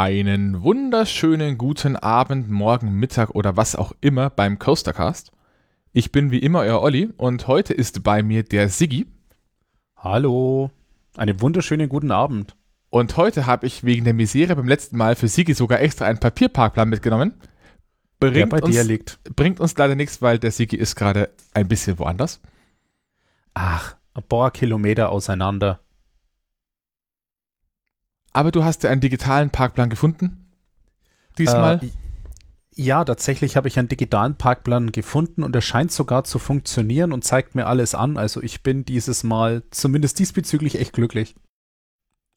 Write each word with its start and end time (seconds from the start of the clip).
Einen 0.00 0.62
wunderschönen 0.62 1.58
guten 1.58 1.96
Abend, 1.96 2.48
Morgen, 2.48 2.92
Mittag 2.92 3.30
oder 3.30 3.56
was 3.56 3.74
auch 3.74 3.90
immer 4.00 4.30
beim 4.30 4.60
Coastercast. 4.60 5.32
Ich 5.92 6.12
bin 6.12 6.30
wie 6.30 6.38
immer 6.38 6.60
euer 6.60 6.80
Olli 6.80 7.12
und 7.16 7.48
heute 7.48 7.74
ist 7.74 8.04
bei 8.04 8.22
mir 8.22 8.44
der 8.44 8.68
Siggi. 8.68 9.08
Hallo, 9.96 10.70
einen 11.16 11.40
wunderschönen 11.40 11.88
guten 11.88 12.12
Abend. 12.12 12.54
Und 12.90 13.16
heute 13.16 13.46
habe 13.46 13.66
ich 13.66 13.82
wegen 13.82 14.04
der 14.04 14.14
Misere 14.14 14.54
beim 14.54 14.68
letzten 14.68 14.96
Mal 14.96 15.16
für 15.16 15.26
Siggi 15.26 15.52
sogar 15.52 15.80
extra 15.80 16.04
einen 16.04 16.20
Papierparkplan 16.20 16.88
mitgenommen. 16.88 17.34
Bringt 18.20 18.36
der 18.36 18.46
bei 18.46 18.62
uns, 18.62 18.76
dir 18.76 18.84
liegt. 18.84 19.18
Bringt 19.34 19.58
uns 19.58 19.76
leider 19.76 19.96
nichts, 19.96 20.22
weil 20.22 20.38
der 20.38 20.52
Siggi 20.52 20.76
ist 20.76 20.94
gerade 20.94 21.30
ein 21.54 21.66
bisschen 21.66 21.98
woanders. 21.98 22.40
Ach, 23.52 23.96
ein 24.14 24.22
paar 24.22 24.52
Kilometer 24.52 25.10
auseinander. 25.10 25.80
Aber 28.38 28.52
du 28.52 28.62
hast 28.62 28.84
ja 28.84 28.90
einen 28.90 29.00
digitalen 29.00 29.50
Parkplan 29.50 29.90
gefunden? 29.90 30.46
Diesmal? 31.38 31.80
Äh, 31.82 31.90
ja, 32.76 33.04
tatsächlich 33.04 33.56
habe 33.56 33.66
ich 33.66 33.80
einen 33.80 33.88
digitalen 33.88 34.36
Parkplan 34.36 34.92
gefunden 34.92 35.42
und 35.42 35.56
er 35.56 35.60
scheint 35.60 35.90
sogar 35.90 36.22
zu 36.22 36.38
funktionieren 36.38 37.10
und 37.10 37.24
zeigt 37.24 37.56
mir 37.56 37.66
alles 37.66 37.96
an. 37.96 38.16
Also 38.16 38.40
ich 38.40 38.62
bin 38.62 38.84
dieses 38.84 39.24
Mal 39.24 39.64
zumindest 39.72 40.20
diesbezüglich 40.20 40.78
echt 40.78 40.92
glücklich. 40.92 41.34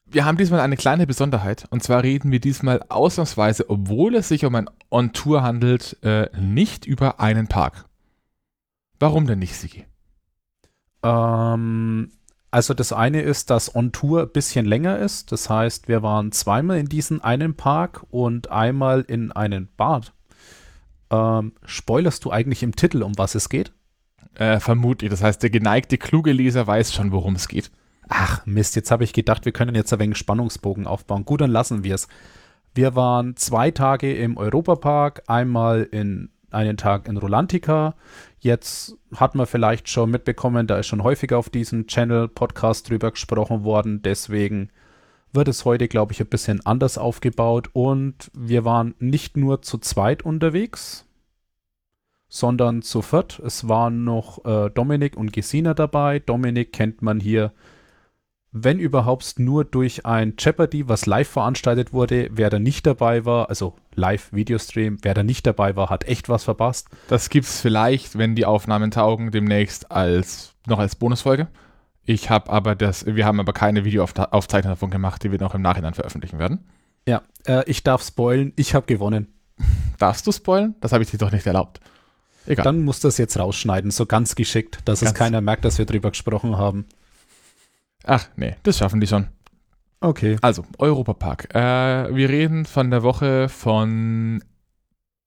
Wir 0.04 0.24
haben 0.24 0.38
diesmal 0.38 0.58
eine 0.58 0.76
kleine 0.76 1.06
Besonderheit. 1.06 1.66
Und 1.70 1.84
zwar 1.84 2.02
reden 2.02 2.32
wir 2.32 2.40
diesmal 2.40 2.82
ausnahmsweise, 2.88 3.70
obwohl 3.70 4.16
es 4.16 4.26
sich 4.26 4.44
um 4.44 4.56
ein 4.56 4.68
On-Tour 4.90 5.44
handelt, 5.44 5.98
äh, 6.02 6.28
nicht 6.36 6.84
über 6.84 7.20
einen 7.20 7.46
Park. 7.46 7.84
Warum 8.98 9.28
denn 9.28 9.38
nicht, 9.38 9.54
Sigi? 9.54 9.84
Ähm, 11.04 12.10
also 12.52 12.74
das 12.74 12.92
eine 12.92 13.22
ist, 13.22 13.48
dass 13.48 13.74
On 13.74 13.92
Tour 13.92 14.22
ein 14.22 14.28
bisschen 14.28 14.66
länger 14.66 14.98
ist. 14.98 15.32
Das 15.32 15.48
heißt, 15.48 15.88
wir 15.88 16.02
waren 16.02 16.32
zweimal 16.32 16.78
in 16.78 16.86
diesem 16.86 17.22
einen 17.22 17.54
Park 17.54 18.04
und 18.10 18.50
einmal 18.50 19.00
in 19.08 19.32
einem 19.32 19.68
Bad. 19.78 20.12
Ähm, 21.10 21.52
spoilerst 21.64 22.24
du 22.26 22.30
eigentlich 22.30 22.62
im 22.62 22.76
Titel, 22.76 23.02
um 23.02 23.16
was 23.16 23.34
es 23.34 23.48
geht? 23.48 23.72
Äh, 24.34 24.60
vermutlich. 24.60 25.10
Das 25.10 25.22
heißt, 25.22 25.42
der 25.42 25.48
geneigte, 25.48 25.96
kluge 25.96 26.32
Leser 26.32 26.66
weiß 26.66 26.92
schon, 26.92 27.10
worum 27.10 27.36
es 27.36 27.48
geht. 27.48 27.70
Ach, 28.08 28.44
Mist, 28.44 28.76
jetzt 28.76 28.90
habe 28.90 29.04
ich 29.04 29.14
gedacht, 29.14 29.46
wir 29.46 29.52
können 29.52 29.74
jetzt 29.74 29.90
ein 29.94 29.98
wenig 29.98 30.18
Spannungsbogen 30.18 30.86
aufbauen. 30.86 31.24
Gut, 31.24 31.40
dann 31.40 31.50
lassen 31.50 31.84
wir 31.84 31.94
es. 31.94 32.06
Wir 32.74 32.94
waren 32.94 33.34
zwei 33.36 33.70
Tage 33.70 34.14
im 34.14 34.36
Europapark, 34.36 35.22
einmal 35.26 35.84
in 35.84 36.28
einen 36.54 36.76
Tag 36.76 37.08
in 37.08 37.16
Rolantica. 37.16 37.94
Jetzt 38.40 38.96
hat 39.14 39.34
man 39.34 39.46
vielleicht 39.46 39.88
schon 39.88 40.10
mitbekommen, 40.10 40.66
da 40.66 40.78
ist 40.78 40.86
schon 40.86 41.02
häufiger 41.02 41.38
auf 41.38 41.50
diesem 41.50 41.86
Channel 41.86 42.28
Podcast 42.28 42.88
drüber 42.88 43.10
gesprochen 43.10 43.64
worden. 43.64 44.02
Deswegen 44.02 44.70
wird 45.32 45.48
es 45.48 45.64
heute, 45.64 45.88
glaube 45.88 46.12
ich, 46.12 46.20
ein 46.20 46.26
bisschen 46.26 46.64
anders 46.66 46.98
aufgebaut. 46.98 47.70
Und 47.72 48.30
wir 48.34 48.64
waren 48.64 48.94
nicht 48.98 49.36
nur 49.36 49.62
zu 49.62 49.78
zweit 49.78 50.22
unterwegs, 50.22 51.06
sondern 52.28 52.82
zu 52.82 53.02
viert. 53.02 53.38
Es 53.40 53.68
waren 53.68 54.04
noch 54.04 54.44
äh, 54.44 54.70
Dominik 54.70 55.16
und 55.16 55.32
Gesina 55.32 55.74
dabei. 55.74 56.18
Dominik 56.18 56.72
kennt 56.72 57.02
man 57.02 57.20
hier 57.20 57.52
wenn 58.52 58.78
überhaupt 58.78 59.38
nur 59.38 59.64
durch 59.64 60.04
ein 60.04 60.34
Jeopardy, 60.38 60.86
was 60.88 61.06
live 61.06 61.28
veranstaltet 61.28 61.94
wurde. 61.94 62.28
Wer 62.32 62.50
da 62.50 62.58
nicht 62.58 62.86
dabei 62.86 63.24
war, 63.24 63.48
also 63.48 63.74
Live-Videostream, 63.94 64.98
wer 65.02 65.14
da 65.14 65.22
nicht 65.22 65.46
dabei 65.46 65.74
war, 65.74 65.88
hat 65.88 66.04
echt 66.04 66.28
was 66.28 66.44
verpasst. 66.44 66.88
Das 67.08 67.30
gibt's 67.30 67.60
vielleicht, 67.60 68.18
wenn 68.18 68.34
die 68.34 68.44
Aufnahmen 68.44 68.90
taugen, 68.90 69.30
demnächst 69.30 69.90
als 69.90 70.54
noch 70.66 70.78
als 70.78 70.96
Bonusfolge. 70.96 71.48
Ich 72.04 72.30
habe 72.30 72.50
aber 72.50 72.74
das, 72.74 73.06
wir 73.06 73.24
haben 73.24 73.40
aber 73.40 73.54
keine 73.54 73.84
Videoaufzeichnung 73.84 74.72
davon 74.72 74.90
gemacht, 74.90 75.22
die 75.22 75.32
wir 75.32 75.40
noch 75.40 75.54
im 75.54 75.62
Nachhinein 75.62 75.94
veröffentlichen 75.94 76.38
werden. 76.38 76.68
Ja, 77.06 77.22
äh, 77.46 77.64
ich 77.66 77.82
darf 77.82 78.02
spoilen, 78.02 78.52
ich 78.56 78.74
habe 78.74 78.86
gewonnen. 78.86 79.28
Darfst 79.98 80.26
du 80.26 80.32
spoilen? 80.32 80.74
Das 80.80 80.92
habe 80.92 81.02
ich 81.02 81.10
dir 81.10 81.18
doch 81.18 81.32
nicht 81.32 81.46
erlaubt. 81.46 81.80
Egal. 82.44 82.64
Dann 82.64 82.84
muss 82.84 83.00
das 83.00 83.18
jetzt 83.18 83.38
rausschneiden, 83.38 83.90
so 83.92 84.04
ganz 84.04 84.34
geschickt, 84.34 84.80
dass 84.84 85.00
ganz 85.00 85.12
es 85.12 85.14
keiner 85.14 85.40
merkt, 85.40 85.64
dass 85.64 85.78
wir 85.78 85.86
drüber 85.86 86.10
gesprochen 86.10 86.58
haben. 86.58 86.86
Ach, 88.04 88.28
nee, 88.36 88.56
das 88.62 88.78
schaffen 88.78 89.00
die 89.00 89.06
schon. 89.06 89.28
Okay. 90.00 90.36
Also, 90.42 90.64
Europapark. 90.78 91.54
Äh, 91.54 92.14
wir 92.14 92.28
reden 92.28 92.64
von 92.64 92.90
der 92.90 93.02
Woche 93.02 93.48
von 93.48 94.42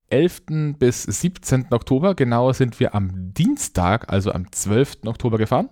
11. 0.09 0.75
bis 0.77 1.03
17. 1.03 1.67
Oktober. 1.71 2.13
Genauer 2.13 2.53
sind 2.53 2.79
wir 2.79 2.93
am 2.93 3.33
Dienstag, 3.33 4.11
also 4.11 4.31
am 4.31 4.51
12. 4.51 4.97
Oktober 5.05 5.37
gefahren. 5.37 5.69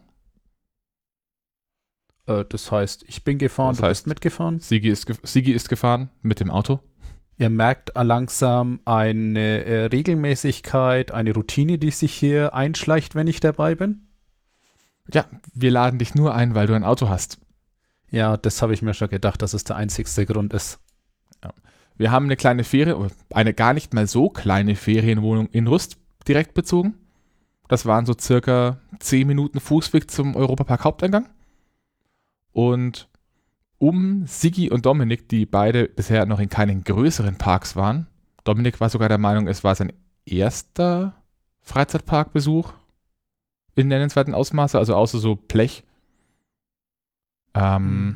Äh, 2.28 2.46
das 2.48 2.72
heißt, 2.72 3.04
ich 3.08 3.24
bin 3.24 3.38
gefahren, 3.38 3.72
das 3.72 3.78
du 3.80 3.84
heißt, 3.84 4.04
bist 4.04 4.08
mitgefahren. 4.08 4.60
Sigi 4.60 4.90
ist, 4.90 5.12
Sigi 5.24 5.52
ist 5.52 5.70
gefahren 5.70 6.10
mit 6.22 6.40
dem 6.40 6.50
Auto. 6.50 6.80
Ihr 7.38 7.50
merkt 7.50 7.92
langsam 7.96 8.80
eine 8.86 9.66
äh, 9.66 9.86
Regelmäßigkeit, 9.86 11.12
eine 11.12 11.34
Routine, 11.34 11.78
die 11.78 11.92
sich 11.92 12.14
hier 12.14 12.54
einschleicht, 12.54 13.16
wenn 13.16 13.28
ich 13.28 13.40
dabei 13.40 13.76
bin. 13.76 14.08
Ja, 15.12 15.26
wir 15.54 15.72
laden 15.72 16.00
dich 16.00 16.16
nur 16.16 16.34
ein, 16.34 16.56
weil 16.56 16.68
du 16.68 16.74
ein 16.74 16.84
Auto 16.84 17.10
hast. 17.10 17.40
Ja, 18.10 18.38
das 18.38 18.62
habe 18.62 18.74
ich 18.74 18.82
mir 18.82 18.94
schon 18.94 19.10
gedacht, 19.10 19.42
dass 19.42 19.54
es 19.54 19.64
der 19.64 19.76
einzigste 19.76 20.26
Grund 20.26 20.54
ist. 20.54 20.80
Ja. 21.44 21.52
Wir 21.98 22.12
haben 22.12 22.26
eine 22.26 22.36
kleine 22.36 22.64
Ferien, 22.64 23.12
eine 23.34 23.54
gar 23.54 23.74
nicht 23.74 23.94
mal 23.94 24.08
so 24.08 24.30
kleine 24.30 24.76
Ferienwohnung 24.76 25.48
in 25.48 25.68
Rust 25.68 25.98
direkt 26.28 26.54
bezogen. 26.54 26.96
Das 27.68 27.86
waren 27.86 28.06
so 28.06 28.14
circa 28.20 28.80
10 29.00 29.28
Minuten 29.28 29.60
Fußweg 29.60 30.12
zum 30.12 30.36
Europapark 30.36 30.84
Haupteingang. 30.84 31.28
Und 32.52 33.10
um 33.80 34.26
Sigi 34.28 34.70
und 34.70 34.86
Dominik, 34.86 35.28
die 35.28 35.46
beide 35.46 35.90
bisher 35.90 36.26
noch 36.26 36.40
in 36.40 36.50
keinen 36.50 36.84
größeren 36.84 37.38
Parks 37.38 37.76
waren, 37.76 38.08
Dominik 38.44 38.80
war 38.80 38.90
sogar 38.90 39.10
der 39.10 39.18
Meinung, 39.18 39.48
es 39.48 39.64
war 39.64 39.74
sein 39.74 39.92
erster 40.26 41.16
Freizeitparkbesuch 41.62 42.74
in 43.76 43.88
nennenswerten 43.88 44.34
Ausmaße, 44.34 44.78
also 44.78 44.96
außer 44.96 45.20
so 45.20 45.36
Blech, 45.36 45.84
ähm, 47.54 48.06
mhm. 48.06 48.16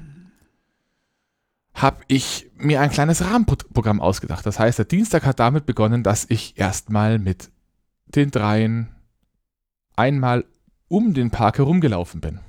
habe 1.74 2.02
ich 2.08 2.50
mir 2.58 2.82
ein 2.82 2.90
kleines 2.90 3.24
Rahmenprogramm 3.24 4.02
ausgedacht. 4.02 4.46
Das 4.46 4.60
heißt, 4.60 4.80
der 4.80 4.86
Dienstag 4.86 5.26
hat 5.26 5.40
damit 5.40 5.66
begonnen, 5.66 6.04
dass 6.04 6.26
ich 6.30 6.58
erstmal 6.58 7.20
mit 7.20 7.52
den 8.08 8.32
dreien 8.32 8.96
einmal 9.96 10.46
um 10.88 11.14
den 11.14 11.32
Park 11.32 11.58
herumgelaufen 11.58 12.22
bin. 12.22 12.40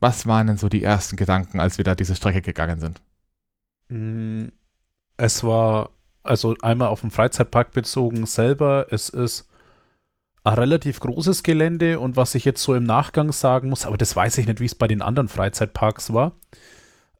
Was 0.00 0.26
waren 0.26 0.46
denn 0.46 0.56
so 0.56 0.68
die 0.68 0.82
ersten 0.82 1.16
Gedanken, 1.16 1.60
als 1.60 1.78
wir 1.78 1.84
da 1.84 1.94
diese 1.94 2.16
Strecke 2.16 2.40
gegangen 2.40 2.80
sind? 2.80 3.02
Mm, 3.88 4.48
es 5.16 5.44
war 5.44 5.90
also 6.22 6.56
einmal 6.62 6.88
auf 6.88 7.02
den 7.02 7.10
Freizeitpark 7.10 7.72
bezogen 7.72 8.26
selber. 8.26 8.86
Es 8.90 9.08
ist 9.10 9.49
ein 10.42 10.54
relativ 10.54 11.00
großes 11.00 11.42
Gelände 11.42 12.00
und 12.00 12.16
was 12.16 12.34
ich 12.34 12.44
jetzt 12.44 12.62
so 12.62 12.74
im 12.74 12.84
Nachgang 12.84 13.32
sagen 13.32 13.68
muss, 13.68 13.86
aber 13.86 13.98
das 13.98 14.16
weiß 14.16 14.38
ich 14.38 14.46
nicht, 14.46 14.60
wie 14.60 14.66
es 14.66 14.74
bei 14.74 14.88
den 14.88 15.02
anderen 15.02 15.28
Freizeitparks 15.28 16.12
war. 16.14 16.32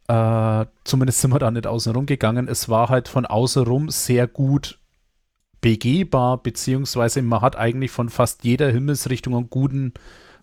Äh, 0.09 0.67
zumindest 0.85 1.21
sind 1.21 1.33
wir 1.33 1.39
da 1.39 1.51
nicht 1.51 1.67
außen 1.67 1.95
rum 1.95 2.07
gegangen. 2.07 2.49
Es 2.49 2.69
war 2.69 2.89
halt 2.89 3.09
von 3.09 3.27
außen 3.27 3.65
rum 3.65 3.91
sehr 3.91 4.27
gut 4.27 4.79
begehbar, 5.61 6.43
beziehungsweise 6.43 7.21
man 7.23 7.43
hat 7.43 7.57
eigentlich 7.57 7.91
von 7.91 8.09
fast 8.09 8.45
jeder 8.45 8.71
Himmelsrichtung 8.71 9.37
einen 9.37 9.51
guten 9.51 9.93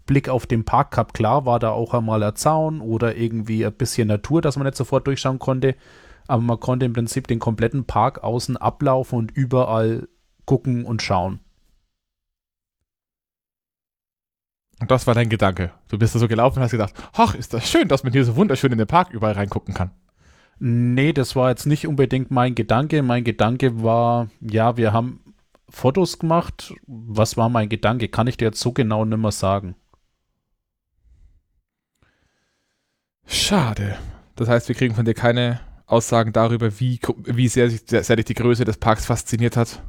Blick 0.06 0.30
auf 0.30 0.46
den 0.46 0.64
Park 0.64 0.92
gehabt. 0.92 1.16
Klar 1.16 1.46
war 1.46 1.60
da 1.60 1.72
auch 1.72 1.94
einmal 1.94 2.22
ein 2.24 2.36
Zaun 2.36 2.82
oder 2.82 3.16
irgendwie 3.16 3.66
ein 3.66 3.74
bisschen 3.74 4.07
Natur, 4.07 4.42
dass 4.42 4.56
man 4.56 4.66
nicht 4.66 4.78
sofort 4.78 5.07
durchschauen 5.07 5.40
konnte, 5.40 5.75
aber 6.28 6.44
man 6.44 6.60
konnte 6.60 6.86
im 6.86 6.94
Prinzip 6.94 7.28
den 7.28 7.40
kompletten 7.40 7.86
Park 7.86 8.24
außen 8.24 8.56
ablaufen 8.56 9.18
und 9.18 9.31
überall 9.31 10.07
gucken 10.46 10.86
und 10.86 11.01
schauen. 11.01 11.40
Und 14.79 14.91
das 14.91 15.07
war 15.07 15.15
dein 15.15 15.29
Gedanke. 15.29 15.71
Du 15.88 15.97
bist 15.97 16.13
da 16.13 16.19
so 16.19 16.27
gelaufen 16.27 16.59
und 16.59 16.63
hast 16.63 16.71
gedacht, 16.71 16.94
ach, 17.13 17.33
ist 17.33 17.53
das 17.53 17.69
schön, 17.69 17.88
dass 17.88 18.03
man 18.03 18.13
hier 18.13 18.25
so 18.25 18.35
wunderschön 18.35 18.71
in 18.71 18.77
den 18.77 18.88
Park 18.88 19.12
überall 19.12 19.33
reingucken 19.33 19.74
kann. 19.74 19.91
Nee, 20.59 21.13
das 21.13 21.35
war 21.35 21.50
jetzt 21.50 21.65
nicht 21.65 21.88
unbedingt 21.88 22.31
mein 22.31 22.56
Gedanke. 22.56 23.01
Mein 23.03 23.24
Gedanke 23.24 23.83
war, 23.83 24.29
ja, 24.39 24.77
wir 24.77 24.94
haben 24.94 25.19
Fotos 25.69 26.19
gemacht. 26.19 26.74
Was 26.85 27.38
war 27.38 27.50
mein 27.50 27.69
Gedanke? 27.69 28.07
Kann 28.07 28.27
ich 28.27 28.38
dir 28.38 28.45
jetzt 28.45 28.59
so 28.59 28.71
genau 28.71 29.06
nicht 29.06 29.18
mehr 29.18 29.31
sagen. 29.31 29.75
Schade. 33.25 33.97
Das 34.35 34.47
heißt, 34.47 34.68
wir 34.68 34.75
kriegen 34.75 34.95
von 34.95 35.06
dir 35.06 35.13
keine 35.13 35.59
Aussagen 35.85 36.33
darüber, 36.33 36.79
wie, 36.79 37.00
wie 37.25 37.47
sehr, 37.47 37.69
sehr 37.69 38.15
dich 38.15 38.25
die 38.25 38.33
Größe 38.33 38.65
des 38.65 38.77
Parks 38.77 39.06
fasziniert 39.06 39.57
hat. 39.57 39.81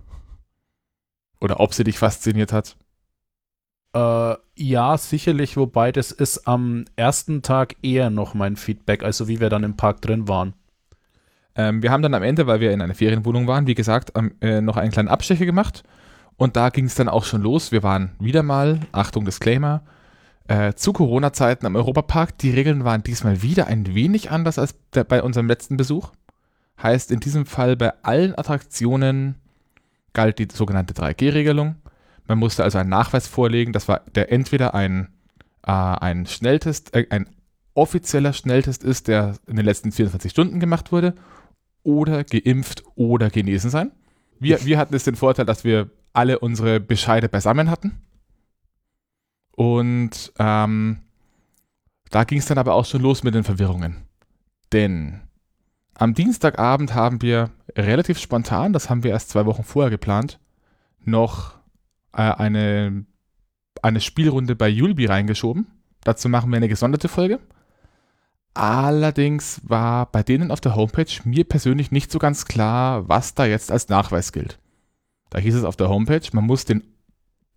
Oder 1.40 1.60
ob 1.60 1.74
sie 1.74 1.84
dich 1.84 1.98
fasziniert 1.98 2.52
hat. 2.52 2.76
Äh, 3.94 4.34
ja, 4.56 4.98
sicherlich, 4.98 5.56
wobei 5.56 5.92
das 5.92 6.10
ist 6.12 6.46
am 6.46 6.84
ersten 6.96 7.42
Tag 7.42 7.76
eher 7.82 8.10
noch 8.10 8.34
mein 8.34 8.56
Feedback, 8.56 9.02
also 9.02 9.28
wie 9.28 9.40
wir 9.40 9.48
dann 9.48 9.64
im 9.64 9.76
Park 9.76 10.02
drin 10.02 10.28
waren. 10.28 10.54
Ähm, 11.54 11.82
wir 11.82 11.90
haben 11.90 12.02
dann 12.02 12.14
am 12.14 12.22
Ende, 12.22 12.46
weil 12.46 12.60
wir 12.60 12.72
in 12.72 12.80
einer 12.80 12.94
Ferienwohnung 12.94 13.46
waren, 13.46 13.66
wie 13.66 13.74
gesagt, 13.74 14.12
ähm, 14.14 14.34
äh, 14.40 14.60
noch 14.60 14.76
einen 14.76 14.92
kleinen 14.92 15.08
Abstecher 15.08 15.46
gemacht. 15.46 15.82
Und 16.36 16.56
da 16.56 16.68
ging 16.70 16.84
es 16.84 16.94
dann 16.94 17.08
auch 17.08 17.24
schon 17.24 17.42
los. 17.42 17.72
Wir 17.72 17.82
waren 17.82 18.12
wieder 18.20 18.44
mal, 18.44 18.80
Achtung, 18.92 19.24
Disclaimer, 19.24 19.82
äh, 20.46 20.74
zu 20.74 20.92
Corona-Zeiten 20.92 21.66
am 21.66 21.74
Europapark. 21.74 22.38
Die 22.38 22.50
Regeln 22.50 22.84
waren 22.84 23.02
diesmal 23.02 23.42
wieder 23.42 23.66
ein 23.66 23.92
wenig 23.92 24.30
anders 24.30 24.58
als 24.58 24.76
der, 24.94 25.02
bei 25.02 25.22
unserem 25.22 25.48
letzten 25.48 25.76
Besuch. 25.76 26.12
Heißt 26.80 27.10
in 27.10 27.18
diesem 27.18 27.44
Fall 27.44 27.76
bei 27.76 27.92
allen 28.04 28.38
Attraktionen 28.38 29.34
galt 30.12 30.38
die 30.38 30.46
sogenannte 30.52 30.94
3G-Regelung. 30.94 31.74
Man 32.28 32.38
musste 32.38 32.62
also 32.62 32.78
einen 32.78 32.90
Nachweis 32.90 33.26
vorlegen, 33.26 33.72
das 33.72 33.88
war 33.88 34.02
der 34.14 34.30
entweder 34.30 34.74
ein, 34.74 35.08
äh, 35.66 35.72
ein 35.72 36.26
Schnelltest, 36.26 36.94
äh, 36.94 37.06
ein 37.10 37.28
offizieller 37.74 38.34
Schnelltest 38.34 38.84
ist, 38.84 39.08
der 39.08 39.36
in 39.46 39.56
den 39.56 39.64
letzten 39.64 39.92
24 39.92 40.30
Stunden 40.30 40.60
gemacht 40.60 40.92
wurde, 40.92 41.14
oder 41.82 42.24
geimpft 42.24 42.84
oder 42.96 43.30
genesen 43.30 43.70
sein. 43.70 43.92
Wir, 44.38 44.64
wir 44.64 44.78
hatten 44.78 44.94
es 44.94 45.04
den 45.04 45.16
Vorteil, 45.16 45.46
dass 45.46 45.64
wir 45.64 45.90
alle 46.12 46.38
unsere 46.38 46.80
Bescheide 46.80 47.28
beisammen 47.28 47.70
hatten. 47.70 48.02
Und 49.52 50.32
ähm, 50.38 50.98
da 52.10 52.24
ging 52.24 52.38
es 52.38 52.46
dann 52.46 52.58
aber 52.58 52.74
auch 52.74 52.84
schon 52.84 53.02
los 53.02 53.22
mit 53.22 53.34
den 53.34 53.44
Verwirrungen. 53.44 53.96
Denn 54.72 55.20
am 55.94 56.14
Dienstagabend 56.14 56.94
haben 56.94 57.22
wir 57.22 57.50
relativ 57.76 58.18
spontan, 58.18 58.72
das 58.72 58.90
haben 58.90 59.02
wir 59.02 59.12
erst 59.12 59.30
zwei 59.30 59.46
Wochen 59.46 59.64
vorher 59.64 59.90
geplant, 59.90 60.38
noch 61.04 61.57
äh, 62.18 62.22
eine, 62.22 63.06
eine 63.80 64.00
Spielrunde 64.00 64.56
bei 64.56 64.68
Julbi 64.68 65.06
reingeschoben. 65.06 65.68
Dazu 66.02 66.28
machen 66.28 66.50
wir 66.50 66.56
eine 66.56 66.68
gesonderte 66.68 67.08
Folge. 67.08 67.38
Allerdings 68.54 69.60
war 69.62 70.10
bei 70.10 70.24
denen 70.24 70.50
auf 70.50 70.60
der 70.60 70.74
Homepage 70.74 71.06
mir 71.24 71.44
persönlich 71.44 71.92
nicht 71.92 72.10
so 72.10 72.18
ganz 72.18 72.44
klar, 72.44 73.08
was 73.08 73.34
da 73.34 73.46
jetzt 73.46 73.70
als 73.70 73.88
Nachweis 73.88 74.32
gilt. 74.32 74.58
Da 75.30 75.38
hieß 75.38 75.54
es 75.54 75.64
auf 75.64 75.76
der 75.76 75.88
Homepage, 75.88 76.26
man 76.32 76.44
muss 76.44 76.64
den 76.64 76.82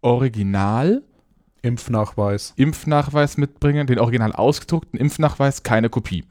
Original 0.01 1.03
Impfnachweis. 1.63 2.53
Impfnachweis 2.55 3.37
mitbringen, 3.37 3.87
den 3.87 3.99
original 3.99 4.33
ausgedruckten 4.33 4.99
Impfnachweis, 4.99 5.63
keine 5.63 5.89
Kopie. 5.89 6.25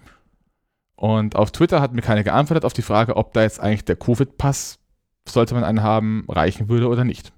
Und 0.96 1.34
auf 1.34 1.50
Twitter 1.50 1.80
hat 1.80 1.92
mir 1.92 2.02
keiner 2.02 2.24
geantwortet 2.24 2.64
auf 2.64 2.72
die 2.72 2.82
Frage, 2.82 3.16
ob 3.16 3.32
da 3.32 3.42
jetzt 3.42 3.60
eigentlich 3.60 3.84
der 3.84 3.96
Covid-Pass, 3.96 4.78
sollte 5.26 5.54
man 5.54 5.64
einen 5.64 5.82
haben, 5.82 6.26
reichen 6.28 6.68
würde 6.68 6.88
oder 6.88 7.04
nicht. 7.04 7.32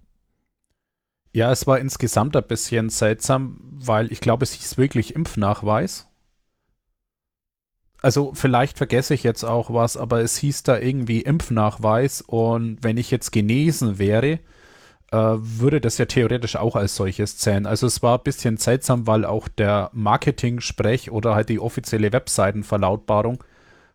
Ja, 1.34 1.50
es 1.50 1.67
war 1.67 1.79
insgesamt 1.79 2.37
ein 2.37 2.46
bisschen 2.46 2.90
seltsam, 2.90 3.58
weil 3.62 4.12
ich 4.12 4.20
glaube, 4.20 4.44
es 4.44 4.52
hieß 4.52 4.76
wirklich 4.76 5.14
Impfnachweis. 5.14 6.08
Also 8.02 8.32
vielleicht 8.34 8.79
vergesse 8.79 9.14
ich 9.14 9.23
jetzt 9.23 9.44
auch 9.44 9.73
was, 9.73 9.96
aber 9.96 10.20
es 10.23 10.37
hieß 10.37 10.64
da 10.64 10.79
irgendwie 10.79 11.23
Impfnachweis 11.23 12.20
und 12.20 12.79
wenn 12.82 12.96
ich 12.96 13.11
jetzt 13.12 13.31
genesen 13.31 13.99
wäre, 13.99 14.40
äh, 15.12 15.19
würde 15.38 15.81
das 15.81 15.99
ja 15.99 16.06
theoretisch 16.06 16.56
auch 16.56 16.76
als 16.76 16.96
solches 16.96 17.38
zählen. 17.38 17.67
Also 17.67 17.87
es 17.87 18.02
war 18.02 18.19
ein 18.19 18.25
bisschen 18.25 18.56
seltsam, 18.56 19.06
weil 19.06 19.25
auch 19.25 19.49
der 19.49 19.90
Marketing-Sprech 19.93 21.12
oder 21.12 21.34
halt 21.37 21.49
die 21.49 21.61
offizielle 21.61 22.12
Webseitenverlautbarung 22.12 23.44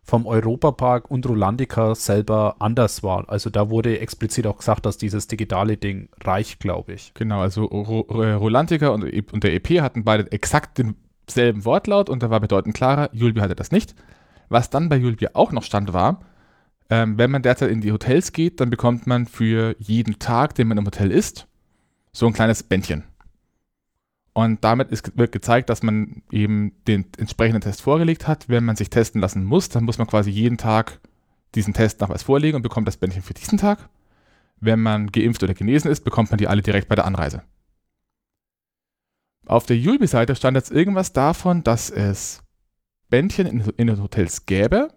vom 0.08 0.24
Europapark 0.24 1.10
und 1.10 1.28
Rolandica 1.28 1.94
selber 1.94 2.56
anders 2.60 3.02
war. 3.02 3.28
Also 3.28 3.50
da 3.50 3.68
wurde 3.68 4.00
explizit 4.00 4.46
auch 4.46 4.56
gesagt, 4.56 4.86
dass 4.86 4.96
dieses 4.96 5.26
digitale 5.26 5.76
Ding 5.76 6.08
reicht, 6.24 6.60
glaube 6.60 6.94
ich. 6.94 7.12
Genau, 7.12 7.42
also 7.42 7.64
Rolandica 7.64 8.88
und, 8.88 9.04
e 9.04 9.22
und 9.30 9.44
der 9.44 9.52
EP 9.52 9.82
hatten 9.82 10.04
beide 10.04 10.32
exakt 10.32 10.78
denselben 10.78 11.66
Wortlaut 11.66 12.08
und 12.08 12.22
da 12.22 12.30
war 12.30 12.40
bedeutend 12.40 12.74
klarer, 12.74 13.10
Julbi 13.12 13.40
hatte 13.40 13.54
das 13.54 13.70
nicht. 13.70 13.94
Was 14.48 14.70
dann 14.70 14.88
bei 14.88 14.96
Julbi 14.96 15.26
auch 15.34 15.52
noch 15.52 15.62
stand 15.62 15.92
war, 15.92 16.22
ähm, 16.88 17.18
wenn 17.18 17.30
man 17.30 17.42
derzeit 17.42 17.70
in 17.70 17.82
die 17.82 17.92
Hotels 17.92 18.32
geht, 18.32 18.60
dann 18.60 18.70
bekommt 18.70 19.06
man 19.06 19.26
für 19.26 19.76
jeden 19.78 20.18
Tag, 20.18 20.54
den 20.54 20.68
man 20.68 20.78
im 20.78 20.86
Hotel 20.86 21.10
ist, 21.10 21.46
so 22.12 22.26
ein 22.26 22.32
kleines 22.32 22.62
Bändchen. 22.62 23.04
Und 24.38 24.62
damit 24.62 24.92
ist, 24.92 25.18
wird 25.18 25.32
gezeigt, 25.32 25.68
dass 25.68 25.82
man 25.82 26.22
eben 26.30 26.70
den 26.86 27.06
entsprechenden 27.18 27.60
Test 27.60 27.82
vorgelegt 27.82 28.28
hat. 28.28 28.48
Wenn 28.48 28.64
man 28.64 28.76
sich 28.76 28.88
testen 28.88 29.20
lassen 29.20 29.42
muss, 29.42 29.68
dann 29.68 29.82
muss 29.82 29.98
man 29.98 30.06
quasi 30.06 30.30
jeden 30.30 30.58
Tag 30.58 31.00
diesen 31.56 31.74
Test 31.74 32.00
nach 32.00 32.08
was 32.08 32.22
vorlegen 32.22 32.54
und 32.54 32.62
bekommt 32.62 32.86
das 32.86 32.98
Bändchen 32.98 33.24
für 33.24 33.34
diesen 33.34 33.58
Tag. 33.58 33.88
Wenn 34.60 34.78
man 34.78 35.08
geimpft 35.08 35.42
oder 35.42 35.54
genesen 35.54 35.90
ist, 35.90 36.04
bekommt 36.04 36.30
man 36.30 36.38
die 36.38 36.46
alle 36.46 36.62
direkt 36.62 36.86
bei 36.86 36.94
der 36.94 37.04
Anreise. 37.04 37.42
Auf 39.44 39.66
der 39.66 39.76
Julbi-Seite 39.76 40.36
stand 40.36 40.56
jetzt 40.56 40.70
irgendwas 40.70 41.12
davon, 41.12 41.64
dass 41.64 41.90
es 41.90 42.44
Bändchen 43.10 43.48
in, 43.48 43.60
in 43.76 43.88
den 43.88 44.00
Hotels 44.00 44.46
gäbe, 44.46 44.90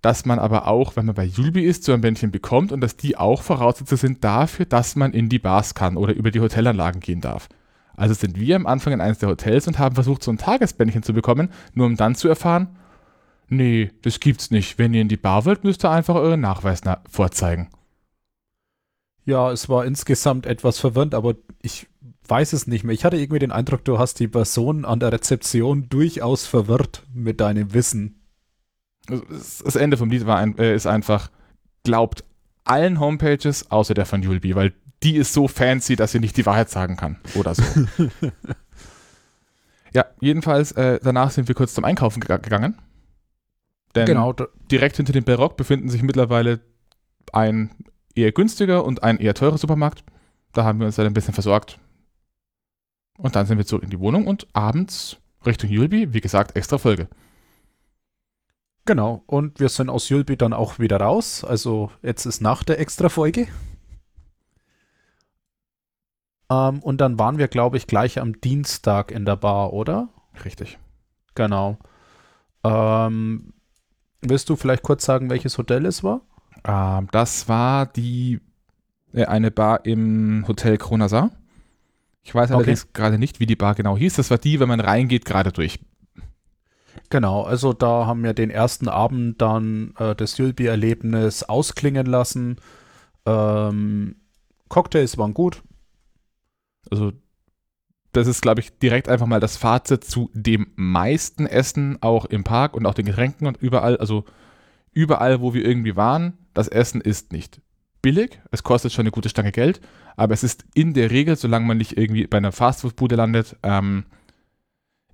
dass 0.00 0.26
man 0.26 0.38
aber 0.38 0.68
auch, 0.68 0.94
wenn 0.94 1.06
man 1.06 1.16
bei 1.16 1.24
Julbi 1.24 1.64
ist, 1.64 1.82
so 1.82 1.92
ein 1.92 2.02
Bändchen 2.02 2.30
bekommt 2.30 2.70
und 2.70 2.80
dass 2.82 2.96
die 2.96 3.16
auch 3.16 3.42
Voraussetzungen 3.42 3.98
sind 3.98 4.22
dafür, 4.22 4.64
dass 4.64 4.94
man 4.94 5.12
in 5.12 5.28
die 5.28 5.40
Bars 5.40 5.74
kann 5.74 5.96
oder 5.96 6.14
über 6.14 6.30
die 6.30 6.38
Hotelanlagen 6.38 7.00
gehen 7.00 7.20
darf. 7.20 7.48
Also 7.96 8.14
sind 8.14 8.38
wir 8.38 8.56
am 8.56 8.66
Anfang 8.66 8.92
in 8.92 9.00
eines 9.00 9.18
der 9.18 9.28
Hotels 9.28 9.66
und 9.66 9.78
haben 9.78 9.94
versucht, 9.94 10.22
so 10.22 10.30
ein 10.30 10.38
Tagesbändchen 10.38 11.02
zu 11.02 11.12
bekommen, 11.12 11.50
nur 11.74 11.86
um 11.86 11.96
dann 11.96 12.14
zu 12.14 12.28
erfahren, 12.28 12.76
nee, 13.48 13.90
das 14.02 14.20
gibt's 14.20 14.50
nicht. 14.50 14.78
Wenn 14.78 14.94
ihr 14.94 15.02
in 15.02 15.08
die 15.08 15.16
Bar 15.16 15.44
wollt, 15.44 15.64
müsst 15.64 15.84
ihr 15.84 15.90
einfach 15.90 16.14
euren 16.14 16.40
Nachweis 16.40 16.82
na 16.84 17.02
vorzeigen. 17.08 17.68
Ja, 19.24 19.50
es 19.50 19.68
war 19.68 19.86
insgesamt 19.86 20.46
etwas 20.46 20.78
verwirrend, 20.78 21.14
aber 21.14 21.34
ich 21.62 21.86
weiß 22.28 22.52
es 22.52 22.66
nicht 22.66 22.84
mehr. 22.84 22.94
Ich 22.94 23.04
hatte 23.04 23.16
irgendwie 23.16 23.38
den 23.38 23.52
Eindruck, 23.52 23.84
du 23.84 23.98
hast 23.98 24.20
die 24.20 24.28
Person 24.28 24.84
an 24.84 25.00
der 25.00 25.12
Rezeption 25.12 25.88
durchaus 25.88 26.46
verwirrt 26.46 27.02
mit 27.12 27.40
deinem 27.40 27.72
Wissen. 27.72 28.20
Das 29.06 29.76
Ende 29.76 29.96
vom 29.96 30.10
Lied 30.10 30.26
war 30.26 30.38
ein, 30.38 30.56
äh, 30.58 30.74
ist 30.74 30.86
einfach, 30.86 31.30
glaubt 31.82 32.24
allen 32.64 32.98
Homepages 32.98 33.70
außer 33.70 33.92
der 33.92 34.06
von 34.06 34.22
Julbi, 34.22 34.54
weil 34.54 34.72
die 35.04 35.16
ist 35.16 35.32
so 35.34 35.46
fancy, 35.46 35.96
dass 35.96 36.12
sie 36.12 36.20
nicht 36.20 36.36
die 36.36 36.46
Wahrheit 36.46 36.70
sagen 36.70 36.96
kann 36.96 37.18
oder 37.34 37.54
so. 37.54 37.62
ja, 39.92 40.06
jedenfalls, 40.20 40.72
äh, 40.72 40.98
danach 41.02 41.30
sind 41.30 41.46
wir 41.46 41.54
kurz 41.54 41.74
zum 41.74 41.84
Einkaufen 41.84 42.20
ge 42.20 42.38
gegangen. 42.38 42.78
Denn 43.94 44.06
genau. 44.06 44.34
direkt 44.70 44.96
hinter 44.96 45.12
dem 45.12 45.24
Barock 45.24 45.56
befinden 45.56 45.88
sich 45.88 46.02
mittlerweile 46.02 46.60
ein 47.32 47.70
eher 48.14 48.32
günstiger 48.32 48.84
und 48.84 49.02
ein 49.02 49.18
eher 49.18 49.34
teurer 49.34 49.58
Supermarkt. 49.58 50.02
Da 50.52 50.64
haben 50.64 50.80
wir 50.80 50.86
uns 50.86 50.96
dann 50.96 51.06
ein 51.06 51.14
bisschen 51.14 51.34
versorgt. 51.34 51.78
Und 53.18 53.36
dann 53.36 53.46
sind 53.46 53.58
wir 53.58 53.66
zurück 53.66 53.84
in 53.84 53.90
die 53.90 54.00
Wohnung 54.00 54.26
und 54.26 54.48
abends 54.52 55.18
Richtung 55.46 55.70
Julbi, 55.70 56.12
wie 56.12 56.20
gesagt, 56.20 56.56
extra 56.56 56.78
Folge. 56.78 57.08
Genau, 58.86 59.22
und 59.26 59.60
wir 59.60 59.68
sind 59.68 59.88
aus 59.88 60.08
Julbi 60.08 60.36
dann 60.36 60.52
auch 60.52 60.78
wieder 60.78 60.98
raus. 60.98 61.44
Also 61.44 61.90
jetzt 62.02 62.26
ist 62.26 62.40
nach 62.40 62.64
der 62.64 62.80
Extra-Folge. 62.80 63.46
Ähm, 66.50 66.80
und 66.80 67.00
dann 67.00 67.18
waren 67.18 67.38
wir, 67.38 67.48
glaube 67.48 67.76
ich, 67.76 67.86
gleich 67.86 68.18
am 68.20 68.40
Dienstag 68.40 69.10
in 69.10 69.24
der 69.24 69.36
Bar, 69.36 69.72
oder? 69.72 70.08
Richtig. 70.44 70.78
Genau. 71.34 71.78
Ähm, 72.62 73.52
willst 74.20 74.48
du 74.48 74.56
vielleicht 74.56 74.82
kurz 74.82 75.04
sagen, 75.04 75.30
welches 75.30 75.58
Hotel 75.58 75.86
es 75.86 76.02
war? 76.02 76.22
Ähm, 76.64 77.08
das 77.12 77.48
war 77.48 77.86
die 77.86 78.40
äh, 79.12 79.24
eine 79.24 79.50
Bar 79.50 79.84
im 79.84 80.44
Hotel 80.48 80.78
Kronasar. 80.78 81.30
Ich 82.22 82.34
weiß 82.34 82.52
allerdings 82.52 82.84
okay. 82.84 82.90
gerade 82.94 83.18
nicht, 83.18 83.38
wie 83.38 83.46
die 83.46 83.56
Bar 83.56 83.74
genau 83.74 83.96
hieß. 83.96 84.16
Das 84.16 84.30
war 84.30 84.38
die, 84.38 84.58
wenn 84.60 84.68
man 84.68 84.80
reingeht, 84.80 85.26
gerade 85.26 85.52
durch. 85.52 85.78
Genau, 87.10 87.42
also 87.42 87.72
da 87.72 88.06
haben 88.06 88.22
wir 88.22 88.32
den 88.32 88.50
ersten 88.50 88.88
Abend 88.88 89.40
dann 89.42 89.94
äh, 89.98 90.14
das 90.14 90.38
Jülbi-Erlebnis 90.38 91.42
ausklingen 91.42 92.06
lassen. 92.06 92.56
Ähm, 93.26 94.16
Cocktails 94.68 95.18
waren 95.18 95.34
gut. 95.34 95.62
Also 96.90 97.12
das 98.12 98.26
ist, 98.26 98.42
glaube 98.42 98.60
ich, 98.60 98.78
direkt 98.78 99.08
einfach 99.08 99.26
mal 99.26 99.40
das 99.40 99.56
Fazit 99.56 100.04
zu 100.04 100.30
dem 100.32 100.68
meisten 100.76 101.46
Essen, 101.46 101.98
auch 102.00 102.24
im 102.26 102.44
Park 102.44 102.74
und 102.74 102.86
auch 102.86 102.94
den 102.94 103.06
Getränken 103.06 103.46
und 103.46 103.56
überall, 103.56 103.96
also 103.96 104.24
überall, 104.92 105.40
wo 105.40 105.52
wir 105.52 105.64
irgendwie 105.64 105.96
waren, 105.96 106.38
das 106.54 106.68
Essen 106.68 107.00
ist 107.00 107.32
nicht 107.32 107.60
billig, 108.02 108.40
es 108.50 108.62
kostet 108.62 108.92
schon 108.92 109.02
eine 109.02 109.10
gute 109.10 109.28
Stange 109.28 109.50
Geld, 109.50 109.80
aber 110.16 110.34
es 110.34 110.44
ist 110.44 110.64
in 110.74 110.94
der 110.94 111.10
Regel, 111.10 111.36
solange 111.36 111.66
man 111.66 111.78
nicht 111.78 111.96
irgendwie 111.96 112.26
bei 112.26 112.36
einer 112.36 112.52
Fastfood-Bude 112.52 113.16
landet, 113.16 113.56
ähm, 113.62 114.04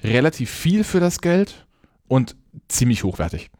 relativ 0.02 0.50
viel 0.50 0.84
für 0.84 1.00
das 1.00 1.20
Geld 1.20 1.66
und 2.08 2.36
ziemlich 2.68 3.04
hochwertig. 3.04 3.50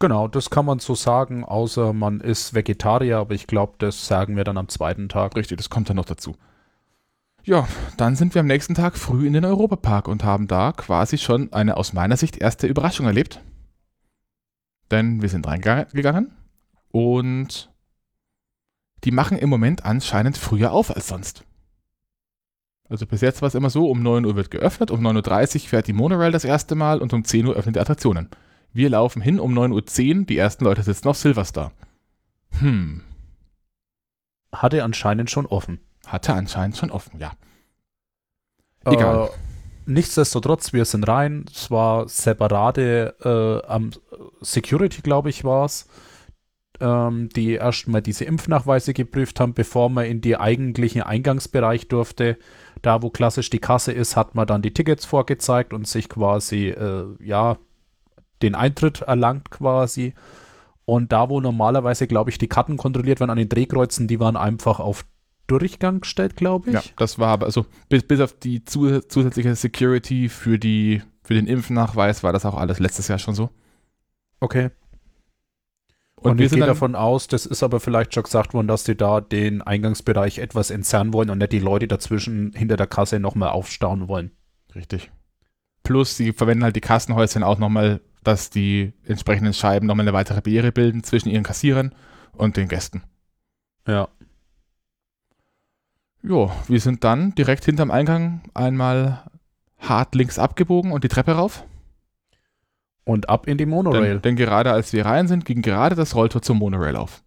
Genau, 0.00 0.28
das 0.28 0.48
kann 0.48 0.64
man 0.64 0.78
so 0.78 0.94
sagen, 0.94 1.44
außer 1.44 1.92
man 1.92 2.20
ist 2.20 2.54
Vegetarier, 2.54 3.18
aber 3.18 3.34
ich 3.34 3.46
glaube, 3.46 3.74
das 3.76 4.06
sagen 4.06 4.34
wir 4.34 4.44
dann 4.44 4.56
am 4.56 4.68
zweiten 4.68 5.10
Tag. 5.10 5.36
Richtig, 5.36 5.58
das 5.58 5.68
kommt 5.68 5.90
dann 5.90 5.96
noch 5.96 6.06
dazu. 6.06 6.36
Ja, 7.44 7.68
dann 7.98 8.16
sind 8.16 8.34
wir 8.34 8.40
am 8.40 8.46
nächsten 8.46 8.74
Tag 8.74 8.96
früh 8.96 9.26
in 9.26 9.34
den 9.34 9.44
Europapark 9.44 10.08
und 10.08 10.24
haben 10.24 10.46
da 10.46 10.72
quasi 10.72 11.18
schon 11.18 11.52
eine 11.52 11.76
aus 11.76 11.92
meiner 11.92 12.16
Sicht 12.16 12.38
erste 12.38 12.66
Überraschung 12.66 13.06
erlebt. 13.06 13.40
Denn 14.90 15.20
wir 15.20 15.28
sind 15.28 15.46
reingegangen 15.46 16.32
und 16.90 17.70
die 19.04 19.12
machen 19.12 19.36
im 19.36 19.50
Moment 19.50 19.84
anscheinend 19.84 20.38
früher 20.38 20.72
auf 20.72 20.94
als 20.94 21.08
sonst. 21.08 21.44
Also 22.88 23.06
bis 23.06 23.20
jetzt 23.20 23.42
war 23.42 23.48
es 23.48 23.54
immer 23.54 23.70
so, 23.70 23.88
um 23.90 24.02
9 24.02 24.24
Uhr 24.24 24.34
wird 24.34 24.50
geöffnet, 24.50 24.90
um 24.90 25.06
9.30 25.06 25.62
Uhr 25.62 25.68
fährt 25.68 25.86
die 25.88 25.92
Monorail 25.92 26.32
das 26.32 26.44
erste 26.44 26.74
Mal 26.74 27.00
und 27.00 27.12
um 27.12 27.22
10 27.22 27.46
Uhr 27.46 27.54
öffnen 27.54 27.74
die 27.74 27.80
Attraktionen. 27.80 28.30
Wir 28.72 28.90
laufen 28.90 29.22
hin 29.22 29.40
um 29.40 29.56
9.10 29.56 30.20
Uhr, 30.20 30.26
die 30.26 30.38
ersten 30.38 30.64
Leute 30.64 30.82
sitzen 30.82 31.08
auf 31.08 31.16
Silverstar. 31.16 31.72
Hm. 32.58 33.02
Hatte 34.52 34.84
anscheinend 34.84 35.30
schon 35.30 35.46
offen. 35.46 35.80
Hatte 36.06 36.34
anscheinend 36.34 36.76
schon 36.76 36.90
offen, 36.90 37.18
ja. 37.18 37.32
Egal. 38.84 39.26
Äh, 39.26 39.28
nichtsdestotrotz, 39.86 40.72
wir 40.72 40.84
sind 40.84 41.06
rein. 41.06 41.44
Es 41.52 41.70
war 41.70 42.08
separate 42.08 43.14
äh, 43.22 43.66
am 43.68 43.90
Security, 44.40 45.02
glaube 45.02 45.30
ich, 45.30 45.44
war 45.44 45.66
es, 45.66 45.86
ähm, 46.80 47.28
die 47.30 47.54
erstmal 47.54 48.02
diese 48.02 48.24
Impfnachweise 48.24 48.94
geprüft 48.94 49.38
haben, 49.40 49.54
bevor 49.54 49.90
man 49.90 50.06
in 50.06 50.20
die 50.20 50.36
eigentlichen 50.36 51.02
Eingangsbereich 51.02 51.88
durfte. 51.88 52.38
Da, 52.82 53.02
wo 53.02 53.10
klassisch 53.10 53.50
die 53.50 53.58
Kasse 53.58 53.92
ist, 53.92 54.16
hat 54.16 54.34
man 54.34 54.46
dann 54.46 54.62
die 54.62 54.72
Tickets 54.72 55.04
vorgezeigt 55.04 55.72
und 55.72 55.86
sich 55.86 56.08
quasi, 56.08 56.68
äh, 56.68 57.04
ja, 57.20 57.58
den 58.42 58.54
Eintritt 58.54 59.02
erlangt 59.02 59.50
quasi. 59.50 60.14
Und 60.84 61.12
da, 61.12 61.28
wo 61.28 61.40
normalerweise, 61.40 62.06
glaube 62.06 62.30
ich, 62.30 62.38
die 62.38 62.48
Karten 62.48 62.76
kontrolliert 62.76 63.20
werden 63.20 63.30
an 63.30 63.38
den 63.38 63.48
Drehkreuzen, 63.48 64.08
die 64.08 64.18
waren 64.18 64.36
einfach 64.36 64.80
auf 64.80 65.04
Durchgang 65.46 66.00
gestellt, 66.00 66.36
glaube 66.36 66.70
ich. 66.70 66.74
Ja, 66.74 66.82
das 66.96 67.18
war 67.18 67.28
aber, 67.28 67.46
also 67.46 67.66
bis, 67.88 68.04
bis 68.04 68.20
auf 68.20 68.32
die 68.38 68.64
zus 68.64 69.08
zusätzliche 69.08 69.54
Security 69.54 70.28
für, 70.28 70.58
die, 70.58 71.02
für 71.22 71.34
den 71.34 71.46
Impfnachweis 71.46 72.22
war 72.22 72.32
das 72.32 72.46
auch 72.46 72.56
alles 72.56 72.78
letztes 72.78 73.08
Jahr 73.08 73.18
schon 73.18 73.34
so. 73.34 73.50
Okay. 74.38 74.70
Und, 76.16 76.32
und 76.32 76.38
wir 76.38 76.48
gehen 76.50 76.60
davon 76.60 76.94
aus, 76.94 77.28
das 77.28 77.46
ist 77.46 77.62
aber 77.62 77.80
vielleicht 77.80 78.14
schon 78.14 78.24
gesagt 78.24 78.52
worden, 78.52 78.68
dass 78.68 78.84
die 78.84 78.96
da 78.96 79.20
den 79.20 79.62
Eingangsbereich 79.62 80.38
etwas 80.38 80.70
entzerren 80.70 81.14
wollen 81.14 81.30
und 81.30 81.38
nicht 81.38 81.52
die 81.52 81.58
Leute 81.58 81.88
dazwischen 81.88 82.52
hinter 82.54 82.76
der 82.76 82.86
Kasse 82.86 83.18
nochmal 83.20 83.50
aufstauen 83.50 84.06
wollen. 84.06 84.32
Richtig. 84.74 85.10
Plus, 85.82 86.16
sie 86.16 86.32
verwenden 86.32 86.64
halt 86.64 86.76
die 86.76 86.82
Kassenhäuschen 86.82 87.42
auch 87.42 87.58
nochmal, 87.58 88.00
dass 88.22 88.50
die 88.50 88.92
entsprechenden 89.04 89.54
Scheiben 89.54 89.86
nochmal 89.86 90.04
eine 90.04 90.12
weitere 90.12 90.40
Barriere 90.40 90.72
bilden 90.72 91.02
zwischen 91.02 91.28
ihren 91.28 91.42
Kassierern 91.42 91.94
und 92.32 92.56
den 92.56 92.68
Gästen. 92.68 93.02
Ja. 93.86 94.08
Jo, 96.22 96.50
wir 96.68 96.80
sind 96.80 97.02
dann 97.02 97.34
direkt 97.34 97.64
hinterm 97.64 97.90
Eingang 97.90 98.42
einmal 98.52 99.24
hart 99.78 100.14
links 100.14 100.38
abgebogen 100.38 100.92
und 100.92 101.04
die 101.04 101.08
Treppe 101.08 101.32
rauf. 101.32 101.64
Und 103.04 103.28
ab 103.28 103.46
in 103.48 103.56
die 103.56 103.66
Monorail. 103.66 104.14
Denn, 104.14 104.22
denn 104.22 104.36
gerade 104.36 104.72
als 104.72 104.92
wir 104.92 105.06
rein 105.06 105.26
sind, 105.26 105.44
ging 105.44 105.62
gerade 105.62 105.96
das 105.96 106.14
Rolltor 106.14 106.42
zum 106.42 106.58
Monorail 106.58 106.96
auf. 106.96 107.22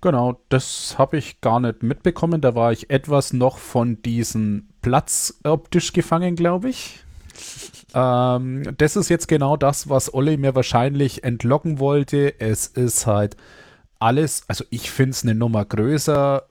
Genau, 0.00 0.40
das 0.50 0.98
habe 0.98 1.16
ich 1.16 1.40
gar 1.40 1.58
nicht 1.58 1.82
mitbekommen. 1.82 2.40
Da 2.40 2.54
war 2.54 2.70
ich 2.70 2.90
etwas 2.90 3.32
noch 3.32 3.58
von 3.58 4.00
diesem 4.02 4.68
Platz 4.82 5.40
optisch 5.42 5.92
gefangen, 5.92 6.36
glaube 6.36 6.68
ich. 6.68 7.04
Ähm, 7.96 8.62
das 8.76 8.94
ist 8.94 9.08
jetzt 9.08 9.26
genau 9.26 9.56
das, 9.56 9.88
was 9.88 10.12
Olli 10.12 10.36
mir 10.36 10.54
wahrscheinlich 10.54 11.24
entlocken 11.24 11.78
wollte. 11.78 12.38
Es 12.38 12.66
ist 12.66 13.06
halt 13.06 13.38
alles, 13.98 14.42
also 14.48 14.64
ich 14.68 14.90
finde 14.90 15.12
es 15.12 15.22
eine 15.22 15.34
Nummer 15.34 15.64
größer, 15.64 16.42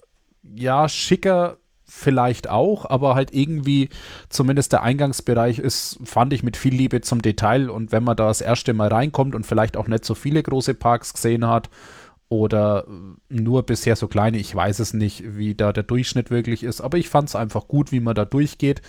ja, 0.56 0.90
schicker 0.90 1.58
vielleicht 1.88 2.50
auch, 2.50 2.90
aber 2.90 3.14
halt 3.14 3.32
irgendwie 3.32 3.90
zumindest 4.30 4.74
der 4.74 4.82
Eingangsbereich 4.82 5.60
ist, 5.60 6.00
fand 6.04 6.34
ich 6.34 6.42
mit 6.42 6.58
viel 6.58 6.74
Liebe 6.74 7.02
zum 7.02 7.22
Detail. 7.22 7.70
Und 7.70 7.92
wenn 7.92 8.04
man 8.04 8.18
da 8.18 8.28
das 8.28 8.42
erste 8.42 8.74
Mal 8.74 8.88
reinkommt 8.88 9.36
und 9.36 9.46
vielleicht 9.46 9.78
auch 9.78 9.88
nicht 9.88 10.04
so 10.04 10.16
viele 10.16 10.42
große 10.42 10.74
Parks 10.74 11.14
gesehen 11.14 11.48
hat 11.48 11.70
oder 12.28 12.88
nur 13.30 13.64
bisher 13.64 13.96
so 13.96 14.08
kleine, 14.08 14.40
ich 14.40 14.54
weiß 14.56 14.80
es 14.80 14.96
nicht, 14.96 15.38
wie 15.38 15.54
da 15.54 15.72
der 15.72 15.84
Durchschnitt 15.84 16.32
wirklich 16.32 16.64
ist, 16.64 16.82
aber 16.82 16.98
ich 16.98 17.08
fand 17.08 17.30
es 17.30 17.36
einfach 17.36 17.68
gut, 17.68 17.92
wie 17.92 18.00
man 18.00 18.16
da 18.16 18.26
durchgeht, 18.26 18.82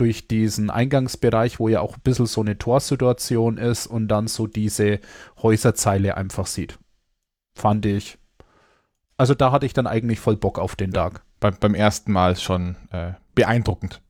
durch 0.00 0.26
diesen 0.26 0.70
Eingangsbereich, 0.70 1.60
wo 1.60 1.68
ja 1.68 1.80
auch 1.80 1.96
ein 1.96 2.02
bisschen 2.02 2.26
so 2.26 2.40
eine 2.40 2.58
Torsituation 2.58 3.58
ist 3.58 3.86
und 3.86 4.08
dann 4.08 4.26
so 4.26 4.46
diese 4.46 5.00
Häuserzeile 5.42 6.16
einfach 6.16 6.46
sieht. 6.46 6.78
Fand 7.54 7.84
ich 7.86 8.18
also 9.20 9.34
da 9.34 9.52
hatte 9.52 9.66
ich 9.66 9.74
dann 9.74 9.86
eigentlich 9.86 10.18
voll 10.18 10.36
Bock 10.36 10.58
auf 10.58 10.76
den 10.76 10.92
Tag. 10.92 11.22
Beim, 11.40 11.54
beim 11.60 11.74
ersten 11.74 12.10
Mal 12.10 12.36
schon 12.36 12.76
äh, 12.90 13.12
beeindruckend. 13.34 14.00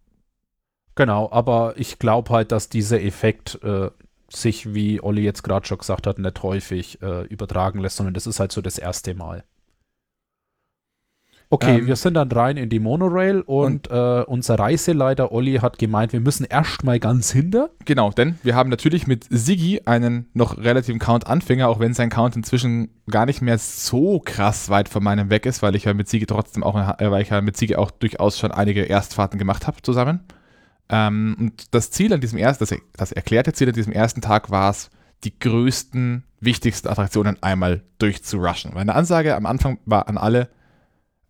Genau, 0.94 1.28
aber 1.32 1.74
ich 1.76 1.98
glaube 1.98 2.30
halt, 2.30 2.52
dass 2.52 2.68
dieser 2.68 3.02
Effekt 3.02 3.58
äh, 3.64 3.90
sich, 4.32 4.72
wie 4.72 5.02
Olli 5.02 5.22
jetzt 5.22 5.42
gerade 5.42 5.66
schon 5.66 5.78
gesagt 5.78 6.06
hat, 6.06 6.20
nicht 6.20 6.44
häufig 6.44 7.02
äh, 7.02 7.22
übertragen 7.24 7.80
lässt, 7.80 7.96
sondern 7.96 8.14
das 8.14 8.28
ist 8.28 8.38
halt 8.38 8.52
so 8.52 8.60
das 8.60 8.78
erste 8.78 9.14
Mal. 9.14 9.42
Okay, 11.52 11.78
ähm, 11.78 11.86
wir 11.88 11.96
sind 11.96 12.14
dann 12.14 12.30
rein 12.30 12.56
in 12.56 12.68
die 12.68 12.78
Monorail 12.78 13.40
und, 13.40 13.88
und 13.88 13.90
äh, 13.90 14.22
unser 14.22 14.56
Reiseleiter 14.56 15.32
Olli 15.32 15.56
hat 15.56 15.78
gemeint, 15.78 16.12
wir 16.12 16.20
müssen 16.20 16.44
erstmal 16.44 17.00
ganz 17.00 17.32
hinter. 17.32 17.70
Genau, 17.84 18.12
denn 18.12 18.38
wir 18.44 18.54
haben 18.54 18.70
natürlich 18.70 19.08
mit 19.08 19.26
Siggi 19.28 19.82
einen 19.84 20.28
noch 20.32 20.58
relativen 20.58 21.00
Count-Anfänger, 21.00 21.68
auch 21.68 21.80
wenn 21.80 21.92
sein 21.92 22.08
Count 22.08 22.36
inzwischen 22.36 22.90
gar 23.10 23.26
nicht 23.26 23.42
mehr 23.42 23.58
so 23.58 24.20
krass 24.20 24.70
weit 24.70 24.88
von 24.88 25.02
meinem 25.02 25.28
weg 25.28 25.44
ist, 25.44 25.60
weil 25.60 25.74
ich 25.74 25.84
ja 25.84 25.92
mit 25.92 26.08
Siggi 26.08 26.24
trotzdem 26.24 26.62
auch, 26.62 26.76
äh, 26.76 27.10
weil 27.10 27.22
ich 27.22 27.30
ja 27.30 27.40
mit 27.40 27.56
Siggi 27.56 27.74
auch 27.74 27.90
durchaus 27.90 28.38
schon 28.38 28.52
einige 28.52 28.82
Erstfahrten 28.82 29.36
gemacht 29.36 29.66
habe 29.66 29.82
zusammen. 29.82 30.20
Ähm, 30.88 31.36
und 31.36 31.74
das 31.74 31.90
Ziel 31.90 32.12
an 32.12 32.20
diesem 32.20 32.38
ersten, 32.38 32.64
das, 32.64 32.78
das 32.96 33.10
erklärte 33.10 33.52
Ziel 33.52 33.68
an 33.68 33.74
diesem 33.74 33.92
ersten 33.92 34.20
Tag 34.20 34.50
war 34.50 34.70
es, 34.70 34.88
die 35.24 35.36
größten, 35.36 36.22
wichtigsten 36.38 36.86
Attraktionen 36.88 37.42
einmal 37.42 37.82
durchzurushen. 37.98 38.72
Meine 38.72 38.94
Ansage 38.94 39.34
am 39.34 39.46
Anfang 39.46 39.78
war 39.84 40.08
an 40.08 40.16
alle, 40.16 40.48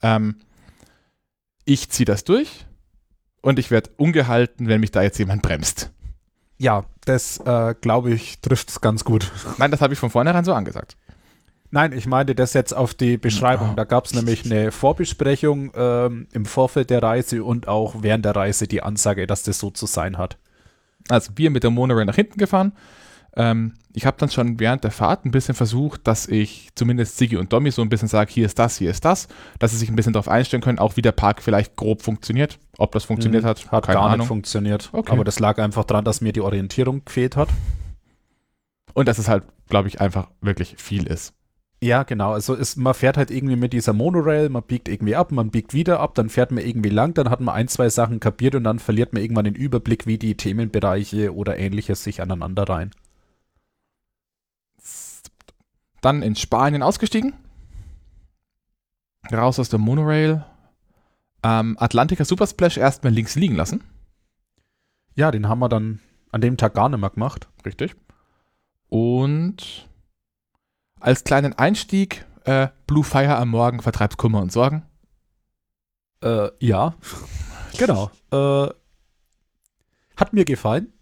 ähm, 0.02 0.36
ich 1.64 1.90
ziehe 1.90 2.04
das 2.04 2.24
durch 2.24 2.66
und 3.42 3.58
ich 3.58 3.70
werde 3.70 3.90
ungehalten, 3.96 4.68
wenn 4.68 4.80
mich 4.80 4.90
da 4.90 5.02
jetzt 5.02 5.18
jemand 5.18 5.42
bremst. 5.42 5.90
Ja, 6.58 6.84
das 7.04 7.38
äh, 7.38 7.74
glaube 7.80 8.12
ich 8.12 8.40
trifft 8.40 8.68
es 8.68 8.80
ganz 8.80 9.04
gut. 9.04 9.30
Nein, 9.58 9.70
das 9.70 9.80
habe 9.80 9.94
ich 9.94 9.98
von 9.98 10.10
vornherein 10.10 10.44
so 10.44 10.52
angesagt. 10.52 10.96
Nein, 11.72 11.92
ich 11.92 12.06
meinte 12.06 12.34
das 12.34 12.52
jetzt 12.52 12.72
auf 12.72 12.94
die 12.94 13.16
Beschreibung. 13.16 13.76
Da 13.76 13.84
gab 13.84 14.04
es 14.04 14.12
nämlich 14.12 14.44
eine 14.44 14.72
Vorbesprechung 14.72 15.70
ähm, 15.76 16.26
im 16.32 16.44
Vorfeld 16.44 16.90
der 16.90 17.02
Reise 17.02 17.44
und 17.44 17.68
auch 17.68 18.02
während 18.02 18.24
der 18.24 18.34
Reise 18.34 18.66
die 18.66 18.82
Ansage, 18.82 19.28
dass 19.28 19.44
das 19.44 19.60
so 19.60 19.70
zu 19.70 19.86
sein 19.86 20.18
hat. 20.18 20.36
Also 21.08 21.32
wir 21.36 21.50
mit 21.50 21.62
der 21.62 21.70
Monorail 21.70 22.06
nach 22.06 22.16
hinten 22.16 22.38
gefahren, 22.38 22.72
ähm, 23.36 23.74
ich 23.92 24.06
habe 24.06 24.16
dann 24.18 24.30
schon 24.30 24.60
während 24.60 24.84
der 24.84 24.90
Fahrt 24.90 25.24
ein 25.24 25.30
bisschen 25.30 25.54
versucht, 25.54 26.06
dass 26.06 26.26
ich 26.26 26.68
zumindest 26.74 27.16
Sigi 27.16 27.36
und 27.36 27.52
Domi 27.52 27.70
so 27.70 27.82
ein 27.82 27.88
bisschen 27.88 28.08
sage, 28.08 28.32
hier 28.32 28.46
ist 28.46 28.58
das, 28.58 28.76
hier 28.76 28.90
ist 28.90 29.04
das, 29.04 29.28
dass 29.58 29.72
sie 29.72 29.78
sich 29.78 29.88
ein 29.88 29.96
bisschen 29.96 30.12
darauf 30.12 30.28
einstellen 30.28 30.62
können, 30.62 30.78
auch 30.78 30.96
wie 30.96 31.02
der 31.02 31.12
Park 31.12 31.42
vielleicht 31.42 31.76
grob 31.76 32.02
funktioniert. 32.02 32.58
Ob 32.78 32.92
das 32.92 33.04
funktioniert 33.04 33.42
hm, 33.42 33.50
hat, 33.50 33.72
hat 33.72 33.86
gar 33.86 34.02
Ahnung. 34.02 34.18
nicht 34.18 34.28
funktioniert. 34.28 34.90
Okay. 34.92 35.12
Aber 35.12 35.24
das 35.24 35.38
lag 35.38 35.58
einfach 35.58 35.84
daran, 35.84 36.04
dass 36.04 36.20
mir 36.20 36.32
die 36.32 36.40
Orientierung 36.40 37.04
gefehlt 37.04 37.36
hat. 37.36 37.48
Und 38.94 39.06
dass 39.06 39.18
es 39.18 39.28
halt, 39.28 39.44
glaube 39.68 39.88
ich, 39.88 40.00
einfach 40.00 40.28
wirklich 40.40 40.76
viel 40.78 41.06
ist. 41.06 41.34
Ja, 41.82 42.02
genau. 42.02 42.32
Also 42.32 42.54
ist, 42.54 42.76
man 42.76 42.92
fährt 42.92 43.16
halt 43.16 43.30
irgendwie 43.30 43.56
mit 43.56 43.72
dieser 43.72 43.94
Monorail, 43.94 44.50
man 44.50 44.62
biegt 44.62 44.88
irgendwie 44.88 45.16
ab, 45.16 45.32
man 45.32 45.50
biegt 45.50 45.72
wieder 45.72 46.00
ab, 46.00 46.14
dann 46.14 46.28
fährt 46.28 46.50
man 46.50 46.64
irgendwie 46.64 46.90
lang, 46.90 47.14
dann 47.14 47.30
hat 47.30 47.40
man 47.40 47.54
ein, 47.54 47.68
zwei 47.68 47.88
Sachen 47.88 48.20
kapiert 48.20 48.54
und 48.54 48.64
dann 48.64 48.78
verliert 48.78 49.14
man 49.14 49.22
irgendwann 49.22 49.46
den 49.46 49.54
Überblick, 49.54 50.06
wie 50.06 50.18
die 50.18 50.36
Themenbereiche 50.36 51.34
oder 51.34 51.58
ähnliches 51.58 52.04
sich 52.04 52.20
aneinander 52.20 52.64
rein. 52.64 52.90
Dann 56.00 56.22
in 56.22 56.36
Spanien 56.36 56.82
ausgestiegen. 56.82 57.34
Raus 59.30 59.58
aus 59.58 59.68
der 59.68 59.78
Monorail. 59.78 60.44
Ähm, 61.42 61.76
Atlantica 61.78 62.24
Supersplash 62.24 62.76
erstmal 62.76 63.12
links 63.12 63.34
liegen 63.34 63.54
lassen. 63.54 63.82
Ja, 65.14 65.30
den 65.30 65.48
haben 65.48 65.58
wir 65.58 65.68
dann 65.68 66.00
an 66.32 66.40
dem 66.40 66.56
Tag 66.56 66.74
gar 66.74 66.88
nicht 66.88 67.00
mehr 67.00 67.10
gemacht. 67.10 67.48
Richtig. 67.64 67.96
Und 68.88 69.88
als 70.98 71.24
kleinen 71.24 71.54
Einstieg, 71.54 72.26
äh, 72.44 72.68
Blue 72.86 73.04
Fire 73.04 73.36
am 73.36 73.50
Morgen 73.50 73.80
vertreibt 73.80 74.16
Kummer 74.16 74.40
und 74.40 74.52
Sorgen. 74.52 74.84
Äh, 76.22 76.50
ja, 76.58 76.94
genau. 77.78 78.10
Äh, 78.30 78.72
hat 80.16 80.32
mir 80.32 80.44
gefallen 80.44 80.92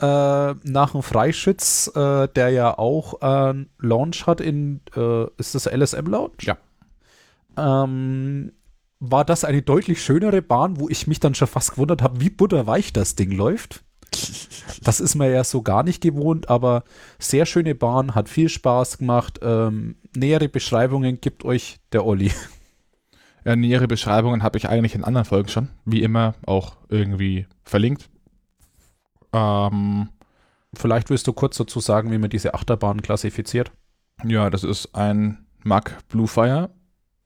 äh, 0.00 0.54
nach 0.64 0.92
dem 0.92 1.02
Freischütz, 1.02 1.90
äh, 1.94 2.28
der 2.28 2.50
ja 2.50 2.78
auch 2.78 3.20
äh, 3.22 3.66
Launch 3.78 4.26
hat 4.26 4.40
in, 4.40 4.80
äh, 4.96 5.26
ist 5.36 5.54
das 5.54 5.66
LSM 5.66 6.06
Lounge? 6.06 6.32
Ja. 6.42 6.56
Ähm, 7.56 8.52
war 9.00 9.24
das 9.24 9.44
eine 9.44 9.62
deutlich 9.62 10.02
schönere 10.02 10.42
Bahn, 10.42 10.78
wo 10.78 10.88
ich 10.88 11.06
mich 11.06 11.20
dann 11.20 11.34
schon 11.34 11.48
fast 11.48 11.72
gewundert 11.72 12.02
habe, 12.02 12.20
wie 12.20 12.30
butterweich 12.30 12.92
das 12.92 13.16
Ding 13.16 13.32
läuft. 13.32 13.82
Das 14.82 15.00
ist 15.00 15.14
mir 15.14 15.30
ja 15.30 15.44
so 15.44 15.60
gar 15.60 15.82
nicht 15.82 16.00
gewohnt, 16.00 16.48
aber 16.48 16.84
sehr 17.18 17.44
schöne 17.44 17.74
Bahn, 17.74 18.14
hat 18.14 18.30
viel 18.30 18.48
Spaß 18.48 18.96
gemacht. 18.96 19.40
Ähm, 19.42 19.96
nähere 20.16 20.48
Beschreibungen 20.48 21.20
gibt 21.20 21.44
euch 21.44 21.80
der 21.92 22.06
Olli. 22.06 22.30
Ja, 23.44 23.56
nähere 23.56 23.88
Beschreibungen 23.88 24.42
habe 24.42 24.58
ich 24.58 24.68
eigentlich 24.68 24.94
in 24.94 25.04
anderen 25.04 25.24
Folgen 25.24 25.48
schon, 25.48 25.68
wie 25.84 26.02
immer 26.02 26.34
auch 26.46 26.76
irgendwie 26.88 27.46
verlinkt. 27.64 28.08
Ähm, 29.32 30.08
Vielleicht 30.72 31.10
willst 31.10 31.26
du 31.26 31.32
kurz 31.32 31.56
dazu 31.56 31.80
sagen, 31.80 32.12
wie 32.12 32.18
man 32.18 32.30
diese 32.30 32.54
Achterbahn 32.54 33.02
klassifiziert? 33.02 33.72
Ja, 34.24 34.50
das 34.50 34.62
ist 34.62 34.94
ein 34.94 35.46
Mack 35.64 35.98
Bluefire, 36.08 36.70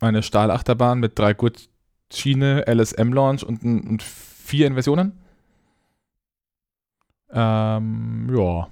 eine 0.01 0.23
Stahlachterbahn 0.23 0.99
mit 0.99 1.19
drei 1.19 1.35
Gurtschiene, 1.35 2.65
LSM-Launch 2.67 3.45
und, 3.45 3.63
und, 3.63 4.03
vier 4.03 4.67
Inversionen. 4.67 5.21
Ähm, 7.31 8.35
ja. 8.35 8.69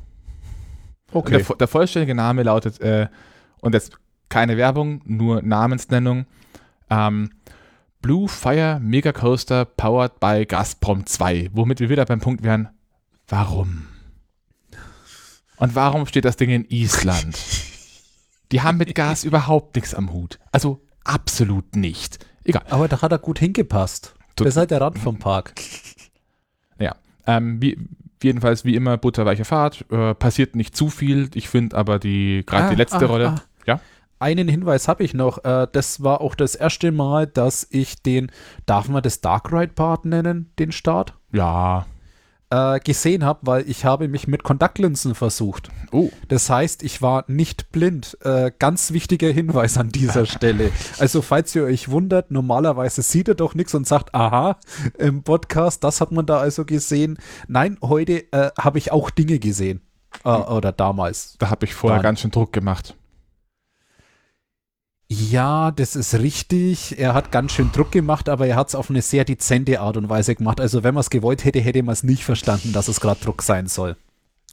Okay. 1.12 1.42
Der, 1.42 1.56
der, 1.56 1.68
vollständige 1.68 2.14
Name 2.14 2.42
lautet, 2.42 2.80
äh, 2.80 3.08
und 3.60 3.74
jetzt 3.74 3.98
keine 4.30 4.56
Werbung, 4.56 5.02
nur 5.04 5.42
Namensnennung, 5.42 6.24
ähm, 6.88 7.30
Blue 8.00 8.28
Fire 8.28 8.80
Mega 8.80 9.12
Coaster 9.12 9.64
powered 9.64 10.18
by 10.18 10.46
Gazprom 10.46 11.04
2, 11.04 11.50
womit 11.52 11.80
wir 11.80 11.90
wieder 11.90 12.06
beim 12.06 12.20
Punkt 12.20 12.42
wären, 12.42 12.70
warum? 13.32 13.86
Und 15.56 15.74
warum 15.74 16.06
steht 16.06 16.24
das 16.24 16.36
Ding 16.36 16.50
in 16.50 16.64
Island? 16.68 17.38
Die 18.52 18.60
haben 18.62 18.78
mit 18.78 18.94
Gas 18.94 19.24
überhaupt 19.30 19.74
nichts 19.76 19.94
am 19.94 20.12
Hut. 20.12 20.38
Also 20.52 20.80
absolut 21.04 21.74
nicht. 21.76 22.24
Egal. 22.44 22.62
Aber 22.70 22.88
da 22.88 23.00
hat 23.00 23.12
er 23.12 23.18
gut 23.18 23.38
hingepasst. 23.38 24.14
Tut- 24.36 24.46
Das 24.46 24.54
ist 24.54 24.58
halt 24.58 24.70
der 24.70 24.80
Rand 24.80 24.98
vom 24.98 25.18
Park. 25.18 25.54
Ja. 26.78 26.96
Ähm, 27.26 27.62
wie, 27.62 27.78
jedenfalls 28.22 28.64
wie 28.64 28.74
immer 28.74 28.96
butterweiche 28.98 29.44
Fahrt. 29.44 29.84
Äh, 29.90 30.14
passiert 30.14 30.56
nicht 30.56 30.76
zu 30.76 30.88
viel. 30.90 31.30
Ich 31.34 31.48
finde 31.48 31.76
aber 31.76 31.98
die 31.98 32.42
gerade 32.44 32.68
die 32.68 32.74
Ah, 32.74 32.78
letzte 32.78 32.96
ah, 33.04 33.06
Rolle. 33.06 33.28
ah. 33.28 33.42
Ja? 33.66 33.80
Einen 34.18 34.48
Hinweis 34.48 34.88
habe 34.88 35.04
ich 35.04 35.14
noch. 35.14 35.44
Äh, 35.44 35.68
das 35.72 36.02
war 36.02 36.20
auch 36.20 36.34
das 36.34 36.54
erste 36.56 36.90
Mal, 36.92 37.26
dass 37.28 37.66
ich 37.70 38.02
den, 38.02 38.30
darf 38.66 38.88
man 38.88 39.02
das 39.02 39.20
Dark 39.20 39.52
Ride 39.52 39.72
Part 39.74 40.04
nennen, 40.04 40.52
den 40.58 40.72
Start, 40.72 41.14
Ja. 41.32 41.86
Äh, 42.52 42.80
gesehen 42.80 43.24
habe, 43.24 43.40
weil 43.42 43.68
ich 43.68 43.86
habe 43.86 44.08
mich 44.08 44.28
mit 44.28 44.42
Kontaktlinsen 44.42 45.14
versucht. 45.14 45.70
Oh. 45.90 46.10
Das 46.28 46.50
heißt, 46.50 46.82
ich 46.82 47.00
war 47.00 47.24
nicht 47.26 47.72
blind. 47.72 48.18
Äh, 48.22 48.52
ganz 48.58 48.92
wichtiger 48.92 49.30
Hinweis 49.30 49.78
an 49.78 49.88
dieser 49.88 50.26
Stelle. 50.26 50.70
Also, 50.98 51.22
falls 51.22 51.54
ihr 51.54 51.64
euch 51.64 51.88
wundert, 51.88 52.30
normalerweise 52.30 53.00
sieht 53.00 53.28
er 53.28 53.34
doch 53.34 53.54
nichts 53.54 53.74
und 53.74 53.86
sagt, 53.86 54.14
aha, 54.14 54.58
im 54.98 55.22
Podcast, 55.22 55.82
das 55.82 56.02
hat 56.02 56.12
man 56.12 56.26
da 56.26 56.38
also 56.38 56.66
gesehen. 56.66 57.16
Nein, 57.48 57.78
heute 57.80 58.30
äh, 58.32 58.50
habe 58.58 58.76
ich 58.76 58.92
auch 58.92 59.08
Dinge 59.08 59.38
gesehen. 59.38 59.80
Äh, 60.24 60.28
oder 60.28 60.72
damals. 60.72 61.36
Da 61.38 61.48
habe 61.48 61.64
ich 61.64 61.74
vorher 61.74 61.98
Dann. 61.98 62.04
ganz 62.04 62.20
schön 62.20 62.30
Druck 62.32 62.52
gemacht. 62.52 62.94
Ja, 65.14 65.72
das 65.72 65.94
ist 65.94 66.14
richtig. 66.14 66.98
Er 66.98 67.12
hat 67.12 67.30
ganz 67.30 67.52
schön 67.52 67.70
Druck 67.70 67.92
gemacht, 67.92 68.30
aber 68.30 68.46
er 68.46 68.56
hat 68.56 68.68
es 68.68 68.74
auf 68.74 68.88
eine 68.88 69.02
sehr 69.02 69.26
dezente 69.26 69.78
Art 69.78 69.98
und 69.98 70.08
Weise 70.08 70.34
gemacht. 70.34 70.58
Also, 70.58 70.84
wenn 70.84 70.94
man 70.94 71.02
es 71.02 71.10
gewollt 71.10 71.44
hätte, 71.44 71.60
hätte 71.60 71.82
man 71.82 71.92
es 71.92 72.02
nicht 72.02 72.24
verstanden, 72.24 72.72
dass 72.72 72.88
es 72.88 72.98
gerade 72.98 73.22
Druck 73.22 73.42
sein 73.42 73.66
soll. 73.66 73.96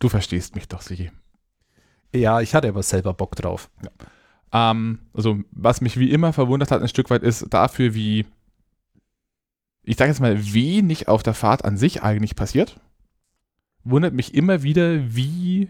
Du 0.01 0.09
verstehst 0.09 0.55
mich 0.55 0.67
doch, 0.67 0.81
Sigi. 0.81 1.11
Ja, 2.13 2.41
ich 2.41 2.55
hatte 2.55 2.67
aber 2.67 2.83
selber 2.83 3.13
Bock 3.13 3.37
drauf. 3.37 3.69
Ähm, 4.51 4.99
also, 5.13 5.39
was 5.51 5.79
mich 5.79 5.97
wie 5.97 6.11
immer 6.11 6.33
verwundert 6.33 6.71
hat, 6.71 6.81
ein 6.81 6.89
Stück 6.89 7.09
weit, 7.09 7.23
ist 7.23 7.45
dafür, 7.51 7.93
wie, 7.93 8.25
ich 9.83 9.95
sage 9.95 10.11
jetzt 10.11 10.19
mal, 10.19 10.53
wenig 10.53 11.07
auf 11.07 11.23
der 11.23 11.35
Fahrt 11.35 11.63
an 11.63 11.77
sich 11.77 12.03
eigentlich 12.03 12.35
passiert, 12.35 12.81
wundert 13.85 14.13
mich 14.13 14.33
immer 14.33 14.61
wieder, 14.61 15.15
wie 15.15 15.69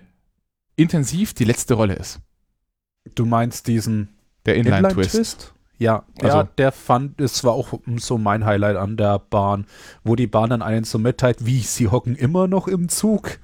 intensiv 0.75 1.35
die 1.35 1.45
letzte 1.45 1.75
Rolle 1.75 1.93
ist. 1.93 2.21
Du 3.13 3.27
meinst 3.27 3.67
diesen 3.67 4.15
Der 4.45 4.55
Inline-Twist. 4.55 5.13
Inline-Twist? 5.13 5.53
Ja, 5.77 6.03
Also- 6.21 6.37
ja, 6.37 6.43
der 6.43 6.71
fand, 6.73 7.21
es 7.21 7.43
war 7.43 7.53
auch 7.53 7.79
so 7.97 8.17
mein 8.17 8.45
Highlight 8.45 8.75
an 8.75 8.97
der 8.97 9.19
Bahn, 9.19 9.65
wo 10.03 10.15
die 10.15 10.27
Bahn 10.27 10.49
dann 10.49 10.61
einen 10.61 10.83
so 10.83 10.99
mitteilt, 10.99 11.45
wie, 11.45 11.59
sie 11.59 11.87
hocken 11.87 12.15
immer 12.15 12.47
noch 12.47 12.67
im 12.67 12.89
Zug. 12.89 13.39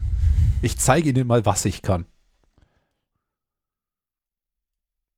Ich 0.61 0.77
zeige 0.77 1.09
ihnen 1.09 1.27
mal, 1.27 1.45
was 1.45 1.63
ich 1.65 1.81
kann. 1.81 2.05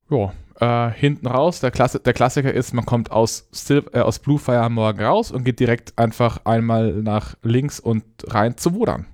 Ja, 0.10 0.31
äh, 0.60 0.91
hinten 0.93 1.27
raus, 1.27 1.60
der, 1.60 1.72
Klasse, 1.72 2.00
der 2.00 2.13
Klassiker 2.13 2.53
ist, 2.53 2.74
man 2.74 2.86
kommt 2.86 3.12
aus, 3.12 3.48
Sil 3.51 3.84
äh, 3.93 4.00
aus 4.00 4.19
Bluefire 4.19 4.62
am 4.62 4.74
Morgen 4.75 5.01
raus 5.03 5.31
und 5.31 5.43
geht 5.43 5.60
direkt 5.60 5.98
einfach 5.98 6.46
einmal 6.46 6.93
nach 6.93 7.36
links 7.41 7.79
und 7.79 8.03
rein 8.27 8.57
zu 8.57 8.74
Wodan. 8.74 9.05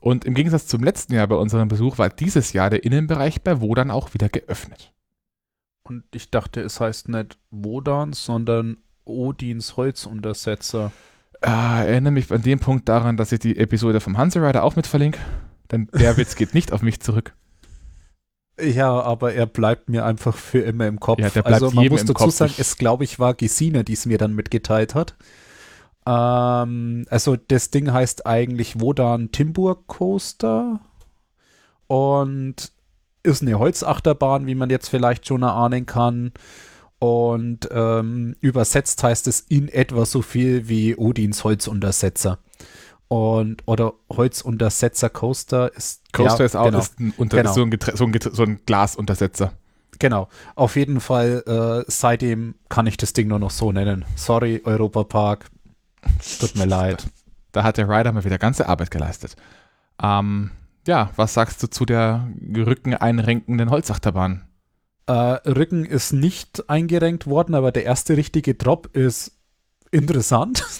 Und 0.00 0.24
im 0.24 0.34
Gegensatz 0.34 0.66
zum 0.66 0.82
letzten 0.82 1.14
Jahr 1.14 1.26
bei 1.26 1.36
unserem 1.36 1.68
Besuch 1.68 1.98
war 1.98 2.08
dieses 2.08 2.52
Jahr 2.52 2.70
der 2.70 2.84
Innenbereich 2.84 3.42
bei 3.42 3.60
Wodan 3.60 3.90
auch 3.90 4.14
wieder 4.14 4.28
geöffnet. 4.28 4.92
Und 5.88 6.04
ich 6.14 6.30
dachte, 6.30 6.60
es 6.60 6.80
heißt 6.80 7.08
nicht 7.08 7.38
Wodan, 7.50 8.12
sondern 8.12 8.76
Odins 9.04 9.76
Holzuntersetzer. 9.76 10.92
Äh, 11.40 11.48
erinnere 11.48 12.12
mich 12.12 12.30
an 12.30 12.42
dem 12.42 12.58
Punkt 12.58 12.88
daran, 12.88 13.16
dass 13.16 13.32
ich 13.32 13.38
die 13.38 13.56
Episode 13.56 14.00
vom 14.00 14.18
Hanse 14.18 14.42
Rider 14.42 14.64
auch 14.64 14.76
mit 14.76 14.86
verlinke, 14.86 15.20
denn 15.70 15.88
der 15.94 16.16
Witz 16.16 16.34
geht 16.36 16.52
nicht 16.52 16.72
auf 16.72 16.82
mich 16.82 17.00
zurück. 17.00 17.34
Ja, 18.60 19.00
aber 19.00 19.34
er 19.34 19.46
bleibt 19.46 19.88
mir 19.88 20.04
einfach 20.04 20.34
für 20.34 20.58
immer 20.58 20.86
im 20.88 20.98
Kopf. 20.98 21.20
Ja, 21.20 21.30
der 21.30 21.42
bleibt 21.42 21.62
also 21.62 21.70
man 21.70 21.84
jedem 21.84 21.94
muss 21.94 22.00
im 22.02 22.08
dazu 22.08 22.24
Kopf. 22.24 22.34
sagen, 22.34 22.54
es 22.58 22.76
glaube 22.76 23.04
ich 23.04 23.18
war 23.18 23.34
Gesine, 23.34 23.84
die 23.84 23.92
es 23.92 24.04
mir 24.04 24.18
dann 24.18 24.34
mitgeteilt 24.34 24.94
hat. 24.94 25.14
Ähm, 26.06 27.06
also 27.08 27.36
das 27.36 27.70
Ding 27.70 27.92
heißt 27.92 28.26
eigentlich 28.26 28.80
Wodan 28.80 29.30
Timburg 29.30 29.86
Coaster 29.86 30.80
und 31.86 32.72
ist 33.22 33.42
eine 33.42 33.58
Holzachterbahn, 33.58 34.46
wie 34.46 34.54
man 34.54 34.70
jetzt 34.70 34.88
vielleicht 34.88 35.26
schon 35.26 35.42
erahnen 35.42 35.86
kann. 35.86 36.32
Und 36.98 37.68
ähm, 37.70 38.34
übersetzt 38.40 39.02
heißt 39.02 39.28
es 39.28 39.40
in 39.40 39.68
etwa 39.68 40.04
so 40.04 40.22
viel 40.22 40.68
wie 40.68 40.96
Odins 40.96 41.44
Holzuntersetzer. 41.44 42.38
Und 43.06 43.62
oder 43.66 43.94
Holzuntersetzer 44.10 45.08
Coaster 45.08 45.74
ist 45.74 46.12
Coaster 46.12 46.40
ja, 46.40 46.44
ist 46.44 46.56
auch 46.56 46.64
genau. 46.66 46.78
ist 46.78 47.00
ein, 47.00 47.14
unter, 47.16 47.38
Genau. 47.38 47.52
so, 47.52 47.62
ein 47.62 47.78
so, 47.94 48.04
ein 48.04 48.18
so 48.20 48.42
ein 48.42 48.60
Glasuntersetzer. 48.66 49.52
Genau, 49.98 50.28
auf 50.54 50.76
jeden 50.76 51.00
Fall, 51.00 51.42
äh, 51.46 51.90
seitdem 51.90 52.54
kann 52.68 52.86
ich 52.86 52.96
das 52.96 53.14
Ding 53.14 53.28
nur 53.28 53.38
noch 53.38 53.50
so 53.50 53.72
nennen. 53.72 54.04
Sorry, 54.14 54.60
Europa 54.64 55.04
Park. 55.04 55.46
Tut 56.38 56.54
mir 56.54 56.66
leid. 56.66 57.06
Da 57.52 57.64
hat 57.64 57.78
der 57.78 57.88
Rider 57.88 58.12
mal 58.12 58.24
wieder 58.24 58.38
ganze 58.38 58.68
Arbeit 58.68 58.90
geleistet. 58.90 59.36
Ähm, 60.00 60.50
ja, 60.88 61.10
was 61.16 61.34
sagst 61.34 61.62
du 61.62 61.68
zu 61.68 61.84
der 61.84 62.26
rückeneinrenkenden 62.56 63.70
Holzachterbahn? 63.70 64.48
Äh, 65.06 65.12
Rücken 65.12 65.84
ist 65.84 66.12
nicht 66.12 66.68
eingerenkt 66.68 67.26
worden, 67.26 67.54
aber 67.54 67.72
der 67.72 67.84
erste 67.84 68.16
richtige 68.16 68.54
Drop 68.54 68.96
ist 68.96 69.38
interessant. 69.92 70.66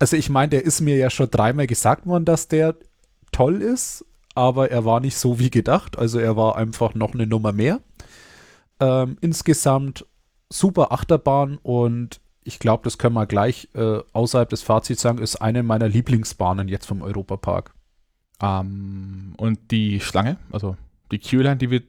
Also 0.00 0.16
ich 0.16 0.28
meine, 0.28 0.48
der 0.48 0.64
ist 0.64 0.80
mir 0.80 0.96
ja 0.96 1.08
schon 1.08 1.30
dreimal 1.30 1.68
gesagt 1.68 2.04
worden, 2.04 2.24
dass 2.24 2.48
der 2.48 2.74
toll 3.30 3.62
ist, 3.62 4.04
aber 4.34 4.72
er 4.72 4.84
war 4.84 4.98
nicht 4.98 5.16
so 5.16 5.38
wie 5.38 5.50
gedacht. 5.50 5.96
Also 5.96 6.18
er 6.18 6.36
war 6.36 6.56
einfach 6.56 6.94
noch 6.94 7.14
eine 7.14 7.28
Nummer 7.28 7.52
mehr. 7.52 7.80
Ähm, 8.80 9.16
insgesamt 9.20 10.04
super 10.50 10.90
Achterbahn 10.90 11.58
und 11.62 12.20
ich 12.42 12.58
glaube, 12.58 12.82
das 12.82 12.98
können 12.98 13.14
wir 13.14 13.26
gleich 13.26 13.68
äh, 13.74 14.00
außerhalb 14.12 14.48
des 14.48 14.62
Fazits 14.62 15.00
sagen, 15.00 15.18
ist 15.18 15.36
eine 15.36 15.62
meiner 15.62 15.88
Lieblingsbahnen 15.88 16.66
jetzt 16.66 16.86
vom 16.86 17.00
Europapark. 17.00 17.72
Ähm, 18.40 19.34
und 19.36 19.70
die 19.70 20.00
Schlange, 20.00 20.36
also 20.50 20.76
die 21.12 21.18
Q-Line, 21.18 21.56
die 21.56 21.70
wir 21.70 21.82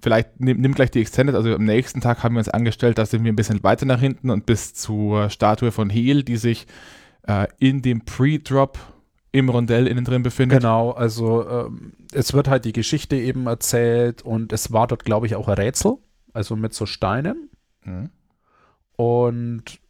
vielleicht, 0.00 0.38
nimm, 0.38 0.60
nimm 0.60 0.74
gleich 0.74 0.90
die 0.90 1.00
Extended, 1.00 1.34
also 1.34 1.54
am 1.54 1.64
nächsten 1.64 2.00
Tag 2.00 2.22
haben 2.22 2.34
wir 2.34 2.40
uns 2.40 2.48
angestellt, 2.48 2.98
da 2.98 3.06
sind 3.06 3.24
wir 3.24 3.32
ein 3.32 3.36
bisschen 3.36 3.62
weiter 3.64 3.86
nach 3.86 4.00
hinten 4.00 4.30
und 4.30 4.46
bis 4.46 4.74
zur 4.74 5.30
Statue 5.30 5.72
von 5.72 5.90
Heel, 5.90 6.22
die 6.22 6.36
sich 6.36 6.66
äh, 7.26 7.48
in 7.58 7.82
dem 7.82 8.04
Pre-Drop 8.04 8.78
im 9.32 9.48
Rondell 9.48 9.88
innen 9.88 10.04
drin 10.04 10.22
befindet. 10.22 10.60
Genau, 10.60 10.92
also 10.92 11.48
ähm, 11.48 11.94
es 12.12 12.34
wird 12.34 12.48
halt 12.48 12.64
die 12.64 12.72
Geschichte 12.72 13.16
eben 13.16 13.46
erzählt 13.46 14.22
und 14.22 14.52
es 14.52 14.72
war 14.72 14.86
dort, 14.86 15.04
glaube 15.04 15.26
ich, 15.26 15.34
auch 15.34 15.48
ein 15.48 15.54
Rätsel, 15.54 15.96
also 16.32 16.54
mit 16.54 16.72
so 16.72 16.86
Steinen. 16.86 17.50
Mhm. 17.82 18.10
Und 18.96 19.80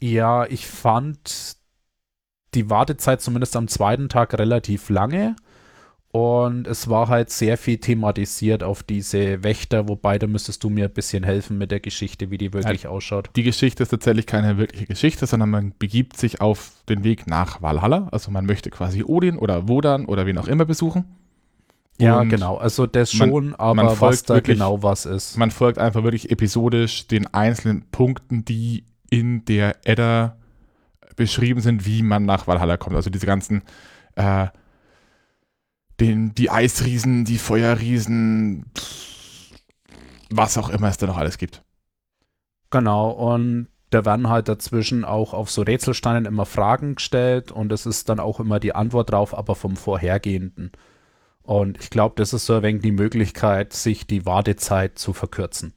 ja, 0.00 0.46
ich 0.46 0.66
fand 0.66 1.56
die 2.54 2.68
Wartezeit 2.70 3.20
zumindest 3.20 3.56
am 3.56 3.68
zweiten 3.68 4.08
Tag 4.08 4.38
relativ 4.38 4.88
lange. 4.90 5.36
Und 6.14 6.66
es 6.66 6.90
war 6.90 7.08
halt 7.08 7.30
sehr 7.30 7.56
viel 7.56 7.78
thematisiert 7.78 8.62
auf 8.62 8.82
diese 8.82 9.42
Wächter, 9.44 9.88
wobei 9.88 10.18
da 10.18 10.26
müsstest 10.26 10.62
du 10.62 10.68
mir 10.68 10.84
ein 10.84 10.92
bisschen 10.92 11.24
helfen 11.24 11.56
mit 11.56 11.70
der 11.70 11.80
Geschichte, 11.80 12.30
wie 12.30 12.36
die 12.36 12.52
wirklich 12.52 12.86
ausschaut. 12.86 13.30
Die 13.34 13.42
Geschichte 13.42 13.82
ist 13.82 13.88
tatsächlich 13.88 14.26
keine 14.26 14.58
wirkliche 14.58 14.84
Geschichte, 14.84 15.26
sondern 15.26 15.48
man 15.48 15.72
begibt 15.78 16.18
sich 16.18 16.42
auf 16.42 16.72
den 16.86 17.02
Weg 17.02 17.26
nach 17.26 17.62
Valhalla. 17.62 18.08
Also 18.12 18.30
man 18.30 18.44
möchte 18.44 18.68
quasi 18.68 19.02
Odin 19.02 19.38
oder 19.38 19.68
Wodan 19.68 20.04
oder 20.04 20.26
wen 20.26 20.36
auch 20.36 20.48
immer 20.48 20.66
besuchen. 20.66 21.06
Ja, 21.98 22.20
Und 22.20 22.28
genau. 22.28 22.58
Also 22.58 22.86
das 22.86 23.14
man- 23.14 23.30
schon, 23.30 23.54
aber 23.54 23.74
man 23.74 23.86
was 23.86 23.98
folgt 23.98 24.28
da 24.28 24.34
wirklich- 24.34 24.56
genau 24.58 24.82
was 24.82 25.06
ist. 25.06 25.38
Man 25.38 25.50
folgt 25.50 25.78
einfach 25.78 26.02
wirklich 26.02 26.30
episodisch 26.30 27.06
den 27.06 27.32
einzelnen 27.32 27.86
Punkten, 27.90 28.44
die 28.44 28.84
in 29.08 29.46
der 29.46 29.76
Edda 29.84 30.36
beschrieben 31.16 31.60
sind, 31.60 31.86
wie 31.86 32.02
man 32.02 32.24
nach 32.24 32.46
Valhalla 32.46 32.76
kommt. 32.76 32.96
Also 32.96 33.10
diese 33.10 33.26
ganzen, 33.26 33.62
äh, 34.16 34.48
den, 36.00 36.34
die 36.34 36.50
Eisriesen, 36.50 37.24
die 37.24 37.38
Feuerriesen, 37.38 38.66
was 40.30 40.58
auch 40.58 40.68
immer 40.68 40.88
es 40.88 40.98
da 40.98 41.06
noch 41.06 41.18
alles 41.18 41.38
gibt. 41.38 41.62
Genau, 42.70 43.10
und 43.10 43.68
da 43.90 44.06
werden 44.06 44.28
halt 44.28 44.48
dazwischen 44.48 45.04
auch 45.04 45.34
auf 45.34 45.50
so 45.50 45.62
Rätselsteinen 45.62 46.24
immer 46.24 46.46
Fragen 46.46 46.94
gestellt 46.94 47.52
und 47.52 47.70
es 47.72 47.84
ist 47.84 48.08
dann 48.08 48.20
auch 48.20 48.40
immer 48.40 48.58
die 48.58 48.74
Antwort 48.74 49.10
drauf, 49.10 49.36
aber 49.36 49.54
vom 49.54 49.76
vorhergehenden. 49.76 50.72
Und 51.42 51.78
ich 51.78 51.90
glaube, 51.90 52.14
das 52.16 52.32
ist 52.32 52.46
so 52.46 52.54
ein 52.54 52.62
wenig 52.62 52.82
die 52.82 52.92
Möglichkeit, 52.92 53.72
sich 53.72 54.06
die 54.06 54.24
Wartezeit 54.24 54.98
zu 54.98 55.12
verkürzen. 55.12 55.74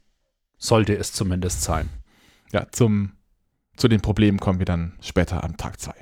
Sollte 0.57 0.95
es 0.95 1.11
zumindest 1.11 1.63
sein. 1.63 1.89
Ja, 2.53 2.67
zum, 2.71 3.11
zu 3.77 3.87
den 3.87 4.01
Problemen 4.01 4.39
kommen 4.39 4.59
wir 4.59 4.65
dann 4.65 4.93
später 5.01 5.43
am 5.43 5.57
Tag 5.57 5.79
2. 5.79 5.93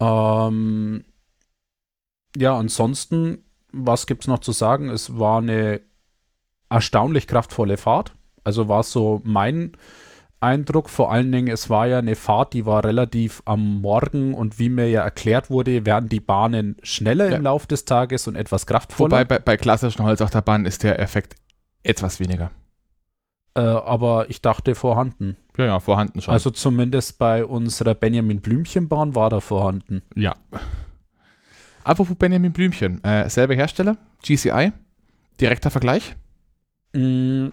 Ähm, 0.00 1.04
ja, 2.36 2.56
ansonsten, 2.56 3.44
was 3.72 4.06
gibt 4.06 4.24
es 4.24 4.28
noch 4.28 4.40
zu 4.40 4.52
sagen? 4.52 4.88
Es 4.88 5.18
war 5.18 5.38
eine 5.38 5.80
erstaunlich 6.68 7.26
kraftvolle 7.26 7.76
Fahrt. 7.76 8.14
Also 8.42 8.68
war 8.68 8.82
so 8.82 9.20
mein 9.24 9.72
Eindruck. 10.40 10.90
Vor 10.90 11.10
allen 11.12 11.30
Dingen, 11.32 11.48
es 11.48 11.70
war 11.70 11.86
ja 11.86 11.98
eine 11.98 12.16
Fahrt, 12.16 12.52
die 12.52 12.66
war 12.66 12.84
relativ 12.84 13.42
am 13.46 13.80
Morgen 13.80 14.34
und 14.34 14.58
wie 14.58 14.68
mir 14.68 14.90
ja 14.90 15.02
erklärt 15.02 15.48
wurde, 15.48 15.86
werden 15.86 16.08
die 16.08 16.20
Bahnen 16.20 16.76
schneller 16.82 17.30
Ja. 17.30 17.36
im 17.36 17.42
Laufe 17.42 17.66
des 17.68 17.84
Tages 17.84 18.26
und 18.28 18.36
etwas 18.36 18.66
kraftvoller. 18.66 19.10
Wobei 19.12 19.24
bei, 19.24 19.38
bei 19.38 19.56
klassischen 19.56 20.04
Holzachterbahnen 20.04 20.66
ist 20.66 20.82
der 20.82 20.98
Effekt 20.98 21.36
etwas 21.82 22.20
weniger. 22.20 22.50
äh, 23.56 23.60
aber 23.60 24.28
ich 24.30 24.42
dachte 24.42 24.74
vorhanden. 24.74 25.36
Ja, 25.56 25.66
ja, 25.66 25.80
vorhanden 25.80 26.20
schon. 26.20 26.32
Also 26.32 26.50
zumindest 26.50 27.18
bei 27.18 27.44
unserer 27.44 27.94
Benjamin 27.94 28.40
Blümchenbahn 28.40 29.14
war 29.14 29.30
da 29.30 29.40
vorhanden. 29.40 30.02
ja. 30.14 30.34
Apropos 31.84 32.16
Benjamin 32.16 32.52
Blümchen, 32.52 33.04
äh, 33.04 33.28
selber 33.28 33.54
Hersteller, 33.54 33.98
GCI, 34.22 34.72
direkter 35.38 35.70
Vergleich. 35.70 36.16
Mm, 36.94 37.48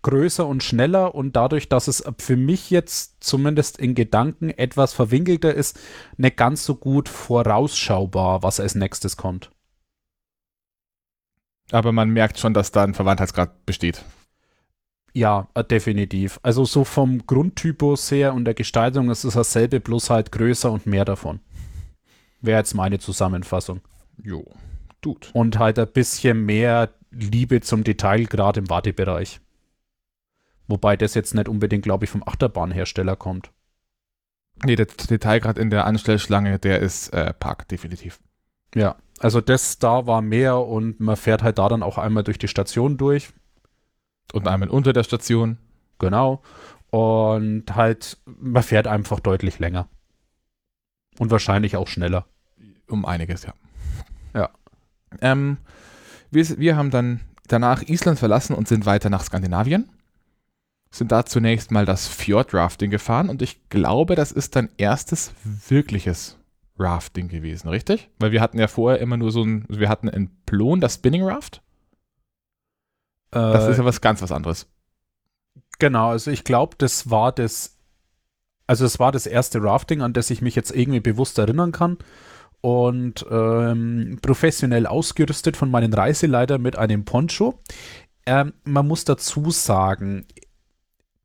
größer 0.00 0.46
und 0.46 0.62
schneller 0.62 1.14
und 1.14 1.36
dadurch, 1.36 1.68
dass 1.68 1.86
es 1.86 2.02
für 2.18 2.36
mich 2.36 2.70
jetzt 2.70 3.22
zumindest 3.22 3.78
in 3.78 3.94
Gedanken 3.94 4.48
etwas 4.50 4.94
verwinkelter 4.94 5.54
ist, 5.54 5.78
nicht 6.16 6.38
ganz 6.38 6.64
so 6.64 6.76
gut 6.76 7.10
vorausschaubar, 7.10 8.42
was 8.42 8.58
als 8.58 8.74
nächstes 8.74 9.18
kommt. 9.18 9.50
Aber 11.70 11.92
man 11.92 12.10
merkt 12.10 12.38
schon, 12.38 12.54
dass 12.54 12.72
da 12.72 12.84
ein 12.84 12.94
Verwandtheitsgrad 12.94 13.66
besteht. 13.66 14.02
Ja, 15.14 15.48
äh, 15.54 15.64
definitiv. 15.64 16.40
Also 16.42 16.64
so 16.64 16.84
vom 16.84 17.26
Grundtypus 17.26 18.10
her 18.10 18.34
und 18.34 18.44
der 18.44 18.54
Gestaltung 18.54 19.10
ist 19.10 19.24
es 19.24 19.34
dasselbe, 19.34 19.80
bloß 19.80 20.10
halt 20.10 20.32
größer 20.32 20.70
und 20.72 20.86
mehr 20.86 21.04
davon. 21.04 21.40
Wäre 22.40 22.58
jetzt 22.58 22.74
meine 22.74 22.98
Zusammenfassung. 22.98 23.80
Jo. 24.22 24.44
Tut. 25.00 25.30
Und 25.34 25.58
halt 25.58 25.78
ein 25.78 25.88
bisschen 25.88 26.44
mehr 26.44 26.90
Liebe 27.10 27.60
zum 27.60 27.84
Detail, 27.84 28.24
gerade 28.24 28.60
im 28.60 28.70
Wartebereich. 28.70 29.40
Wobei 30.66 30.96
das 30.96 31.14
jetzt 31.14 31.34
nicht 31.34 31.48
unbedingt, 31.48 31.82
glaube 31.82 32.04
ich, 32.04 32.10
vom 32.10 32.22
Achterbahnhersteller 32.26 33.16
kommt. 33.16 33.50
Nee, 34.64 34.76
der 34.76 34.86
Detailgrad 34.86 35.58
in 35.58 35.70
der 35.70 35.86
Anstellschlange, 35.86 36.58
der 36.58 36.80
ist 36.80 37.08
äh, 37.12 37.34
Park, 37.34 37.68
definitiv. 37.68 38.20
Ja, 38.74 38.96
also 39.18 39.40
das 39.40 39.78
da 39.78 40.06
war 40.06 40.22
mehr 40.22 40.58
und 40.58 41.00
man 41.00 41.16
fährt 41.16 41.42
halt 41.42 41.58
da 41.58 41.68
dann 41.68 41.82
auch 41.82 41.98
einmal 41.98 42.22
durch 42.22 42.38
die 42.38 42.48
Station 42.48 42.96
durch. 42.96 43.32
Und 44.32 44.48
einmal 44.48 44.68
unter 44.68 44.92
der 44.92 45.04
Station. 45.04 45.58
Genau. 45.98 46.42
Und 46.90 47.74
halt, 47.74 48.18
man 48.26 48.62
fährt 48.62 48.86
einfach 48.86 49.20
deutlich 49.20 49.58
länger. 49.58 49.88
Und 51.18 51.30
wahrscheinlich 51.30 51.76
auch 51.76 51.88
schneller. 51.88 52.26
Um 52.88 53.04
einiges, 53.04 53.44
ja. 53.44 53.54
Ja. 54.34 54.50
Ähm, 55.20 55.58
wir, 56.30 56.58
wir 56.58 56.76
haben 56.76 56.90
dann 56.90 57.20
danach 57.48 57.82
Island 57.82 58.18
verlassen 58.18 58.54
und 58.54 58.68
sind 58.68 58.86
weiter 58.86 59.10
nach 59.10 59.24
Skandinavien. 59.24 59.90
Sind 60.90 61.12
da 61.12 61.24
zunächst 61.24 61.70
mal 61.70 61.86
das 61.86 62.06
Fjordrafting 62.08 62.90
gefahren 62.90 63.30
und 63.30 63.40
ich 63.40 63.68
glaube, 63.70 64.14
das 64.14 64.32
ist 64.32 64.56
dein 64.56 64.68
erstes 64.76 65.32
wirkliches 65.68 66.38
Rafting 66.78 67.28
gewesen, 67.28 67.68
richtig? 67.68 68.10
Weil 68.18 68.32
wir 68.32 68.40
hatten 68.40 68.58
ja 68.58 68.68
vorher 68.68 69.00
immer 69.00 69.16
nur 69.16 69.30
so 69.30 69.42
ein, 69.42 69.64
wir 69.68 69.88
hatten 69.88 70.08
in 70.08 70.30
Plon 70.44 70.80
das 70.80 70.94
Spinning 70.94 71.22
Raft. 71.22 71.62
Das 73.40 73.68
ist 73.68 73.78
ja 73.78 73.84
was 73.84 74.00
ganz 74.00 74.22
was 74.22 74.32
anderes. 74.32 74.66
Genau, 75.78 76.10
also 76.10 76.30
ich 76.30 76.44
glaube, 76.44 76.76
das 76.78 77.10
war 77.10 77.32
das, 77.32 77.76
also 78.66 78.84
es 78.84 78.98
war 78.98 79.10
das 79.10 79.26
erste 79.26 79.62
Rafting, 79.62 80.02
an 80.02 80.12
das 80.12 80.30
ich 80.30 80.42
mich 80.42 80.54
jetzt 80.54 80.70
irgendwie 80.70 81.00
bewusst 81.00 81.38
erinnern 81.38 81.72
kann. 81.72 81.98
Und 82.60 83.26
ähm, 83.28 84.20
professionell 84.22 84.86
ausgerüstet 84.86 85.56
von 85.56 85.68
meinen 85.68 85.92
Reiseleiter 85.92 86.58
mit 86.58 86.76
einem 86.76 87.04
Poncho. 87.04 87.58
Ähm, 88.24 88.52
man 88.62 88.86
muss 88.86 89.04
dazu 89.04 89.50
sagen, 89.50 90.24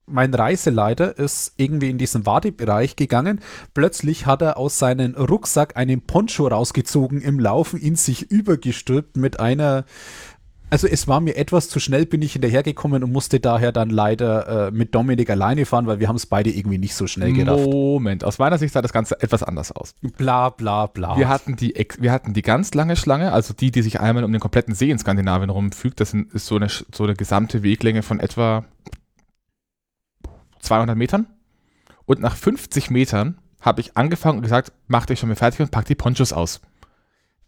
mein 0.08 0.34
Reiseleiter 0.34 1.18
ist 1.18 1.54
irgendwie 1.58 1.90
in 1.90 1.98
diesen 1.98 2.26
Wartebereich 2.26 2.96
gegangen. 2.96 3.42
Plötzlich 3.74 4.26
hat 4.26 4.42
er 4.42 4.58
aus 4.58 4.80
seinem 4.80 5.14
Rucksack 5.16 5.76
einen 5.76 6.02
Poncho 6.02 6.48
rausgezogen 6.48 7.22
im 7.22 7.40
Laufen, 7.40 7.80
ihn 7.80 7.96
sich 7.96 8.32
übergestülpt 8.32 9.18
mit 9.18 9.40
einer 9.40 9.86
also 10.70 10.88
es 10.88 11.08
war 11.08 11.22
mir 11.22 11.38
etwas 11.38 11.70
zu 11.70 11.80
schnell, 11.80 12.06
bin 12.06 12.22
ich 12.22 12.34
hinterhergekommen 12.34 13.04
und 13.04 13.12
musste 13.12 13.40
daher 13.40 13.72
dann 13.72 13.90
leider 13.90 14.68
äh, 14.68 14.72
mit 14.72 14.94
Dominik 14.94 15.30
alleine 15.30 15.66
fahren, 15.66 15.88
weil 15.88 16.00
wir 16.00 16.08
haben 16.08 16.18
es 16.18 16.26
beide 16.26 16.50
irgendwie 16.50 16.78
nicht 16.78 16.96
so 16.96 17.08
schnell 17.08 17.32
gerafft. 17.34 17.66
Moment, 17.66 18.24
aus 18.24 18.38
meiner 18.38 18.58
Sicht 18.58 18.74
sah 18.74 18.82
das 18.82 18.92
Ganze 18.92 19.22
etwas 19.22 19.44
anders 19.44 19.72
aus. 19.72 19.96
Bla 20.18 20.50
bla 20.50 20.88
bla. 20.88 21.18
Wir 21.18 21.30
hatten, 21.30 21.56
die, 21.56 21.74
wir 22.00 22.12
hatten 22.12 22.34
die 22.34 22.42
ganz 22.42 22.74
lange 22.74 22.96
Schlange, 22.96 23.32
also 23.32 23.54
die, 23.54 23.72
die 23.72 23.82
sich 23.82 24.00
einmal 24.00 24.24
um 24.24 24.32
den 24.32 24.42
kompletten 24.42 24.76
See 24.76 24.90
in 24.90 25.00
Skandinavien 25.00 25.50
rumfügt. 25.50 26.00
Das 26.02 26.14
ist 26.14 26.46
so 26.46 26.58
eine, 26.58 26.68
so 26.70 27.04
eine 27.04 27.16
gesamte 27.16 27.64
Weglänge 27.64 28.04
von 28.04 28.20
etwa 28.20 28.66
200 30.60 30.98
Metern. 30.98 31.28
Und 32.06 32.20
nach 32.20 32.36
50 32.36 32.90
Metern 32.90 33.38
habe 33.62 33.82
ich 33.82 33.96
angefangen 33.98 34.38
und 34.38 34.44
gesagt, 34.44 34.72
mach 34.88 35.06
dich 35.06 35.20
schon 35.20 35.30
mal 35.30 35.36
fertig 35.36 35.62
und 35.62 35.72
pack 35.72 35.86
die 35.86 35.96
Ponchos 35.96 36.34
aus. 36.34 36.62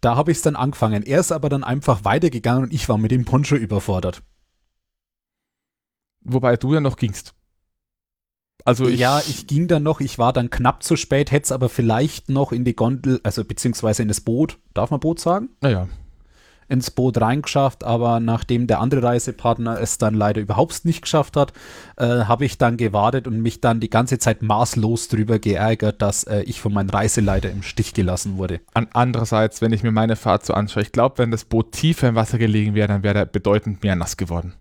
Da 0.02 0.16
habe 0.16 0.32
ich 0.32 0.38
es 0.38 0.44
dann 0.44 0.56
angefangen. 0.56 1.04
Er 1.04 1.20
ist 1.20 1.32
aber 1.32 1.50
dann 1.50 1.64
einfach 1.64 2.06
weitergegangen 2.06 2.64
und 2.64 2.74
ich 2.74 2.88
war 2.90 2.98
mit 2.98 3.12
dem 3.12 3.26
Poncho 3.26 3.56
überfordert. 3.56 4.24
Wobei 6.22 6.58
du 6.58 6.74
ja 6.74 6.82
noch 6.82 6.98
gingst. 6.98 7.34
Also 8.66 8.88
ich, 8.88 9.00
ja, 9.00 9.20
ich 9.20 9.48
ging 9.48 9.68
dann 9.68 9.84
noch, 9.84 10.02
ich 10.02 10.20
war 10.20 10.34
dann 10.34 10.50
knapp 10.50 10.84
zu 10.84 10.96
spät, 10.96 11.32
hätte 11.32 11.46
es 11.46 11.52
aber 11.52 11.70
vielleicht 11.70 12.30
noch 12.30 12.52
in 12.52 12.66
die 12.66 12.76
Gondel, 12.76 13.22
also 13.24 13.46
beziehungsweise 13.46 14.02
in 14.02 14.10
das 14.10 14.22
Boot, 14.22 14.60
darf 14.74 14.92
man 14.92 15.00
Boot 15.00 15.20
sagen? 15.20 15.50
Naja, 15.62 15.88
ins 16.70 16.92
Boot 16.92 17.20
reingeschafft, 17.20 17.84
aber 17.84 18.20
nachdem 18.20 18.68
der 18.68 18.80
andere 18.80 19.04
Reisepartner 19.04 19.80
es 19.82 19.98
dann 19.98 20.14
leider 20.14 20.40
überhaupt 20.40 20.86
nicht 20.86 21.02
geschafft 21.02 21.36
hat, 21.36 21.52
äh, 21.98 22.06
habe 22.06 22.46
ich 22.46 22.58
dann 22.58 22.78
gewartet 22.78 23.28
und 23.28 23.42
mich 23.42 23.60
dann 23.60 23.80
die 23.80 23.90
ganze 23.90 24.20
Zeit 24.20 24.42
maßlos 24.42 25.08
drüber 25.08 25.40
geärgert, 25.40 26.02
dass 26.02 26.24
äh, 26.24 26.42
ich 26.44 26.62
von 26.62 26.74
meinem 26.74 26.90
Reiseleiter 26.90 27.50
im 27.52 27.64
Stich 27.64 27.94
gelassen 27.94 28.38
wurde. 28.38 28.62
an, 28.74 28.88
andererseits, 28.94 29.62
wenn 29.62 29.74
ich 29.74 29.84
mir 29.84 29.92
meine 29.92 30.16
Fahrt 30.16 30.46
so 30.46 30.54
anschaue, 30.54 30.84
ich 30.84 30.92
glaube, 30.92 31.18
wenn 31.18 31.32
das 31.32 31.46
Boot 31.46 31.72
tiefer 31.72 32.10
im 32.10 32.16
Wasser 32.16 32.38
gelegen 32.38 32.76
wäre, 32.76 32.88
dann 32.88 33.04
wäre 33.04 33.20
er 33.20 33.26
bedeutend 33.26 33.84
mehr 33.84 33.96
nass 33.96 34.16
geworden. 34.16 34.54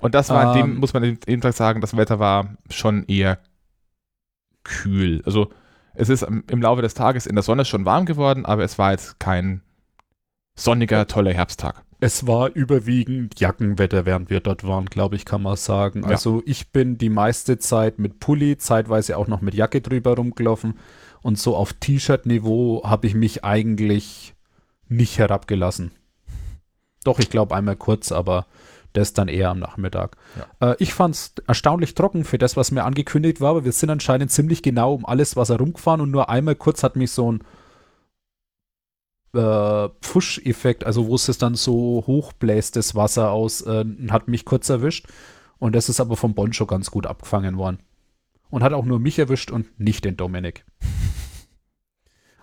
Und 0.00 0.14
das 0.14 0.28
war, 0.28 0.54
in 0.54 0.60
dem, 0.60 0.70
Ähm. 0.72 0.80
muss 0.80 0.92
man 0.92 1.18
dem 1.26 1.40
Tag 1.40 1.54
sagen, 1.54 1.80
das 1.80 1.96
Wetter 1.96 2.18
war 2.18 2.56
schon 2.70 3.04
eher 3.04 3.38
kühl. 4.62 5.22
Also 5.24 5.50
es 5.94 6.08
ist 6.08 6.22
im 6.22 6.62
Laufe 6.62 6.82
des 6.82 6.94
Tages 6.94 7.26
in 7.26 7.36
der 7.36 7.42
Sonne 7.42 7.64
schon 7.64 7.84
warm 7.84 8.04
geworden, 8.04 8.44
aber 8.44 8.64
es 8.64 8.78
war 8.78 8.90
jetzt 8.90 9.18
kein 9.20 9.62
sonniger, 10.54 11.06
toller 11.06 11.32
Herbsttag. 11.32 11.82
Es 12.00 12.26
war 12.26 12.50
überwiegend 12.50 13.40
Jackenwetter, 13.40 14.04
während 14.04 14.28
wir 14.30 14.40
dort 14.40 14.64
waren, 14.64 14.86
glaube 14.86 15.16
ich, 15.16 15.24
kann 15.24 15.42
man 15.42 15.56
sagen. 15.56 16.02
Ja. 16.02 16.08
Also 16.08 16.42
ich 16.44 16.70
bin 16.70 16.98
die 16.98 17.08
meiste 17.08 17.58
Zeit 17.58 17.98
mit 17.98 18.20
Pulli, 18.20 18.58
zeitweise 18.58 19.16
auch 19.16 19.26
noch 19.26 19.40
mit 19.40 19.54
Jacke 19.54 19.80
drüber 19.80 20.16
rumgelaufen 20.16 20.78
und 21.22 21.38
so 21.38 21.56
auf 21.56 21.72
T-Shirt-Niveau 21.72 22.82
habe 22.84 23.06
ich 23.06 23.14
mich 23.14 23.44
eigentlich 23.44 24.34
nicht 24.88 25.18
herabgelassen. 25.18 25.92
Doch, 27.04 27.18
ich 27.18 27.30
glaube 27.30 27.54
einmal 27.54 27.76
kurz, 27.76 28.12
aber 28.12 28.46
das 28.92 29.12
dann 29.12 29.28
eher 29.28 29.50
am 29.50 29.58
Nachmittag. 29.58 30.16
Äh, 30.60 30.76
ich 30.78 30.94
fand 30.94 31.14
es 31.14 31.34
erstaunlich 31.46 31.94
trocken 31.94 32.24
für 32.24 32.38
das, 32.38 32.56
was 32.56 32.70
mir 32.70 32.84
angekündigt 32.84 33.40
war, 33.40 33.50
aber 33.50 33.64
wir 33.64 33.72
sind 33.72 33.90
anscheinend 33.90 34.30
ziemlich 34.30 34.62
genau 34.62 34.94
um 34.94 35.04
alles 35.04 35.36
Wasser 35.36 35.58
rumgefahren 35.58 36.00
und 36.00 36.10
nur 36.10 36.28
einmal 36.28 36.54
kurz 36.54 36.82
hat 36.82 36.96
mich 36.96 37.10
so 37.10 37.32
ein 37.32 37.42
äh, 39.34 39.88
Pfusch-Effekt, 40.00 40.84
also 40.84 41.06
wo 41.08 41.14
es 41.14 41.26
dann 41.38 41.54
so 41.54 42.04
hochbläst, 42.06 42.76
das 42.76 42.94
Wasser 42.94 43.30
aus, 43.30 43.62
äh, 43.62 43.84
hat 44.10 44.28
mich 44.28 44.44
kurz 44.44 44.68
erwischt. 44.68 45.06
Und 45.58 45.74
das 45.74 45.88
ist 45.88 46.00
aber 46.00 46.16
vom 46.16 46.34
Boncho 46.34 46.66
ganz 46.66 46.90
gut 46.90 47.06
abgefangen 47.06 47.56
worden. 47.56 47.78
Und 48.50 48.62
hat 48.62 48.72
auch 48.72 48.84
nur 48.84 49.00
mich 49.00 49.18
erwischt 49.18 49.50
und 49.50 49.78
nicht 49.80 50.04
den 50.04 50.16
Dominik. 50.16 50.64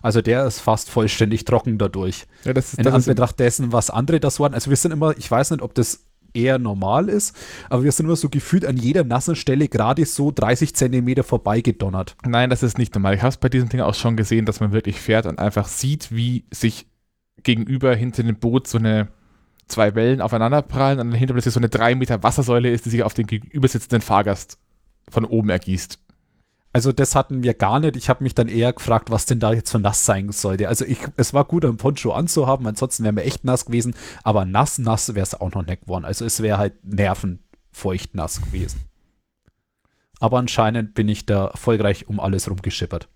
Also 0.03 0.23
der 0.23 0.47
ist 0.47 0.59
fast 0.59 0.89
vollständig 0.89 1.45
trocken 1.45 1.77
dadurch. 1.77 2.25
Ja, 2.43 2.53
das 2.53 2.73
ist, 2.73 2.79
In 2.79 2.85
das 2.85 2.97
ist 2.97 3.07
Anbetracht 3.07 3.39
dessen, 3.39 3.71
was 3.71 3.91
andere 3.91 4.19
das 4.19 4.39
waren. 4.39 4.55
Also 4.55 4.71
wir 4.71 4.77
sind 4.77 4.91
immer, 4.91 5.15
ich 5.15 5.29
weiß 5.29 5.51
nicht, 5.51 5.61
ob 5.61 5.75
das 5.75 6.05
eher 6.33 6.59
normal 6.59 7.09
ist, 7.09 7.35
aber 7.69 7.83
wir 7.83 7.91
sind 7.91 8.05
immer 8.05 8.15
so 8.15 8.29
gefühlt 8.29 8.65
an 8.65 8.77
jeder 8.77 9.03
nassen 9.03 9.35
Stelle 9.35 9.67
gerade 9.67 10.05
so 10.05 10.31
30 10.31 10.75
Zentimeter 10.75 11.23
vorbeigedonnert. 11.23 12.15
Nein, 12.25 12.49
das 12.49 12.63
ist 12.63 12.77
nicht 12.77 12.93
normal. 12.95 13.15
Ich 13.15 13.21
habe 13.21 13.29
es 13.29 13.37
bei 13.37 13.49
diesem 13.49 13.69
Ding 13.69 13.81
auch 13.81 13.95
schon 13.95 14.17
gesehen, 14.17 14.45
dass 14.45 14.59
man 14.59 14.71
wirklich 14.71 14.99
fährt 14.99 15.25
und 15.25 15.39
einfach 15.39 15.67
sieht, 15.67 16.11
wie 16.11 16.45
sich 16.51 16.87
gegenüber 17.43 17.95
hinter 17.95 18.23
dem 18.23 18.35
Boot 18.35 18.67
so 18.67 18.77
eine 18.77 19.07
zwei 19.67 19.95
Wellen 19.95 20.21
aufeinander 20.21 20.61
prallen 20.61 20.99
und 20.99 21.11
dahinter 21.11 21.33
plötzlich 21.33 21.53
so 21.53 21.59
eine 21.59 21.69
drei 21.69 21.95
Meter 21.95 22.21
Wassersäule 22.23 22.69
ist, 22.69 22.85
die 22.85 22.89
sich 22.89 23.03
auf 23.03 23.13
den 23.13 23.27
gegenüber 23.27 23.67
sitzenden 23.67 24.01
Fahrgast 24.01 24.57
von 25.09 25.25
oben 25.25 25.49
ergießt. 25.49 25.99
Also 26.73 26.91
das 26.91 27.15
hatten 27.15 27.43
wir 27.43 27.53
gar 27.53 27.79
nicht. 27.79 27.97
Ich 27.97 28.09
habe 28.09 28.23
mich 28.23 28.33
dann 28.33 28.47
eher 28.47 28.71
gefragt, 28.71 29.11
was 29.11 29.25
denn 29.25 29.39
da 29.39 29.51
jetzt 29.51 29.71
so 29.71 29.77
nass 29.77 30.05
sein 30.05 30.31
sollte. 30.31 30.69
Also 30.69 30.85
ich, 30.85 30.99
es 31.17 31.33
war 31.33 31.43
gut, 31.43 31.65
einen 31.65 31.77
Poncho 31.77 32.13
anzuhaben, 32.13 32.65
ansonsten 32.65 33.03
wären 33.03 33.17
wir 33.17 33.25
echt 33.25 33.43
nass 33.43 33.65
gewesen, 33.65 33.93
aber 34.23 34.45
nass, 34.45 34.77
nass 34.77 35.13
wäre 35.13 35.23
es 35.23 35.35
auch 35.35 35.51
noch 35.51 35.65
nicht 35.65 35.81
geworden. 35.81 36.05
Also 36.05 36.23
es 36.23 36.41
wäre 36.41 36.57
halt 36.57 36.73
nervenfeucht 36.85 38.15
nass 38.15 38.41
gewesen. 38.41 38.81
Aber 40.19 40.37
anscheinend 40.37 40.93
bin 40.93 41.09
ich 41.09 41.25
da 41.25 41.47
erfolgreich 41.47 42.07
um 42.07 42.19
alles 42.19 42.49
rumgeschippert. 42.49 43.09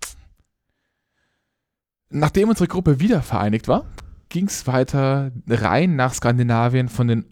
Nachdem 2.10 2.48
unsere 2.50 2.68
Gruppe 2.68 3.00
wieder 3.00 3.22
vereinigt 3.22 3.68
war, 3.68 3.86
ging 4.28 4.48
es 4.48 4.66
weiter 4.66 5.32
rein 5.48 5.96
nach 5.96 6.14
Skandinavien 6.14 6.88
von 6.88 7.08
den 7.08 7.24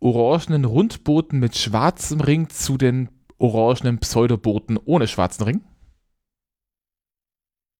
orangenen 0.00 0.64
Rundbooten 0.64 1.38
mit 1.38 1.56
schwarzem 1.56 2.20
Ring 2.20 2.48
zu 2.48 2.76
den 2.76 3.08
orangenen 3.40 3.98
Pseudoboten 3.98 4.76
ohne 4.76 5.08
schwarzen 5.08 5.44
Ring. 5.44 5.64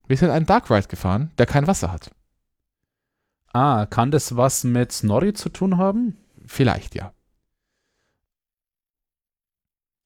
Wir 0.06 0.16
sind 0.16 0.30
einen 0.30 0.46
Dark 0.46 0.70
Ride 0.70 0.88
gefahren, 0.88 1.30
der 1.38 1.46
kein 1.46 1.66
Wasser 1.66 1.92
hat. 1.92 2.10
Ah, 3.52 3.86
kann 3.86 4.10
das 4.10 4.36
was 4.36 4.64
mit 4.64 4.92
Snorri 4.92 5.34
zu 5.34 5.48
tun 5.48 5.76
haben? 5.76 6.16
Vielleicht, 6.46 6.94
ja. 6.94 7.12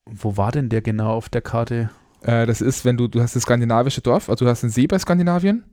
Wo 0.06 0.36
war 0.36 0.52
denn 0.52 0.68
der 0.68 0.82
genau 0.82 1.14
auf 1.14 1.28
der 1.28 1.40
Karte? 1.40 1.90
Äh, 2.22 2.46
das 2.46 2.60
ist, 2.60 2.84
wenn 2.84 2.96
du, 2.96 3.08
du 3.08 3.22
hast 3.22 3.36
das 3.36 3.44
skandinavische 3.44 4.00
Dorf, 4.00 4.28
also 4.28 4.44
du 4.44 4.50
hast 4.50 4.62
einen 4.62 4.72
See 4.72 4.86
bei 4.86 4.98
Skandinavien 4.98 5.64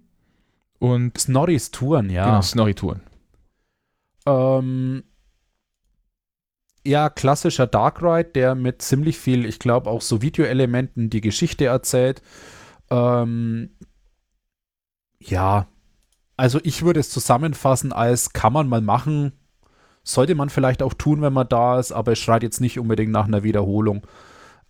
und 0.80 1.18
Snorris 1.18 1.72
Touren, 1.72 2.10
ja. 2.10 2.26
genau, 2.26 2.42
Snorri-Touren. 2.42 3.02
Ähm, 4.26 5.04
ja, 6.86 7.10
klassischer 7.10 7.68
Dark 7.68 8.02
Ride, 8.02 8.30
der 8.30 8.56
mit 8.56 8.82
ziemlich 8.82 9.18
viel, 9.18 9.46
ich 9.46 9.60
glaube, 9.60 9.90
auch 9.90 10.02
so 10.02 10.22
Videoelementen 10.22 11.10
die 11.10 11.22
Geschichte 11.22 11.66
erzählt. 11.66 12.22
Ähm, 12.90 13.72
ja, 15.20 15.68
also 16.38 16.60
ich 16.64 16.82
würde 16.84 17.00
es 17.00 17.10
zusammenfassen 17.12 17.94
als 17.94 18.34
kann 18.34 18.54
man 18.54 18.68
mal 18.68 18.82
machen, 18.82 19.34
sollte 20.04 20.34
man 20.34 20.50
vielleicht 20.50 20.82
auch 20.82 20.94
tun, 20.96 21.22
wenn 21.22 21.34
man 21.34 21.48
da 21.48 21.80
ist, 21.80 21.92
aber 21.92 22.14
es 22.14 22.20
schreit 22.20 22.42
jetzt 22.44 22.62
nicht 22.62 22.80
unbedingt 22.80 23.12
nach 23.12 23.28
einer 23.28 23.44
Wiederholung. 23.44 24.08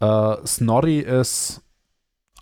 Äh, 0.01 0.35
Snorri 0.45 0.99
ist 0.99 1.61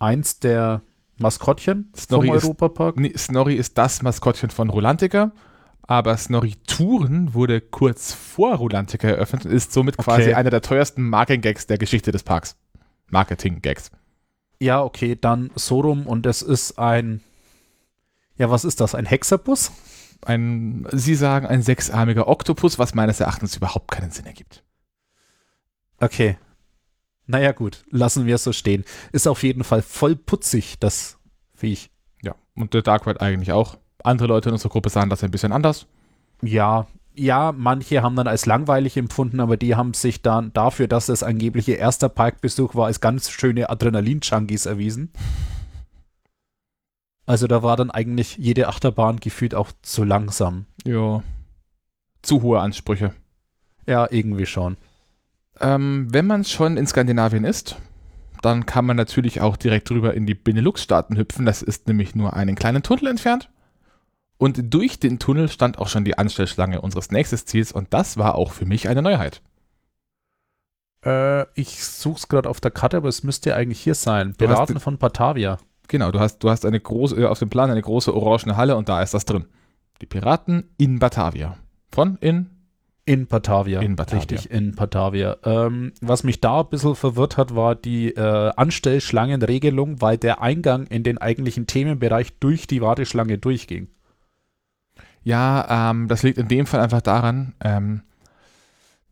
eins 0.00 0.40
der 0.40 0.82
Maskottchen 1.18 1.92
Snorri 1.96 2.28
vom 2.28 2.36
Europapark. 2.36 2.96
Nee, 2.98 3.12
Snorri 3.16 3.54
ist 3.54 3.78
das 3.78 4.02
Maskottchen 4.02 4.50
von 4.50 4.70
Rolantica, 4.70 5.32
aber 5.90 6.16
Snorri 6.16 6.54
Touren 6.68 7.34
wurde 7.34 7.60
kurz 7.60 8.12
vor 8.12 8.54
Rolantica 8.54 9.08
eröffnet 9.08 9.44
und 9.44 9.50
ist 9.50 9.72
somit 9.72 9.96
quasi 9.96 10.22
Okay. 10.22 10.34
einer 10.34 10.50
der 10.50 10.62
teuersten 10.62 11.02
Marketing-Gags 11.02 11.66
der 11.66 11.78
Geschichte 11.78 12.12
des 12.12 12.22
Parks. 12.22 12.54
Marketing-Gags. 13.08 13.90
Ja, 14.60 14.84
okay, 14.84 15.18
dann 15.20 15.50
so 15.56 15.80
rum 15.80 16.06
und 16.06 16.26
es 16.26 16.42
ist 16.42 16.78
ein, 16.78 17.22
ja, 18.36 18.48
was 18.52 18.64
ist 18.64 18.80
das? 18.80 18.94
Ein 18.94 19.04
Hexerbus? 19.04 19.72
Ein, 20.24 20.86
Sie 20.92 21.16
sagen 21.16 21.46
ein 21.46 21.60
sechsarmiger 21.60 22.28
Oktopus, 22.28 22.78
was 22.78 22.94
meines 22.94 23.18
Erachtens 23.18 23.56
überhaupt 23.56 23.90
keinen 23.90 24.12
Sinn 24.12 24.26
ergibt. 24.26 24.62
Okay. 25.98 26.38
Naja, 27.26 27.50
gut, 27.50 27.84
lassen 27.90 28.26
wir 28.26 28.36
es 28.36 28.44
so 28.44 28.52
stehen. 28.52 28.84
Ist 29.10 29.26
auf 29.26 29.42
jeden 29.42 29.64
Fall 29.64 29.82
voll 29.82 30.14
putzig, 30.14 30.78
das 30.78 31.18
Viech. 31.52 31.90
Ja, 32.22 32.36
und 32.54 32.74
der 32.74 32.82
Dark 32.82 33.08
Ride 33.08 33.20
eigentlich 33.20 33.50
auch. 33.50 33.76
Andere 34.04 34.28
Leute 34.28 34.48
in 34.48 34.54
unserer 34.54 34.70
Gruppe 34.70 34.90
sahen 34.90 35.10
das 35.10 35.22
ein 35.24 35.30
bisschen 35.30 35.52
anders. 35.52 35.86
Ja, 36.42 36.86
ja, 37.14 37.52
manche 37.52 38.02
haben 38.02 38.16
dann 38.16 38.28
als 38.28 38.46
langweilig 38.46 38.96
empfunden, 38.96 39.40
aber 39.40 39.56
die 39.56 39.74
haben 39.74 39.94
sich 39.94 40.22
dann 40.22 40.52
dafür, 40.52 40.88
dass 40.88 41.08
es 41.08 41.22
angeblich 41.22 41.68
ihr 41.68 41.78
erster 41.78 42.08
Parkbesuch 42.08 42.74
war, 42.74 42.86
als 42.86 43.00
ganz 43.00 43.30
schöne 43.30 43.68
Adrenalin-Junkies 43.68 44.66
erwiesen. 44.66 45.12
Also 47.26 47.46
da 47.46 47.62
war 47.62 47.76
dann 47.76 47.90
eigentlich 47.90 48.36
jede 48.38 48.68
Achterbahn 48.68 49.20
gefühlt 49.20 49.54
auch 49.54 49.70
zu 49.82 50.04
langsam. 50.04 50.66
Ja. 50.84 51.22
Zu 52.22 52.42
hohe 52.42 52.60
Ansprüche. 52.60 53.12
Ja, 53.86 54.08
irgendwie 54.10 54.46
schon. 54.46 54.76
Ähm, 55.60 56.08
wenn 56.10 56.26
man 56.26 56.44
schon 56.44 56.76
in 56.76 56.86
Skandinavien 56.86 57.44
ist, 57.44 57.76
dann 58.42 58.66
kann 58.66 58.86
man 58.86 58.96
natürlich 58.96 59.40
auch 59.40 59.56
direkt 59.56 59.90
drüber 59.90 60.14
in 60.14 60.26
die 60.26 60.34
Benelux-Staaten 60.34 61.16
hüpfen. 61.16 61.44
Das 61.44 61.62
ist 61.62 61.86
nämlich 61.86 62.14
nur 62.14 62.34
einen 62.34 62.56
kleinen 62.56 62.82
Tunnel 62.82 63.08
entfernt. 63.08 63.50
Und 64.40 64.72
durch 64.72 64.98
den 64.98 65.18
Tunnel 65.18 65.50
stand 65.50 65.78
auch 65.78 65.88
schon 65.88 66.06
die 66.06 66.16
Anstellschlange 66.16 66.80
unseres 66.80 67.10
nächsten 67.10 67.36
Ziels 67.36 67.72
und 67.72 67.92
das 67.92 68.16
war 68.16 68.36
auch 68.36 68.52
für 68.52 68.64
mich 68.64 68.88
eine 68.88 69.02
Neuheit. 69.02 69.42
Äh, 71.04 71.42
ich 71.60 71.84
such's 71.84 72.26
gerade 72.26 72.48
auf 72.48 72.58
der 72.58 72.70
Karte, 72.70 72.96
aber 72.96 73.10
es 73.10 73.22
müsste 73.22 73.50
ja 73.50 73.56
eigentlich 73.56 73.80
hier 73.80 73.94
sein. 73.94 74.32
Piraten 74.34 74.80
von 74.80 74.96
Batavia. 74.96 75.58
Genau, 75.88 76.10
du 76.10 76.20
hast, 76.20 76.38
du 76.38 76.48
hast 76.48 76.64
eine 76.64 76.80
große, 76.80 77.20
äh, 77.20 77.26
auf 77.26 77.38
dem 77.38 77.50
Plan 77.50 77.70
eine 77.70 77.82
große 77.82 78.14
orangene 78.16 78.56
Halle 78.56 78.76
und 78.76 78.88
da 78.88 79.02
ist 79.02 79.12
das 79.12 79.26
drin. 79.26 79.44
Die 80.00 80.06
Piraten 80.06 80.70
in 80.78 80.98
Batavia. 80.98 81.58
Von 81.92 82.16
in 82.22 82.48
In 83.04 83.26
Batavia. 83.26 83.82
In 83.82 83.94
Batavia. 83.94 84.20
Richtig, 84.20 84.50
in 84.50 84.74
Batavia. 84.74 85.36
Ähm, 85.44 85.92
was 86.00 86.24
mich 86.24 86.40
da 86.40 86.60
ein 86.60 86.68
bisschen 86.70 86.94
verwirrt 86.94 87.36
hat, 87.36 87.54
war 87.54 87.74
die 87.74 88.14
äh, 88.14 88.52
Anstellschlangenregelung, 88.56 90.00
weil 90.00 90.16
der 90.16 90.40
Eingang 90.40 90.86
in 90.86 91.02
den 91.02 91.18
eigentlichen 91.18 91.66
Themenbereich 91.66 92.38
durch 92.38 92.66
die 92.66 92.80
Warteschlange 92.80 93.36
durchging. 93.36 93.88
Ja, 95.22 95.90
ähm, 95.90 96.08
das 96.08 96.22
liegt 96.22 96.38
in 96.38 96.48
dem 96.48 96.66
Fall 96.66 96.80
einfach 96.80 97.02
daran, 97.02 97.54
ähm, 97.60 98.02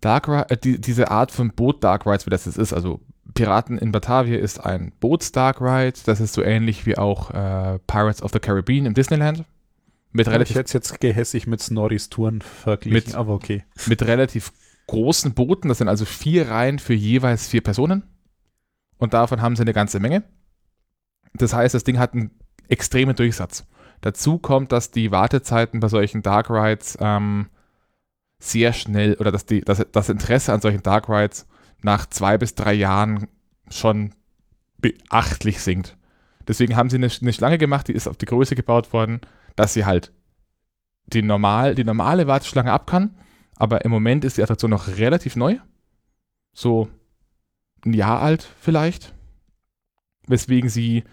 Dark 0.00 0.28
äh, 0.28 0.56
die, 0.56 0.80
diese 0.80 1.10
Art 1.10 1.30
von 1.30 1.50
Boot 1.50 1.84
Dark 1.84 2.06
Rides, 2.06 2.26
wie 2.26 2.30
das 2.30 2.46
jetzt 2.46 2.58
ist, 2.58 2.72
also 2.72 3.00
Piraten 3.34 3.78
in 3.78 3.92
Batavia 3.92 4.38
ist 4.38 4.58
ein 4.58 4.92
Boots 5.00 5.32
Dark 5.32 5.60
Ride, 5.60 5.98
das 6.06 6.20
ist 6.20 6.32
so 6.32 6.42
ähnlich 6.42 6.86
wie 6.86 6.96
auch 6.96 7.30
äh, 7.30 7.78
Pirates 7.86 8.22
of 8.22 8.32
the 8.32 8.38
Caribbean 8.38 8.86
im 8.86 8.94
Disneyland. 8.94 9.44
Mit 10.12 10.26
ich 10.26 10.32
relativ, 10.32 10.56
hätte 10.56 10.66
es 10.66 10.72
jetzt 10.72 11.00
gehässig 11.00 11.46
mit 11.46 11.60
Snorris 11.60 12.08
Touren 12.08 12.40
verglichen, 12.40 13.10
Mit- 13.10 13.14
aber 13.14 13.34
okay. 13.34 13.64
mit 13.86 14.02
relativ 14.02 14.52
großen 14.86 15.34
Booten, 15.34 15.68
das 15.68 15.78
sind 15.78 15.88
also 15.88 16.06
vier 16.06 16.48
Reihen 16.48 16.78
für 16.78 16.94
jeweils 16.94 17.46
vier 17.46 17.60
Personen. 17.60 18.04
Und 18.96 19.12
davon 19.12 19.42
haben 19.42 19.54
sie 19.54 19.62
eine 19.62 19.74
ganze 19.74 20.00
Menge. 20.00 20.24
Das 21.34 21.52
heißt, 21.52 21.74
das 21.74 21.84
Ding 21.84 21.98
hat 21.98 22.14
einen 22.14 22.30
extremen 22.68 23.14
Durchsatz. 23.14 23.66
Dazu 24.00 24.38
kommt, 24.38 24.72
dass 24.72 24.90
die 24.90 25.10
Wartezeiten 25.10 25.80
bei 25.80 25.88
solchen 25.88 26.22
Dark 26.22 26.50
Rides 26.50 26.96
ähm, 27.00 27.48
sehr 28.38 28.72
schnell 28.72 29.14
oder 29.14 29.32
dass 29.32 29.46
die, 29.46 29.60
dass 29.60 29.84
das 29.90 30.08
Interesse 30.08 30.52
an 30.52 30.60
solchen 30.60 30.82
Dark 30.82 31.08
Rides 31.08 31.46
nach 31.82 32.06
zwei 32.06 32.38
bis 32.38 32.54
drei 32.54 32.74
Jahren 32.74 33.28
schon 33.70 34.14
beachtlich 34.78 35.60
sinkt. 35.60 35.96
Deswegen 36.46 36.76
haben 36.76 36.88
sie 36.88 36.96
eine, 36.96 37.10
eine 37.20 37.32
Schlange 37.32 37.58
gemacht, 37.58 37.88
die 37.88 37.92
ist 37.92 38.06
auf 38.06 38.16
die 38.16 38.26
Größe 38.26 38.54
gebaut 38.54 38.92
worden, 38.92 39.20
dass 39.56 39.74
sie 39.74 39.84
halt 39.84 40.12
die, 41.06 41.22
normal, 41.22 41.74
die 41.74 41.84
normale 41.84 42.26
Warteschlange 42.26 42.72
ab 42.72 42.86
kann. 42.86 43.16
Aber 43.56 43.84
im 43.84 43.90
Moment 43.90 44.24
ist 44.24 44.36
die 44.38 44.42
Attraktion 44.42 44.70
noch 44.70 44.86
relativ 44.86 45.34
neu. 45.34 45.56
So 46.52 46.88
ein 47.84 47.92
Jahr 47.92 48.20
alt 48.22 48.48
vielleicht. 48.60 49.12
Weswegen 50.28 50.70
sie 50.70 51.04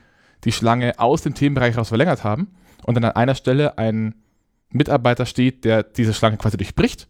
die 0.44 0.52
Schlange 0.52 1.00
aus 1.00 1.24
dem 1.24 1.34
Themenbereich 1.34 1.76
raus 1.76 1.90
verlängert 1.90 2.24
haben 2.24 2.56
und 2.84 2.96
dann 2.96 3.04
an 3.04 3.12
einer 3.12 3.36
Stelle 3.36 3.78
ein 3.78 4.16
Mitarbeiter 4.70 5.26
steht, 5.26 5.64
der 5.66 5.84
diese 5.84 6.14
Schlange 6.14 6.38
quasi 6.38 6.58
durchbricht 6.58 7.08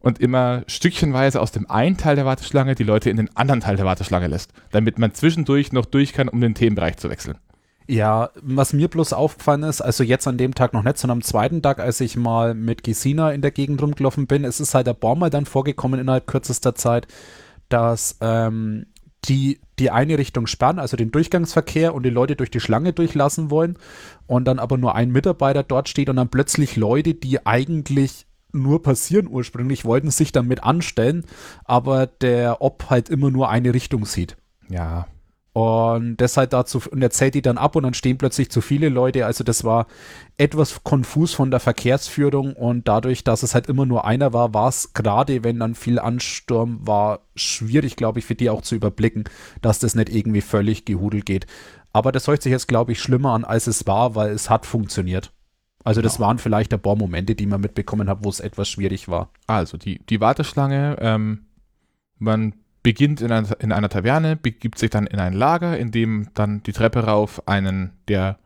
und 0.00 0.18
immer 0.20 0.64
stückchenweise 0.66 1.40
aus 1.40 1.52
dem 1.52 1.70
einen 1.70 1.96
Teil 1.96 2.16
der 2.16 2.26
Warteschlange 2.26 2.74
die 2.74 2.84
Leute 2.84 3.08
in 3.08 3.16
den 3.16 3.34
anderen 3.36 3.60
Teil 3.60 3.76
der 3.76 3.86
Warteschlange 3.86 4.26
lässt, 4.26 4.52
damit 4.70 4.98
man 4.98 5.14
zwischendurch 5.14 5.72
noch 5.72 5.86
durch 5.86 6.12
kann, 6.12 6.28
um 6.28 6.40
den 6.40 6.54
Themenbereich 6.54 6.98
zu 6.98 7.08
wechseln. 7.08 7.38
Ja, 7.86 8.30
was 8.40 8.72
mir 8.72 8.88
bloß 8.88 9.12
aufgefallen 9.12 9.62
ist, 9.62 9.82
also 9.82 10.04
jetzt 10.04 10.26
an 10.26 10.38
dem 10.38 10.54
Tag 10.54 10.72
noch 10.72 10.82
nicht, 10.82 10.96
sondern 10.96 11.18
am 11.18 11.22
zweiten 11.22 11.60
Tag, 11.60 11.80
als 11.80 12.00
ich 12.00 12.16
mal 12.16 12.54
mit 12.54 12.82
Gesina 12.82 13.32
in 13.32 13.42
der 13.42 13.50
Gegend 13.50 13.82
rumgelaufen 13.82 14.26
bin, 14.26 14.44
es 14.44 14.58
ist 14.58 14.74
halt 14.74 14.88
ein 14.88 14.96
paar 14.96 15.16
Mal 15.16 15.30
dann 15.30 15.44
vorgekommen 15.44 16.00
innerhalb 16.00 16.26
kürzester 16.26 16.74
Zeit, 16.74 17.06
dass 17.68 18.16
ähm, 18.20 18.86
die 19.28 19.60
die 19.78 19.90
eine 19.90 20.18
Richtung 20.18 20.46
sperren, 20.46 20.78
also 20.78 20.96
den 20.96 21.10
Durchgangsverkehr 21.10 21.94
und 21.94 22.04
die 22.04 22.10
Leute 22.10 22.36
durch 22.36 22.50
die 22.50 22.60
Schlange 22.60 22.92
durchlassen 22.92 23.50
wollen 23.50 23.76
und 24.26 24.44
dann 24.44 24.58
aber 24.58 24.76
nur 24.76 24.94
ein 24.94 25.10
Mitarbeiter 25.10 25.62
dort 25.62 25.88
steht 25.88 26.08
und 26.08 26.16
dann 26.16 26.28
plötzlich 26.28 26.76
Leute, 26.76 27.14
die 27.14 27.44
eigentlich 27.44 28.26
nur 28.52 28.82
passieren 28.82 29.26
ursprünglich, 29.26 29.84
wollten 29.84 30.10
sich 30.10 30.30
dann 30.30 30.46
mit 30.46 30.62
anstellen, 30.62 31.24
aber 31.64 32.06
der 32.06 32.62
Ob 32.62 32.88
halt 32.88 33.08
immer 33.08 33.30
nur 33.30 33.48
eine 33.48 33.74
Richtung 33.74 34.04
sieht. 34.04 34.36
Ja, 34.68 35.06
Und 35.54 36.16
das 36.16 36.36
halt 36.36 36.52
dazu, 36.52 36.82
und 36.90 37.00
er 37.00 37.10
zählt 37.10 37.36
die 37.36 37.40
dann 37.40 37.58
ab 37.58 37.76
und 37.76 37.84
dann 37.84 37.94
stehen 37.94 38.18
plötzlich 38.18 38.50
zu 38.50 38.60
viele 38.60 38.88
Leute. 38.88 39.24
Also 39.24 39.44
das 39.44 39.62
war 39.62 39.86
etwas 40.36 40.82
konfus 40.82 41.32
von 41.32 41.52
der 41.52 41.60
Verkehrsführung 41.60 42.54
und 42.54 42.88
dadurch, 42.88 43.22
dass 43.22 43.44
es 43.44 43.54
halt 43.54 43.68
immer 43.68 43.86
nur 43.86 44.04
einer 44.04 44.32
war, 44.32 44.52
war 44.52 44.68
es 44.68 44.94
gerade, 44.94 45.44
wenn 45.44 45.60
dann 45.60 45.76
viel 45.76 46.00
Ansturm 46.00 46.80
war, 46.84 47.20
schwierig, 47.36 47.94
glaube 47.94 48.18
ich, 48.18 48.24
für 48.24 48.34
die 48.34 48.50
auch 48.50 48.62
zu 48.62 48.74
überblicken, 48.74 49.24
dass 49.62 49.78
das 49.78 49.94
nicht 49.94 50.08
irgendwie 50.08 50.40
völlig 50.40 50.86
gehudelt 50.86 51.24
geht. 51.24 51.46
Aber 51.92 52.10
das 52.10 52.26
hört 52.26 52.42
sich 52.42 52.50
jetzt, 52.50 52.66
glaube 52.66 52.90
ich, 52.90 53.00
schlimmer 53.00 53.30
an, 53.34 53.44
als 53.44 53.68
es 53.68 53.86
war, 53.86 54.16
weil 54.16 54.32
es 54.32 54.50
hat 54.50 54.66
funktioniert. 54.66 55.32
Also 55.84 56.02
das 56.02 56.16
Genau. 56.16 56.26
waren 56.26 56.38
vielleicht 56.38 56.74
ein 56.74 56.82
paar 56.82 56.96
Momente, 56.96 57.36
die 57.36 57.46
man 57.46 57.60
mitbekommen 57.60 58.08
hat, 58.08 58.24
wo 58.24 58.28
es 58.28 58.40
etwas 58.40 58.68
schwierig 58.68 59.06
war. 59.06 59.30
Also 59.46 59.76
die, 59.76 60.04
die 60.06 60.20
Warteschlange, 60.20 60.96
ähm, 60.98 61.46
man 62.18 62.54
beginnt 62.84 63.20
in 63.22 63.32
einer, 63.32 63.60
in 63.60 63.72
einer 63.72 63.88
Taverne, 63.88 64.36
begibt 64.36 64.78
sich 64.78 64.90
dann 64.90 65.08
in 65.08 65.18
ein 65.18 65.32
Lager, 65.32 65.76
in 65.76 65.90
dem 65.90 66.28
dann 66.34 66.62
die 66.62 66.72
Treppe 66.72 67.00
rauf 67.00 67.48
einen 67.48 67.90
der 68.06 68.38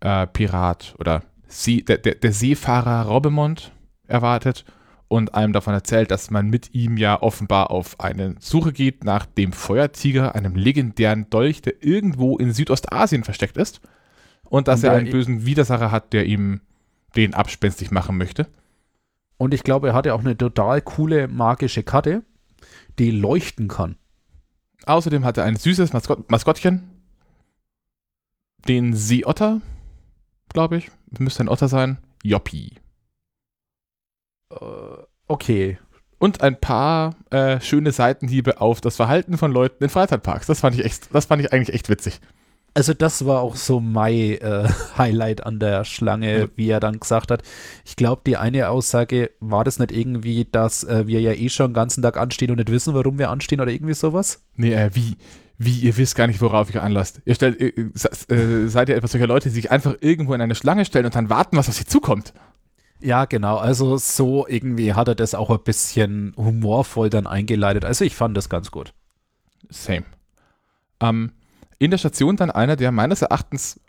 äh, 0.00 0.26
Pirat 0.26 0.96
oder 0.98 1.22
See, 1.46 1.82
der, 1.82 1.98
der, 1.98 2.14
der 2.14 2.32
Seefahrer 2.32 3.06
Robemont 3.06 3.72
erwartet 4.06 4.64
und 5.08 5.34
einem 5.34 5.52
davon 5.52 5.74
erzählt, 5.74 6.10
dass 6.10 6.30
man 6.30 6.48
mit 6.48 6.74
ihm 6.74 6.96
ja 6.96 7.20
offenbar 7.20 7.70
auf 7.70 8.00
eine 8.00 8.36
Suche 8.38 8.72
geht 8.72 9.04
nach 9.04 9.26
dem 9.26 9.52
Feuertiger, 9.52 10.34
einem 10.34 10.54
legendären 10.54 11.28
Dolch, 11.28 11.60
der 11.60 11.84
irgendwo 11.84 12.38
in 12.38 12.52
Südostasien 12.52 13.24
versteckt 13.24 13.56
ist 13.56 13.80
und 14.44 14.68
dass 14.68 14.82
Und 14.82 14.88
er 14.88 14.94
einen 14.94 15.10
bösen 15.10 15.44
Widersacher 15.44 15.90
hat, 15.90 16.12
der 16.12 16.24
ihm 16.24 16.60
den 17.14 17.34
abspenstig 17.34 17.90
machen 17.90 18.16
möchte. 18.16 18.46
Und 19.36 19.52
ich 19.52 19.64
glaube, 19.64 19.88
er 19.88 19.94
hatte 19.94 20.14
auch 20.14 20.20
eine 20.20 20.36
total 20.36 20.80
coole 20.80 21.28
magische 21.28 21.82
Karte, 21.82 22.22
die 22.98 23.10
leuchten 23.10 23.68
kann. 23.68 23.96
Außerdem 24.86 25.24
hat 25.24 25.36
er 25.36 25.44
ein 25.44 25.56
süßes 25.56 25.92
Maskott 25.92 26.30
Maskottchen. 26.30 26.88
Den 28.68 28.94
Seeotter, 28.94 29.60
glaube 30.48 30.78
ich. 30.78 30.90
Müsste 31.18 31.44
ein 31.44 31.48
Otter 31.48 31.68
sein. 31.68 31.98
Joppi. 32.22 32.76
Äh, 34.50 34.56
okay. 35.26 35.78
Und 36.18 36.42
ein 36.42 36.60
paar 36.60 37.16
äh, 37.30 37.60
schöne 37.60 37.92
Seitenhiebe 37.92 38.60
auf 38.60 38.80
das 38.80 38.96
Verhalten 38.96 39.38
von 39.38 39.52
Leuten 39.52 39.82
in 39.84 39.90
Freizeitparks. 39.90 40.46
Das 40.46 40.60
fand 40.60 40.78
ich 40.78 40.84
echt, 40.84 41.14
das 41.14 41.26
fand 41.26 41.42
ich 41.42 41.52
eigentlich 41.52 41.74
echt 41.74 41.88
witzig. 41.88 42.20
Also 42.72 42.94
das 42.94 43.26
war 43.26 43.40
auch 43.40 43.56
so 43.56 43.80
mein 43.80 44.12
äh, 44.12 44.68
Highlight 44.98 45.44
an 45.44 45.58
der 45.58 45.84
Schlange, 45.84 46.50
wie 46.56 46.68
er 46.68 46.80
dann 46.80 47.00
gesagt 47.00 47.30
hat. 47.30 47.42
Ich 47.84 47.96
glaube, 47.96 48.22
die 48.26 48.36
eine 48.36 48.68
Aussage 48.68 49.30
war 49.40 49.64
das 49.64 49.78
nicht 49.78 49.92
irgendwie, 49.92 50.46
dass 50.50 50.84
äh, 50.84 51.06
wir 51.06 51.20
ja 51.20 51.32
eh 51.32 51.48
schon 51.48 51.70
den 51.70 51.74
ganzen 51.74 52.02
Tag 52.02 52.16
anstehen 52.16 52.50
und 52.50 52.58
nicht 52.58 52.70
wissen, 52.70 52.94
warum 52.94 53.18
wir 53.18 53.30
anstehen 53.30 53.60
oder 53.60 53.72
irgendwie 53.72 53.94
sowas? 53.94 54.44
Nee, 54.56 54.72
äh, 54.72 54.90
wie? 54.94 55.16
Wie, 55.62 55.78
ihr 55.80 55.94
wisst 55.98 56.14
gar 56.14 56.26
nicht, 56.26 56.40
worauf 56.40 56.72
ihr 56.72 56.82
anlasst. 56.82 57.20
Ihr 57.26 57.34
stellt, 57.34 57.60
äh, 57.60 57.68
äh, 58.34 58.66
seid 58.68 58.88
ihr 58.88 58.96
etwas 58.96 59.12
solcher 59.12 59.26
Leute, 59.26 59.50
die 59.50 59.54
sich 59.54 59.70
einfach 59.70 59.94
irgendwo 60.00 60.32
in 60.32 60.40
eine 60.40 60.54
Schlange 60.54 60.86
stellen 60.86 61.04
und 61.04 61.14
dann 61.14 61.28
warten, 61.28 61.58
was 61.58 61.68
auf 61.68 61.74
sie 61.74 61.84
zukommt. 61.84 62.32
Ja, 63.02 63.26
genau. 63.26 63.56
Also 63.56 63.96
so 63.98 64.46
irgendwie 64.46 64.94
hat 64.94 65.08
er 65.08 65.14
das 65.14 65.34
auch 65.34 65.50
ein 65.50 65.62
bisschen 65.62 66.32
humorvoll 66.36 67.10
dann 67.10 67.26
eingeleitet. 67.26 67.84
Also 67.84 68.06
ich 68.06 68.14
fand 68.14 68.36
das 68.36 68.48
ganz 68.48 68.70
gut. 68.70 68.94
Same. 69.68 70.04
Ähm, 71.00 71.32
in 71.80 71.90
der 71.90 71.98
Station 71.98 72.36
dann 72.36 72.50
einer 72.52 72.76
der 72.76 72.92
meines 72.92 73.22
Erachtens 73.22 73.80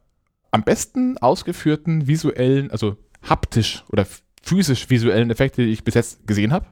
am 0.49 0.63
besten 0.63 1.17
ausgeführten 1.19 2.07
visuellen, 2.07 2.71
also 2.71 2.97
haptisch 3.21 3.83
oder 3.89 4.07
physisch 4.41 4.89
visuellen 4.89 5.29
Effekte, 5.29 5.63
die 5.63 5.71
ich 5.71 5.83
bis 5.83 5.93
jetzt 5.93 6.25
gesehen 6.25 6.53
habe. 6.53 6.65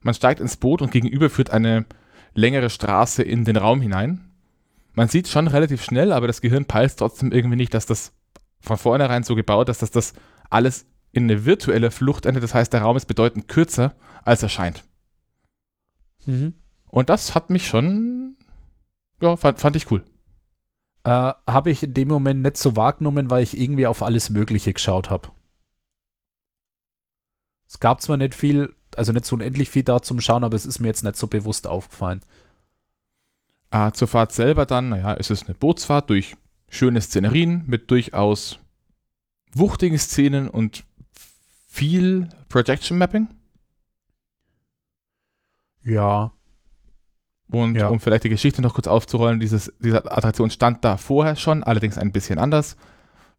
Man 0.00 0.14
steigt 0.14 0.40
ins 0.40 0.56
Boot 0.56 0.80
und 0.80 0.92
gegenüber 0.92 1.28
führt 1.28 1.50
eine 1.50 1.84
längere 2.32 2.70
Straße 2.70 3.22
in 3.22 3.44
den 3.44 3.56
Raum 3.56 3.82
hinein. 3.82 4.30
Man 4.94 5.08
sieht 5.08 5.28
schon 5.28 5.48
relativ 5.48 5.84
schnell, 5.84 6.12
aber 6.12 6.26
das 6.26 6.40
Gehirn 6.40 6.64
peilt 6.64 6.96
trotzdem 6.96 7.32
irgendwie 7.32 7.56
nicht, 7.56 7.74
dass 7.74 7.86
das 7.86 8.12
von 8.60 8.78
vornherein 8.78 9.24
so 9.24 9.34
gebaut 9.34 9.68
ist, 9.68 9.82
dass 9.82 9.90
das 9.90 10.14
alles 10.48 10.86
in 11.12 11.24
eine 11.24 11.44
virtuelle 11.44 11.90
Flucht 11.90 12.24
endet. 12.24 12.44
Das 12.44 12.54
heißt, 12.54 12.72
der 12.72 12.82
Raum 12.82 12.96
ist 12.96 13.06
bedeutend 13.06 13.48
kürzer, 13.48 13.94
als 14.24 14.42
er 14.42 14.48
scheint. 14.48 14.84
Mhm. 16.24 16.54
Und 16.86 17.08
das 17.08 17.34
hat 17.34 17.50
mich 17.50 17.66
schon, 17.66 18.36
ja, 19.20 19.36
fand, 19.36 19.58
fand 19.58 19.76
ich 19.76 19.90
cool. 19.90 20.04
Äh, 21.04 21.32
habe 21.46 21.70
ich 21.70 21.82
in 21.82 21.94
dem 21.94 22.08
Moment 22.08 22.42
nicht 22.42 22.56
so 22.56 22.76
wahrgenommen, 22.76 23.30
weil 23.30 23.42
ich 23.42 23.58
irgendwie 23.58 23.86
auf 23.86 24.02
alles 24.02 24.30
Mögliche 24.30 24.72
geschaut 24.72 25.08
habe. 25.10 25.30
Es 27.66 27.80
gab 27.80 28.02
zwar 28.02 28.16
nicht 28.16 28.34
viel, 28.34 28.74
also 28.96 29.12
nicht 29.12 29.24
so 29.24 29.36
unendlich 29.36 29.70
viel 29.70 29.82
da 29.82 30.02
zum 30.02 30.20
Schauen, 30.20 30.44
aber 30.44 30.56
es 30.56 30.66
ist 30.66 30.80
mir 30.80 30.88
jetzt 30.88 31.04
nicht 31.04 31.16
so 31.16 31.26
bewusst 31.26 31.66
aufgefallen. 31.66 32.20
Äh, 33.70 33.92
zur 33.92 34.08
Fahrt 34.08 34.32
selber 34.32 34.66
dann, 34.66 34.90
naja, 34.90 35.14
es 35.14 35.30
ist 35.30 35.46
eine 35.46 35.54
Bootsfahrt 35.54 36.10
durch 36.10 36.36
schöne 36.68 37.00
Szenerien 37.00 37.64
mit 37.66 37.90
durchaus 37.90 38.58
wuchtigen 39.52 39.98
Szenen 39.98 40.48
und 40.48 40.84
viel 41.68 42.28
Projection 42.48 42.98
Mapping. 42.98 43.28
Ja, 45.82 46.32
und 47.50 47.74
ja. 47.74 47.88
um 47.88 48.00
vielleicht 48.00 48.24
die 48.24 48.28
Geschichte 48.28 48.62
noch 48.62 48.74
kurz 48.74 48.86
aufzurollen, 48.86 49.40
dieses, 49.40 49.72
diese 49.80 50.10
Attraktion 50.10 50.50
stand 50.50 50.84
da 50.84 50.96
vorher 50.96 51.36
schon, 51.36 51.62
allerdings 51.62 51.98
ein 51.98 52.12
bisschen 52.12 52.38
anders. 52.38 52.76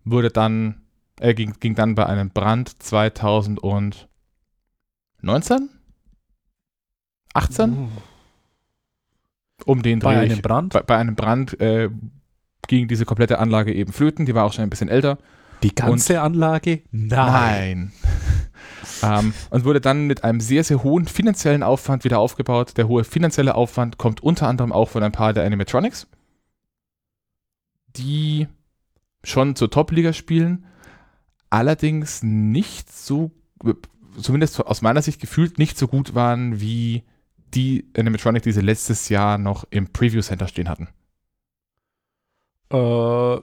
Wurde 0.04 0.30
dann, 0.30 0.82
äh, 1.20 1.34
ging, 1.34 1.54
ging 1.60 1.76
dann 1.76 1.96
bei 1.96 2.06
einem 2.06 2.30
Brand 2.30 2.82
2019? 2.82 4.10
18? 7.34 7.72
Uh. 7.72 7.88
Um 9.66 9.84
den 9.84 10.00
Dreh. 10.00 10.08
Bei 10.08 10.20
einem 10.20 10.42
Brand? 10.42 10.74
Bei, 10.74 10.82
bei 10.82 10.98
einem 10.98 11.16
Brand 11.16 11.60
äh, 11.62 11.90
ging 12.68 12.88
diese 12.88 13.06
komplette 13.06 13.40
Anlage 13.40 13.74
eben 13.74 13.94
flöten, 13.94 14.26
die 14.26 14.36
war 14.36 14.46
auch 14.46 14.54
schon 14.54 14.64
ein 14.64 14.70
bisschen 14.70 14.90
älter. 14.90 15.18
Die 15.64 15.76
ganze 15.76 16.14
Und, 16.14 16.20
Anlage? 16.20 16.82
Nein. 16.92 17.10
nein. 17.10 17.92
Ähm, 19.04 19.34
und 19.50 19.66
wurde 19.66 19.82
dann 19.82 20.08
mit 20.08 20.24
einem 20.24 20.40
sehr, 20.40 20.64
sehr 20.64 20.84
hohen 20.84 21.06
finanziellen 21.06 21.64
Aufwand 21.64 22.04
wieder 22.04 22.20
aufgebaut. 22.20 22.78
Der 22.78 22.88
hohe 22.88 23.04
finanzielle 23.04 23.56
Aufwand 23.56 23.98
kommt 23.98 24.22
unter 24.22 24.48
anderem 24.48 24.72
auch 24.72 24.90
von 24.90 25.04
ein 25.04 25.12
paar 25.12 25.34
der 25.34 25.46
Animatronics, 25.46 26.08
die 27.96 28.48
schon 29.24 29.56
zur 29.56 29.70
Top-Liga 29.70 30.14
spielen, 30.14 30.66
allerdings 31.50 32.24
nicht 32.24 32.92
so, 32.92 33.32
zumindest 34.20 34.60
aus 34.60 34.82
meiner 34.82 35.02
Sicht 35.02 35.22
gefühlt, 35.22 35.58
nicht 35.58 35.78
so 35.78 35.88
gut 35.88 36.16
waren 36.16 36.60
wie 36.60 37.04
die 37.54 37.90
Animatronic, 37.98 38.44
die 38.44 38.52
sie 38.52 38.62
letztes 38.62 39.10
Jahr 39.10 39.38
noch 39.38 39.66
im 39.70 39.92
Preview 39.92 40.22
Center 40.22 40.48
stehen 40.48 40.70
hatten. 40.70 40.88
Äh, 42.72 43.42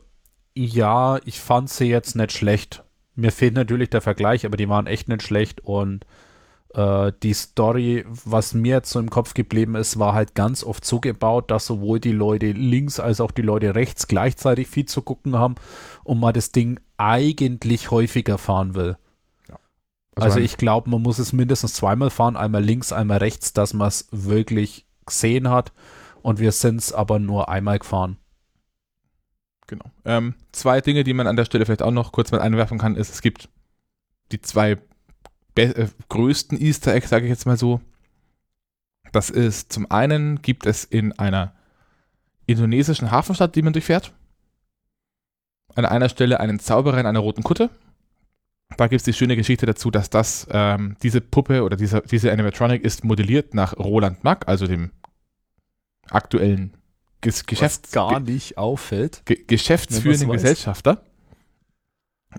ja, 0.55 1.21
ich 1.25 1.41
fand 1.41 1.71
sie 1.71 1.85
jetzt 1.85 2.17
nicht 2.17 2.33
schlecht. 2.33 2.85
Mir 3.19 3.33
fehlt 3.33 3.55
natürlich 3.55 3.91
der 3.91 4.01
Vergleich, 4.01 4.47
aber 4.47 4.57
die 4.57 4.69
waren 4.69 4.87
echt 4.87 5.09
nicht 5.09 5.25
schlecht 5.25 5.61
und 5.61 6.05
äh, 6.73 7.11
die 7.25 7.35
Story, 7.35 8.05
was 8.07 8.55
mir 8.55 8.77
jetzt 8.77 8.91
so 8.91 9.01
im 9.01 9.11
Kopf 9.11 9.35
geblieben 9.35 9.75
ist, 9.75 9.99
war 9.99 10.15
halt 10.15 10.37
ganz 10.37 10.63
oft 10.63 10.85
so 10.85 11.01
gebaut, 11.01 11.51
dass 11.51 11.67
sowohl 11.67 11.99
die 11.99 12.13
Leute 12.13 12.53
links 12.53 13.01
als 13.01 13.21
auch 13.21 13.33
die 13.33 13.43
Leute 13.43 13.75
rechts 13.75 14.07
gleichzeitig 14.07 14.69
viel 14.69 14.87
zu 14.87 15.03
gucken 15.03 15.37
haben 15.37 15.57
und 16.05 16.21
man 16.21 16.33
das 16.33 16.53
Ding 16.53 16.79
eigentlich 16.97 17.91
häufiger 17.91 18.39
fahren 18.39 18.77
will. 18.77 18.97
Ja. 19.49 19.59
Also, 20.15 20.27
also 20.27 20.39
ich 20.39 20.57
glaube, 20.57 20.89
man 20.89 21.03
muss 21.03 21.19
es 21.19 21.33
mindestens 21.33 21.75
zweimal 21.75 22.11
fahren, 22.11 22.37
einmal 22.37 22.63
links, 22.63 22.93
einmal 22.93 23.19
rechts, 23.19 23.53
dass 23.53 23.75
man 23.75 23.89
es 23.89 24.07
wirklich 24.13 24.87
gesehen 25.07 25.51
hat 25.51 25.73
und 26.23 26.39
wir 26.39 26.53
sind 26.53 26.77
es 26.77 26.93
aber 26.93 27.19
nur 27.19 27.49
einmal 27.49 27.81
gefahren. 27.81 28.17
Genau. 29.69 29.85
Ähm, 30.05 30.35
zwei 30.51 30.81
Dinge, 30.81 31.05
die 31.05 31.13
man 31.13 31.29
an 31.29 31.37
der 31.37 31.45
Stelle 31.45 31.65
vielleicht 31.65 31.83
auch 31.83 31.93
noch 31.93 32.11
kurz 32.11 32.33
mal 32.33 32.41
einwerfen 32.41 32.79
kann, 32.79 32.97
ist, 32.97 33.13
es 33.13 33.23
gibt 33.23 33.49
die 34.33 34.41
zwei 34.41 34.79
äh, 35.55 35.87
größten 36.09 36.61
Easter 36.61 36.95
Eggs, 36.95 37.11
sage 37.11 37.27
ich 37.27 37.31
jetzt 37.31 37.47
mal 37.47 37.57
so. 37.57 37.81
Das 39.13 39.31
ist 39.31 39.73
zum 39.73 39.91
einen 39.91 40.43
gibt 40.43 40.67
es 40.67 40.85
in 40.85 41.13
einer 41.19 41.55
indonesischen 42.47 43.11
Hafenstadt, 43.11 43.55
die 43.57 43.63
man 43.63 43.75
durchfährt, 43.75 44.15
an 45.75 45.85
einer 45.85 46.09
Stelle 46.09 46.41
einen 46.41 46.59
Zauberer 46.59 46.99
in 46.99 47.07
einer 47.07 47.21
roten 47.21 47.43
Kutte. 47.43 47.71
Da 48.77 48.87
gibt 48.87 49.01
es 49.01 49.05
die 49.05 49.13
schöne 49.13 49.37
Geschichte 49.37 49.67
dazu, 49.67 49.91
dass 49.91 50.09
das 50.09 50.47
ähm, 50.51 50.97
diese 51.03 51.21
Puppe 51.21 51.63
oder 51.63 51.77
dieser, 51.77 52.01
diese 52.01 52.33
Animatronic 52.33 52.83
ist 52.83 53.05
modelliert 53.05 53.53
nach 53.53 53.77
Roland 53.77 54.25
Mack, 54.25 54.49
also 54.49 54.67
dem 54.67 54.93
aktuellen 56.11 56.78
Ges 57.21 57.47
Geschäfts 57.47 57.91
gar 57.93 58.21
nicht 58.21 58.59
auffällt. 58.59 59.23
Ge 59.25 59.43
geschäftsführenden 59.47 60.31
Gesellschafter. 60.31 61.03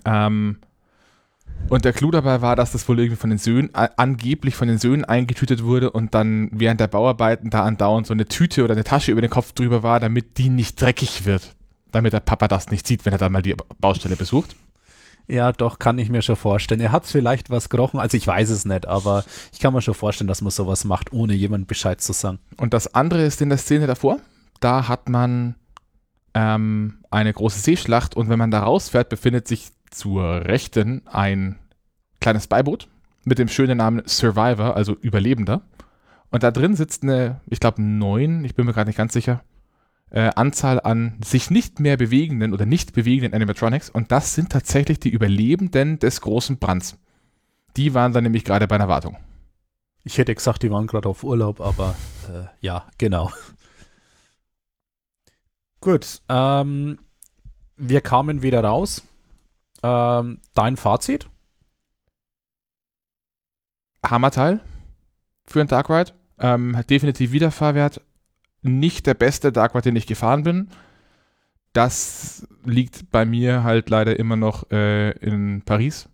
Ähm, 0.06 0.60
und 1.68 1.86
der 1.86 1.94
Clou 1.94 2.10
dabei 2.10 2.42
war, 2.42 2.56
dass 2.56 2.72
das 2.72 2.88
wohl 2.88 3.00
irgendwie 3.00 3.18
von 3.18 3.30
den 3.30 3.40
Söhnen, 3.40 3.74
angeblich 3.74 4.56
von 4.56 4.68
den 4.68 4.78
Söhnen 4.78 5.04
eingetütet 5.04 5.64
wurde 5.64 5.92
und 5.92 6.16
dann 6.16 6.50
während 6.54 6.80
der 6.80 6.88
Bauarbeiten 6.88 7.50
da 7.50 7.64
andauernd 7.64 8.08
so 8.08 8.14
eine 8.14 8.26
Tüte 8.26 8.64
oder 8.64 8.74
eine 8.74 8.84
Tasche 8.84 9.12
über 9.12 9.22
den 9.22 9.30
Kopf 9.30 9.52
drüber 9.52 9.84
war, 9.84 10.00
damit 10.00 10.38
die 10.38 10.50
nicht 10.50 10.82
dreckig 10.82 11.26
wird. 11.26 11.56
Damit 11.92 12.14
der 12.14 12.22
Papa 12.22 12.48
das 12.48 12.72
nicht 12.72 12.88
sieht, 12.88 13.06
wenn 13.06 13.14
er 13.14 13.20
dann 13.20 13.32
mal 13.32 13.42
die 13.42 13.56
Baustelle 13.80 14.16
besucht. 14.16 14.56
Ja, 15.28 15.52
doch, 15.52 15.78
kann 15.78 16.00
ich 16.00 16.10
mir 16.10 16.24
schon 16.24 16.38
vorstellen. 16.38 16.82
Er 16.82 16.92
hat 16.92 17.06
vielleicht 17.06 17.52
was 17.52 17.70
gerochen, 17.70 18.00
also 18.00 18.18
ich 18.18 18.26
weiß 18.26 18.50
es 18.50 18.66
nicht, 18.66 18.88
aber 18.88 19.24
ich 19.54 19.60
kann 19.60 19.74
mir 19.74 19.82
schon 19.82 19.94
vorstellen, 19.94 20.28
dass 20.28 20.42
man 20.42 20.50
sowas 20.50 20.86
macht, 20.86 21.14
ohne 21.14 21.34
jemand 21.34 21.68
Bescheid 21.68 22.02
zu 22.02 22.14
sagen. 22.14 22.40
Und 22.58 22.74
das 22.74 22.96
andere 22.96 23.24
ist 23.24 23.42
in 23.42 23.50
der 23.50 23.60
Szene 23.60 23.86
davor 23.86 24.20
da 24.60 24.88
hat 24.88 25.10
man 25.10 25.56
ähm, 26.34 27.00
eine 27.10 27.34
große 27.34 27.60
Seeschlacht 27.60 28.16
und 28.16 28.30
wenn 28.30 28.40
man 28.40 28.52
da 28.52 28.62
rausfährt, 28.62 29.10
befindet 29.10 29.48
sich 29.48 29.72
zur 29.90 30.46
Rechten 30.46 31.02
ein 31.08 31.58
kleines 32.20 32.48
Beiboot 32.48 32.88
mit 33.26 33.40
dem 33.40 33.48
schönen 33.48 33.78
Namen 33.78 34.04
Survivor, 34.06 34.76
also 34.76 34.96
Überlebender. 35.02 35.62
Und 36.32 36.44
da 36.44 36.52
drin 36.52 36.76
sitzt 36.76 37.04
eine, 37.04 37.42
ich 37.48 37.60
glaube, 37.60 37.82
neun, 37.82 38.46
ich 38.46 38.56
bin 38.56 38.66
mir 38.66 38.74
gerade 38.74 38.90
nicht 38.90 38.98
ganz 38.98 39.14
sicher, 39.14 39.44
äh, 40.12 40.30
Anzahl 40.36 40.80
an 40.80 41.18
sich 41.24 41.50
nicht 41.50 41.80
mehr 41.80 41.98
bewegenden 41.98 42.54
oder 42.54 42.66
nicht 42.66 42.94
bewegenden 42.94 43.34
Animatronics. 43.34 43.90
Und 43.90 44.12
das 44.12 44.36
sind 44.36 44.52
tatsächlich 44.52 45.00
die 45.00 45.10
Überlebenden 45.10 46.00
des 46.00 46.22
großen 46.22 46.58
Brands. 46.58 46.98
Die 47.78 47.94
waren 47.94 48.14
dann 48.14 48.24
nämlich 48.24 48.44
gerade 48.46 48.68
bei 48.68 48.76
einer 48.76 48.88
Wartung. 48.88 49.18
Ich 50.04 50.18
hätte 50.18 50.34
gesagt, 50.34 50.64
die 50.64 50.72
waren 50.72 50.88
gerade 50.88 51.10
auf 51.10 51.24
Urlaub, 51.24 51.62
aber 51.62 51.96
äh, 52.28 52.46
ja, 52.62 52.86
genau. 52.98 53.32
Gut, 55.82 56.22
ähm, 56.28 57.00
wir 57.78 58.02
kamen 58.02 58.42
wieder 58.42 58.64
raus. 58.64 59.04
Ähm, 59.82 60.40
dein 60.54 60.76
Fazit? 60.76 61.30
Hammerteil 64.06 64.60
für 65.46 65.62
ein 65.62 65.68
Dark 65.68 65.90
Ride. 65.90 66.12
Ähm, 66.38 66.78
definitiv 66.90 67.32
Wiederfahrwert. 67.32 68.02
Nicht 68.62 69.08
der 69.08 69.14
beste 69.14 69.52
Dark 69.52 69.74
Ride, 69.74 69.84
den 69.84 69.96
ich 69.96 70.08
gefahren 70.08 70.44
bin. 70.44 70.70
Das 71.72 72.48
liegt 72.66 73.10
bei 73.12 73.26
mir 73.26 73.64
halt 73.64 73.90
leider 73.90 74.20
immer 74.20 74.36
noch 74.36 74.70
äh, 74.72 75.12
in 75.12 75.62
Paris. 75.62 76.10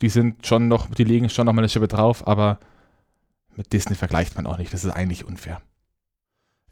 Die 0.00 0.08
sind 0.08 0.46
schon 0.46 0.68
noch, 0.68 0.88
die 0.94 1.04
legen 1.04 1.28
schon 1.28 1.46
noch 1.46 1.52
mal 1.52 1.60
eine 1.60 1.68
Schippe 1.68 1.88
drauf, 1.88 2.26
aber 2.26 2.58
mit 3.56 3.72
Disney 3.72 3.96
vergleicht 3.96 4.36
man 4.36 4.46
auch 4.46 4.56
nicht. 4.56 4.72
Das 4.72 4.84
ist 4.84 4.92
eigentlich 4.92 5.26
unfair. 5.26 5.60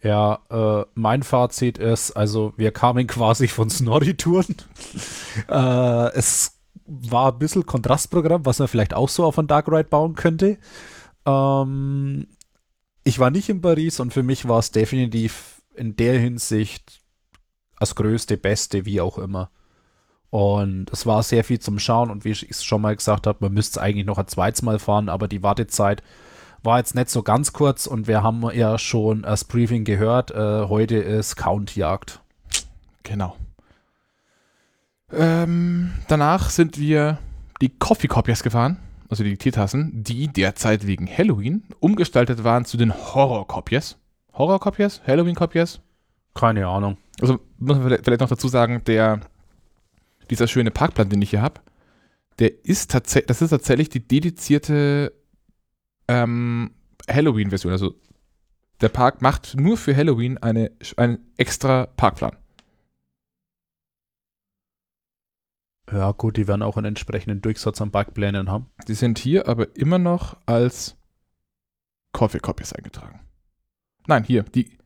Ja, 0.03 0.41
äh, 0.51 0.87
mein 0.95 1.23
Fazit 1.23 1.79
ist, 1.79 2.13
also 2.13 2.53
wir 2.57 2.71
kamen 2.71 3.07
quasi 3.09 3.49
von 3.49 3.71
Snorri-Touren. 3.71 4.57
äh, 5.49 6.13
es 6.15 6.59
war 6.87 7.33
ein 7.33 7.39
bisschen 7.39 7.67
Kontrastprogramm, 7.67 8.47
was 8.47 8.59
man 8.59 8.69
vielleicht 8.69 8.95
auch 8.95 9.09
so 9.09 9.25
auf 9.25 9.39
ein 9.39 9.47
Dark 9.47 9.69
Ride 9.69 9.85
bauen 9.85 10.15
könnte. 10.15 10.59
Ähm, 11.27 12.29
ich 13.05 13.19
war 13.19 13.31
nicht 13.31 13.49
in 13.49 13.61
Paris 13.61 14.01
und 14.01 14.13
für 14.13 14.23
mich 14.23 14.49
war 14.49 14.59
es 14.59 14.71
definitiv 14.71 15.63
in 15.75 15.97
der 15.97 16.19
Hinsicht 16.19 17.01
das 17.79 17.95
größte, 17.95 18.37
beste, 18.37 18.85
wie 18.85 19.01
auch 19.01 19.19
immer. 19.19 19.51
Und 20.31 20.91
es 20.93 21.07
war 21.07 21.23
sehr 21.23 21.45
viel 21.45 21.59
zum 21.59 21.79
Schauen 21.79 22.11
und 22.11 22.25
wie 22.25 22.33
ich 22.33 22.51
es 22.51 22.65
schon 22.65 22.83
mal 22.83 22.95
gesagt 22.95 23.27
habe, 23.27 23.39
man 23.41 23.55
müsste 23.55 23.79
es 23.79 23.83
eigentlich 23.83 24.05
noch 24.05 24.19
ein 24.19 24.27
zweites 24.27 24.63
Mal 24.63 24.79
fahren, 24.79 25.09
aber 25.09 25.27
die 25.27 25.43
Wartezeit 25.43 26.03
war 26.63 26.79
jetzt 26.79 26.95
nicht 26.95 27.11
so 27.11 27.23
ganz 27.23 27.53
kurz 27.53 27.87
und 27.87 28.07
wir 28.07 28.23
haben 28.23 28.49
ja 28.53 28.79
schon 28.79 29.23
das 29.23 29.45
Briefing 29.45 29.85
gehört. 29.85 30.31
Äh, 30.31 30.69
heute 30.69 30.97
ist 30.97 31.37
Countjagd. 31.37 32.21
Genau. 33.03 33.37
Ähm, 35.13 35.93
danach 36.09 36.51
sind 36.51 36.79
wir 36.79 37.19
die 37.61 37.71
Coffee 37.71 38.09
Copiers 38.09 38.43
gefahren, 38.43 38.77
also 39.09 39.25
die 39.25 39.37
Teetassen, 39.37 40.03
die 40.05 40.29
derzeit 40.29 40.87
wegen 40.87 41.09
Halloween 41.09 41.65
umgestaltet 41.81 42.45
waren 42.45 42.65
zu 42.65 42.77
den 42.77 42.95
Horror 42.95 43.47
Copiers. 43.47 43.97
Horror 44.35 44.61
Copiers? 44.61 45.01
Halloween 45.07 45.35
Copiers? 45.35 45.81
Keine 46.35 46.67
Ahnung. 46.67 46.99
Also 47.21 47.41
muss 47.59 47.79
man 47.79 47.99
vielleicht 48.03 48.21
noch 48.21 48.29
dazu 48.29 48.49
sagen, 48.49 48.83
der 48.87 49.21
dieser 50.31 50.47
schöne 50.47 50.71
Parkplan, 50.71 51.09
den 51.09 51.23
ich 51.23 51.31
hier 51.31 51.43
habe, 51.43 51.61
der 52.39 52.65
ist 52.65 52.91
tatsächlich, 52.91 53.27
das 53.27 53.43
ist 53.43 53.51
tatsächlich 53.51 53.89
die 53.89 54.07
dedizierte 54.07 55.13
ähm, 56.09 56.71
Halloween-Version. 57.09 57.73
Also 57.73 57.95
der 58.81 58.89
Park 58.89 59.23
macht 59.23 59.57
nur 59.57 59.77
für 59.77 59.97
Halloween 59.97 60.39
eine, 60.39 60.73
einen 60.97 61.19
extra 61.37 61.87
Parkplan. 61.87 62.37
Ja, 65.91 66.13
gut, 66.13 66.37
die 66.37 66.47
werden 66.47 66.63
auch 66.63 66.77
einen 66.77 66.87
entsprechenden 66.87 67.41
Durchsatz 67.41 67.81
an 67.81 67.91
Parkplänen 67.91 68.51
haben. 68.51 68.67
Die 68.87 68.95
sind 68.95 69.19
hier 69.19 69.49
aber 69.49 69.75
immer 69.77 69.99
noch 69.99 70.37
als 70.45 70.97
Coffee 72.13 72.41
Copies 72.41 72.73
eingetragen. 72.73 73.21
Nein, 74.07 74.25
hier, 74.25 74.43
die, 74.43 74.77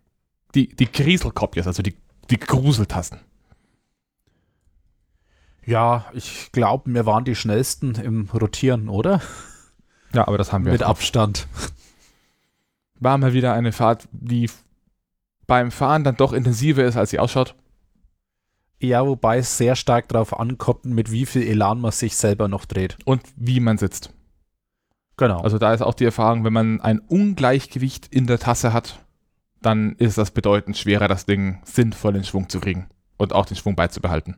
die, 0.55 0.69
die 0.69 0.91
Griesel 0.91 1.33
Copies, 1.33 1.67
also 1.67 1.83
die, 1.83 1.97
die 2.31 2.39
Gruseltassen. 2.39 3.21
Ja, 5.65 6.07
ich 6.13 6.51
glaube, 6.53 6.93
wir 6.93 7.07
waren 7.07 7.25
die 7.25 7.37
schnellsten 7.37 7.95
im 7.97 8.29
Rotieren, 8.31 8.89
oder? 8.89 9.21
Ja, 10.15 10.29
aber 10.29 10.39
das 10.39 10.53
haben 10.53 10.65
wir. 10.65 10.73
Mit 10.73 10.83
Abstand. 10.83 11.47
War 13.01 13.19
mal 13.19 13.33
wieder 13.33 13.53
eine 13.55 13.73
Fahrt, 13.73 14.09
die 14.13 14.49
beim 15.47 15.71
Fahren 15.71 16.05
dann 16.05 16.17
doch 16.17 16.33
intensiver 16.33 16.85
ist, 16.85 16.97
als 16.97 17.11
sie 17.11 17.19
ausschaut. 17.19 17.55
Ja, 18.79 19.07
wobei 19.07 19.39
es 19.39 19.57
sehr 19.59 19.77
stark 19.77 20.09
darauf 20.09 20.39
ankommt, 20.39 20.85
mit 20.85 21.13
wie 21.13 21.27
viel 21.27 21.43
Elan 21.43 21.81
man 21.81 21.93
sich 21.93 22.17
selber 22.17 22.49
noch 22.49 22.65
dreht. 22.65 22.99
Und 23.05 23.23
wie 23.37 23.61
man 23.61 23.79
sitzt. 23.79 24.13
Genau. 25.17 25.41
Also 25.41 25.59
da 25.59 25.73
ist 25.73 25.83
auch 25.83 25.95
die 25.95 26.05
Erfahrung, 26.05 26.45
wenn 26.45 26.53
man 26.53 26.81
ein 26.81 26.99
Ungleichgewicht 26.99 28.09
in 28.09 28.27
der 28.27 28.39
Tasse 28.39 28.73
hat, 28.73 28.99
dann 29.61 29.95
ist 29.97 30.19
das 30.19 30.33
bedeutend 30.33 30.77
schwerer, 30.77 31.07
das 31.07 31.27
Ding 31.27 31.61
sinnvoll 31.65 32.17
in 32.17 32.25
Schwung 32.25 32.49
zu 32.49 32.61
kriegen 32.61 32.89
und 33.19 33.33
auch 33.33 33.47
den 33.47 33.57
Schwung 33.57 33.77
beizubehalten. 33.77 34.37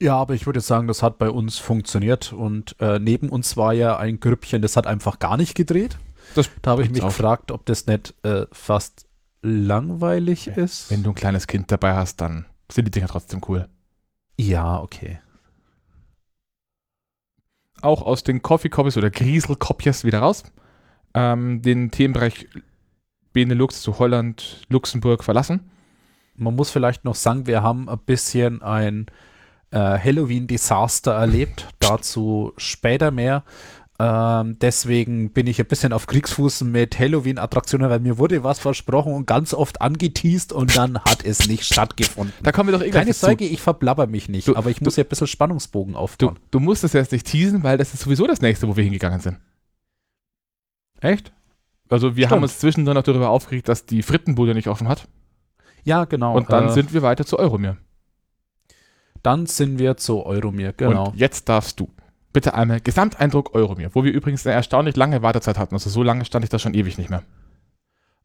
Ja, 0.00 0.16
aber 0.16 0.34
ich 0.34 0.46
würde 0.46 0.60
sagen, 0.60 0.88
das 0.88 1.02
hat 1.02 1.18
bei 1.18 1.30
uns 1.30 1.58
funktioniert 1.58 2.32
und 2.32 2.76
äh, 2.80 2.98
neben 2.98 3.30
uns 3.30 3.56
war 3.56 3.72
ja 3.72 3.96
ein 3.96 4.20
Grüppchen, 4.20 4.60
das 4.60 4.76
hat 4.76 4.86
einfach 4.86 5.18
gar 5.18 5.36
nicht 5.36 5.54
gedreht. 5.54 5.98
Das 6.34 6.50
da 6.60 6.72
habe 6.72 6.82
ich 6.82 6.90
mich 6.90 7.02
auf. 7.02 7.16
gefragt, 7.16 7.50
ob 7.50 7.64
das 7.66 7.86
nicht 7.86 8.14
äh, 8.22 8.46
fast 8.52 9.06
langweilig 9.42 10.48
ist. 10.48 10.90
Wenn 10.90 11.02
du 11.02 11.10
ein 11.10 11.14
kleines 11.14 11.46
Kind 11.46 11.70
dabei 11.70 11.94
hast, 11.94 12.20
dann 12.20 12.46
sind 12.70 12.86
die 12.86 12.90
Dinger 12.90 13.08
trotzdem 13.08 13.40
cool. 13.48 13.68
Ja, 14.38 14.80
okay. 14.80 15.20
Auch 17.80 18.02
aus 18.02 18.22
den 18.22 18.42
Coffee 18.42 18.68
Copies 18.68 18.96
oder 18.96 19.10
Griesel 19.10 19.56
Copies 19.56 20.04
wieder 20.04 20.18
raus. 20.18 20.44
Ähm, 21.14 21.62
den 21.62 21.90
Themenbereich 21.90 22.48
Benelux 23.32 23.82
zu 23.82 23.98
Holland, 23.98 24.62
Luxemburg 24.68 25.22
verlassen. 25.22 25.70
Man 26.34 26.56
muss 26.56 26.70
vielleicht 26.70 27.04
noch 27.04 27.14
sagen, 27.14 27.46
wir 27.46 27.62
haben 27.62 27.88
ein 27.88 27.98
bisschen 27.98 28.62
ein 28.62 29.06
Halloween-Desaster 29.78 31.12
erlebt. 31.12 31.68
Dazu 31.78 32.52
später 32.56 33.10
mehr. 33.10 33.44
Ähm, 33.98 34.58
deswegen 34.60 35.30
bin 35.30 35.46
ich 35.46 35.58
ein 35.58 35.66
bisschen 35.66 35.94
auf 35.94 36.06
Kriegsfuß 36.06 36.64
mit 36.64 36.98
Halloween-Attraktionen, 36.98 37.88
weil 37.88 38.00
mir 38.00 38.18
wurde 38.18 38.44
was 38.44 38.58
versprochen 38.58 39.14
und 39.14 39.26
ganz 39.26 39.54
oft 39.54 39.80
angeteased 39.80 40.52
und 40.52 40.76
dann 40.76 40.98
hat 41.04 41.24
es 41.24 41.48
nicht 41.48 41.64
stattgefunden. 41.64 42.34
Da 42.42 42.52
kommen 42.52 42.70
wir 42.70 42.78
doch 42.78 42.90
Keine 42.90 43.14
Sorge, 43.14 43.46
ich 43.46 43.62
verblabber 43.62 44.06
mich 44.06 44.28
nicht, 44.28 44.48
du, 44.48 44.56
aber 44.56 44.68
ich 44.68 44.78
du, 44.78 44.84
muss 44.84 44.96
ja 44.96 45.04
ein 45.04 45.08
bisschen 45.08 45.26
Spannungsbogen 45.26 45.94
aufbauen. 45.94 46.34
Du, 46.50 46.58
du 46.58 46.60
musst 46.60 46.84
es 46.84 46.92
jetzt 46.92 47.12
nicht 47.12 47.26
teasen, 47.26 47.62
weil 47.62 47.78
das 47.78 47.94
ist 47.94 48.02
sowieso 48.02 48.26
das 48.26 48.42
nächste, 48.42 48.68
wo 48.68 48.76
wir 48.76 48.84
hingegangen 48.84 49.20
sind. 49.20 49.38
Echt? 51.00 51.32
Also 51.88 52.16
wir 52.16 52.24
Stimmt. 52.24 52.32
haben 52.32 52.42
uns 52.42 52.58
zwischendrin 52.58 52.96
auch 52.98 53.02
darüber 53.02 53.30
aufgeregt, 53.30 53.68
dass 53.68 53.86
die 53.86 54.02
Frittenbude 54.02 54.54
nicht 54.54 54.68
offen 54.68 54.88
hat. 54.88 55.08
Ja, 55.84 56.04
genau. 56.04 56.36
Und 56.36 56.52
dann 56.52 56.68
äh, 56.68 56.72
sind 56.72 56.92
wir 56.92 57.02
weiter 57.02 57.24
zu 57.24 57.38
Euromir. 57.38 57.76
Dann 59.26 59.46
sind 59.46 59.80
wir 59.80 59.96
zu 59.96 60.24
Euromir, 60.24 60.72
genau. 60.72 61.08
Und 61.08 61.16
jetzt 61.16 61.48
darfst 61.48 61.80
du. 61.80 61.88
Bitte 62.32 62.54
einmal 62.54 62.80
Gesamteindruck 62.80 63.56
Euromir, 63.56 63.90
wo 63.92 64.04
wir 64.04 64.12
übrigens 64.12 64.46
eine 64.46 64.54
erstaunlich 64.54 64.94
lange 64.94 65.20
Wartezeit 65.20 65.58
hatten. 65.58 65.74
Also 65.74 65.90
so 65.90 66.04
lange 66.04 66.24
stand 66.24 66.44
ich 66.44 66.48
da 66.48 66.60
schon 66.60 66.74
ewig 66.74 66.96
nicht 66.96 67.10
mehr. 67.10 67.24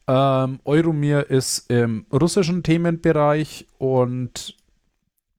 Ähm, 0.08 0.60
Euromir 0.64 1.28
ist 1.28 1.72
im 1.72 2.06
russischen 2.14 2.62
Themenbereich 2.62 3.66
und 3.80 4.56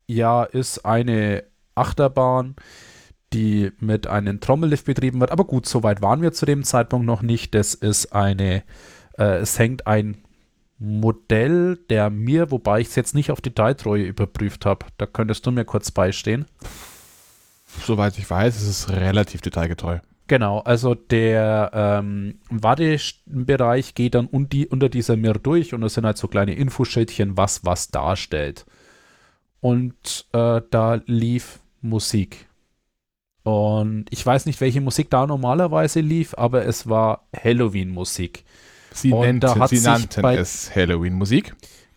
ja, 0.08 0.42
ist 0.42 0.84
eine 0.84 1.44
Achterbahn, 1.76 2.56
die 3.32 3.70
mit 3.78 4.08
einem 4.08 4.40
Trommellift 4.40 4.86
betrieben 4.86 5.20
wird. 5.20 5.30
Aber 5.30 5.44
gut, 5.44 5.66
soweit 5.66 6.02
waren 6.02 6.22
wir 6.22 6.32
zu 6.32 6.44
dem 6.44 6.64
Zeitpunkt 6.64 7.06
noch 7.06 7.22
nicht. 7.22 7.54
Das 7.54 7.74
ist 7.74 8.12
eine, 8.12 8.64
äh, 9.16 9.36
es 9.36 9.60
hängt 9.60 9.86
ein 9.86 10.24
Modell 10.82 11.76
der 11.90 12.10
mir, 12.10 12.50
wobei 12.50 12.80
ich 12.80 12.88
es 12.88 12.96
jetzt 12.96 13.14
nicht 13.14 13.30
auf 13.30 13.40
Detailtreue 13.40 14.02
überprüft 14.04 14.66
habe. 14.66 14.86
Da 14.98 15.06
könntest 15.06 15.46
du 15.46 15.52
mir 15.52 15.64
kurz 15.64 15.92
beistehen. 15.92 16.46
Soweit 17.84 18.18
ich 18.18 18.28
weiß, 18.28 18.56
ist 18.56 18.68
es 18.68 18.90
relativ 18.90 19.40
detailgetreu. 19.40 20.00
Genau, 20.26 20.58
also 20.60 20.94
der 20.94 21.70
ähm, 21.72 22.40
Wartebereich 22.50 23.94
geht 23.94 24.14
dann 24.14 24.28
un 24.30 24.48
die, 24.48 24.66
unter 24.66 24.88
dieser 24.88 25.16
Mir 25.16 25.34
durch 25.34 25.72
und 25.72 25.82
es 25.82 25.94
sind 25.94 26.04
halt 26.04 26.18
so 26.18 26.26
kleine 26.26 26.54
Infoschildchen, 26.54 27.36
was 27.36 27.64
was 27.64 27.88
darstellt. 27.90 28.66
Und 29.60 30.26
äh, 30.32 30.62
da 30.70 31.00
lief 31.06 31.60
Musik. 31.80 32.48
Und 33.44 34.06
ich 34.10 34.24
weiß 34.24 34.46
nicht, 34.46 34.60
welche 34.60 34.80
Musik 34.80 35.10
da 35.10 35.26
normalerweise 35.26 36.00
lief, 36.00 36.34
aber 36.36 36.64
es 36.64 36.88
war 36.88 37.26
Halloween-Musik. 37.36 38.44
Sie, 38.94 39.12
nennt, 39.12 39.44
hat 39.44 39.70
sie 39.70 39.80
nannten 39.80 40.22
bei- 40.22 40.36
es 40.36 40.74
Halloween-Musik. 40.74 41.54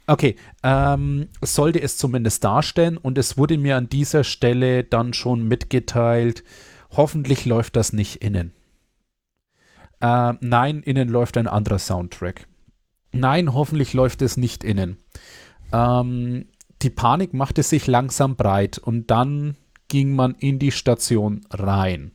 Okay, 0.07 0.35
ähm, 0.61 1.29
sollte 1.41 1.81
es 1.81 1.97
zumindest 1.97 2.43
darstellen 2.43 2.97
und 2.97 3.17
es 3.17 3.37
wurde 3.37 3.57
mir 3.57 3.75
an 3.75 3.89
dieser 3.89 4.23
Stelle 4.23 4.83
dann 4.83 5.13
schon 5.13 5.47
mitgeteilt, 5.47 6.43
hoffentlich 6.91 7.45
läuft 7.45 7.75
das 7.75 7.91
nicht 7.91 8.17
innen. 8.17 8.53
Ähm, 10.01 10.37
nein, 10.41 10.81
innen 10.83 11.09
läuft 11.09 11.37
ein 11.37 11.47
anderer 11.47 11.79
Soundtrack. 11.79 12.47
Nein, 13.13 13.53
hoffentlich 13.53 13.93
läuft 13.93 14.21
es 14.21 14.37
nicht 14.37 14.63
innen. 14.63 14.97
Ähm, 15.71 16.45
die 16.81 16.89
Panik 16.89 17.33
machte 17.33 17.63
sich 17.63 17.87
langsam 17.87 18.35
breit 18.35 18.77
und 18.77 19.09
dann 19.09 19.55
ging 19.87 20.15
man 20.15 20.35
in 20.35 20.59
die 20.59 20.71
Station 20.71 21.41
rein. 21.49 22.11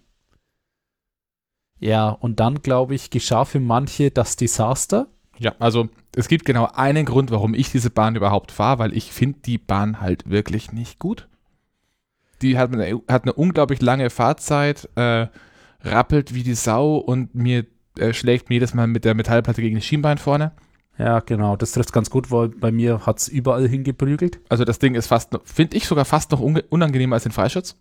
Ja, 1.80 2.10
und 2.10 2.40
dann, 2.40 2.62
glaube 2.62 2.94
ich, 2.94 3.10
geschah 3.10 3.44
für 3.44 3.58
manche 3.58 4.10
das 4.10 4.36
Desaster. 4.36 5.08
Ja, 5.38 5.54
also 5.58 5.88
es 6.14 6.28
gibt 6.28 6.44
genau 6.44 6.68
einen 6.74 7.06
Grund, 7.06 7.30
warum 7.30 7.54
ich 7.54 7.70
diese 7.70 7.88
Bahn 7.88 8.14
überhaupt 8.14 8.52
fahre, 8.52 8.78
weil 8.78 8.96
ich 8.96 9.10
finde 9.12 9.40
die 9.40 9.56
Bahn 9.56 10.00
halt 10.00 10.28
wirklich 10.28 10.72
nicht 10.72 10.98
gut. 10.98 11.26
Die 12.42 12.58
hat 12.58 12.72
eine, 12.72 13.00
hat 13.08 13.24
eine 13.24 13.32
unglaublich 13.32 13.80
lange 13.80 14.10
Fahrzeit, 14.10 14.88
äh, 14.96 15.28
rappelt 15.82 16.34
wie 16.34 16.42
die 16.42 16.54
Sau 16.54 16.96
und 16.96 17.34
mir 17.34 17.64
äh, 17.98 18.12
schlägt 18.12 18.50
mir 18.50 18.56
jedes 18.56 18.74
Mal 18.74 18.86
mit 18.86 19.06
der 19.06 19.14
Metallplatte 19.14 19.62
gegen 19.62 19.76
das 19.76 19.84
Schienbein 19.84 20.18
vorne. 20.18 20.52
Ja, 20.98 21.20
genau, 21.20 21.56
das 21.56 21.72
trifft 21.72 21.94
ganz 21.94 22.10
gut, 22.10 22.30
weil 22.30 22.48
bei 22.48 22.70
mir 22.70 23.06
hat 23.06 23.18
es 23.18 23.28
überall 23.28 23.66
hingeprügelt. 23.66 24.38
Also 24.50 24.64
das 24.64 24.78
Ding 24.78 24.94
ist 24.94 25.06
fast, 25.06 25.30
finde 25.44 25.78
ich 25.78 25.86
sogar 25.86 26.04
fast 26.04 26.30
noch 26.30 26.40
unangenehmer 26.40 27.14
als 27.14 27.22
den 27.22 27.32
Freischutz. 27.32 27.76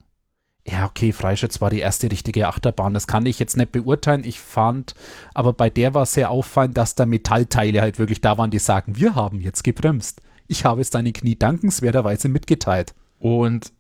Ja, 0.68 0.86
okay, 0.86 1.14
Freischütz 1.14 1.62
war 1.62 1.70
die 1.70 1.80
erste 1.80 2.12
richtige 2.12 2.48
Achterbahn. 2.48 2.94
Das 2.94 3.08
kann 3.08 3.26
ich 3.26 3.40
jetzt 3.40 3.58
nicht 3.58 3.72
beurteilen. 3.72 4.24
Ich 4.24 4.40
fand, 4.40 4.94
aber 5.34 5.54
bei 5.54 5.70
der 5.70 5.94
war 5.94 6.06
sehr 6.06 6.30
auffallend, 6.30 6.78
dass 6.78 6.96
da 6.96 7.06
Metallteile 7.06 7.82
halt 7.82 7.98
wirklich 7.98 8.22
da 8.22 8.38
waren, 8.38 8.52
die 8.52 8.60
sagen, 8.60 8.96
wir 8.96 9.16
haben 9.16 9.40
jetzt 9.40 9.64
gebremst. 9.64 10.22
Ich 10.48 10.66
habe 10.66 10.82
es 10.82 10.90
deine 10.90 11.12
Knie 11.12 11.38
dankenswerterweise 11.38 12.30
mitgeteilt. 12.30 12.94
Und 13.20 13.72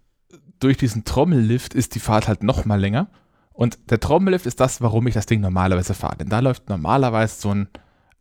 durch 0.60 0.78
diesen 0.78 1.06
Trommellift 1.06 1.74
ist 1.74 1.96
die 1.96 2.00
Fahrt 2.00 2.28
halt 2.28 2.44
noch 2.44 2.66
mal 2.66 2.80
länger. 2.80 3.10
Und 3.54 3.78
der 3.92 4.00
Trommellift 4.00 4.46
ist 4.46 4.60
das, 4.60 4.82
warum 4.82 5.06
ich 5.08 5.14
das 5.14 5.26
Ding 5.26 5.42
normalerweise 5.42 5.94
fahre. 5.94 6.18
Denn 6.18 6.30
da 6.30 6.40
läuft 6.40 6.70
normalerweise 6.70 7.42
so 7.42 7.54
ein 7.54 7.68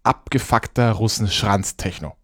abgefuckter 0.03 0.93
Russenschranz-Techno. 0.93 2.18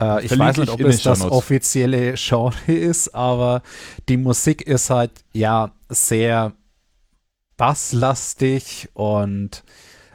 Äh, 0.00 0.24
ich 0.24 0.38
weiß 0.38 0.56
nicht, 0.56 0.70
ob 0.70 0.80
es 0.80 1.02
das 1.02 1.22
offizielle 1.22 2.14
Genre 2.16 2.72
ist, 2.72 3.14
aber 3.14 3.62
die 4.08 4.16
Musik 4.16 4.62
ist 4.62 4.90
halt 4.90 5.12
ja 5.32 5.72
sehr 5.88 6.52
basslastig 7.56 8.88
und 8.94 9.62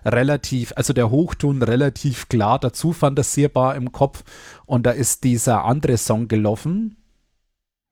relativ, 0.04 0.74
also 0.76 0.94
der 0.94 1.12
Hochton 1.12 1.62
relativ 1.62 2.30
klar 2.30 2.60
dazu 2.60 2.94
fantasierbar 2.94 3.76
im 3.76 3.92
Kopf. 3.92 4.24
Und 4.66 4.86
da 4.86 4.92
ist 4.92 5.24
dieser 5.24 5.64
andere 5.66 5.98
Song 5.98 6.28
gelaufen. 6.28 6.98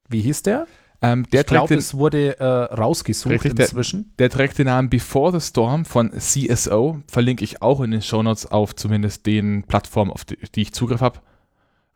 Wie 0.09 0.21
hieß 0.21 0.43
der? 0.43 0.67
Ähm, 1.01 1.27
der 1.31 1.41
ich 1.41 1.47
glaube, 1.47 1.75
es 1.75 1.95
wurde 1.95 2.39
äh, 2.39 2.43
rausgesucht 2.45 3.45
inzwischen. 3.45 4.13
Der, 4.17 4.29
der, 4.29 4.37
trägt 4.37 4.57
den 4.57 4.67
Namen 4.67 4.89
Before 4.89 5.37
the 5.37 5.45
Storm 5.45 5.83
von 5.85 6.11
CSO. 6.17 7.01
Verlinke 7.07 7.43
ich 7.43 7.61
auch 7.61 7.81
in 7.81 7.91
den 7.91 8.01
Shownotes 8.01 8.45
auf 8.45 8.73
zumindest 8.75 9.25
den 9.25 9.63
Plattformen, 9.63 10.11
auf 10.11 10.23
die, 10.23 10.37
die 10.55 10.61
ich 10.61 10.73
Zugriff 10.73 11.01
habe. 11.01 11.19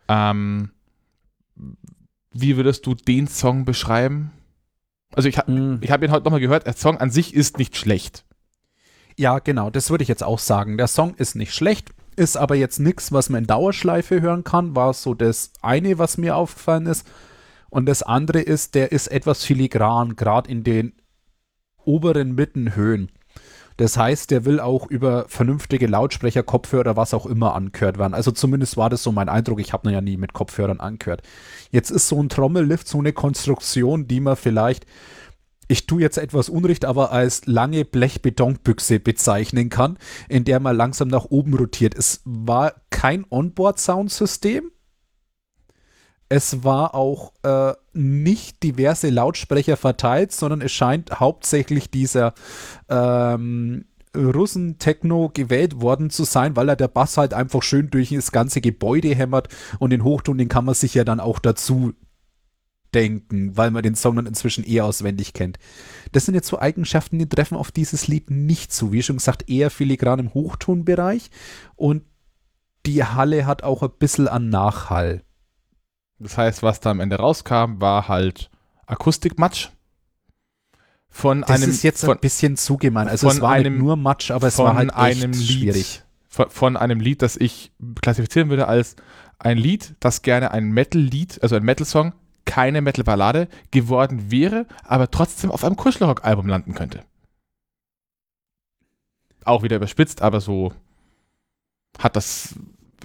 Ähm, 0.08 0.72
wie 2.32 2.58
würdest 2.58 2.86
du 2.86 2.94
den 2.94 3.28
Song 3.28 3.66
beschreiben? 3.66 4.32
Also 5.14 5.30
ich, 5.30 5.38
ha 5.38 5.50
mm. 5.50 5.80
ich 5.82 5.92
habe 5.92 6.06
ihn 6.06 6.12
heute 6.12 6.26
nochmal 6.26 6.40
gehört, 6.40 6.66
der 6.66 6.74
Song 6.74 6.98
an 6.98 7.10
sich 7.10 7.34
ist 7.34 7.58
nicht 7.58 7.76
schlecht. 7.76 8.26
Ja, 9.16 9.40
genau, 9.40 9.70
das 9.70 9.90
würde 9.90 10.04
ich 10.04 10.08
jetzt 10.10 10.24
auch 10.24 10.40
sagen. 10.40 10.78
Der 10.78 10.88
Song 10.88 11.16
ist 11.16 11.36
nicht 11.36 11.54
schlecht, 11.54 11.90
ist 12.16 12.38
aber 12.38 12.56
jetzt 12.56 12.80
nichts, 12.80 13.12
was 13.12 13.30
man 13.30 13.44
in 13.44 13.48
Dauerschleife 13.48 14.22
hören 14.22 14.44
kann, 14.44 14.76
war 14.76 14.94
so 14.94 15.14
das 15.14 15.52
eine, 15.62 15.98
was 15.98 16.18
mir 16.18 16.36
aufgefallen 16.36 16.86
ist. 16.86 17.08
Und 17.70 17.88
das 17.88 18.04
andere 18.04 18.40
ist, 18.40 18.76
der 18.76 18.92
ist 18.92 19.08
etwas 19.08 19.44
filigran, 19.44 20.16
gerade 20.16 20.50
in 20.50 20.64
den 20.64 20.94
oberen 21.84 22.36
Mittenhöhen. 22.36 23.12
Das 23.78 23.96
heißt, 23.96 24.32
der 24.32 24.46
will 24.46 24.60
auch 24.60 24.88
über 24.88 25.26
vernünftige 25.28 25.88
Lautsprecher, 25.88 26.44
Kopfhörer, 26.44 26.98
was 26.98 27.14
auch 27.14 27.26
immer 27.26 27.56
angehört 27.56 27.98
werden. 27.98 28.14
Also 28.14 28.32
zumindest 28.32 28.76
war 28.76 28.90
das 28.90 29.04
so 29.04 29.12
mein 29.12 29.30
Eindruck. 29.30 29.60
Ich 29.60 29.72
habe 29.72 29.90
ihn 29.90 29.94
ja 29.94 30.02
nie 30.02 30.18
mit 30.18 30.34
Kopfhörern 30.34 30.80
angehört. 30.80 31.22
Jetzt 31.72 31.92
ist 31.92 32.08
so 32.08 32.22
ein 32.22 32.30
Trommellift 32.30 32.88
so 32.88 32.98
eine 32.98 33.14
Konstruktion, 33.14 34.08
die 34.08 34.20
man 34.20 34.36
vielleicht 34.36 34.86
ich 35.68 35.86
tue 35.86 36.02
jetzt 36.02 36.18
etwas 36.18 36.50
Unrecht, 36.50 36.86
aber 36.86 37.12
als 37.12 37.46
lange 37.46 37.84
Blechbetonbüchse 37.84 39.00
bezeichnen 39.00 39.70
kann, 39.70 39.98
in 40.30 40.46
der 40.46 40.60
man 40.60 40.78
langsam 40.78 41.10
nach 41.10 41.26
oben 41.26 41.54
rotiert. 41.54 41.96
Es 41.96 42.22
war 42.24 42.74
kein 42.90 43.26
Onboard-Soundsystem. 43.30 44.72
Es 46.30 46.64
war 46.64 46.94
auch 46.94 47.34
äh, 47.44 47.74
nicht 47.94 48.62
diverse 48.64 49.10
Lautsprecher 49.10 49.78
verteilt, 49.78 50.32
sondern 50.32 50.62
es 50.62 50.72
scheint 50.72 51.20
hauptsächlich 51.20 51.90
dieser 51.90 52.34
ähm, 52.90 53.86
Russen-Techno 54.16 55.32
gewählt 55.34 55.82
worden 55.82 56.10
zu 56.10 56.24
sein, 56.24 56.56
weil 56.56 56.70
er 56.70 56.76
der 56.76 56.88
Bass 56.88 57.18
halt 57.18 57.34
einfach 57.34 57.64
schön 57.64 57.90
durch 57.90 58.10
das 58.10 58.32
ganze 58.32 58.62
Gebäude 58.62 59.14
hämmert 59.16 59.50
und 59.80 59.92
den 59.92 60.04
Hochton, 60.04 60.38
den 60.38 60.50
kann 60.50 60.66
man 60.66 60.76
sich 60.76 60.94
ja 60.94 61.04
dann 61.04 61.20
auch 61.20 61.40
dazu 61.40 61.94
denken, 62.94 63.56
weil 63.56 63.72
man 63.72 63.84
den 63.84 63.96
Song 63.96 64.16
dann 64.16 64.26
inzwischen 64.26 64.64
eher 64.64 64.86
auswendig 64.86 65.34
kennt. 65.34 65.60
Das 66.14 66.26
sind 66.26 66.36
jetzt 66.36 66.48
so 66.48 66.60
Eigenschaften, 66.60 67.20
die 67.20 67.30
treffen 67.30 67.58
auf 67.58 67.72
dieses 67.72 68.08
Lied 68.08 68.32
nicht 68.32 68.72
zu. 68.72 68.92
Wie 68.92 69.04
schon 69.04 69.18
gesagt, 69.18 69.50
eher 69.50 69.70
filigran 69.70 70.20
im 70.20 70.34
Hochtonbereich 70.34 71.30
und 71.76 72.04
die 72.86 73.04
Halle 73.04 73.46
hat 73.46 73.64
auch 73.64 73.84
ein 73.84 73.92
bisschen 74.00 74.28
an 74.28 74.50
Nachhall. 74.50 75.24
Das 76.20 76.38
heißt, 76.38 76.64
was 76.64 76.80
da 76.80 76.92
am 76.92 77.00
Ende 77.00 77.18
rauskam, 77.18 77.80
war 77.80 78.08
halt 78.08 78.50
Akustikmatsch. 78.86 79.70
Von 81.10 81.42
das 81.42 81.50
einem, 81.62 81.70
ist 81.70 81.84
jetzt 81.84 82.06
von, 82.06 82.18
ein 82.18 82.20
bisschen 82.20 82.58
zu 82.58 82.78
gemein. 82.78 83.08
Also 83.08 83.30
es 83.30 83.42
war 83.42 83.52
einem, 83.52 83.78
nur 83.78 83.96
Matsch, 83.96 84.32
aber 84.32 84.48
es 84.48 84.58
war 84.58 84.76
halt 84.76 84.94
einem 84.94 85.32
Lied, 85.32 85.48
schwierig. 85.48 86.04
Von, 86.28 86.50
von 86.50 86.78
einem 86.78 87.00
Lied, 87.00 87.22
das 87.22 87.38
ich 87.38 87.72
klassifizieren 88.02 88.50
würde 88.50 88.68
als 88.68 88.96
ein 89.40 89.58
Lied, 89.58 89.96
das 90.00 90.22
gerne 90.22 90.52
ein 90.52 90.70
Metal-Lied, 90.72 91.42
also 91.42 91.56
ein 91.56 91.64
Metal-Song, 91.64 92.14
keine 92.46 92.82
Metal-Ballade 92.82 93.48
geworden 93.72 94.32
wäre, 94.32 94.66
aber 94.84 95.12
trotzdem 95.12 95.52
auf 95.52 95.64
einem 95.64 95.76
Kuschelrock-Album 95.76 96.48
landen 96.48 96.74
könnte. 96.74 97.04
Auch 99.44 99.64
wieder 99.64 99.78
überspitzt, 99.78 100.22
aber 100.22 100.42
so 100.42 100.74
hat 102.00 102.16
das 102.16 102.56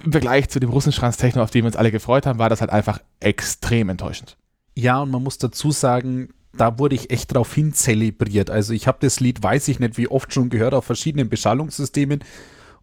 im 0.03 0.11
Vergleich 0.11 0.49
zu 0.49 0.59
dem 0.59 0.69
Russenschranz-Techno, 0.69 1.41
auf 1.41 1.51
den 1.51 1.63
wir 1.63 1.67
uns 1.67 1.75
alle 1.75 1.91
gefreut 1.91 2.25
haben, 2.25 2.39
war 2.39 2.49
das 2.49 2.61
halt 2.61 2.71
einfach 2.71 2.99
extrem 3.19 3.89
enttäuschend. 3.89 4.37
Ja, 4.75 5.01
und 5.01 5.11
man 5.11 5.23
muss 5.23 5.37
dazu 5.37 5.71
sagen, 5.71 6.29
da 6.55 6.77
wurde 6.77 6.95
ich 6.95 7.09
echt 7.09 7.33
drauf 7.33 7.53
hin 7.53 7.73
zelebriert. 7.73 8.49
Also 8.49 8.73
ich 8.73 8.87
habe 8.87 8.99
das 9.01 9.19
Lied, 9.19 9.41
weiß 9.41 9.67
ich 9.69 9.79
nicht, 9.79 9.97
wie 9.97 10.07
oft 10.07 10.33
schon 10.33 10.49
gehört 10.49 10.73
auf 10.73 10.85
verschiedenen 10.85 11.29
Beschallungssystemen. 11.29 12.23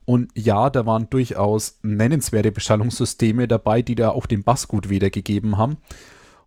Und 0.05 0.31
ja, 0.37 0.71
da 0.71 0.87
waren 0.87 1.09
durchaus 1.11 1.79
nennenswerte 1.83 2.53
Beschallungssysteme 2.53 3.47
dabei, 3.47 3.83
die 3.83 3.95
da 3.95 4.11
auch 4.11 4.27
den 4.27 4.43
Bass 4.43 4.66
gut 4.66 4.89
wiedergegeben 4.89 5.57
haben. 5.57 5.77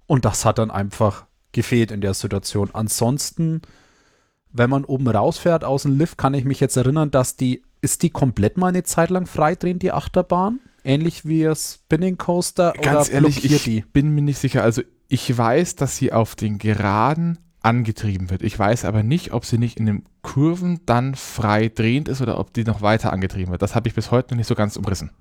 Und 0.05 0.25
das 0.25 0.43
hat 0.43 0.57
dann 0.57 0.71
einfach 0.71 1.25
gefehlt 1.53 1.91
in 1.91 2.01
der 2.01 2.13
Situation. 2.13 2.71
Ansonsten, 2.73 3.61
wenn 4.51 4.69
man 4.69 4.83
oben 4.83 5.07
rausfährt 5.07 5.63
aus 5.63 5.83
dem 5.83 5.97
Lift, 5.97 6.17
kann 6.17 6.33
ich 6.33 6.43
mich 6.43 6.59
jetzt 6.59 6.75
erinnern, 6.75 7.11
dass 7.11 7.37
die, 7.37 7.63
ist 7.83 8.01
die 8.01 8.09
komplett 8.09 8.57
mal 8.57 8.67
eine 8.67 8.83
Zeit 8.83 9.09
lang 9.09 9.25
freidrehen, 9.25 9.77
die 9.77 9.91
Achterbahn? 9.91 10.59
Ähnlich 10.85 11.25
wie 11.25 11.43
das 11.43 11.81
Spinning 11.85 12.17
Coaster 12.17 12.73
Ganz 12.81 13.07
oder 13.07 13.15
ehrlich, 13.15 13.43
ich 13.43 13.63
die? 13.63 13.81
bin 13.81 14.09
mir 14.15 14.21
nicht 14.21 14.39
sicher. 14.39 14.63
Also 14.63 14.81
ich 15.07 15.37
weiß, 15.37 15.75
dass 15.75 15.97
sie 15.97 16.13
auf 16.13 16.35
den 16.35 16.57
Geraden 16.57 17.39
angetrieben 17.61 18.29
wird. 18.29 18.41
Ich 18.41 18.57
weiß 18.57 18.85
aber 18.85 19.03
nicht, 19.03 19.33
ob 19.33 19.45
sie 19.45 19.57
nicht 19.57 19.77
in 19.77 19.85
den 19.85 20.05
Kurven 20.21 20.79
dann 20.85 21.15
frei 21.15 21.69
drehend 21.69 22.07
ist 22.07 22.21
oder 22.21 22.39
ob 22.39 22.53
die 22.53 22.63
noch 22.63 22.81
weiter 22.81 23.13
angetrieben 23.13 23.51
wird. 23.51 23.61
Das 23.61 23.75
habe 23.75 23.87
ich 23.87 23.95
bis 23.95 24.11
heute 24.11 24.33
noch 24.33 24.37
nicht 24.37 24.47
so 24.47 24.55
ganz 24.55 24.75
umrissen. 24.77 25.11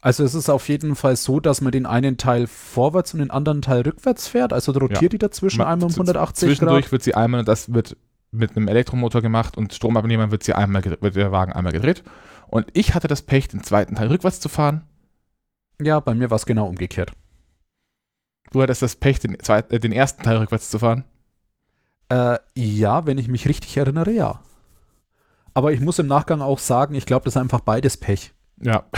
Also 0.00 0.24
es 0.24 0.34
ist 0.34 0.48
auf 0.48 0.68
jeden 0.68 0.94
Fall 0.94 1.16
so, 1.16 1.40
dass 1.40 1.60
man 1.60 1.72
den 1.72 1.86
einen 1.86 2.18
Teil 2.18 2.46
vorwärts 2.46 3.14
und 3.14 3.20
den 3.20 3.30
anderen 3.30 3.62
Teil 3.62 3.80
rückwärts 3.82 4.28
fährt. 4.28 4.52
Also 4.52 4.72
rotiert 4.72 5.02
ja. 5.02 5.08
die 5.08 5.18
dazwischen 5.18 5.62
einmal 5.62 5.88
um 5.88 5.92
180 5.92 6.48
Zwischendurch 6.48 6.84
Grad. 6.84 6.92
wird 6.92 7.02
sie 7.02 7.14
einmal, 7.14 7.44
das 7.44 7.72
wird 7.72 7.96
mit 8.30 8.56
einem 8.56 8.68
Elektromotor 8.68 9.22
gemacht 9.22 9.56
und 9.56 9.72
Stromabnehmer 9.72 10.30
wird 10.30 10.42
sie 10.42 10.54
einmal 10.54 10.84
wird 10.84 11.16
der 11.16 11.32
Wagen 11.32 11.52
einmal 11.52 11.72
gedreht. 11.72 12.02
Und 12.46 12.66
ich 12.72 12.94
hatte 12.94 13.08
das 13.08 13.22
Pech, 13.22 13.48
den 13.48 13.62
zweiten 13.62 13.94
Teil 13.94 14.08
rückwärts 14.08 14.40
zu 14.40 14.48
fahren. 14.48 14.84
Ja, 15.80 16.00
bei 16.00 16.14
mir 16.14 16.30
war 16.30 16.36
es 16.36 16.46
genau 16.46 16.66
umgekehrt. 16.66 17.12
Du 18.50 18.62
hattest 18.62 18.82
das 18.82 18.96
Pech, 18.96 19.20
den, 19.20 19.38
zweiten, 19.40 19.74
äh, 19.74 19.78
den 19.78 19.92
ersten 19.92 20.22
Teil 20.22 20.38
rückwärts 20.38 20.70
zu 20.70 20.78
fahren? 20.78 21.04
Äh, 22.08 22.38
ja, 22.54 23.06
wenn 23.06 23.18
ich 23.18 23.28
mich 23.28 23.46
richtig 23.48 23.76
erinnere, 23.76 24.10
ja. 24.10 24.40
Aber 25.52 25.72
ich 25.72 25.80
muss 25.80 25.98
im 25.98 26.06
Nachgang 26.06 26.40
auch 26.40 26.58
sagen, 26.58 26.94
ich 26.94 27.04
glaube, 27.04 27.24
das 27.24 27.34
ist 27.34 27.40
einfach 27.40 27.60
beides 27.60 27.96
Pech. 27.96 28.32
Ja. 28.60 28.84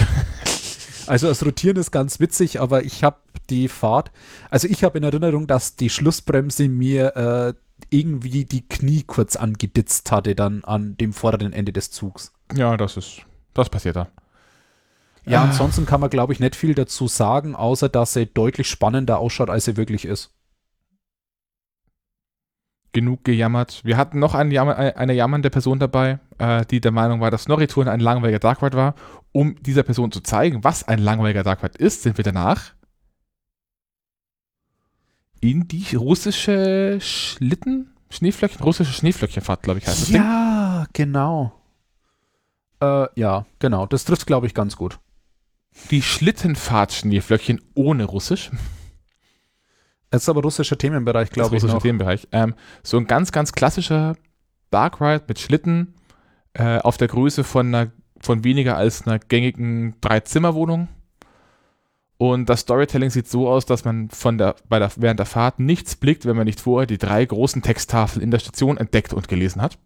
Also 1.06 1.26
das 1.26 1.44
Rotieren 1.44 1.76
ist 1.76 1.90
ganz 1.90 2.20
witzig, 2.20 2.60
aber 2.60 2.84
ich 2.84 3.02
habe 3.02 3.16
die 3.48 3.66
Fahrt, 3.66 4.12
also 4.48 4.68
ich 4.68 4.84
habe 4.84 4.98
in 4.98 5.02
Erinnerung, 5.02 5.48
dass 5.48 5.74
die 5.74 5.90
Schlussbremse 5.90 6.68
mir 6.68 7.16
äh, 7.16 7.54
irgendwie 7.90 8.44
die 8.44 8.66
Knie 8.68 9.02
kurz 9.06 9.36
angeditzt 9.36 10.10
hatte 10.12 10.34
dann 10.34 10.64
an 10.64 10.96
dem 10.96 11.12
vorderen 11.12 11.52
Ende 11.52 11.72
des 11.72 11.90
Zugs. 11.90 12.32
Ja, 12.54 12.76
das 12.76 12.96
ist, 12.96 13.22
das 13.54 13.68
passiert 13.68 13.96
da. 13.96 14.08
Ja, 15.26 15.42
ah. 15.42 15.44
ansonsten 15.44 15.86
kann 15.86 16.00
man, 16.00 16.10
glaube 16.10 16.32
ich, 16.32 16.40
nicht 16.40 16.56
viel 16.56 16.74
dazu 16.74 17.06
sagen, 17.06 17.54
außer 17.54 17.88
dass 17.88 18.14
sie 18.14 18.26
deutlich 18.26 18.68
spannender 18.68 19.18
ausschaut, 19.18 19.50
als 19.50 19.66
sie 19.66 19.76
wirklich 19.76 20.04
ist 20.04 20.32
genug 22.92 23.24
gejammert. 23.24 23.82
Wir 23.84 23.96
hatten 23.96 24.18
noch 24.18 24.34
eine, 24.34 24.52
Jammer, 24.52 24.76
eine 24.76 25.12
jammernde 25.12 25.50
Person 25.50 25.78
dabei, 25.78 26.18
äh, 26.38 26.64
die 26.66 26.80
der 26.80 26.90
Meinung 26.90 27.20
war, 27.20 27.30
dass 27.30 27.48
Norritouren 27.48 27.88
ein 27.88 28.00
langweiliger 28.00 28.38
Dark 28.38 28.62
Ride 28.62 28.76
war. 28.76 28.94
Um 29.32 29.56
dieser 29.62 29.82
Person 29.82 30.10
zu 30.10 30.20
zeigen, 30.20 30.64
was 30.64 30.88
ein 30.88 30.98
langweiliger 30.98 31.42
Dark 31.42 31.62
Ride 31.62 31.78
ist, 31.78 32.02
sind 32.02 32.16
wir 32.16 32.24
danach 32.24 32.72
in 35.40 35.66
die 35.68 35.96
russische 35.96 36.98
Schlitten, 37.00 37.94
Schneeflöckchen, 38.10 38.62
russische 38.62 38.92
Schneeflöckchenfahrt, 38.92 39.62
glaube 39.62 39.78
ich, 39.78 39.86
heißt 39.86 40.02
das 40.02 40.08
Ja, 40.10 40.84
Ding. 40.84 40.92
genau. 40.92 41.52
Äh, 42.80 43.06
ja, 43.14 43.46
genau. 43.58 43.86
Das 43.86 44.04
trifft, 44.04 44.26
glaube 44.26 44.46
ich, 44.46 44.54
ganz 44.54 44.76
gut. 44.76 44.98
Die 45.90 46.02
Schlittenfahrt 46.02 46.92
Schneeflöckchen 46.92 47.60
ohne 47.74 48.04
Russisch. 48.04 48.50
Es 50.10 50.22
ist 50.22 50.28
aber 50.28 50.42
russischer 50.42 50.76
Themenbereich, 50.76 51.30
glaube 51.30 51.56
ich. 51.56 51.62
Russischer 51.62 51.80
Themenbereich. 51.80 52.26
Ähm, 52.32 52.54
so 52.82 52.96
ein 52.96 53.06
ganz, 53.06 53.30
ganz 53.30 53.52
klassischer 53.52 54.16
Dark 54.70 55.00
Ride 55.00 55.24
mit 55.28 55.38
Schlitten 55.38 55.94
äh, 56.54 56.78
auf 56.78 56.96
der 56.96 57.06
Größe 57.08 57.44
von, 57.44 57.72
einer, 57.72 57.92
von 58.20 58.42
weniger 58.42 58.76
als 58.76 59.06
einer 59.06 59.20
gängigen 59.20 59.94
Dreizimmerwohnung. 60.00 60.88
Und 62.20 62.50
das 62.50 62.60
Storytelling 62.60 63.08
sieht 63.08 63.28
so 63.28 63.48
aus, 63.48 63.64
dass 63.64 63.86
man 63.86 64.10
von 64.10 64.36
der, 64.36 64.54
bei 64.68 64.78
der, 64.78 64.92
während 64.96 65.18
der 65.18 65.24
Fahrt 65.24 65.58
nichts 65.58 65.96
blickt, 65.96 66.26
wenn 66.26 66.36
man 66.36 66.44
nicht 66.44 66.60
vorher 66.60 66.86
die 66.86 66.98
drei 66.98 67.24
großen 67.24 67.62
Texttafeln 67.62 68.22
in 68.22 68.30
der 68.30 68.40
Station 68.40 68.76
entdeckt 68.76 69.14
und 69.14 69.26
gelesen 69.26 69.62
hat. 69.62 69.78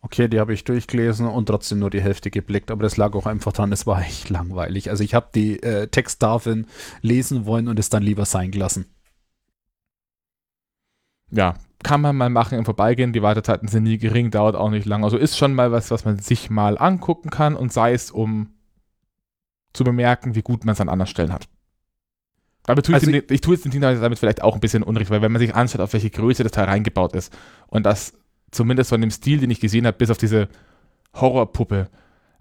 Okay, 0.00 0.28
die 0.28 0.38
habe 0.38 0.54
ich 0.54 0.62
durchgelesen 0.62 1.26
und 1.26 1.46
trotzdem 1.46 1.80
nur 1.80 1.90
die 1.90 2.00
Hälfte 2.00 2.30
geblickt, 2.30 2.70
aber 2.70 2.84
das 2.84 2.96
lag 2.96 3.14
auch 3.14 3.26
einfach 3.26 3.52
dran, 3.52 3.72
es 3.72 3.84
war 3.84 4.00
echt 4.00 4.30
langweilig. 4.30 4.90
Also 4.90 5.02
ich 5.02 5.12
habe 5.12 5.30
die 5.34 5.60
äh, 5.60 5.88
Texttafeln 5.88 6.68
lesen 7.02 7.46
wollen 7.46 7.66
und 7.66 7.80
es 7.80 7.90
dann 7.90 8.04
lieber 8.04 8.26
sein 8.26 8.52
gelassen. 8.52 8.86
ja, 11.32 11.54
kann 11.82 12.00
man 12.00 12.14
mal 12.14 12.30
machen 12.30 12.58
im 12.58 12.64
Vorbeigehen. 12.64 13.12
Die 13.12 13.22
Wartezeiten 13.22 13.66
sind 13.66 13.82
nie 13.82 13.98
gering, 13.98 14.30
dauert 14.30 14.54
auch 14.54 14.70
nicht 14.70 14.86
lang. 14.86 15.02
Also 15.02 15.16
ist 15.16 15.36
schon 15.36 15.52
mal 15.52 15.72
was, 15.72 15.90
was 15.90 16.04
man 16.04 16.20
sich 16.20 16.48
mal 16.48 16.78
angucken 16.78 17.30
kann 17.30 17.56
und 17.56 17.72
sei 17.72 17.92
es, 17.92 18.12
um 18.12 18.50
zu 19.72 19.82
bemerken, 19.82 20.36
wie 20.36 20.42
gut 20.42 20.64
man 20.64 20.74
es 20.74 20.80
an 20.80 20.88
anderen 20.88 21.08
Stellen 21.10 21.32
hat. 21.32 21.48
Aber 22.66 22.82
tue 22.82 22.94
also 22.94 23.08
ich, 23.10 23.16
ich, 23.16 23.30
ich 23.30 23.40
tue 23.40 23.54
jetzt 23.54 23.64
den 23.64 23.72
Team 23.72 23.80
damit 23.80 24.18
vielleicht 24.18 24.42
auch 24.42 24.54
ein 24.54 24.60
bisschen 24.60 24.82
Unrecht, 24.82 25.10
weil 25.10 25.22
wenn 25.22 25.32
man 25.32 25.40
sich 25.40 25.54
anschaut, 25.54 25.80
auf 25.80 25.92
welche 25.92 26.10
Größe 26.10 26.42
das 26.42 26.52
Teil 26.52 26.66
reingebaut 26.66 27.14
ist 27.14 27.32
und 27.68 27.84
das 27.84 28.14
zumindest 28.50 28.90
von 28.90 29.00
dem 29.00 29.10
Stil, 29.10 29.38
den 29.38 29.50
ich 29.50 29.60
gesehen 29.60 29.86
habe, 29.86 29.96
bis 29.96 30.10
auf 30.10 30.18
diese 30.18 30.48
Horrorpuppe, 31.14 31.88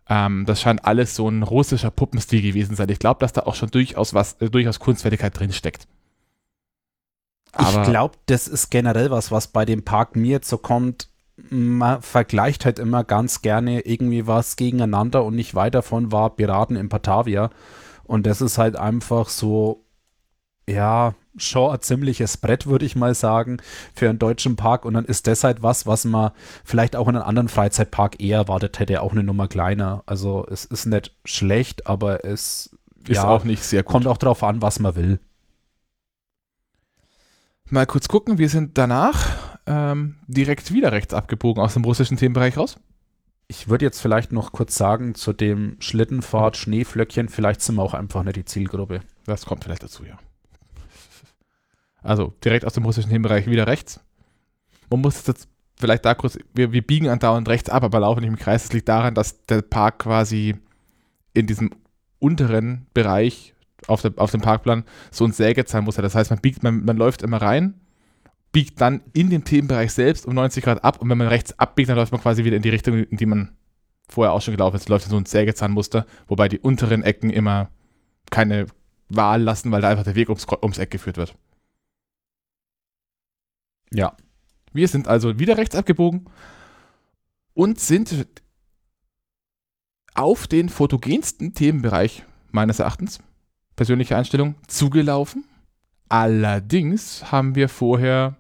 ähm, 0.08 0.46
das 0.46 0.62
scheint 0.62 0.86
alles 0.86 1.16
so 1.16 1.28
ein 1.30 1.44
russischer 1.44 1.92
Puppenstil 1.92 2.42
gewesen 2.42 2.76
sein. 2.76 2.90
Ich 2.90 3.00
glaube, 3.00 3.20
dass 3.20 3.34
da 3.34 3.42
auch 3.42 3.56
schon 3.56 3.70
durchaus 3.72 4.14
was, 4.14 4.34
äh, 4.34 4.50
durchaus 4.50 4.80
Kunstfertigkeit 4.80 5.38
drinsteckt. 5.38 5.88
Aber 7.54 7.82
ich 7.82 7.88
glaube, 7.88 8.18
das 8.26 8.48
ist 8.48 8.70
generell 8.70 9.12
was, 9.12 9.32
was 9.32 9.48
bei 9.48 9.66
dem 9.66 9.84
Park 9.84 10.16
mir 10.16 10.32
jetzt 10.32 10.50
so 10.50 10.58
kommt. 10.58 11.10
Man 11.38 12.02
vergleicht 12.02 12.66
halt 12.66 12.80
immer 12.80 13.04
ganz 13.04 13.42
gerne 13.42 13.82
irgendwie 13.82 14.28
was 14.28 14.58
gegeneinander 14.58 15.24
und 15.24 15.36
nicht 15.36 15.56
weit 15.56 15.74
davon 15.74 16.12
war 16.12 16.36
Piraten 16.36 16.76
in 16.76 16.90
Batavia. 16.90 17.50
Und 18.04 18.26
das 18.26 18.42
ist 18.42 18.58
halt 18.58 18.76
einfach 18.76 19.30
so, 19.30 19.85
ja, 20.68 21.14
schon 21.38 21.72
ein 21.72 21.82
ziemliches 21.82 22.38
Brett, 22.38 22.66
würde 22.66 22.86
ich 22.86 22.96
mal 22.96 23.14
sagen, 23.14 23.58
für 23.94 24.10
einen 24.10 24.20
deutschen 24.20 24.56
Park. 24.56 24.86
Und 24.86 24.94
dann 24.94 25.06
ist 25.06 25.28
das 25.28 25.44
halt 25.44 25.62
was, 25.62 25.86
was 25.86 26.06
man 26.06 26.32
vielleicht 26.64 26.96
auch 26.96 27.08
in 27.08 27.16
einem 27.16 27.26
anderen 27.26 27.50
Freizeitpark 27.50 28.22
eher 28.22 28.40
erwartet 28.40 28.80
hätte, 28.80 29.02
auch 29.02 29.12
eine 29.12 29.24
Nummer 29.24 29.48
kleiner. 29.48 30.04
Also 30.06 30.46
es 30.50 30.66
ist 30.66 30.86
nicht 30.86 31.14
schlecht, 31.26 31.88
aber 31.88 32.26
es 32.26 32.76
ist 33.08 33.18
ja, 33.18 33.28
auch 33.28 33.44
nicht 33.44 33.64
sehr 33.64 33.84
gut. 33.84 33.92
Kommt 33.92 34.08
auch 34.08 34.18
darauf 34.18 34.44
an, 34.44 34.62
was 34.62 34.80
man 34.80 34.96
will. 34.96 35.20
Mal 37.70 37.86
kurz 37.86 38.08
gucken, 38.08 38.38
wir 38.38 38.50
sind 38.50 38.78
danach 38.78 39.58
ähm, 39.66 40.18
direkt 40.28 40.72
wieder 40.72 40.92
rechts 40.92 41.14
abgebogen 41.14 41.64
aus 41.64 41.74
dem 41.74 41.84
russischen 41.84 42.18
Themenbereich 42.18 42.58
raus. 42.58 42.78
Ich 43.48 43.70
würde 43.70 43.86
jetzt 43.86 44.00
vielleicht 44.00 44.32
noch 44.32 44.52
kurz 44.52 44.76
sagen, 44.76 45.16
zu 45.16 45.34
dem 45.34 45.78
Schlittenfahrt, 45.80 46.58
Schneeflöckchen, 46.58 47.30
vielleicht 47.30 47.62
sind 47.62 47.76
wir 47.76 47.84
auch 47.84 47.94
einfach 47.94 48.24
nicht 48.24 48.38
die 48.38 48.46
Zielgruppe. 48.46 49.02
Das 49.26 49.46
kommt 49.46 49.64
vielleicht 49.64 49.84
dazu, 49.84 50.04
ja. 50.04 50.18
Also 52.06 52.34
direkt 52.44 52.66
aus 52.66 52.74
dem 52.74 52.86
russischen 52.86 53.10
Themenbereich 53.10 53.48
wieder 53.48 53.68
rechts. 53.68 54.00
Man 54.90 55.02
muss 55.02 55.26
jetzt 55.26 55.48
vielleicht 55.78 56.06
da 56.06 56.14
kurz, 56.14 56.38
wir, 56.54 56.72
wir 56.72 56.86
biegen 56.86 57.10
andauernd 57.10 57.50
rechts 57.50 57.70
ab, 57.70 57.84
aber 57.84 58.00
laufen 58.00 58.22
nicht 58.22 58.30
im 58.30 58.38
Kreis. 58.38 58.64
Das 58.64 58.74
liegt 58.74 58.88
daran, 58.88 59.16
dass 59.16 59.44
der 59.46 59.62
Park 59.62 60.00
quasi 60.00 60.56
in 61.34 61.48
diesem 61.48 61.72
unteren 62.20 62.86
Bereich 62.94 63.56
auf, 63.88 64.02
der, 64.02 64.14
auf 64.18 64.32
dem 64.32 64.42
Parkplan 64.42 64.84
so 65.12 65.26
ein 65.26 65.32
Sägezahnmuster. 65.32 66.02
Das 66.02 66.16
heißt, 66.16 66.30
man 66.30 66.40
biegt, 66.40 66.64
man, 66.64 66.86
man 66.86 66.96
läuft 66.96 67.24
immer 67.24 67.42
rein, 67.42 67.74
biegt 68.52 68.80
dann 68.80 69.02
in 69.14 69.30
den 69.30 69.44
Themenbereich 69.44 69.92
selbst 69.92 70.26
um 70.26 70.36
90 70.36 70.64
Grad 70.64 70.84
ab 70.84 71.02
und 71.02 71.10
wenn 71.10 71.18
man 71.18 71.28
rechts 71.28 71.58
abbiegt, 71.60 71.90
dann 71.90 71.98
läuft 71.98 72.12
man 72.12 72.22
quasi 72.22 72.44
wieder 72.44 72.56
in 72.56 72.62
die 72.62 72.70
Richtung, 72.70 73.04
in 73.04 73.18
die 73.18 73.26
man 73.26 73.56
vorher 74.08 74.34
auch 74.34 74.42
schon 74.42 74.54
gelaufen 74.54 74.78
ist. 74.78 74.90
Läuft 74.90 75.10
so 75.10 75.18
ein 75.18 75.26
Sägezahnmuster, 75.26 76.06
wobei 76.28 76.48
die 76.48 76.60
unteren 76.60 77.04
Ecken 77.04 77.32
immer 77.32 77.70
keine 78.32 78.68
Wahl 79.10 79.42
lassen, 79.42 79.72
weil 79.72 79.82
da 79.82 79.90
einfach 79.90 80.04
der 80.04 80.16
Weg 80.16 80.30
ums, 80.30 80.46
ums 80.62 80.78
Eck 80.78 80.92
geführt 80.92 81.18
wird. 81.18 81.36
Ja. 83.96 84.16
Wir 84.74 84.88
sind 84.88 85.08
also 85.08 85.40
wieder 85.40 85.58
rechts 85.58 85.76
abgebogen 85.76 86.26
und 87.54 87.80
sind 87.80 88.28
auf 90.14 90.48
den 90.48 90.70
fotogensten 90.70 91.54
Themenbereich 91.54 92.24
meines 92.52 92.80
Erachtens 92.80 93.20
persönliche 93.76 94.16
Einstellung, 94.16 94.56
zugelaufen. 94.68 95.46
Allerdings 96.10 97.32
haben 97.32 97.56
wir 97.56 97.70
vorher 97.70 98.38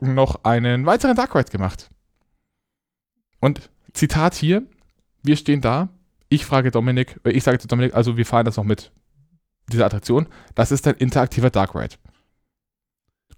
noch 0.00 0.44
einen 0.44 0.86
weiteren 0.86 1.16
Dark 1.16 1.34
Ride 1.34 1.50
gemacht. 1.50 1.90
Und 3.40 3.70
Zitat 3.92 4.34
hier, 4.34 4.62
wir 5.22 5.36
stehen 5.36 5.60
da, 5.60 5.88
ich 6.28 6.44
frage 6.44 6.70
Dominik, 6.70 7.20
äh, 7.24 7.30
ich 7.30 7.44
sage 7.44 7.58
zu 7.58 7.68
Dominik, 7.68 7.94
also 7.94 8.16
wir 8.16 8.26
fahren 8.26 8.44
das 8.44 8.56
noch 8.56 8.64
mit 8.64 8.92
dieser 9.70 9.86
Attraktion, 9.86 10.26
das 10.54 10.72
ist 10.72 10.86
ein 10.86 10.96
interaktiver 10.96 11.50
Dark 11.50 11.74
Ride. 11.74 11.96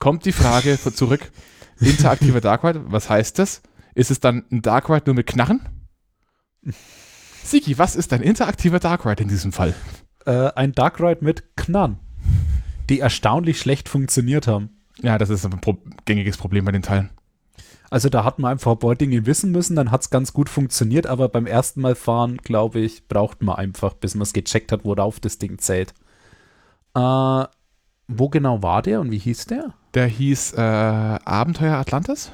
Kommt 0.00 0.24
die 0.24 0.32
Frage 0.32 0.76
zurück, 0.80 1.30
interaktiver 1.78 2.40
Dark 2.40 2.64
Ride, 2.64 2.90
was 2.90 3.08
heißt 3.08 3.38
das? 3.38 3.62
Ist 3.94 4.10
es 4.10 4.18
dann 4.18 4.44
ein 4.50 4.62
Dark 4.62 4.90
Ride 4.90 5.04
nur 5.06 5.14
mit 5.14 5.28
Knarren? 5.28 5.60
Siki, 7.44 7.78
was 7.78 7.94
ist 7.94 8.12
ein 8.12 8.22
interaktiver 8.22 8.80
Dark 8.80 9.06
Ride 9.06 9.22
in 9.22 9.28
diesem 9.28 9.52
Fall? 9.52 9.74
äh, 10.26 10.52
ein 10.54 10.72
Dark 10.72 11.00
Ride 11.00 11.24
mit 11.24 11.56
Knarren, 11.56 11.98
die 12.88 13.00
erstaunlich 13.00 13.58
schlecht 13.58 13.88
funktioniert 13.88 14.46
haben. 14.46 14.70
Ja, 15.02 15.18
das 15.18 15.30
ist 15.30 15.44
ein 15.44 15.60
pro 15.60 15.78
gängiges 16.04 16.36
Problem 16.36 16.64
bei 16.64 16.72
den 16.72 16.82
Teilen. 16.82 17.10
Also 17.90 18.08
da 18.08 18.22
hat 18.22 18.38
man 18.38 18.52
einfach 18.52 18.72
ein 18.72 18.78
paar 18.78 18.94
Dinge 18.94 19.26
wissen 19.26 19.50
müssen, 19.50 19.74
dann 19.74 19.90
hat 19.90 20.02
es 20.02 20.10
ganz 20.10 20.32
gut 20.32 20.48
funktioniert, 20.48 21.06
aber 21.06 21.28
beim 21.28 21.46
ersten 21.46 21.80
Mal 21.80 21.96
fahren, 21.96 22.36
glaube 22.36 22.78
ich, 22.78 23.08
braucht 23.08 23.42
man 23.42 23.56
einfach, 23.56 23.94
bis 23.94 24.14
man 24.14 24.22
es 24.22 24.32
gecheckt 24.32 24.70
hat, 24.70 24.84
worauf 24.84 25.18
das 25.18 25.38
Ding 25.38 25.58
zählt. 25.58 25.92
Äh, 26.94 27.44
wo 28.12 28.28
genau 28.28 28.62
war 28.62 28.82
der 28.82 29.00
und 29.00 29.10
wie 29.10 29.18
hieß 29.18 29.46
der? 29.46 29.74
Der 29.94 30.06
hieß 30.06 30.54
äh, 30.54 30.60
Abenteuer 30.60 31.76
Atlantis 31.76 32.32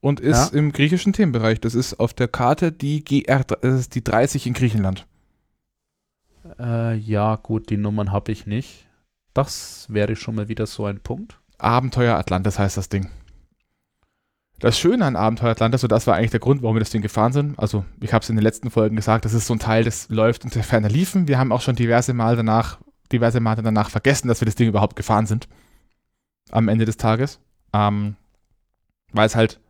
und 0.00 0.20
ist 0.20 0.52
ja. 0.52 0.58
im 0.58 0.72
griechischen 0.72 1.12
Themenbereich. 1.12 1.60
Das 1.60 1.74
ist 1.74 1.98
auf 2.00 2.14
der 2.14 2.28
Karte 2.28 2.72
die 2.72 3.04
GR, 3.04 3.44
das 3.44 3.80
ist 3.80 3.94
die 3.94 4.04
30 4.04 4.46
in 4.46 4.54
Griechenland. 4.54 5.06
Äh, 6.58 6.94
ja, 6.96 7.36
gut, 7.36 7.70
die 7.70 7.76
Nummern 7.76 8.12
habe 8.12 8.32
ich 8.32 8.46
nicht. 8.46 8.86
Das 9.34 9.86
wäre 9.88 10.16
schon 10.16 10.36
mal 10.36 10.48
wieder 10.48 10.66
so 10.66 10.86
ein 10.86 11.00
Punkt. 11.00 11.38
Abenteuer 11.58 12.16
Atlantis 12.16 12.58
heißt 12.58 12.76
das 12.76 12.88
Ding. 12.88 13.10
Das 14.58 14.78
Schöne 14.78 15.04
an 15.04 15.16
Abenteuer 15.16 15.50
Atlantis, 15.50 15.82
und 15.82 15.92
das 15.92 16.06
war 16.06 16.14
eigentlich 16.14 16.30
der 16.30 16.40
Grund, 16.40 16.62
warum 16.62 16.76
wir 16.76 16.80
das 16.80 16.90
Ding 16.90 17.02
gefahren 17.02 17.32
sind, 17.32 17.58
also 17.58 17.84
ich 18.00 18.14
habe 18.14 18.22
es 18.22 18.30
in 18.30 18.36
den 18.36 18.42
letzten 18.42 18.70
Folgen 18.70 18.96
gesagt, 18.96 19.26
das 19.26 19.34
ist 19.34 19.46
so 19.46 19.54
ein 19.54 19.58
Teil, 19.58 19.84
das 19.84 20.08
läuft 20.08 20.44
unter 20.44 20.62
ferner 20.62 20.88
Liefen. 20.88 21.28
Wir 21.28 21.38
haben 21.38 21.52
auch 21.52 21.60
schon 21.60 21.76
diverse 21.76 22.14
Mal 22.14 22.36
danach, 22.36 22.78
diverse 23.12 23.40
Male 23.40 23.62
danach 23.62 23.90
vergessen, 23.90 24.28
dass 24.28 24.40
wir 24.40 24.46
das 24.46 24.54
Ding 24.54 24.68
überhaupt 24.68 24.96
gefahren 24.96 25.26
sind. 25.26 25.48
Am 26.50 26.68
Ende 26.68 26.84
des 26.84 26.96
Tages. 26.96 27.40
Ähm, 27.72 28.16
weil 29.12 29.26
es 29.26 29.36
halt, 29.36 29.60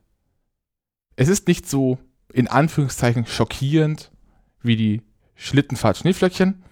es 1.17 1.29
ist 1.29 1.49
nicht 1.49 1.69
so 1.69 1.99
in 2.33 2.49
Anführungszeichen 2.49 3.27
schockierend 3.27 4.11
wie 4.63 4.77
die 4.77 5.03
Schlittenfahrt 5.35 5.99
Schneeflöckchen. 5.99 6.63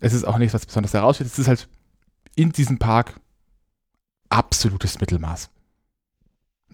Es 0.00 0.12
ist 0.12 0.24
auch 0.24 0.38
nichts, 0.38 0.54
was 0.54 0.66
besonders 0.66 0.94
heraussteht. 0.94 1.26
Es 1.26 1.38
ist 1.38 1.48
halt 1.48 1.68
in 2.34 2.52
diesem 2.52 2.78
Park 2.78 3.20
absolutes 4.28 5.00
Mittelmaß. 5.00 5.50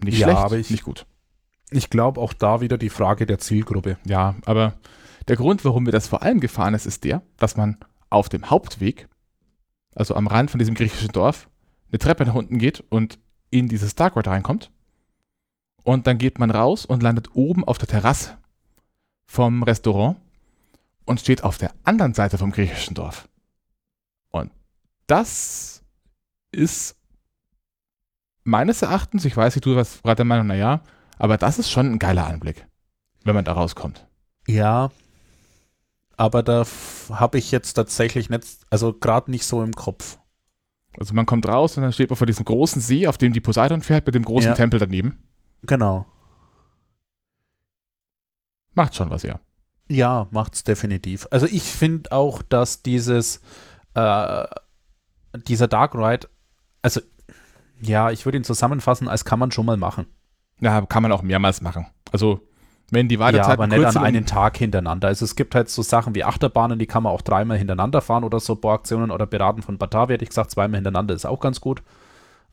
Nicht 0.03 0.19
ja, 0.19 0.27
schlecht, 0.27 0.41
aber 0.41 0.59
ich, 0.59 0.71
nicht 0.71 0.85
gut. 0.85 1.07
Ich 1.71 1.91
glaube 1.91 2.21
auch 2.21 2.33
da 2.33 2.61
wieder 2.61 2.79
die 2.79 2.89
Frage 2.89 3.27
der 3.27 3.39
Zielgruppe. 3.39 3.99
Ja, 4.05 4.37
aber 4.47 4.75
der 5.27 5.37
Grund, 5.37 5.65
warum 5.65 5.85
wir 5.85 5.93
das 5.93 6.09
vor 6.09 6.23
allem 6.23 6.41
gefahren 6.41 6.75
ist, 6.75 6.87
ist 6.87 7.05
der, 7.05 7.23
dass 7.37 7.57
man 7.57 7.77
auf 8.11 8.29
dem 8.29 8.49
Hauptweg, 8.49 9.09
also 9.99 10.15
am 10.15 10.27
Rand 10.27 10.51
von 10.51 10.59
diesem 10.59 10.75
griechischen 10.75 11.13
Dorf, 11.13 11.49
eine 11.91 11.99
Treppe 11.99 12.25
nach 12.25 12.35
unten 12.35 12.59
geht 12.59 12.85
und 12.89 13.19
in 13.51 13.69
dieses 13.69 13.95
Dark 13.95 14.17
Ride 14.17 14.31
reinkommt. 14.31 14.71
Und 15.83 16.07
dann 16.07 16.19
geht 16.19 16.39
man 16.39 16.51
raus 16.51 16.85
und 16.85 17.03
landet 17.03 17.35
oben 17.35 17.65
auf 17.65 17.79
der 17.79 17.89
Terrasse 17.89 18.37
vom 19.27 19.63
Restaurant 19.63 20.19
und 21.05 21.21
steht 21.21 21.43
auf 21.43 21.59
der 21.59 21.73
anderen 21.85 22.15
Seite 22.15 22.39
vom 22.39 22.53
griechischen 22.53 22.95
Dorf. 22.95 23.29
Und 24.31 24.53
das 25.07 25.83
ist 26.53 26.97
meines 28.45 28.83
Erachtens, 28.83 29.25
ich 29.25 29.37
weiß 29.37 29.55
nicht, 29.55 29.65
du 29.65 29.77
warst 29.77 30.03
gerade 30.03 30.17
der 30.17 30.25
Meinung, 30.27 30.47
naja, 30.47 30.83
aber 31.19 31.39
das 31.39 31.59
ist 31.59 31.71
schon 31.71 31.93
ein 31.93 31.99
geiler 31.99 32.27
Anblick, 32.27 32.67
wenn 33.25 33.35
man 33.35 33.45
da 33.45 33.53
rauskommt. 33.53 34.07
Ja, 34.47 34.91
aber 36.19 36.43
da 36.43 36.67
habe 37.11 37.39
ich 37.39 37.53
jetzt 37.53 37.75
tatsächlich 37.75 38.29
nicht, 38.29 38.45
also 38.71 38.93
gerade 38.93 39.31
nicht 39.31 39.47
so 39.47 39.63
im 39.63 39.73
Kopf. 39.73 40.19
Also 40.99 41.15
man 41.15 41.27
kommt 41.27 41.47
raus 41.47 41.77
und 41.77 41.85
dann 41.85 41.93
steht 41.93 42.11
man 42.11 42.17
vor 42.17 42.27
diesem 42.27 42.45
großen 42.45 42.83
See, 42.83 43.07
auf 43.07 43.17
dem 43.19 43.33
die 43.33 43.41
Poseidon 43.41 43.83
fährt, 43.83 44.05
mit 44.05 44.17
dem 44.17 44.25
großen 44.25 44.51
ja. 44.51 44.55
Tempel 44.55 44.81
daneben. 44.81 45.23
Genau. 45.63 46.07
Macht 48.75 48.97
schon 48.97 49.11
was, 49.11 49.23
ja. 49.23 49.39
Ja, 49.89 50.27
macht's 50.33 50.65
definitiv. 50.65 51.29
Also 51.31 51.47
ich 51.47 51.63
finde 51.63 52.11
auch, 52.13 52.43
dass 52.43 52.83
dieses 52.83 53.41
äh, 53.95 54.45
dieser 55.47 55.69
Dark 55.69 55.95
Ride, 55.95 56.29
also 56.83 57.01
ja, 57.81 58.11
ich 58.11 58.25
würde 58.25 58.39
ihn 58.39 58.45
zusammenfassen, 58.45 59.09
als 59.09 59.25
kann 59.25 59.39
man 59.39 59.53
schon 59.53 59.67
mal 59.67 59.77
machen. 59.77 60.07
Ja, 60.61 60.85
kann 60.85 61.05
man 61.05 61.13
auch 61.13 61.23
mehrmals 61.23 61.61
machen. 61.61 61.87
Also 62.11 62.48
wenn 62.91 63.09
die 63.09 63.19
Wartezeit 63.19 63.47
Ja, 63.47 63.53
aber 63.53 63.67
nicht 63.67 63.85
an 63.85 64.05
einen 64.05 64.27
Tag 64.27 64.57
hintereinander. 64.57 65.09
Also 65.09 65.25
es 65.25 65.37
gibt 65.37 65.55
halt 65.55 65.69
so 65.69 65.83
Sachen 65.83 66.15
wie 66.15 66.25
Achterbahnen, 66.25 66.79
die 66.79 66.87
kann 66.87 67.03
man 67.03 67.13
auch 67.13 67.23
dreimal 67.23 67.59
hintereinander 67.59 68.01
fahren 68.01 68.25
oder 68.25 68.41
so 68.41 68.57
Bohraktionen 68.57 69.11
oder 69.11 69.27
Beraten 69.27 69.63
von 69.63 69.77
Batavia, 69.79 70.15
hätte 70.15 70.25
ich 70.25 70.31
gesagt, 70.31 70.51
zweimal 70.51 70.77
hintereinander 70.79 71.15
ist 71.15 71.27
auch 71.27 71.41
ganz 71.41 71.61
gut. 71.61 71.83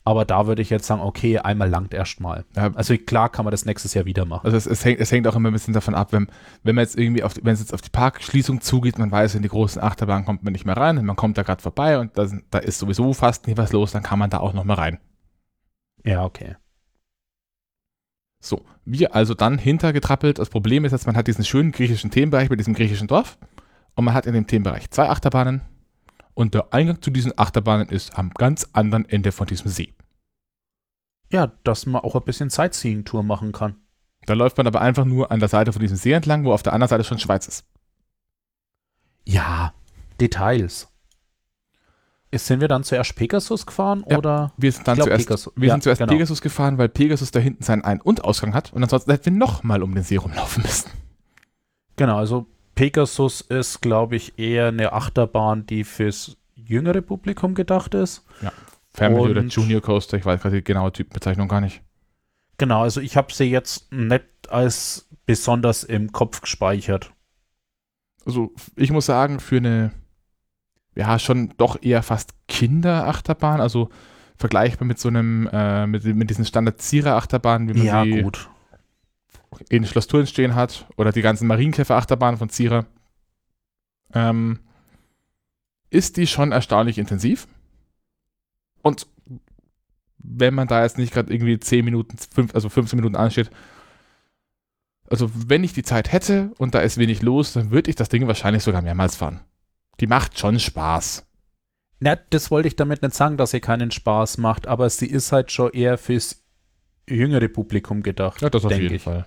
Aber 0.08 0.24
da 0.24 0.46
würde 0.46 0.62
ich 0.62 0.70
jetzt 0.70 0.86
sagen, 0.86 1.02
okay, 1.02 1.40
einmal 1.40 1.68
langt 1.68 1.92
erstmal. 1.92 2.46
Ja. 2.56 2.70
Also 2.76 2.96
klar 2.96 3.28
kann 3.30 3.44
man 3.44 3.50
das 3.52 3.66
nächstes 3.66 3.96
Jahr 3.96 4.06
wieder 4.06 4.26
machen. 4.26 4.46
Also 4.46 4.56
es, 4.56 4.68
es, 4.68 4.86
hängt, 4.86 5.00
es 5.00 5.12
hängt 5.12 5.28
auch 5.28 5.36
immer 5.36 5.50
ein 5.50 5.54
bisschen 5.54 5.74
davon 5.74 5.96
ab, 5.96 6.14
wenn, 6.14 6.28
wenn 6.62 6.76
man 6.76 6.84
jetzt 6.84 6.96
irgendwie 6.96 7.24
auf, 7.24 7.34
die- 7.34 7.44
wenn 7.44 7.54
es 7.54 7.60
jetzt 7.60 7.74
auf 7.74 7.82
die 7.82 7.90
Parkschließung 7.90 8.62
zugeht, 8.62 9.00
man 9.00 9.10
weiß, 9.12 9.34
in 9.34 9.42
die 9.42 9.50
großen 9.50 9.82
Achterbahnen 9.82 10.24
kommt 10.24 10.44
man 10.44 10.54
nicht 10.54 10.64
mehr 10.66 10.78
rein, 10.78 11.04
man 11.04 11.16
kommt 11.16 11.40
da 11.40 11.44
gerade 11.44 11.62
vorbei 11.64 11.98
und 11.98 12.16
da, 12.20 12.28
da 12.52 12.60
ist 12.60 12.78
sowieso 12.78 13.14
fast 13.14 13.48
nie 13.48 13.58
was 13.58 13.74
los, 13.74 13.94
dann 13.94 14.04
kann 14.04 14.20
man 14.20 14.30
da 14.30 14.42
auch 14.42 14.54
noch 14.54 14.64
mal 14.64 14.76
rein. 14.76 15.00
Ja, 16.04 16.24
okay. 16.24 16.56
So, 18.46 18.64
wir 18.86 19.16
also 19.16 19.34
dann 19.34 19.58
hintergetrappelt. 19.58 20.38
Das 20.38 20.52
Problem 20.52 20.86
ist 20.86 20.92
jetzt, 20.92 21.08
man 21.08 21.18
hat 21.18 21.26
diesen 21.26 21.44
schönen 21.44 21.72
griechischen 21.72 22.12
Themenbereich 22.12 22.48
mit 22.52 22.60
diesem 22.60 22.76
griechischen 22.76 23.08
Dorf 23.08 23.40
und 23.96 24.06
man 24.06 24.14
hat 24.14 24.28
in 24.28 24.36
dem 24.36 24.46
Themenbereich 24.46 24.92
zwei 24.92 25.10
Achterbahnen 25.10 25.62
und 26.36 26.54
der 26.54 26.72
Eingang 26.72 27.02
zu 27.02 27.10
diesen 27.10 27.36
Achterbahnen 27.40 27.90
ist 27.90 28.16
am 28.20 28.30
ganz 28.30 28.70
anderen 28.74 29.10
Ende 29.10 29.32
von 29.32 29.48
diesem 29.48 29.72
See. 29.72 29.96
Ja, 31.32 31.54
dass 31.64 31.88
man 31.88 32.04
auch 32.04 32.14
ein 32.14 32.22
bisschen 32.22 32.52
Sightseeing-Tour 32.52 33.24
machen 33.24 33.52
kann. 33.52 33.78
Da 34.28 34.36
läuft 34.36 34.58
man 34.58 34.68
aber 34.68 34.80
einfach 34.80 35.06
nur 35.06 35.32
an 35.32 35.40
der 35.40 35.50
Seite 35.50 35.74
von 35.74 35.82
diesem 35.82 35.98
See 35.98 36.12
entlang, 36.12 36.46
wo 36.46 36.54
auf 36.54 36.62
der 36.62 36.74
anderen 36.74 36.90
Seite 36.90 37.04
schon 37.04 37.18
Schweiz 37.18 37.48
ist. 37.48 37.66
Ja, 39.24 39.74
Details. 40.22 40.88
Sind 42.38 42.62
wir 42.62 42.68
dann 42.68 42.84
zuerst 42.84 43.16
Pegasus 43.16 43.66
gefahren 43.66 44.04
Ja, 44.10 44.18
oder? 44.18 44.52
Wir 44.58 44.72
sind 44.72 44.88
dann 44.88 44.96
glaub, 44.96 45.08
zuerst, 45.08 45.26
Pegasus. 45.28 45.54
wir 45.56 45.68
Ja, 45.68 45.74
sind 45.74 45.84
zuerst 45.84 46.00
genau. 46.00 46.12
Pegasus 46.12 46.42
gefahren, 46.42 46.78
weil 46.78 46.90
Pegasus 46.90 47.32
da 47.32 47.40
hinten 47.40 47.64
seinen 47.64 47.84
Ein- 47.84 48.02
und 48.02 48.24
Ausgang 48.24 48.54
hat 48.54 48.74
und 48.74 48.84
ansonsten 48.84 49.12
hätten 49.12 49.26
wir 49.26 49.32
nochmal 49.34 49.84
um 49.84 49.94
den 49.96 50.04
See 50.04 50.18
rumlaufen 50.18 50.64
müssen. 50.64 50.90
Genau, 51.96 52.18
also 52.18 52.46
Pegasus 52.76 53.42
ist, 53.42 53.82
glaube 53.82 54.16
ich, 54.18 54.38
eher 54.38 54.68
eine 54.68 54.92
Achterbahn, 54.94 55.66
die 55.66 55.84
fürs 55.84 56.36
jüngere 56.56 57.02
Publikum 57.02 57.56
gedacht 57.56 57.94
ist. 57.94 58.24
Family 58.94 59.32
oder 59.32 59.42
Und- 59.42 59.54
Junior 59.54 59.82
Coaster, 59.82 60.18
ich 60.18 60.26
weiß 60.26 60.42
gerade 60.42 60.56
die 60.58 60.64
genaue 60.64 60.92
Typenbezeichnung 60.92 61.48
gar 61.48 61.62
nicht. 61.62 61.82
Genau, 62.58 62.82
also 62.84 63.02
ich 63.02 63.18
habe 63.18 63.34
sie 63.34 63.46
jetzt 63.46 63.92
nicht 63.92 64.24
als 64.50 65.08
besonders 65.26 65.84
im 65.84 66.12
Kopf 66.14 66.42
gespeichert. 66.42 67.12
Also 68.26 68.52
ich 68.76 68.92
muss 68.92 69.06
sagen, 69.06 69.40
für 69.40 69.58
eine, 69.58 69.92
ja, 70.96 71.20
schon 71.20 71.54
doch 71.58 71.82
eher 71.82 72.04
fast 72.04 72.34
Kinderachterbahn, 72.48 73.62
also 73.62 73.90
vergleichbar 74.38 74.88
mit 74.88 75.00
so 75.00 75.10
einem, 75.10 75.48
äh, 75.52 75.88
mit, 75.88 76.04
mit 76.06 76.30
diesen 76.30 76.46
Standard-Zierer-Achterbahnen, 76.46 77.70
wie 77.70 77.74
man 77.78 77.86
Ja, 77.86 78.04
sie 78.04 78.22
gut. 78.22 78.50
in 79.70 79.86
Schloss 79.86 80.08
Thurn 80.08 80.28
stehen 80.28 80.56
hat, 80.56 80.86
oder 80.98 81.12
die 81.12 81.22
ganzen 81.22 81.48
Marienkäfer-Achterbahnen 81.48 82.38
von 82.38 82.50
Zierer, 82.50 82.86
ähm, 84.14 84.60
ist 85.90 86.18
die 86.18 86.28
schon 86.28 86.52
erstaunlich 86.52 86.98
intensiv. 86.98 87.48
Und 88.82 89.08
wenn 90.18 90.54
man 90.54 90.68
da 90.68 90.84
jetzt 90.84 90.98
nicht 90.98 91.14
gerade 91.14 91.34
irgendwie 91.34 91.60
10 91.60 91.86
Minuten, 91.86 92.18
fünf, 92.18 92.54
also 92.56 92.70
15 92.70 92.98
Minuten 92.98 93.16
ansteht, 93.16 93.50
also 95.10 95.30
wenn 95.34 95.64
ich 95.64 95.74
die 95.74 95.84
Zeit 95.84 96.12
hätte 96.12 96.52
und 96.58 96.74
da 96.74 96.80
ist 96.80 96.98
wenig 96.98 97.22
los, 97.22 97.54
dann 97.54 97.72
würde 97.72 97.90
ich 97.90 97.96
das 97.96 98.10
Ding 98.10 98.28
wahrscheinlich 98.28 98.64
sogar 98.64 98.82
mehrmals 98.82 99.16
fahren. 99.16 99.42
Die 100.00 100.08
macht 100.08 100.38
schon 100.38 100.60
Spaß. 100.60 101.26
Na, 102.00 102.16
das 102.16 102.52
wollte 102.52 102.68
ich 102.68 102.76
damit 102.76 103.02
nicht 103.02 103.16
sagen, 103.16 103.38
dass 103.38 103.52
sie 103.52 103.62
keinen 103.62 103.92
Spaß 103.92 104.38
macht, 104.38 104.68
aber 104.68 104.90
sie 104.90 105.08
ist 105.08 105.32
halt 105.32 105.52
schon 105.52 105.72
eher 105.72 105.98
fürs 105.98 106.44
jüngere 107.10 107.48
Publikum 107.48 108.04
gedacht. 108.04 108.42
Ja, 108.42 108.50
das 108.50 108.66
auf 108.66 108.72
jeden 108.72 108.96
ich. 108.96 109.04
Fall. 109.04 109.26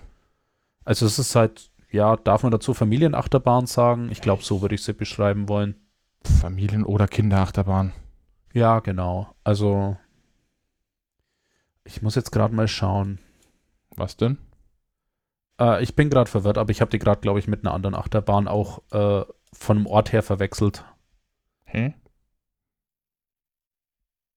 Also 0.85 1.05
es 1.05 1.17
ist 1.17 1.35
halt, 1.35 1.71
ja, 1.91 2.15
darf 2.15 2.43
man 2.43 2.51
dazu 2.51 2.73
Familienachterbahn 2.73 3.65
sagen? 3.65 4.09
Ich 4.11 4.21
glaube, 4.21 4.43
so 4.43 4.61
würde 4.61 4.75
ich 4.75 4.83
sie 4.83 4.93
beschreiben 4.93 5.49
wollen. 5.49 5.75
Familien- 6.41 6.85
oder 6.85 7.07
Kinderachterbahn. 7.07 7.93
Ja, 8.53 8.79
genau. 8.79 9.33
Also 9.43 9.97
ich 11.83 12.01
muss 12.01 12.15
jetzt 12.15 12.31
gerade 12.31 12.53
mal 12.53 12.67
schauen. 12.67 13.19
Was 13.95 14.17
denn? 14.17 14.37
Äh, 15.59 15.83
ich 15.83 15.95
bin 15.95 16.09
gerade 16.09 16.29
verwirrt, 16.29 16.57
aber 16.57 16.71
ich 16.71 16.81
habe 16.81 16.91
die 16.91 16.99
gerade, 16.99 17.21
glaube 17.21 17.39
ich, 17.39 17.47
mit 17.47 17.65
einer 17.65 17.73
anderen 17.73 17.95
Achterbahn 17.95 18.47
auch 18.47 18.81
äh, 18.91 19.23
von 19.53 19.77
dem 19.77 19.87
Ort 19.87 20.11
her 20.11 20.23
verwechselt. 20.23 20.83
Hä? 21.65 21.93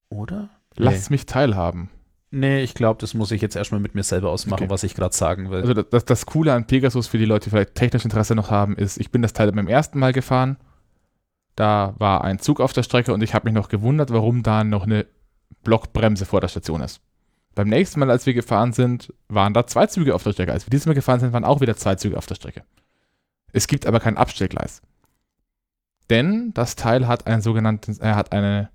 Oder? 0.08 0.50
Lass 0.76 1.10
mich 1.10 1.26
teilhaben. 1.26 1.90
Nee, 2.30 2.62
ich 2.62 2.74
glaube, 2.74 2.98
das 2.98 3.12
muss 3.12 3.30
ich 3.30 3.42
jetzt 3.42 3.56
erstmal 3.56 3.80
mit 3.80 3.94
mir 3.94 4.02
selber 4.02 4.30
ausmachen, 4.30 4.64
Okay. 4.64 4.70
was 4.70 4.84
ich 4.84 4.94
gerade 4.94 5.14
sagen 5.14 5.50
will. 5.50 5.60
Also 5.60 5.74
das, 5.74 5.86
das, 5.90 6.04
das 6.06 6.26
Coole 6.26 6.54
an 6.54 6.66
Pegasus 6.66 7.06
für 7.06 7.18
die 7.18 7.26
Leute, 7.26 7.44
die 7.44 7.50
vielleicht 7.50 7.74
technisch 7.74 8.04
Interesse 8.04 8.34
noch 8.34 8.50
haben, 8.50 8.74
ist, 8.76 8.98
ich 8.98 9.10
bin 9.10 9.20
das 9.20 9.34
Teil 9.34 9.52
beim 9.52 9.68
ersten 9.68 9.98
Mal 9.98 10.14
gefahren. 10.14 10.56
Da 11.56 11.94
war 11.98 12.24
ein 12.24 12.38
Zug 12.38 12.60
auf 12.60 12.72
der 12.72 12.82
Strecke 12.84 13.12
und 13.12 13.22
ich 13.22 13.34
habe 13.34 13.44
mich 13.44 13.54
noch 13.54 13.68
gewundert, 13.68 14.10
warum 14.10 14.42
da 14.42 14.64
noch 14.64 14.84
eine 14.84 15.06
Blockbremse 15.62 16.24
vor 16.24 16.40
der 16.40 16.48
Station 16.48 16.80
ist. 16.80 17.02
Beim 17.54 17.68
nächsten 17.68 18.00
Mal, 18.00 18.10
als 18.10 18.24
wir 18.24 18.32
gefahren 18.32 18.72
sind, 18.72 19.12
waren 19.28 19.52
da 19.52 19.66
zwei 19.66 19.86
Züge 19.86 20.14
auf 20.14 20.22
der 20.22 20.32
Strecke. 20.32 20.52
Als 20.52 20.64
wir 20.66 20.70
dieses 20.70 20.86
Mal 20.86 20.94
gefahren 20.94 21.20
sind, 21.20 21.34
waren 21.34 21.44
auch 21.44 21.60
wieder 21.60 21.76
zwei 21.76 21.96
Züge 21.96 22.16
auf 22.16 22.24
der 22.24 22.36
Strecke. 22.36 22.64
Es 23.52 23.66
gibt 23.66 23.84
aber 23.86 24.00
kein 24.00 24.16
Abstellgleis. 24.16 24.80
Denn 26.12 26.52
das 26.52 26.76
Teil 26.76 27.08
hat 27.08 27.26
ein 27.26 27.40
sogenanntes, 27.40 27.98
er 27.98 28.16
hat 28.16 28.32
eine, 28.32 28.68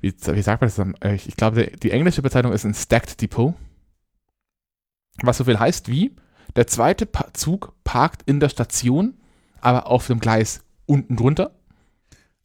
wie, 0.00 0.14
wie 0.14 0.42
sagt 0.42 0.62
man 0.62 0.68
das? 0.68 0.76
dann? 0.76 0.94
Äh, 1.02 1.16
Ich, 1.16 1.26
ich 1.28 1.36
glaube, 1.36 1.64
die, 1.66 1.76
die 1.80 1.90
englische 1.90 2.22
Bezeichnung 2.22 2.52
ist 2.52 2.64
ein 2.64 2.74
Stacked 2.74 3.20
Depot. 3.20 3.54
Was 5.22 5.38
so 5.38 5.44
viel 5.44 5.58
heißt 5.58 5.88
wie, 5.88 6.14
der 6.54 6.68
zweite 6.68 7.06
pa 7.06 7.26
Zug 7.34 7.74
parkt 7.82 8.22
in 8.22 8.38
der 8.38 8.48
Station, 8.50 9.14
aber 9.60 9.88
auf 9.88 10.06
dem 10.06 10.20
Gleis 10.20 10.62
unten 10.86 11.16
drunter. 11.16 11.50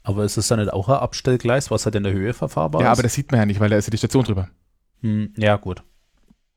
aber 0.03 0.23
ist 0.25 0.37
es 0.37 0.47
dann 0.47 0.59
nicht 0.59 0.73
auch 0.73 0.89
ein 0.89 0.95
Abstellgleis, 0.95 1.69
was 1.71 1.85
halt 1.85 1.95
in 1.95 2.03
der 2.03 2.13
Höhe 2.13 2.33
verfahrbar 2.33 2.81
ja, 2.81 2.91
ist? 2.91 2.97
aber 2.97 3.03
das 3.03 3.13
sieht 3.13 3.31
man 3.31 3.39
ja 3.41 3.45
nicht, 3.45 3.59
weil 3.59 3.69
da 3.69 3.77
ist 3.77 3.85
ja 3.87 3.91
die 3.91 3.97
Station 3.97 4.23
drüber. 4.23 4.49
Hm, 5.01 5.33
ja, 5.37 5.55
gut. 5.57 5.83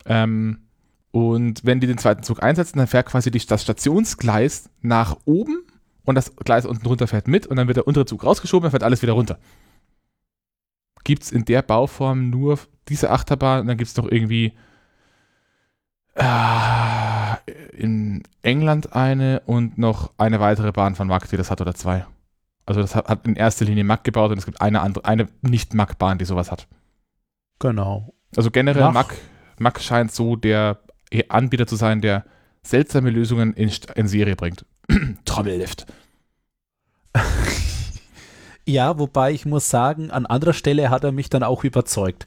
Ähm, 0.06 0.68
und 1.10 1.64
wenn 1.64 1.80
die 1.80 1.86
den 1.86 1.98
zweiten 1.98 2.22
Zug 2.22 2.42
einsetzen, 2.42 2.78
dann 2.78 2.86
fährt 2.86 3.06
quasi 3.06 3.30
die, 3.30 3.44
das 3.46 3.62
Stationsgleis 3.62 4.70
nach 4.80 5.18
oben 5.26 5.64
und 6.08 6.14
das 6.14 6.34
Gleis 6.36 6.66
unten 6.66 6.82
drunter 6.84 7.06
fährt 7.06 7.28
mit 7.28 7.46
und 7.46 7.56
dann 7.56 7.66
wird 7.68 7.76
der 7.76 7.86
untere 7.86 8.06
Zug 8.06 8.24
rausgeschoben, 8.24 8.62
dann 8.64 8.70
fährt 8.70 8.82
alles 8.82 9.02
wieder 9.02 9.12
runter. 9.12 9.38
Gibt 11.04 11.22
es 11.22 11.32
in 11.32 11.44
der 11.44 11.62
Bauform 11.62 12.30
nur 12.30 12.58
diese 12.88 13.10
Achterbahn 13.10 13.60
und 13.60 13.66
dann 13.68 13.76
gibt 13.78 13.88
es 13.90 13.96
noch 13.96 14.10
irgendwie 14.10 14.52
äh, 16.14 17.36
in 17.76 18.22
England 18.42 18.94
eine 18.94 19.40
und 19.46 19.78
noch 19.78 20.12
eine 20.18 20.40
weitere 20.40 20.72
Bahn 20.72 20.94
von 20.94 21.08
Mack, 21.08 21.28
die 21.28 21.36
das 21.36 21.50
hat 21.50 21.60
oder 21.60 21.74
zwei. 21.74 22.06
Also 22.66 22.80
das 22.80 22.94
hat, 22.94 23.08
hat 23.08 23.26
in 23.26 23.36
erster 23.36 23.64
Linie 23.64 23.84
Mack 23.84 24.04
gebaut 24.04 24.30
und 24.30 24.38
es 24.38 24.44
gibt 24.46 24.60
eine 24.60 24.80
andere, 24.80 25.04
eine 25.04 25.28
Nicht-Mack-Bahn, 25.42 26.18
die 26.18 26.24
sowas 26.24 26.50
hat. 26.50 26.66
Genau. 27.58 28.12
Also 28.36 28.50
generell, 28.50 28.82
Nach- 28.82 28.92
Mac, 28.92 29.14
Mac 29.58 29.80
scheint 29.80 30.12
so 30.12 30.36
der 30.36 30.78
Anbieter 31.28 31.66
zu 31.66 31.76
sein, 31.76 32.00
der 32.02 32.24
seltsame 32.62 33.10
Lösungen 33.10 33.54
in, 33.54 33.70
in 33.94 34.08
Serie 34.08 34.36
bringt. 34.36 34.66
Trommellift. 35.24 35.86
Ja, 38.66 38.98
wobei 38.98 39.32
ich 39.32 39.46
muss 39.46 39.70
sagen, 39.70 40.10
an 40.10 40.26
anderer 40.26 40.52
Stelle 40.52 40.90
hat 40.90 41.02
er 41.02 41.10
mich 41.10 41.30
dann 41.30 41.42
auch 41.42 41.64
überzeugt. 41.64 42.26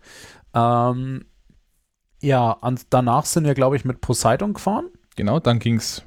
Ähm, 0.55 1.25
ja, 2.19 2.49
und 2.51 2.87
danach 2.89 3.25
sind 3.25 3.43
wir, 3.45 3.53
glaube 3.53 3.75
ich, 3.75 3.85
mit 3.85 4.01
Poseidon 4.01 4.53
gefahren. 4.55 4.85
Genau, 5.15 5.39
dann 5.39 5.59
ging 5.59 5.75
es 5.75 6.01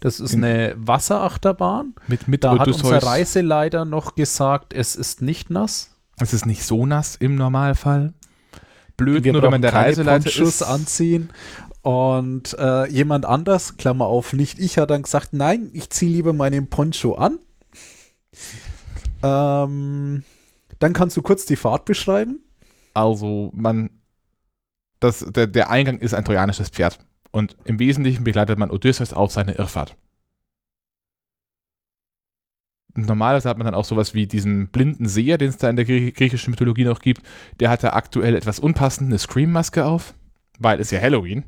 Das 0.00 0.18
ist 0.18 0.34
In- 0.34 0.42
eine 0.42 0.74
Wasserachterbahn. 0.76 1.94
mit, 2.08 2.26
mit 2.26 2.42
Da 2.42 2.58
hat 2.58 2.66
unser 2.66 2.88
Odysseus. 2.88 3.06
Reiseleiter 3.06 3.84
noch 3.84 4.16
gesagt, 4.16 4.72
es 4.74 4.96
ist 4.96 5.22
nicht 5.22 5.48
nass. 5.48 5.94
Es 6.18 6.32
ist 6.32 6.44
nicht 6.44 6.64
so 6.64 6.84
nass 6.84 7.14
im 7.14 7.36
Normalfall. 7.36 8.14
Blöd, 8.96 9.22
Wir 9.24 9.32
nur 9.32 9.50
wenn 9.50 9.62
der 9.62 9.74
Reiseleiter 9.74 10.24
Ponchos 10.24 10.48
ist. 10.60 10.62
anziehen. 10.62 11.30
Und 11.84 12.56
äh, 12.58 12.88
jemand 12.88 13.26
anders, 13.26 13.76
Klammer 13.76 14.06
auf, 14.06 14.32
nicht 14.32 14.58
ich, 14.58 14.78
hat 14.78 14.88
dann 14.88 15.02
gesagt, 15.02 15.34
nein, 15.34 15.68
ich 15.74 15.90
ziehe 15.90 16.10
lieber 16.10 16.32
meinen 16.32 16.70
Poncho 16.70 17.14
an. 17.14 17.38
Ähm, 19.22 20.24
dann 20.78 20.92
kannst 20.94 21.14
du 21.18 21.20
kurz 21.20 21.44
die 21.44 21.56
Fahrt 21.56 21.84
beschreiben. 21.84 22.40
Also, 22.94 23.50
man. 23.54 23.90
Das, 24.98 25.26
der, 25.28 25.46
der 25.46 25.68
Eingang 25.68 25.98
ist 25.98 26.14
ein 26.14 26.24
trojanisches 26.24 26.70
Pferd. 26.70 27.00
Und 27.30 27.54
im 27.64 27.78
Wesentlichen 27.78 28.24
begleitet 28.24 28.58
man 28.58 28.70
Odysseus 28.70 29.12
auf 29.12 29.32
seine 29.32 29.52
Irrfahrt. 29.52 29.94
Normalerweise 32.94 33.50
hat 33.50 33.58
man 33.58 33.66
dann 33.66 33.74
auch 33.74 33.84
sowas 33.84 34.14
wie 34.14 34.26
diesen 34.26 34.68
blinden 34.68 35.06
Seher, 35.06 35.36
den 35.36 35.50
es 35.50 35.58
da 35.58 35.68
in 35.68 35.76
der 35.76 35.84
Grie- 35.84 36.12
griechischen 36.12 36.52
Mythologie 36.52 36.84
noch 36.84 37.00
gibt. 37.00 37.22
Der 37.60 37.68
hat 37.68 37.84
da 37.84 37.90
aktuell 37.90 38.34
etwas 38.36 38.58
unpassend 38.58 39.08
eine 39.08 39.18
Scream-Maske 39.18 39.84
auf, 39.84 40.14
weil 40.58 40.80
es 40.80 40.90
ja 40.90 40.98
Halloween. 40.98 41.44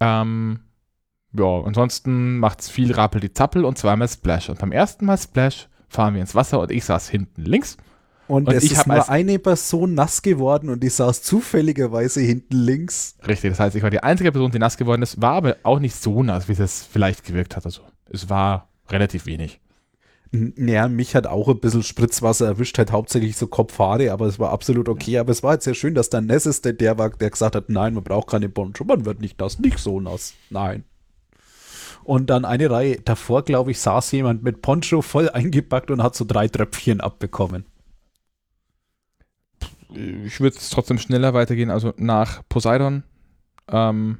Ähm, 0.00 0.60
ja, 1.32 1.62
ansonsten 1.62 2.38
macht's 2.38 2.68
viel 2.68 2.92
Rappel 2.92 3.20
die 3.20 3.32
Zappel 3.32 3.64
und 3.64 3.78
zweimal 3.78 4.08
Splash. 4.08 4.48
Und 4.48 4.58
beim 4.58 4.72
ersten 4.72 5.06
Mal 5.06 5.18
Splash 5.18 5.68
fahren 5.88 6.14
wir 6.14 6.20
ins 6.20 6.34
Wasser 6.34 6.60
und 6.60 6.70
ich 6.70 6.84
saß 6.84 7.08
hinten 7.08 7.44
links. 7.44 7.76
Und, 8.26 8.46
Und 8.46 8.54
es 8.54 8.62
ich 8.62 8.72
ist 8.72 8.86
nur 8.86 9.08
eine 9.08 9.40
Person 9.40 9.94
nass 9.94 10.22
geworden 10.22 10.70
und 10.70 10.82
die 10.84 10.88
saß 10.88 11.22
zufälligerweise 11.22 12.20
hinten 12.20 12.56
links. 12.56 13.16
Richtig, 13.26 13.50
das 13.50 13.58
heißt, 13.58 13.74
ich 13.74 13.82
war 13.82 13.90
die 13.90 14.04
einzige 14.04 14.30
Person, 14.30 14.52
die 14.52 14.60
nass 14.60 14.76
geworden 14.76 15.02
ist, 15.02 15.20
war 15.20 15.32
aber 15.32 15.56
auch 15.64 15.80
nicht 15.80 15.96
so 15.96 16.22
nass, 16.22 16.48
wie 16.48 16.52
es 16.52 16.84
vielleicht 16.84 17.24
gewirkt 17.24 17.56
hat. 17.56 17.66
Also, 17.66 17.82
es 18.08 18.28
war 18.28 18.68
relativ 18.88 19.26
wenig. 19.26 19.60
Ja, 20.32 20.86
mich 20.86 21.16
hat 21.16 21.26
auch 21.26 21.48
ein 21.48 21.58
bisschen 21.58 21.82
Spritzwasser 21.82 22.46
erwischt, 22.46 22.78
halt 22.78 22.92
hauptsächlich 22.92 23.36
so 23.36 23.48
Kopfhaare, 23.48 24.12
aber 24.12 24.26
es 24.26 24.38
war 24.38 24.50
absolut 24.50 24.88
okay. 24.88 25.18
Aber 25.18 25.32
es 25.32 25.42
war 25.42 25.50
halt 25.50 25.62
sehr 25.62 25.74
schön, 25.74 25.94
dass 25.94 26.08
der 26.08 26.20
Nesses 26.20 26.62
der, 26.62 26.72
der 26.72 26.98
war, 26.98 27.10
der 27.10 27.30
gesagt 27.30 27.56
hat, 27.56 27.68
nein, 27.68 27.94
man 27.94 28.04
braucht 28.04 28.28
keine 28.28 28.48
Poncho, 28.48 28.84
man 28.84 29.04
wird 29.04 29.20
nicht 29.20 29.40
nass, 29.40 29.58
nicht 29.58 29.78
so 29.78 29.98
nass. 29.98 30.34
Nein. 30.48 30.84
Und 32.04 32.30
dann 32.30 32.44
eine 32.44 32.70
Reihe 32.70 33.00
davor, 33.00 33.42
glaube 33.42 33.72
ich, 33.72 33.80
saß 33.80 34.12
jemand 34.12 34.44
mit 34.44 34.62
Poncho 34.62 35.02
voll 35.02 35.28
eingepackt 35.28 35.90
und 35.90 36.02
hat 36.02 36.14
so 36.14 36.24
drei 36.24 36.46
Tröpfchen 36.46 37.00
abbekommen. 37.00 37.64
Ich 39.92 40.40
würde 40.40 40.56
es 40.56 40.70
trotzdem 40.70 40.98
schneller 40.98 41.34
weitergehen. 41.34 41.70
Also 41.70 41.92
nach 41.96 42.42
Poseidon 42.48 43.02
ähm, 43.68 44.18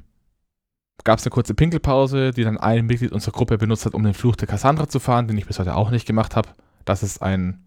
gab 1.05 1.19
es 1.19 1.25
eine 1.25 1.31
kurze 1.31 1.55
Pinkelpause, 1.55 2.33
die 2.33 2.45
dann 2.45 2.59
ein 2.59 2.87
Mitglied 2.87 3.13
unserer 3.13 3.33
Gruppe 3.33 3.59
benutzt 3.59 3.87
hat, 3.87 3.95
um 3.95 4.05
den 4.05 4.15
Fluch 4.15 4.37
der 4.37 4.49
Cassandra 4.49 4.89
zu 4.89 5.01
fahren, 5.01 5.29
den 5.29 5.39
ich 5.39 5.47
bis 5.47 5.59
heute 5.59 5.75
auch 5.75 5.91
nicht 5.91 6.07
gemacht 6.07 6.37
habe. 6.37 6.51
Das 6.85 7.03
ist 7.03 7.23
ein, 7.23 7.65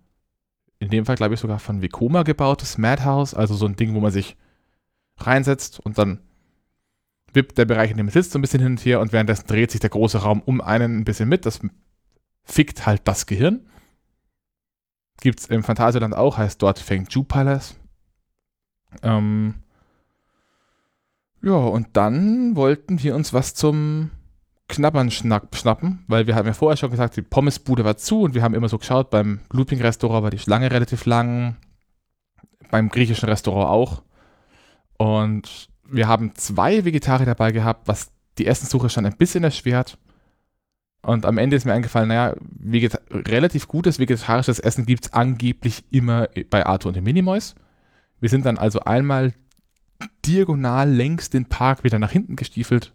in 0.80 0.90
dem 0.90 1.06
Fall 1.06 1.16
glaube 1.16 1.34
ich 1.34 1.40
sogar 1.40 1.60
von 1.60 1.82
Vekoma 1.82 2.24
gebautes 2.24 2.78
Madhouse, 2.78 3.34
also 3.34 3.56
so 3.56 3.66
ein 3.66 3.76
Ding, 3.76 3.94
wo 3.96 4.00
man 4.00 4.12
sich 4.12 4.38
reinsetzt 5.18 5.80
und 5.80 5.98
dann 5.98 6.20
wippt 7.34 7.58
der 7.58 7.66
Bereich, 7.66 7.92
in 7.92 7.98
dem 7.98 8.08
man 8.08 8.14
sitzt, 8.14 8.32
so 8.32 8.40
ein 8.40 8.42
bisschen 8.42 8.62
hin 8.62 8.74
und 8.74 8.86
her 8.86 9.00
und 9.00 9.12
währenddessen 9.12 9.48
dreht 9.48 9.72
sich 9.72 9.80
der 9.80 9.90
große 9.90 10.20
Raum 10.20 10.42
um 10.42 10.62
einen 10.62 11.00
ein 11.00 11.06
bisschen 11.06 11.30
mit. 11.30 11.46
Das 11.46 11.62
fickt 12.44 12.86
halt 12.86 13.02
das 13.06 13.26
Gehirn. 13.26 13.68
Gibt 15.22 15.40
es 15.40 15.48
im 15.48 15.64
Phantasialand 15.64 16.16
auch, 16.16 16.38
heißt 16.38 16.62
dort 16.62 16.80
Feng 16.80 17.08
Ju 17.10 17.24
Palace. 17.24 17.76
Ähm, 19.02 19.63
ja, 21.44 21.56
und 21.56 21.88
dann 21.94 22.56
wollten 22.56 23.04
wir 23.04 23.16
uns 23.16 23.34
was 23.34 23.54
zum 23.54 24.12
Knabbern 24.70 25.12
schnapp, 25.12 25.56
schnappen, 25.56 26.04
weil 26.08 26.26
wir 26.26 26.36
haben 26.36 26.48
ja 26.48 26.54
vorher 26.54 26.78
schon 26.78 26.90
gesagt, 26.90 27.18
die 27.18 27.22
Pommesbude 27.22 27.84
war 27.84 27.98
zu 27.98 28.22
und 28.22 28.34
wir 28.34 28.42
haben 28.42 28.56
immer 28.56 28.70
so 28.70 28.78
geschaut, 28.78 29.10
beim 29.10 29.42
Looping-Restaurant 29.52 30.24
war 30.24 30.32
die 30.32 30.40
Schlange 30.40 30.72
relativ 30.72 31.06
lang, 31.06 31.58
beim 32.72 32.90
griechischen 32.90 33.28
Restaurant 33.28 33.70
auch. 33.70 34.04
Und 34.98 35.68
wir 35.88 36.08
haben 36.08 36.34
zwei 36.36 36.86
Vegetarier 36.86 37.26
dabei 37.26 37.52
gehabt, 37.52 37.90
was 37.90 38.12
die 38.38 38.48
Essenssuche 38.48 38.90
schon 38.90 39.06
ein 39.06 39.18
bisschen 39.18 39.44
erschwert. 39.44 39.98
Und 41.02 41.26
am 41.26 41.38
Ende 41.38 41.58
ist 41.58 41.66
mir 41.66 41.74
eingefallen, 41.74 42.08
naja, 42.08 42.34
Vegeta 42.40 43.00
relativ 43.12 43.68
gutes 43.68 44.00
vegetarisches 44.00 44.60
Essen 44.60 44.86
gibt 44.86 45.06
es 45.06 45.14
angeblich 45.14 45.84
immer 45.92 46.30
bei 46.50 46.66
Arthur 46.66 46.90
und 46.90 46.96
den 46.96 47.04
Minimoys. 47.04 47.56
Wir 48.22 48.30
sind 48.30 48.46
dann 48.46 48.58
also 48.58 48.80
einmal 48.80 49.34
diagonal 50.26 50.90
längs 50.90 51.30
den 51.30 51.46
Park 51.46 51.84
wieder 51.84 52.00
nach 52.00 52.12
hinten 52.12 52.36
gestiefelt 52.36 52.94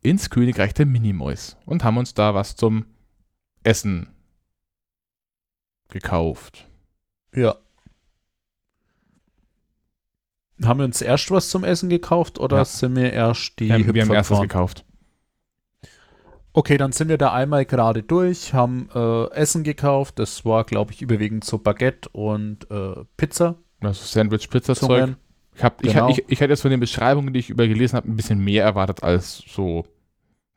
ins 0.00 0.30
Königreich 0.30 0.74
der 0.74 0.86
Minimoys 0.86 1.56
und 1.66 1.84
haben 1.84 1.96
uns 1.96 2.14
da 2.14 2.34
was 2.34 2.56
zum 2.56 2.86
Essen 3.62 4.08
gekauft. 5.88 6.66
Ja. 7.34 7.56
Haben 10.62 10.80
wir 10.80 10.84
uns 10.84 11.00
erst 11.02 11.30
was 11.30 11.50
zum 11.50 11.64
Essen 11.64 11.88
gekauft 11.88 12.38
oder 12.38 12.58
ja. 12.58 12.64
sind 12.64 12.96
wir 12.96 13.12
erst 13.12 13.58
die 13.58 13.68
ja, 13.68 13.78
Wir 13.78 14.02
haben 14.02 14.12
erst 14.12 14.30
was 14.30 14.40
gekauft. 14.40 14.84
Okay, 16.52 16.76
dann 16.76 16.90
sind 16.90 17.08
wir 17.08 17.18
da 17.18 17.32
einmal 17.32 17.64
gerade 17.64 18.02
durch, 18.02 18.52
haben 18.52 18.88
äh, 18.92 19.30
Essen 19.30 19.62
gekauft. 19.62 20.18
Das 20.18 20.44
war, 20.44 20.64
glaube 20.64 20.92
ich, 20.92 21.02
überwiegend 21.02 21.44
so 21.44 21.58
Baguette 21.58 22.08
und 22.08 22.68
äh, 22.70 23.04
Pizza. 23.16 23.56
Also 23.80 24.04
Sandwich-Pizza-Zeug. 24.04 25.16
Ich, 25.58 25.64
hab, 25.64 25.82
genau. 25.82 26.08
ich, 26.08 26.18
ich, 26.18 26.24
ich 26.28 26.40
hätte 26.40 26.52
jetzt 26.52 26.62
von 26.62 26.70
den 26.70 26.78
Beschreibungen, 26.78 27.32
die 27.32 27.40
ich 27.40 27.50
übergelesen 27.50 27.96
habe, 27.96 28.08
ein 28.08 28.14
bisschen 28.14 28.38
mehr 28.38 28.62
erwartet 28.62 29.02
als 29.02 29.42
so 29.48 29.84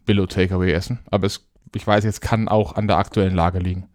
Billo-Takeaway-Essen. 0.05 0.99
Aber 1.09 1.25
es, 1.25 1.49
ich 1.73 1.87
weiß, 1.87 2.03
jetzt 2.03 2.21
kann 2.21 2.47
auch 2.47 2.75
an 2.75 2.87
der 2.87 2.97
aktuellen 2.97 3.33
Lage 3.33 3.57
liegen. 3.57 3.89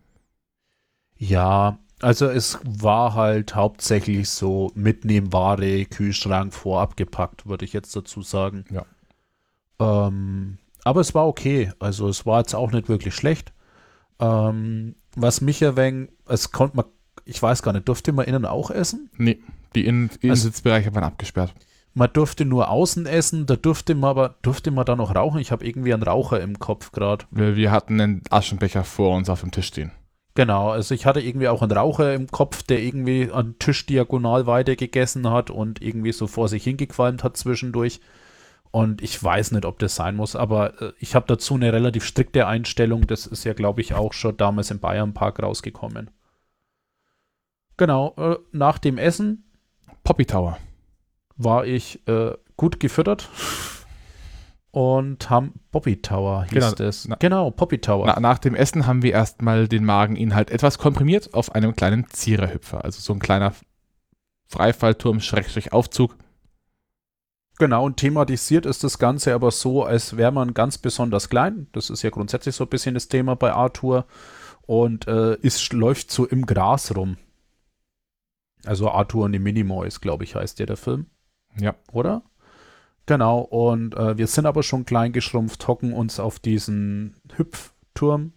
Ja, 1.16 1.78
also 2.02 2.26
es 2.26 2.58
war 2.64 3.14
halt 3.14 3.54
hauptsächlich 3.54 4.28
so 4.28 4.72
Mitnehmware, 4.74 5.84
Kühlschrank 5.84 6.52
vorab 6.52 6.96
gepackt, 6.96 7.46
würde 7.46 7.64
ich 7.64 7.72
jetzt 7.72 7.94
dazu 7.94 8.22
sagen. 8.22 8.64
Ja. 8.70 8.84
Ähm, 9.78 10.58
aber 10.82 11.00
es 11.00 11.14
war 11.14 11.28
okay. 11.28 11.72
Also 11.78 12.08
es 12.08 12.26
war 12.26 12.40
jetzt 12.40 12.54
auch 12.56 12.72
nicht 12.72 12.88
wirklich 12.88 13.14
schlecht. 13.14 13.52
Ähm, 14.18 14.96
was 15.14 15.40
mich 15.40 15.60
ja 15.60 15.76
wegen, 15.76 16.08
es 16.26 16.50
konnte 16.50 16.78
man, 16.78 16.86
ich 17.24 17.42
weiß 17.42 17.62
gar 17.62 17.72
nicht, 17.72 17.88
durfte 17.88 18.12
man 18.12 18.26
innen 18.26 18.44
auch 18.44 18.70
essen? 18.70 19.10
Nee. 19.16 19.38
Die 19.74 19.86
Innen 19.86 20.10
Innensitzbereiche 20.20 20.94
waren 20.94 21.04
abgesperrt. 21.04 21.52
Man 21.92 22.10
durfte 22.12 22.44
nur 22.44 22.70
außen 22.70 23.06
essen, 23.06 23.46
da 23.46 23.56
durfte 23.56 23.94
man 23.94 24.10
aber, 24.10 24.34
durfte 24.42 24.70
man 24.70 24.84
da 24.84 24.96
noch 24.96 25.14
rauchen? 25.14 25.40
Ich 25.40 25.50
habe 25.50 25.66
irgendwie 25.66 25.94
einen 25.94 26.02
Raucher 26.02 26.40
im 26.40 26.58
Kopf 26.58 26.92
gerade. 26.92 27.24
Wir, 27.30 27.56
wir 27.56 27.70
hatten 27.70 28.00
einen 28.00 28.22
Aschenbecher 28.28 28.84
vor 28.84 29.16
uns 29.16 29.30
auf 29.30 29.40
dem 29.40 29.50
Tisch 29.50 29.68
stehen. 29.68 29.92
Genau, 30.34 30.68
also 30.68 30.94
ich 30.94 31.06
hatte 31.06 31.20
irgendwie 31.20 31.48
auch 31.48 31.62
einen 31.62 31.72
Raucher 31.72 32.12
im 32.12 32.26
Kopf, 32.26 32.62
der 32.62 32.82
irgendwie 32.82 33.30
an 33.32 33.54
Tisch 33.58 33.86
diagonal 33.86 34.46
weiter 34.46 34.76
gegessen 34.76 35.30
hat 35.30 35.48
und 35.50 35.80
irgendwie 35.80 36.12
so 36.12 36.26
vor 36.26 36.48
sich 36.48 36.64
hingequalmt 36.64 37.24
hat 37.24 37.38
zwischendurch. 37.38 38.00
Und 38.70 39.00
ich 39.00 39.22
weiß 39.22 39.52
nicht, 39.52 39.64
ob 39.64 39.78
das 39.78 39.94
sein 39.94 40.16
muss, 40.16 40.36
aber 40.36 40.82
äh, 40.82 40.92
ich 40.98 41.14
habe 41.14 41.24
dazu 41.26 41.54
eine 41.54 41.72
relativ 41.72 42.04
strikte 42.04 42.46
Einstellung. 42.46 43.06
Das 43.06 43.26
ist 43.26 43.44
ja, 43.44 43.54
glaube 43.54 43.80
ich, 43.80 43.94
auch 43.94 44.12
schon 44.12 44.36
damals 44.36 44.70
im 44.70 44.80
Bayern 44.80 45.14
Park 45.14 45.42
rausgekommen. 45.42 46.10
Genau, 47.76 48.14
äh, 48.16 48.36
nach 48.52 48.78
dem 48.78 48.98
Essen 48.98 49.44
Poppy 50.02 50.24
Tower. 50.24 50.58
War 51.36 51.66
ich 51.66 52.06
äh, 52.08 52.32
gut 52.56 52.80
gefüttert 52.80 53.28
und 54.70 55.30
haben 55.30 55.54
Poppy 55.70 56.00
Tower 56.00 56.44
hieß 56.44 56.52
genau, 56.52 56.88
es. 56.88 57.08
genau, 57.18 57.50
Poppy 57.50 57.78
Tower. 57.78 58.06
Na, 58.06 58.20
nach 58.20 58.38
dem 58.38 58.54
Essen 58.54 58.86
haben 58.86 59.02
wir 59.02 59.12
erstmal 59.12 59.68
den 59.68 59.84
Mageninhalt 59.84 60.50
etwas 60.50 60.78
komprimiert 60.78 61.34
auf 61.34 61.54
einem 61.54 61.74
kleinen 61.74 62.08
Ziererhüpfer. 62.08 62.84
Also 62.84 63.00
so 63.00 63.12
ein 63.12 63.18
kleiner 63.18 63.54
Freifallturm, 64.46 65.20
Schrägstrich 65.20 65.72
Aufzug. 65.72 66.16
Genau, 67.58 67.84
und 67.84 67.96
thematisiert 67.96 68.66
ist 68.66 68.84
das 68.84 68.98
Ganze 68.98 69.32
aber 69.34 69.50
so, 69.50 69.82
als 69.82 70.16
wäre 70.16 70.30
man 70.30 70.52
ganz 70.52 70.78
besonders 70.78 71.30
klein. 71.30 71.68
Das 71.72 71.88
ist 71.88 72.02
ja 72.02 72.10
grundsätzlich 72.10 72.54
so 72.54 72.64
ein 72.64 72.70
bisschen 72.70 72.94
das 72.94 73.08
Thema 73.08 73.34
bei 73.34 73.52
Arthur. 73.52 74.04
Und 74.66 75.06
äh, 75.06 75.36
ist, 75.36 75.72
läuft 75.72 76.10
so 76.10 76.26
im 76.26 76.44
Gras 76.44 76.94
rum. 76.94 77.16
Also 78.66 78.90
Arthur 78.90 79.24
und 79.24 79.32
die 79.32 79.38
Minimoys, 79.38 80.00
glaube 80.00 80.24
ich, 80.24 80.34
heißt 80.34 80.58
der 80.58 80.66
der 80.66 80.76
Film. 80.76 81.06
Ja. 81.58 81.74
Oder? 81.92 82.22
Genau, 83.06 83.40
und 83.40 83.94
äh, 83.94 84.18
wir 84.18 84.26
sind 84.26 84.46
aber 84.46 84.64
schon 84.64 84.84
klein 84.84 85.12
geschrumpft, 85.12 85.68
hocken 85.68 85.92
uns 85.92 86.18
auf 86.18 86.40
diesen 86.40 87.14
Hüpfturm. 87.36 88.32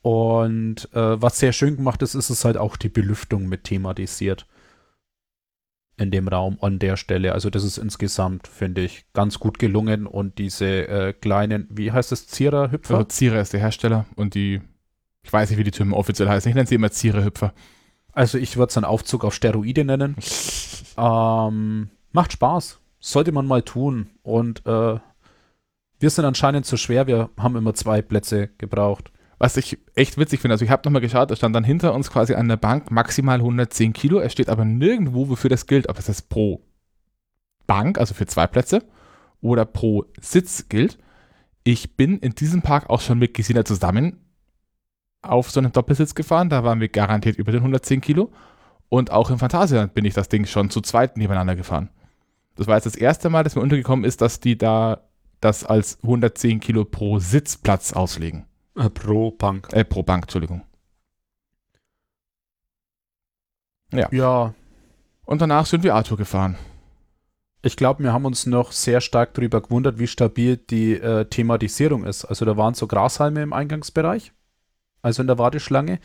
Und 0.00 0.88
äh, 0.94 1.22
was 1.22 1.38
sehr 1.38 1.52
schön 1.52 1.76
gemacht 1.76 2.02
ist, 2.02 2.14
ist 2.14 2.30
es 2.30 2.44
halt 2.44 2.56
auch 2.56 2.76
die 2.76 2.88
Belüftung 2.88 3.46
mit 3.46 3.64
thematisiert. 3.64 4.46
In 5.98 6.10
dem 6.10 6.26
Raum 6.26 6.58
an 6.62 6.78
der 6.78 6.96
Stelle. 6.96 7.32
Also, 7.32 7.50
das 7.50 7.62
ist 7.62 7.76
insgesamt, 7.76 8.48
finde 8.48 8.80
ich, 8.80 9.04
ganz 9.12 9.38
gut 9.38 9.58
gelungen. 9.58 10.06
Und 10.06 10.38
diese 10.38 10.88
äh, 10.88 11.12
kleinen, 11.12 11.68
wie 11.70 11.92
heißt 11.92 12.10
das, 12.10 12.26
Zierer-Hüpfer? 12.26 12.94
Also, 12.94 13.08
Zierer 13.08 13.40
ist 13.42 13.52
der 13.52 13.60
Hersteller 13.60 14.06
und 14.16 14.34
die 14.34 14.62
ich 15.22 15.32
weiß 15.32 15.50
nicht, 15.50 15.58
wie 15.58 15.64
die 15.64 15.70
Türme 15.70 15.96
offiziell 15.96 16.28
heißen. 16.28 16.48
Ich 16.48 16.54
nenne 16.54 16.66
sie 16.66 16.74
immer 16.74 16.90
Zierehüpfer. 16.90 17.52
Also 18.12 18.38
ich 18.38 18.56
würde 18.56 18.70
es 18.70 18.76
einen 18.76 18.84
Aufzug 18.84 19.24
auf 19.24 19.34
Steroide 19.34 19.84
nennen. 19.84 20.16
ähm, 20.96 21.90
macht 22.12 22.32
Spaß. 22.32 22.80
Sollte 23.00 23.32
man 23.32 23.46
mal 23.46 23.62
tun. 23.62 24.10
Und 24.22 24.66
äh, 24.66 24.98
wir 25.98 26.10
sind 26.10 26.24
anscheinend 26.24 26.66
zu 26.66 26.76
schwer. 26.76 27.06
Wir 27.06 27.30
haben 27.38 27.56
immer 27.56 27.74
zwei 27.74 28.02
Plätze 28.02 28.48
gebraucht. 28.58 29.12
Was 29.38 29.56
ich 29.56 29.78
echt 29.96 30.18
witzig 30.18 30.40
finde, 30.40 30.54
also 30.54 30.64
ich 30.64 30.70
habe 30.70 30.82
nochmal 30.84 31.00
geschaut, 31.00 31.30
da 31.30 31.34
stand 31.34 31.56
dann 31.56 31.64
hinter 31.64 31.94
uns 31.94 32.12
quasi 32.12 32.34
an 32.34 32.46
der 32.46 32.56
Bank 32.56 32.92
maximal 32.92 33.38
110 33.38 33.92
Kilo. 33.92 34.20
Es 34.20 34.32
steht 34.32 34.48
aber 34.48 34.64
nirgendwo, 34.64 35.28
wofür 35.28 35.50
das 35.50 35.66
gilt. 35.66 35.88
Ob 35.88 35.98
es 35.98 36.06
das 36.06 36.22
pro 36.22 36.62
Bank, 37.66 37.98
also 37.98 38.14
für 38.14 38.26
zwei 38.26 38.46
Plätze, 38.46 38.84
oder 39.40 39.64
pro 39.64 40.04
Sitz 40.20 40.68
gilt. 40.68 40.98
Ich 41.64 41.96
bin 41.96 42.18
in 42.18 42.34
diesem 42.34 42.62
Park 42.62 42.90
auch 42.90 43.00
schon 43.00 43.18
mit 43.18 43.34
Gesina 43.34 43.64
zusammen 43.64 44.18
auf 45.22 45.50
so 45.50 45.60
einen 45.60 45.72
Doppelsitz 45.72 46.14
gefahren, 46.14 46.50
da 46.50 46.64
waren 46.64 46.80
wir 46.80 46.88
garantiert 46.88 47.36
über 47.36 47.52
den 47.52 47.60
110 47.60 48.00
Kilo. 48.00 48.30
Und 48.88 49.10
auch 49.10 49.30
im 49.30 49.38
Phantasialand 49.38 49.94
bin 49.94 50.04
ich 50.04 50.12
das 50.12 50.28
Ding 50.28 50.44
schon 50.44 50.68
zu 50.68 50.80
zweit 50.82 51.16
nebeneinander 51.16 51.56
gefahren. 51.56 51.88
Das 52.56 52.66
war 52.66 52.74
jetzt 52.74 52.84
das 52.84 52.96
erste 52.96 53.30
Mal, 53.30 53.44
dass 53.44 53.56
mir 53.56 53.62
untergekommen 53.62 54.04
ist, 54.04 54.20
dass 54.20 54.40
die 54.40 54.58
da 54.58 55.00
das 55.40 55.64
als 55.64 55.98
110 56.02 56.60
Kilo 56.60 56.84
pro 56.84 57.18
Sitzplatz 57.18 57.92
auslegen. 57.94 58.44
Äh, 58.76 58.90
pro 58.90 59.30
Bank. 59.30 59.68
Äh, 59.72 59.84
pro 59.84 60.02
Bank, 60.02 60.24
Entschuldigung. 60.24 60.62
Ja. 63.92 64.08
Ja. 64.12 64.54
Und 65.24 65.40
danach 65.40 65.66
sind 65.66 65.84
wir 65.84 65.94
Arthur 65.94 66.18
gefahren. 66.18 66.56
Ich 67.62 67.76
glaube, 67.76 68.02
wir 68.02 68.12
haben 68.12 68.24
uns 68.26 68.44
noch 68.44 68.72
sehr 68.72 69.00
stark 69.00 69.34
darüber 69.34 69.60
gewundert, 69.60 69.98
wie 69.98 70.06
stabil 70.08 70.56
die 70.56 70.94
äh, 70.94 71.24
Thematisierung 71.26 72.04
ist. 72.04 72.24
Also 72.24 72.44
da 72.44 72.56
waren 72.56 72.74
so 72.74 72.86
Grashalme 72.86 73.42
im 73.42 73.52
Eingangsbereich 73.52 74.32
also 75.02 75.20
in 75.22 75.26
der 75.26 75.38
Warteschlange, 75.38 75.98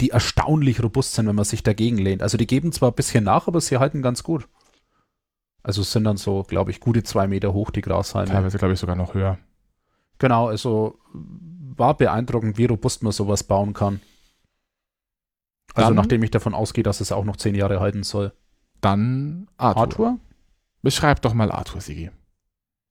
die 0.00 0.10
erstaunlich 0.10 0.82
robust 0.82 1.14
sind, 1.14 1.26
wenn 1.26 1.34
man 1.36 1.44
sich 1.44 1.62
dagegen 1.62 1.98
lehnt. 1.98 2.22
Also 2.22 2.38
die 2.38 2.46
geben 2.46 2.72
zwar 2.72 2.90
ein 2.92 2.94
bisschen 2.94 3.24
nach, 3.24 3.48
aber 3.48 3.60
sie 3.60 3.78
halten 3.78 4.00
ganz 4.00 4.22
gut. 4.22 4.48
Also 5.62 5.82
es 5.82 5.92
sind 5.92 6.04
dann 6.04 6.16
so, 6.16 6.42
glaube 6.44 6.70
ich, 6.70 6.80
gute 6.80 7.02
zwei 7.02 7.26
Meter 7.26 7.52
hoch, 7.52 7.70
die 7.70 7.80
Grashalme. 7.80 8.30
Teilweise, 8.30 8.58
glaube 8.58 8.74
ich, 8.74 8.80
sogar 8.80 8.96
noch 8.96 9.14
höher. 9.14 9.38
Genau, 10.18 10.48
also 10.48 10.98
war 11.12 11.96
beeindruckend, 11.96 12.56
wie 12.56 12.66
robust 12.66 13.02
man 13.02 13.12
sowas 13.12 13.42
bauen 13.42 13.72
kann. 13.72 14.00
Also 15.74 15.88
Dann- 15.88 15.96
nachdem 15.96 16.22
ich 16.22 16.30
davon 16.30 16.54
ausgehe, 16.54 16.84
dass 16.84 17.00
es 17.00 17.10
auch 17.12 17.24
noch 17.24 17.36
zehn 17.36 17.54
Jahre 17.54 17.80
halten 17.80 18.04
soll. 18.04 18.32
Dann 18.80 19.48
Arthur. 19.56 19.82
Arthur? 19.82 20.18
Beschreib 20.82 21.22
doch 21.22 21.34
mal 21.34 21.50
Arthur, 21.50 21.80
Sigi. 21.80 22.10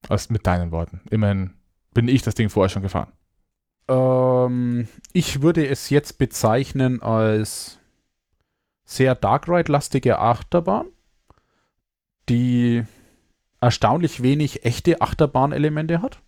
Aus, 0.10 0.30
mit 0.30 0.46
deinen 0.46 0.72
Worten. 0.72 1.02
Immerhin 1.10 1.54
bin 1.94 2.08
ich 2.10 2.24
das 2.24 2.36
Ding 2.36 2.50
vorher 2.50 2.70
schon 2.70 2.82
gefahren. 2.82 3.14
Ähm, 3.88 4.88
ich 5.12 5.42
würde 5.42 5.68
es 5.68 5.90
jetzt 5.90 6.18
bezeichnen 6.18 7.02
als 7.02 7.80
sehr 8.86 9.16
Dark 9.16 9.48
Ride-lastige 9.48 10.20
Achterbahn, 10.20 10.88
die 12.30 12.84
erstaunlich 13.62 14.22
wenig 14.22 14.66
echte 14.66 15.02
Achterbahnelemente 15.02 16.02
hat. 16.02 16.22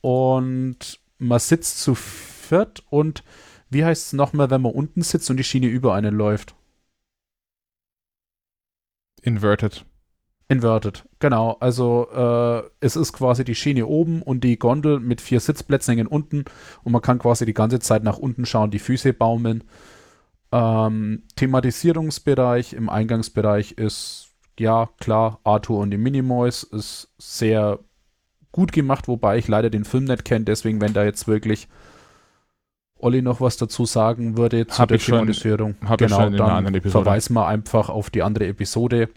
Und 0.00 1.00
man 1.18 1.38
sitzt 1.38 1.80
zu 1.80 1.94
viert 1.94 2.84
und 2.90 3.24
wie 3.70 3.84
heißt 3.84 4.06
es 4.08 4.12
nochmal, 4.12 4.50
wenn 4.50 4.60
man 4.60 4.72
unten 4.72 5.02
sitzt 5.02 5.30
und 5.30 5.38
die 5.38 5.44
Schiene 5.44 5.68
über 5.68 5.94
einen 5.94 6.14
läuft? 6.14 6.54
Inverted. 9.22 9.86
Inverted, 10.52 11.04
genau. 11.18 11.56
Also 11.60 12.08
äh, 12.14 12.62
es 12.80 12.94
ist 12.94 13.14
quasi 13.14 13.42
die 13.42 13.54
Schiene 13.54 13.86
oben 13.86 14.20
und 14.20 14.44
die 14.44 14.58
Gondel 14.58 15.00
mit 15.00 15.22
vier 15.22 15.40
Sitzplätzen 15.40 15.92
hängen 15.92 16.06
unten 16.06 16.44
und 16.82 16.92
man 16.92 17.00
kann 17.00 17.18
quasi 17.18 17.46
die 17.46 17.54
ganze 17.54 17.80
Zeit 17.80 18.04
nach 18.04 18.18
unten 18.18 18.44
schauen, 18.44 18.70
die 18.70 18.78
Füße 18.78 19.14
baumeln. 19.14 19.64
Ähm, 20.52 21.22
Thematisierungsbereich 21.36 22.74
im 22.74 22.90
Eingangsbereich 22.90 23.72
ist, 23.72 24.28
ja 24.58 24.90
klar, 25.00 25.40
Arthur 25.42 25.78
und 25.78 25.90
die 25.90 25.96
Minimoys 25.96 26.64
ist 26.64 27.08
sehr 27.16 27.78
gut 28.52 28.72
gemacht, 28.72 29.08
wobei 29.08 29.38
ich 29.38 29.48
leider 29.48 29.70
den 29.70 29.86
Film 29.86 30.04
nicht 30.04 30.26
kenne, 30.26 30.44
deswegen 30.44 30.82
wenn 30.82 30.92
da 30.92 31.02
jetzt 31.02 31.26
wirklich 31.26 31.66
Olli 32.98 33.22
noch 33.22 33.40
was 33.40 33.56
dazu 33.56 33.86
sagen 33.86 34.36
würde 34.36 34.66
zu 34.66 34.78
Hab 34.78 34.90
der 34.90 34.98
Thematisierung, 34.98 35.76
genau, 35.96 36.28
dann 36.28 36.82
verweisen 36.82 37.32
wir 37.32 37.46
einfach 37.46 37.88
auf 37.88 38.10
die 38.10 38.22
andere 38.22 38.48
Episode. 38.48 39.08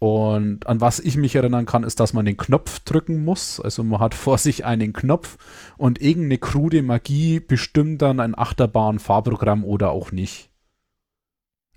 Und 0.00 0.66
an 0.66 0.80
was 0.80 0.98
ich 0.98 1.18
mich 1.18 1.36
erinnern 1.36 1.66
kann, 1.66 1.84
ist, 1.84 2.00
dass 2.00 2.14
man 2.14 2.24
den 2.24 2.38
Knopf 2.38 2.80
drücken 2.80 3.22
muss. 3.22 3.60
Also 3.60 3.84
man 3.84 4.00
hat 4.00 4.14
vor 4.14 4.38
sich 4.38 4.64
einen 4.64 4.94
Knopf 4.94 5.36
und 5.76 6.00
irgendeine 6.00 6.38
krude 6.38 6.82
Magie 6.82 7.38
bestimmt 7.38 8.00
dann 8.00 8.18
ein 8.18 8.36
Achterbahn-Fahrprogramm 8.36 9.62
oder 9.62 9.90
auch 9.90 10.10
nicht. 10.10 10.48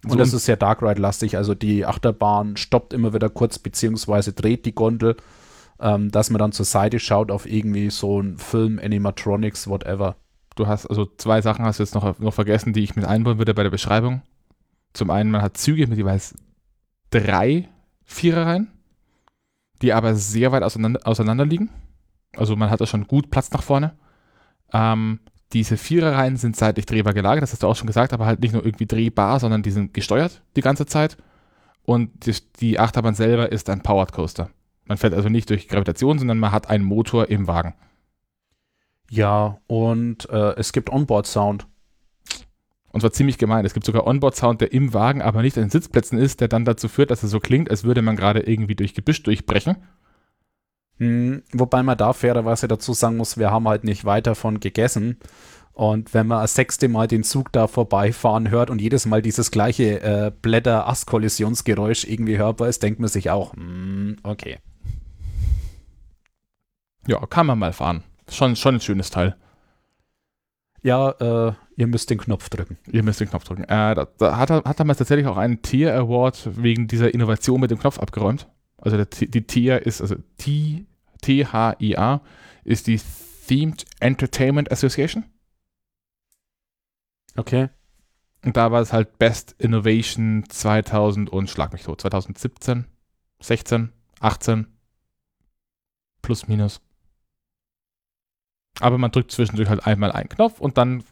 Und 0.06 0.12
So, 0.12 0.18
das 0.18 0.34
ist 0.34 0.46
sehr 0.46 0.56
Dark 0.56 0.82
Ride-lastig. 0.82 1.36
Also 1.36 1.54
die 1.54 1.86
Achterbahn 1.86 2.56
stoppt 2.56 2.94
immer 2.94 3.14
wieder 3.14 3.30
kurz, 3.30 3.60
beziehungsweise 3.60 4.32
dreht 4.32 4.66
die 4.66 4.74
Gondel, 4.74 5.18
ähm, 5.82 6.10
dass 6.10 6.30
man 6.30 6.40
dann 6.40 6.54
zur 6.54 6.66
Seite 6.66 7.00
schaut 7.00 7.30
auf 7.30 7.46
irgendwie 7.46 7.90
so 7.90 8.20
einen 8.20 8.38
Film, 8.38 8.80
Animatronics, 8.82 9.68
whatever. 9.68 10.16
du 10.56 10.68
hast, 10.68 10.86
also 10.86 11.06
zwei 11.18 11.42
Sachen 11.42 11.66
hast 11.66 11.80
du 11.80 11.84
jetzt 11.84 11.94
noch, 11.94 12.20
noch 12.20 12.34
vergessen, 12.34 12.72
die 12.72 12.86
ich 12.86 12.96
mit 12.96 13.04
einbauen 13.04 13.38
würde 13.38 13.54
bei 13.54 13.64
der 13.64 13.70
Beschreibung. 13.70 14.22
Zum 14.94 15.10
einen, 15.10 15.30
man 15.30 15.42
hat 15.42 15.58
Züge 15.58 15.88
mit 15.88 15.98
jeweils 15.98 16.36
drei 17.10 17.68
Viererreihen, 18.06 18.72
die 19.82 19.94
aber 19.94 20.16
sehr 20.16 20.52
weit 20.52 20.64
auseinander, 20.64 21.02
auseinander 21.06 21.46
liegen. 21.46 21.70
Also 22.36 22.56
man 22.56 22.70
hat 22.70 22.82
da 22.82 22.86
schon 22.86 23.08
gut 23.08 23.30
Platz 23.32 23.52
nach 23.52 23.64
vorne. 23.64 23.98
Ähm, 24.72 25.20
diese 25.54 25.78
Viererreihen 25.78 26.36
sind 26.36 26.56
seitlich 26.56 26.86
drehbar 26.86 27.14
gelagert, 27.14 27.44
das 27.44 27.52
hast 27.52 27.62
du 27.62 27.68
auch 27.68 27.76
schon 27.76 27.88
gesagt, 27.88 28.12
aber 28.12 28.26
halt 28.26 28.42
nicht 28.42 28.54
nur 28.54 28.66
irgendwie 28.66 28.88
drehbar, 28.88 29.40
sondern 29.40 29.62
die 29.62 29.72
sind 29.72 29.94
gesteuert 29.94 30.42
die 30.56 30.62
ganze 30.62 30.86
Zeit. 30.86 31.18
Und 31.84 32.26
die, 32.26 32.36
die 32.60 32.80
Achterbahn 32.80 33.14
selber 33.14 33.52
ist 33.52 33.70
ein 33.70 33.84
Powered 33.84 34.14
Coaster. 34.14 34.50
Man 34.86 34.98
fährt 34.98 35.14
also 35.14 35.30
nicht 35.30 35.50
durch 35.50 35.68
Gravitation, 35.68 36.18
sondern 36.18 36.40
man 36.40 36.52
hat 36.52 36.70
einen 36.70 36.84
Motor 36.84 37.30
im 37.30 37.48
Wagen. 37.48 37.76
Ja, 39.10 39.60
und 39.68 40.30
äh, 40.30 40.56
es 40.56 40.74
gibt 40.74 40.90
Onboard-Sound. 40.90 41.68
Und 42.94 43.02
zwar 43.02 43.12
ziemlich 43.12 43.40
gemein. 43.40 43.66
Es 43.66 43.74
gibt 43.74 43.88
sogar 43.88 44.06
Onboard-Sound, 44.06 44.62
der 44.62 44.72
im 44.72 44.94
Wagen, 44.94 45.24
aber 45.24 45.42
nicht 45.42 45.58
an 45.58 45.64
den 45.64 45.70
Sitzplätzen 45.72 46.20
ist, 46.20 46.42
der 46.42 46.48
dann 46.48 46.64
dazu 46.64 46.88
führt, 46.88 47.10
dass 47.10 47.24
es 47.24 47.32
so 47.32 47.40
klingt, 47.40 47.72
als 47.72 47.84
würde 47.84 48.04
man 48.04 48.16
gerade 48.16 48.42
irgendwie 48.42 48.76
durch 48.76 48.94
Gebüsch 48.94 49.24
durchbrechen. 49.24 49.78
Hm, 51.00 51.42
wobei 51.52 51.82
man 51.82 51.98
da 51.98 52.14
fairerweise 52.14 52.68
dazu 52.68 52.94
sagen 52.94 53.18
muss, 53.18 53.38
wir 53.38 53.50
haben 53.50 53.68
halt 53.68 53.84
nicht 53.84 54.06
weit 54.06 54.28
davon 54.28 54.60
gegessen. 54.60 55.18
Und 55.72 56.14
wenn 56.14 56.28
man 56.28 56.42
das 56.42 56.54
sechste 56.54 56.88
Mal 56.88 57.08
den 57.08 57.24
Zug 57.24 57.52
da 57.52 57.66
vorbeifahren 57.66 58.52
hört 58.52 58.70
und 58.70 58.80
jedes 58.80 59.08
Mal 59.08 59.24
dieses 59.24 59.50
gleiche 59.50 60.02
äh, 60.02 60.32
Blätter-Ast-Kollisionsgeräusch 60.44 62.04
irgendwie 62.04 62.38
hörbar 62.38 62.68
ist, 62.68 62.84
denkt 62.84 63.00
man 63.00 63.10
sich 63.10 63.32
auch, 63.32 63.54
hm, 63.54 64.18
okay. 64.22 64.60
Ja, 67.08 67.26
kann 67.26 67.48
man 67.48 67.58
mal 67.58 67.74
fahren. 67.74 68.04
Schon, 68.30 68.56
schon 68.56 68.76
ein 68.76 68.82
schönes 68.82 69.10
Teil. 69.10 69.36
Ja, 70.84 71.10
äh, 71.10 71.54
ihr 71.76 71.88
müsst 71.88 72.10
den 72.10 72.18
Knopf 72.18 72.50
drücken. 72.50 72.78
Ihr 72.92 73.04
müsst 73.04 73.20
den 73.20 73.30
Knopf 73.30 73.44
drücken. 73.44 73.64
Äh, 73.64 73.96
da, 73.96 74.08
da 74.18 74.38
hat, 74.38 74.50
er, 74.50 74.64
hat 74.64 74.80
damals 74.80 74.98
tatsächlich 75.00 75.28
auch 75.28 75.38
einen 75.38 75.62
Tier 75.62 75.96
Award 75.96 76.62
wegen 76.62 76.88
dieser 76.88 77.14
Innovation 77.14 77.60
mit 77.60 77.72
dem 77.72 77.80
Knopf 77.80 78.00
abgeräumt. 78.00 78.48
Also 78.78 78.98
der, 78.98 79.06
die 79.06 79.48
Tier 79.48 79.86
ist, 79.86 80.02
also 80.02 80.16
T-H-I-A, 80.38 82.22
ist 82.64 82.88
die 82.88 83.00
Themed 83.48 83.86
Entertainment 84.00 84.72
Association. 84.72 85.26
Okay. 87.36 87.70
Und 88.44 88.58
da 88.58 88.72
war 88.72 88.82
es 88.82 88.92
halt 88.92 89.18
Best 89.20 89.56
Innovation 89.58 90.44
2000 90.50 91.30
und 91.30 91.50
schlag 91.50 91.72
mich 91.72 91.84
tot. 91.84 92.02
2017, 92.02 92.86
16, 93.40 93.94
18. 94.20 94.68
Plus, 96.22 96.48
minus. 96.48 96.82
Aber 98.80 98.98
man 98.98 99.12
drückt 99.12 99.32
zwischendurch 99.32 99.70
halt 99.70 99.86
einmal 99.86 100.12
einen 100.12 100.30
Knopf 100.30 100.60
und 100.60 100.78
dann 100.78 101.04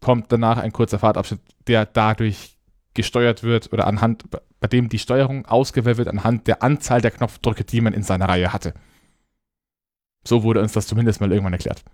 kommt 0.00 0.30
danach 0.32 0.58
ein 0.58 0.72
kurzer 0.72 0.98
Fahrtabschnitt, 0.98 1.40
der 1.66 1.86
dadurch 1.86 2.56
gesteuert 2.94 3.42
wird 3.42 3.72
oder 3.72 3.86
anhand, 3.86 4.24
bei 4.60 4.66
dem 4.66 4.88
die 4.88 4.98
Steuerung 4.98 5.46
ausgewählt 5.46 5.98
wird 5.98 6.08
anhand 6.08 6.46
der 6.46 6.62
Anzahl 6.62 7.00
der 7.00 7.10
Knopfdrücke, 7.10 7.64
die 7.64 7.80
man 7.80 7.92
in 7.92 8.02
seiner 8.02 8.28
Reihe 8.28 8.52
hatte. 8.52 8.74
So 10.26 10.42
wurde 10.42 10.60
uns 10.60 10.72
das 10.72 10.86
zumindest 10.86 11.20
mal 11.20 11.30
irgendwann 11.30 11.52
erklärt. 11.52 11.84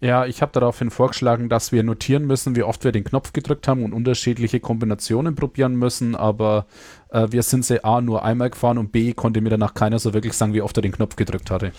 Ja, 0.00 0.26
ich 0.26 0.42
habe 0.42 0.50
daraufhin 0.50 0.90
vorgeschlagen, 0.90 1.48
dass 1.48 1.70
wir 1.70 1.84
notieren 1.84 2.26
müssen, 2.26 2.56
wie 2.56 2.64
oft 2.64 2.82
wir 2.82 2.90
den 2.90 3.04
Knopf 3.04 3.32
gedrückt 3.32 3.68
haben 3.68 3.84
und 3.84 3.92
unterschiedliche 3.92 4.58
Kombinationen 4.58 5.36
probieren 5.36 5.76
müssen, 5.76 6.16
aber 6.16 6.66
äh, 7.10 7.28
wir 7.30 7.44
sind 7.44 7.64
sie 7.64 7.84
A 7.84 8.00
nur 8.00 8.24
einmal 8.24 8.50
gefahren 8.50 8.78
und 8.78 8.90
B 8.90 9.12
konnte 9.12 9.40
mir 9.40 9.50
danach 9.50 9.74
keiner 9.74 10.00
so 10.00 10.12
wirklich 10.12 10.32
sagen, 10.32 10.54
wie 10.54 10.62
oft 10.62 10.76
er 10.76 10.82
den 10.82 10.90
Knopf 10.90 11.14
gedrückt 11.14 11.52
hatte. 11.52 11.70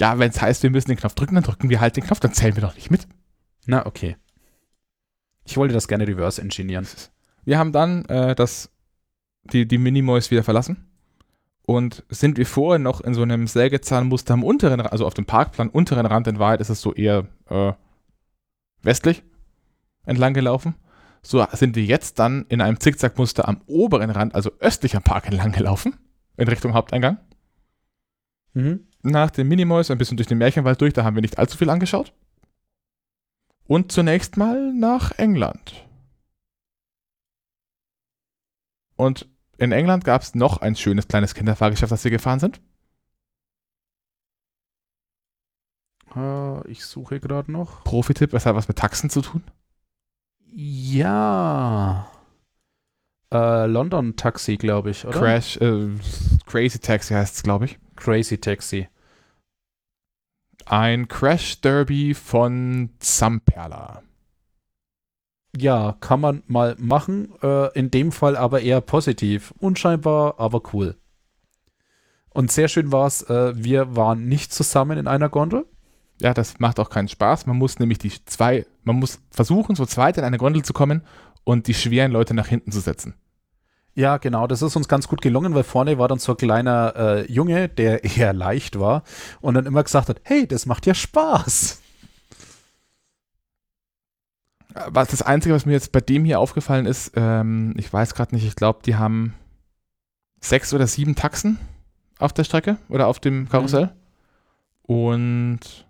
Ja, 0.00 0.18
wenn 0.18 0.30
es 0.30 0.40
heißt, 0.40 0.62
wir 0.62 0.70
müssen 0.70 0.88
den 0.88 0.96
Knopf 0.96 1.14
drücken, 1.14 1.34
dann 1.34 1.44
drücken 1.44 1.68
wir 1.68 1.82
halt 1.82 1.94
den 1.96 2.04
Knopf, 2.04 2.20
dann 2.20 2.32
zählen 2.32 2.56
wir 2.56 2.62
doch 2.62 2.74
nicht 2.74 2.90
mit. 2.90 3.06
Na, 3.66 3.86
okay. 3.86 4.16
Ich 5.44 5.56
wollte 5.56 5.74
das 5.74 5.88
gerne 5.88 6.06
reverse 6.06 6.40
engineeren. 6.40 6.86
Wir 7.44 7.58
haben 7.58 7.72
dann 7.72 8.04
äh, 8.06 8.34
das, 8.34 8.70
die, 9.44 9.66
die 9.66 9.78
Minimoys 9.78 10.30
wieder 10.30 10.42
verlassen 10.42 10.88
und 11.66 12.04
sind 12.08 12.38
wie 12.38 12.44
vorher 12.44 12.78
noch 12.78 13.00
in 13.00 13.14
so 13.14 13.22
einem 13.22 13.46
Sägezahnmuster 13.46 14.34
am 14.34 14.44
unteren, 14.44 14.80
also 14.80 15.06
auf 15.06 15.14
dem 15.14 15.26
Parkplan 15.26 15.68
unteren 15.68 16.06
Rand, 16.06 16.26
in 16.26 16.38
Wahrheit 16.38 16.60
ist 16.60 16.70
es 16.70 16.80
so 16.80 16.94
eher 16.94 17.26
äh, 17.48 17.72
westlich 18.82 19.22
entlang 20.04 20.34
gelaufen. 20.34 20.74
So 21.22 21.44
sind 21.52 21.74
wir 21.74 21.84
jetzt 21.84 22.18
dann 22.18 22.44
in 22.48 22.60
einem 22.60 22.80
Zickzackmuster 22.80 23.48
am 23.48 23.62
oberen 23.66 24.10
Rand, 24.10 24.34
also 24.34 24.50
östlich 24.60 24.94
am 24.94 25.02
Park 25.02 25.26
entlang 25.26 25.52
gelaufen, 25.52 25.96
in 26.36 26.48
Richtung 26.48 26.74
Haupteingang. 26.74 27.18
Mhm. 28.52 28.86
Nach 29.02 29.30
den 29.30 29.48
Minimoys 29.48 29.90
ein 29.90 29.98
bisschen 29.98 30.18
durch 30.18 30.26
den 30.26 30.38
Märchenwald 30.38 30.80
durch, 30.80 30.92
da 30.92 31.04
haben 31.04 31.14
wir 31.14 31.22
nicht 31.22 31.38
allzu 31.38 31.56
viel 31.56 31.70
angeschaut. 31.70 32.12
Und 33.66 33.92
zunächst 33.92 34.36
mal 34.36 34.72
nach 34.72 35.12
England. 35.12 35.86
Und 38.96 39.28
in 39.58 39.72
England 39.72 40.04
gab 40.04 40.22
es 40.22 40.34
noch 40.34 40.58
ein 40.58 40.76
schönes 40.76 41.08
kleines 41.08 41.34
Kinderfahrgeschäft, 41.34 41.90
das 41.90 42.04
wir 42.04 42.10
gefahren 42.10 42.40
sind. 42.40 42.60
Äh, 46.14 46.68
ich 46.70 46.84
suche 46.84 47.20
gerade 47.20 47.50
noch. 47.50 47.84
Profi-Tipp, 47.84 48.32
es 48.34 48.46
hat 48.46 48.54
was 48.54 48.68
mit 48.68 48.78
Taxen 48.78 49.10
zu 49.10 49.22
tun. 49.22 49.42
Ja. 50.50 52.10
Äh, 53.32 53.66
London 53.66 54.14
Taxi, 54.16 54.56
glaube 54.56 54.90
ich, 54.90 55.04
oder? 55.04 55.18
Crash, 55.18 55.56
äh, 55.56 55.88
Crazy 56.46 56.78
Taxi 56.78 57.14
heißt 57.14 57.36
es, 57.36 57.42
glaube 57.42 57.64
ich. 57.64 57.78
Crazy 57.96 58.38
Taxi. 58.38 58.88
Ein 60.66 61.08
Crash 61.08 61.60
Derby 61.60 62.14
von 62.14 62.90
Zamperla. 62.98 64.02
Ja, 65.56 65.96
kann 66.00 66.20
man 66.20 66.42
mal 66.46 66.74
machen. 66.78 67.32
Äh, 67.42 67.78
in 67.78 67.90
dem 67.90 68.12
Fall 68.12 68.36
aber 68.36 68.60
eher 68.60 68.80
positiv. 68.80 69.54
Unscheinbar, 69.58 70.40
aber 70.40 70.62
cool. 70.72 70.96
Und 72.30 72.50
sehr 72.50 72.68
schön 72.68 72.90
war 72.90 73.06
es, 73.06 73.22
äh, 73.30 73.52
wir 73.56 73.94
waren 73.94 74.26
nicht 74.26 74.52
zusammen 74.52 74.98
in 74.98 75.06
einer 75.06 75.28
Gondel. 75.28 75.66
Ja, 76.20 76.34
das 76.34 76.58
macht 76.58 76.80
auch 76.80 76.90
keinen 76.90 77.08
Spaß. 77.08 77.46
Man 77.46 77.56
muss 77.56 77.78
nämlich 77.78 77.98
die 77.98 78.12
zwei, 78.24 78.66
man 78.82 78.96
muss 78.96 79.20
versuchen, 79.30 79.76
so 79.76 79.86
zweit 79.86 80.18
in 80.18 80.24
eine 80.24 80.38
Gondel 80.38 80.64
zu 80.64 80.72
kommen 80.72 81.02
und 81.44 81.68
die 81.68 81.74
schweren 81.74 82.10
Leute 82.10 82.34
nach 82.34 82.48
hinten 82.48 82.72
zu 82.72 82.80
setzen. 82.80 83.14
Ja, 83.94 84.16
genau. 84.16 84.46
Das 84.46 84.60
ist 84.60 84.74
uns 84.76 84.88
ganz 84.88 85.06
gut 85.06 85.22
gelungen, 85.22 85.54
weil 85.54 85.62
vorne 85.62 85.98
war 85.98 86.08
dann 86.08 86.18
so 86.18 86.32
ein 86.32 86.36
kleiner 86.36 86.94
äh, 86.96 87.32
Junge, 87.32 87.68
der 87.68 88.04
eher 88.16 88.32
leicht 88.32 88.78
war 88.78 89.04
und 89.40 89.54
dann 89.54 89.66
immer 89.66 89.82
gesagt 89.82 90.08
hat, 90.08 90.20
hey, 90.24 90.46
das 90.46 90.66
macht 90.66 90.86
ja 90.86 90.94
Spaß. 90.94 91.80
Was 94.88 95.08
das 95.08 95.22
Einzige, 95.22 95.54
was 95.54 95.66
mir 95.66 95.72
jetzt 95.72 95.92
bei 95.92 96.00
dem 96.00 96.24
hier 96.24 96.40
aufgefallen 96.40 96.86
ist, 96.86 97.12
ähm, 97.14 97.74
ich 97.76 97.92
weiß 97.92 98.14
gerade 98.14 98.34
nicht, 98.34 98.44
ich 98.44 98.56
glaube, 98.56 98.80
die 98.84 98.96
haben 98.96 99.34
sechs 100.40 100.74
oder 100.74 100.88
sieben 100.88 101.14
Taxen 101.14 101.58
auf 102.18 102.32
der 102.32 102.42
Strecke 102.42 102.78
oder 102.88 103.06
auf 103.06 103.20
dem 103.20 103.40
mhm. 103.40 103.48
Karussell. 103.48 103.86
Mhm. 103.86 104.94
Und 104.96 105.83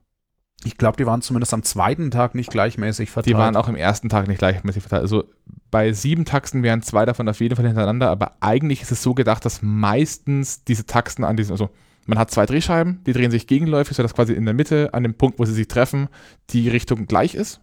ich 0.64 0.78
glaube, 0.78 0.96
die 0.96 1.06
waren 1.06 1.22
zumindest 1.22 1.52
am 1.54 1.62
zweiten 1.62 2.10
Tag 2.10 2.34
nicht 2.34 2.50
gleichmäßig 2.50 3.10
verteilt. 3.10 3.34
Die 3.34 3.38
waren 3.38 3.56
auch 3.56 3.68
im 3.68 3.76
ersten 3.76 4.08
Tag 4.08 4.28
nicht 4.28 4.38
gleichmäßig 4.38 4.82
verteilt. 4.82 5.02
Also 5.02 5.24
bei 5.70 5.92
sieben 5.92 6.24
Taxen 6.24 6.62
wären 6.62 6.82
zwei 6.82 7.04
davon 7.04 7.28
auf 7.28 7.40
jeden 7.40 7.56
Fall 7.56 7.66
hintereinander, 7.66 8.10
aber 8.10 8.36
eigentlich 8.40 8.82
ist 8.82 8.92
es 8.92 9.02
so 9.02 9.14
gedacht, 9.14 9.44
dass 9.44 9.60
meistens 9.62 10.64
diese 10.64 10.86
Taxen 10.86 11.24
an 11.24 11.36
diesen, 11.36 11.52
also 11.52 11.70
man 12.06 12.18
hat 12.18 12.30
zwei 12.30 12.46
Drehscheiben, 12.46 13.02
die 13.04 13.12
drehen 13.12 13.30
sich 13.30 13.46
gegenläufig, 13.46 13.96
sodass 13.96 14.14
quasi 14.14 14.32
in 14.34 14.44
der 14.44 14.54
Mitte, 14.54 14.92
an 14.92 15.02
dem 15.02 15.14
Punkt, 15.14 15.38
wo 15.38 15.44
sie 15.44 15.54
sich 15.54 15.68
treffen, 15.68 16.08
die 16.50 16.68
Richtung 16.68 17.06
gleich 17.06 17.34
ist. 17.34 17.60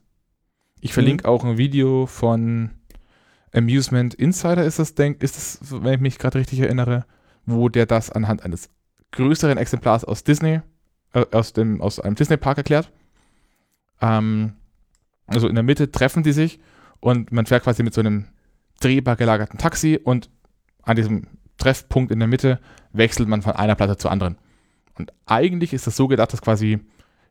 Ich 0.80 0.94
verlinke 0.94 1.28
mhm. 1.28 1.34
auch 1.34 1.44
ein 1.44 1.58
Video 1.58 2.08
von 2.08 2.72
Amusement 3.54 4.14
Insider, 4.14 4.64
ist 4.64 4.80
das, 4.80 4.96
denk, 4.96 5.22
ist 5.22 5.38
das, 5.38 5.84
wenn 5.84 5.94
ich 5.94 6.00
mich 6.00 6.18
gerade 6.18 6.40
richtig 6.40 6.60
erinnere, 6.60 7.06
wo 7.46 7.70
der 7.70 7.86
das 7.86 8.10
anhand 8.12 8.44
eines 8.44 8.70
größeren 9.12 9.58
Exemplars 9.58 10.06
aus 10.06 10.24
Disney 10.24 10.62
äh, 11.14 11.26
aus, 11.32 11.54
dem, 11.54 11.82
aus 11.82 12.00
einem 12.00 12.16
Disney-Park 12.16 12.58
erklärt. 12.58 12.92
Ähm, 14.02 14.54
also 15.28 15.48
in 15.48 15.56
der 15.56 15.64
Mitte 15.64 15.92
treffen 15.92 16.24
die 16.24 16.34
sich 16.34 16.60
und 17.00 17.32
man 17.32 17.46
fährt 17.46 17.64
quasi 17.64 17.84
mit 17.84 17.94
so 17.94 18.02
einem 18.02 18.28
drehbar 18.80 19.16
gelagerten 19.16 19.60
Taxi 19.60 20.00
und 20.02 20.30
an 20.84 20.96
diesem 20.96 21.28
Treffpunkt 21.58 22.12
in 22.12 22.20
der 22.20 22.28
Mitte 22.28 22.60
wechselt 22.92 23.30
man 23.30 23.42
von 23.42 23.54
einer 23.54 23.76
Platte 23.76 23.98
zur 23.98 24.12
anderen. 24.12 24.38
Und 24.98 25.14
eigentlich 25.26 25.74
ist 25.74 25.88
das 25.88 25.96
so 25.96 26.08
gedacht, 26.08 26.34
dass 26.34 26.42
quasi 26.42 26.80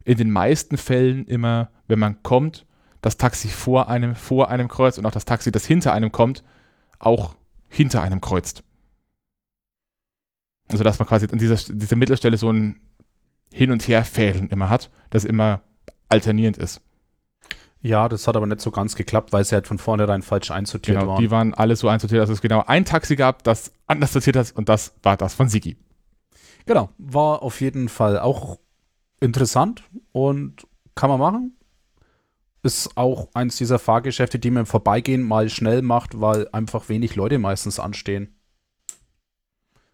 in 0.05 0.17
den 0.17 0.31
meisten 0.31 0.77
Fällen 0.77 1.27
immer, 1.27 1.71
wenn 1.89 1.99
man 1.99 2.23
kommt, 2.23 2.67
das 3.03 3.17
Taxi 3.17 3.49
vor 3.49 3.89
einem, 3.89 4.15
vor 4.15 4.51
einem 4.51 4.69
kreuzt 4.69 4.99
und 4.99 5.07
auch 5.07 5.11
das 5.11 5.25
Taxi, 5.25 5.51
das 5.51 5.67
hinter 5.67 5.93
einem 5.93 6.13
kommt, 6.13 6.45
auch 6.99 7.35
hinter 7.69 8.03
einem 8.03 8.21
kreuzt. 8.21 8.63
Also 10.69 10.85
dass 10.85 10.99
man 10.99 11.09
quasi 11.09 11.27
an 11.31 11.39
dieser, 11.39 11.57
dieser 11.57 11.97
Mittelstelle 11.97 12.37
so 12.37 12.53
ein 12.53 12.81
hin 13.53 13.71
und 13.71 13.87
her 13.89 14.05
fädeln 14.05 14.49
immer 14.49 14.71
hat, 14.71 14.91
das 15.11 15.25
immer 15.25 15.63
alternierend 16.09 16.59
ist. 16.59 16.81
Ja, 17.83 18.09
das 18.09 18.27
hat 18.27 18.37
aber 18.37 18.47
nicht 18.47 18.61
so 18.61 18.71
ganz 18.71 18.95
geklappt, 18.95 19.33
weil 19.33 19.45
sie 19.45 19.55
halt 19.55 19.67
von 19.67 19.79
vornherein 19.79 20.23
falsch 20.23 20.51
einsortiert 20.51 20.99
genau, 20.99 21.13
waren. 21.13 21.23
Die 21.23 21.31
waren 21.31 21.55
alle 21.55 21.77
so 21.77 21.89
einsortiert, 21.89 22.23
dass 22.23 22.29
es 22.29 22.43
genau 22.43 22.63
ein 22.67 22.85
Taxi 22.85 23.17
gab, 23.17 23.43
das 23.43 23.73
anders 23.87 24.13
sortiert 24.13 24.37
hat 24.37 24.53
und 24.55 24.69
das 24.69 24.95
war 25.03 25.17
das 25.17 25.35
von 25.35 25.49
Sigi. 25.49 25.77
Genau, 26.67 26.91
war 26.99 27.43
auf 27.43 27.61
jeden 27.61 27.89
Fall 27.89 28.19
auch 28.19 28.59
interessant 29.21 29.83
und 30.13 30.67
kann 30.95 31.09
man 31.09 31.21
machen. 31.21 31.57
Ist 32.63 32.99
auch 32.99 33.29
eins 33.33 33.57
dieser 33.57 33.79
Fahrgeschäfte, 33.79 34.39
die 34.39 34.51
man 34.51 34.61
im 34.61 34.67
Vorbeigehen 34.67 35.23
mal 35.23 35.49
schnell 35.49 35.81
macht, 35.81 36.21
weil 36.21 36.49
einfach 36.53 36.91
wenig 36.91 37.17
Leute 37.17 37.39
meistens 37.39 37.81
anstehen. 37.81 38.35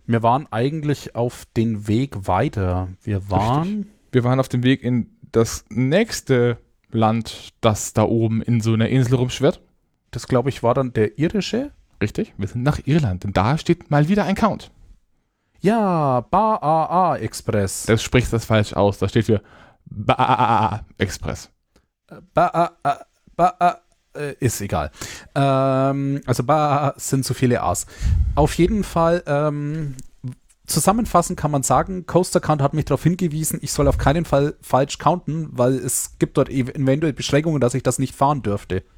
Wir 0.06 0.22
waren 0.22 0.46
eigentlich 0.50 1.14
auf 1.16 1.46
den 1.56 1.88
Weg 1.88 2.28
weiter. 2.28 2.88
Wir 3.02 3.30
waren. 3.30 3.62
Richtig. 3.62 3.86
Wir 4.12 4.24
waren 4.24 4.40
auf 4.40 4.48
dem 4.48 4.62
Weg 4.62 4.82
in 4.82 5.10
das 5.32 5.64
nächste 5.68 6.58
Land, 6.90 7.52
das 7.60 7.92
da 7.92 8.04
oben 8.04 8.40
in 8.40 8.60
so 8.60 8.72
einer 8.72 8.88
Insel 8.88 9.16
rumschwirrt. 9.16 9.60
Das, 10.10 10.28
glaube 10.28 10.48
ich, 10.48 10.62
war 10.62 10.74
dann 10.74 10.92
der 10.92 11.18
irische. 11.18 11.72
Richtig, 12.00 12.34
wir 12.36 12.46
sind 12.46 12.62
nach 12.62 12.80
Irland, 12.84 13.24
denn 13.24 13.32
da 13.32 13.58
steht 13.58 13.90
mal 13.90 14.08
wieder 14.08 14.24
ein 14.24 14.34
Count. 14.34 14.70
Ja, 15.60 16.20
Ba-A-A 16.20 17.16
Express. 17.16 17.86
Das 17.86 18.02
spricht 18.02 18.32
das 18.32 18.44
falsch 18.44 18.74
aus. 18.74 18.98
Da 18.98 19.08
steht 19.08 19.26
für 19.26 19.42
Ba-A-A 19.86 20.84
Express. 20.98 21.50
Ba-A-A, 22.34 23.04
Ba-A, 23.34 23.78
äh, 24.16 24.36
ist 24.40 24.60
egal. 24.60 24.90
Ähm, 25.34 26.20
also 26.26 26.44
Ba 26.44 26.94
sind 26.96 27.24
zu 27.24 27.34
viele 27.34 27.62
A's. 27.62 27.86
Auf 28.34 28.54
jeden 28.54 28.84
Fall, 28.84 29.22
ähm, 29.26 29.94
zusammenfassend 30.66 31.38
kann 31.38 31.50
man 31.50 31.62
sagen, 31.62 32.06
Coaster 32.06 32.40
Count 32.40 32.60
hat 32.62 32.74
mich 32.74 32.84
darauf 32.84 33.02
hingewiesen, 33.02 33.58
ich 33.62 33.72
soll 33.72 33.88
auf 33.88 33.98
keinen 33.98 34.24
Fall 34.24 34.54
falsch 34.60 34.98
counten, 34.98 35.48
weil 35.52 35.74
es 35.74 36.18
gibt 36.18 36.36
dort 36.36 36.48
eventuell 36.48 37.12
Beschränkungen, 37.12 37.60
dass 37.60 37.74
ich 37.74 37.82
das 37.82 37.98
nicht 37.98 38.14
fahren 38.14 38.42
dürfte. 38.42 38.82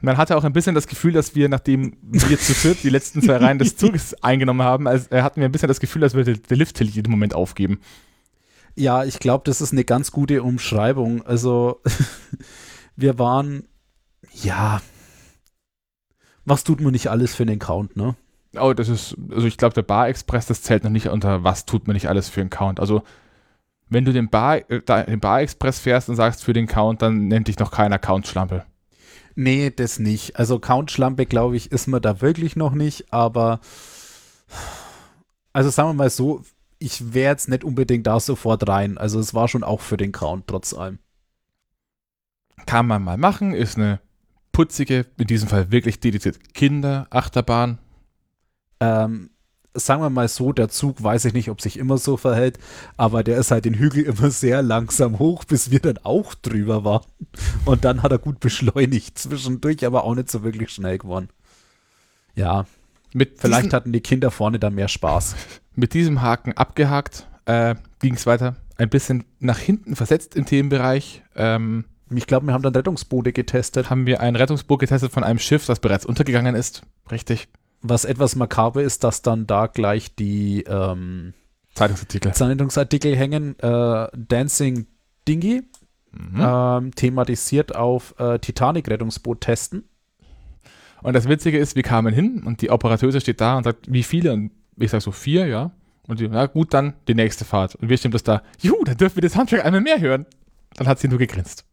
Man 0.00 0.16
hatte 0.16 0.36
auch 0.36 0.44
ein 0.44 0.52
bisschen 0.52 0.76
das 0.76 0.86
Gefühl, 0.86 1.12
dass 1.12 1.34
wir, 1.34 1.48
nachdem 1.48 1.96
wir 2.02 2.38
zu 2.38 2.54
viert 2.54 2.84
die 2.84 2.88
letzten 2.88 3.20
zwei 3.20 3.36
Reihen 3.36 3.58
des 3.58 3.76
Zuges 3.76 4.14
eingenommen 4.22 4.62
haben, 4.62 4.86
also, 4.86 5.10
hatten 5.10 5.40
wir 5.40 5.48
ein 5.48 5.52
bisschen 5.52 5.66
das 5.66 5.80
Gefühl, 5.80 6.02
dass 6.02 6.14
wir 6.14 6.22
der 6.22 6.56
Lift 6.56 6.80
jeden 6.80 7.10
Moment 7.10 7.34
aufgeben. 7.34 7.80
Ja, 8.76 9.04
ich 9.04 9.18
glaube, 9.18 9.42
das 9.44 9.60
ist 9.60 9.72
eine 9.72 9.82
ganz 9.82 10.12
gute 10.12 10.44
Umschreibung. 10.44 11.22
Also 11.26 11.80
wir 12.98 13.18
waren, 13.18 13.68
ja, 14.32 14.82
was 16.44 16.64
tut 16.64 16.80
man 16.80 16.92
nicht 16.92 17.08
alles 17.08 17.34
für 17.34 17.46
den 17.46 17.60
Count, 17.60 17.96
ne? 17.96 18.16
Oh, 18.58 18.72
das 18.72 18.88
ist, 18.88 19.16
also 19.30 19.46
ich 19.46 19.56
glaube, 19.56 19.74
der 19.74 19.82
Bar 19.82 20.08
Express, 20.08 20.46
das 20.46 20.62
zählt 20.62 20.82
noch 20.82 20.90
nicht 20.90 21.06
unter, 21.08 21.44
was 21.44 21.64
tut 21.64 21.86
man 21.86 21.94
nicht 21.94 22.08
alles 22.08 22.28
für 22.28 22.40
den 22.40 22.50
Count. 22.50 22.80
Also, 22.80 23.02
wenn 23.88 24.04
du 24.04 24.12
den 24.12 24.30
Bar, 24.30 24.68
äh, 24.68 24.82
den 25.04 25.20
Bar 25.20 25.42
Express 25.42 25.78
fährst 25.78 26.08
und 26.08 26.16
sagst 26.16 26.42
für 26.42 26.52
den 26.52 26.66
Count, 26.66 27.00
dann 27.00 27.28
nennt 27.28 27.46
dich 27.46 27.58
noch 27.58 27.70
keiner 27.70 27.98
Count-Schlampe. 27.98 28.64
Nee, 29.36 29.70
das 29.70 30.00
nicht. 30.00 30.36
Also 30.36 30.58
Count-Schlampe, 30.58 31.26
glaube 31.26 31.56
ich, 31.56 31.70
ist 31.70 31.86
man 31.86 32.02
da 32.02 32.20
wirklich 32.20 32.56
noch 32.56 32.72
nicht, 32.72 33.12
aber 33.12 33.60
also 35.52 35.70
sagen 35.70 35.90
wir 35.90 35.94
mal 35.94 36.10
so, 36.10 36.42
ich 36.80 37.14
wäre 37.14 37.32
jetzt 37.32 37.48
nicht 37.48 37.62
unbedingt 37.62 38.08
da 38.08 38.18
sofort 38.18 38.66
rein. 38.68 38.98
Also 38.98 39.20
es 39.20 39.34
war 39.34 39.46
schon 39.46 39.62
auch 39.62 39.80
für 39.80 39.96
den 39.96 40.10
Count 40.10 40.48
trotz 40.48 40.74
allem. 40.74 40.98
Kann 42.66 42.86
man 42.86 43.02
mal 43.02 43.16
machen, 43.16 43.52
ist 43.52 43.76
eine 43.76 44.00
putzige, 44.52 45.06
in 45.18 45.26
diesem 45.26 45.48
Fall 45.48 45.70
wirklich 45.70 46.00
dediziert 46.00 46.54
Kinder-Achterbahn. 46.54 47.78
Ähm, 48.80 49.30
sagen 49.74 50.02
wir 50.02 50.10
mal 50.10 50.28
so, 50.28 50.52
der 50.52 50.68
Zug 50.68 51.02
weiß 51.02 51.26
ich 51.26 51.32
nicht, 51.32 51.50
ob 51.50 51.60
sich 51.60 51.78
immer 51.78 51.98
so 51.98 52.16
verhält, 52.16 52.58
aber 52.96 53.22
der 53.22 53.38
ist 53.38 53.50
halt 53.50 53.64
den 53.64 53.74
Hügel 53.74 54.02
immer 54.04 54.30
sehr 54.30 54.62
langsam 54.62 55.18
hoch, 55.18 55.44
bis 55.44 55.70
wir 55.70 55.80
dann 55.80 55.98
auch 55.98 56.34
drüber 56.34 56.84
waren. 56.84 57.06
Und 57.64 57.84
dann 57.84 58.02
hat 58.02 58.12
er 58.12 58.18
gut 58.18 58.40
beschleunigt, 58.40 59.18
zwischendurch 59.18 59.84
aber 59.86 60.04
auch 60.04 60.14
nicht 60.14 60.30
so 60.30 60.42
wirklich 60.42 60.70
schnell 60.70 60.98
geworden. 60.98 61.28
Ja, 62.34 62.66
mit 63.12 63.40
vielleicht 63.40 63.72
hatten 63.72 63.92
die 63.92 64.00
Kinder 64.00 64.30
vorne 64.30 64.58
da 64.58 64.70
mehr 64.70 64.88
Spaß. 64.88 65.34
Mit 65.74 65.94
diesem 65.94 66.20
Haken 66.20 66.52
abgehakt, 66.52 67.26
äh, 67.46 67.74
ging 68.00 68.14
es 68.14 68.26
weiter. 68.26 68.56
Ein 68.76 68.90
bisschen 68.90 69.24
nach 69.40 69.58
hinten 69.58 69.96
versetzt 69.96 70.36
im 70.36 70.44
Themenbereich. 70.44 71.22
Ähm, 71.34 71.84
ich 72.14 72.26
glaube, 72.26 72.46
wir 72.46 72.54
haben 72.54 72.62
dann 72.62 72.74
Rettungsboote 72.74 73.32
getestet. 73.32 73.90
Haben 73.90 74.06
wir 74.06 74.20
ein 74.20 74.36
Rettungsboot 74.36 74.80
getestet 74.80 75.12
von 75.12 75.24
einem 75.24 75.38
Schiff, 75.38 75.66
das 75.66 75.80
bereits 75.80 76.06
untergegangen 76.06 76.54
ist. 76.54 76.82
Richtig. 77.10 77.48
Was 77.82 78.04
etwas 78.04 78.36
makaber 78.36 78.82
ist, 78.82 79.04
dass 79.04 79.22
dann 79.22 79.46
da 79.46 79.66
gleich 79.66 80.14
die 80.14 80.62
ähm, 80.62 81.34
Zeitungsartikel. 81.74 82.32
Zeitungsartikel 82.32 83.16
hängen. 83.16 83.58
Äh, 83.60 84.08
Dancing 84.16 84.86
Dingy, 85.28 85.62
mhm. 86.12 86.40
ähm, 86.40 86.94
thematisiert 86.94 87.76
auf 87.76 88.14
äh, 88.18 88.38
Titanic-Rettungsboot 88.38 89.42
testen. 89.42 89.84
Und 91.02 91.14
das 91.14 91.28
Witzige 91.28 91.58
ist, 91.58 91.76
wir 91.76 91.82
kamen 91.82 92.12
hin 92.12 92.42
und 92.44 92.60
die 92.62 92.70
Operateuse 92.70 93.20
steht 93.20 93.40
da 93.40 93.58
und 93.58 93.64
sagt, 93.64 93.92
wie 93.92 94.02
viele? 94.02 94.32
Und 94.32 94.50
ich 94.76 94.90
sage 94.90 95.02
so, 95.02 95.12
vier, 95.12 95.46
ja. 95.46 95.70
Und 96.08 96.20
die, 96.20 96.28
na 96.28 96.46
gut, 96.46 96.74
dann 96.74 96.94
die 97.06 97.14
nächste 97.14 97.44
Fahrt. 97.44 97.74
Und 97.76 97.88
wir 97.88 97.96
stehen 97.98 98.10
bloß 98.10 98.22
da, 98.24 98.42
juhu, 98.60 98.82
dann 98.84 98.96
dürfen 98.96 99.16
wir 99.16 99.22
das 99.22 99.32
Soundtrack 99.34 99.64
einmal 99.64 99.82
mehr 99.82 100.00
hören. 100.00 100.26
Dann 100.74 100.88
hat 100.88 100.98
sie 100.98 101.08
nur 101.08 101.18
gegrinst. 101.18 101.64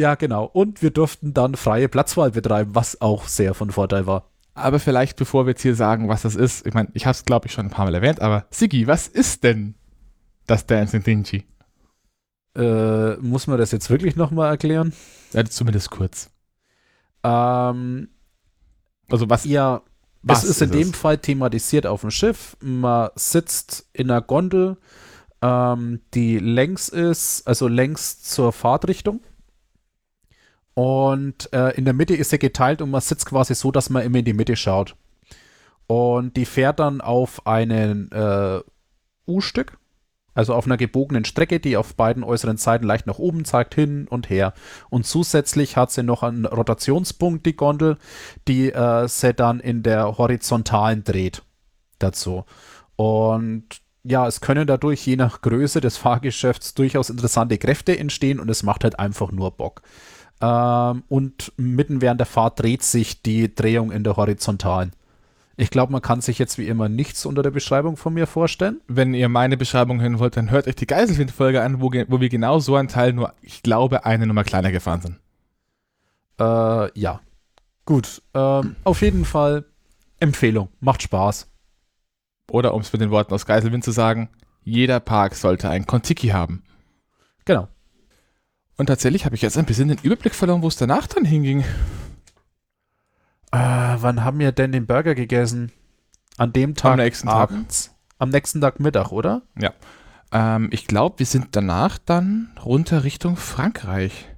Ja, 0.00 0.14
genau. 0.14 0.46
Und 0.46 0.80
wir 0.80 0.90
durften 0.90 1.34
dann 1.34 1.56
freie 1.56 1.86
Platzwahl 1.86 2.30
betreiben, 2.30 2.74
was 2.74 3.02
auch 3.02 3.28
sehr 3.28 3.52
von 3.52 3.70
Vorteil 3.70 4.06
war. 4.06 4.30
Aber 4.54 4.78
vielleicht, 4.78 5.18
bevor 5.18 5.44
wir 5.44 5.50
jetzt 5.50 5.60
hier 5.60 5.74
sagen, 5.74 6.08
was 6.08 6.22
das 6.22 6.36
ist, 6.36 6.66
ich 6.66 6.72
meine, 6.72 6.88
ich 6.94 7.04
habe 7.04 7.12
es, 7.12 7.26
glaube 7.26 7.48
ich, 7.48 7.52
schon 7.52 7.66
ein 7.66 7.70
paar 7.70 7.84
Mal 7.84 7.94
erwähnt, 7.94 8.22
aber 8.22 8.46
Sigi, 8.48 8.86
was 8.86 9.08
ist 9.08 9.44
denn 9.44 9.74
das 10.46 10.64
Dancing 10.64 11.02
Dingy? 11.02 11.44
Äh, 12.56 13.16
muss 13.16 13.46
man 13.46 13.58
das 13.58 13.72
jetzt 13.72 13.90
wirklich 13.90 14.16
nochmal 14.16 14.48
erklären? 14.48 14.94
Ja, 15.34 15.44
zumindest 15.44 15.90
kurz. 15.90 16.30
Ähm, 17.22 18.08
also 19.10 19.28
was? 19.28 19.44
Ja, 19.44 19.82
was 20.22 20.44
es 20.44 20.44
ist, 20.44 20.62
ist 20.62 20.62
in 20.62 20.70
dem 20.70 20.94
Fall 20.94 21.18
thematisiert 21.18 21.86
auf 21.86 22.00
dem 22.00 22.10
Schiff. 22.10 22.56
Man 22.62 23.10
sitzt 23.16 23.86
in 23.92 24.10
einer 24.10 24.22
Gondel, 24.22 24.78
ähm, 25.42 26.00
die 26.14 26.38
längs 26.38 26.88
ist, 26.88 27.46
also 27.46 27.68
längs 27.68 28.22
zur 28.22 28.54
Fahrtrichtung. 28.54 29.20
Und 30.74 31.52
äh, 31.52 31.70
in 31.76 31.84
der 31.84 31.94
Mitte 31.94 32.14
ist 32.14 32.30
sie 32.30 32.38
geteilt 32.38 32.80
und 32.82 32.90
man 32.90 33.00
sitzt 33.00 33.26
quasi 33.26 33.54
so, 33.54 33.70
dass 33.70 33.90
man 33.90 34.02
immer 34.02 34.18
in 34.18 34.24
die 34.24 34.32
Mitte 34.32 34.56
schaut. 34.56 34.96
Und 35.86 36.36
die 36.36 36.44
fährt 36.44 36.78
dann 36.78 37.00
auf 37.00 37.46
einen 37.46 38.12
äh, 38.12 38.60
U-Stück, 39.26 39.76
also 40.34 40.54
auf 40.54 40.66
einer 40.66 40.76
gebogenen 40.76 41.24
Strecke, 41.24 41.58
die 41.58 41.76
auf 41.76 41.96
beiden 41.96 42.22
äußeren 42.22 42.56
Seiten 42.56 42.86
leicht 42.86 43.06
nach 43.06 43.18
oben 43.18 43.44
zeigt, 43.44 43.74
hin 43.74 44.06
und 44.08 44.30
her. 44.30 44.54
Und 44.88 45.04
zusätzlich 45.04 45.76
hat 45.76 45.90
sie 45.90 46.04
noch 46.04 46.22
einen 46.22 46.46
Rotationspunkt, 46.46 47.44
die 47.44 47.56
Gondel, 47.56 47.98
die 48.46 48.72
äh, 48.72 49.08
sie 49.08 49.34
dann 49.34 49.58
in 49.58 49.82
der 49.82 50.16
horizontalen 50.16 51.02
dreht 51.02 51.42
dazu. 51.98 52.44
Und 52.96 53.64
ja, 54.02 54.26
es 54.26 54.40
können 54.40 54.66
dadurch 54.66 55.06
je 55.06 55.16
nach 55.16 55.42
Größe 55.42 55.80
des 55.80 55.96
Fahrgeschäfts 55.96 56.74
durchaus 56.74 57.10
interessante 57.10 57.58
Kräfte 57.58 57.98
entstehen 57.98 58.40
und 58.40 58.48
es 58.48 58.62
macht 58.62 58.84
halt 58.84 58.98
einfach 58.98 59.32
nur 59.32 59.50
Bock. 59.50 59.82
Ähm, 60.40 61.02
und 61.08 61.52
mitten 61.56 62.00
während 62.00 62.20
der 62.20 62.26
Fahrt 62.26 62.60
dreht 62.60 62.82
sich 62.82 63.22
die 63.22 63.54
Drehung 63.54 63.92
in 63.92 64.04
der 64.04 64.16
Horizontalen. 64.16 64.92
Ich 65.56 65.70
glaube, 65.70 65.92
man 65.92 66.00
kann 66.00 66.22
sich 66.22 66.38
jetzt 66.38 66.56
wie 66.56 66.68
immer 66.68 66.88
nichts 66.88 67.26
unter 67.26 67.42
der 67.42 67.50
Beschreibung 67.50 67.98
von 67.98 68.14
mir 68.14 68.26
vorstellen. 68.26 68.80
Wenn 68.88 69.12
ihr 69.12 69.28
meine 69.28 69.58
Beschreibung 69.58 70.00
hören 70.00 70.18
wollt, 70.18 70.38
dann 70.38 70.50
hört 70.50 70.66
euch 70.66 70.76
die 70.76 70.86
Geiselwind-Folge 70.86 71.60
an, 71.60 71.82
wo, 71.82 71.92
wo, 72.08 72.20
wir 72.20 72.28
genau 72.30 72.60
so 72.60 72.76
einen 72.76 72.88
Teil 72.88 73.12
nur, 73.12 73.34
ich 73.42 73.62
glaube, 73.62 74.06
eine 74.06 74.26
Nummer 74.26 74.42
kleiner 74.42 74.72
gefahren 74.72 75.02
sind. 75.02 75.20
Äh, 76.40 76.98
ja. 76.98 77.20
Gut. 77.84 78.22
Ähm, 78.32 78.76
auf 78.84 79.02
jeden 79.02 79.26
Fall 79.26 79.66
Empfehlung. 80.18 80.70
Macht 80.80 81.02
Spaß. 81.02 81.46
Oder 82.50 82.72
um 82.72 82.80
es 82.80 82.90
mit 82.92 83.02
den 83.02 83.10
Worten 83.10 83.34
aus 83.34 83.44
Geiselwind 83.44 83.84
zu 83.84 83.90
sagen, 83.90 84.30
jeder 84.64 84.98
Park 84.98 85.34
sollte 85.34 85.68
ein 85.68 85.86
Kontiki 85.86 86.28
haben. 86.28 86.62
Genau. 87.44 87.68
Und 88.80 88.86
tatsächlich 88.86 89.26
habe 89.26 89.34
ich 89.34 89.42
jetzt 89.42 89.58
ein 89.58 89.66
bisschen 89.66 89.88
den 89.88 89.98
Überblick 90.02 90.34
verloren, 90.34 90.62
wo 90.62 90.68
es 90.68 90.76
danach 90.76 91.06
dann 91.06 91.26
hinging. 91.26 91.60
Äh, 93.52 93.58
wann 93.58 94.24
haben 94.24 94.38
wir 94.38 94.52
denn 94.52 94.72
den 94.72 94.86
Burger 94.86 95.14
gegessen? 95.14 95.70
An 96.38 96.54
dem 96.54 96.74
Tag 96.74 96.92
Am 96.92 96.96
nächsten 96.96 97.28
abends? 97.28 97.88
Tag. 97.88 97.94
Am 98.20 98.30
nächsten 98.30 98.62
Tag 98.62 98.80
Mittag, 98.80 99.12
oder? 99.12 99.42
Ja. 99.60 99.74
Ähm, 100.32 100.70
ich 100.72 100.86
glaube, 100.86 101.18
wir 101.18 101.26
sind 101.26 101.48
danach 101.52 101.98
dann 101.98 102.52
runter 102.64 103.04
Richtung 103.04 103.36
Frankreich. 103.36 104.30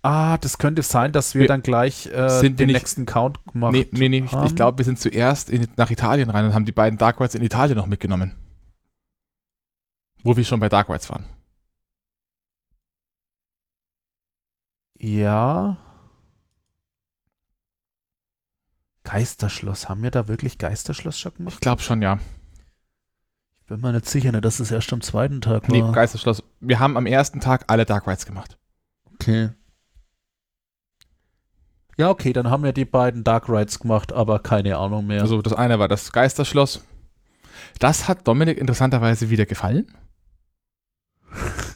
Ah, 0.00 0.38
das 0.38 0.56
könnte 0.56 0.80
sein, 0.80 1.12
dass 1.12 1.34
wir, 1.34 1.42
wir 1.42 1.48
dann 1.48 1.60
gleich 1.60 2.06
äh, 2.06 2.40
den 2.48 2.54
nicht, 2.54 2.76
nächsten 2.76 3.04
Count 3.04 3.44
gemacht 3.44 3.74
haben. 3.74 3.88
Nee, 3.92 4.08
nee, 4.08 4.08
nee 4.08 4.24
ich, 4.24 4.32
ich 4.32 4.56
glaube, 4.56 4.78
wir 4.78 4.86
sind 4.86 4.98
zuerst 4.98 5.50
in, 5.50 5.68
nach 5.76 5.90
Italien 5.90 6.30
rein 6.30 6.46
und 6.46 6.54
haben 6.54 6.64
die 6.64 6.72
beiden 6.72 6.98
Dark 6.98 7.20
Rides 7.20 7.34
in 7.34 7.42
Italien 7.42 7.76
noch 7.76 7.86
mitgenommen. 7.86 8.36
Wo 10.22 10.34
wir 10.34 10.44
schon 10.44 10.60
bei 10.60 10.70
Dark 10.70 10.88
Rides 10.88 11.10
waren. 11.10 11.26
Ja. 14.98 15.76
Geisterschloss. 19.04 19.88
Haben 19.88 20.02
wir 20.02 20.10
da 20.10 20.28
wirklich 20.28 20.58
Geisterschloss 20.58 21.18
schon 21.18 21.34
gemacht? 21.34 21.54
Ich 21.54 21.60
glaube 21.60 21.82
schon, 21.82 22.02
ja. 22.02 22.18
Ich 23.60 23.66
bin 23.66 23.80
mir 23.80 23.92
nicht 23.92 24.06
sicher, 24.06 24.32
ne, 24.32 24.40
dass 24.40 24.60
es 24.60 24.70
erst 24.70 24.92
am 24.92 25.00
zweiten 25.00 25.40
Tag 25.40 25.68
war. 25.68 25.70
Nee, 25.70 25.92
Geisterschloss. 25.92 26.42
Wir 26.60 26.78
haben 26.78 26.96
am 26.96 27.06
ersten 27.06 27.40
Tag 27.40 27.64
alle 27.68 27.84
Dark 27.84 28.06
Rides 28.06 28.26
gemacht. 28.26 28.58
Okay. 29.14 29.50
Ja, 31.96 32.10
okay, 32.10 32.32
dann 32.32 32.48
haben 32.48 32.62
wir 32.62 32.72
die 32.72 32.84
beiden 32.84 33.24
Dark 33.24 33.48
Rides 33.48 33.80
gemacht, 33.80 34.12
aber 34.12 34.38
keine 34.38 34.78
Ahnung 34.78 35.06
mehr. 35.06 35.20
Also 35.20 35.42
das 35.42 35.52
eine 35.52 35.78
war 35.78 35.88
das 35.88 36.12
Geisterschloss. 36.12 36.84
Das 37.78 38.08
hat 38.08 38.26
Dominik 38.26 38.58
interessanterweise 38.58 39.30
wieder 39.30 39.46
gefallen. 39.46 39.86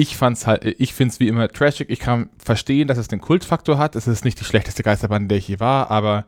ich 0.00 0.16
fand's 0.16 0.46
halt, 0.46 0.64
ich 0.64 0.94
finde 0.94 1.12
es 1.12 1.20
wie 1.20 1.28
immer 1.28 1.46
trashig. 1.48 1.90
Ich 1.90 2.00
kann 2.00 2.30
verstehen, 2.38 2.88
dass 2.88 2.96
es 2.96 3.08
den 3.08 3.20
Kultfaktor 3.20 3.76
hat. 3.76 3.96
Es 3.96 4.06
ist 4.06 4.24
nicht 4.24 4.40
die 4.40 4.44
schlechteste 4.44 4.82
Geisterbahn, 4.82 5.24
in 5.24 5.28
der 5.28 5.36
ich 5.36 5.48
je 5.48 5.60
war, 5.60 5.90
aber 5.90 6.24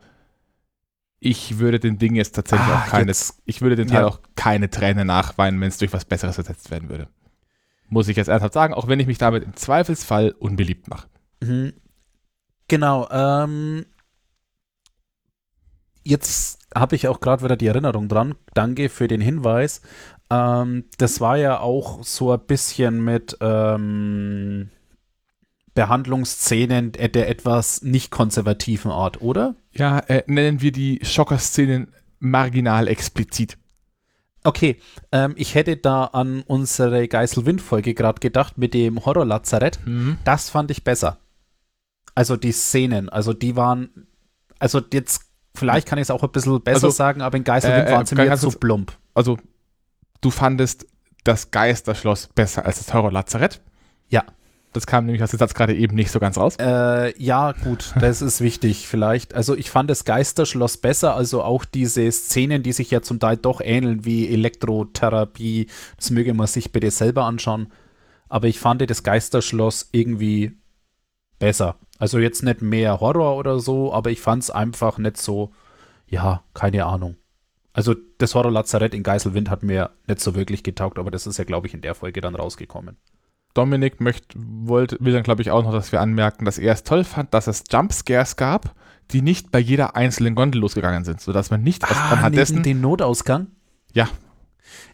ich 1.19 1.57
würde 1.57 1.79
den 1.79 1.97
Ding 1.97 2.13
jetzt 2.13 2.35
tatsächlich 2.35 2.67
ah, 2.67 2.83
auch 2.83 2.85
keine, 2.85 3.07
jetzt, 3.07 3.41
ich 3.45 3.61
würde 3.61 3.75
den 3.75 3.87
Teil 3.87 4.01
ja. 4.01 4.07
auch 4.07 4.19
keine 4.35 4.69
Träne 4.69 5.05
nachweinen, 5.05 5.59
wenn 5.59 5.69
es 5.69 5.79
durch 5.79 5.91
was 5.91 6.05
Besseres 6.05 6.37
ersetzt 6.37 6.69
werden 6.69 6.89
würde. 6.89 7.07
Muss 7.89 8.07
ich 8.09 8.15
jetzt 8.15 8.27
ernsthaft 8.27 8.53
sagen, 8.53 8.75
auch 8.75 8.87
wenn 8.87 8.99
ich 8.99 9.07
mich 9.07 9.17
damit 9.17 9.43
im 9.43 9.55
Zweifelsfall 9.55 10.35
unbeliebt 10.37 10.87
mache. 10.87 11.07
Mhm. 11.41 11.73
Genau, 12.67 13.09
ähm, 13.09 13.85
jetzt 16.03 16.59
habe 16.75 16.95
ich 16.95 17.07
auch 17.07 17.21
gerade 17.21 17.43
wieder 17.43 17.57
die 17.57 17.67
Erinnerung 17.67 18.07
dran. 18.07 18.35
Danke 18.53 18.89
für 18.89 19.07
den 19.07 19.21
Hinweis. 19.21 19.81
Ähm, 20.33 20.85
das 20.97 21.21
war 21.21 21.37
ja 21.37 21.59
auch 21.59 22.03
so 22.03 22.31
ein 22.31 22.39
bisschen 22.39 23.03
mit 23.03 23.37
ähm, 23.39 24.69
Behandlungsszenen 25.75 26.91
der 26.91 27.29
etwas 27.29 27.81
nicht 27.81 28.11
konservativen 28.11 28.91
Art, 28.91 29.21
oder? 29.21 29.55
Ja, 29.71 29.99
äh, 29.99 30.23
nennen 30.27 30.61
wir 30.61 30.71
die 30.71 30.99
Schocker-Szenen 31.03 31.93
marginal 32.19 32.87
explizit. 32.87 33.57
Okay, 34.43 34.79
ähm, 35.11 35.33
ich 35.37 35.55
hätte 35.55 35.77
da 35.77 36.05
an 36.05 36.43
unsere 36.45 37.07
Geißel-Wind-Folge 37.07 37.93
gerade 37.93 38.19
gedacht 38.19 38.57
mit 38.57 38.73
dem 38.73 39.05
Horror-Lazarett. 39.05 39.79
Mhm. 39.85 40.17
Das 40.25 40.49
fand 40.49 40.69
ich 40.69 40.83
besser. 40.83 41.17
Also 42.15 42.37
die 42.37 42.51
Szenen, 42.51 43.09
also 43.09 43.33
die 43.33 43.55
waren, 43.55 44.07
also 44.59 44.81
jetzt, 44.91 45.23
vielleicht 45.55 45.87
kann 45.87 45.97
ich 45.97 46.03
es 46.03 46.11
auch 46.11 46.23
ein 46.23 46.31
bisschen 46.31 46.61
besser 46.61 46.87
also, 46.87 46.89
sagen, 46.91 47.21
aber 47.21 47.37
in 47.37 47.43
Geißel-Wind 47.43 47.87
äh, 47.87 47.91
waren 47.91 48.05
sie 48.05 48.15
mir 48.15 48.37
so 48.37 48.51
plump. 48.51 48.91
Also 49.15 49.37
du 50.23 50.31
fandest 50.31 50.87
das 51.23 51.51
Geisterschloss 51.51 52.27
besser 52.33 52.65
als 52.65 52.79
das 52.79 52.93
Horror-Lazarett. 52.93 53.61
Ja. 54.09 54.23
Das 54.73 54.87
kam 54.87 55.05
nämlich 55.05 55.21
aus 55.21 55.29
dem 55.29 55.37
Satz 55.37 55.53
gerade 55.53 55.75
eben 55.75 55.95
nicht 55.95 56.09
so 56.09 56.19
ganz 56.19 56.35
raus. 56.35 56.55
Äh, 56.59 57.13
ja, 57.21 57.51
gut, 57.51 57.93
das 57.99 58.23
ist 58.23 58.41
wichtig 58.41 58.87
vielleicht. 58.87 59.35
Also 59.35 59.55
ich 59.55 59.69
fand 59.69 59.87
das 59.87 60.03
Geisterschloss 60.03 60.77
besser, 60.77 61.15
also 61.15 61.43
auch 61.43 61.63
diese 61.63 62.11
Szenen, 62.11 62.63
die 62.63 62.73
sich 62.73 62.89
ja 62.89 63.03
zum 63.03 63.19
Teil 63.19 63.37
doch 63.37 63.61
ähneln 63.61 64.03
wie 64.03 64.33
Elektrotherapie, 64.33 65.67
das 65.97 66.09
möge 66.09 66.33
man 66.33 66.47
sich 66.47 66.71
bitte 66.71 66.89
selber 66.89 67.25
anschauen. 67.25 67.71
Aber 68.29 68.47
ich 68.47 68.59
fand 68.59 68.89
das 68.89 69.03
Geisterschloss 69.03 69.89
irgendwie 69.91 70.57
besser. 71.37 71.75
Also 71.99 72.17
jetzt 72.17 72.41
nicht 72.41 72.63
mehr 72.63 72.99
Horror 72.99 73.37
oder 73.37 73.59
so, 73.59 73.93
aber 73.93 74.09
ich 74.09 74.21
fand 74.21 74.41
es 74.41 74.49
einfach 74.49 74.97
nicht 74.97 75.17
so, 75.17 75.51
ja, 76.07 76.43
keine 76.55 76.85
Ahnung. 76.85 77.17
Also 77.73 77.95
das 78.19 78.35
Horror-Lazarett 78.35 78.93
in 78.93 79.03
Geiselwind 79.03 79.49
hat 79.49 79.63
mir 79.63 79.89
nicht 80.07 80.19
so 80.19 80.35
wirklich 80.35 80.63
getaugt, 80.63 80.99
aber 80.99 81.09
das 81.09 81.25
ist 81.25 81.37
ja, 81.37 81.43
glaube 81.43 81.67
ich, 81.67 81.73
in 81.73 81.81
der 81.81 81.95
Folge 81.95 82.21
dann 82.21 82.35
rausgekommen. 82.35 82.97
Dominik 83.55 83.99
möcht, 83.99 84.33
wollte, 84.35 84.97
will 84.99 85.13
dann, 85.13 85.23
glaube 85.23 85.41
ich, 85.41 85.51
auch 85.51 85.63
noch, 85.63 85.71
dass 85.71 85.91
wir 85.91 86.01
anmerken, 86.01 86.45
dass 86.45 86.57
er 86.57 86.73
es 86.73 86.83
toll 86.83 87.03
fand, 87.03 87.33
dass 87.33 87.47
es 87.47 87.63
Jumpscares 87.71 88.35
gab, 88.35 88.75
die 89.11 89.21
nicht 89.21 89.51
bei 89.51 89.59
jeder 89.59 89.95
einzelnen 89.95 90.35
Gondel 90.35 90.61
losgegangen 90.61 91.03
sind, 91.03 91.21
sodass 91.21 91.51
man 91.51 91.61
nicht 91.61 91.83
ah, 91.83 92.11
anhand 92.11 92.35
dessen... 92.35 92.63
den 92.63 92.81
Notausgang? 92.81 93.47
Ja. 93.93 94.07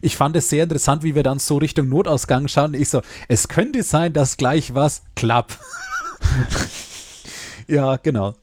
Ich 0.02 0.16
fand 0.16 0.36
es 0.36 0.48
sehr 0.48 0.64
interessant, 0.64 1.02
wie 1.02 1.14
wir 1.14 1.22
dann 1.22 1.38
so 1.38 1.58
Richtung 1.58 1.88
Notausgang 1.88 2.48
schauen. 2.48 2.74
Ich 2.74 2.88
so, 2.88 3.02
es 3.28 3.48
könnte 3.48 3.82
sein, 3.82 4.12
dass 4.12 4.36
gleich 4.36 4.74
was 4.74 5.02
klappt. 5.14 5.58
ja, 7.66 7.96
genau. 7.96 8.34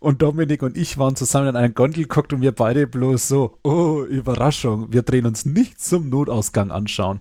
Und 0.00 0.22
Dominik 0.22 0.62
und 0.62 0.78
ich 0.78 0.96
waren 0.96 1.14
zusammen 1.14 1.48
in 1.48 1.56
einen 1.56 1.74
Gondel 1.74 2.04
geguckt 2.04 2.32
und 2.32 2.40
wir 2.40 2.52
beide 2.52 2.86
bloß 2.86 3.28
so, 3.28 3.58
oh, 3.62 4.02
Überraschung, 4.02 4.90
wir 4.92 5.02
drehen 5.02 5.26
uns 5.26 5.44
nicht 5.44 5.78
zum 5.78 6.08
Notausgang 6.08 6.70
anschauen. 6.70 7.20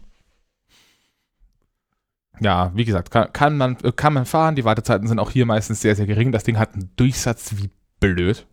Ja, 2.40 2.72
wie 2.74 2.86
gesagt, 2.86 3.12
kann, 3.12 3.34
kann, 3.34 3.58
man, 3.58 3.78
kann 3.98 4.14
man 4.14 4.26
fahren. 4.26 4.56
Die 4.56 4.64
Wartezeiten 4.64 5.10
sind 5.10 5.20
auch 5.20 5.32
hier 5.32 5.46
meistens 5.46 5.82
sehr, 5.82 5.98
sehr 5.98 6.06
gering. 6.06 6.32
Das 6.32 6.46
Ding 6.46 6.58
hat 6.58 6.74
einen 6.74 6.90
Durchsatz 6.96 7.54
wie 7.58 7.70
blöd. 8.00 8.48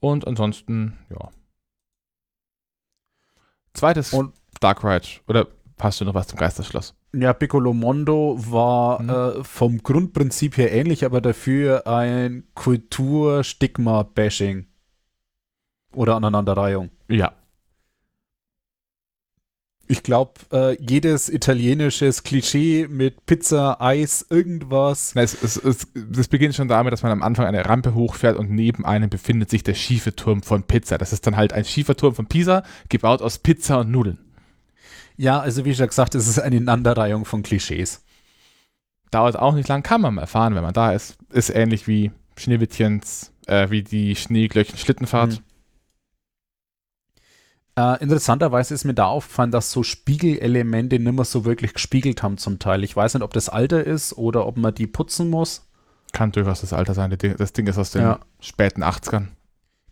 Und 0.00 0.26
ansonsten, 0.26 0.98
ja. 1.08 1.30
Zweites 3.72 4.12
und 4.12 4.34
Dark 4.60 4.84
Ride. 4.84 5.06
Oder 5.26 5.48
hast 5.80 6.02
du 6.02 6.04
noch 6.04 6.12
was 6.12 6.26
zum 6.26 6.38
Geisterschloss? 6.38 6.94
Ja, 7.18 7.32
Piccolo 7.32 7.72
Mondo 7.72 8.36
war 8.38 9.02
mhm. 9.02 9.08
äh, 9.08 9.42
vom 9.44 9.82
Grundprinzip 9.82 10.58
her 10.58 10.70
ähnlich, 10.72 11.06
aber 11.06 11.22
dafür 11.22 11.86
ein 11.86 12.44
Kultur-Stigma-Bashing. 12.54 14.66
Oder 15.94 16.16
Aneinanderreihung. 16.16 16.90
Ja. 17.08 17.32
Ich 19.88 20.02
glaube, 20.02 20.32
äh, 20.52 20.76
jedes 20.82 21.28
italienisches 21.30 22.22
Klischee 22.22 22.86
mit 22.90 23.24
Pizza, 23.24 23.80
Eis, 23.80 24.26
irgendwas. 24.28 25.12
Na, 25.14 25.22
es, 25.22 25.42
es, 25.42 25.56
es, 25.56 25.86
es, 25.94 26.28
beginnt 26.28 26.54
schon 26.56 26.68
damit, 26.68 26.92
dass 26.92 27.02
man 27.02 27.12
am 27.12 27.22
Anfang 27.22 27.46
eine 27.46 27.64
Rampe 27.64 27.94
hochfährt 27.94 28.36
und 28.36 28.50
neben 28.50 28.84
einem 28.84 29.08
befindet 29.08 29.48
sich 29.48 29.62
der 29.62 29.72
schiefe 29.74 30.14
Turm 30.14 30.42
von 30.42 30.64
Pizza. 30.64 30.98
Das 30.98 31.14
ist 31.14 31.26
dann 31.26 31.36
halt 31.36 31.54
ein 31.54 31.64
schiefer 31.64 31.96
Turm 31.96 32.14
von 32.14 32.26
Pisa, 32.26 32.62
gebaut 32.88 33.22
aus 33.22 33.38
Pizza 33.38 33.80
und 33.80 33.90
Nudeln. 33.92 34.25
Ja, 35.16 35.40
also 35.40 35.64
wie 35.64 35.74
schon 35.74 35.86
gesagt, 35.86 36.14
es 36.14 36.28
ist 36.28 36.38
eine 36.38 36.56
Ineinanderreihung 36.56 37.24
von 37.24 37.42
Klischees. 37.42 38.04
Dauert 39.10 39.38
auch 39.38 39.54
nicht 39.54 39.68
lang, 39.68 39.82
kann 39.82 40.00
man 40.00 40.14
mal 40.14 40.26
fahren, 40.26 40.54
wenn 40.54 40.62
man 40.62 40.74
da 40.74 40.92
ist. 40.92 41.16
Ist 41.30 41.50
ähnlich 41.50 41.86
wie 41.86 42.10
Schneewittchens, 42.36 43.32
äh, 43.46 43.70
wie 43.70 43.82
die 43.82 44.16
Schneeglöckchen 44.16 44.78
Schlittenfahrt. 44.78 45.30
Mhm. 45.30 45.38
Äh, 47.78 48.02
interessanterweise 48.02 48.74
ist 48.74 48.84
mir 48.84 48.94
da 48.94 49.06
aufgefallen, 49.06 49.50
dass 49.50 49.70
so 49.70 49.82
Spiegelelemente 49.82 50.98
nicht 50.98 51.12
mehr 51.12 51.24
so 51.24 51.44
wirklich 51.44 51.74
gespiegelt 51.74 52.22
haben 52.22 52.38
zum 52.38 52.58
Teil. 52.58 52.82
Ich 52.84 52.96
weiß 52.96 53.14
nicht, 53.14 53.22
ob 53.22 53.32
das 53.32 53.48
Alter 53.48 53.84
ist 53.84 54.16
oder 54.16 54.46
ob 54.46 54.56
man 54.56 54.74
die 54.74 54.86
putzen 54.86 55.28
muss. 55.28 55.68
Kann 56.12 56.32
durchaus 56.32 56.62
das 56.62 56.72
Alter 56.72 56.94
sein. 56.94 57.16
Das 57.38 57.52
Ding 57.52 57.66
ist 57.66 57.76
aus 57.76 57.90
den 57.90 58.02
ja. 58.02 58.20
späten 58.40 58.82
80ern. 58.82 59.28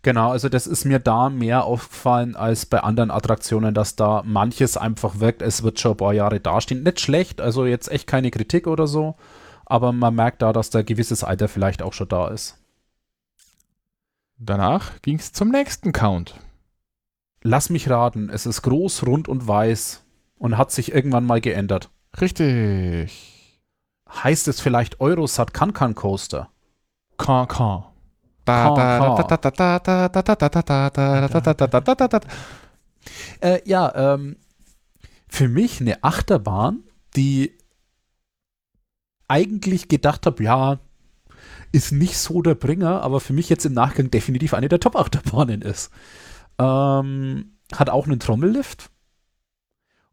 Genau, 0.05 0.29
also 0.29 0.49
das 0.49 0.67
ist 0.67 0.85
mir 0.85 0.99
da 0.99 1.31
mehr 1.31 1.63
aufgefallen 1.63 2.35
als 2.35 2.67
bei 2.67 2.81
anderen 2.81 3.09
Attraktionen, 3.09 3.73
dass 3.73 3.95
da 3.95 4.21
manches 4.23 4.77
einfach 4.77 5.19
wirkt, 5.19 5.41
es 5.41 5.63
wird 5.63 5.79
schon 5.79 5.93
ein 5.93 5.97
paar 5.97 6.13
Jahre 6.13 6.39
dastehen. 6.39 6.83
Nicht 6.83 6.99
schlecht, 6.99 7.41
also 7.41 7.65
jetzt 7.65 7.89
echt 7.89 8.05
keine 8.05 8.29
Kritik 8.29 8.67
oder 8.67 8.85
so, 8.85 9.15
aber 9.65 9.91
man 9.93 10.13
merkt 10.13 10.43
da, 10.43 10.53
dass 10.53 10.69
da 10.69 10.83
gewisses 10.83 11.23
Alter 11.23 11.47
vielleicht 11.47 11.81
auch 11.81 11.93
schon 11.93 12.07
da 12.07 12.27
ist. 12.27 12.59
Danach 14.37 15.01
ging 15.01 15.17
es 15.17 15.33
zum 15.33 15.49
nächsten 15.49 15.91
Count. 15.91 16.35
lass 17.41 17.71
mich 17.71 17.89
raten, 17.89 18.29
es 18.29 18.45
ist 18.45 18.61
groß, 18.61 19.07
rund 19.07 19.27
und 19.27 19.47
weiß 19.47 20.03
und 20.37 20.55
hat 20.59 20.71
sich 20.71 20.93
irgendwann 20.93 21.25
mal 21.25 21.41
geändert. 21.41 21.89
Richtig. 22.21 23.59
Heißt 24.07 24.47
es 24.49 24.61
vielleicht 24.61 25.01
Eurosat 25.01 25.51
Kankan 25.51 25.95
Coaster? 25.95 26.51
Cancan. 27.17 27.94
Äh, 33.41 33.61
ja, 33.65 34.13
ähm, 34.13 34.37
für 35.27 35.47
mich 35.47 35.81
eine 35.81 36.03
Achterbahn, 36.03 36.83
die 37.15 37.57
eigentlich 39.27 39.87
gedacht 39.87 40.25
habe, 40.25 40.43
ja, 40.43 40.79
ist 41.71 41.91
nicht 41.91 42.17
so 42.17 42.41
der 42.41 42.55
Bringer, 42.55 43.01
aber 43.01 43.19
für 43.19 43.33
mich 43.33 43.49
jetzt 43.49 43.65
im 43.65 43.73
Nachgang 43.73 44.09
definitiv 44.11 44.53
eine 44.53 44.69
der 44.69 44.79
Top-Achterbahnen 44.79 45.61
ist. 45.61 45.91
Ähm, 46.57 47.57
hat 47.73 47.89
auch 47.89 48.05
einen 48.05 48.19
Trommellift 48.19 48.89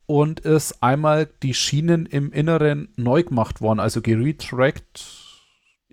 und 0.06 0.40
ist 0.40 0.82
einmal 0.82 1.28
die 1.42 1.54
Schienen 1.54 2.06
im 2.06 2.32
Inneren 2.32 2.88
neu 2.96 3.22
gemacht 3.22 3.60
worden, 3.60 3.80
also 3.80 4.02
geretrackt. 4.02 5.21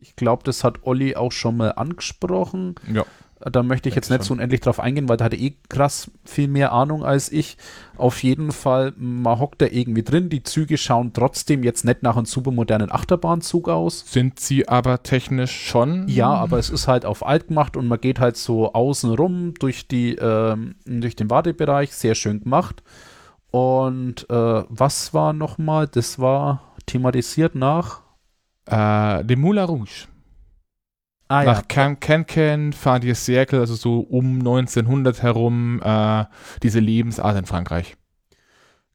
Ich 0.01 0.15
glaube, 0.15 0.43
das 0.43 0.63
hat 0.63 0.84
Olli 0.84 1.15
auch 1.15 1.31
schon 1.31 1.57
mal 1.57 1.71
angesprochen. 1.71 2.76
Ja. 2.91 3.05
Da 3.41 3.63
möchte 3.63 3.88
ich 3.88 3.95
jetzt 3.95 4.09
nicht 4.09 4.23
so 4.23 4.34
unendlich 4.34 4.59
drauf 4.59 4.81
eingehen, 4.81 5.07
weil 5.07 5.15
da 5.15 5.26
hat 5.26 5.34
er 5.34 5.39
eh 5.39 5.53
krass 5.69 6.11
viel 6.26 6.49
mehr 6.49 6.73
Ahnung 6.73 7.05
als 7.05 7.31
ich. 7.31 7.57
Auf 7.95 8.21
jeden 8.21 8.51
Fall, 8.51 8.93
man 8.97 9.39
hockt 9.39 9.61
da 9.61 9.67
irgendwie 9.67 10.03
drin. 10.03 10.30
Die 10.30 10.43
Züge 10.43 10.77
schauen 10.77 11.13
trotzdem 11.13 11.63
jetzt 11.63 11.85
nicht 11.85 12.03
nach 12.03 12.17
einem 12.17 12.26
supermodernen 12.26 12.91
Achterbahnzug 12.91 13.69
aus. 13.69 14.03
Sind 14.11 14.41
sie 14.41 14.67
aber 14.67 15.03
technisch 15.03 15.67
schon? 15.67 16.09
Ja, 16.09 16.34
aber 16.34 16.59
es 16.59 16.69
ist 16.69 16.89
halt 16.89 17.05
auf 17.05 17.26
alt 17.26 17.47
gemacht 17.47 17.77
und 17.77 17.88
man 17.88 18.01
geht 18.01 18.19
halt 18.19 18.35
so 18.35 18.73
außen 18.73 19.13
rum 19.13 19.53
durch, 19.57 19.88
die, 19.88 20.15
ähm, 20.15 20.76
durch 20.85 21.15
den 21.15 21.30
Wartebereich. 21.30 21.93
Sehr 21.93 22.15
schön 22.15 22.41
gemacht. 22.41 22.84
Und 23.51 24.30
äh, 24.30 24.63
was 24.67 25.13
war 25.13 25.31
nochmal? 25.31 25.88
Das 25.88 26.19
war 26.19 26.61
thematisiert 26.85 27.55
nach. 27.55 28.01
Äh, 28.69 29.21
Le 29.23 29.35
Moulin 29.35 29.63
Rouge. 29.65 30.07
Ah 31.27 31.43
Nach 31.43 31.67
Can 31.67 31.99
Can 31.99 32.25
Can 32.25 32.73
fahren 32.73 33.01
die 33.01 33.13
Circle, 33.13 33.59
also 33.59 33.75
so 33.75 33.99
um 33.99 34.39
1900 34.39 35.21
herum, 35.21 35.79
äh, 35.83 36.25
diese 36.63 36.79
Lebensart 36.79 37.37
in 37.37 37.45
Frankreich. 37.45 37.97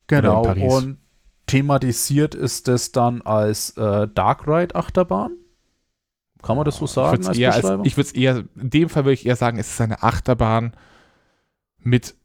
genau. 0.08 0.42
Und 0.42 0.98
thematisiert 1.46 2.34
ist 2.34 2.66
es 2.68 2.90
dann 2.90 3.22
als 3.22 3.76
äh, 3.76 4.08
Dark 4.08 4.48
Ride 4.48 4.74
Achterbahn. 4.74 5.36
Kann 6.42 6.56
man 6.56 6.64
das 6.64 6.76
so 6.76 6.86
Ich 6.86 6.90
sagen 6.90 7.24
würde 7.24 7.30
es 7.30 7.38
eher, 7.38 7.54
als, 7.54 7.64
ich 7.84 8.16
eher, 8.16 8.44
in 8.56 8.70
dem 8.70 8.88
Fall 8.88 9.04
würde 9.04 9.14
ich 9.14 9.26
eher 9.26 9.36
sagen, 9.36 9.58
es 9.58 9.70
ist 9.70 9.80
eine 9.80 10.02
Achterbahn 10.02 10.72
mit 11.78 12.16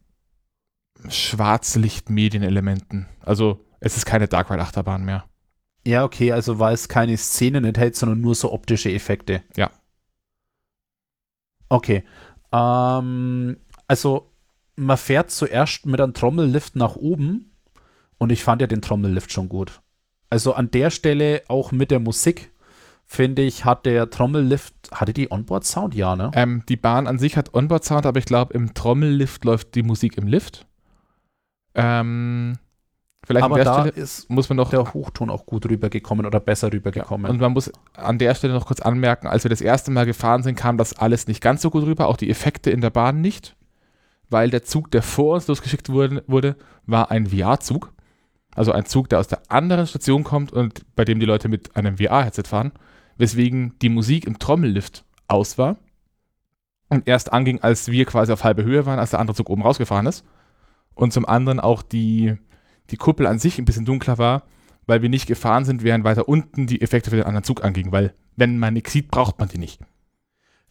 Schwarzlicht-Medienelementen. 1.08 3.06
Also 3.20 3.64
es 3.78 3.96
ist 3.96 4.06
keine 4.06 4.26
Dark 4.28 4.50
Ride 4.50 4.60
Achterbahn 4.60 5.04
mehr. 5.04 5.24
Ja, 5.86 6.04
okay, 6.04 6.32
also 6.32 6.58
weil 6.58 6.74
es 6.74 6.88
keine 6.88 7.16
Szenen 7.16 7.64
enthält, 7.64 7.96
sondern 7.96 8.20
nur 8.20 8.34
so 8.34 8.52
optische 8.52 8.92
Effekte. 8.92 9.42
Ja. 9.56 9.70
Okay. 11.68 12.04
Ähm, 12.52 13.56
also 13.86 14.30
man 14.76 14.96
fährt 14.96 15.30
zuerst 15.30 15.86
mit 15.86 16.00
einem 16.00 16.14
Trommellift 16.14 16.76
nach 16.76 16.96
oben 16.96 17.52
und 18.18 18.30
ich 18.32 18.42
fand 18.42 18.60
ja 18.60 18.66
den 18.66 18.82
Trommellift 18.82 19.32
schon 19.32 19.48
gut. 19.48 19.80
Also 20.28 20.54
an 20.54 20.70
der 20.70 20.90
Stelle 20.90 21.42
auch 21.48 21.72
mit 21.72 21.90
der 21.90 22.00
Musik, 22.00 22.52
finde 23.06 23.42
ich, 23.42 23.64
hat 23.64 23.86
der 23.86 24.10
Trommellift, 24.10 24.74
hatte 24.92 25.12
die 25.12 25.30
Onboard-Sound? 25.30 25.94
Ja, 25.94 26.14
ne? 26.14 26.30
Ähm, 26.34 26.62
die 26.68 26.76
Bahn 26.76 27.06
an 27.06 27.18
sich 27.18 27.36
hat 27.36 27.54
Onboard-Sound, 27.54 28.06
aber 28.06 28.18
ich 28.18 28.26
glaube, 28.26 28.54
im 28.54 28.74
Trommellift 28.74 29.44
läuft 29.44 29.74
die 29.74 29.82
Musik 29.82 30.16
im 30.16 30.28
Lift. 30.28 30.66
Ähm, 31.74 32.58
vielleicht 33.24 33.44
Aber 33.44 33.56
an 33.56 33.58
der 33.58 33.64
da 33.64 33.80
Stelle 33.80 34.02
ist 34.02 34.30
muss 34.30 34.48
man 34.48 34.56
noch 34.56 34.70
der 34.70 34.94
Hochton 34.94 35.30
auch 35.30 35.46
gut 35.46 35.66
rübergekommen 35.66 36.26
oder 36.26 36.40
besser 36.40 36.72
rübergekommen. 36.72 37.30
Und 37.30 37.40
man 37.40 37.52
muss 37.52 37.72
an 37.94 38.18
der 38.18 38.34
Stelle 38.34 38.54
noch 38.54 38.66
kurz 38.66 38.80
anmerken, 38.80 39.26
als 39.26 39.44
wir 39.44 39.48
das 39.48 39.60
erste 39.60 39.90
Mal 39.90 40.06
gefahren 40.06 40.42
sind, 40.42 40.56
kam 40.56 40.76
das 40.76 40.96
alles 40.96 41.26
nicht 41.26 41.42
ganz 41.42 41.62
so 41.62 41.70
gut 41.70 41.84
rüber, 41.84 42.08
auch 42.08 42.16
die 42.16 42.30
Effekte 42.30 42.70
in 42.70 42.80
der 42.80 42.90
Bahn 42.90 43.20
nicht, 43.20 43.56
weil 44.28 44.50
der 44.50 44.62
Zug, 44.62 44.90
der 44.90 45.02
vor 45.02 45.34
uns 45.34 45.46
losgeschickt 45.48 45.88
wurde, 45.88 46.24
wurde 46.26 46.56
war 46.86 47.10
ein 47.10 47.26
VR-Zug. 47.26 47.92
Also 48.54 48.72
ein 48.72 48.84
Zug, 48.84 49.08
der 49.08 49.20
aus 49.20 49.28
der 49.28 49.42
anderen 49.48 49.86
Station 49.86 50.24
kommt 50.24 50.52
und 50.52 50.84
bei 50.96 51.04
dem 51.04 51.20
die 51.20 51.26
Leute 51.26 51.48
mit 51.48 51.76
einem 51.76 51.98
VR-Headset 51.98 52.44
fahren, 52.46 52.72
weswegen 53.16 53.78
die 53.80 53.88
Musik 53.88 54.26
im 54.26 54.38
Trommellift 54.40 55.04
aus 55.28 55.56
war 55.56 55.76
und 56.90 57.06
erst 57.06 57.32
anging, 57.32 57.60
als 57.60 57.88
wir 57.88 58.04
quasi 58.04 58.32
auf 58.32 58.44
halbe 58.44 58.64
Höhe 58.64 58.84
waren, 58.84 58.98
als 58.98 59.10
der 59.10 59.20
andere 59.20 59.36
Zug 59.36 59.48
oben 59.48 59.62
rausgefahren 59.62 60.06
ist. 60.06 60.24
Und 60.94 61.12
zum 61.12 61.24
anderen 61.24 61.60
auch 61.60 61.82
die, 61.82 62.36
die 62.90 62.96
Kuppel 62.96 63.26
an 63.26 63.38
sich 63.38 63.58
ein 63.58 63.64
bisschen 63.64 63.84
dunkler 63.84 64.18
war, 64.18 64.42
weil 64.86 65.02
wir 65.02 65.08
nicht 65.08 65.26
gefahren 65.26 65.64
sind, 65.64 65.84
während 65.84 66.04
weiter 66.04 66.28
unten 66.28 66.66
die 66.66 66.82
Effekte 66.82 67.10
für 67.10 67.16
den 67.16 67.26
anderen 67.26 67.44
Zug 67.44 67.64
angingen, 67.64 67.92
weil 67.92 68.14
wenn 68.36 68.58
man 68.58 68.74
nichts 68.74 68.92
sieht, 68.92 69.10
braucht 69.10 69.38
man 69.38 69.48
die 69.48 69.58
nicht. 69.58 69.80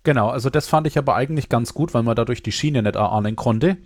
Genau, 0.03 0.29
also 0.29 0.49
das 0.49 0.67
fand 0.67 0.87
ich 0.87 0.97
aber 0.97 1.15
eigentlich 1.15 1.49
ganz 1.49 1.73
gut, 1.73 1.93
weil 1.93 2.03
man 2.03 2.15
dadurch 2.15 2.41
die 2.41 2.53
Schiene 2.53 2.81
nicht 2.81 2.95
erahnen 2.95 3.35
konnte 3.35 3.77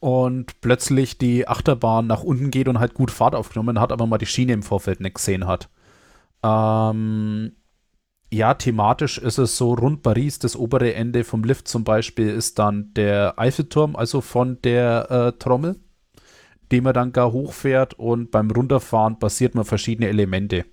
und 0.00 0.60
plötzlich 0.60 1.16
die 1.16 1.48
Achterbahn 1.48 2.06
nach 2.06 2.22
unten 2.22 2.50
geht 2.50 2.68
und 2.68 2.78
halt 2.78 2.94
gut 2.94 3.10
Fahrt 3.10 3.34
aufgenommen 3.34 3.80
hat, 3.80 3.90
aber 3.90 4.06
man 4.06 4.18
die 4.18 4.26
Schiene 4.26 4.52
im 4.52 4.62
Vorfeld 4.62 5.00
nicht 5.00 5.14
gesehen 5.14 5.46
hat. 5.46 5.70
Ähm, 6.42 7.52
ja, 8.30 8.54
thematisch 8.54 9.18
ist 9.18 9.38
es 9.38 9.56
so, 9.56 9.74
rund 9.74 10.02
Paris, 10.02 10.38
das 10.38 10.56
obere 10.56 10.94
Ende 10.94 11.24
vom 11.24 11.42
Lift 11.42 11.68
zum 11.68 11.84
Beispiel 11.84 12.28
ist 12.28 12.58
dann 12.58 12.92
der 12.94 13.38
Eiffelturm, 13.38 13.96
also 13.96 14.20
von 14.20 14.60
der 14.62 15.10
äh, 15.10 15.38
Trommel, 15.38 15.76
den 16.72 16.84
man 16.84 16.94
dann 16.94 17.12
gar 17.12 17.30
hochfährt 17.30 17.94
und 17.94 18.30
beim 18.30 18.50
Runterfahren 18.50 19.18
passiert 19.18 19.54
man 19.54 19.64
verschiedene 19.64 20.08
Elemente. 20.08 20.64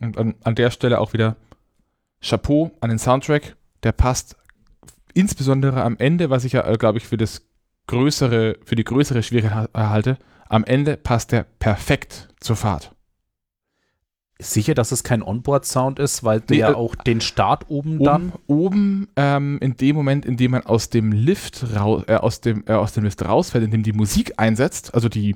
Und 0.00 0.16
an, 0.16 0.34
an 0.44 0.54
der 0.54 0.70
Stelle 0.70 1.00
auch 1.00 1.12
wieder 1.12 1.36
Chapeau 2.22 2.70
an 2.80 2.90
den 2.90 2.98
Soundtrack, 2.98 3.56
der 3.82 3.92
passt 3.92 4.36
insbesondere 5.14 5.82
am 5.82 5.96
Ende, 5.98 6.30
was 6.30 6.44
ich 6.44 6.52
ja, 6.52 6.72
glaube 6.76 6.98
ich, 6.98 7.06
für 7.06 7.16
das 7.16 7.42
größere, 7.88 8.58
für 8.64 8.76
die 8.76 8.84
größere 8.84 9.22
Schwierigkeit 9.22 9.70
halte, 9.74 10.18
am 10.48 10.64
Ende 10.64 10.96
passt 10.96 11.32
der 11.32 11.44
perfekt 11.58 12.28
zur 12.40 12.56
Fahrt. 12.56 12.94
Sicher, 14.40 14.74
dass 14.74 14.92
es 14.92 15.02
kein 15.02 15.22
Onboard-Sound 15.22 15.98
ist, 15.98 16.22
weil 16.22 16.38
Nee, 16.48 16.58
der 16.58 16.70
äh, 16.70 16.74
auch 16.74 16.94
den 16.94 17.20
Start 17.20 17.64
oben 17.68 18.02
dann. 18.02 18.32
Oben, 18.32 18.42
oben 18.46 19.08
ähm, 19.16 19.58
in 19.60 19.76
dem 19.76 19.96
Moment, 19.96 20.24
in 20.24 20.36
dem 20.36 20.52
man 20.52 20.64
aus 20.64 20.90
dem 20.90 21.10
Lift 21.10 21.74
raus, 21.74 22.04
äh, 22.06 22.14
aus 22.14 22.40
dem, 22.40 22.62
äh, 22.68 22.72
aus 22.72 22.92
dem 22.92 23.02
Lift 23.02 23.24
rausfällt, 23.24 23.64
in 23.64 23.72
dem 23.72 23.82
die 23.82 23.92
Musik 23.92 24.34
einsetzt, 24.36 24.94
also 24.94 25.08
die 25.08 25.34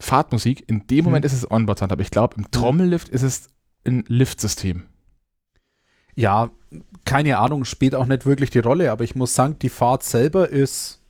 Fahrtmusik, 0.00 0.68
in 0.68 0.86
dem 0.88 1.04
Moment 1.04 1.24
ist 1.24 1.32
es 1.32 1.48
Onboard-Sound, 1.48 1.92
aber 1.92 2.02
ich 2.02 2.10
glaube, 2.10 2.34
im 2.38 2.50
Trommellift 2.50 3.08
ist 3.08 3.22
es 3.22 3.50
ein 3.86 4.04
Liftsystem. 4.08 4.84
Ja, 6.16 6.50
keine 7.04 7.38
Ahnung, 7.38 7.64
spielt 7.64 7.94
auch 7.94 8.06
nicht 8.06 8.26
wirklich 8.26 8.50
die 8.50 8.58
Rolle, 8.58 8.90
aber 8.90 9.04
ich 9.04 9.14
muss 9.14 9.34
sagen, 9.34 9.58
die 9.60 9.68
Fahrt 9.68 10.02
selber 10.02 10.48
ist 10.48 11.00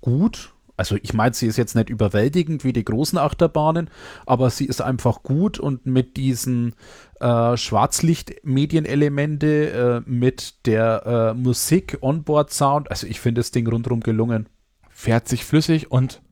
gut. 0.00 0.49
Also 0.80 0.96
ich 1.02 1.12
meine, 1.12 1.34
sie 1.34 1.46
ist 1.46 1.58
jetzt 1.58 1.76
nicht 1.76 1.90
überwältigend 1.90 2.64
wie 2.64 2.72
die 2.72 2.86
großen 2.86 3.18
Achterbahnen, 3.18 3.90
aber 4.24 4.48
sie 4.48 4.64
ist 4.64 4.80
einfach 4.80 5.22
gut 5.22 5.58
und 5.58 5.84
mit 5.84 6.16
diesen 6.16 6.74
äh, 7.20 7.54
Schwarzlicht-Medienelemente, 7.54 10.04
äh, 10.06 10.10
mit 10.10 10.64
der 10.64 11.02
äh, 11.04 11.34
Musik, 11.38 11.98
Onboard-Sound, 12.00 12.90
also 12.90 13.06
ich 13.06 13.20
finde 13.20 13.40
das 13.40 13.50
Ding 13.50 13.68
rundherum 13.68 14.00
gelungen. 14.00 14.48
Fährt 14.88 15.28
sich 15.28 15.44
flüssig 15.44 15.90
und 15.90 16.22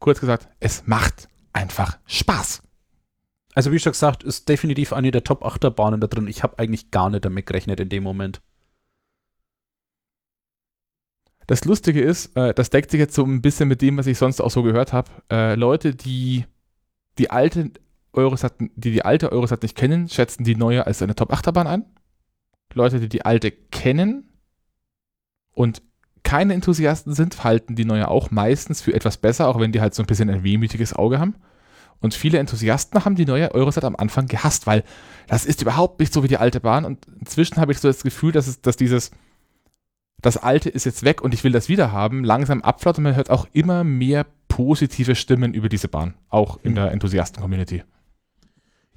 kurz 0.00 0.20
gesagt, 0.20 0.48
es 0.60 0.86
macht 0.86 1.30
einfach 1.54 1.96
Spaß. 2.04 2.60
Also 3.54 3.72
wie 3.72 3.78
schon 3.78 3.92
gesagt, 3.92 4.22
ist 4.22 4.50
definitiv 4.50 4.92
eine 4.92 5.12
der 5.12 5.24
Top-Achterbahnen 5.24 5.98
da 5.98 6.08
drin. 6.08 6.26
Ich 6.26 6.42
habe 6.42 6.58
eigentlich 6.58 6.90
gar 6.90 7.08
nicht 7.08 7.24
damit 7.24 7.46
gerechnet 7.46 7.80
in 7.80 7.88
dem 7.88 8.02
Moment. 8.02 8.42
Das 11.48 11.64
Lustige 11.64 12.02
ist, 12.02 12.36
äh, 12.36 12.52
das 12.52 12.68
deckt 12.68 12.90
sich 12.90 13.00
jetzt 13.00 13.14
so 13.14 13.24
ein 13.24 13.40
bisschen 13.40 13.68
mit 13.68 13.80
dem, 13.80 13.96
was 13.96 14.06
ich 14.06 14.18
sonst 14.18 14.40
auch 14.40 14.50
so 14.50 14.62
gehört 14.62 14.92
habe. 14.92 15.10
Äh, 15.32 15.54
Leute, 15.54 15.94
die 15.94 16.44
die 17.16 17.30
alte 17.30 17.72
Eurosat, 18.12 18.54
die 18.58 18.92
die 18.92 19.04
alte 19.04 19.32
Eurosat 19.32 19.62
nicht 19.62 19.74
kennen, 19.74 20.10
schätzen 20.10 20.44
die 20.44 20.54
neue 20.54 20.86
als 20.86 21.00
eine 21.00 21.14
Top-Achterbahn 21.14 21.66
ein. 21.66 21.84
Leute, 22.74 23.00
die 23.00 23.08
die 23.08 23.24
alte 23.24 23.50
kennen 23.50 24.28
und 25.52 25.80
keine 26.22 26.52
Enthusiasten 26.52 27.14
sind, 27.14 27.42
halten 27.44 27.76
die 27.76 27.86
neue 27.86 28.08
auch 28.08 28.30
meistens 28.30 28.82
für 28.82 28.92
etwas 28.92 29.16
besser, 29.16 29.48
auch 29.48 29.58
wenn 29.58 29.72
die 29.72 29.80
halt 29.80 29.94
so 29.94 30.02
ein 30.02 30.06
bisschen 30.06 30.28
ein 30.28 30.44
wehmütiges 30.44 30.92
Auge 30.92 31.18
haben. 31.18 31.36
Und 32.00 32.12
viele 32.12 32.38
Enthusiasten 32.38 33.06
haben 33.06 33.16
die 33.16 33.24
neue 33.24 33.54
Eurosat 33.54 33.84
am 33.84 33.96
Anfang 33.96 34.26
gehasst, 34.26 34.66
weil 34.66 34.84
das 35.26 35.46
ist 35.46 35.62
überhaupt 35.62 35.98
nicht 35.98 36.12
so 36.12 36.22
wie 36.22 36.28
die 36.28 36.36
alte 36.36 36.60
Bahn. 36.60 36.84
Und 36.84 37.06
inzwischen 37.18 37.56
habe 37.56 37.72
ich 37.72 37.78
so 37.78 37.88
das 37.88 38.02
Gefühl, 38.02 38.32
dass, 38.32 38.46
es, 38.46 38.60
dass 38.60 38.76
dieses, 38.76 39.12
das 40.20 40.36
alte 40.36 40.68
ist 40.68 40.84
jetzt 40.84 41.04
weg 41.04 41.20
und 41.22 41.32
ich 41.34 41.44
will 41.44 41.52
das 41.52 41.68
wieder 41.68 41.92
haben, 41.92 42.24
langsam 42.24 42.62
abflaut 42.62 42.98
und 42.98 43.04
man 43.04 43.14
hört 43.16 43.30
auch 43.30 43.46
immer 43.52 43.84
mehr 43.84 44.26
positive 44.48 45.14
Stimmen 45.14 45.54
über 45.54 45.68
diese 45.68 45.88
Bahn, 45.88 46.14
auch 46.28 46.58
in 46.62 46.72
Mhm. 46.72 46.76
der 46.76 46.92
Enthusiasten-Community. 46.92 47.84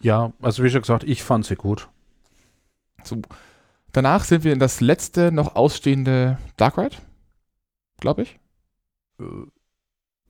Ja, 0.01 0.33
also 0.41 0.63
wie 0.63 0.69
schon 0.69 0.81
gesagt, 0.81 1.03
ich 1.03 1.21
fand 1.23 1.45
sie 1.45 1.55
gut. 1.55 1.89
So. 3.03 3.21
Danach 3.91 4.23
sind 4.23 4.43
wir 4.43 4.53
in 4.53 4.59
das 4.59 4.81
letzte 4.81 5.31
noch 5.31 5.55
ausstehende 5.55 6.39
Dark 6.57 6.77
Ride, 6.77 6.95
glaube 7.99 8.23
ich. 8.23 8.39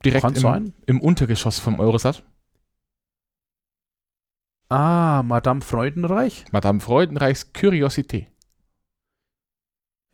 Direkt 0.03 0.23
Kann 0.23 0.35
im, 0.35 0.73
im 0.87 0.99
Untergeschoss 0.99 1.59
vom 1.59 1.79
Eurosat. 1.79 2.23
Ah, 4.67 5.21
Madame 5.23 5.61
Freudenreich? 5.61 6.45
Madame 6.51 6.79
Freudenreichs 6.79 7.53
Curiosité, 7.53 8.27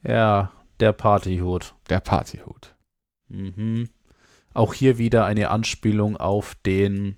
Ja, 0.04 0.52
der 0.80 0.94
Partyhut. 0.94 1.76
der 1.90 2.00
Partyhut. 2.00 2.76
Mhm. 3.30 3.90
Auch 4.54 4.74
hier 4.74 4.98
wieder 4.98 5.26
eine 5.26 5.50
Anspielung 5.50 6.18
auf 6.18 6.56
den, 6.66 7.18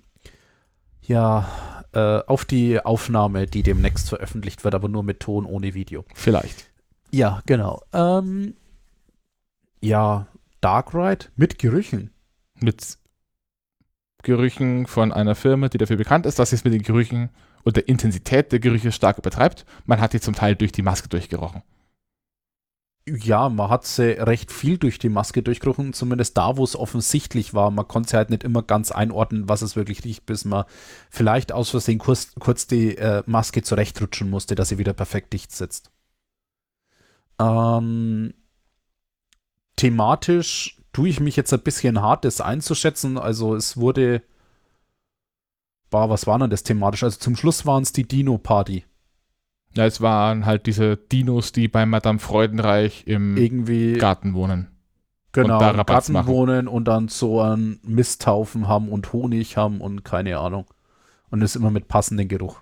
ja, 1.02 1.48
äh, 1.92 2.20
auf 2.26 2.44
die 2.44 2.80
Aufnahme, 2.80 3.46
die 3.46 3.62
demnächst 3.62 4.08
veröffentlicht 4.08 4.64
wird, 4.64 4.74
aber 4.74 4.88
nur 4.88 5.02
mit 5.02 5.20
Ton 5.20 5.46
ohne 5.46 5.74
Video. 5.74 6.04
Vielleicht. 6.14 6.70
Ja, 7.10 7.42
genau. 7.46 7.82
Ähm, 7.92 8.54
ja, 9.80 10.26
Dark 10.60 10.94
Ride 10.94 11.26
mit 11.36 11.58
Gerüchen. 11.58 12.10
Mit 12.60 12.98
Gerüchen 14.22 14.86
von 14.86 15.12
einer 15.12 15.34
Firma, 15.34 15.68
die 15.68 15.78
dafür 15.78 15.96
bekannt 15.96 16.26
ist, 16.26 16.38
dass 16.38 16.50
sie 16.50 16.56
es 16.56 16.64
mit 16.64 16.74
den 16.74 16.82
Gerüchen 16.82 17.30
und 17.64 17.76
der 17.76 17.88
Intensität 17.88 18.52
der 18.52 18.60
Gerüche 18.60 18.92
stark 18.92 19.18
übertreibt. 19.18 19.64
Man 19.86 20.00
hat 20.00 20.12
die 20.12 20.20
zum 20.20 20.34
Teil 20.34 20.56
durch 20.56 20.72
die 20.72 20.82
Maske 20.82 21.08
durchgerochen. 21.08 21.62
Ja, 23.08 23.48
man 23.48 23.70
hat 23.70 23.86
sie 23.86 24.12
recht 24.12 24.52
viel 24.52 24.78
durch 24.78 24.98
die 24.98 25.08
Maske 25.08 25.42
durchgerochen, 25.42 25.92
zumindest 25.94 26.36
da, 26.36 26.56
wo 26.56 26.64
es 26.64 26.76
offensichtlich 26.76 27.54
war. 27.54 27.70
Man 27.70 27.88
konnte 27.88 28.16
halt 28.16 28.30
nicht 28.30 28.44
immer 28.44 28.62
ganz 28.62 28.92
einordnen, 28.92 29.48
was 29.48 29.62
es 29.62 29.74
wirklich 29.74 30.04
riecht, 30.04 30.26
bis 30.26 30.44
man 30.44 30.64
vielleicht 31.10 31.50
aus 31.50 31.70
Versehen 31.70 31.98
kurz, 31.98 32.32
kurz 32.38 32.66
die 32.66 32.96
äh, 32.96 33.22
Maske 33.26 33.62
zurechtrutschen 33.62 34.30
musste, 34.30 34.54
dass 34.54 34.68
sie 34.68 34.78
wieder 34.78 34.92
perfekt 34.92 35.32
dicht 35.32 35.50
sitzt. 35.50 35.90
Ähm, 37.40 38.34
thematisch 39.76 40.78
tue 40.92 41.08
ich 41.08 41.20
mich 41.20 41.36
jetzt 41.36 41.52
ein 41.52 41.62
bisschen 41.62 42.02
hart, 42.02 42.24
das 42.24 42.40
einzuschätzen. 42.40 43.18
Also 43.18 43.54
es 43.56 43.76
wurde, 43.76 44.22
boah, 45.90 46.10
was 46.10 46.26
war 46.26 46.38
denn 46.38 46.50
das 46.50 46.62
thematisch? 46.64 47.02
Also 47.02 47.18
zum 47.18 47.34
Schluss 47.34 47.66
waren 47.66 47.82
es 47.82 47.92
die 47.92 48.06
Dino-Party. 48.06 48.84
Ja, 49.76 49.86
es 49.86 50.00
waren 50.00 50.46
halt 50.46 50.66
diese 50.66 50.96
Dinos, 50.96 51.52
die 51.52 51.68
bei 51.68 51.86
Madame 51.86 52.18
Freudenreich 52.18 53.04
im 53.06 53.36
Irgendwie 53.36 53.92
Garten 53.94 54.34
wohnen. 54.34 54.68
genau, 55.32 55.60
da 55.60 55.70
im 55.70 55.76
Rabatz 55.76 55.86
Garten 55.86 56.12
machen. 56.12 56.26
wohnen 56.28 56.68
und 56.68 56.86
dann 56.86 57.08
so 57.08 57.40
einen 57.40 57.78
Misthaufen 57.84 58.66
haben 58.66 58.88
und 58.88 59.12
Honig 59.12 59.56
haben 59.56 59.80
und 59.80 60.04
keine 60.04 60.38
Ahnung. 60.38 60.66
Und 61.30 61.40
das 61.40 61.54
immer 61.54 61.70
mit 61.70 61.86
passendem 61.86 62.26
Geruch. 62.26 62.60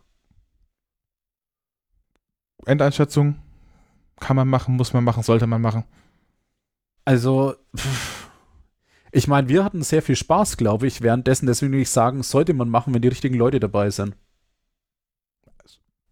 Endeinschätzung 2.67 3.37
kann 4.21 4.37
man 4.37 4.49
machen, 4.49 4.77
muss 4.77 4.93
man 4.93 5.05
machen, 5.05 5.23
sollte 5.23 5.47
man 5.47 5.63
machen. 5.63 5.85
Also, 7.05 7.55
pff, 7.75 8.29
ich 9.13 9.29
meine, 9.29 9.49
wir 9.49 9.65
hatten 9.65 9.83
sehr 9.83 10.03
viel 10.03 10.17
Spaß, 10.17 10.59
glaube 10.59 10.87
ich, 10.87 11.01
währenddessen. 11.01 11.47
Deswegen 11.47 11.73
will 11.73 11.81
ich 11.81 11.89
sagen, 11.91 12.23
sollte 12.23 12.53
man 12.53 12.69
machen, 12.69 12.93
wenn 12.93 13.01
die 13.01 13.09
richtigen 13.09 13.37
Leute 13.37 13.61
dabei 13.61 13.89
sind. 13.91 14.15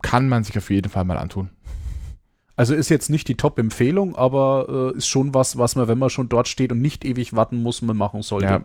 Kann 0.06 0.28
man 0.28 0.44
sich 0.44 0.56
auf 0.56 0.70
jeden 0.70 0.88
Fall 0.88 1.04
mal 1.04 1.18
antun. 1.18 1.50
Also 2.54 2.74
ist 2.74 2.88
jetzt 2.88 3.10
nicht 3.10 3.28
die 3.28 3.36
Top-Empfehlung, 3.36 4.16
aber 4.16 4.92
äh, 4.94 4.96
ist 4.96 5.08
schon 5.08 5.34
was, 5.34 5.58
was 5.58 5.76
man, 5.76 5.88
wenn 5.88 5.98
man 5.98 6.08
schon 6.08 6.28
dort 6.28 6.48
steht 6.48 6.72
und 6.72 6.80
nicht 6.80 7.04
ewig 7.04 7.34
warten 7.36 7.62
muss, 7.62 7.82
man 7.82 7.96
machen 7.96 8.22
sollte. 8.22 8.46
Ja, 8.46 8.64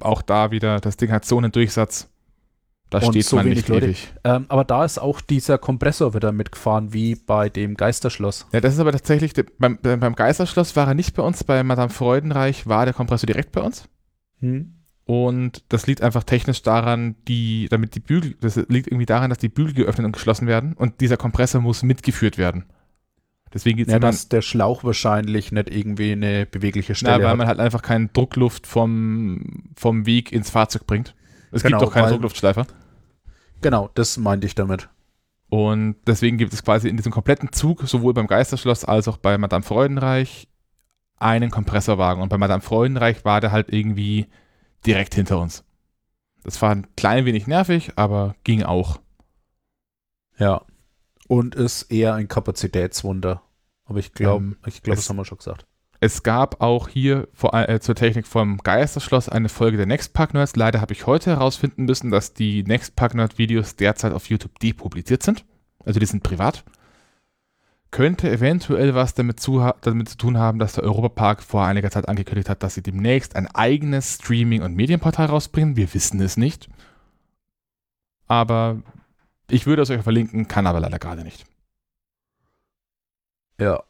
auch 0.00 0.20
da 0.20 0.50
wieder, 0.50 0.78
das 0.80 0.98
Ding 0.98 1.10
hat 1.10 1.24
so 1.24 1.38
einen 1.38 1.50
Durchsatz. 1.50 2.10
Da 2.90 2.98
Und 2.98 3.12
steht 3.12 3.24
so 3.24 3.36
man 3.36 3.44
wenig 3.44 3.58
nicht 3.58 3.68
Leute. 3.68 3.86
ewig. 3.86 4.12
Ähm, 4.24 4.46
aber 4.48 4.64
da 4.64 4.84
ist 4.84 4.98
auch 4.98 5.20
dieser 5.20 5.58
Kompressor 5.58 6.12
wieder 6.12 6.32
mitgefahren, 6.32 6.92
wie 6.92 7.14
bei 7.14 7.48
dem 7.48 7.76
Geisterschloss. 7.76 8.46
Ja, 8.52 8.60
das 8.60 8.74
ist 8.74 8.80
aber 8.80 8.92
tatsächlich, 8.92 9.32
beim, 9.58 9.78
beim 9.80 10.14
Geisterschloss 10.16 10.74
war 10.74 10.88
er 10.88 10.94
nicht 10.94 11.14
bei 11.14 11.22
uns, 11.22 11.44
bei 11.44 11.62
Madame 11.62 11.90
Freudenreich 11.90 12.66
war 12.66 12.84
der 12.84 12.94
Kompressor 12.94 13.28
direkt 13.28 13.52
bei 13.52 13.62
uns. 13.62 13.84
Hm? 14.40 14.79
Und 15.10 15.64
das 15.70 15.88
liegt 15.88 16.02
einfach 16.02 16.22
technisch 16.22 16.62
daran, 16.62 17.16
die, 17.26 17.66
damit 17.68 17.96
die 17.96 18.00
Bügel, 18.00 18.36
das 18.40 18.54
liegt 18.68 18.86
irgendwie 18.86 19.06
daran, 19.06 19.28
dass 19.28 19.38
die 19.40 19.48
Bügel 19.48 19.74
geöffnet 19.74 20.04
und 20.06 20.12
geschlossen 20.12 20.46
werden 20.46 20.74
und 20.74 21.00
dieser 21.00 21.16
Kompressor 21.16 21.60
muss 21.60 21.82
mitgeführt 21.82 22.38
werden. 22.38 22.66
Deswegen 23.52 23.76
geht 23.78 23.88
es 23.88 23.90
Ja, 23.90 23.96
immer, 23.96 24.06
dass 24.06 24.28
der 24.28 24.40
Schlauch 24.40 24.84
wahrscheinlich 24.84 25.50
nicht 25.50 25.68
irgendwie 25.68 26.12
eine 26.12 26.46
bewegliche 26.46 26.92
na, 26.92 26.94
Stelle 26.94 27.24
weil 27.24 27.30
hat. 27.30 27.36
man 27.38 27.48
halt 27.48 27.58
einfach 27.58 27.82
keine 27.82 28.06
Druckluft 28.06 28.68
vom, 28.68 29.72
vom 29.74 30.06
Weg 30.06 30.30
ins 30.30 30.50
Fahrzeug 30.50 30.86
bringt. 30.86 31.16
Es 31.50 31.64
Genau, 31.64 31.78
gibt 31.78 31.88
doch 31.88 31.92
keine 31.92 32.04
weil- 32.06 32.12
Druckluftschleifer. 32.12 32.68
Genau, 33.62 33.90
das 33.94 34.16
meinte 34.16 34.46
ich 34.46 34.54
damit. 34.54 34.90
Und 35.48 35.96
deswegen 36.06 36.38
gibt 36.38 36.52
es 36.52 36.62
quasi 36.62 36.88
in 36.88 36.96
diesem 36.96 37.10
kompletten 37.10 37.50
Zug, 37.50 37.82
sowohl 37.82 38.14
beim 38.14 38.28
Geisterschloss 38.28 38.84
als 38.84 39.08
auch 39.08 39.16
bei 39.16 39.36
Madame 39.38 39.64
Freudenreich, 39.64 40.46
einen 41.16 41.50
Kompressorwagen. 41.50 42.22
Und 42.22 42.28
bei 42.28 42.38
Madame 42.38 42.62
Freudenreich 42.62 43.24
war 43.24 43.40
der 43.40 43.50
halt 43.50 43.72
irgendwie 43.72 44.28
direkt 44.86 45.14
hinter 45.14 45.40
uns. 45.40 45.64
Das 46.42 46.60
war 46.62 46.70
ein 46.70 46.86
klein 46.96 47.26
wenig 47.26 47.46
nervig, 47.46 47.92
aber 47.96 48.34
ging 48.44 48.62
auch. 48.62 49.00
Ja. 50.38 50.62
Und 51.28 51.54
ist 51.54 51.82
eher 51.92 52.14
ein 52.14 52.28
Kapazitätswunder. 52.28 53.42
Aber 53.84 53.98
ich 53.98 54.12
glaube, 54.12 54.44
Ähm, 54.44 54.56
ich 54.66 54.82
glaube, 54.82 54.96
das 54.96 55.08
haben 55.08 55.16
wir 55.16 55.24
schon 55.24 55.38
gesagt. 55.38 55.66
Es 56.02 56.22
gab 56.22 56.62
auch 56.62 56.88
hier 56.88 57.28
vor, 57.34 57.52
äh, 57.52 57.78
zur 57.80 57.94
Technik 57.94 58.26
vom 58.26 58.56
Geisterschloss 58.58 59.28
eine 59.28 59.50
Folge 59.50 59.76
der 59.76 59.84
Nextpark 59.84 60.32
Nerds. 60.32 60.56
Leider 60.56 60.80
habe 60.80 60.94
ich 60.94 61.06
heute 61.06 61.30
herausfinden 61.30 61.84
müssen, 61.84 62.10
dass 62.10 62.32
die 62.32 62.62
Nextpark 62.62 63.14
Nerd 63.14 63.36
Videos 63.36 63.76
derzeit 63.76 64.14
auf 64.14 64.30
YouTube 64.30 64.58
depubliziert 64.60 65.22
sind. 65.22 65.44
Also 65.84 66.00
die 66.00 66.06
sind 66.06 66.22
privat. 66.22 66.64
Könnte 67.90 68.30
eventuell 68.30 68.94
was 68.94 69.14
damit 69.14 69.40
zu, 69.40 69.68
damit 69.80 70.08
zu 70.08 70.16
tun 70.16 70.38
haben, 70.38 70.60
dass 70.60 70.74
der 70.74 70.84
Europapark 70.84 71.42
vor 71.42 71.64
einiger 71.64 71.90
Zeit 71.90 72.08
angekündigt 72.08 72.48
hat, 72.48 72.62
dass 72.62 72.74
sie 72.74 72.82
demnächst 72.82 73.34
ein 73.34 73.48
eigenes 73.48 74.14
Streaming- 74.14 74.62
und 74.62 74.76
Medienportal 74.76 75.26
rausbringen. 75.26 75.76
Wir 75.76 75.92
wissen 75.92 76.20
es 76.20 76.36
nicht. 76.36 76.68
Aber 78.28 78.80
ich 79.48 79.66
würde 79.66 79.82
es 79.82 79.90
euch 79.90 80.02
verlinken, 80.02 80.46
kann 80.46 80.68
aber 80.68 80.78
leider 80.78 81.00
gerade 81.00 81.24
nicht. 81.24 81.44
Ja. 83.58 83.82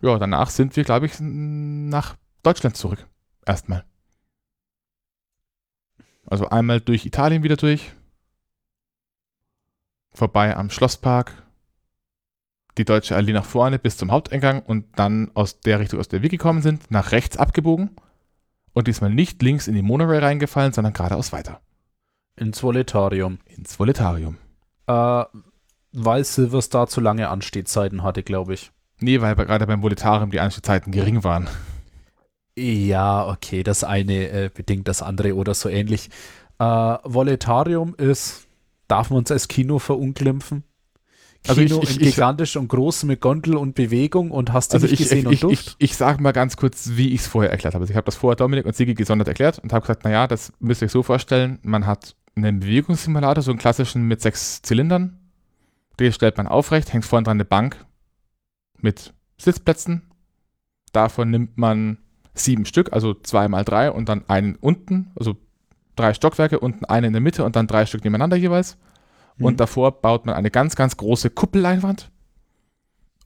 Ja, 0.00 0.18
danach 0.18 0.48
sind 0.48 0.76
wir, 0.76 0.84
glaube 0.84 1.04
ich, 1.04 1.20
nach 1.20 2.16
Deutschland 2.42 2.76
zurück. 2.76 3.06
Erstmal. 3.44 3.84
Also 6.24 6.48
einmal 6.48 6.80
durch 6.80 7.04
Italien 7.04 7.42
wieder 7.42 7.56
durch. 7.56 7.92
Vorbei 10.12 10.56
am 10.56 10.70
Schlosspark. 10.70 11.42
Die 12.78 12.84
deutsche 12.84 13.16
Allee 13.16 13.32
nach 13.32 13.44
vorne 13.44 13.78
bis 13.78 13.96
zum 13.96 14.10
Haupteingang 14.10 14.62
und 14.62 14.86
dann 14.96 15.30
aus 15.34 15.60
der 15.60 15.80
Richtung, 15.80 16.00
aus 16.00 16.08
der 16.08 16.22
wir 16.22 16.28
gekommen 16.28 16.62
sind, 16.62 16.90
nach 16.90 17.12
rechts 17.12 17.36
abgebogen. 17.36 17.90
Und 18.72 18.86
diesmal 18.86 19.10
nicht 19.10 19.42
links 19.42 19.66
in 19.66 19.74
die 19.74 19.82
Monorail 19.82 20.20
reingefallen, 20.20 20.72
sondern 20.72 20.92
geradeaus 20.92 21.32
weiter. 21.32 21.60
Ins 22.36 22.62
Voletarium. 22.62 23.38
Ins 23.46 23.78
Voletarium. 23.78 24.38
Äh, 24.86 25.24
weil 25.92 26.24
Silverstar 26.24 26.86
zu 26.86 27.00
lange 27.00 27.28
Anstehzeiten 27.28 28.02
hatte, 28.02 28.22
glaube 28.22 28.54
ich. 28.54 28.70
Nee, 29.00 29.20
weil 29.20 29.34
gerade 29.34 29.66
beim 29.66 29.82
Voletarium 29.82 30.30
die 30.30 30.40
Anstehzeiten 30.40 30.92
gering 30.92 31.24
waren. 31.24 31.48
Ja, 32.56 33.26
okay, 33.26 33.62
das 33.62 33.84
eine 33.84 34.28
äh, 34.28 34.50
bedingt 34.52 34.88
das 34.88 35.02
andere 35.02 35.34
oder 35.34 35.54
so 35.54 35.68
ähnlich. 35.68 36.10
Äh, 36.58 36.64
Voletarium 36.64 37.94
ist, 37.94 38.46
darf 38.86 39.10
man 39.10 39.24
es 39.24 39.30
als 39.30 39.48
Kino 39.48 39.78
verunglimpfen? 39.78 40.64
Also 41.48 41.62
Kino 41.62 41.80
ich- 41.82 41.90
ich- 42.00 42.14
gigantisch 42.14 42.56
und 42.56 42.68
groß 42.68 43.04
mit 43.04 43.20
Gondel 43.20 43.56
und 43.56 43.74
Bewegung 43.74 44.30
und 44.30 44.52
hast 44.52 44.72
du 44.72 44.76
Also 44.76 44.86
nicht 44.86 44.94
ich, 44.94 44.98
gesehen 45.08 45.20
ich, 45.20 45.26
und 45.26 45.32
ich, 45.32 45.40
Duft? 45.40 45.76
ich, 45.78 45.90
ich 45.90 45.96
sage 45.96 46.22
mal 46.22 46.32
ganz 46.32 46.56
kurz, 46.56 46.90
wie 46.94 47.08
ich 47.14 47.22
es 47.22 47.26
vorher 47.26 47.50
erklärt 47.50 47.74
habe. 47.74 47.82
Also 47.82 47.92
ich 47.92 47.96
habe 47.96 48.04
das 48.04 48.16
vorher 48.16 48.36
Dominik 48.36 48.66
und 48.66 48.76
Sigi 48.76 48.94
gesondert 48.94 49.26
erklärt 49.28 49.58
und 49.58 49.72
habe 49.72 49.80
gesagt, 49.82 50.04
naja, 50.04 50.26
das 50.26 50.52
müsst 50.60 50.82
ihr 50.82 50.86
euch 50.86 50.92
so 50.92 51.02
vorstellen, 51.02 51.58
man 51.62 51.86
hat 51.86 52.14
einen 52.36 52.60
Bewegungssimulator, 52.60 53.42
so 53.42 53.50
einen 53.52 53.58
klassischen 53.58 54.02
mit 54.06 54.20
sechs 54.20 54.60
Zylindern. 54.62 55.18
Den 55.98 56.12
stellt 56.12 56.36
man 56.36 56.46
aufrecht, 56.46 56.92
hängt 56.92 57.04
vorne 57.04 57.24
dran 57.24 57.36
eine 57.36 57.44
Bank 57.44 57.84
mit 58.78 59.12
Sitzplätzen. 59.38 60.02
Davon 60.92 61.30
nimmt 61.30 61.56
man 61.58 61.98
sieben 62.34 62.64
Stück, 62.64 62.92
also 62.92 63.14
zwei 63.14 63.48
mal 63.48 63.64
drei 63.64 63.90
und 63.90 64.08
dann 64.08 64.24
einen 64.28 64.56
unten, 64.56 65.10
also 65.16 65.36
drei 65.96 66.14
Stockwerke, 66.14 66.60
unten 66.60 66.84
einen 66.84 67.06
in 67.06 67.12
der 67.12 67.20
Mitte 67.22 67.44
und 67.44 67.56
dann 67.56 67.66
drei 67.66 67.86
Stück 67.86 68.04
nebeneinander 68.04 68.36
jeweils. 68.36 68.76
Mhm. 69.36 69.44
Und 69.46 69.60
davor 69.60 70.00
baut 70.00 70.26
man 70.26 70.34
eine 70.34 70.50
ganz, 70.50 70.76
ganz 70.76 70.96
große 70.96 71.30
Kuppelleinwand 71.30 72.10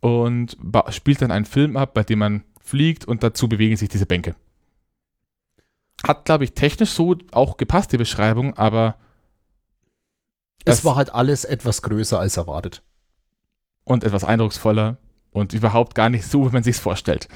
und 0.01 0.56
spielt 0.90 1.22
dann 1.22 1.31
einen 1.31 1.44
Film 1.47 1.76
ab, 1.76 1.94
bei 1.94 2.02
dem 2.05 2.18
man 2.18 2.44
fliegt 2.60 3.05
und 3.06 3.22
dazu 3.22 3.48
bewegen 3.48 3.76
sich 3.76 3.89
diese 3.89 4.06
Bänke. 4.06 4.35
Hat, 6.06 6.24
glaube 6.24 6.44
ich, 6.44 6.52
technisch 6.55 6.90
so 6.90 7.16
auch 7.32 7.56
gepasst, 7.56 7.93
die 7.93 7.98
Beschreibung, 7.98 8.55
aber 8.59 8.97
es 10.64 10.85
war 10.85 10.97
halt 10.97 11.14
alles 11.14 11.44
etwas 11.44 11.82
größer 11.82 12.18
als 12.18 12.36
erwartet. 12.36 12.82
und 13.85 14.05
etwas 14.05 14.24
eindrucksvoller 14.24 14.97
und 15.31 15.52
überhaupt 15.52 15.94
gar 15.94 16.09
nicht 16.09 16.26
so, 16.26 16.47
wie 16.47 16.52
man 16.52 16.62
sich 16.62 16.76
vorstellt. 16.76 17.28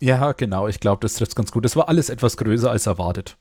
Ja, 0.00 0.32
genau, 0.32 0.68
ich 0.68 0.80
glaube, 0.80 1.00
das 1.00 1.14
trifft 1.14 1.36
ganz 1.36 1.50
gut. 1.50 1.64
Es 1.64 1.76
war 1.76 1.88
alles 1.88 2.10
etwas 2.10 2.36
größer 2.36 2.70
als 2.70 2.86
erwartet. 2.86 3.38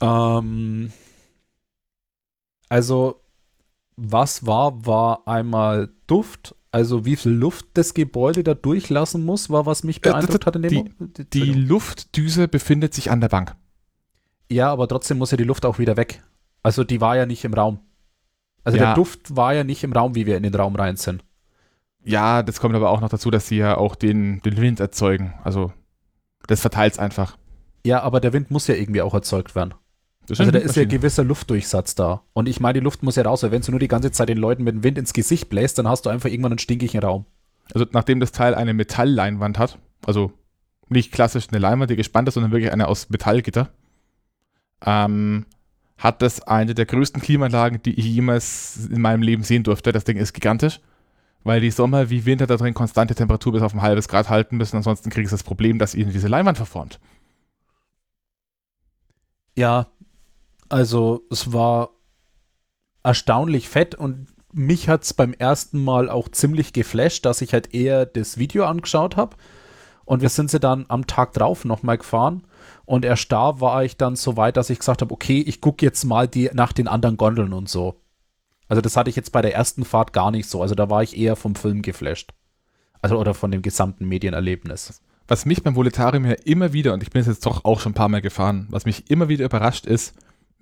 Ähm, 0.00 0.92
also, 2.68 3.20
was 3.96 4.46
war, 4.46 4.86
war 4.86 5.26
einmal 5.26 5.90
Duft. 6.06 6.54
Also 6.70 7.04
wie 7.06 7.16
viel 7.16 7.32
Luft 7.32 7.66
das 7.74 7.94
Gebäude 7.94 8.44
da 8.44 8.54
durchlassen 8.54 9.24
muss, 9.24 9.48
war 9.48 9.64
was 9.64 9.84
mich 9.84 10.02
beeindruckt 10.02 10.44
hat 10.44 10.56
in 10.56 10.62
dem 10.62 10.70
die, 10.70 10.76
Moment. 10.76 11.34
Die 11.34 11.52
Luftdüse 11.52 12.46
befindet 12.46 12.92
sich 12.92 13.10
an 13.10 13.20
der 13.22 13.28
Bank. 13.28 13.56
Ja, 14.50 14.70
aber 14.70 14.86
trotzdem 14.86 15.18
muss 15.18 15.30
ja 15.30 15.36
die 15.38 15.44
Luft 15.44 15.64
auch 15.64 15.78
wieder 15.78 15.96
weg. 15.96 16.22
Also 16.62 16.84
die 16.84 17.00
war 17.00 17.16
ja 17.16 17.24
nicht 17.24 17.44
im 17.44 17.54
Raum. 17.54 17.80
Also 18.64 18.76
Ja. 18.78 18.86
der 18.86 18.94
Duft 18.94 19.34
war 19.34 19.54
ja 19.54 19.64
nicht 19.64 19.82
im 19.82 19.92
Raum, 19.92 20.14
wie 20.14 20.26
wir 20.26 20.36
in 20.36 20.42
den 20.42 20.54
Raum 20.54 20.76
rein 20.76 20.96
sind. 20.96 21.24
Ja, 22.04 22.42
das 22.42 22.60
kommt 22.60 22.74
aber 22.74 22.90
auch 22.90 23.00
noch 23.00 23.08
dazu, 23.08 23.30
dass 23.30 23.48
sie 23.48 23.56
ja 23.56 23.76
auch 23.76 23.94
den, 23.94 24.40
den 24.42 24.58
Wind 24.58 24.78
erzeugen. 24.78 25.34
Also 25.44 25.72
das 26.46 26.60
verteilt 26.60 26.94
es 26.94 26.98
einfach. 26.98 27.36
Ja, 27.84 28.02
aber 28.02 28.20
der 28.20 28.32
Wind 28.32 28.50
muss 28.50 28.66
ja 28.66 28.74
irgendwie 28.74 29.02
auch 29.02 29.14
erzeugt 29.14 29.54
werden. 29.54 29.74
Das 30.28 30.40
Also 30.40 30.52
da 30.52 30.58
ist 30.58 30.76
ja 30.76 30.82
Maschinen. 30.82 30.88
gewisser 30.90 31.24
Luftdurchsatz 31.24 31.94
da. 31.94 32.22
Und 32.34 32.48
ich 32.48 32.60
meine, 32.60 32.74
die 32.74 32.84
Luft 32.84 33.02
muss 33.02 33.16
ja 33.16 33.22
raus, 33.22 33.42
weil 33.42 33.50
wenn 33.50 33.62
du 33.62 33.70
nur 33.70 33.80
die 33.80 33.88
ganze 33.88 34.10
Zeit 34.12 34.28
den 34.28 34.38
Leuten 34.38 34.62
mit 34.62 34.74
dem 34.74 34.84
Wind 34.84 34.98
ins 34.98 35.12
Gesicht 35.12 35.48
bläst, 35.48 35.78
dann 35.78 35.88
hast 35.88 36.06
du 36.06 36.10
einfach 36.10 36.28
irgendwann 36.28 36.52
einen 36.52 36.58
stinkigen 36.58 37.00
Raum. 37.00 37.24
Also 37.72 37.86
nachdem 37.92 38.20
das 38.20 38.32
Teil 38.32 38.54
eine 38.54 38.74
Metallleinwand 38.74 39.58
hat, 39.58 39.78
also 40.06 40.32
nicht 40.88 41.12
klassisch 41.12 41.46
eine 41.50 41.58
Leinwand, 41.58 41.90
die 41.90 41.96
gespannt 41.96 42.28
ist, 42.28 42.34
sondern 42.34 42.52
wirklich 42.52 42.72
eine 42.72 42.88
aus 42.88 43.10
Metallgitter, 43.10 43.70
ähm, 44.84 45.46
hat 45.96 46.22
das 46.22 46.42
eine 46.42 46.74
der 46.74 46.86
größten 46.86 47.20
Klimaanlagen, 47.20 47.82
die 47.82 47.98
ich 47.98 48.04
jemals 48.04 48.88
in 48.90 49.00
meinem 49.00 49.22
Leben 49.22 49.42
sehen 49.42 49.64
durfte. 49.64 49.92
Das 49.92 50.04
Ding 50.04 50.16
ist 50.16 50.32
gigantisch, 50.32 50.80
weil 51.42 51.60
die 51.60 51.70
Sommer 51.70 52.10
wie 52.10 52.24
Winter 52.24 52.46
da 52.46 52.56
drin 52.56 52.74
konstante 52.74 53.14
Temperatur 53.14 53.52
bis 53.52 53.62
auf 53.62 53.74
ein 53.74 53.82
halbes 53.82 54.08
Grad 54.08 54.28
halten 54.28 54.56
müssen. 54.56 54.76
Ansonsten 54.76 55.10
kriegst 55.10 55.32
du 55.32 55.34
das 55.34 55.42
Problem, 55.42 55.78
dass 55.78 55.94
ihnen 55.94 56.12
diese 56.12 56.28
Leinwand 56.28 56.56
verformt. 56.56 57.00
Ja, 59.56 59.88
also 60.68 61.22
es 61.30 61.52
war 61.52 61.90
erstaunlich 63.02 63.68
fett 63.68 63.94
und 63.94 64.26
mich 64.52 64.88
hat 64.88 65.02
es 65.02 65.14
beim 65.14 65.34
ersten 65.34 65.82
Mal 65.82 66.08
auch 66.10 66.28
ziemlich 66.28 66.72
geflasht, 66.72 67.24
dass 67.24 67.42
ich 67.42 67.52
halt 67.52 67.74
eher 67.74 68.06
das 68.06 68.38
Video 68.38 68.64
angeschaut 68.64 69.16
habe. 69.16 69.36
Und 70.04 70.22
wir 70.22 70.30
sind 70.30 70.50
sie 70.50 70.58
dann 70.58 70.86
am 70.88 71.06
Tag 71.06 71.34
drauf 71.34 71.66
nochmal 71.66 71.98
gefahren. 71.98 72.44
Und 72.86 73.04
erst 73.04 73.30
da 73.30 73.60
war 73.60 73.84
ich 73.84 73.98
dann 73.98 74.16
so 74.16 74.38
weit, 74.38 74.56
dass 74.56 74.70
ich 74.70 74.78
gesagt 74.78 75.02
habe, 75.02 75.12
okay, 75.12 75.40
ich 75.46 75.60
gucke 75.60 75.84
jetzt 75.84 76.04
mal 76.04 76.26
die, 76.26 76.50
nach 76.54 76.72
den 76.72 76.88
anderen 76.88 77.18
Gondeln 77.18 77.52
und 77.52 77.68
so. 77.68 78.00
Also 78.68 78.80
das 78.80 78.96
hatte 78.96 79.10
ich 79.10 79.16
jetzt 79.16 79.32
bei 79.32 79.42
der 79.42 79.54
ersten 79.54 79.84
Fahrt 79.84 80.14
gar 80.14 80.30
nicht 80.30 80.48
so. 80.48 80.62
Also 80.62 80.74
da 80.74 80.88
war 80.88 81.02
ich 81.02 81.16
eher 81.16 81.36
vom 81.36 81.54
Film 81.54 81.82
geflasht. 81.82 82.32
Also 83.02 83.18
oder 83.18 83.34
von 83.34 83.50
dem 83.50 83.60
gesamten 83.60 84.08
Medienerlebnis. 84.08 85.02
Was 85.28 85.44
mich 85.44 85.62
beim 85.62 85.76
Voletarium 85.76 86.24
ja 86.24 86.32
immer 86.44 86.72
wieder, 86.72 86.94
und 86.94 87.02
ich 87.02 87.10
bin 87.10 87.20
es 87.20 87.26
jetzt 87.26 87.44
doch 87.44 87.66
auch 87.66 87.80
schon 87.80 87.92
ein 87.92 87.94
paar 87.94 88.08
Mal 88.08 88.22
gefahren, 88.22 88.66
was 88.70 88.86
mich 88.86 89.10
immer 89.10 89.28
wieder 89.28 89.44
überrascht 89.44 89.84
ist, 89.84 90.14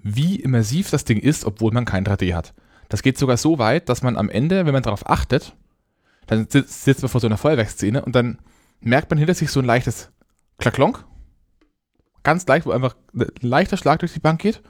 wie 0.07 0.37
immersiv 0.37 0.91
das 0.91 1.05
Ding 1.05 1.19
ist, 1.19 1.45
obwohl 1.45 1.73
man 1.73 1.85
kein 1.85 2.05
3D 2.05 2.35
hat. 2.35 2.55
Das 2.89 3.03
geht 3.03 3.19
sogar 3.19 3.37
so 3.37 3.59
weit, 3.59 3.89
dass 3.89 4.03
man 4.03 4.17
am 4.17 4.29
Ende, 4.29 4.65
wenn 4.65 4.73
man 4.73 4.83
darauf 4.83 5.09
achtet, 5.11 5.57
dann 6.27 6.47
sitzt, 6.49 6.85
sitzt 6.85 7.03
man 7.03 7.09
vor 7.09 7.21
so 7.21 7.27
einer 7.27 7.37
Feuerwerksszene 7.37 8.05
und 8.05 8.15
dann 8.15 8.39
merkt 8.81 9.11
man 9.11 9.19
hinter 9.19 9.35
sich 9.35 9.51
so 9.51 9.61
ein 9.61 9.67
leichtes 9.67 10.11
Klaklonk. 10.59 11.05
Ganz 12.23 12.47
leicht, 12.47 12.67
wo 12.67 12.71
einfach 12.71 12.97
ein 13.15 13.27
leichter 13.41 13.77
Schlag 13.77 13.99
durch 13.99 14.13
die 14.13 14.21
Bank 14.21 14.41
geht. 14.41 14.63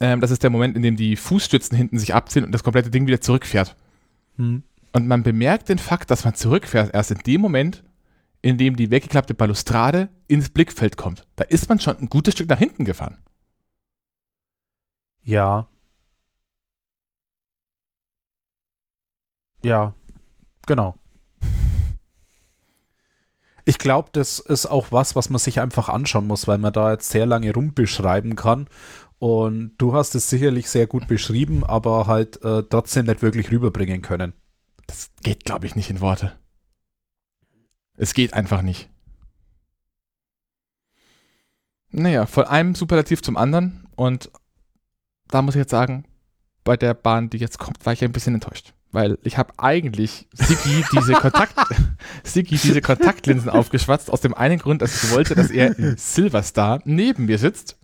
Ähm, 0.00 0.20
das 0.20 0.30
ist 0.30 0.42
der 0.42 0.50
Moment, 0.50 0.76
in 0.76 0.82
dem 0.82 0.96
die 0.96 1.16
Fußstützen 1.16 1.76
hinten 1.76 1.98
sich 1.98 2.14
abziehen 2.14 2.44
und 2.44 2.52
das 2.52 2.64
komplette 2.64 2.90
Ding 2.90 3.06
wieder 3.06 3.20
zurückfährt. 3.20 3.76
Hm. 4.36 4.62
Und 4.92 5.08
man 5.08 5.22
bemerkt 5.22 5.70
den 5.70 5.78
Fakt, 5.78 6.10
dass 6.10 6.24
man 6.24 6.34
zurückfährt, 6.34 6.94
erst 6.94 7.10
in 7.10 7.18
dem 7.18 7.40
Moment, 7.40 7.82
in 8.42 8.58
dem 8.58 8.76
die 8.76 8.90
weggeklappte 8.90 9.34
Balustrade 9.34 10.10
ins 10.28 10.50
Blickfeld 10.50 10.96
kommt. 10.96 11.26
Da 11.36 11.44
ist 11.44 11.68
man 11.68 11.80
schon 11.80 11.96
ein 11.98 12.08
gutes 12.08 12.34
Stück 12.34 12.48
nach 12.48 12.58
hinten 12.58 12.84
gefahren. 12.84 13.18
Ja. 15.24 15.68
Ja, 19.64 19.94
genau. 20.66 20.94
Ich 23.64 23.78
glaube, 23.78 24.08
das 24.10 24.40
ist 24.40 24.66
auch 24.66 24.90
was, 24.90 25.14
was 25.14 25.30
man 25.30 25.38
sich 25.38 25.60
einfach 25.60 25.88
anschauen 25.88 26.26
muss, 26.26 26.48
weil 26.48 26.58
man 26.58 26.72
da 26.72 26.90
jetzt 26.90 27.10
sehr 27.10 27.26
lange 27.26 27.54
rumbeschreiben 27.54 28.34
kann. 28.34 28.66
Und 29.20 29.76
du 29.78 29.94
hast 29.94 30.16
es 30.16 30.28
sicherlich 30.28 30.68
sehr 30.68 30.88
gut 30.88 31.06
beschrieben, 31.06 31.62
aber 31.62 32.08
halt 32.08 32.42
äh, 32.44 32.64
trotzdem 32.64 33.06
nicht 33.06 33.22
wirklich 33.22 33.52
rüberbringen 33.52 34.02
können. 34.02 34.32
Das 34.88 35.12
geht, 35.22 35.44
glaube 35.44 35.66
ich, 35.66 35.76
nicht 35.76 35.90
in 35.90 36.00
Worte. 36.00 36.32
Es 37.96 38.14
geht 38.14 38.34
einfach 38.34 38.62
nicht. 38.62 38.90
Naja, 41.90 42.26
von 42.26 42.46
einem 42.46 42.74
Superlativ 42.74 43.22
zum 43.22 43.36
anderen. 43.36 43.86
Und 43.94 44.30
da 45.32 45.42
muss 45.42 45.54
ich 45.54 45.60
jetzt 45.60 45.70
sagen, 45.70 46.04
bei 46.64 46.76
der 46.76 46.94
Bahn, 46.94 47.30
die 47.30 47.38
jetzt 47.38 47.58
kommt, 47.58 47.84
war 47.84 47.92
ich 47.92 48.04
ein 48.04 48.12
bisschen 48.12 48.34
enttäuscht. 48.34 48.74
Weil 48.92 49.18
ich 49.24 49.38
habe 49.38 49.54
eigentlich 49.56 50.28
Sigi 50.34 50.84
diese, 50.92 51.14
Kontakt 51.14 51.54
Sigi 52.24 52.56
diese 52.58 52.82
Kontaktlinsen 52.82 53.48
aufgeschwatzt, 53.48 54.10
aus 54.10 54.20
dem 54.20 54.34
einen 54.34 54.58
Grund, 54.58 54.82
dass 54.82 55.02
ich 55.02 55.10
wollte, 55.10 55.34
dass 55.34 55.50
er 55.50 55.76
in 55.78 55.96
Silverstar 55.96 56.82
neben 56.84 57.24
mir 57.24 57.38
sitzt 57.38 57.78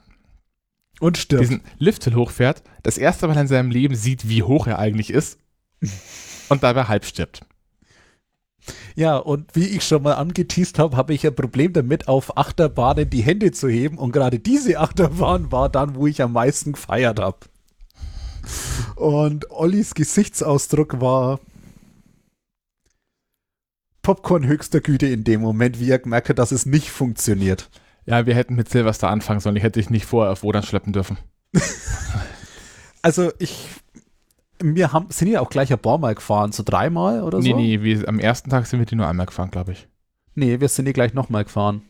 Und 1.01 1.16
stirbt. 1.16 1.43
diesen 1.43 1.62
Lifthill 1.79 2.15
hochfährt, 2.15 2.62
das 2.83 2.99
erste 2.99 3.27
Mal 3.27 3.39
in 3.39 3.49
seinem 3.49 3.70
Leben 3.70 3.95
sieht, 3.95 4.29
wie 4.29 4.43
hoch 4.43 4.66
er 4.66 4.79
eigentlich 4.79 5.09
ist 5.11 5.39
und 6.51 6.62
dabei 6.62 6.85
halb 6.85 7.07
stirbt. 7.07 7.41
Ja, 8.95 9.16
und 9.16 9.55
wie 9.55 9.66
ich 9.66 9.85
schon 9.85 10.03
mal 10.03 10.15
angeteased 10.15 10.78
habe, 10.78 10.97
habe 10.97 11.15
ich 11.15 11.27
ein 11.27 11.35
Problem 11.35 11.73
damit, 11.73 12.09
auf 12.09 12.36
Achterbahnen 12.36 13.09
die 13.09 13.23
Hände 13.23 13.53
zu 13.53 13.69
heben. 13.69 13.99
Und 13.99 14.12
gerade 14.12 14.39
diese 14.39 14.78
Achterbahn 14.78 15.53
war 15.53 15.69
dann, 15.69 15.95
wo 15.95 16.07
ich 16.07 16.23
am 16.23 16.32
meisten 16.32 16.73
gefeiert 16.73 17.20
habe. 17.20 17.39
Und 18.97 19.51
Ollis 19.51 19.95
Gesichtsausdruck 19.95 21.01
war 21.01 21.40
Popcorn 24.03 24.47
höchster 24.47 24.81
Güte 24.81 25.07
in 25.07 25.24
dem 25.24 25.40
Moment, 25.40 25.81
wie 25.81 25.90
er 25.90 25.99
gemerkt 25.99 26.31
hat, 26.31 26.39
dass 26.39 26.53
es 26.53 26.65
nicht 26.65 26.90
funktioniert. 26.90 27.69
Ja, 28.07 28.24
wir 28.24 28.35
hätten 28.35 28.55
mit 28.55 28.70
Silvester 28.70 29.11
anfangen 29.11 29.40
sollen. 29.40 29.57
Ich 29.57 29.62
hätte 29.62 29.81
dich 29.81 29.90
nicht 29.90 30.07
vorher 30.07 30.32
auf 30.32 30.43
Wodan 30.43 30.62
schleppen 30.62 30.93
dürfen. 30.93 31.19
Also 33.01 33.32
ich, 33.39 33.69
wir 34.63 34.93
haben, 34.93 35.11
sind 35.11 35.29
ja 35.29 35.41
auch 35.41 35.51
gleich 35.51 35.73
ein 35.73 35.79
paar 35.79 35.99
Mal 35.99 36.15
gefahren, 36.15 36.53
so 36.53 36.63
dreimal 36.65 37.23
oder 37.23 37.39
Nee, 37.39 37.51
so? 37.51 37.57
nee, 37.57 37.83
wir, 37.83 38.09
am 38.09 38.19
ersten 38.19 38.51
Tag 38.51 38.67
sind 38.67 38.79
wir 38.79 38.87
die 38.87 38.97
nur 38.97 39.07
einmal 39.07 39.27
gefahren, 39.27 39.51
glaube 39.51 39.73
ich. 39.73 39.89
Nee, 40.35 40.61
wir 40.61 40.69
sind 40.69 40.85
die 40.87 40.93
gleich 40.93 41.15
nochmal 41.15 41.45
gefahren, 41.45 41.83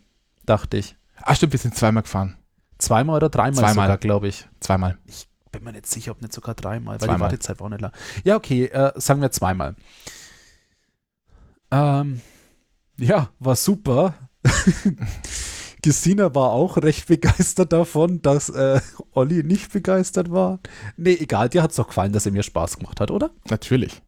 dachte 0.47 0.77
ich. 0.79 0.97
Ah, 1.23 1.35
stimmt, 1.35 1.53
wir 1.53 1.59
sind 1.59 1.75
zweimal 1.75 2.03
gefahren. 2.03 2.37
Zweimal 2.79 3.17
oder 3.17 3.29
dreimal 3.29 3.55
Zweimal. 3.65 3.87
sogar, 3.87 3.99
glaube 3.99 4.29
ich. 4.29 4.47
Zweimal. 4.61 4.99
bin 5.51 5.65
mir 5.65 5.73
nicht 5.73 5.87
sicher, 5.87 6.13
ob 6.13 6.21
nicht 6.23 6.33
sogar 6.33 6.55
dreimal, 6.55 6.93
weil 6.95 6.99
die 6.99 7.05
Zweimal. 7.07 7.21
Wartezeit 7.21 7.59
war 7.59 7.67
auch 7.67 7.71
nicht 7.71 7.81
lang. 7.81 7.93
Ja, 8.25 8.37
okay, 8.37 8.67
äh, 8.67 8.93
sagen 8.97 9.21
wir 9.21 9.31
zweimal. 9.31 9.75
Ähm, 11.71 12.21
ja, 12.99 13.31
war 13.39 13.57
super. 13.57 14.15
Gesina 15.83 16.35
war 16.35 16.51
auch 16.51 16.77
recht 16.79 17.07
begeistert 17.09 17.73
davon, 17.73 18.23
dass 18.23 18.49
äh, 18.49 18.81
Olli 19.13 19.43
nicht 19.43 19.73
begeistert 19.73 20.31
war. 20.31 20.61
Nee, 20.97 21.17
egal, 21.21 21.49
dir 21.49 21.63
hat 21.63 21.71
es 21.71 21.77
doch 21.77 21.89
gefallen, 21.89 22.13
dass 22.13 22.27
er 22.27 22.33
mir 22.33 22.43
Spaß 22.43 22.79
gemacht 22.79 23.01
hat, 23.01 23.11
oder? 23.11 23.31
Natürlich. 23.49 24.03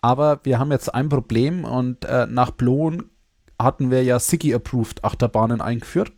Aber 0.00 0.40
wir 0.44 0.58
haben 0.58 0.70
jetzt 0.70 0.94
ein 0.94 1.08
Problem 1.08 1.64
und 1.64 2.04
äh, 2.04 2.26
nach 2.26 2.52
Blohen 2.52 3.10
hatten 3.58 3.90
wir 3.90 4.04
ja 4.04 4.18
Siggy-approved 4.18 5.02
Achterbahnen 5.02 5.60
eingeführt. 5.60 6.12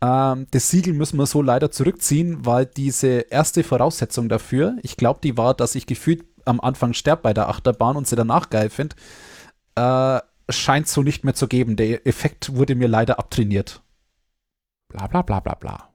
Ähm, 0.00 0.46
das 0.50 0.70
Siegel 0.70 0.94
müssen 0.94 1.18
wir 1.18 1.26
so 1.26 1.42
leider 1.42 1.70
zurückziehen, 1.70 2.44
weil 2.44 2.66
diese 2.66 3.08
erste 3.30 3.62
Voraussetzung 3.62 4.28
dafür, 4.28 4.76
ich 4.82 4.96
glaube, 4.96 5.20
die 5.22 5.36
war, 5.36 5.54
dass 5.54 5.74
ich 5.74 5.86
gefühlt 5.86 6.24
am 6.44 6.60
Anfang 6.60 6.92
sterbe 6.92 7.22
bei 7.22 7.34
der 7.34 7.48
Achterbahn 7.48 7.96
und 7.96 8.06
sie 8.06 8.16
danach 8.16 8.50
geil 8.50 8.70
finde, 8.70 8.96
äh, 9.76 10.20
scheint 10.52 10.88
so 10.88 11.02
nicht 11.02 11.24
mehr 11.24 11.34
zu 11.34 11.48
geben. 11.48 11.76
Der 11.76 12.06
Effekt 12.06 12.54
wurde 12.54 12.74
mir 12.74 12.88
leider 12.88 13.18
abtrainiert. 13.18 13.82
Bla 14.88 15.06
bla 15.06 15.22
bla 15.22 15.40
bla 15.40 15.54
bla. 15.54 15.88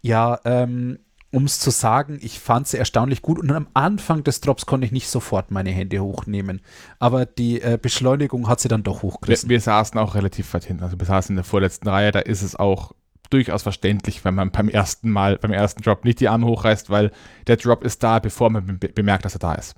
Ja, 0.00 0.38
ähm, 0.44 0.98
um 1.32 1.44
es 1.44 1.58
zu 1.58 1.70
sagen, 1.70 2.18
ich 2.22 2.38
fand 2.38 2.68
sie 2.68 2.78
erstaunlich 2.78 3.20
gut 3.20 3.38
und 3.38 3.50
am 3.50 3.66
Anfang 3.74 4.22
des 4.24 4.40
Drops 4.40 4.64
konnte 4.64 4.86
ich 4.86 4.92
nicht 4.92 5.08
sofort 5.08 5.50
meine 5.50 5.70
Hände 5.70 5.98
hochnehmen. 6.00 6.60
Aber 6.98 7.26
die 7.26 7.60
äh, 7.60 7.78
Beschleunigung 7.80 8.48
hat 8.48 8.60
sie 8.60 8.68
dann 8.68 8.84
doch 8.84 9.02
Wir, 9.02 9.10
hochgerissen. 9.10 9.50
wir 9.50 9.60
saßen 9.60 9.98
auch 9.98 10.14
relativ 10.14 10.54
weit 10.54 10.64
hinten. 10.64 10.84
Also 10.84 10.98
wir 10.98 11.06
saßen 11.06 11.32
in 11.32 11.36
der 11.36 11.44
vorletzten 11.44 11.88
Reihe. 11.88 12.12
Da 12.12 12.20
ist 12.20 12.42
es 12.42 12.54
auch 12.56 12.92
durchaus 13.28 13.64
verständlich, 13.64 14.24
wenn 14.24 14.34
man 14.34 14.52
beim 14.52 14.68
ersten 14.68 15.10
Mal, 15.10 15.36
beim 15.38 15.52
ersten 15.52 15.82
Drop 15.82 16.04
nicht 16.04 16.20
die 16.20 16.28
Arme 16.28 16.46
hochreißt, 16.46 16.90
weil 16.90 17.10
der 17.48 17.56
Drop 17.56 17.82
ist 17.84 18.02
da, 18.02 18.20
bevor 18.20 18.50
man 18.50 18.78
be 18.78 18.88
bemerkt, 18.88 19.24
dass 19.24 19.34
er 19.34 19.40
da 19.40 19.54
ist. 19.54 19.74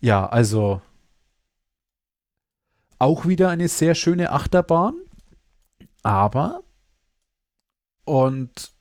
Ja, 0.00 0.26
also 0.26 0.82
auch 3.02 3.26
wieder 3.26 3.50
eine 3.50 3.66
sehr 3.66 3.96
schöne 3.96 4.30
Achterbahn, 4.30 4.94
aber 6.04 6.62
und 8.04 8.72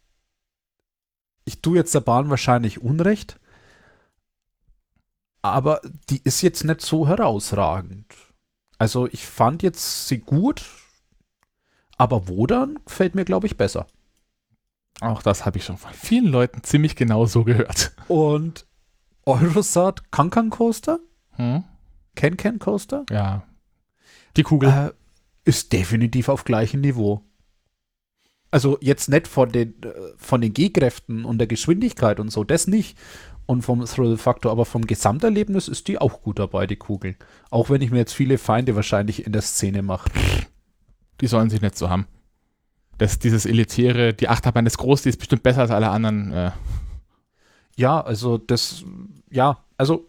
ich 1.44 1.64
tue 1.64 1.78
jetzt 1.78 1.96
der 1.96 2.02
Bahn 2.02 2.30
wahrscheinlich 2.30 2.84
Unrecht, 2.84 3.40
aber 5.42 5.82
die 6.12 6.22
ist 6.24 6.44
jetzt 6.44 6.64
nicht 6.64 6.82
so 6.82 7.08
herausragend. 7.08 8.06
Also 8.78 9.08
ich 9.08 9.26
fand 9.26 9.64
jetzt 9.64 10.08
sie 10.08 10.20
gut, 10.20 10.70
aber 11.98 12.28
Wodan 12.28 12.78
gefällt 12.86 13.16
mir, 13.16 13.26
glaube 13.26 13.48
ich, 13.48 13.58
besser. 13.58 13.88
Auch 15.00 15.24
das 15.24 15.48
habe 15.48 15.58
ich 15.58 15.66
schon 15.66 15.78
von 15.78 15.94
vielen 15.94 16.28
Leuten 16.28 16.62
ziemlich 16.64 16.96
genau 16.96 17.26
so 17.26 17.44
gehört. 17.44 17.92
Und 18.08 18.68
Eurosat 19.26 20.12
Kankan 20.12 20.52
Coaster? 20.52 21.00
Hm? 21.32 21.64
Can 22.14 22.38
Can 22.38 22.60
Coaster? 22.60 23.04
Ja. 23.10 23.48
Die 24.36 24.44
Kugel. 24.44 24.70
Äh, 24.70 24.92
ist 25.44 25.74
definitiv 25.74 26.30
auf 26.30 26.44
gleichem 26.44 26.82
Niveau. 26.82 27.24
Also 28.52 28.78
jetzt 28.82 29.10
nicht 29.10 29.28
von 29.28 29.52
den, 29.52 29.82
äh, 29.84 29.92
von 30.18 30.42
den 30.42 30.54
Gehkräften 30.54 31.26
und 31.26 31.38
der 31.38 31.48
Geschwindigkeit 31.48 32.20
und 32.20 32.30
so, 32.30 32.44
das 32.44 32.68
nicht. 32.68 32.98
Und 33.46 33.64
vom 33.64 33.84
Thrill-Faktor, 33.84 34.52
aber 34.52 34.66
vom 34.66 34.86
Gesamterlebnis 34.86 35.68
ist 35.68 35.88
die 35.88 35.98
auch 35.98 36.22
gut 36.22 36.40
dabei, 36.40 36.68
die 36.68 36.76
Kugel. 36.76 37.16
Auch 37.50 37.70
wenn 37.70 37.82
ich 37.82 37.92
mir 37.92 37.98
jetzt 37.98 38.14
viele 38.14 38.38
Feinde 38.38 38.76
wahrscheinlich 38.76 39.26
in 39.26 39.34
der 39.34 39.42
Szene 39.42 39.82
mache. 39.82 40.10
Die 41.20 41.28
sollen 41.28 41.50
sich 41.50 41.62
nicht 41.62 41.78
so 41.78 41.90
haben. 41.90 42.08
Das, 42.98 43.20
dieses 43.20 43.46
elitäre, 43.46 44.14
die 44.14 44.30
Achterbahn 44.30 44.68
ist 44.68 44.78
groß, 44.78 45.02
die 45.02 45.10
ist 45.10 45.18
bestimmt 45.18 45.44
besser 45.44 45.62
als 45.62 45.72
alle 45.72 45.90
anderen. 45.90 46.32
Äh. 46.32 46.52
Ja, 47.76 48.00
also 48.00 48.38
das, 48.38 48.86
ja, 49.30 49.58
also 49.76 50.08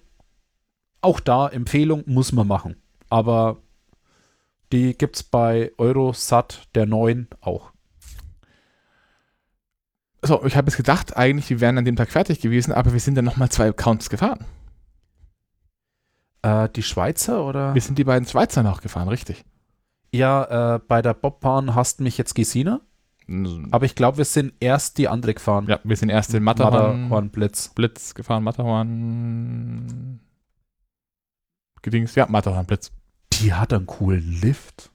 auch 1.01 1.19
da 1.19 1.49
Empfehlung 1.49 2.05
muss 2.07 2.33
man 2.33 2.47
machen. 2.47 2.77
Aber 3.09 3.63
die 4.73 4.97
gibt 4.97 5.17
es 5.17 5.23
bei 5.23 5.73
Eurosat 5.79 6.69
der 6.75 6.87
neuen 6.87 7.29
auch. 7.41 7.73
So, 10.23 10.45
ich 10.45 10.57
habe 10.57 10.69
jetzt 10.69 10.77
gedacht, 10.77 11.17
eigentlich, 11.17 11.51
wir 11.51 11.61
wären 11.61 11.79
an 11.79 11.85
dem 11.85 11.97
Tag 11.97 12.11
fertig 12.11 12.41
gewesen, 12.41 12.73
aber 12.73 12.93
wir 12.93 13.01
sind 13.01 13.17
dann 13.17 13.25
nochmal 13.25 13.51
zwei 13.51 13.69
Accounts 13.69 14.09
gefahren. 14.09 14.45
Äh, 16.43 16.69
die 16.71 16.83
Schweizer 16.83 17.45
oder? 17.45 17.75
Wir 17.75 17.83
sind 17.83 17.99
die 17.99 18.05
beiden 18.05 18.27
Schweizer 18.27 18.63
noch 18.63 18.83
gefahren, 18.83 19.09
richtig. 19.09 19.45
Ja, 20.13 20.77
äh, 20.77 20.79
bei 20.79 21.03
der 21.03 21.15
Bobbahn 21.15 21.75
hast 21.75 22.01
mich 22.01 22.19
jetzt 22.19 22.35
Gesina. 22.35 22.81
Aber 23.71 23.87
ich 23.87 23.95
glaube, 23.95 24.19
wir 24.19 24.25
sind 24.25 24.53
erst 24.61 24.99
die 24.99 25.09
andere 25.09 25.35
gefahren. 25.35 25.67
Ja, 25.69 25.81
wir 25.85 25.97
sind 25.97 26.09
erst 26.11 26.33
den 26.33 26.43
Matterhorn, 26.43 27.03
Matterhorn 27.03 27.31
Blitz. 27.31 27.69
Blitz 27.69 28.15
gefahren, 28.15 28.45
Matterhorn. 28.45 30.21
Gedings, 31.81 32.15
ja, 32.15 32.27
Matterhorn 32.29 32.67
Blitz. 32.67 32.93
Die 33.43 33.53
hat 33.53 33.73
einen 33.73 33.87
coolen 33.87 34.41
Lift. 34.41 34.91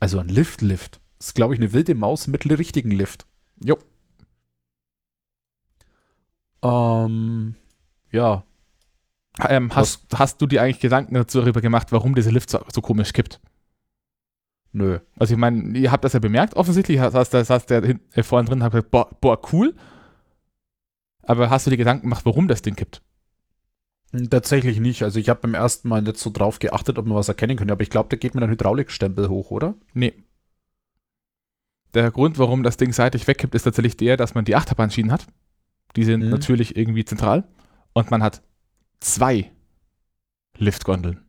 Also 0.00 0.18
ein 0.18 0.28
Lift-Lift. 0.28 1.00
Ist, 1.18 1.34
glaube 1.34 1.54
ich, 1.54 1.60
eine 1.60 1.72
wilde 1.72 1.94
Maus 1.94 2.26
mit 2.26 2.48
richtigen 2.48 2.90
Lift. 2.90 3.26
Jo. 3.62 3.78
Ähm, 6.62 7.54
ja. 8.10 8.44
Ähm, 9.46 9.74
hast, 9.74 10.06
hast 10.14 10.40
du 10.40 10.46
dir 10.46 10.62
eigentlich 10.62 10.80
Gedanken 10.80 11.14
dazu 11.14 11.40
darüber 11.40 11.60
gemacht, 11.60 11.92
warum 11.92 12.14
dieser 12.14 12.32
Lift 12.32 12.50
so, 12.50 12.60
so 12.72 12.80
komisch 12.80 13.12
kippt? 13.12 13.40
Nö. 14.72 15.00
Also 15.18 15.34
ich 15.34 15.38
meine, 15.38 15.76
ihr 15.78 15.92
habt 15.92 16.04
das 16.04 16.14
ja 16.14 16.18
bemerkt, 16.20 16.54
offensichtlich, 16.54 16.98
hast, 16.98 17.34
das 17.34 17.50
hast 17.50 17.66
der 17.66 17.82
äh, 17.84 18.22
vorhin 18.22 18.46
drin, 18.46 18.60
gesagt, 18.60 18.90
boah, 18.90 19.08
boah, 19.20 19.40
cool. 19.52 19.74
Aber 21.22 21.50
hast 21.50 21.66
du 21.66 21.70
dir 21.70 21.76
Gedanken 21.76 22.02
gemacht, 22.02 22.24
warum 22.24 22.48
das 22.48 22.62
Ding 22.62 22.74
kippt? 22.74 23.02
Tatsächlich 24.30 24.80
nicht. 24.80 25.02
Also 25.02 25.18
ich 25.18 25.28
habe 25.28 25.40
beim 25.40 25.54
ersten 25.54 25.88
Mal 25.88 26.00
nicht 26.02 26.16
so 26.16 26.30
drauf 26.30 26.58
geachtet, 26.58 26.98
ob 26.98 27.06
man 27.06 27.16
was 27.16 27.28
erkennen 27.28 27.56
könnte, 27.56 27.72
aber 27.72 27.82
ich 27.82 27.90
glaube, 27.90 28.08
da 28.08 28.16
geht 28.16 28.34
mir 28.34 28.42
ein 28.42 28.50
Hydraulikstempel 28.50 29.28
hoch, 29.28 29.50
oder? 29.50 29.74
Nee. 29.92 30.14
Der 31.94 32.10
Grund, 32.10 32.38
warum 32.38 32.62
das 32.62 32.76
Ding 32.76 32.92
seitlich 32.92 33.26
wegkippt, 33.26 33.54
ist 33.54 33.64
tatsächlich 33.64 33.96
der, 33.96 34.16
dass 34.16 34.34
man 34.34 34.44
die 34.44 34.56
Achterbahnschienen 34.56 35.12
hat. 35.12 35.26
Die 35.96 36.04
sind 36.04 36.22
Mhm. 36.24 36.30
natürlich 36.30 36.76
irgendwie 36.76 37.04
zentral. 37.04 37.48
Und 37.92 38.10
man 38.10 38.22
hat 38.22 38.42
zwei 39.00 39.50
Liftgondeln. 40.56 41.24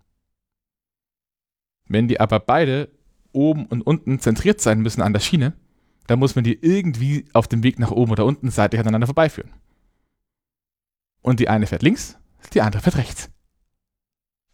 Wenn 1.88 2.08
die 2.08 2.20
aber 2.20 2.40
beide 2.40 2.90
oben 3.32 3.66
und 3.66 3.82
unten 3.82 4.20
zentriert 4.20 4.62
sein 4.62 4.82
müssen 4.82 5.02
an 5.02 5.14
der 5.14 5.20
Schiene, 5.20 5.54
dann 6.08 6.20
muss 6.20 6.36
man 6.36 6.44
die 6.44 6.60
irgendwie 6.62 7.26
auf 7.34 7.48
dem 7.48 7.64
Weg 7.64 7.80
nach 7.80 7.92
oben 7.92 8.12
oder 8.12 8.26
unten 8.26 8.50
seitlich 8.52 8.80
aneinander 8.80 9.08
vorbeiführen. 9.08 9.52
Und 11.22 11.40
die 11.40 11.50
eine 11.50 11.68
fährt 11.68 11.84
links, 11.84 12.18
die 12.54 12.62
andere 12.62 12.82
fährt 12.82 12.98
rechts. 12.98 13.30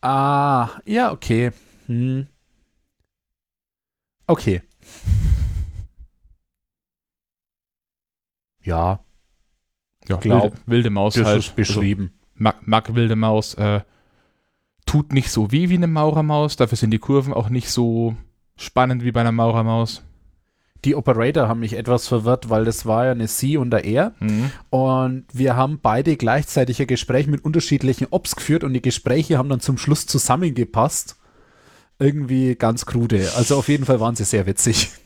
Ah, 0.02 0.70
ja, 0.86 1.12
okay. 1.12 1.52
Hm. 1.88 2.28
Okay. 4.28 4.62
Ja, 8.62 9.00
Ja, 10.08 10.18
Glaub, 10.18 10.24
wilde, 10.44 10.58
wilde 10.66 10.90
Maus 10.90 11.14
das 11.16 11.26
halt. 11.26 11.40
ist 11.40 11.56
beschrieben. 11.56 12.12
Also, 12.14 12.34
mag, 12.36 12.68
mag 12.68 12.96
wilde 12.96 13.16
Maus. 13.16 13.54
Äh, 13.56 13.82
tut 14.86 15.14
nicht 15.14 15.32
so 15.32 15.52
weh 15.52 15.70
wie 15.70 15.76
eine 15.76 15.88
Maurermaus. 15.88 16.56
Dafür 16.56 16.78
sind 16.78 16.92
die 16.92 17.00
Kurven 17.00 17.34
auch 17.34 17.50
nicht 17.50 17.70
so 17.70 18.16
spannend 18.56 19.04
wie 19.04 19.12
bei 19.12 19.22
einer 19.22 19.32
Maurermaus. 19.32 20.04
Die 20.84 20.96
Operator 20.96 21.48
haben 21.48 21.62
mich 21.62 21.74
etwas 21.74 22.08
verwirrt, 22.08 22.50
weil 22.50 22.66
das 22.66 22.86
war 22.86 23.06
ja 23.06 23.12
eine 23.12 23.28
Sie 23.28 23.58
und 23.58 23.74
eine 23.74 23.86
Er. 23.86 24.14
Mhm. 24.20 24.52
Und 24.70 25.26
wir 25.34 25.56
haben 25.56 25.80
beide 25.82 26.16
gleichzeitig 26.16 26.80
ein 26.80 26.88
Gespräch 26.88 27.28
mit 27.28 27.44
unterschiedlichen 27.44 28.08
Ops 28.12 28.36
geführt 28.36 28.64
und 28.64 28.74
die 28.74 28.82
Gespräche 28.82 29.38
haben 29.38 29.50
dann 29.50 29.62
zum 29.62 29.78
Schluss 29.78 30.06
zusammengepasst. 30.06 31.18
Irgendwie 31.98 32.56
ganz 32.56 32.86
krude. 32.86 33.32
Also 33.36 33.58
auf 33.58 33.70
jeden 33.70 33.86
Fall 33.86 34.00
waren 34.00 34.16
sie 34.16 34.26
sehr 34.26 34.46
witzig. 34.46 34.92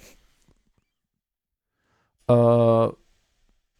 Äh, 2.30 2.90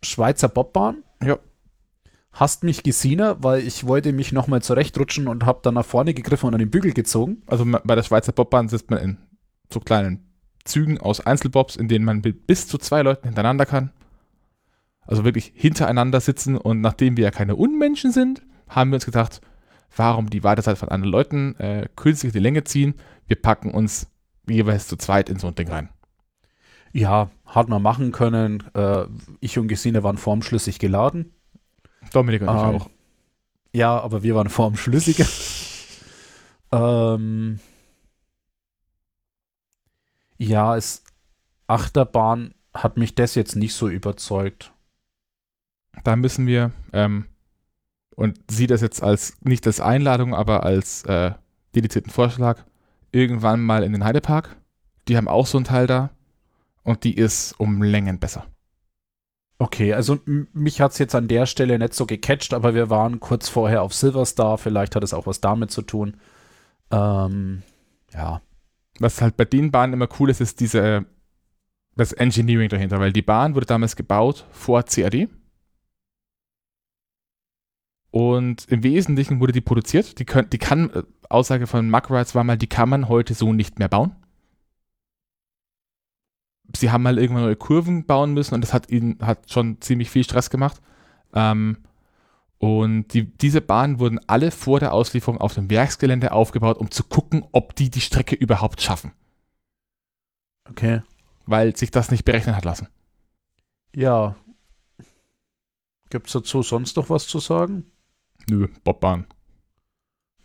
Schweizer 0.04 0.50
Bobbahn. 0.50 1.04
Ja. 1.24 1.38
Hast 2.32 2.64
mich 2.64 2.82
gesehen, 2.82 3.36
weil 3.40 3.62
ich 3.62 3.86
wollte 3.86 4.12
mich 4.12 4.32
nochmal 4.32 4.64
zurechtrutschen 4.64 5.28
und 5.28 5.46
habe 5.46 5.60
dann 5.62 5.76
nach 5.76 5.86
vorne 5.86 6.16
gegriffen 6.16 6.48
und 6.48 6.56
an 6.56 6.60
den 6.60 6.72
Bügel 6.72 6.94
gezogen. 6.94 7.44
Also 7.46 7.64
bei 7.66 7.96
der 7.96 8.02
Schweizer 8.02 8.32
Bobbahn 8.32 8.68
sitzt 8.68 8.90
man 8.90 9.00
in 9.00 9.18
so 9.72 9.80
kleinen 9.80 10.29
Zügen 10.70 11.00
aus 11.00 11.20
Einzelbobs, 11.20 11.76
in 11.76 11.88
denen 11.88 12.06
man 12.06 12.22
mit 12.22 12.48
bis 12.48 12.68
zu 12.68 12.78
zwei 12.78 13.02
Leuten 13.02 13.28
hintereinander 13.28 13.66
kann. 13.66 13.92
Also 15.02 15.26
wirklich 15.26 15.52
hintereinander 15.56 16.20
sitzen 16.22 16.56
und 16.56 16.82
nachdem 16.82 17.18
wir 17.18 17.24
ja 17.26 17.32
keine 17.32 17.56
Unmenschen 17.56 18.12
sind, 18.12 18.44
haben 18.68 18.92
wir 18.92 18.96
uns 18.96 19.06
gedacht, 19.06 19.42
warum 19.96 20.30
die 20.30 20.44
Wartezeit 20.44 20.78
von 20.78 20.90
anderen 20.90 21.12
Leuten 21.12 21.56
äh, 21.56 21.88
künstlich 21.96 22.32
die 22.32 22.40
Länge 22.40 22.64
ziehen? 22.64 22.94
Wir 23.26 23.42
packen 23.42 23.72
uns 23.72 24.08
jeweils 24.48 24.88
zu 24.88 24.98
zweit 24.98 25.30
in 25.30 25.40
so 25.40 25.48
ein 25.48 25.56
Ding 25.56 25.68
rein. 25.70 25.90
Ja, 26.92 27.30
hat 27.46 27.70
man 27.70 27.82
machen 27.82 28.12
können. 28.12 28.64
Äh, 28.74 29.06
ich 29.40 29.58
und 29.58 29.68
Gesine 29.68 30.04
waren 30.04 30.18
formschlüssig 30.18 30.80
geladen. 30.80 31.34
Dominik 32.14 32.42
und 32.42 32.48
ich 32.50 32.54
Ähm, 32.54 32.76
auch. 32.76 32.90
Ja, 33.74 34.00
aber 34.00 34.24
wir 34.24 34.36
waren 34.36 34.50
formschlüssiger. 34.50 35.26
ähm, 36.72 37.60
ja, 40.40 40.76
es 40.76 41.04
Achterbahn 41.68 42.56
hat 42.74 42.98
mich 42.98 43.14
das 43.14 43.36
jetzt 43.36 43.56
nicht 43.56 43.76
so 43.76 43.88
überzeugt. 43.88 44.74
Da 46.04 46.16
müssen 46.16 46.48
wir, 46.48 46.72
ähm, 46.94 47.26
und 48.16 48.40
sieh 48.50 48.68
das 48.68 48.82
jetzt 48.82 49.04
als 49.04 49.38
nicht 49.42 49.68
als 49.68 49.80
Einladung, 49.80 50.34
aber 50.34 50.64
als 50.64 51.04
äh, 51.04 51.34
dedizierten 51.76 52.12
Vorschlag, 52.12 52.64
irgendwann 53.12 53.62
mal 53.62 53.84
in 53.84 53.92
den 53.92 54.04
Heidepark. 54.04 54.56
Die 55.08 55.18
haben 55.18 55.28
auch 55.28 55.46
so 55.46 55.58
einen 55.58 55.66
Teil 55.66 55.88
da 55.88 56.10
und 56.84 57.04
die 57.04 57.16
ist 57.16 57.54
um 57.60 57.82
Längen 57.84 58.20
besser. 58.20 58.46
Okay, 59.58 59.94
also 59.94 60.20
mich 60.26 60.80
hat 60.80 60.94
es 60.94 61.00
jetzt 61.00 61.16
an 61.16 61.28
der 61.28 61.46
Stelle 61.46 61.78
nicht 61.78 61.94
so 61.94 62.06
gecatcht, 62.06 62.54
aber 62.54 62.74
wir 62.74 62.90
waren 62.90 63.20
kurz 63.20 63.50
vorher 63.50 63.82
auf 63.82 63.94
Silverstar, 63.94 64.58
vielleicht 64.58 64.96
hat 64.96 65.04
es 65.04 65.14
auch 65.14 65.28
was 65.28 65.42
damit 65.42 65.70
zu 65.70 65.82
tun. 65.82 66.16
Ähm, 66.92 67.64
ja. 68.14 68.42
Was 69.00 69.22
halt 69.22 69.38
bei 69.38 69.46
den 69.46 69.72
Bahnen 69.72 69.94
immer 69.94 70.10
cool 70.20 70.30
ist, 70.30 70.42
ist 70.42 70.60
diese, 70.60 71.06
das 71.96 72.14
Engineering 72.14 72.70
dahinter, 72.70 73.00
weil 73.00 73.14
die 73.14 73.22
Bahn 73.22 73.56
wurde 73.56 73.66
damals 73.66 73.96
gebaut 73.96 74.46
vor 74.52 74.84
CAD. 74.84 75.30
Und 78.12 78.66
im 78.70 78.84
Wesentlichen 78.84 79.40
wurde 79.40 79.54
die 79.54 79.62
produziert. 79.62 80.20
Die, 80.20 80.26
können, 80.26 80.50
die 80.50 80.58
kann, 80.58 80.90
äh, 80.92 81.04
Aussage 81.30 81.68
von 81.68 81.90
Mack 81.90 82.10
Rides 82.10 82.34
war 82.34 82.44
mal, 82.44 82.58
die 82.58 82.68
kann 82.68 82.90
man 82.90 83.08
heute 83.08 83.34
so 83.36 83.54
nicht 83.54 83.78
mehr 83.80 83.88
bauen. 83.88 84.16
Sie 86.76 86.92
haben 86.92 87.04
mal 87.04 87.18
irgendwann 87.18 87.44
neue 87.44 87.56
Kurven 87.56 88.06
bauen 88.06 88.34
müssen 88.34 88.56
und 88.56 88.62
das 88.62 88.74
hat 88.74 88.90
ihnen 88.90 89.18
hat 89.22 89.52
schon 89.52 89.82
ziemlich 89.82 90.10
viel 90.10 90.24
Stress 90.24 90.50
gemacht. 90.50 90.82
Ähm, 91.34 91.78
und 92.60 93.08
die, 93.14 93.26
diese 93.26 93.62
Bahnen 93.62 94.00
wurden 94.00 94.20
alle 94.28 94.52
vor 94.52 94.80
der 94.80 94.94
Auslieferung 94.94 95.40
auf 95.40 95.54
dem 95.54 95.70
Werksgelände 95.70 96.34
aufgebaut, 96.34 96.78
um 96.78 96.92
zu 96.92 97.04
gucken, 97.04 97.48
ob 97.54 97.74
die 97.76 97.90
die 97.90 98.02
Strecke 98.02 98.36
überhaupt 98.36 98.82
schaffen, 98.82 99.14
Okay. 100.70 101.02
weil 101.46 101.76
sich 101.76 101.90
das 101.90 102.12
nicht 102.12 102.26
berechnen 102.26 102.56
hat 102.56 102.66
lassen. 102.66 102.90
Ja. 103.96 104.36
Gibt 106.10 106.28
es 106.28 106.34
dazu 106.34 106.62
sonst 106.62 106.98
noch 106.98 107.10
was 107.10 107.28
zu 107.28 107.40
sagen? 107.40 107.86
Nö, 108.50 108.68
Bobbahn. 108.84 109.26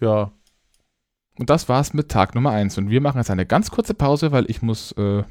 Ja. 0.00 0.32
Und 1.36 1.50
das 1.50 1.68
war's 1.68 1.94
mit 1.94 2.10
Tag 2.10 2.34
Nummer 2.34 2.50
1. 2.50 2.78
Und 2.78 2.90
wir 2.90 3.00
machen 3.00 3.18
jetzt 3.18 3.30
eine 3.30 3.46
ganz 3.46 3.70
kurze 3.70 3.94
Pause, 3.94 4.30
weil 4.30 4.48
ich 4.48 4.62
muss 4.62 4.92
äh, 4.92 5.24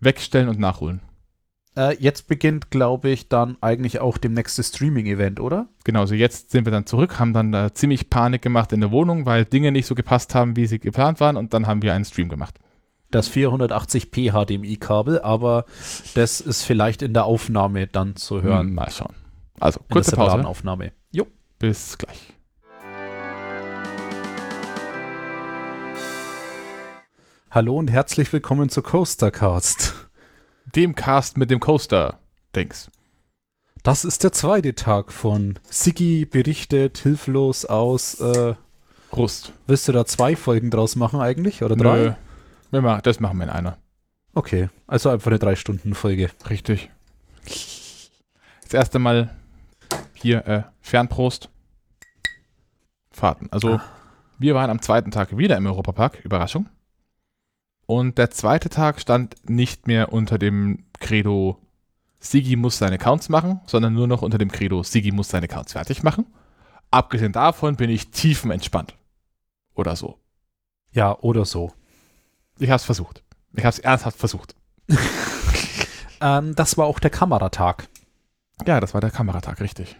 wegstellen 0.00 0.48
und 0.48 0.58
nachholen. 0.58 1.02
Äh, 1.76 1.96
jetzt 2.02 2.26
beginnt, 2.26 2.70
glaube 2.70 3.10
ich, 3.10 3.28
dann 3.28 3.56
eigentlich 3.60 4.00
auch 4.00 4.18
dem 4.18 4.32
nächste 4.32 4.62
Streaming-Event, 4.62 5.38
oder? 5.38 5.68
Genau, 5.84 6.04
so 6.06 6.14
jetzt 6.14 6.50
sind 6.50 6.64
wir 6.64 6.72
dann 6.72 6.86
zurück, 6.86 7.20
haben 7.20 7.32
dann 7.32 7.54
äh, 7.54 7.72
ziemlich 7.72 8.10
Panik 8.10 8.42
gemacht 8.42 8.72
in 8.72 8.80
der 8.80 8.90
Wohnung, 8.90 9.24
weil 9.24 9.44
Dinge 9.44 9.70
nicht 9.70 9.86
so 9.86 9.94
gepasst 9.94 10.34
haben, 10.34 10.56
wie 10.56 10.66
sie 10.66 10.80
geplant 10.80 11.20
waren 11.20 11.36
und 11.36 11.54
dann 11.54 11.66
haben 11.66 11.82
wir 11.82 11.94
einen 11.94 12.04
Stream 12.04 12.28
gemacht 12.28 12.58
das 13.10 13.30
480p 13.30 14.30
HDMI-Kabel, 14.30 15.20
aber 15.20 15.64
das 16.14 16.40
ist 16.40 16.62
vielleicht 16.62 17.02
in 17.02 17.12
der 17.12 17.24
Aufnahme 17.24 17.86
dann 17.86 18.16
zu 18.16 18.42
hören. 18.42 18.68
Hm, 18.68 18.74
mal 18.74 18.90
schauen. 18.90 19.14
Also 19.58 19.80
kurze 19.90 20.16
Pause. 20.16 20.46
Aufnahme. 20.46 20.92
Jo. 21.10 21.26
Bis 21.58 21.98
gleich. 21.98 22.34
Hallo 27.50 27.76
und 27.76 27.90
herzlich 27.90 28.32
willkommen 28.32 28.68
zu 28.68 28.80
Coastercast. 28.80 30.09
Dem 30.76 30.94
Cast 30.94 31.36
mit 31.36 31.50
dem 31.50 31.60
Coaster-Dings. 31.60 32.90
Das 33.82 34.04
ist 34.04 34.22
der 34.24 34.32
zweite 34.32 34.74
Tag 34.74 35.10
von 35.12 35.58
Siggi 35.68 36.26
berichtet 36.26 36.98
hilflos 36.98 37.64
aus. 37.64 38.20
Äh, 38.20 38.54
Rust. 39.12 39.52
willst 39.66 39.88
du 39.88 39.92
da 39.92 40.04
zwei 40.06 40.36
Folgen 40.36 40.70
draus 40.70 40.94
machen 40.96 41.20
eigentlich? 41.20 41.62
Oder 41.64 41.76
drei? 41.76 41.98
Nö. 41.98 42.12
Wir 42.70 42.82
machen, 42.82 43.00
das 43.02 43.18
machen 43.20 43.38
wir 43.38 43.44
in 43.44 43.50
einer. 43.50 43.78
Okay, 44.34 44.68
also 44.86 45.08
einfach 45.08 45.26
eine 45.32 45.40
Drei-Stunden-Folge. 45.40 46.30
Richtig. 46.48 46.90
Das 48.62 48.74
erste 48.74 49.00
Mal 49.00 49.34
hier 50.14 50.46
äh, 50.46 50.62
Fernprost. 50.80 51.48
Fahrten. 53.10 53.48
Also, 53.50 53.70
Ah. 53.74 53.82
wir 54.38 54.54
waren 54.54 54.70
am 54.70 54.80
zweiten 54.80 55.10
Tag 55.10 55.36
wieder 55.36 55.56
im 55.56 55.66
Europapark. 55.66 56.20
Überraschung. 56.24 56.68
Und 57.90 58.18
der 58.18 58.30
zweite 58.30 58.68
Tag 58.68 59.00
stand 59.00 59.34
nicht 59.50 59.88
mehr 59.88 60.12
unter 60.12 60.38
dem 60.38 60.84
Credo 61.00 61.58
Sigi 62.20 62.54
muss 62.54 62.78
seine 62.78 62.94
Accounts 62.94 63.28
machen, 63.28 63.58
sondern 63.66 63.94
nur 63.94 64.06
noch 64.06 64.22
unter 64.22 64.38
dem 64.38 64.52
Credo 64.52 64.84
Sigi 64.84 65.10
muss 65.10 65.30
seine 65.30 65.46
Accounts 65.46 65.72
fertig 65.72 66.04
machen. 66.04 66.24
Abgesehen 66.92 67.32
davon 67.32 67.74
bin 67.74 67.90
ich 67.90 68.12
tiefenentspannt. 68.12 68.94
Oder 69.74 69.96
so. 69.96 70.20
Ja, 70.92 71.18
oder 71.18 71.44
so. 71.44 71.72
Ich 72.60 72.70
hab's 72.70 72.84
versucht. 72.84 73.24
Ich 73.54 73.64
hab's 73.64 73.80
ernsthaft 73.80 74.18
versucht. 74.18 74.54
Ähm, 76.22 76.54
das 76.54 76.76
war 76.76 76.84
auch 76.84 76.98
der 76.98 77.08
Kameratag. 77.08 77.88
Ja, 78.66 78.78
das 78.78 78.92
war 78.92 79.00
der 79.00 79.10
Kameratag, 79.10 79.58
richtig. 79.62 79.96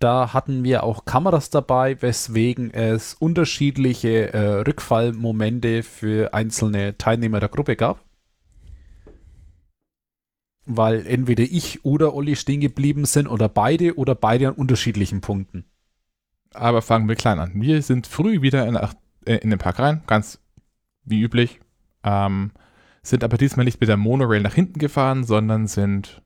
Da 0.00 0.32
hatten 0.32 0.64
wir 0.64 0.82
auch 0.82 1.04
Kameras 1.04 1.50
dabei, 1.50 2.00
weswegen 2.00 2.72
es 2.72 3.12
unterschiedliche 3.12 4.32
äh, 4.32 4.60
Rückfallmomente 4.62 5.82
für 5.82 6.32
einzelne 6.32 6.96
Teilnehmer 6.96 7.38
der 7.38 7.50
Gruppe 7.50 7.76
gab. 7.76 8.02
Weil 10.64 11.06
entweder 11.06 11.44
ich 11.44 11.84
oder 11.84 12.14
Olli 12.14 12.34
stehen 12.36 12.62
geblieben 12.62 13.04
sind 13.04 13.28
oder 13.28 13.50
beide 13.50 13.98
oder 13.98 14.14
beide 14.14 14.48
an 14.48 14.54
unterschiedlichen 14.54 15.20
Punkten. 15.20 15.66
Aber 16.54 16.80
fangen 16.80 17.06
wir 17.06 17.16
klein 17.16 17.38
an. 17.38 17.52
Wir 17.54 17.82
sind 17.82 18.06
früh 18.06 18.40
wieder 18.40 18.66
in, 18.66 18.76
äh, 19.26 19.36
in 19.36 19.50
den 19.50 19.58
Park 19.58 19.80
rein, 19.80 20.02
ganz 20.06 20.40
wie 21.04 21.20
üblich. 21.20 21.60
Ähm, 22.04 22.52
sind 23.02 23.22
aber 23.22 23.36
diesmal 23.36 23.64
nicht 23.64 23.80
mit 23.80 23.90
der 23.90 23.98
Monorail 23.98 24.40
nach 24.40 24.54
hinten 24.54 24.78
gefahren, 24.78 25.24
sondern 25.24 25.66
sind 25.66 26.22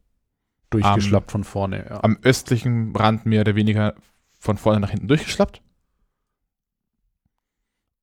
Durchgeschlappt 0.80 1.30
von 1.30 1.44
vorne. 1.44 1.86
Ja. 1.88 2.04
am 2.04 2.18
östlichen 2.22 2.94
Rand 2.94 3.26
mehr 3.26 3.42
oder 3.42 3.54
weniger 3.54 3.94
von 4.38 4.56
vorne 4.56 4.80
nach 4.80 4.90
hinten 4.90 5.08
durchgeschlappt. 5.08 5.62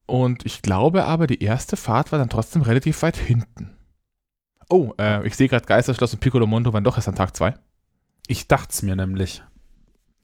Und 0.06 0.46
ich 0.46 0.62
glaube 0.62 1.06
aber, 1.06 1.28
die 1.28 1.42
erste 1.42 1.78
Fahrt 1.78 2.12
war 2.12 2.20
dann 2.20 2.30
trotzdem 2.30 2.64
relativ 2.64 3.02
weit 3.02 3.16
hinten. 3.16 3.78
Oh, 4.70 4.94
äh, 5.00 5.26
ich 5.26 5.36
sehe 5.36 5.48
gerade 5.48 5.66
Geisterschloss 5.66 6.14
und 6.14 6.20
Piccolo 6.20 6.48
Mondo 6.48 6.74
waren 6.74 6.84
doch 6.84 6.98
erst 6.98 7.08
an 7.08 7.16
Tag 7.16 7.36
2. 7.36 7.54
Ich 8.28 8.48
dachte 8.48 8.70
es 8.72 8.82
mir 8.82 8.96
nämlich. 8.96 9.44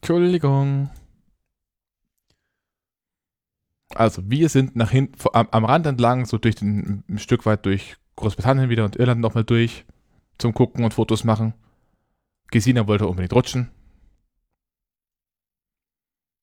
Entschuldigung. 0.02 0.90
Also, 3.96 4.30
wir 4.30 4.50
sind 4.50 4.76
nach 4.76 4.92
hinten, 4.92 5.18
am, 5.34 5.48
am 5.52 5.66
Rand 5.66 5.86
entlang, 5.86 6.26
so 6.26 6.38
durch 6.38 6.56
den, 6.56 7.04
ein 7.10 7.20
Stück 7.20 7.46
weit 7.46 7.66
durch 7.66 7.96
Großbritannien 8.16 8.70
wieder 8.70 8.86
und 8.86 8.96
Irland 8.96 9.22
nochmal 9.22 9.44
durch, 9.44 9.86
zum 10.38 10.54
Gucken 10.54 10.84
und 10.84 10.94
Fotos 10.94 11.24
machen. 11.24 11.54
Gesina 12.52 12.88
wollte 12.88 13.08
unbedingt 13.08 13.34
rutschen. 13.34 13.70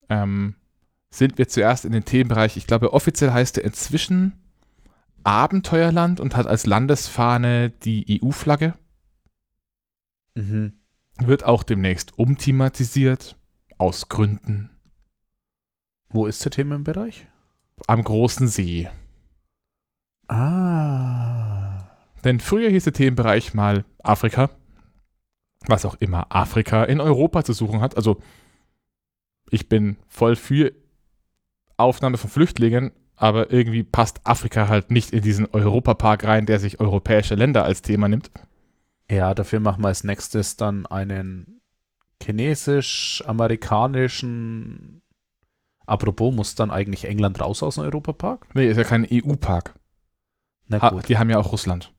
Ähm, 0.08 0.56
sind 1.10 1.38
wir 1.38 1.48
zuerst 1.48 1.84
in 1.84 1.92
den 1.92 2.04
Themenbereich, 2.04 2.56
ich 2.56 2.66
glaube, 2.66 2.92
offiziell 2.92 3.32
heißt 3.32 3.58
er 3.58 3.64
inzwischen 3.64 4.32
Abenteuerland 5.22 6.20
und 6.20 6.36
hat 6.36 6.46
als 6.46 6.66
Landesfahne 6.66 7.70
die 7.70 8.20
EU-Flagge. 8.22 8.74
Mhm. 10.34 10.74
Wird 11.18 11.44
auch 11.44 11.62
demnächst 11.62 12.18
umthematisiert, 12.18 13.36
aus 13.78 14.08
Gründen. 14.08 14.70
Wo 16.08 16.26
ist 16.26 16.44
der 16.44 16.52
Themenbereich? 16.52 17.26
am 17.86 18.02
großen 18.02 18.48
See. 18.48 18.88
Ah. 20.28 21.84
Denn 22.22 22.40
früher 22.40 22.70
hieß 22.70 22.84
der 22.84 22.92
Themenbereich 22.92 23.54
mal 23.54 23.84
Afrika, 24.02 24.50
was 25.66 25.84
auch 25.84 25.96
immer 25.96 26.26
Afrika 26.34 26.84
in 26.84 27.00
Europa 27.00 27.44
zu 27.44 27.52
suchen 27.52 27.80
hat. 27.80 27.96
Also 27.96 28.20
ich 29.50 29.68
bin 29.68 29.96
voll 30.08 30.36
für 30.36 30.72
Aufnahme 31.76 32.18
von 32.18 32.30
Flüchtlingen, 32.30 32.92
aber 33.16 33.52
irgendwie 33.52 33.82
passt 33.82 34.20
Afrika 34.24 34.68
halt 34.68 34.90
nicht 34.90 35.12
in 35.12 35.22
diesen 35.22 35.46
Europapark 35.52 36.24
rein, 36.24 36.46
der 36.46 36.58
sich 36.58 36.80
europäische 36.80 37.34
Länder 37.34 37.64
als 37.64 37.82
Thema 37.82 38.08
nimmt. 38.08 38.30
Ja, 39.10 39.34
dafür 39.34 39.60
machen 39.60 39.82
wir 39.82 39.88
als 39.88 40.04
nächstes 40.04 40.56
dann 40.56 40.86
einen 40.86 41.60
chinesisch-amerikanischen. 42.22 45.02
Apropos, 45.86 46.34
muss 46.34 46.54
dann 46.54 46.70
eigentlich 46.70 47.04
England 47.04 47.40
raus 47.40 47.62
aus 47.62 47.74
dem 47.74 47.84
Europapark? 47.84 48.46
Nee, 48.54 48.68
ist 48.68 48.78
ja 48.78 48.84
kein 48.84 49.06
EU-Park. 49.10 49.74
Na 50.68 50.80
Ha- 50.80 50.90
gut. 50.90 51.08
Die 51.08 51.18
haben 51.18 51.28
ja 51.28 51.38
auch 51.38 51.52
Russland. 51.52 51.92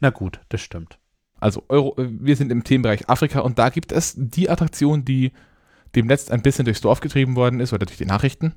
Na 0.00 0.10
gut, 0.10 0.40
das 0.48 0.62
stimmt. 0.62 0.98
Also 1.44 1.62
Euro, 1.68 1.94
äh, 2.00 2.08
wir 2.08 2.36
sind 2.36 2.50
im 2.50 2.64
Themenbereich 2.64 3.10
Afrika 3.10 3.40
und 3.40 3.58
da 3.58 3.68
gibt 3.68 3.92
es 3.92 4.14
die 4.16 4.48
Attraktion, 4.48 5.04
die 5.04 5.32
demnächst 5.94 6.30
ein 6.30 6.40
bisschen 6.40 6.64
durchs 6.64 6.80
Dorf 6.80 7.00
getrieben 7.00 7.36
worden 7.36 7.60
ist 7.60 7.74
oder 7.74 7.84
durch 7.84 7.98
die 7.98 8.06
Nachrichten, 8.06 8.54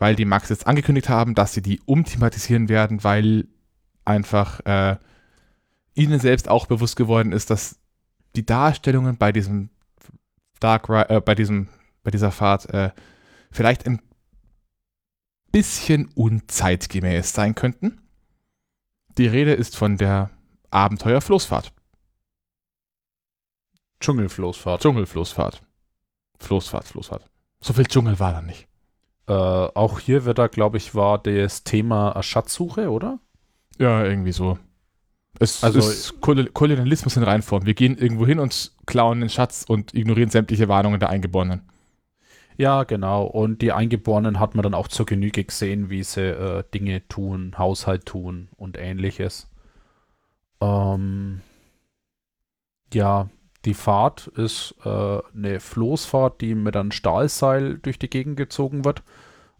weil 0.00 0.16
die 0.16 0.24
Max 0.24 0.48
jetzt 0.48 0.66
angekündigt 0.66 1.08
haben, 1.08 1.36
dass 1.36 1.52
sie 1.52 1.62
die 1.62 1.80
umthematisieren 1.86 2.68
werden, 2.68 3.04
weil 3.04 3.46
einfach 4.04 4.58
äh, 4.66 4.96
ihnen 5.94 6.18
selbst 6.18 6.48
auch 6.48 6.66
bewusst 6.66 6.96
geworden 6.96 7.30
ist, 7.30 7.50
dass 7.50 7.78
die 8.34 8.44
Darstellungen 8.44 9.16
bei 9.16 9.30
diesem 9.30 9.70
Dark 10.58 10.88
äh, 10.88 11.20
bei 11.24 11.36
diesem 11.36 11.68
bei 12.02 12.10
dieser 12.10 12.32
Fahrt 12.32 12.68
äh, 12.74 12.90
vielleicht 13.52 13.86
ein 13.86 14.02
bisschen 15.52 16.08
unzeitgemäß 16.16 17.32
sein 17.32 17.54
könnten. 17.54 18.00
Die 19.16 19.28
Rede 19.28 19.54
ist 19.54 19.76
von 19.76 19.96
der 19.96 20.30
Abenteuerfloßfahrt. 20.70 21.72
Dschungelfloßfahrt. 24.04 24.82
Dschungelfloßfahrt. 24.82 25.62
Floßfahrt, 26.38 26.86
Floßfahrt. 26.86 27.24
So 27.60 27.72
viel 27.72 27.86
Dschungel 27.86 28.18
war 28.20 28.32
da 28.32 28.42
nicht. 28.42 28.68
Äh, 29.26 29.32
auch 29.32 29.98
hier 30.00 30.24
wird 30.26 30.38
da, 30.38 30.48
glaube 30.48 30.76
ich, 30.76 30.94
war 30.94 31.18
das 31.18 31.64
Thema 31.64 32.22
Schatzsuche, 32.22 32.90
oder? 32.90 33.18
Ja, 33.78 34.04
irgendwie 34.04 34.32
so. 34.32 34.58
Es 35.40 35.64
Also- 35.64 35.78
ist 35.78 36.20
Kol 36.20 36.46
Kolonialismus 36.50 37.16
in 37.16 37.22
Reinform. 37.22 37.64
Wir 37.66 37.74
gehen 37.74 37.96
irgendwo 37.96 38.26
hin 38.26 38.38
und 38.38 38.72
klauen 38.86 39.20
den 39.20 39.30
Schatz 39.30 39.64
und 39.66 39.94
ignorieren 39.94 40.30
sämtliche 40.30 40.68
Warnungen 40.68 41.00
der 41.00 41.08
Eingeborenen. 41.08 41.62
Ja, 42.56 42.84
genau. 42.84 43.24
Und 43.24 43.62
die 43.62 43.72
Eingeborenen 43.72 44.38
hat 44.38 44.54
man 44.54 44.62
dann 44.62 44.74
auch 44.74 44.86
zur 44.86 45.06
Genüge 45.06 45.42
gesehen, 45.42 45.90
wie 45.90 46.04
sie 46.04 46.20
äh, 46.28 46.62
Dinge 46.72 47.08
tun, 47.08 47.54
Haushalt 47.58 48.06
tun 48.06 48.48
und 48.56 48.76
ähnliches. 48.78 49.50
Ähm, 50.60 51.40
ja, 52.92 53.28
die 53.64 53.74
Fahrt 53.74 54.28
ist 54.28 54.74
äh, 54.84 54.88
eine 54.88 55.60
Floßfahrt, 55.60 56.40
die 56.40 56.54
mit 56.54 56.76
einem 56.76 56.92
Stahlseil 56.92 57.78
durch 57.78 57.98
die 57.98 58.10
Gegend 58.10 58.36
gezogen 58.36 58.84
wird. 58.84 59.02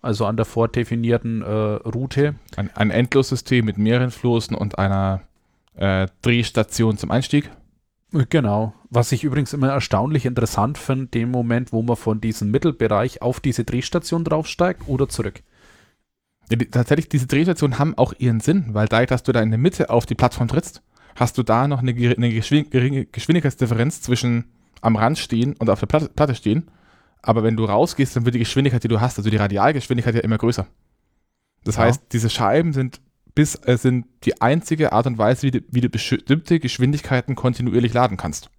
Also 0.03 0.27
an 0.27 0.37
der 0.37 0.45
vordefinierten 0.45 1.43
äh, 1.43 1.47
Route. 1.47 2.35
Ein, 2.57 2.71
ein 2.75 2.91
Endlossystem 2.91 3.65
mit 3.65 3.79
mehreren 3.79 4.11
Floßen 4.11 4.55
und 4.55 4.79
einer 4.79 5.23
äh, 5.77 6.09
Drehstation 6.21 6.99
zum 6.99 7.11
Einstieg. 7.11 7.51
Genau. 8.29 8.75
Was 8.91 9.11
ich 9.13 9.25
übrigens 9.25 9.53
immer 9.53 9.71
erstaunlich 9.71 10.27
interessant 10.27 10.79
finde, 10.79 11.07
dem 11.07 11.31
Moment, 11.31 11.73
wo 11.73 11.83
man 11.83 11.97
von 11.97 12.21
diesem 12.21 12.51
Mittelbereich 12.51 13.23
auf 13.23 13.41
diese 13.41 13.65
Drehstation 13.65 14.25
draufsteigt 14.25 14.83
oder 14.87 15.09
zurück. 15.09 15.43
Tatsächlich, 16.71 17.09
diese 17.09 17.27
Drehstationen 17.27 17.79
haben 17.79 17.97
auch 17.97 18.13
ihren 18.19 18.41
Sinn, 18.41 18.67
weil 18.69 18.87
dadurch, 18.87 19.09
dass 19.09 19.23
du 19.23 19.33
da 19.33 19.41
in 19.41 19.51
der 19.51 19.59
Mitte 19.59 19.91
auf 19.91 20.07
die 20.07 20.15
Plattform 20.15 20.47
trittst, 20.47 20.83
hast 21.17 21.39
du 21.39 21.43
da 21.43 21.69
noch 21.69 21.81
eine, 21.81 21.93
eine 21.93 22.31
geringe 22.31 23.07
Geschwindigkeitsdifferenz 23.07 24.03
zwischen 24.03 24.45
am 24.81 24.97
Rand 24.97 25.19
stehen 25.19 25.55
und 25.57 25.71
auf 25.71 25.81
der 25.81 25.87
Platte, 25.87 26.09
Platte 26.09 26.35
stehen. 26.35 26.69
Aber 27.23 27.43
wenn 27.43 27.57
du 27.57 27.65
rausgehst, 27.65 28.15
dann 28.17 28.25
wird 28.27 28.35
die 28.35 28.41
Geschwindigkeit, 28.41 28.85
die 28.85 28.89
du 28.89 29.01
hast, 29.01 29.17
also 29.19 29.31
die 29.31 29.37
Radialgeschwindigkeit 29.37 30.15
ja 30.15 30.21
immer 30.21 30.37
größer. 30.39 30.67
Das 31.65 31.77
Ja. 31.77 31.83
heißt, 31.83 32.03
diese 32.13 32.29
Scheiben 32.29 32.73
sind 32.73 33.01
bis 33.35 33.57
äh, 33.65 33.77
sind 33.79 34.07
die 34.25 34.41
einzige 34.41 34.93
Art 34.93 35.07
und 35.07 35.19
Weise, 35.19 35.43
wie 35.43 35.51
du, 35.51 35.61
wie 35.71 35.81
du 35.81 35.89
bestimmte 35.89 36.61
Geschwindigkeiten 36.61 37.35
kontinuierlich 37.35 37.93
laden 37.93 38.17
kannst. 38.17 38.51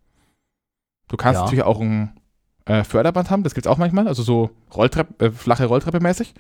Du 1.08 1.16
kannst 1.18 1.38
Ja. 1.40 1.44
natürlich 1.44 1.64
auch 1.64 1.80
ein 1.80 2.20
äh, 2.66 2.84
Förderband 2.84 3.30
haben, 3.30 3.44
das 3.44 3.54
gibt 3.54 3.68
es 3.68 3.72
auch 3.72 3.78
manchmal, 3.78 4.08
also 4.08 4.24
so 4.24 4.50
Rolltrepp, 4.76 5.22
äh, 5.22 5.32
flache 5.32 5.66
Rolltreppe 5.68 6.00
mäßig. 6.00 6.34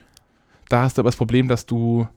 Da 0.68 0.82
hast 0.82 0.98
du 0.98 1.02
aber 1.02 1.10
das 1.10 1.16
Problem, 1.16 1.48
dass 1.48 1.68
du 1.68 2.08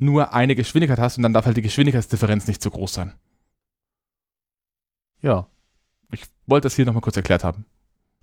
nur 0.00 0.32
eine 0.34 0.54
Geschwindigkeit 0.54 0.98
hast 0.98 1.16
und 1.16 1.22
dann 1.22 1.32
darf 1.32 1.46
halt 1.46 1.56
die 1.56 1.62
Geschwindigkeitsdifferenz 1.62 2.46
nicht 2.46 2.62
so 2.62 2.70
groß 2.70 2.94
sein. 2.94 3.14
Ja, 5.20 5.46
Ich 6.12 6.22
wollte 6.46 6.66
das 6.66 6.76
hier 6.76 6.86
nochmal 6.86 7.02
kurz 7.02 7.16
erklärt 7.16 7.44
haben. 7.44 7.64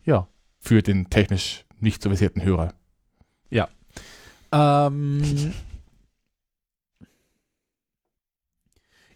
ja. 0.03 0.27
Für 0.59 0.81
den 0.81 1.11
technisch 1.11 1.63
nicht 1.79 2.01
so 2.01 2.09
versierten 2.09 2.41
Hörer. 2.41 2.73
Ähm, 4.51 5.53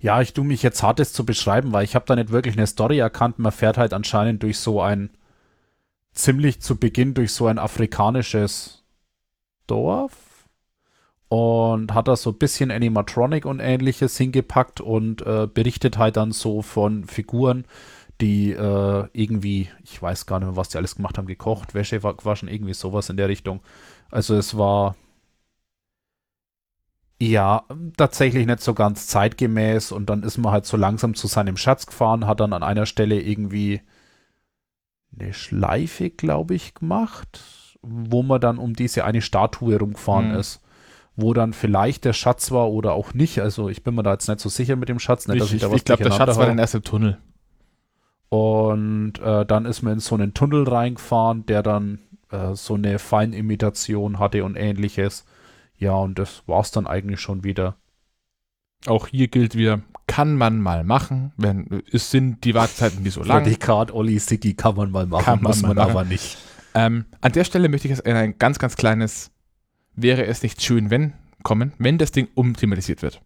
Ja, 0.01 0.21
ich 0.21 0.33
tue 0.33 0.45
mich 0.45 0.63
jetzt 0.63 0.81
hart, 0.81 0.99
das 0.99 1.11
zu 1.11 1.25
beschreiben, 1.25 1.73
weil 1.73 1.83
ich 1.83 1.93
habe 1.93 2.05
da 2.05 2.15
nicht 2.15 2.29
wirklich 2.29 2.55
eine 2.55 2.67
Story 2.67 2.99
erkannt. 2.99 3.37
Man 3.37 3.51
fährt 3.51 3.77
halt 3.77 3.93
anscheinend 3.93 4.43
durch 4.43 4.57
so 4.57 4.81
ein, 4.81 5.09
ziemlich 6.13 6.61
zu 6.61 6.77
Beginn 6.77 7.13
durch 7.13 7.33
so 7.33 7.47
ein 7.47 7.59
afrikanisches 7.59 8.83
Dorf 9.67 10.13
und 11.29 11.93
hat 11.93 12.07
da 12.07 12.15
so 12.15 12.31
ein 12.31 12.37
bisschen 12.37 12.71
Animatronic 12.71 13.45
und 13.45 13.59
ähnliches 13.59 14.17
hingepackt 14.17 14.81
und 14.81 15.21
äh, 15.21 15.47
berichtet 15.47 15.99
halt 15.99 16.17
dann 16.17 16.31
so 16.31 16.63
von 16.63 17.05
Figuren, 17.05 17.65
die 18.19 18.51
äh, 18.51 19.07
irgendwie, 19.13 19.69
ich 19.83 20.01
weiß 20.01 20.25
gar 20.25 20.39
nicht 20.39 20.47
mehr, 20.47 20.57
was 20.57 20.69
die 20.69 20.77
alles 20.77 20.95
gemacht 20.95 21.17
haben, 21.17 21.27
gekocht, 21.27 21.75
Wäsche 21.75 22.03
waschen, 22.03 22.49
irgendwie 22.49 22.73
sowas 22.73 23.09
in 23.09 23.17
der 23.17 23.29
Richtung. 23.29 23.61
Also 24.09 24.35
es 24.35 24.57
war 24.57 24.95
ja 27.21 27.63
tatsächlich 27.95 28.47
nicht 28.47 28.61
so 28.61 28.73
ganz 28.73 29.05
zeitgemäß 29.05 29.91
und 29.91 30.09
dann 30.09 30.23
ist 30.23 30.39
man 30.39 30.51
halt 30.51 30.65
so 30.65 30.77
langsam 30.77 31.13
zu 31.13 31.27
seinem 31.27 31.57
Schatz 31.57 31.85
gefahren, 31.85 32.25
hat 32.25 32.39
dann 32.39 32.53
an 32.53 32.63
einer 32.63 32.87
Stelle 32.87 33.21
irgendwie 33.21 33.81
eine 35.17 35.33
Schleife, 35.33 36.09
glaube 36.09 36.55
ich, 36.55 36.73
gemacht, 36.73 37.77
wo 37.81 38.23
man 38.23 38.41
dann 38.41 38.57
um 38.57 38.73
diese 38.73 39.05
eine 39.05 39.21
Statue 39.21 39.77
rumgefahren 39.77 40.29
mhm. 40.29 40.39
ist 40.39 40.61
wo 41.21 41.33
dann 41.33 41.53
vielleicht 41.53 42.05
der 42.05 42.13
Schatz 42.13 42.51
war 42.51 42.69
oder 42.69 42.93
auch 42.93 43.13
nicht. 43.13 43.39
Also 43.39 43.69
ich 43.69 43.83
bin 43.83 43.95
mir 43.95 44.03
da 44.03 44.13
jetzt 44.13 44.27
nicht 44.27 44.39
so 44.39 44.49
sicher 44.49 44.75
mit 44.75 44.89
dem 44.89 44.99
Schatz. 44.99 45.27
Nicht, 45.27 45.41
ich 45.41 45.63
ich, 45.63 45.71
ich 45.71 45.85
glaube, 45.85 46.03
der 46.03 46.11
Schatz 46.11 46.37
war 46.37 46.45
dann 46.45 46.59
erst 46.59 46.75
im 46.75 46.83
Tunnel. 46.83 47.17
Und 48.29 49.19
äh, 49.19 49.45
dann 49.45 49.65
ist 49.65 49.81
man 49.81 49.93
in 49.93 49.99
so 49.99 50.15
einen 50.15 50.33
Tunnel 50.33 50.67
reingefahren, 50.67 51.45
der 51.47 51.63
dann 51.63 51.99
äh, 52.31 52.53
so 52.53 52.75
eine 52.75 52.99
Feinimitation 52.99 54.19
hatte 54.19 54.43
und 54.43 54.55
ähnliches. 54.55 55.25
Ja, 55.77 55.93
und 55.93 56.19
das 56.19 56.43
war 56.45 56.61
es 56.61 56.71
dann 56.71 56.87
eigentlich 56.87 57.19
schon 57.19 57.43
wieder. 57.43 57.75
Auch 58.85 59.07
hier 59.07 59.27
gilt 59.27 59.55
wieder, 59.55 59.81
kann 60.07 60.35
man 60.35 60.61
mal 60.61 60.83
machen, 60.83 61.33
wenn 61.37 61.83
es 61.91 62.11
sind 62.11 62.43
die 62.43 62.55
Wartezeiten 62.55 63.03
nicht 63.03 63.13
so 63.13 63.23
lang. 63.23 63.43
Prädikat 63.43 63.91
Olli 63.91 64.19
Sticky 64.19 64.53
kann 64.53 64.75
man 64.75 64.91
mal 64.91 65.05
machen, 65.05 65.25
kann 65.25 65.41
muss 65.41 65.61
man, 65.61 65.75
man 65.75 65.89
aber 65.89 66.03
nicht. 66.05 66.37
Ähm, 66.75 67.05
an 67.21 67.31
der 67.31 67.43
Stelle 67.43 67.67
möchte 67.67 67.87
ich 67.87 67.91
jetzt 67.91 68.05
ein 68.05 68.37
ganz, 68.37 68.59
ganz 68.59 68.75
kleines 68.75 69.31
Wäre 70.01 70.25
es 70.25 70.43
nicht 70.43 70.61
schön, 70.61 70.89
wenn 70.89 71.13
kommen, 71.43 71.73
wenn 71.77 71.97
das 71.97 72.11
Ding 72.11 72.27
umthematisiert 72.35 73.01
wird 73.01 73.21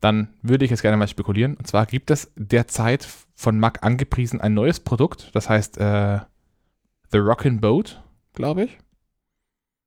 dann 0.00 0.34
würde 0.42 0.64
ich 0.64 0.70
jetzt 0.70 0.82
gerne 0.82 0.96
mal 0.96 1.08
spekulieren. 1.08 1.54
Und 1.56 1.66
zwar 1.66 1.86
gibt 1.86 2.10
es 2.10 2.32
derzeit 2.36 3.06
von 3.34 3.58
Mac 3.58 3.82
angepriesen 3.82 4.40
ein 4.40 4.54
neues 4.54 4.80
Produkt, 4.80 5.30
das 5.34 5.48
heißt 5.48 5.78
äh, 5.78 6.20
The 7.12 7.18
Rockin' 7.18 7.60
Boat, 7.60 8.02
glaube 8.32 8.64
ich. 8.64 8.78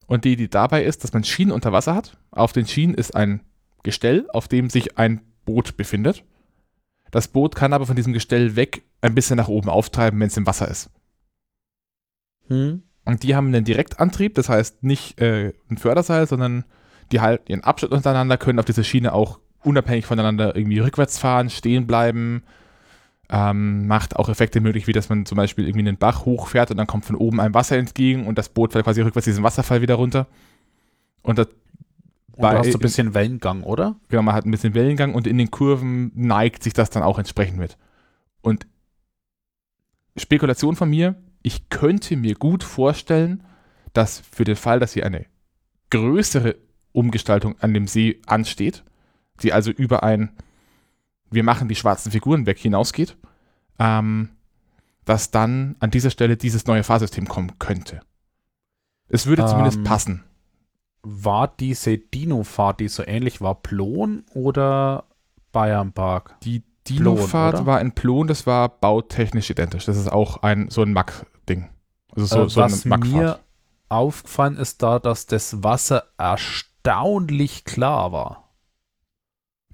Und 0.06 0.26
die 0.26 0.34
Idee 0.34 0.48
dabei 0.48 0.84
ist, 0.84 1.04
dass 1.04 1.14
man 1.14 1.24
Schienen 1.24 1.52
unter 1.52 1.72
Wasser 1.72 1.96
hat. 1.96 2.18
Auf 2.32 2.54
den 2.54 2.68
Schienen 2.68 2.94
ist 2.94 3.16
ein 3.16 3.42
Gestell, 3.84 4.28
auf 4.32 4.48
dem 4.48 4.70
sich 4.70 4.98
ein 4.98 5.22
Boot 5.46 5.78
befindet. 5.78 6.24
Das 7.10 7.28
Boot 7.28 7.56
kann 7.56 7.74
aber 7.74 7.86
von 7.86 7.96
diesem 7.96 8.14
Gestell 8.14 8.56
weg 8.56 8.84
ein 9.02 9.16
bisschen 9.16 9.38
nach 9.38 9.48
oben 9.48 9.70
auftreiben, 9.70 10.20
wenn 10.20 10.28
es 10.28 10.38
im 10.38 10.46
Wasser 10.46 10.68
ist. 10.68 10.90
Hm. 12.48 12.84
Und 13.06 13.24
die 13.24 13.36
haben 13.36 13.48
einen 13.48 13.66
Direktantrieb, 13.66 14.36
das 14.36 14.50
heißt 14.50 14.84
nicht 14.84 15.20
äh, 15.20 15.54
ein 15.70 15.78
Förderseil, 15.78 16.28
sondern 16.28 16.64
die 17.12 17.22
halten 17.22 17.52
ihren 17.52 17.64
Abschnitt 17.64 17.92
untereinander, 17.92 18.38
können 18.38 18.60
auf 18.60 18.66
dieser 18.66 18.84
Schiene 18.84 19.14
auch 19.14 19.40
unabhängig 19.64 20.06
voneinander 20.06 20.56
irgendwie 20.56 20.80
rückwärts 20.80 21.20
fahren, 21.20 21.50
stehen 21.50 21.88
bleiben. 21.88 22.44
Ähm, 23.30 23.88
macht 23.88 24.18
auch 24.18 24.30
Effekte 24.30 24.62
möglich, 24.62 24.86
wie 24.86 24.94
dass 24.94 25.10
man 25.10 25.26
zum 25.26 25.38
Beispiel 25.38 25.66
irgendwie 25.66 25.88
einen 25.88 25.98
Bach 25.98 26.26
hochfährt 26.26 26.72
und 26.72 26.78
dann 26.78 26.88
kommt 26.88 27.06
von 27.06 27.16
oben 27.16 27.40
ein 27.40 27.54
Wasser 27.54 27.78
entgegen 27.78 28.28
und 28.28 28.38
das 28.38 28.50
Boot 28.50 28.74
fällt 28.74 28.86
quasi 28.86 29.02
rückwärts 29.02 29.26
diesen 29.26 29.44
Wasserfall 29.44 29.82
wieder 29.82 29.96
runter. 29.96 30.28
Und 31.24 31.38
das 31.40 31.48
und 32.36 32.42
du 32.42 32.58
hast 32.58 32.72
so 32.72 32.78
ein 32.78 32.82
bisschen 32.82 33.14
Wellengang, 33.14 33.64
oder? 33.64 33.96
Genau, 34.10 34.24
man 34.24 34.34
hat 34.34 34.46
ein 34.46 34.52
bisschen 34.52 34.74
Wellengang 34.74 35.14
und 35.14 35.28
in 35.28 35.38
den 35.38 35.52
Kurven 35.52 36.12
neigt 36.16 36.64
sich 36.64 36.74
das 36.74 36.90
dann 36.90 37.04
auch 37.04 37.20
entsprechend 37.20 37.60
mit. 37.60 37.78
Und 38.42 38.66
Spekulation 40.18 40.76
von 40.76 40.90
mir, 40.90 41.16
ich 41.44 41.70
könnte 41.70 42.18
mir 42.18 42.36
gut 42.36 42.64
vorstellen, 42.64 43.44
dass 43.94 44.20
für 44.20 44.44
den 44.44 44.56
Fall, 44.56 44.80
dass 44.80 44.94
hier 44.94 45.06
eine 45.06 45.26
größere 45.92 46.56
Umgestaltung 46.92 47.60
an 47.60 47.74
dem 47.74 47.88
See 47.88 48.20
ansteht, 48.26 48.84
die 49.42 49.54
also 49.54 49.72
über 49.72 50.04
ein 50.04 50.32
wir 51.34 51.44
machen 51.44 51.68
die 51.68 51.76
schwarzen 51.76 52.12
Figuren 52.12 52.46
weg 52.46 52.60
hinausgeht, 52.60 53.18
ähm, 53.80 54.30
dass 55.06 55.32
dann 55.32 55.76
an 55.80 55.92
dieser 55.92 56.12
Stelle 56.12 56.38
dieses 56.38 56.68
neue 56.68 56.84
Fahrsystem 56.84 57.28
kommen 57.28 57.58
könnte. 57.60 58.02
Es 59.10 59.26
würde 59.26 59.46
zumindest 59.46 59.78
ähm, 59.78 59.84
passen. 59.84 60.24
War 61.02 61.54
diese 61.60 61.98
Dino-Fahrt, 61.98 62.80
die 62.80 62.88
so 62.88 63.04
ähnlich 63.06 63.42
war, 63.42 63.56
Plon 63.56 64.24
oder 64.34 65.06
Bayern 65.52 65.92
Park? 65.92 66.40
Die 66.44 66.64
Dino-Fahrt 66.88 67.66
war 67.66 67.82
in 67.82 67.92
Plon, 67.94 68.28
das 68.28 68.48
war 68.48 68.70
bautechnisch 68.70 69.50
identisch. 69.50 69.86
Das 69.86 69.98
ist 69.98 70.12
auch 70.12 70.44
ein 70.44 70.70
so 70.70 70.82
ein 70.82 70.94
Mack-Ding. 71.44 71.70
Also 72.16 72.26
so, 72.26 72.44
äh, 72.44 72.50
so 72.50 72.62
was 72.62 72.86
mir 72.86 73.40
aufgefallen 73.90 74.58
ist 74.58 74.82
da, 74.82 75.00
dass 75.00 75.26
das 75.26 75.64
Wasser 75.64 76.06
erstaunlich 76.18 77.66
klar 77.66 78.12
war. 78.12 78.54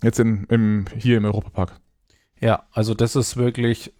Jetzt 0.01 0.19
in, 0.19 0.45
im, 0.45 0.85
hier 0.97 1.17
im 1.17 1.25
Europapark. 1.25 1.79
Ja, 2.39 2.63
also 2.71 2.93
das 2.93 3.15
ist 3.15 3.37
wirklich 3.37 3.93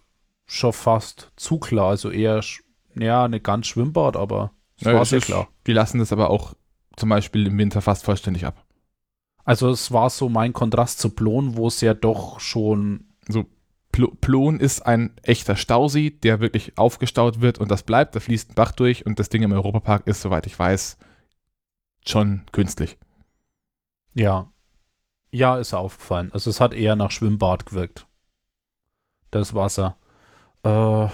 schon 0.46 0.72
fast 0.72 1.30
zu 1.36 1.58
klar. 1.58 1.90
Also 1.90 2.10
eher, 2.10 2.42
ja, 2.94 3.24
eine 3.24 3.40
ganz 3.40 3.66
Schwimmbad, 3.66 4.16
aber 4.16 4.52
es 4.78 4.86
ja, 4.86 4.94
war 4.94 5.04
sehr 5.04 5.20
klar. 5.20 5.48
Die 5.66 5.72
lassen 5.72 5.98
das 5.98 6.12
aber 6.12 6.30
auch 6.30 6.54
zum 6.96 7.10
Beispiel 7.10 7.46
im 7.46 7.58
Winter 7.58 7.82
fast 7.82 8.04
vollständig 8.04 8.46
ab. 8.46 8.64
Also 9.44 9.70
es 9.70 9.92
war 9.92 10.10
so 10.10 10.28
mein 10.28 10.52
Kontrast 10.52 11.00
zu 11.00 11.10
Plon, 11.10 11.56
wo 11.56 11.66
es 11.68 11.80
ja 11.80 11.92
doch 11.94 12.40
schon. 12.40 13.08
So, 13.28 13.44
Plon 13.92 14.60
ist 14.60 14.82
ein 14.86 15.12
echter 15.22 15.56
Stausee, 15.56 16.10
der 16.10 16.40
wirklich 16.40 16.78
aufgestaut 16.78 17.40
wird 17.40 17.58
und 17.58 17.70
das 17.70 17.82
bleibt. 17.82 18.14
Da 18.14 18.20
fließt 18.20 18.50
ein 18.50 18.54
Bach 18.54 18.72
durch 18.72 19.04
und 19.04 19.18
das 19.18 19.28
Ding 19.28 19.42
im 19.42 19.52
Europapark 19.52 20.06
ist, 20.06 20.22
soweit 20.22 20.46
ich 20.46 20.58
weiß, 20.58 20.96
schon 22.06 22.42
künstlich. 22.52 22.98
Ja, 24.14 24.50
ja, 25.32 25.58
ist 25.58 25.74
aufgefallen. 25.74 26.30
Also 26.32 26.50
es 26.50 26.60
hat 26.60 26.74
eher 26.74 26.96
nach 26.96 27.10
Schwimmbad 27.10 27.66
gewirkt. 27.66 28.06
Das 29.30 29.54
Wasser. 29.54 29.96
Äh, 30.64 31.06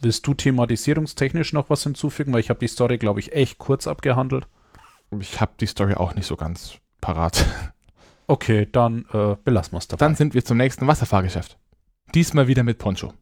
willst 0.00 0.26
du 0.26 0.34
thematisierungstechnisch 0.34 1.52
noch 1.52 1.68
was 1.68 1.82
hinzufügen? 1.82 2.32
Weil 2.32 2.40
ich 2.40 2.50
habe 2.50 2.60
die 2.60 2.68
Story, 2.68 2.96
glaube 2.98 3.20
ich, 3.20 3.32
echt 3.32 3.58
kurz 3.58 3.86
abgehandelt. 3.86 4.46
Ich 5.20 5.40
habe 5.40 5.52
die 5.60 5.66
Story 5.66 5.94
auch 5.94 6.14
nicht 6.14 6.26
so 6.26 6.36
ganz 6.36 6.78
parat. 7.00 7.44
Okay, 8.28 8.66
dann 8.72 9.04
äh, 9.12 9.36
belassen 9.44 9.74
wir 9.74 9.78
es 9.78 9.86
dabei. 9.86 10.04
Dann 10.04 10.16
sind 10.16 10.34
wir 10.34 10.44
zum 10.44 10.56
nächsten 10.56 10.84
Wasserfahrgeschäft. 10.88 11.56
Diesmal 12.14 12.48
wieder 12.48 12.62
mit 12.62 12.78
Poncho. 12.78 13.12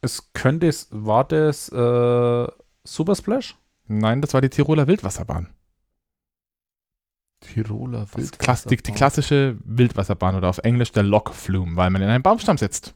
Es 0.00 0.32
könnte, 0.32 0.70
war 0.90 1.24
das 1.24 1.70
äh, 1.70 2.46
Super 2.84 3.14
Splash? 3.14 3.56
Nein, 3.86 4.20
das 4.20 4.34
war 4.34 4.40
die 4.40 4.50
Tiroler 4.50 4.86
Wildwasserbahn. 4.86 5.48
Tiroler 7.40 8.06
Wildwasserbahn. 8.14 8.70
Die, 8.70 8.82
die, 8.82 8.92
klassische 8.92 9.56
Wildwasserbahn 9.64 10.36
oder 10.36 10.48
auf 10.48 10.58
Englisch 10.58 10.92
der 10.92 11.02
Log 11.02 11.34
Flume, 11.34 11.76
weil 11.76 11.90
man 11.90 12.02
in 12.02 12.08
einem 12.08 12.22
Baumstamm 12.22 12.58
sitzt. 12.58 12.94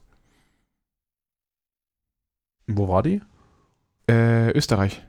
Wo 2.67 2.87
war 2.87 3.01
die? 3.01 3.21
Äh, 4.07 4.51
Österreich. 4.51 5.03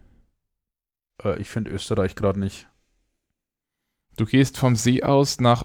Äh, 1.22 1.38
ich 1.40 1.48
finde 1.48 1.70
Österreich 1.70 2.14
gerade 2.14 2.40
nicht. 2.40 2.66
Du 4.16 4.24
gehst 4.24 4.58
vom 4.58 4.76
See 4.76 5.02
aus 5.02 5.40
nach. 5.40 5.64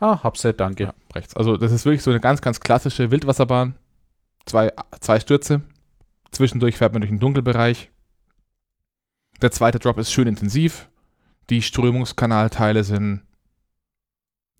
Ah, 0.00 0.22
Habset, 0.22 0.58
danke. 0.58 0.84
Ja, 0.84 0.94
rechts. 1.14 1.36
Also, 1.36 1.56
das 1.56 1.72
ist 1.72 1.84
wirklich 1.84 2.02
so 2.02 2.10
eine 2.10 2.20
ganz, 2.20 2.40
ganz 2.40 2.60
klassische 2.60 3.10
Wildwasserbahn. 3.10 3.74
Zwei, 4.46 4.72
zwei 5.00 5.20
Stürze. 5.20 5.60
Zwischendurch 6.32 6.78
fährt 6.78 6.92
man 6.92 7.02
durch 7.02 7.10
den 7.10 7.20
Dunkelbereich. 7.20 7.90
Der 9.42 9.50
zweite 9.50 9.78
Drop 9.78 9.98
ist 9.98 10.10
schön 10.10 10.26
intensiv. 10.26 10.88
Die 11.50 11.62
Strömungskanalteile 11.62 12.82
sind 12.84 13.22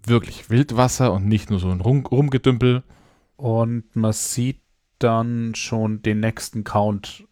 wirklich 0.04 0.50
Wildwasser 0.50 1.12
und 1.12 1.26
nicht 1.26 1.50
nur 1.50 1.58
so 1.58 1.70
ein 1.70 1.80
Rum 1.80 2.04
Rumgedümpel. 2.06 2.82
Und 3.36 3.84
man 3.96 4.12
sieht 4.12 4.60
dann 4.98 5.54
schon 5.54 6.02
den 6.02 6.20
nächsten 6.20 6.64
Count, 6.64 7.24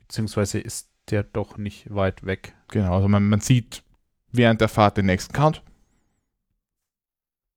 beziehungsweise 0.00 0.60
ist 0.60 0.90
der 1.10 1.24
doch 1.24 1.56
nicht 1.56 1.92
weit 1.92 2.24
weg. 2.24 2.54
Genau, 2.68 2.94
also 2.94 3.08
man, 3.08 3.28
man 3.28 3.40
sieht 3.40 3.82
während 4.30 4.60
der 4.60 4.68
Fahrt 4.68 4.96
den 4.96 5.06
nächsten 5.06 5.32
Count. 5.32 5.62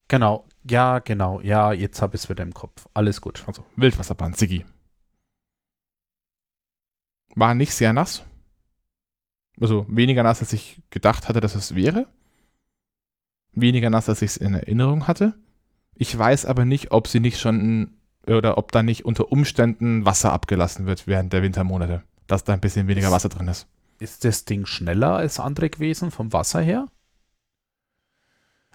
Genau, 0.08 0.46
ja, 0.64 1.00
genau, 1.00 1.42
ja, 1.42 1.74
jetzt 1.74 2.02
habe 2.02 2.16
ich 2.16 2.24
es 2.24 2.30
wieder 2.30 2.44
im 2.44 2.54
Kopf. 2.54 2.88
Alles 2.94 3.22
gut. 3.22 3.44
Also 3.48 3.66
Wildwasserbahn, 3.76 4.34
Siggi. 4.34 4.66
War 7.36 7.54
nicht 7.54 7.74
sehr 7.74 7.94
nass. 7.94 8.24
Also 9.60 9.86
weniger 9.90 10.24
nass, 10.24 10.40
als 10.42 10.54
ich 10.54 10.82
gedacht 10.90 11.28
hatte, 11.28 11.42
dass 11.42 11.56
es 11.56 11.76
wäre. 11.76 12.08
Weniger 13.54 13.90
nass, 13.90 14.08
als 14.08 14.22
ich 14.22 14.32
es 14.32 14.38
in 14.38 14.54
Erinnerung 14.54 15.08
hatte. 15.08 15.34
Ich 15.96 16.18
weiß 16.18 16.46
aber 16.46 16.66
nicht, 16.66 16.92
ob 16.92 17.08
sie 17.08 17.20
nicht 17.20 17.40
schon 17.40 17.98
oder 18.28 18.58
ob 18.58 18.72
da 18.72 18.84
nicht 18.84 19.06
unter 19.06 19.32
Umständen 19.32 20.06
Wasser 20.06 20.32
abgelassen 20.32 20.86
wird 20.86 21.08
während 21.08 21.34
der 21.34 21.42
Wintermonate. 21.42 22.04
Dass 22.28 22.44
da 22.44 22.54
ein 22.54 22.60
bisschen 22.60 22.88
weniger 22.88 23.12
Wasser 23.12 23.30
drin 23.30 23.48
ist. 23.48 23.68
Ist 24.00 24.26
das 24.26 24.46
Ding 24.46 24.66
schneller 24.66 25.16
als 25.16 25.40
andere 25.40 25.70
gewesen 25.70 26.12
vom 26.12 26.34
Wasser 26.34 26.62
her? 26.62 26.88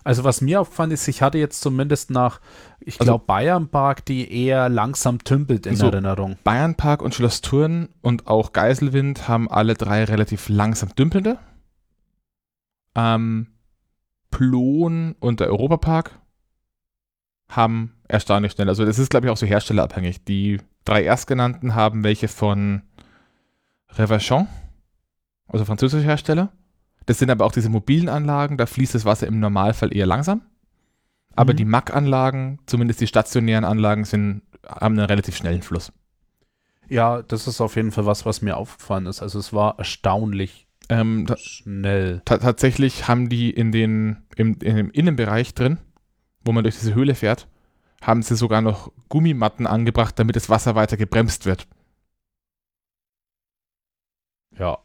Also 0.05 0.25
was 0.25 0.41
mir 0.41 0.61
aufgefallen 0.61 0.91
ist, 0.91 1.07
ich 1.09 1.23
hatte 1.23 1.39
jetzt 1.39 1.61
zumindest 1.61 2.11
nach, 2.11 2.41
ich 2.81 3.01
Also- 3.01 3.13
glaube, 3.13 3.25
Bayernpark, 3.27 4.05
die 4.05 4.33
eher 4.47 4.69
langsam 4.69 5.23
tümpelt 5.23 5.67
in 5.67 5.77
So. 5.77 5.87
Erinnerung. 5.87 6.37
Bayernpark 6.45 7.03
und 7.03 7.15
Schloss 7.15 7.41
Thurn 7.41 7.89
und 8.01 8.27
auch 8.27 8.53
Geiselwind 8.53 9.29
haben 9.29 9.49
alle 9.51 9.75
drei 9.75 10.05
relativ 10.05 10.49
langsam 10.49 10.95
dümpelnde. 10.97 11.39
Ähm, 12.95 13.47
Plon 14.31 15.15
und 15.21 15.41
der 15.41 15.49
Europapark 15.49 16.19
haben 17.49 17.95
erstaunlich 18.09 18.53
schnell. 18.53 18.69
Also 18.69 18.85
das 18.85 18.99
ist, 18.99 19.11
glaube 19.11 19.27
ich, 19.27 19.31
auch 19.33 19.37
so 19.37 19.47
herstellerabhängig. 19.47 20.25
Die 20.25 20.59
drei 20.85 21.05
erstgenannten 21.05 21.75
haben 21.75 22.03
welche 22.03 22.29
von 22.29 22.83
Revachon, 23.91 24.49
also 25.49 25.65
französischer 25.65 26.05
Hersteller. 26.05 26.51
Das 27.07 27.19
sind 27.19 27.31
aber 27.31 27.45
auch 27.45 27.53
diese 27.53 27.69
mobilen 27.69 28.09
Anlagen, 28.09 28.57
da 28.57 28.67
fließt 28.67 28.95
das 28.95 29.05
Wasser 29.05 29.27
im 29.27 29.41
Normalfall 29.41 29.95
eher 29.95 30.07
langsam. 30.07 30.43
Aber 31.35 31.53
Mhm. 31.53 31.57
die 31.57 31.65
MAC-Anlagen, 31.65 32.59
zumindest 32.67 33.01
die 33.01 33.07
stationären 33.07 33.65
Anlagen, 33.65 34.05
sind, 34.05 34.43
haben 34.67 34.99
einen 34.99 35.07
relativ 35.07 35.37
schnellen 35.37 35.63
Fluss. 35.63 35.93
Ja, 36.89 37.23
das 37.23 37.47
ist 37.49 37.61
auf 37.61 37.77
jeden 37.77 37.91
Fall 37.91 38.07
was, 38.07 38.27
was 38.27 38.43
mir 38.43 38.57
aufgefallen 38.57 39.07
ist. 39.07 39.23
Also 39.23 39.39
es 39.39 39.53
war 39.53 39.79
erstaunlich 39.79 40.67
Ähm, 40.91 41.25
ta 41.27 41.37
schnell. 41.39 42.21
ta 42.25 42.39
tatsächlich 42.39 43.09
haben 43.09 43.29
die 43.29 43.51
in 43.51 43.73
den, 43.73 44.19
im, 44.37 44.59
in 44.61 44.77
dem 44.77 44.91
Innenbereich 44.91 45.55
drin, 45.55 45.79
wo 46.45 46.53
man 46.53 46.65
durch 46.65 46.79
diese 46.79 46.95
Höhle 46.95 47.15
fährt, 47.15 47.49
haben 48.03 48.21
sie 48.23 48.37
sogar 48.37 48.61
noch 48.61 48.93
Gummimatten 49.09 49.67
angebracht, 49.67 50.19
damit 50.19 50.37
das 50.37 50.51
Wasser 50.51 50.75
weiter 50.75 50.97
gebremst 50.97 51.47
wird. 51.47 51.67
Ja. 54.59 54.79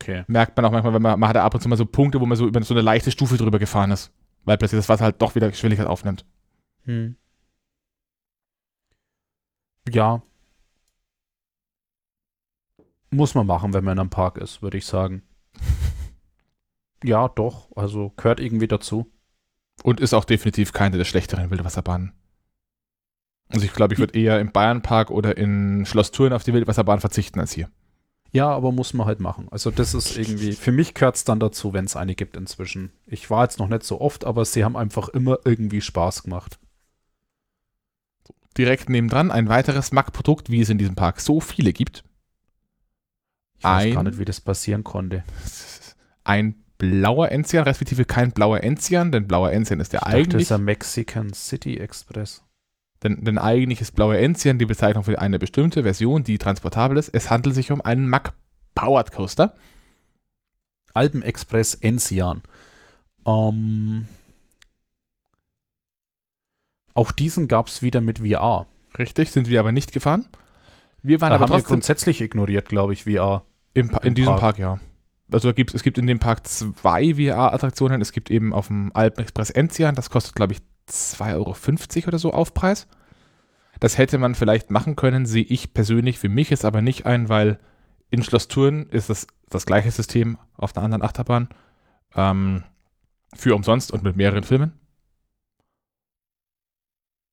Okay. 0.00 0.24
Merkt 0.28 0.56
man 0.56 0.64
auch 0.64 0.70
manchmal, 0.70 0.94
wenn 0.94 1.02
man, 1.02 1.20
man 1.20 1.28
hat 1.28 1.36
ja 1.36 1.44
ab 1.44 1.54
und 1.54 1.60
zu 1.60 1.68
mal 1.68 1.76
so 1.76 1.84
Punkte, 1.84 2.20
wo 2.20 2.26
man 2.26 2.36
so 2.36 2.46
über 2.46 2.62
so 2.62 2.72
eine 2.74 2.80
leichte 2.80 3.10
Stufe 3.10 3.36
drüber 3.36 3.58
gefahren 3.58 3.90
ist, 3.90 4.12
weil 4.44 4.56
plötzlich 4.56 4.78
das 4.78 4.88
Wasser 4.88 5.04
halt 5.04 5.20
doch 5.20 5.34
wieder 5.34 5.50
Geschwindigkeit 5.50 5.86
aufnimmt. 5.86 6.24
Hm. 6.84 7.16
Ja. 9.88 10.22
Muss 13.10 13.34
man 13.34 13.46
machen, 13.46 13.74
wenn 13.74 13.84
man 13.84 13.92
in 13.92 14.00
einem 14.00 14.10
Park 14.10 14.38
ist, 14.38 14.62
würde 14.62 14.78
ich 14.78 14.86
sagen. 14.86 15.22
Ja, 17.02 17.28
doch. 17.28 17.70
Also 17.76 18.12
gehört 18.18 18.40
irgendwie 18.40 18.68
dazu. 18.68 19.10
Und 19.82 20.00
ist 20.00 20.12
auch 20.12 20.26
definitiv 20.26 20.74
keine 20.74 20.98
der 20.98 21.06
schlechteren 21.06 21.50
Wildwasserbahnen. 21.50 22.12
Also 23.48 23.64
ich 23.64 23.72
glaube, 23.72 23.94
ich 23.94 23.98
würde 23.98 24.18
eher 24.18 24.38
im 24.38 24.52
Bayernpark 24.52 25.10
oder 25.10 25.38
in 25.38 25.86
Schloss 25.86 26.10
Thurn 26.10 26.34
auf 26.34 26.44
die 26.44 26.52
Wildwasserbahn 26.52 27.00
verzichten 27.00 27.40
als 27.40 27.52
hier. 27.52 27.70
Ja, 28.32 28.48
aber 28.48 28.70
muss 28.70 28.94
man 28.94 29.06
halt 29.06 29.20
machen. 29.20 29.48
Also 29.50 29.70
das 29.70 29.94
ist 29.94 30.16
irgendwie, 30.16 30.52
für 30.52 30.70
mich 30.72 30.94
gehört 30.94 31.16
es 31.16 31.24
dann 31.24 31.40
dazu, 31.40 31.72
wenn 31.72 31.84
es 31.84 31.96
eine 31.96 32.14
gibt 32.14 32.36
inzwischen. 32.36 32.92
Ich 33.06 33.28
war 33.28 33.42
jetzt 33.42 33.58
noch 33.58 33.68
nicht 33.68 33.82
so 33.82 34.00
oft, 34.00 34.24
aber 34.24 34.44
sie 34.44 34.64
haben 34.64 34.76
einfach 34.76 35.08
immer 35.08 35.38
irgendwie 35.44 35.80
Spaß 35.80 36.22
gemacht. 36.22 36.58
Direkt 38.56 38.88
nebendran 38.88 39.30
ein 39.30 39.48
weiteres 39.48 39.90
MAC-Produkt, 39.92 40.50
wie 40.50 40.60
es 40.60 40.68
in 40.68 40.78
diesem 40.78 40.94
Park 40.94 41.20
so 41.20 41.40
viele 41.40 41.72
gibt. 41.72 42.04
Ich 43.58 43.64
weiß 43.64 43.84
Ein- 43.84 43.94
gar 43.94 44.02
nicht, 44.04 44.18
wie 44.18 44.24
das 44.24 44.40
passieren 44.40 44.84
konnte. 44.84 45.24
Ein 46.24 46.54
blauer 46.78 47.30
Enzian, 47.30 47.64
respektive 47.64 48.04
kein 48.04 48.32
blauer 48.32 48.62
Enzian, 48.62 49.12
denn 49.12 49.26
blauer 49.26 49.52
Enzian 49.52 49.80
ist 49.80 49.92
der 49.92 50.00
Ich 50.06 50.12
dachte, 50.12 50.28
das 50.28 50.42
ist 50.42 50.50
der 50.50 50.58
Mexican 50.58 51.32
City 51.32 51.76
Express. 51.76 52.42
Denn, 53.02 53.24
denn 53.24 53.38
eigentlich 53.38 53.80
ist 53.80 53.94
blauer 53.94 54.16
Enzian 54.16 54.58
die 54.58 54.66
Bezeichnung 54.66 55.04
für 55.04 55.18
eine 55.18 55.38
bestimmte 55.38 55.82
Version, 55.82 56.22
die 56.24 56.38
transportabel 56.38 56.96
ist. 56.98 57.08
Es 57.10 57.30
handelt 57.30 57.54
sich 57.54 57.72
um 57.72 57.80
einen 57.80 58.08
MAC 58.08 58.32
Powered 58.74 59.12
Coaster. 59.12 59.54
Alpen 60.92 61.22
Express 61.22 61.74
Enzian. 61.74 62.42
Ähm, 63.26 64.06
auch 66.94 67.12
diesen 67.12 67.48
gab 67.48 67.68
es 67.68 67.82
wieder 67.82 68.00
mit 68.00 68.18
VR. 68.18 68.66
Richtig, 68.98 69.30
sind 69.30 69.48
wir 69.48 69.60
aber 69.60 69.72
nicht 69.72 69.92
gefahren. 69.92 70.26
Wir 71.02 71.20
waren 71.20 71.30
Da 71.30 71.36
aber 71.36 71.44
haben 71.48 71.52
wir 71.60 71.62
grundsätzlich 71.62 72.20
ignoriert, 72.20 72.68
glaube 72.68 72.92
ich, 72.92 73.04
VR. 73.04 73.44
im, 73.72 73.88
Pa- 73.88 73.98
in 73.98 74.14
diesem 74.14 74.32
Park. 74.32 74.40
Park, 74.40 74.58
ja. 74.58 74.80
Also 75.32 75.48
da 75.48 75.52
gibt's, 75.52 75.74
es 75.74 75.84
gibt 75.84 75.96
in 75.96 76.08
dem 76.08 76.18
Park 76.18 76.46
zwei 76.46 77.14
VR-Attraktionen. 77.14 78.00
Es 78.00 78.10
gibt 78.12 78.30
eben 78.30 78.52
auf 78.52 78.66
dem 78.66 78.90
Alpen 78.94 79.22
Express 79.22 79.50
Enzian, 79.50 79.94
das 79.94 80.10
kostet, 80.10 80.34
glaube 80.34 80.54
ich, 80.54 80.58
2,50 80.90 81.34
Euro 81.34 82.08
oder 82.08 82.18
so 82.18 82.32
Aufpreis. 82.32 82.86
Das 83.78 83.96
hätte 83.96 84.18
man 84.18 84.34
vielleicht 84.34 84.70
machen 84.70 84.96
können, 84.96 85.24
sehe 85.24 85.44
ich 85.44 85.72
persönlich 85.72 86.18
für 86.18 86.28
mich 86.28 86.50
jetzt 86.50 86.64
aber 86.64 86.82
nicht 86.82 87.06
ein, 87.06 87.28
weil 87.28 87.58
in 88.10 88.22
Schloss 88.22 88.48
Thurn 88.48 88.86
ist 88.90 89.08
das 89.08 89.26
das 89.50 89.66
gleiche 89.66 89.90
System 89.90 90.38
auf 90.56 90.76
einer 90.76 90.84
anderen 90.84 91.02
Achterbahn. 91.02 91.48
Ähm, 92.14 92.64
für 93.34 93.54
umsonst 93.54 93.92
und 93.92 94.02
mit 94.02 94.16
mehreren 94.16 94.42
Filmen. 94.42 94.72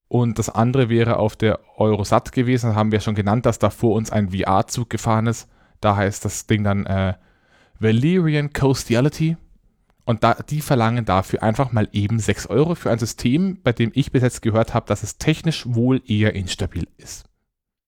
Und 0.09 0.39
das 0.39 0.49
andere 0.49 0.89
wäre 0.89 1.17
auf 1.17 1.35
der 1.35 1.59
Eurosat 1.77 2.31
gewesen, 2.31 2.75
haben 2.75 2.91
wir 2.91 3.01
schon 3.01 3.15
genannt, 3.15 3.45
dass 3.45 3.59
da 3.59 3.69
vor 3.69 3.95
uns 3.95 4.11
ein 4.11 4.29
VR-Zug 4.29 4.89
gefahren 4.89 5.27
ist. 5.27 5.49
Da 5.81 5.95
heißt 5.95 6.23
das 6.23 6.47
Ding 6.47 6.63
dann 6.63 6.85
äh, 6.85 7.15
Valerian 7.79 8.53
Coastiality. 8.53 9.38
Und 10.07 10.23
da, 10.23 10.35
die 10.35 10.61
verlangen 10.61 11.03
dafür 11.03 11.43
einfach 11.43 11.73
mal 11.73 11.89
eben 11.91 12.17
6 12.17 12.47
Euro 12.47 12.75
für 12.75 12.89
ein 12.89 12.97
System, 12.97 13.59
bei 13.61 13.73
dem 13.73 13.91
ich 13.93 14.13
bis 14.13 14.23
jetzt 14.23 14.41
gehört 14.41 14.73
habe, 14.73 14.85
dass 14.88 15.03
es 15.03 15.17
technisch 15.17 15.65
wohl 15.67 16.01
eher 16.07 16.34
instabil 16.34 16.88
ist. 16.95 17.25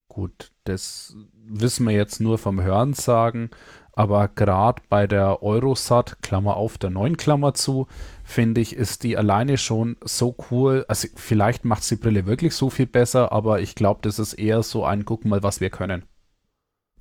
Gut, 0.10 0.52
das 0.66 1.16
wissen 1.46 1.88
wir 1.88 1.96
jetzt 1.96 2.20
nur 2.20 2.38
vom 2.38 2.62
Hörensagen, 2.62 3.52
aber 3.94 4.28
gerade 4.28 4.82
bei 4.90 5.08
der 5.08 5.42
Eurosat, 5.42 6.22
Klammer 6.22 6.58
auf, 6.58 6.78
der 6.78 6.90
neuen 6.90 7.16
Klammer 7.16 7.54
zu, 7.54 7.88
finde 8.26 8.60
ich, 8.60 8.76
ist 8.76 9.04
die 9.04 9.16
alleine 9.16 9.58
schon 9.58 9.96
so 10.04 10.36
cool. 10.52 10.84
Also 10.90 11.08
vielleicht 11.16 11.64
macht 11.64 11.90
die 11.90 11.96
Brille 11.96 12.26
wirklich 12.26 12.54
so 12.54 12.70
viel 12.70 12.88
besser, 12.88 13.32
aber 13.32 13.62
ich 13.62 13.76
glaube, 13.76 14.02
das 14.04 14.20
ist 14.20 14.34
eher 14.34 14.62
so 14.62 14.84
ein 14.84 15.06
Guck 15.06 15.24
mal, 15.24 15.42
was 15.42 15.62
wir 15.62 15.70
können. 15.70 16.04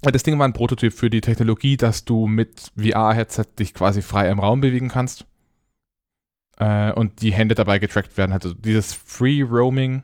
Das 0.03 0.23
Ding 0.23 0.39
war 0.39 0.47
ein 0.47 0.53
Prototyp 0.53 0.93
für 0.93 1.11
die 1.11 1.21
Technologie, 1.21 1.77
dass 1.77 2.05
du 2.05 2.27
mit 2.27 2.73
VR-Headset 2.77 3.47
dich 3.59 3.75
quasi 3.75 4.03
frei 4.03 4.31
im 4.31 4.39
Raum 4.39 4.61
bewegen 4.61 4.89
kannst. 4.89 5.27
Äh, 6.57 6.93
und 6.93 7.23
die 7.23 7.33
Hände 7.33 7.55
dabei 7.55 7.79
getrackt 7.79 8.17
werden. 8.17 8.33
Also 8.33 8.55
dieses 8.55 8.93
Free 8.93 9.43
Roaming 9.43 10.03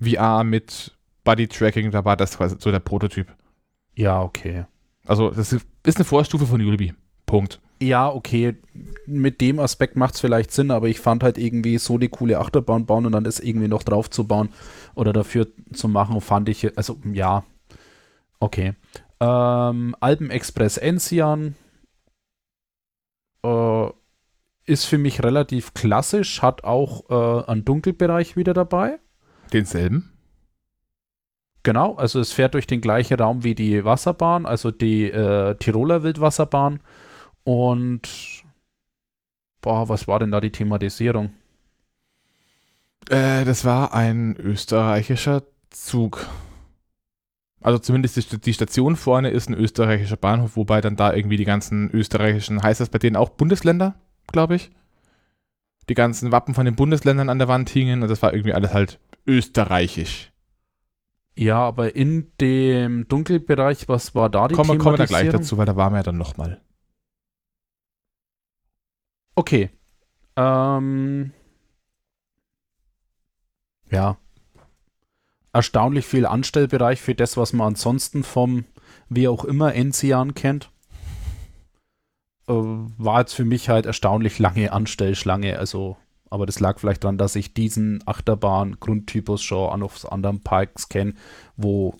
VR 0.00 0.44
mit 0.44 0.96
Body 1.24 1.48
Tracking, 1.48 1.90
da 1.90 2.04
war 2.04 2.16
das 2.16 2.36
quasi 2.36 2.56
so 2.58 2.70
der 2.70 2.80
Prototyp. 2.80 3.28
Ja, 3.94 4.22
okay. 4.22 4.66
Also 5.06 5.30
das 5.30 5.52
ist 5.52 5.96
eine 5.96 6.04
Vorstufe 6.04 6.46
von 6.46 6.60
Yulby. 6.60 6.94
Punkt. 7.26 7.60
Ja, 7.80 8.08
okay, 8.08 8.54
mit 9.06 9.40
dem 9.40 9.58
Aspekt 9.58 9.96
macht 9.96 10.14
es 10.14 10.20
vielleicht 10.20 10.50
Sinn, 10.50 10.70
aber 10.70 10.88
ich 10.88 10.98
fand 10.98 11.22
halt 11.22 11.36
irgendwie 11.36 11.76
so 11.76 11.98
die 11.98 12.08
coole 12.08 12.38
Achterbahn 12.38 12.86
bauen 12.86 13.04
und 13.04 13.12
dann 13.12 13.24
das 13.24 13.38
irgendwie 13.38 13.68
noch 13.68 13.82
drauf 13.82 14.08
zu 14.08 14.24
bauen 14.24 14.48
oder 14.94 15.12
dafür 15.12 15.48
zu 15.72 15.86
machen, 15.88 16.20
fand 16.22 16.48
ich, 16.48 16.78
also 16.78 16.98
ja, 17.12 17.44
okay. 18.40 18.74
Ähm, 19.20 19.96
Alpen 20.00 20.30
Express 20.30 20.76
Enzian 20.76 21.54
äh, 23.42 23.86
ist 24.64 24.84
für 24.84 24.98
mich 24.98 25.22
relativ 25.22 25.74
klassisch, 25.74 26.42
hat 26.42 26.64
auch 26.64 27.08
äh, 27.10 27.50
einen 27.50 27.64
Dunkelbereich 27.64 28.36
wieder 28.36 28.52
dabei. 28.52 28.98
Denselben. 29.52 30.12
Genau, 31.62 31.96
also 31.96 32.20
es 32.20 32.32
fährt 32.32 32.54
durch 32.54 32.66
den 32.66 32.80
gleichen 32.80 33.18
Raum 33.18 33.42
wie 33.42 33.54
die 33.54 33.84
Wasserbahn, 33.84 34.46
also 34.46 34.70
die 34.70 35.10
äh, 35.10 35.56
Tiroler 35.56 36.02
Wildwasserbahn. 36.02 36.80
Und 37.42 38.08
boah, 39.62 39.88
was 39.88 40.06
war 40.06 40.20
denn 40.20 40.30
da 40.30 40.40
die 40.40 40.52
Thematisierung? 40.52 41.32
Äh, 43.08 43.44
das 43.44 43.64
war 43.64 43.94
ein 43.94 44.36
österreichischer 44.36 45.42
Zug. 45.70 46.26
Also 47.60 47.78
zumindest 47.78 48.16
die, 48.16 48.22
St- 48.22 48.40
die 48.44 48.52
Station 48.54 48.96
vorne 48.96 49.30
ist 49.30 49.48
ein 49.48 49.54
österreichischer 49.54 50.16
Bahnhof, 50.16 50.56
wobei 50.56 50.80
dann 50.80 50.96
da 50.96 51.12
irgendwie 51.12 51.36
die 51.36 51.44
ganzen 51.44 51.90
österreichischen, 51.90 52.62
heißt 52.62 52.80
das 52.80 52.90
bei 52.90 52.98
denen 52.98 53.16
auch 53.16 53.30
Bundesländer, 53.30 53.94
glaube 54.30 54.56
ich? 54.56 54.70
Die 55.88 55.94
ganzen 55.94 56.32
Wappen 56.32 56.54
von 56.54 56.64
den 56.64 56.76
Bundesländern 56.76 57.28
an 57.28 57.38
der 57.38 57.48
Wand 57.48 57.70
hingen 57.70 58.02
und 58.02 58.08
das 58.08 58.22
war 58.22 58.34
irgendwie 58.34 58.52
alles 58.54 58.72
halt 58.72 59.00
österreichisch. 59.26 60.32
Ja, 61.38 61.58
aber 61.58 61.94
in 61.94 62.32
dem 62.40 63.08
Dunkelbereich, 63.08 63.88
was 63.88 64.14
war 64.14 64.30
da 64.30 64.48
die 64.48 64.54
Kommen 64.54 64.70
wir 64.70 64.78
kommen 64.78 64.94
wir 64.94 64.98
da 64.98 65.06
gleich 65.06 65.30
dazu, 65.30 65.58
weil 65.58 65.66
da 65.66 65.76
waren 65.76 65.92
wir 65.92 65.98
ja 65.98 66.02
dann 66.02 66.16
nochmal. 66.16 66.60
Okay. 69.34 69.70
Ähm, 70.36 71.32
ja. 73.90 74.16
Erstaunlich 75.56 76.04
viel 76.04 76.26
Anstellbereich 76.26 77.00
für 77.00 77.14
das, 77.14 77.38
was 77.38 77.54
man 77.54 77.68
ansonsten 77.68 78.24
vom, 78.24 78.66
wie 79.08 79.26
auch 79.26 79.42
immer, 79.42 79.74
Enzian 79.74 80.34
kennt. 80.34 80.70
Äh, 82.46 82.52
war 82.52 83.20
jetzt 83.20 83.32
für 83.32 83.46
mich 83.46 83.70
halt 83.70 83.86
erstaunlich 83.86 84.38
lange 84.38 84.70
Anstellschlange. 84.70 85.58
Also, 85.58 85.96
aber 86.28 86.44
das 86.44 86.60
lag 86.60 86.78
vielleicht 86.78 87.04
daran, 87.04 87.16
dass 87.16 87.36
ich 87.36 87.54
diesen 87.54 88.06
Achterbahn-Grundtypus 88.06 89.42
schon 89.42 89.72
an 89.72 89.82
aus 89.82 90.04
anderen 90.04 90.40
Parks 90.40 90.90
kenne, 90.90 91.14
wo 91.56 91.96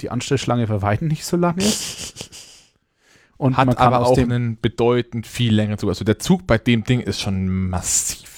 die 0.00 0.10
Anstellschlange 0.10 0.68
bei 0.68 0.82
weitem 0.82 1.08
nicht 1.08 1.24
so 1.24 1.36
lang 1.36 1.56
ist. 1.56 2.30
Und 3.36 3.56
Hat 3.56 3.66
man 3.66 3.74
kann 3.74 3.92
aber 3.92 4.06
auch 4.06 4.14
dem, 4.14 4.30
einen 4.30 4.60
bedeutend 4.60 5.26
viel 5.26 5.52
längeren 5.52 5.78
Zug. 5.78 5.88
Also 5.88 6.04
der 6.04 6.20
Zug 6.20 6.46
bei 6.46 6.56
dem 6.56 6.84
Ding 6.84 7.00
ist 7.00 7.20
schon 7.20 7.48
massiv. 7.48 8.35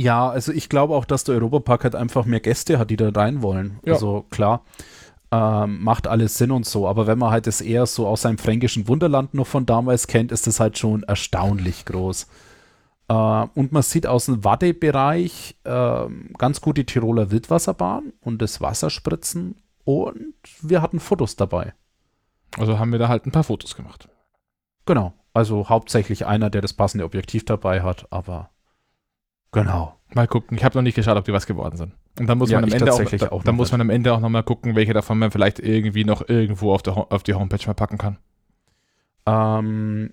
Ja, 0.00 0.30
also 0.30 0.50
ich 0.52 0.70
glaube 0.70 0.94
auch, 0.94 1.04
dass 1.04 1.24
der 1.24 1.34
Europapark 1.34 1.84
halt 1.84 1.94
einfach 1.94 2.24
mehr 2.24 2.40
Gäste 2.40 2.78
hat, 2.78 2.88
die 2.88 2.96
da 2.96 3.10
rein 3.10 3.42
wollen. 3.42 3.80
Ja. 3.84 3.92
Also 3.92 4.24
klar, 4.30 4.64
ähm, 5.30 5.82
macht 5.82 6.06
alles 6.06 6.38
Sinn 6.38 6.52
und 6.52 6.64
so. 6.64 6.88
Aber 6.88 7.06
wenn 7.06 7.18
man 7.18 7.30
halt 7.30 7.46
das 7.46 7.60
eher 7.60 7.84
so 7.84 8.06
aus 8.06 8.22
seinem 8.22 8.38
fränkischen 8.38 8.88
Wunderland 8.88 9.34
noch 9.34 9.46
von 9.46 9.66
damals 9.66 10.06
kennt, 10.06 10.32
ist 10.32 10.46
das 10.46 10.58
halt 10.58 10.78
schon 10.78 11.02
erstaunlich 11.02 11.84
groß. 11.84 12.28
Äh, 13.08 13.12
und 13.12 13.72
man 13.72 13.82
sieht 13.82 14.06
aus 14.06 14.24
dem 14.24 14.42
Wadde-Bereich 14.42 15.56
ähm, 15.66 16.30
ganz 16.38 16.62
gut 16.62 16.78
die 16.78 16.86
Tiroler 16.86 17.30
Wildwasserbahn 17.30 18.14
und 18.22 18.40
das 18.40 18.62
Wasserspritzen. 18.62 19.56
Und 19.84 20.34
wir 20.62 20.80
hatten 20.80 20.98
Fotos 20.98 21.36
dabei. 21.36 21.74
Also 22.56 22.78
haben 22.78 22.92
wir 22.92 22.98
da 22.98 23.08
halt 23.08 23.26
ein 23.26 23.32
paar 23.32 23.44
Fotos 23.44 23.76
gemacht. 23.76 24.08
Genau. 24.86 25.12
Also 25.34 25.68
hauptsächlich 25.68 26.24
einer, 26.24 26.48
der 26.48 26.62
das 26.62 26.72
passende 26.72 27.04
Objektiv 27.04 27.44
dabei 27.44 27.82
hat, 27.82 28.06
aber 28.10 28.48
genau. 29.52 29.96
Mal 30.12 30.26
gucken. 30.26 30.56
Ich 30.56 30.64
habe 30.64 30.76
noch 30.76 30.82
nicht 30.82 30.96
geschaut, 30.96 31.16
ob 31.16 31.24
die 31.24 31.32
was 31.32 31.46
geworden 31.46 31.76
sind. 31.76 31.94
Und 32.18 32.26
dann 32.26 32.38
muss 32.38 32.50
Ja, 32.50 32.60
man 32.60 32.64
am 32.70 32.76
Ende 32.76 32.92
auch, 32.92 33.02
da, 33.04 33.28
auch 33.28 33.44
dann 33.44 33.54
muss 33.54 33.70
man 33.70 33.80
am 33.80 33.90
Ende 33.90 34.12
auch 34.12 34.20
nochmal 34.20 34.42
gucken, 34.42 34.74
welche 34.74 34.92
davon 34.92 35.18
man 35.18 35.30
vielleicht 35.30 35.60
irgendwie 35.60 36.04
noch 36.04 36.28
irgendwo 36.28 36.72
auf, 36.74 36.82
der, 36.82 36.96
auf 36.96 37.22
die 37.22 37.34
Homepage 37.34 37.64
mal 37.66 37.74
packen 37.74 37.96
kann. 37.98 38.18
Ähm, 39.26 40.12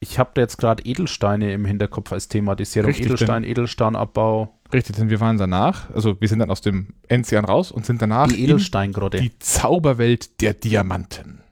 ich 0.00 0.18
habe 0.18 0.30
da 0.34 0.40
jetzt 0.40 0.56
gerade 0.56 0.82
Edelsteine 0.84 1.52
im 1.52 1.64
Hinterkopf 1.66 2.12
als 2.12 2.28
Thematisierung. 2.28 2.88
Richtig, 2.88 3.06
Edelstein, 3.06 3.44
Edelsteinabbau, 3.44 4.58
Richtig, 4.72 4.96
denn 4.96 5.08
wir 5.08 5.20
waren 5.20 5.38
danach, 5.38 5.90
also 5.94 6.20
wir 6.20 6.26
sind 6.26 6.40
dann 6.40 6.50
aus 6.50 6.60
dem 6.60 6.94
Enzian 7.06 7.44
raus 7.44 7.70
und 7.70 7.86
sind 7.86 8.02
danach 8.02 8.26
die 8.28 8.42
Edelsteingrotte. 8.42 9.18
in 9.18 9.22
die 9.24 9.38
Zauberwelt 9.38 10.40
der 10.40 10.54
Diamanten. 10.54 11.42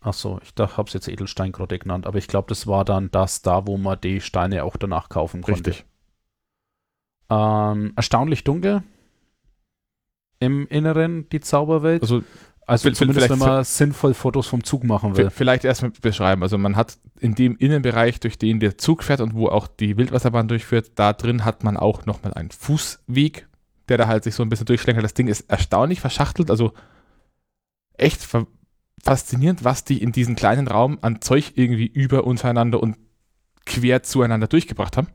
Ach 0.00 0.12
so, 0.12 0.38
ich 0.42 0.54
dachte, 0.54 0.76
habe 0.76 0.86
es 0.86 0.92
jetzt 0.92 1.08
Edelsteingrotte 1.08 1.78
genannt, 1.78 2.06
aber 2.06 2.18
ich 2.18 2.28
glaube, 2.28 2.48
das 2.48 2.66
war 2.66 2.84
dann 2.84 3.10
das 3.10 3.40
da, 3.40 3.66
wo 3.66 3.78
man 3.78 3.98
die 4.00 4.20
Steine 4.20 4.62
auch 4.62 4.76
danach 4.76 5.08
kaufen 5.08 5.42
konnte. 5.42 5.70
Richtig. 5.70 5.86
Ähm, 7.28 7.92
erstaunlich 7.96 8.44
dunkel 8.44 8.82
im 10.38 10.66
Inneren 10.68 11.28
die 11.30 11.40
Zauberwelt. 11.40 12.02
Also 12.02 12.22
Also 12.66 12.90
zumindest, 12.90 13.30
wenn 13.30 13.38
man 13.38 13.64
sinnvoll 13.64 14.12
Fotos 14.12 14.46
vom 14.48 14.64
Zug 14.64 14.84
machen 14.84 15.16
will. 15.16 15.30
vielleicht 15.30 15.64
erstmal 15.64 15.92
beschreiben. 15.92 16.42
Also 16.42 16.58
man 16.58 16.76
hat 16.76 16.98
in 17.20 17.34
dem 17.34 17.56
Innenbereich, 17.56 18.20
durch 18.20 18.38
den 18.38 18.60
der 18.60 18.76
Zug 18.76 19.02
fährt 19.02 19.20
und 19.20 19.34
wo 19.34 19.48
auch 19.48 19.66
die 19.66 19.96
Wildwasserbahn 19.96 20.48
durchführt, 20.48 20.92
da 20.96 21.12
drin 21.12 21.44
hat 21.44 21.64
man 21.64 21.76
auch 21.76 22.06
nochmal 22.06 22.34
einen 22.34 22.50
Fußweg, 22.50 23.48
der 23.88 23.98
da 23.98 24.08
halt 24.08 24.24
sich 24.24 24.34
so 24.34 24.42
ein 24.42 24.48
bisschen 24.48 24.66
durchschlängelt. 24.66 25.04
Das 25.04 25.14
Ding 25.14 25.28
ist 25.28 25.48
erstaunlich 25.48 26.00
verschachtelt, 26.00 26.50
also 26.50 26.72
echt 27.94 28.22
fa 28.22 28.46
faszinierend, 29.02 29.62
was 29.62 29.84
die 29.84 30.02
in 30.02 30.10
diesem 30.10 30.34
kleinen 30.34 30.66
Raum 30.66 30.98
an 31.02 31.20
Zeug 31.20 31.52
irgendwie 31.54 31.86
über 31.86 32.24
untereinander 32.24 32.82
und 32.82 32.96
quer 33.64 34.02
zueinander 34.02 34.48
durchgebracht 34.48 34.96
haben. 34.96 35.06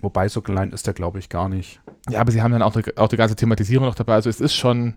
Wobei 0.00 0.28
so 0.28 0.42
klein 0.42 0.72
ist 0.72 0.86
der, 0.86 0.94
glaube 0.94 1.18
ich, 1.18 1.28
gar 1.28 1.48
nicht. 1.48 1.80
Ja, 2.08 2.20
aber 2.20 2.30
sie 2.30 2.42
haben 2.42 2.52
dann 2.52 2.62
auch, 2.62 2.76
auch 2.96 3.08
die 3.08 3.16
ganze 3.16 3.36
Thematisierung 3.36 3.86
noch 3.86 3.94
dabei. 3.94 4.14
Also 4.14 4.30
es 4.30 4.40
ist 4.40 4.54
schon 4.54 4.94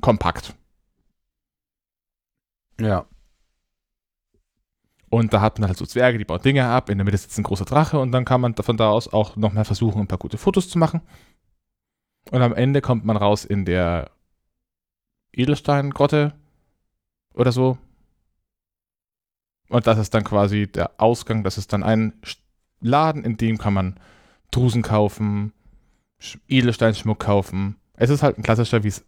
kompakt. 0.00 0.54
Ja. 2.80 3.06
Und 5.10 5.32
da 5.32 5.40
hat 5.40 5.58
man 5.58 5.68
halt 5.68 5.78
so 5.78 5.86
Zwerge, 5.86 6.18
die 6.18 6.24
bauen 6.24 6.42
Dinge 6.42 6.66
ab. 6.66 6.90
In 6.90 6.98
der 6.98 7.04
Mitte 7.04 7.16
sitzt 7.16 7.38
ein 7.38 7.42
großer 7.42 7.64
Drache 7.64 7.98
und 7.98 8.12
dann 8.12 8.24
kann 8.24 8.40
man 8.40 8.54
von 8.54 8.76
da 8.76 8.90
aus 8.90 9.12
auch 9.12 9.36
nochmal 9.36 9.64
versuchen, 9.64 10.00
ein 10.00 10.08
paar 10.08 10.18
gute 10.18 10.38
Fotos 10.38 10.68
zu 10.68 10.78
machen. 10.78 11.00
Und 12.30 12.42
am 12.42 12.54
Ende 12.54 12.80
kommt 12.80 13.04
man 13.04 13.16
raus 13.16 13.44
in 13.44 13.64
der 13.64 14.10
Edelsteingrotte 15.32 16.34
oder 17.34 17.52
so. 17.52 17.78
Und 19.68 19.86
das 19.86 19.98
ist 19.98 20.14
dann 20.14 20.24
quasi 20.24 20.66
der 20.66 21.00
Ausgang. 21.00 21.42
Das 21.42 21.58
ist 21.58 21.72
dann 21.72 21.82
ein 21.82 22.20
Laden, 22.80 23.24
in 23.24 23.36
dem 23.36 23.58
kann 23.58 23.74
man 23.74 24.00
Drusen 24.50 24.82
kaufen, 24.82 25.52
Sch- 26.20 26.38
Edelsteinschmuck 26.48 27.18
kaufen. 27.20 27.76
Es 27.94 28.10
ist 28.10 28.22
halt 28.22 28.38
ein 28.38 28.42
klassischer, 28.42 28.82
wie 28.84 28.88
es 28.88 29.04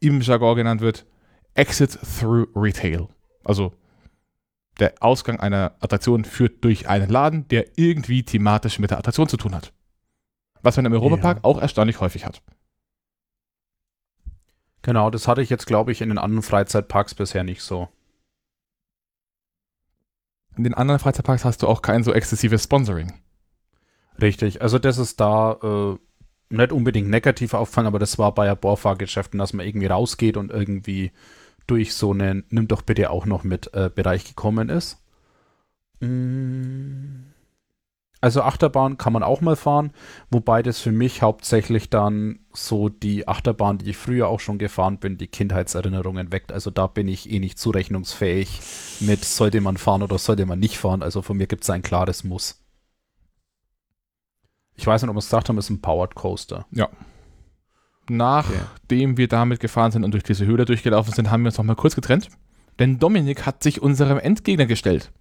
im 0.00 0.20
Jargon 0.20 0.56
genannt 0.56 0.80
wird, 0.80 1.06
Exit 1.54 1.98
through 2.18 2.48
Retail. 2.54 3.08
Also 3.44 3.74
der 4.78 4.94
Ausgang 5.00 5.40
einer 5.40 5.74
Attraktion 5.80 6.24
führt 6.24 6.64
durch 6.64 6.88
einen 6.88 7.10
Laden, 7.10 7.46
der 7.48 7.66
irgendwie 7.76 8.22
thematisch 8.22 8.78
mit 8.78 8.90
der 8.90 8.98
Attraktion 8.98 9.28
zu 9.28 9.36
tun 9.36 9.54
hat. 9.54 9.72
Was 10.62 10.76
man 10.76 10.86
im 10.86 10.92
Europapark 10.92 11.38
Ja. 11.38 11.44
auch 11.44 11.58
erstaunlich 11.60 12.00
häufig 12.00 12.24
hat. 12.24 12.42
Genau, 14.82 15.10
das 15.10 15.28
hatte 15.28 15.42
ich 15.42 15.50
jetzt, 15.50 15.66
glaube 15.66 15.92
ich, 15.92 16.00
in 16.00 16.08
den 16.08 16.18
anderen 16.18 16.42
Freizeitparks 16.42 17.14
bisher 17.14 17.44
nicht 17.44 17.62
so. 17.62 17.88
In 20.60 20.64
den 20.64 20.74
anderen 20.74 20.98
Freizeitparks 20.98 21.46
hast 21.46 21.62
du 21.62 21.68
auch 21.68 21.80
kein 21.80 22.04
so 22.04 22.12
exzessives 22.12 22.64
Sponsoring. 22.64 23.14
Richtig, 24.20 24.60
also 24.60 24.78
das 24.78 24.98
ist 24.98 25.18
da 25.18 25.52
äh, 25.62 25.96
nicht 26.54 26.72
unbedingt 26.72 27.08
negativ 27.08 27.54
auffallen, 27.54 27.86
aber 27.86 27.98
das 27.98 28.18
war 28.18 28.34
bei 28.34 28.44
ja 28.44 28.54
Bohrfahrgeschäften, 28.54 29.38
dass 29.38 29.54
man 29.54 29.64
irgendwie 29.64 29.86
rausgeht 29.86 30.36
und 30.36 30.50
irgendwie 30.50 31.12
durch 31.66 31.94
so 31.94 32.10
einen 32.12 32.44
Nimm 32.50 32.68
doch 32.68 32.82
bitte 32.82 33.08
auch 33.08 33.24
noch 33.24 33.42
mit 33.42 33.72
äh, 33.72 33.88
Bereich 33.88 34.26
gekommen 34.26 34.68
ist. 34.68 35.02
Mm. 36.00 37.22
Also 38.22 38.42
Achterbahn 38.42 38.98
kann 38.98 39.14
man 39.14 39.22
auch 39.22 39.40
mal 39.40 39.56
fahren, 39.56 39.92
wobei 40.30 40.62
das 40.62 40.78
für 40.78 40.92
mich 40.92 41.22
hauptsächlich 41.22 41.88
dann 41.88 42.40
so 42.52 42.90
die 42.90 43.26
Achterbahn, 43.26 43.78
die 43.78 43.90
ich 43.90 43.96
früher 43.96 44.28
auch 44.28 44.40
schon 44.40 44.58
gefahren 44.58 44.98
bin, 44.98 45.16
die 45.16 45.26
Kindheitserinnerungen 45.26 46.30
weckt. 46.30 46.52
Also 46.52 46.70
da 46.70 46.86
bin 46.86 47.08
ich 47.08 47.30
eh 47.30 47.38
nicht 47.38 47.58
zurechnungsfähig 47.58 48.60
mit 49.00 49.24
sollte 49.24 49.62
man 49.62 49.78
fahren 49.78 50.02
oder 50.02 50.18
sollte 50.18 50.44
man 50.44 50.58
nicht 50.58 50.76
fahren. 50.76 51.02
Also 51.02 51.22
von 51.22 51.38
mir 51.38 51.46
gibt 51.46 51.64
es 51.64 51.70
ein 51.70 51.80
klares 51.80 52.22
Muss. 52.22 52.62
Ich 54.74 54.86
weiß 54.86 55.00
nicht, 55.02 55.08
ob 55.08 55.14
wir 55.16 55.20
es 55.20 55.26
gesagt 55.26 55.48
haben, 55.48 55.58
ist 55.58 55.70
ein 55.70 55.80
Powered 55.80 56.14
Coaster. 56.14 56.66
Nachdem 58.08 59.16
wir 59.16 59.28
damit 59.28 59.60
gefahren 59.60 59.92
sind 59.92 60.04
und 60.04 60.12
durch 60.12 60.24
diese 60.24 60.44
Höhle 60.44 60.64
durchgelaufen 60.64 61.14
sind, 61.14 61.30
haben 61.30 61.42
wir 61.42 61.48
uns 61.48 61.58
noch 61.58 61.64
mal 61.64 61.76
kurz 61.76 61.94
getrennt. 61.94 62.28
Denn 62.78 62.98
Dominik 62.98 63.46
hat 63.46 63.62
sich 63.62 63.80
unserem 63.80 64.18
Endgegner 64.18 64.66
gestellt. 64.66 65.12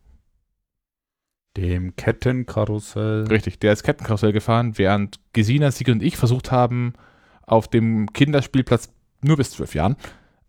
Dem 1.57 1.95
Kettenkarussell. 1.95 3.25
Richtig, 3.27 3.59
der 3.59 3.73
ist 3.73 3.83
Kettenkarussell 3.83 4.33
gefahren, 4.33 4.77
während 4.77 5.19
Gesina, 5.33 5.71
Siegel 5.71 5.95
und 5.95 6.03
ich 6.03 6.17
versucht 6.17 6.51
haben, 6.51 6.93
auf 7.45 7.67
dem 7.67 8.13
Kinderspielplatz 8.13 8.93
nur 9.21 9.37
bis 9.37 9.51
zwölf 9.51 9.73
Jahren 9.73 9.95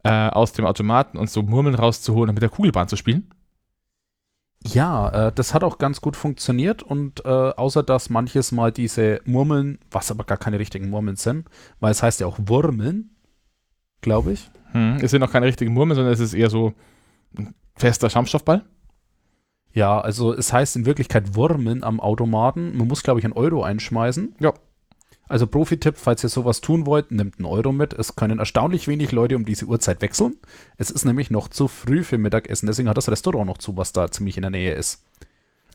äh, 0.05 0.29
aus 0.29 0.53
dem 0.53 0.67
Automaten 0.67 1.19
uns 1.19 1.33
so 1.33 1.43
Murmeln 1.43 1.75
rauszuholen 1.75 2.31
und 2.31 2.35
mit 2.35 2.43
der 2.43 2.51
Kugelbahn 2.51 2.89
zu 2.89 2.97
spielen. 2.97 3.31
Ja, 4.67 5.29
äh, 5.29 5.33
das 5.33 5.55
hat 5.55 5.65
auch 5.65 5.79
ganz 5.79 6.01
gut 6.01 6.17
funktioniert 6.17 6.83
und 6.83 7.25
äh, 7.25 7.29
außer 7.29 7.83
dass 7.83 8.11
manches 8.11 8.53
Mal 8.53 8.73
diese 8.73 9.21
Murmeln, 9.25 9.79
was 9.91 10.11
aber 10.11 10.25
gar 10.25 10.37
keine 10.37 10.59
richtigen 10.59 10.91
Murmeln 10.91 11.17
sind, 11.17 11.49
weil 11.81 11.93
es 11.93 12.03
heißt 12.03 12.21
ja 12.21 12.27
auch 12.27 12.39
Wurmeln, 12.39 13.17
glaube 14.03 14.33
ich. 14.33 14.51
Hm. 14.73 14.99
Es 15.01 15.11
sind 15.13 15.21
noch 15.21 15.33
keine 15.33 15.47
richtigen 15.47 15.73
Murmeln, 15.73 15.97
sondern 15.97 16.13
es 16.13 16.21
ist 16.21 16.35
eher 16.35 16.51
so 16.51 16.75
ein 17.37 17.55
fester 17.75 18.11
Schaumstoffball. 18.11 18.65
Ja, 19.73 20.01
also 20.01 20.33
es 20.33 20.53
heißt 20.53 20.77
in 20.77 20.87
Wirklichkeit 20.87 21.35
Wurmeln 21.35 21.85
am 21.85 22.01
Automaten. 22.01 22.77
Man 22.77 22.89
muss, 22.89 23.03
glaube 23.03 23.21
ich, 23.21 23.25
einen 23.25 23.35
Euro 23.35 23.63
einschmeißen. 23.63 24.35
Ja. 24.41 24.53
Also 25.29 25.47
Profi-Tipp, 25.47 25.97
falls 25.97 26.25
ihr 26.25 26.29
sowas 26.29 26.61
tun 26.61 26.87
wollt, 26.87 27.13
nehmt 27.13 27.39
einen 27.39 27.47
Euro 27.47 27.71
mit. 27.71 27.93
Es 27.93 28.17
können 28.17 28.41
erstaunlich 28.41 28.89
wenig 28.89 29.13
Leute 29.13 29.37
um 29.37 29.45
diese 29.45 29.67
Uhrzeit 29.67 30.03
wechseln. 30.03 30.37
Es 30.77 30.91
ist 30.91 31.05
nämlich 31.05 31.31
noch 31.31 31.47
zu 31.47 31.69
früh 31.69 32.03
für 32.03 32.19
Mittagessen. 32.19 32.67
Deswegen 32.67 32.89
hat 32.89 32.97
das 32.97 33.09
Restaurant 33.09 33.47
noch 33.47 33.59
zu, 33.59 33.77
was 33.77 33.93
da 33.93 34.11
ziemlich 34.11 34.37
in 34.37 34.43
der 34.43 34.51
Nähe 34.51 34.75
ist. 34.75 35.05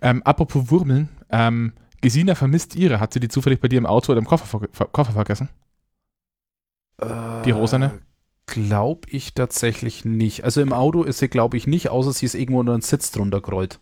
Ähm, 0.01 0.21
apropos 0.23 0.69
Wurmeln, 0.71 1.07
ähm, 1.29 1.71
Gesina 2.01 2.35
vermisst 2.35 2.75
ihre. 2.75 2.99
Hat 2.99 3.13
sie 3.13 3.21
die 3.21 3.29
zufällig 3.29 3.61
bei 3.61 3.69
dir 3.69 3.77
im 3.77 3.85
Auto 3.85 4.11
oder 4.11 4.19
im 4.19 4.27
Koffer, 4.27 4.59
ver 4.71 4.85
Koffer 4.87 5.13
vergessen? 5.13 5.47
Die 7.45 7.51
rosane? 7.51 7.99
Glaube 8.45 9.07
ich 9.09 9.33
tatsächlich 9.33 10.05
nicht. 10.05 10.43
Also 10.43 10.61
im 10.61 10.71
Auto 10.71 11.03
ist 11.03 11.19
sie, 11.19 11.27
glaube 11.27 11.57
ich, 11.57 11.65
nicht, 11.65 11.89
außer 11.89 12.13
sie 12.13 12.25
ist 12.25 12.35
irgendwo 12.35 12.59
unter 12.59 12.73
einen 12.73 12.81
Sitz 12.81 13.11
drunter 13.11 13.41
gerollt. 13.41 13.79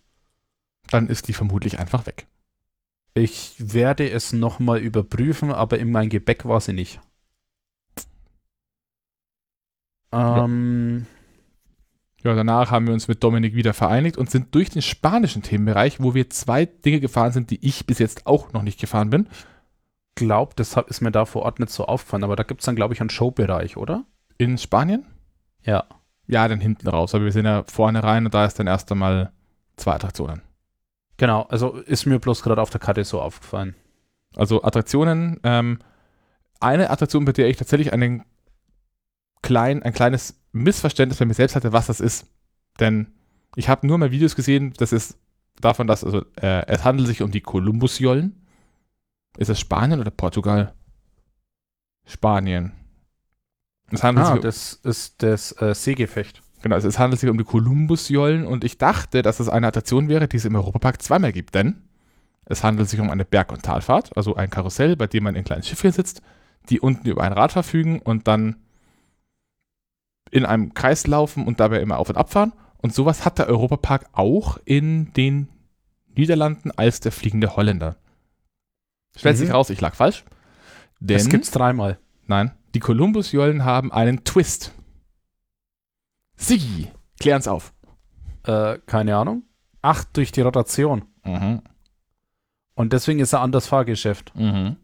Dann 0.89 1.07
ist 1.07 1.27
die 1.27 1.33
vermutlich 1.33 1.79
einfach 1.79 2.05
weg. 2.05 2.27
Ich 3.15 3.55
werde 3.59 4.09
es 4.09 4.33
nochmal 4.33 4.79
überprüfen, 4.79 5.51
aber 5.51 5.77
in 5.79 5.91
mein 5.91 6.09
Gebäck 6.09 6.45
war 6.45 6.59
sie 6.61 6.73
nicht. 6.73 6.99
Ähm, 10.11 11.05
Ja, 12.23 12.35
danach 12.35 12.71
haben 12.71 12.87
wir 12.87 12.93
uns 12.93 13.07
mit 13.07 13.23
Dominik 13.23 13.53
wieder 13.55 13.73
vereinigt 13.73 14.17
und 14.17 14.29
sind 14.31 14.53
durch 14.55 14.69
den 14.69 14.81
spanischen 14.81 15.41
Themenbereich, 15.41 15.99
wo 15.99 16.13
wir 16.13 16.29
zwei 16.29 16.65
Dinge 16.65 16.99
gefahren 16.99 17.31
sind, 17.33 17.49
die 17.49 17.65
ich 17.65 17.85
bis 17.85 17.99
jetzt 17.99 18.25
auch 18.27 18.53
noch 18.53 18.61
nicht 18.61 18.79
gefahren 18.79 19.09
bin. 19.09 19.27
glaub, 20.15 20.55
das 20.55 20.77
ist 20.87 21.01
mir 21.01 21.11
da 21.11 21.25
vor 21.25 21.41
Ort 21.43 21.59
nicht 21.59 21.71
so 21.71 21.85
aufgefallen, 21.85 22.23
aber 22.23 22.35
da 22.35 22.43
gibt 22.43 22.61
es 22.61 22.65
dann, 22.65 22.75
glaube 22.75 22.93
ich, 22.93 23.01
einen 23.01 23.09
Showbereich, 23.09 23.77
oder? 23.77 24.05
In 24.37 24.57
Spanien? 24.57 25.05
Ja. 25.63 25.85
Ja, 26.27 26.47
dann 26.47 26.59
hinten 26.61 26.87
raus. 26.87 27.13
Aber 27.15 27.25
wir 27.25 27.31
sind 27.31 27.45
ja 27.45 27.63
vorne 27.67 28.03
rein 28.03 28.25
und 28.25 28.33
da 28.33 28.45
ist 28.45 28.59
dann 28.59 28.67
erst 28.67 28.91
einmal 28.91 29.31
zwei 29.75 29.93
Attraktionen. 29.93 30.41
Genau, 31.17 31.43
also 31.43 31.73
ist 31.73 32.05
mir 32.05 32.19
bloß 32.19 32.41
gerade 32.41 32.61
auf 32.61 32.69
der 32.69 32.79
Karte 32.79 33.03
so 33.03 33.21
aufgefallen. 33.21 33.75
Also 34.35 34.63
Attraktionen, 34.63 35.39
ähm, 35.43 35.79
eine 36.59 36.89
Attraktion, 36.89 37.25
bei 37.25 37.33
der 37.33 37.49
ich 37.49 37.57
tatsächlich 37.57 37.93
einen 37.93 38.23
klein, 39.41 39.83
ein 39.83 39.93
kleines 39.93 40.39
Missverständnis 40.51 41.19
bei 41.19 41.25
mir 41.25 41.33
selbst 41.33 41.55
hatte, 41.55 41.73
was 41.73 41.87
das 41.87 41.99
ist. 41.99 42.27
Denn 42.79 43.07
ich 43.55 43.69
habe 43.69 43.85
nur 43.85 43.97
mal 43.97 44.11
Videos 44.11 44.35
gesehen, 44.35 44.73
das 44.77 44.91
ist 44.91 45.17
davon, 45.61 45.85
dass 45.85 46.03
also, 46.03 46.25
äh, 46.41 46.65
es 46.67 46.83
handelt 46.83 47.07
sich 47.07 47.21
um 47.21 47.31
die 47.31 47.41
Kolumbusjollen. 47.41 48.47
Ist 49.37 49.49
es 49.49 49.59
Spanien 49.59 49.99
oder 49.99 50.11
Portugal? 50.11 50.73
Spanien. 52.05 52.73
Es 53.91 54.03
handelt 54.03 54.27
ah, 54.27 54.33
sich 54.33 54.41
das 54.41 54.73
ist 54.73 55.21
das 55.21 55.61
äh, 55.61 55.75
Seegefecht. 55.75 56.41
Genau, 56.63 56.75
also 56.75 56.87
es 56.87 56.97
handelt 56.97 57.19
sich 57.19 57.29
um 57.29 57.37
die 57.37 57.43
Kolumbusjollen 57.43 58.47
und 58.47 58.63
ich 58.63 58.77
dachte, 58.77 59.21
dass 59.21 59.41
es 59.41 59.49
eine 59.49 59.67
Attraktion 59.67 60.07
wäre, 60.07 60.29
die 60.29 60.37
es 60.37 60.45
im 60.45 60.55
Europapark 60.55 61.01
zweimal 61.01 61.33
gibt, 61.33 61.53
denn 61.55 61.81
es 62.45 62.63
handelt 62.63 62.89
sich 62.89 63.01
um 63.01 63.09
eine 63.09 63.25
Berg- 63.25 63.51
und 63.51 63.63
Talfahrt, 63.63 64.15
also 64.15 64.35
ein 64.37 64.49
Karussell, 64.49 64.95
bei 64.95 65.07
dem 65.07 65.25
man 65.25 65.35
in 65.35 65.43
kleinen 65.43 65.63
Schiffchen 65.63 65.91
sitzt, 65.91 66.21
die 66.69 66.79
unten 66.79 67.05
über 67.09 67.21
ein 67.21 67.33
Rad 67.33 67.51
verfügen 67.51 67.99
und 67.99 68.29
dann 68.29 68.55
in 70.31 70.45
einem 70.45 70.73
Kreis 70.73 71.05
laufen 71.05 71.45
und 71.45 71.59
dabei 71.59 71.81
immer 71.81 71.97
auf 71.97 72.09
und 72.09 72.15
abfahren. 72.15 72.53
Und 72.77 72.93
sowas 72.93 73.25
hat 73.25 73.39
der 73.39 73.47
Europapark 73.47 74.05
auch 74.13 74.57
in 74.63 75.11
den 75.13 75.49
Niederlanden 76.15 76.71
als 76.71 77.01
der 77.01 77.11
fliegende 77.11 77.57
Holländer. 77.57 77.97
Stellt 79.17 79.35
mhm. 79.35 79.39
sich 79.41 79.53
raus, 79.53 79.69
ich 79.69 79.81
lag 79.81 79.95
falsch. 79.95 80.23
Denn, 81.01 81.17
das 81.17 81.27
gibt's 81.27 81.51
dreimal. 81.51 81.99
Nein, 82.25 82.51
die 82.73 82.79
Kolumbusjollen 82.79 83.65
haben 83.65 83.91
einen 83.91 84.23
Twist. 84.23 84.71
Sie, 86.35 86.87
klären's 87.19 87.47
auf. 87.47 87.73
Äh, 88.45 88.79
keine 88.85 89.15
Ahnung. 89.15 89.43
Ach, 89.81 90.03
durch 90.05 90.31
die 90.31 90.41
Rotation. 90.41 91.05
Mhm. 91.23 91.61
Und 92.75 92.93
deswegen 92.93 93.19
ist 93.19 93.33
er 93.33 93.41
anders 93.41 93.67
Fahrgeschäft. 93.67 94.33
Mhm. 94.35 94.77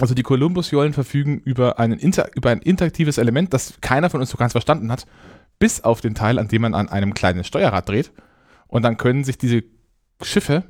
Also 0.00 0.14
die 0.14 0.22
Columbus-Jollen 0.22 0.94
verfügen 0.94 1.38
über, 1.38 1.78
einen 1.78 1.98
Inter 1.98 2.30
über 2.34 2.50
ein 2.50 2.60
interaktives 2.60 3.18
Element, 3.18 3.52
das 3.52 3.80
keiner 3.80 4.10
von 4.10 4.20
uns 4.20 4.30
so 4.30 4.36
ganz 4.36 4.52
verstanden 4.52 4.90
hat, 4.90 5.06
bis 5.58 5.82
auf 5.82 6.00
den 6.00 6.14
Teil, 6.14 6.38
an 6.38 6.48
dem 6.48 6.62
man 6.62 6.74
an 6.74 6.88
einem 6.88 7.14
kleinen 7.14 7.44
Steuerrad 7.44 7.88
dreht. 7.88 8.12
Und 8.68 8.82
dann 8.82 8.96
können 8.96 9.22
sich 9.22 9.38
diese 9.38 9.62
Schiffe 10.22 10.64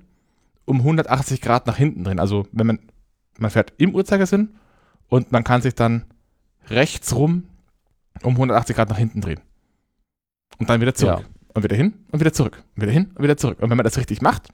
um 0.65 0.79
180 0.79 1.41
Grad 1.41 1.67
nach 1.67 1.77
hinten 1.77 2.05
drehen. 2.05 2.19
Also 2.19 2.47
wenn 2.53 2.67
man, 2.67 2.79
man 3.39 3.51
fährt 3.51 3.73
im 3.79 3.95
Uhrzeigersinn 3.95 4.57
und 5.09 5.33
man 5.33 5.45
kann 5.45 5.63
sich 5.63 5.75
dann 5.75 6.05
rechts 6.69 7.15
rum 7.15 7.45
um 8.23 8.35
180 8.35 8.77
Grad 8.77 8.89
nach 8.89 8.99
hinten 8.99 9.21
drehen. 9.21 9.41
Und 10.59 10.71
dann 10.71 10.81
wieder 10.81 10.95
zurück. 10.95 11.21
Ja. 11.21 11.27
Und 11.55 11.65
wieder 11.65 11.77
hin 11.77 11.95
und 12.11 12.21
wieder 12.21 12.33
zurück. 12.33 12.63
Und 12.77 12.83
wieder 12.83 12.93
hin 12.93 13.11
und 13.15 13.23
wieder 13.23 13.37
zurück. 13.37 13.61
Und 13.61 13.71
wenn 13.71 13.77
man 13.77 13.85
das 13.85 13.99
richtig 13.99 14.23
macht, 14.23 14.49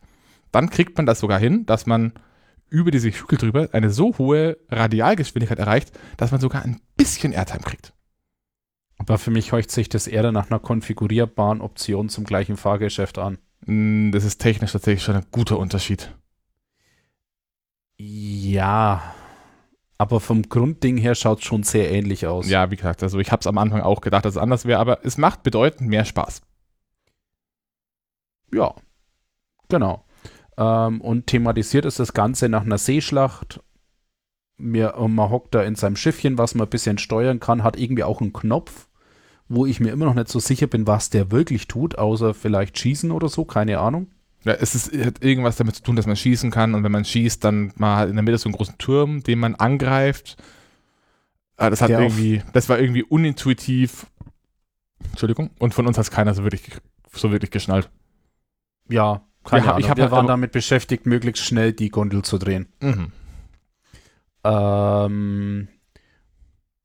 dann 0.52 0.70
kriegt 0.70 0.96
man 0.96 1.06
das 1.06 1.20
sogar 1.20 1.38
hin, 1.38 1.66
dass 1.66 1.86
man 1.86 2.12
über 2.70 2.90
diese 2.90 3.10
Hügel 3.10 3.38
drüber 3.38 3.68
eine 3.72 3.90
so 3.90 4.16
hohe 4.18 4.58
Radialgeschwindigkeit 4.68 5.58
erreicht, 5.58 5.92
dass 6.16 6.30
man 6.30 6.40
sogar 6.40 6.62
ein 6.62 6.80
bisschen 6.96 7.32
Airtime 7.32 7.62
kriegt. 7.62 7.92
Aber 8.98 9.16
für 9.16 9.30
mich 9.30 9.52
heucht 9.52 9.70
sich 9.70 9.88
das 9.88 10.06
eher 10.06 10.30
nach 10.32 10.50
einer 10.50 10.58
konfigurierbaren 10.58 11.60
Option 11.60 12.08
zum 12.08 12.24
gleichen 12.24 12.56
Fahrgeschäft 12.56 13.18
an. 13.18 13.38
Mm, 13.64 14.10
das 14.10 14.24
ist 14.24 14.38
technisch 14.38 14.72
tatsächlich 14.72 15.04
schon 15.04 15.16
ein 15.16 15.26
guter 15.30 15.58
Unterschied. 15.58 16.14
Ja, 17.96 19.14
aber 19.98 20.20
vom 20.20 20.42
Grundding 20.48 20.96
her 20.96 21.16
schaut 21.16 21.40
es 21.40 21.44
schon 21.44 21.64
sehr 21.64 21.90
ähnlich 21.90 22.26
aus. 22.26 22.48
Ja, 22.48 22.70
wie 22.70 22.76
gesagt, 22.76 23.02
also 23.02 23.18
ich 23.18 23.32
habe 23.32 23.40
es 23.40 23.46
am 23.48 23.58
Anfang 23.58 23.82
auch 23.82 24.00
gedacht, 24.00 24.24
dass 24.24 24.36
es 24.36 24.42
anders 24.42 24.64
wäre, 24.64 24.78
aber 24.78 25.04
es 25.04 25.18
macht 25.18 25.42
bedeutend 25.42 25.90
mehr 25.90 26.04
Spaß. 26.04 26.40
Ja, 28.54 28.74
genau. 29.68 30.04
Ähm, 30.56 31.00
und 31.00 31.26
thematisiert 31.26 31.84
ist 31.84 31.98
das 31.98 32.14
Ganze 32.14 32.48
nach 32.48 32.62
einer 32.62 32.78
Seeschlacht. 32.78 33.60
Mir, 34.56 34.94
man 34.96 35.30
hockt 35.30 35.54
da 35.54 35.62
in 35.62 35.74
seinem 35.74 35.96
Schiffchen, 35.96 36.38
was 36.38 36.54
man 36.54 36.66
ein 36.66 36.70
bisschen 36.70 36.98
steuern 36.98 37.40
kann, 37.40 37.62
hat 37.62 37.78
irgendwie 37.78 38.04
auch 38.04 38.20
einen 38.20 38.32
Knopf, 38.32 38.88
wo 39.48 39.66
ich 39.66 39.80
mir 39.80 39.90
immer 39.90 40.06
noch 40.06 40.14
nicht 40.14 40.28
so 40.28 40.38
sicher 40.38 40.66
bin, 40.68 40.86
was 40.86 41.10
der 41.10 41.30
wirklich 41.30 41.68
tut, 41.68 41.98
außer 41.98 42.34
vielleicht 42.34 42.78
schießen 42.78 43.10
oder 43.10 43.28
so, 43.28 43.44
keine 43.44 43.78
Ahnung. 43.78 44.08
Ja, 44.44 44.52
es 44.54 44.74
ist, 44.74 44.92
hat 45.04 45.22
irgendwas 45.22 45.56
damit 45.56 45.76
zu 45.76 45.82
tun, 45.82 45.96
dass 45.96 46.06
man 46.06 46.16
schießen 46.16 46.50
kann 46.50 46.74
und 46.74 46.84
wenn 46.84 46.92
man 46.92 47.04
schießt, 47.04 47.42
dann 47.42 47.72
mal 47.76 48.08
in 48.08 48.14
der 48.14 48.22
Mitte 48.22 48.38
so 48.38 48.48
einen 48.48 48.56
großen 48.56 48.78
Turm, 48.78 49.22
den 49.22 49.38
man 49.38 49.54
angreift. 49.56 50.36
Ah, 51.56 51.70
das 51.70 51.82
hat 51.82 51.90
der 51.90 52.00
irgendwie, 52.00 52.42
das 52.52 52.68
war 52.68 52.78
irgendwie 52.78 53.02
unintuitiv. 53.02 54.06
Entschuldigung. 55.10 55.50
Und 55.58 55.74
von 55.74 55.86
uns 55.86 55.98
hat 55.98 56.04
es 56.04 56.10
keiner 56.10 56.34
so 56.34 56.44
wirklich, 56.44 56.70
so 57.12 57.32
wirklich 57.32 57.50
geschnallt. 57.50 57.90
Ja, 58.88 59.22
keine 59.44 59.64
wir, 59.64 59.70
Ahnung. 59.70 59.80
Ich 59.80 59.90
hab, 59.90 59.96
wir 59.96 60.04
halt 60.04 60.12
waren 60.12 60.26
damit 60.28 60.52
beschäftigt, 60.52 61.06
möglichst 61.06 61.44
schnell 61.44 61.72
die 61.72 61.90
Gondel 61.90 62.22
zu 62.22 62.38
drehen. 62.38 62.68
Mhm. 62.80 63.12
Ähm, 64.44 65.68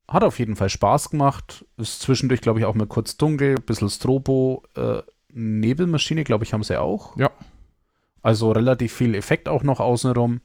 hat 0.08 0.24
auf 0.24 0.38
jeden 0.38 0.56
Fall 0.56 0.68
Spaß 0.68 1.10
gemacht. 1.10 1.64
Ist 1.76 2.00
zwischendurch, 2.00 2.40
glaube 2.40 2.58
ich, 2.58 2.64
auch 2.64 2.74
mal 2.74 2.86
kurz 2.86 3.16
dunkel, 3.16 3.56
ein 3.56 3.62
bisschen 3.62 3.90
Strobo. 3.90 4.64
Äh, 4.74 5.02
Nebelmaschine, 5.34 6.24
glaube 6.24 6.44
ich, 6.44 6.52
haben 6.52 6.62
sie 6.62 6.80
auch. 6.80 7.16
Ja. 7.16 7.30
Also 8.22 8.52
relativ 8.52 8.94
viel 8.94 9.14
Effekt 9.14 9.48
auch 9.48 9.62
noch 9.62 9.80
außenrum. 9.80 10.40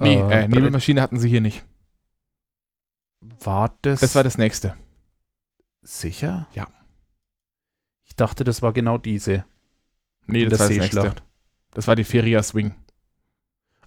Nee, 0.00 0.16
äh, 0.16 0.44
äh, 0.44 0.48
Nebelmaschine 0.48 1.00
hatten 1.00 1.18
sie 1.18 1.28
hier 1.28 1.40
nicht. 1.40 1.64
War 3.20 3.76
das? 3.82 4.00
Das 4.00 4.14
war 4.14 4.24
das 4.24 4.36
nächste. 4.36 4.76
Sicher? 5.82 6.48
Ja. 6.52 6.68
Ich 8.04 8.16
dachte, 8.16 8.44
das 8.44 8.60
war 8.60 8.72
genau 8.72 8.98
diese. 8.98 9.44
Nee, 10.26 10.46
das 10.46 10.58
war 10.58 10.68
das 10.68 10.78
nächste. 10.78 11.14
Das 11.70 11.86
war 11.86 11.96
die 11.96 12.04
Feria 12.04 12.42
Swing. 12.42 12.74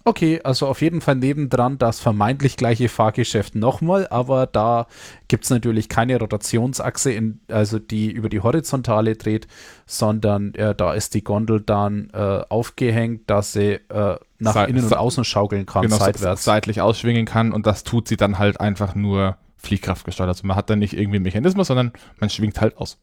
Okay, 0.08 0.40
also 0.42 0.66
auf 0.66 0.80
jeden 0.80 1.02
Fall 1.02 1.16
nebendran 1.16 1.76
das 1.76 2.00
vermeintlich 2.00 2.56
gleiche 2.56 2.88
Fahrgeschäft 2.88 3.54
nochmal, 3.54 4.08
aber 4.08 4.46
da 4.46 4.86
gibt 5.28 5.44
es 5.44 5.50
natürlich 5.50 5.90
keine 5.90 6.18
Rotationsachse, 6.18 7.12
in, 7.12 7.42
also 7.48 7.78
die 7.78 8.10
über 8.10 8.30
die 8.30 8.40
Horizontale 8.40 9.16
dreht, 9.16 9.48
sondern 9.84 10.54
äh, 10.54 10.74
da 10.74 10.94
ist 10.94 11.12
die 11.12 11.22
Gondel 11.22 11.60
dann 11.60 12.08
äh, 12.14 12.40
aufgehängt, 12.48 13.28
dass 13.28 13.52
sie 13.52 13.80
äh, 13.90 14.16
nach 14.38 14.54
Se 14.54 14.64
innen 14.64 14.82
und 14.82 14.96
außen 14.96 15.24
schaukeln 15.24 15.66
kann, 15.66 15.82
genau, 15.82 15.98
seitwärts. 15.98 16.42
seitlich 16.42 16.80
ausschwingen 16.80 17.26
kann 17.26 17.52
und 17.52 17.66
das 17.66 17.84
tut 17.84 18.08
sie 18.08 18.16
dann 18.16 18.38
halt 18.38 18.60
einfach 18.60 18.94
nur 18.94 19.36
Fliehkraft 19.58 20.06
gesteuert. 20.06 20.28
Also 20.28 20.46
man 20.46 20.56
hat 20.56 20.70
dann 20.70 20.78
nicht 20.78 20.94
irgendwie 20.94 21.16
einen 21.16 21.24
Mechanismus, 21.24 21.66
sondern 21.66 21.92
man 22.18 22.30
schwingt 22.30 22.62
halt 22.62 22.78
aus. 22.78 22.96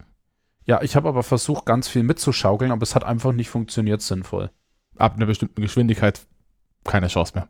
Ja, 0.64 0.82
ich 0.82 0.96
habe 0.96 1.08
aber 1.08 1.22
versucht, 1.22 1.66
ganz 1.66 1.86
viel 1.86 2.02
mitzuschaukeln, 2.02 2.72
aber 2.72 2.82
es 2.82 2.96
hat 2.96 3.04
einfach 3.04 3.30
nicht 3.30 3.48
funktioniert 3.48 4.02
sinnvoll 4.02 4.50
ab 4.98 5.16
einer 5.16 5.26
bestimmten 5.26 5.62
Geschwindigkeit 5.62 6.20
keine 6.86 7.08
Chance 7.08 7.32
mehr. 7.34 7.48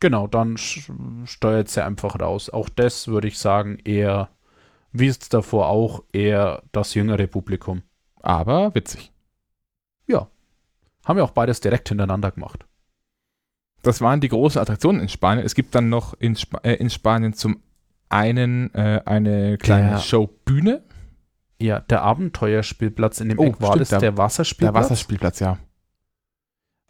Genau, 0.00 0.26
dann 0.26 0.56
steuert 0.58 1.68
sie 1.68 1.84
einfach 1.84 2.20
raus. 2.20 2.50
Auch 2.50 2.68
das 2.68 3.08
würde 3.08 3.28
ich 3.28 3.38
sagen, 3.38 3.78
eher, 3.84 4.28
wie 4.92 5.06
es 5.06 5.18
davor 5.18 5.68
auch, 5.68 6.02
eher 6.12 6.62
das 6.72 6.94
jüngere 6.94 7.26
Publikum. 7.26 7.82
Aber 8.20 8.74
witzig. 8.74 9.12
Ja. 10.06 10.28
Haben 11.04 11.16
wir 11.16 11.24
auch 11.24 11.30
beides 11.30 11.60
direkt 11.60 11.88
hintereinander 11.88 12.30
gemacht. 12.30 12.66
Das 13.82 14.00
waren 14.00 14.20
die 14.20 14.28
großen 14.28 14.60
Attraktionen 14.60 15.00
in 15.00 15.08
Spanien. 15.08 15.44
Es 15.44 15.54
gibt 15.54 15.74
dann 15.74 15.90
noch 15.90 16.14
in, 16.14 16.32
Sp 16.36 16.56
äh, 16.64 16.74
in 16.74 16.90
Spanien 16.90 17.34
zum 17.34 17.62
einen 18.08 18.72
äh, 18.74 19.02
eine 19.04 19.58
kleine 19.58 19.90
der, 19.90 19.98
Showbühne. 19.98 20.82
Ja, 21.60 21.80
der 21.80 22.02
Abenteuerspielplatz 22.02 23.20
in 23.20 23.28
dem 23.28 23.38
oh, 23.38 23.44
Eck 23.44 23.60
war 23.60 23.68
stimmt, 23.68 23.80
das 23.82 23.88
der, 23.90 23.98
der 24.00 24.18
Wasserspielplatz. 24.18 24.74
Der 24.74 24.82
Wasserspielplatz, 24.82 25.40
ja. 25.40 25.58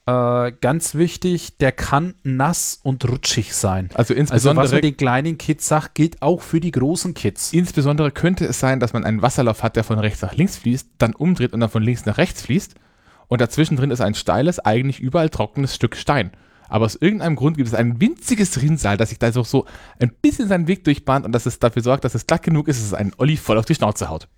Äh, 0.06 0.52
ganz 0.60 0.94
wichtig, 0.94 1.56
der 1.56 1.72
kann 1.72 2.14
nass 2.22 2.78
und 2.82 3.08
rutschig 3.08 3.54
sein. 3.54 3.88
Also 3.94 4.12
insbesondere. 4.12 4.62
Also 4.62 4.72
was 4.72 4.72
man 4.72 4.82
den 4.82 4.96
kleinen 4.98 5.38
Kids 5.38 5.66
sagt, 5.66 5.94
gilt 5.94 6.20
auch 6.20 6.42
für 6.42 6.60
die 6.60 6.72
großen 6.72 7.14
Kids. 7.14 7.52
Insbesondere 7.54 8.10
könnte 8.10 8.44
es 8.44 8.60
sein, 8.60 8.80
dass 8.80 8.92
man 8.92 9.04
einen 9.04 9.22
Wasserlauf 9.22 9.62
hat, 9.62 9.76
der 9.76 9.84
von 9.84 9.98
rechts 9.98 10.20
nach 10.20 10.34
links 10.34 10.58
fließt, 10.58 10.90
dann 10.98 11.14
umdreht 11.14 11.54
und 11.54 11.60
dann 11.60 11.70
von 11.70 11.82
links 11.82 12.04
nach 12.04 12.18
rechts 12.18 12.42
fließt. 12.42 12.74
Und 13.28 13.40
dazwischen 13.40 13.76
drin 13.76 13.90
ist 13.90 14.02
ein 14.02 14.14
steiles, 14.14 14.58
eigentlich 14.58 15.00
überall 15.00 15.30
trockenes 15.30 15.74
Stück 15.74 15.96
Stein. 15.96 16.32
Aber 16.68 16.84
aus 16.84 16.96
irgendeinem 16.96 17.36
Grund 17.36 17.56
gibt 17.56 17.68
es 17.68 17.74
ein 17.74 18.00
winziges 18.00 18.60
Rinnsal, 18.60 18.98
das 18.98 19.08
sich 19.08 19.18
da 19.18 19.32
so, 19.32 19.42
so 19.42 19.64
ein 19.98 20.12
bisschen 20.20 20.48
seinen 20.48 20.66
Weg 20.66 20.84
durchbahnt 20.84 21.24
und 21.24 21.32
dass 21.32 21.46
es 21.46 21.58
dafür 21.58 21.82
sorgt, 21.82 22.04
dass 22.04 22.14
es 22.14 22.26
glatt 22.26 22.42
genug 22.42 22.68
ist, 22.68 22.78
dass 22.78 22.86
es 22.86 22.94
einen 22.94 23.12
Olli 23.16 23.36
voll 23.36 23.56
auf 23.56 23.64
die 23.64 23.74
Schnauze 23.74 24.08
haut. 24.10 24.28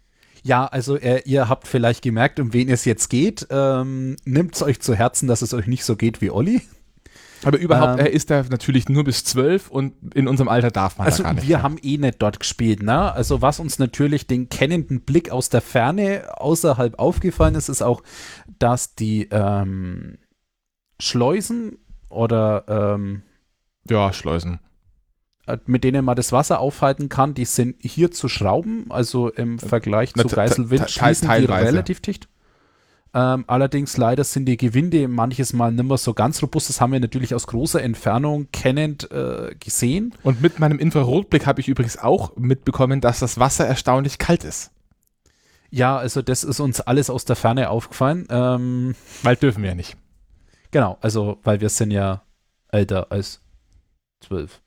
Ja, 0.47 0.67
also 0.67 0.97
äh, 0.97 1.23
ihr 1.25 1.49
habt 1.49 1.67
vielleicht 1.67 2.03
gemerkt, 2.03 2.39
um 2.39 2.53
wen 2.53 2.69
es 2.69 2.85
jetzt 2.85 3.09
geht. 3.09 3.49
Ähm, 3.51 4.15
Nimmt 4.25 4.55
es 4.55 4.63
euch 4.63 4.81
zu 4.81 4.95
Herzen, 4.95 5.27
dass 5.27 5.43
es 5.43 5.53
euch 5.53 5.67
nicht 5.67 5.85
so 5.85 5.97
geht 5.97 6.21
wie 6.21 6.31
Olli. 6.31 6.63
Aber 7.43 7.59
überhaupt, 7.59 7.99
ähm, 7.99 8.07
er 8.07 8.13
ist 8.13 8.31
da 8.31 8.45
natürlich 8.49 8.89
nur 8.89 9.03
bis 9.03 9.25
zwölf 9.25 9.69
und 9.69 10.15
in 10.15 10.29
unserem 10.29 10.49
Alter 10.49 10.71
darf 10.71 10.99
man 10.99 11.07
also 11.07 11.25
da 11.25 11.31
gar 11.31 11.35
nicht. 11.35 11.49
Wir 11.49 11.57
mehr. 11.57 11.63
haben 11.65 11.79
eh 11.83 11.99
nicht 11.99 12.23
dort 12.23 12.39
gespielt, 12.39 12.81
ne? 12.81 13.13
Also 13.13 13.43
was 13.43 13.59
uns 13.59 13.81
natürlich 13.81 14.29
den 14.29 14.49
kennenden 14.49 15.01
Blick 15.01 15.31
aus 15.31 15.49
der 15.49 15.63
Ferne 15.63 16.29
außerhalb 16.37 16.97
aufgefallen 16.97 17.57
ist, 17.57 17.69
ist 17.69 17.83
auch, 17.83 18.03
dass 18.61 18.95
die 18.95 19.29
ähm, 19.33 20.19
Schleusen 21.01 21.77
oder 22.09 22.65
ähm, 22.69 23.23
ja, 23.91 24.13
Schleusen. 24.13 24.61
Äh, 25.47 25.59
mit 25.67 25.85
denen 25.85 26.05
man 26.05 26.17
das 26.17 26.33
Wasser 26.33 26.61
aufhalten 26.61 27.09
kann, 27.09 27.35
die 27.35 27.45
sind 27.45 27.77
hier 27.81 28.11
zu 28.11 28.29
schrauben, 28.29 28.87
also 28.91 29.31
im 29.31 29.59
Vergleich 29.59 30.13
zu 30.13 30.27
Geiselwind 30.27 30.91
schließen 30.91 31.29
die 31.29 31.45
relativ 31.45 32.01
dicht. 32.01 32.29
Ähm, 33.15 33.45
allerdings 33.47 33.97
leider 33.97 34.25
sind 34.25 34.47
die 34.47 34.57
Gewinde 34.57 35.09
manches 35.09 35.53
Mal 35.53 35.73
nicht 35.73 35.87
mehr 35.87 35.97
so 35.97 36.13
ganz 36.13 36.43
robust. 36.43 36.69
Das 36.69 36.81
haben 36.81 36.93
wir 36.93 37.01
natürlich 37.01 37.35
aus 37.35 37.47
großer 37.47 37.83
Entfernung 37.83 38.49
kennend 38.53 39.11
äh, 39.11 39.55
gesehen. 39.59 40.13
Und 40.23 40.43
mit 40.43 40.59
meinem 40.59 40.79
Infrarotblick 40.79 41.47
habe 41.47 41.61
ich 41.61 41.69
übrigens 41.69 41.97
auch 41.97 42.37
mitbekommen, 42.37 43.01
dass 43.01 43.21
das 43.21 43.39
Wasser 43.39 43.67
erstaunlich 43.67 44.19
kalt 44.19 44.45
ist. 44.45 44.71
Ja, 45.71 45.97
also 45.97 46.21
das 46.23 46.45
ist 46.45 46.61
uns 46.61 46.81
alles 46.81 47.09
aus 47.09 47.25
der 47.25 47.37
Ferne 47.37 47.71
aufgefallen. 47.71 48.27
Ähm, 48.29 48.95
Weil 49.23 49.37
dürfen 49.37 49.63
wir 49.63 49.71
ja 49.71 49.77
nicht. 49.77 49.97
genau, 50.71 50.99
also 51.01 51.39
weil 51.43 51.61
wir 51.61 51.69
sind 51.69 51.93
ja 51.93 52.23
älter 52.69 53.11
als 53.11 53.41
zwölf. 54.21 54.61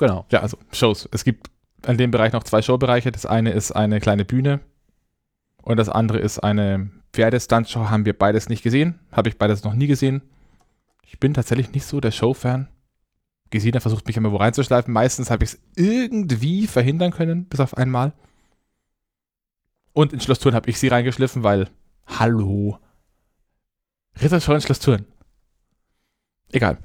Genau. 0.00 0.24
Ja, 0.30 0.40
also 0.40 0.56
Shows. 0.72 1.06
Es 1.12 1.24
gibt 1.24 1.50
in 1.86 1.98
dem 1.98 2.10
Bereich 2.10 2.32
noch 2.32 2.42
zwei 2.42 2.62
Showbereiche. 2.62 3.12
Das 3.12 3.26
eine 3.26 3.52
ist 3.52 3.72
eine 3.72 4.00
kleine 4.00 4.24
Bühne 4.24 4.60
und 5.62 5.76
das 5.76 5.90
andere 5.90 6.18
ist 6.18 6.38
eine 6.38 6.90
Pferdestuntshow. 7.12 7.90
Haben 7.90 8.06
wir 8.06 8.18
beides 8.18 8.48
nicht 8.48 8.62
gesehen. 8.62 8.98
Habe 9.12 9.28
ich 9.28 9.36
beides 9.36 9.62
noch 9.62 9.74
nie 9.74 9.86
gesehen. 9.86 10.22
Ich 11.04 11.20
bin 11.20 11.34
tatsächlich 11.34 11.72
nicht 11.72 11.84
so 11.84 12.00
der 12.00 12.12
Show-Fan. 12.12 12.68
Gesina 13.50 13.80
versucht 13.80 14.06
mich 14.06 14.16
immer 14.16 14.32
wo 14.32 14.36
reinzuschleifen. 14.36 14.90
Meistens 14.94 15.30
habe 15.30 15.44
ich 15.44 15.52
es 15.52 15.60
irgendwie 15.76 16.66
verhindern 16.66 17.10
können, 17.10 17.44
bis 17.44 17.60
auf 17.60 17.76
einmal. 17.76 18.14
Und 19.92 20.14
in 20.14 20.20
Schloss 20.20 20.38
Thurn 20.38 20.54
habe 20.54 20.70
ich 20.70 20.78
sie 20.78 20.88
reingeschliffen, 20.88 21.42
weil, 21.42 21.68
hallo, 22.06 22.78
Ritterschau 24.22 24.54
in 24.54 24.60
Schloss 24.62 24.78
Thurn. 24.78 25.04
Egal, 26.52 26.78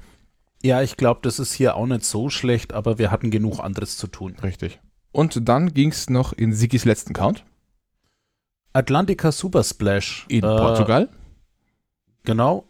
Ja, 0.62 0.82
ich 0.82 0.96
glaube, 0.96 1.20
das 1.22 1.38
ist 1.38 1.52
hier 1.52 1.76
auch 1.76 1.86
nicht 1.86 2.04
so 2.04 2.30
schlecht, 2.30 2.72
aber 2.72 2.98
wir 2.98 3.10
hatten 3.10 3.30
genug 3.30 3.60
anderes 3.60 3.96
zu 3.96 4.06
tun. 4.06 4.36
richtig. 4.42 4.80
Und 5.12 5.48
dann 5.48 5.72
ging 5.72 5.90
es 5.90 6.10
noch 6.10 6.32
in 6.32 6.52
Sigis 6.52 6.84
letzten 6.84 7.14
Count 7.14 7.44
Atlantica 8.74 9.32
Super 9.32 9.64
Splash. 9.64 10.26
in 10.28 10.44
äh, 10.44 10.56
Portugal. 10.56 11.08
Genau. 12.24 12.68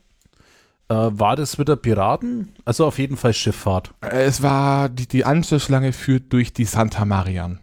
Äh, 0.88 0.94
war 0.94 1.34
das 1.34 1.58
wieder 1.58 1.74
Piraten? 1.74 2.54
Also 2.64 2.86
auf 2.86 2.98
jeden 2.98 3.16
Fall 3.16 3.34
Schifffahrt. 3.34 3.92
Es 4.02 4.40
war, 4.42 4.88
die, 4.88 5.08
die 5.08 5.24
Anschlussschlange 5.24 5.92
führt 5.92 6.32
durch 6.32 6.52
die 6.52 6.64
Santa 6.64 7.04
Marian. 7.04 7.58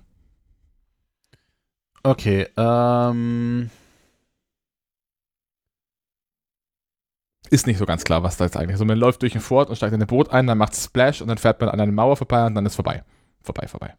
Okay, 2.04 2.48
ähm, 2.58 3.70
Ist 7.50 7.68
nicht 7.68 7.78
so 7.78 7.86
ganz 7.86 8.04
klar, 8.04 8.24
was 8.24 8.38
da 8.38 8.46
jetzt 8.46 8.56
eigentlich 8.58 8.70
ist. 8.70 8.76
Also 8.76 8.86
man 8.86 8.98
läuft 8.98 9.22
durch 9.22 9.36
ein 9.36 9.42
Fort 9.42 9.70
und 9.70 9.76
steigt 9.76 9.94
in 9.94 10.02
ein 10.02 10.08
Boot 10.08 10.30
ein, 10.32 10.48
dann 10.48 10.58
macht 10.58 10.74
es 10.74 10.86
Splash 10.86 11.22
und 11.22 11.28
dann 11.28 11.38
fährt 11.38 11.60
man 11.60 11.70
an 11.70 11.80
einer 11.80 11.92
Mauer 11.92 12.16
vorbei 12.16 12.46
und 12.46 12.56
dann 12.56 12.66
ist 12.66 12.76
vorbei. 12.76 13.04
Vorbei, 13.42 13.68
vorbei. 13.68 13.96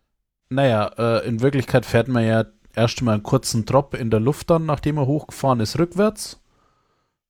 naja, 0.48 0.86
äh, 0.98 1.28
in 1.28 1.40
Wirklichkeit 1.40 1.84
fährt 1.86 2.08
man 2.08 2.24
ja 2.24 2.44
erst 2.74 3.02
mal 3.02 3.12
einen 3.14 3.22
kurzen 3.22 3.64
Drop 3.66 3.94
in 3.94 4.10
der 4.10 4.20
Luft 4.20 4.50
dann, 4.50 4.66
nachdem 4.66 4.96
er 4.96 5.06
hochgefahren 5.06 5.60
ist, 5.60 5.78
rückwärts. 5.78 6.40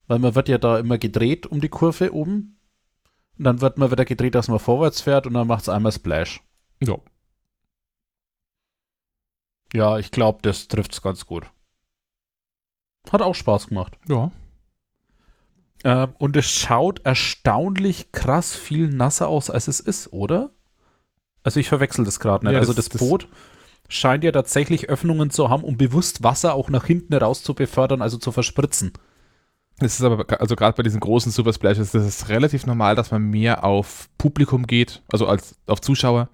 Weil 0.06 0.18
man 0.18 0.34
wird 0.34 0.48
ja 0.48 0.58
da 0.58 0.78
immer 0.78 0.98
gedreht 0.98 1.46
um 1.46 1.60
die 1.60 1.68
Kurve 1.68 2.14
oben. 2.14 2.58
Und 3.38 3.44
dann 3.44 3.60
wird 3.60 3.78
man 3.78 3.90
wieder 3.90 4.04
gedreht, 4.04 4.34
dass 4.34 4.48
man 4.48 4.58
vorwärts 4.58 5.00
fährt 5.00 5.26
und 5.26 5.34
dann 5.34 5.46
macht 5.46 5.62
es 5.62 5.68
einmal 5.68 5.92
Splash. 5.92 6.40
Ja. 6.80 6.96
Ja, 9.72 9.98
ich 9.98 10.12
glaube, 10.12 10.38
das 10.42 10.68
trifft 10.68 10.92
es 10.92 11.02
ganz 11.02 11.26
gut. 11.26 11.50
Hat 13.10 13.22
auch 13.22 13.34
Spaß 13.34 13.66
gemacht. 13.66 13.98
Ja. 14.08 14.30
Ähm, 15.84 16.14
und 16.18 16.36
es 16.36 16.46
schaut 16.50 17.04
erstaunlich 17.04 18.10
krass 18.12 18.54
viel 18.56 18.88
nasser 18.88 19.28
aus, 19.28 19.50
als 19.50 19.68
es 19.68 19.80
ist, 19.80 20.12
oder? 20.12 20.50
Also 21.42 21.60
ich 21.60 21.68
verwechsel 21.68 22.04
das 22.04 22.20
gerade 22.20 22.46
nicht. 22.46 22.54
Ja, 22.54 22.58
also 22.60 22.72
das- 22.72 22.88
das, 22.88 22.98
das- 22.98 23.08
Boot 23.08 23.28
scheint 23.88 24.24
ja 24.24 24.32
tatsächlich 24.32 24.88
Öffnungen 24.88 25.28
zu 25.30 25.50
haben, 25.50 25.62
um 25.62 25.76
bewusst 25.76 26.22
Wasser 26.22 26.54
auch 26.54 26.70
nach 26.70 26.86
hinten 26.86 27.12
raus 27.14 27.42
zu 27.42 27.52
befördern, 27.54 28.00
also 28.00 28.16
zu 28.16 28.32
verspritzen. 28.32 28.92
Es 29.78 29.98
ist 29.98 30.02
aber, 30.02 30.40
also 30.40 30.56
gerade 30.56 30.74
bei 30.76 30.82
diesen 30.82 31.00
großen 31.00 31.30
Super 31.32 31.52
Splashes, 31.52 31.90
das 31.92 32.06
ist 32.06 32.28
relativ 32.30 32.64
normal, 32.64 32.94
dass 32.94 33.10
man 33.10 33.22
mehr 33.22 33.62
auf 33.64 34.08
Publikum 34.16 34.66
geht, 34.66 35.02
also 35.12 35.26
als 35.26 35.56
auf 35.66 35.80
Zuschauer, 35.82 36.28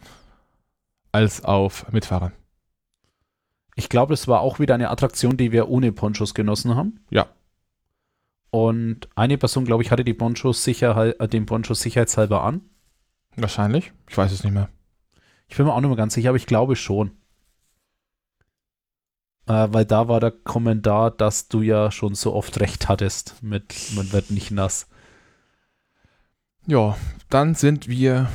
als 1.10 1.43
auf 1.44 1.90
Mitfahrer. 1.90 2.32
Ich 3.74 3.89
glaube, 3.89 4.14
es 4.14 4.28
war 4.28 4.40
auch 4.43 4.59
wieder 4.60 4.74
eine 4.74 4.90
Attraktion, 4.90 5.36
die 5.36 5.52
wir 5.52 5.68
ohne 5.68 5.90
Ponchos 5.90 6.35
genossen 6.35 6.77
haben. 6.77 7.01
Ja. 7.10 7.27
Und 8.51 9.09
eine 9.14 9.39
Person, 9.39 9.64
glaube 9.64 9.82
ich, 9.82 9.90
hatte 9.90 10.05
die 10.05 10.14
Ponchos 10.14 10.64
sicher, 10.64 11.20
äh, 11.20 11.28
den 11.28 11.47
Ponchos 11.47 11.81
sicherheitshalber 11.81 12.43
an. 12.43 12.62
Wahrscheinlich. 13.36 13.93
Ich 14.09 14.16
weiß 14.16 14.32
es 14.32 14.43
nicht 14.43 14.52
mehr. 14.52 14.68
Ich 15.48 15.56
bin 15.56 15.66
mir 15.66 15.72
auch 15.72 15.81
nicht 15.81 15.89
mehr 15.89 15.97
ganz 15.97 16.14
sicher, 16.14 16.31
aber 16.31 16.36
ich 16.36 16.47
glaube 16.47 16.77
schon. 16.77 17.12
Äh, 19.47 19.68
weil 19.70 19.85
da 19.85 20.09
war 20.09 20.20
der 20.20 20.32
Kommentar, 20.32 21.10
dass 21.10 21.48
du 21.48 21.62
ja 21.62 21.90
schon 21.90 22.14
so 22.14 22.35
oft 22.35 22.60
recht 22.60 22.89
hattest 22.89 23.43
mit 23.43 23.93
man 23.94 24.12
wird 24.12 24.31
nicht 24.31 24.51
nass. 24.51 24.89
Ja, 26.66 26.97
dann 27.28 27.55
sind 27.55 27.89
wir. 27.89 28.31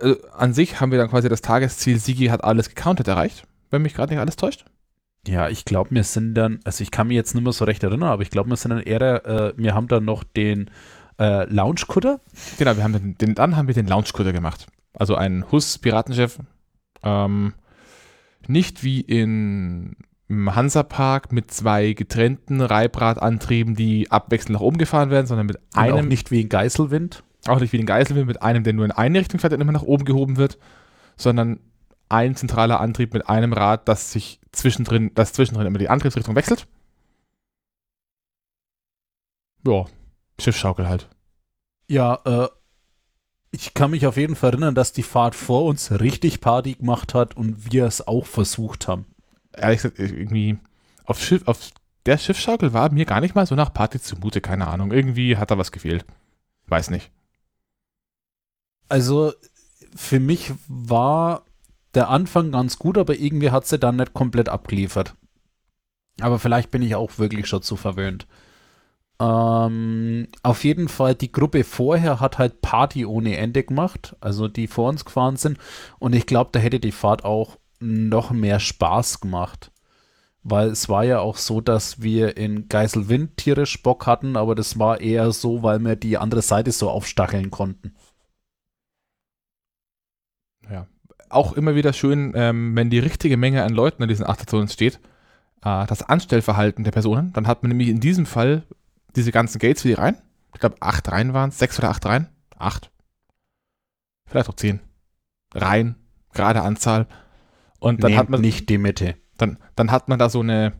Äh, 0.00 0.16
an 0.32 0.54
sich 0.54 0.80
haben 0.80 0.90
wir 0.90 0.98
dann 0.98 1.08
quasi 1.10 1.28
das 1.28 1.42
Tagesziel, 1.42 1.98
Sigi 1.98 2.26
hat 2.26 2.44
alles 2.44 2.68
gecountet 2.68 3.08
erreicht, 3.08 3.46
wenn 3.70 3.82
mich 3.82 3.94
gerade 3.94 4.12
nicht 4.12 4.20
alles 4.20 4.36
täuscht. 4.36 4.64
Ja, 5.26 5.48
ich 5.48 5.64
glaube, 5.64 5.90
wir 5.90 6.04
sind 6.04 6.34
dann, 6.34 6.60
also 6.64 6.82
ich 6.82 6.90
kann 6.90 7.08
mich 7.08 7.16
jetzt 7.16 7.34
nicht 7.34 7.44
mehr 7.44 7.52
so 7.52 7.64
recht 7.64 7.82
erinnern, 7.82 8.10
aber 8.10 8.22
ich 8.22 8.30
glaube, 8.30 8.48
wir 8.48 8.56
sind 8.56 8.70
dann 8.70 8.80
eher, 8.80 9.26
äh, 9.26 9.52
wir 9.56 9.74
haben 9.74 9.88
dann 9.88 10.04
noch 10.04 10.24
den 10.24 10.70
äh, 11.18 11.44
Lounge-Kutter. 11.52 12.20
Genau, 12.58 12.76
wir 12.76 12.84
haben 12.84 12.92
den, 12.92 13.18
den, 13.18 13.34
dann 13.34 13.56
haben 13.56 13.66
wir 13.66 13.74
den 13.74 13.86
Lounge-Kutter 13.86 14.32
gemacht. 14.32 14.66
Also 14.94 15.16
ein 15.16 15.44
Hus-Piratenschiff. 15.50 16.38
Ähm, 17.02 17.54
nicht 18.46 18.82
wie 18.82 19.00
in, 19.00 19.96
im 20.28 20.54
Hansapark 20.54 21.32
mit 21.32 21.50
zwei 21.50 21.92
getrennten 21.92 22.60
Reibradantrieben, 22.60 23.74
die 23.74 24.10
abwechselnd 24.10 24.54
nach 24.54 24.60
oben 24.60 24.78
gefahren 24.78 25.10
werden, 25.10 25.26
sondern 25.26 25.46
mit 25.46 25.56
Und 25.56 25.64
auch 25.74 25.80
einem, 25.80 26.08
nicht 26.08 26.30
wie 26.30 26.40
in 26.40 26.48
Geißelwind. 26.48 27.22
auch 27.46 27.60
nicht 27.60 27.72
wie 27.72 27.78
den 27.78 27.86
Geiselwind, 27.86 28.26
mit 28.26 28.42
einem, 28.42 28.64
der 28.64 28.72
nur 28.72 28.84
in 28.84 28.92
eine 28.92 29.18
Richtung 29.20 29.40
fährt 29.40 29.52
und 29.52 29.60
immer 29.60 29.72
nach 29.72 29.82
oben 29.82 30.04
gehoben 30.04 30.36
wird, 30.36 30.58
sondern 31.16 31.60
ein 32.08 32.36
zentraler 32.36 32.80
Antrieb 32.80 33.12
mit 33.12 33.28
einem 33.28 33.52
Rad, 33.52 33.88
das 33.88 34.12
sich 34.12 34.40
zwischendrin, 34.52 35.12
das 35.14 35.32
zwischendrin 35.32 35.66
immer 35.66 35.78
die 35.78 35.88
Antriebsrichtung 35.88 36.34
wechselt. 36.36 36.66
Ja, 39.66 39.86
Schiffsschaukel 40.40 40.88
halt. 40.88 41.08
Ja, 41.88 42.20
äh, 42.24 42.48
ich 43.50 43.74
kann 43.74 43.90
mich 43.90 44.06
auf 44.06 44.16
jeden 44.16 44.36
Fall 44.36 44.50
erinnern, 44.50 44.74
dass 44.74 44.92
die 44.92 45.02
Fahrt 45.02 45.34
vor 45.34 45.64
uns 45.64 45.90
richtig 46.00 46.40
Party 46.40 46.74
gemacht 46.74 47.14
hat 47.14 47.36
und 47.36 47.72
wir 47.72 47.86
es 47.86 48.06
auch 48.06 48.26
versucht 48.26 48.88
haben. 48.88 49.06
ehrlich 49.52 49.82
gesagt, 49.82 49.98
irgendwie 49.98 50.58
auf, 51.04 51.22
Schiff, 51.22 51.46
auf 51.46 51.70
der 52.06 52.18
Schiffsschaukel 52.18 52.72
war 52.72 52.92
mir 52.92 53.06
gar 53.06 53.20
nicht 53.20 53.34
mal 53.34 53.46
so 53.46 53.54
nach 53.54 53.72
Party 53.72 54.00
zumute, 54.00 54.40
keine 54.40 54.68
Ahnung. 54.68 54.92
Irgendwie 54.92 55.36
hat 55.36 55.50
da 55.50 55.58
was 55.58 55.72
gefehlt. 55.72 56.04
Weiß 56.66 56.90
nicht. 56.90 57.10
Also 58.88 59.32
für 59.94 60.20
mich 60.20 60.52
war 60.68 61.44
der 61.98 62.10
Anfang 62.10 62.52
ganz 62.52 62.78
gut, 62.78 62.96
aber 62.96 63.18
irgendwie 63.18 63.50
hat 63.50 63.66
sie 63.66 63.76
dann 63.76 63.96
nicht 63.96 64.14
komplett 64.14 64.48
abgeliefert. 64.48 65.16
Aber 66.20 66.38
vielleicht 66.38 66.70
bin 66.70 66.80
ich 66.80 66.94
auch 66.94 67.18
wirklich 67.18 67.48
schon 67.48 67.62
zu 67.62 67.74
verwöhnt. 67.74 68.28
Ähm, 69.20 70.28
auf 70.44 70.62
jeden 70.62 70.86
Fall, 70.86 71.16
die 71.16 71.32
Gruppe 71.32 71.64
vorher 71.64 72.20
hat 72.20 72.38
halt 72.38 72.60
Party 72.60 73.04
ohne 73.04 73.36
Ende 73.36 73.64
gemacht, 73.64 74.14
also 74.20 74.46
die 74.46 74.68
vor 74.68 74.88
uns 74.88 75.04
gefahren 75.04 75.36
sind. 75.36 75.58
Und 75.98 76.14
ich 76.14 76.26
glaube, 76.26 76.50
da 76.52 76.60
hätte 76.60 76.78
die 76.78 76.92
Fahrt 76.92 77.24
auch 77.24 77.58
noch 77.80 78.30
mehr 78.30 78.60
Spaß 78.60 79.18
gemacht. 79.18 79.72
Weil 80.44 80.68
es 80.68 80.88
war 80.88 81.02
ja 81.04 81.18
auch 81.18 81.36
so, 81.36 81.60
dass 81.60 82.00
wir 82.00 82.36
in 82.36 82.68
Geiselwind 82.68 83.36
tierisch 83.38 83.82
Bock 83.82 84.06
hatten, 84.06 84.36
aber 84.36 84.54
das 84.54 84.78
war 84.78 85.00
eher 85.00 85.32
so, 85.32 85.64
weil 85.64 85.80
wir 85.80 85.96
die 85.96 86.16
andere 86.16 86.42
Seite 86.42 86.70
so 86.70 86.90
aufstacheln 86.90 87.50
konnten. 87.50 87.96
Ja. 90.70 90.86
Auch 91.30 91.52
immer 91.52 91.74
wieder 91.74 91.92
schön, 91.92 92.32
ähm, 92.34 92.74
wenn 92.76 92.90
die 92.90 92.98
richtige 92.98 93.36
Menge 93.36 93.62
an 93.64 93.72
Leuten 93.72 94.02
an 94.02 94.08
diesen 94.08 94.26
Achterzonen 94.26 94.68
steht, 94.68 95.00
äh, 95.62 95.86
das 95.86 96.02
Anstellverhalten 96.02 96.84
der 96.84 96.90
Personen. 96.90 97.32
Dann 97.32 97.46
hat 97.46 97.62
man 97.62 97.70
nämlich 97.70 97.88
in 97.88 98.00
diesem 98.00 98.26
Fall 98.26 98.62
diese 99.16 99.32
ganzen 99.32 99.58
Gates 99.58 99.82
für 99.82 99.88
die 99.88 99.94
Reihen. 99.94 100.16
Ich 100.54 100.60
glaube, 100.60 100.76
acht 100.80 101.10
Reihen 101.10 101.34
waren 101.34 101.50
es, 101.50 101.58
sechs 101.58 101.78
oder 101.78 101.90
acht 101.90 102.04
Reihen. 102.06 102.28
Acht. 102.56 102.90
Vielleicht 104.26 104.48
auch 104.48 104.56
zehn. 104.56 104.80
Reihen, 105.54 105.96
gerade 106.32 106.62
Anzahl. 106.62 107.06
Und 107.78 108.02
dann 108.02 108.10
Nehmt 108.10 108.20
hat 108.20 108.28
man 108.30 108.40
nicht 108.40 108.68
die 108.68 108.78
Mitte. 108.78 109.14
dann, 109.36 109.58
dann 109.76 109.90
hat 109.90 110.08
man 110.08 110.18
da 110.18 110.28
so 110.28 110.40
eine 110.40 110.72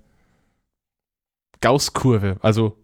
Gauss-Kurve. 1.61 2.37
Also 2.43 2.77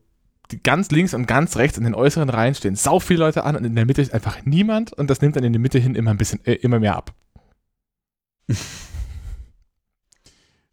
die 0.51 0.63
ganz 0.63 0.91
links 0.91 1.15
und 1.15 1.27
ganz 1.27 1.57
rechts 1.57 1.79
in 1.79 1.85
den 1.85 1.95
äußeren 1.95 2.29
Reihen 2.29 2.55
stehen 2.55 2.77
sau 2.77 3.01
viele 3.01 3.21
Leute 3.21 3.45
an 3.45 3.57
und 3.57 3.65
in 3.65 3.75
der 3.75 3.87
Mitte 3.87 4.03
ist 4.03 4.13
einfach 4.13 4.45
niemand 4.45 4.93
und 4.93 5.09
das 5.09 5.21
nimmt 5.21 5.37
dann 5.37 5.45
in 5.45 5.53
die 5.53 5.59
Mitte 5.59 5.79
hin 5.79 5.95
immer 5.95 6.11
ein 6.11 6.19
bisschen, 6.19 6.45
äh, 6.45 6.55
immer 6.55 6.81
mehr 6.81 6.97
ab. 6.97 7.15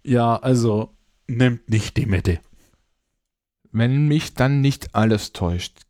Ja, 0.03 0.35
also 0.37 0.95
nimmt 1.27 1.69
nicht 1.69 1.97
die 1.97 2.05
Mitte. 2.05 2.39
Wenn 3.71 4.07
mich 4.07 4.33
dann 4.33 4.61
nicht 4.61 4.95
alles 4.95 5.31
täuscht, 5.31 5.81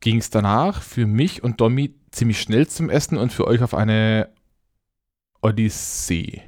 ging 0.00 0.18
es 0.18 0.30
danach 0.30 0.82
für 0.82 1.06
mich 1.06 1.42
und 1.42 1.60
Domi 1.60 1.94
ziemlich 2.10 2.40
schnell 2.40 2.66
zum 2.66 2.90
Essen 2.90 3.18
und 3.18 3.32
für 3.32 3.46
euch 3.46 3.62
auf 3.62 3.74
eine 3.74 4.30
Odyssee. 5.42 6.42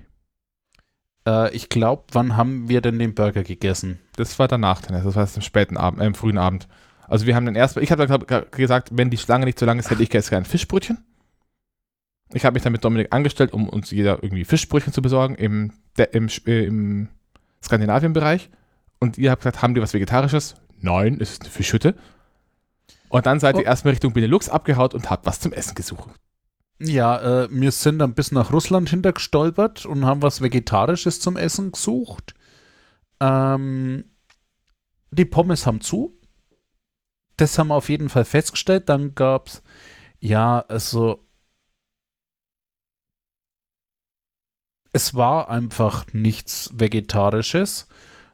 Äh, 1.27 1.55
ich 1.55 1.69
glaube, 1.69 2.05
wann 2.12 2.37
haben 2.37 2.69
wir 2.69 2.81
denn 2.81 2.99
den 2.99 3.15
Burger 3.15 3.45
gegessen? 3.45 4.01
Das 4.17 4.39
war 4.39 4.49
danach 4.49 4.81
dann, 4.81 4.95
erst, 4.95 5.07
das 5.07 5.15
war 5.15 5.23
erst 5.23 5.37
am 5.37 5.43
späten 5.43 5.77
Abend, 5.77 6.01
äh, 6.01 6.07
am 6.07 6.15
frühen 6.15 6.39
Abend. 6.39 6.67
Also 7.07 7.27
wir 7.27 7.37
haben 7.37 7.47
dann 7.47 7.57
erst, 7.57 7.77
ich 7.77 7.91
habe 7.93 8.47
gesagt, 8.51 8.91
wenn 8.93 9.11
die 9.11 9.19
Schlange 9.19 9.45
nicht 9.45 9.59
so 9.59 9.67
lang 9.67 9.79
ist, 9.79 9.91
hätte 9.91 10.03
ich 10.03 10.12
jetzt 10.12 10.31
gerne 10.31 10.47
Fischbrötchen. 10.47 11.05
Ich 12.32 12.44
habe 12.44 12.55
mich 12.55 12.62
dann 12.62 12.73
mit 12.73 12.85
Dominik 12.85 13.09
angestellt, 13.12 13.52
um 13.52 13.69
uns 13.69 13.90
jeder 13.90 14.23
irgendwie 14.23 14.44
Fischbrötchen 14.44 14.93
zu 14.93 15.02
besorgen. 15.02 15.35
Im 15.35 15.73
im, 16.12 16.28
äh, 16.47 16.65
im 16.65 17.09
Skandinavien-Bereich 17.62 18.51
und 19.01 19.19
ihr 19.19 19.31
habt 19.31 19.43
gesagt, 19.43 19.62
haben 19.62 19.74
die 19.74 19.82
was 19.82 19.93
Vegetarisches? 19.93 20.55
Nein, 20.81 21.19
es 21.20 21.32
ist 21.32 21.43
eine 21.43 21.51
Fischhütte. 21.51 21.94
Und 23.09 23.27
dann 23.27 23.40
seid 23.40 23.57
ihr 23.57 23.62
Oh. 23.62 23.66
erstmal 23.66 23.93
Richtung 23.93 24.12
Benelux 24.12 24.48
abgehaut 24.48 24.94
und 24.94 25.11
habt 25.11 25.27
was 25.27 25.40
zum 25.40 25.52
Essen 25.52 25.74
gesucht. 25.74 26.09
Ja, 26.78 27.43
äh, 27.43 27.48
wir 27.51 27.73
sind 27.73 27.98
dann 27.98 28.15
bis 28.15 28.32
nach 28.32 28.52
Russland 28.52 28.89
hintergestolpert 28.89 29.85
und 29.85 30.07
haben 30.07 30.23
was 30.23 30.40
Vegetarisches 30.40 31.20
zum 31.20 31.36
Essen 31.36 31.73
gesucht. 31.73 32.35
Ähm, 33.20 34.05
die 35.11 35.27
Pommes 35.27 35.66
haben 35.66 35.81
zu. 35.82 36.16
Das 37.36 37.59
haben 37.59 37.69
wir 37.69 37.74
auf 37.74 37.89
jeden 37.90 38.09
Fall 38.09 38.24
festgestellt. 38.24 38.89
Dann 38.89 39.15
gab 39.15 39.48
es, 39.48 39.62
ja, 40.20 40.61
also. 40.61 41.27
Es 44.93 45.15
war 45.15 45.49
einfach 45.51 46.07
nichts 46.12 46.71
Vegetarisches. 46.75 47.87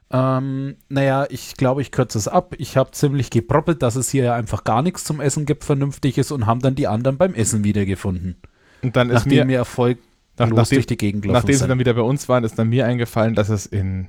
Ähm, 0.09 0.77
naja, 0.89 1.27
ich 1.29 1.55
glaube, 1.55 1.81
ich 1.81 1.91
kürze 1.91 2.17
es 2.17 2.27
ab. 2.27 2.55
Ich 2.57 2.77
habe 2.77 2.91
ziemlich 2.91 3.29
geproppelt, 3.29 3.81
dass 3.81 3.95
es 3.95 4.09
hier 4.09 4.33
einfach 4.33 4.63
gar 4.63 4.81
nichts 4.81 5.03
zum 5.03 5.19
Essen 5.19 5.45
gibt, 5.45 5.63
vernünftiges, 5.65 6.31
und 6.31 6.45
haben 6.45 6.61
dann 6.61 6.75
die 6.75 6.87
anderen 6.87 7.17
beim 7.17 7.33
Essen 7.33 7.63
wiedergefunden. 7.63 8.37
Und 8.81 8.95
dann 8.95 9.09
ist 9.09 9.15
Nachdem 9.25 9.33
mir, 9.33 9.47
wir 9.49 9.57
erfolglos 9.57 10.03
nach, 10.37 10.49
nachdem, 10.49 10.77
durch 10.77 10.85
die 10.87 10.97
Gegend 10.97 11.25
nachdem 11.25 11.53
sie 11.53 11.59
sind. 11.59 11.69
dann 11.69 11.79
wieder 11.79 11.93
bei 11.93 12.01
uns 12.01 12.29
waren, 12.29 12.43
ist 12.43 12.57
dann 12.57 12.69
mir 12.69 12.85
eingefallen, 12.85 13.35
dass 13.35 13.49
es 13.49 13.65
in 13.65 14.07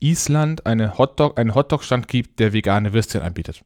Island 0.00 0.66
eine 0.66 0.96
Hotdog, 0.98 1.38
einen 1.38 1.54
Hotdog-Stand 1.54 2.06
gibt, 2.06 2.38
der 2.38 2.52
vegane 2.52 2.92
Würstchen 2.92 3.22
anbietet. 3.22 3.62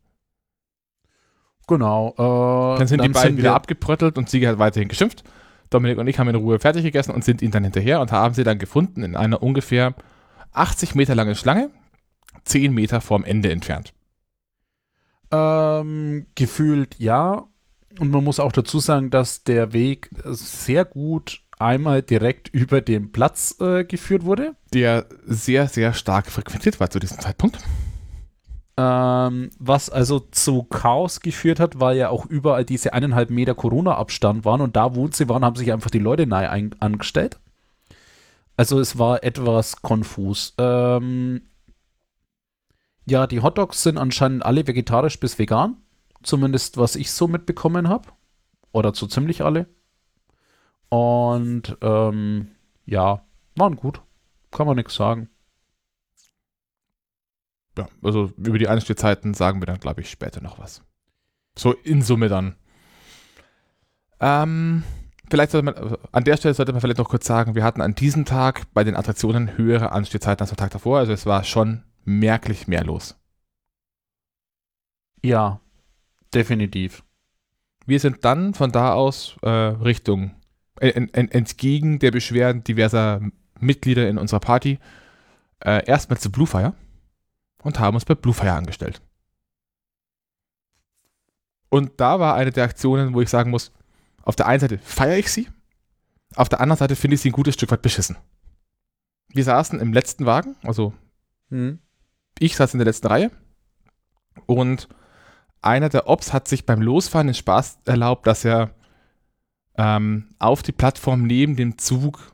Genau. 1.66 2.14
Äh, 2.16 2.78
Dann 2.78 2.86
sind 2.86 3.02
die 3.02 3.08
beiden 3.08 3.36
wieder 3.38 3.50
wir- 3.50 3.54
abgebröttelt 3.54 4.18
und 4.18 4.28
Sieger 4.28 4.50
hat 4.50 4.58
weiterhin 4.58 4.88
geschimpft. 4.88 5.24
Dominik 5.70 5.98
und 5.98 6.06
ich 6.06 6.18
haben 6.18 6.28
in 6.28 6.36
Ruhe 6.36 6.58
fertig 6.58 6.82
gegessen 6.82 7.12
und 7.12 7.24
sind 7.24 7.42
ihnen 7.42 7.52
dann 7.52 7.64
hinterher 7.64 8.00
und 8.00 8.12
haben 8.12 8.34
sie 8.34 8.44
dann 8.44 8.58
gefunden 8.58 9.02
in 9.02 9.16
einer 9.16 9.42
ungefähr 9.42 9.94
80 10.52 10.94
Meter 10.94 11.14
langen 11.14 11.34
Schlange, 11.34 11.70
10 12.44 12.72
Meter 12.72 13.00
vorm 13.00 13.24
Ende 13.24 13.50
entfernt. 13.50 13.92
Ähm, 15.30 16.26
gefühlt 16.34 16.96
ja. 16.98 17.44
Und 17.98 18.10
man 18.10 18.24
muss 18.24 18.40
auch 18.40 18.52
dazu 18.52 18.80
sagen, 18.80 19.10
dass 19.10 19.44
der 19.44 19.72
Weg 19.72 20.10
sehr 20.24 20.84
gut 20.84 21.42
einmal 21.58 22.02
direkt 22.02 22.48
über 22.48 22.80
den 22.80 23.12
Platz 23.12 23.56
äh, 23.60 23.84
geführt 23.84 24.24
wurde. 24.24 24.54
Der 24.72 25.06
sehr, 25.24 25.68
sehr 25.68 25.92
stark 25.92 26.30
frequentiert 26.30 26.80
war 26.80 26.90
zu 26.90 26.98
diesem 26.98 27.20
Zeitpunkt. 27.20 27.58
Ähm, 28.76 29.50
was 29.58 29.88
also 29.88 30.18
zu 30.18 30.64
Chaos 30.64 31.20
geführt 31.20 31.60
hat, 31.60 31.78
weil 31.78 31.96
ja 31.96 32.08
auch 32.08 32.26
überall 32.26 32.64
diese 32.64 32.92
eineinhalb 32.92 33.30
Meter 33.30 33.54
Corona-Abstand 33.54 34.44
waren 34.44 34.60
und 34.60 34.74
da, 34.74 34.96
wo 34.96 35.08
sie 35.10 35.28
waren, 35.28 35.44
haben 35.44 35.54
sich 35.56 35.72
einfach 35.72 35.90
die 35.90 36.00
Leute 36.00 36.26
nahe 36.26 36.50
ein 36.50 36.74
angestellt. 36.80 37.38
Also 38.56 38.80
es 38.80 38.98
war 38.98 39.22
etwas 39.22 39.82
konfus. 39.82 40.54
Ähm, 40.58 41.42
ja, 43.06 43.26
die 43.26 43.42
Hotdogs 43.42 43.82
sind 43.82 43.98
anscheinend 43.98 44.44
alle 44.44 44.66
vegetarisch 44.66 45.20
bis 45.20 45.38
vegan. 45.38 45.76
Zumindest 46.22 46.78
was 46.78 46.96
ich 46.96 47.10
so 47.12 47.28
mitbekommen 47.28 47.88
habe. 47.88 48.08
Oder 48.72 48.94
so 48.94 49.06
ziemlich 49.06 49.42
alle. 49.42 49.66
Und 50.88 51.76
ähm, 51.80 52.52
ja, 52.86 53.24
waren 53.56 53.76
gut. 53.76 54.00
Kann 54.50 54.66
man 54.66 54.76
nichts 54.76 54.94
sagen. 54.94 55.28
Ja, 57.76 57.88
also 58.02 58.32
über 58.36 58.58
die 58.58 58.68
Einstehzeiten 58.68 59.34
sagen 59.34 59.60
wir 59.60 59.66
dann, 59.66 59.80
glaube 59.80 60.00
ich, 60.00 60.10
später 60.10 60.40
noch 60.40 60.58
was. 60.58 60.82
So 61.58 61.72
in 61.72 62.02
Summe 62.02 62.28
dann. 62.28 62.54
Ähm, 64.20 64.84
vielleicht 65.28 65.52
sollte 65.52 65.64
man, 65.64 65.74
also 65.74 65.98
an 66.12 66.24
der 66.24 66.36
Stelle 66.36 66.54
sollte 66.54 66.72
man 66.72 66.80
vielleicht 66.80 66.98
noch 66.98 67.08
kurz 67.08 67.26
sagen, 67.26 67.54
wir 67.54 67.64
hatten 67.64 67.80
an 67.80 67.94
diesem 67.94 68.24
Tag 68.24 68.72
bei 68.74 68.84
den 68.84 68.96
Attraktionen 68.96 69.56
höhere 69.56 69.92
Anstehzeiten 69.92 70.42
als 70.42 70.50
am 70.50 70.56
Tag 70.56 70.70
davor. 70.70 70.98
Also 70.98 71.12
es 71.12 71.26
war 71.26 71.44
schon 71.44 71.82
merklich 72.04 72.68
mehr 72.68 72.84
los. 72.84 73.16
Ja, 75.22 75.60
definitiv. 76.32 77.02
Wir 77.86 77.98
sind 77.98 78.24
dann 78.24 78.54
von 78.54 78.72
da 78.72 78.92
aus 78.92 79.36
äh, 79.42 79.48
Richtung, 79.48 80.34
äh, 80.80 80.90
en, 80.90 81.12
en, 81.12 81.30
entgegen 81.30 81.98
der 81.98 82.10
Beschwerden 82.10 82.62
diverser 82.62 83.20
Mitglieder 83.58 84.08
in 84.08 84.18
unserer 84.18 84.40
Party, 84.40 84.78
äh, 85.60 85.84
erstmal 85.86 86.18
zu 86.18 86.30
Bluefire 86.30 86.74
und 87.64 87.80
haben 87.80 87.94
uns 87.94 88.04
bei 88.04 88.14
Bluefire 88.14 88.52
angestellt. 88.52 89.02
Und 91.68 91.92
da 91.96 92.20
war 92.20 92.36
eine 92.36 92.52
der 92.52 92.64
Aktionen, 92.64 93.14
wo 93.14 93.20
ich 93.20 93.28
sagen 93.28 93.50
muss, 93.50 93.72
auf 94.22 94.36
der 94.36 94.46
einen 94.46 94.60
Seite 94.60 94.78
feiere 94.78 95.18
ich 95.18 95.32
sie, 95.32 95.48
auf 96.36 96.48
der 96.48 96.60
anderen 96.60 96.78
Seite 96.78 96.94
finde 96.94 97.16
ich 97.16 97.20
sie 97.20 97.30
ein 97.30 97.32
gutes 97.32 97.54
Stück 97.54 97.70
weit 97.72 97.82
beschissen. 97.82 98.16
Wir 99.28 99.42
saßen 99.42 99.80
im 99.80 99.92
letzten 99.92 100.26
Wagen, 100.26 100.56
also 100.62 100.94
Hm. 101.50 101.80
ich 102.38 102.56
saß 102.56 102.74
in 102.74 102.78
der 102.78 102.86
letzten 102.86 103.08
Reihe 103.08 103.30
und 104.46 104.88
einer 105.60 105.88
der 105.88 106.08
Ops 106.08 106.32
hat 106.32 106.48
sich 106.48 106.66
beim 106.66 106.82
Losfahren 106.82 107.26
den 107.26 107.34
Spaß 107.34 107.80
erlaubt, 107.84 108.26
dass 108.26 108.44
er 108.44 108.74
ähm, 109.76 110.34
auf 110.38 110.62
die 110.62 110.72
Plattform 110.72 111.26
neben 111.26 111.56
dem 111.56 111.78
Zug 111.78 112.33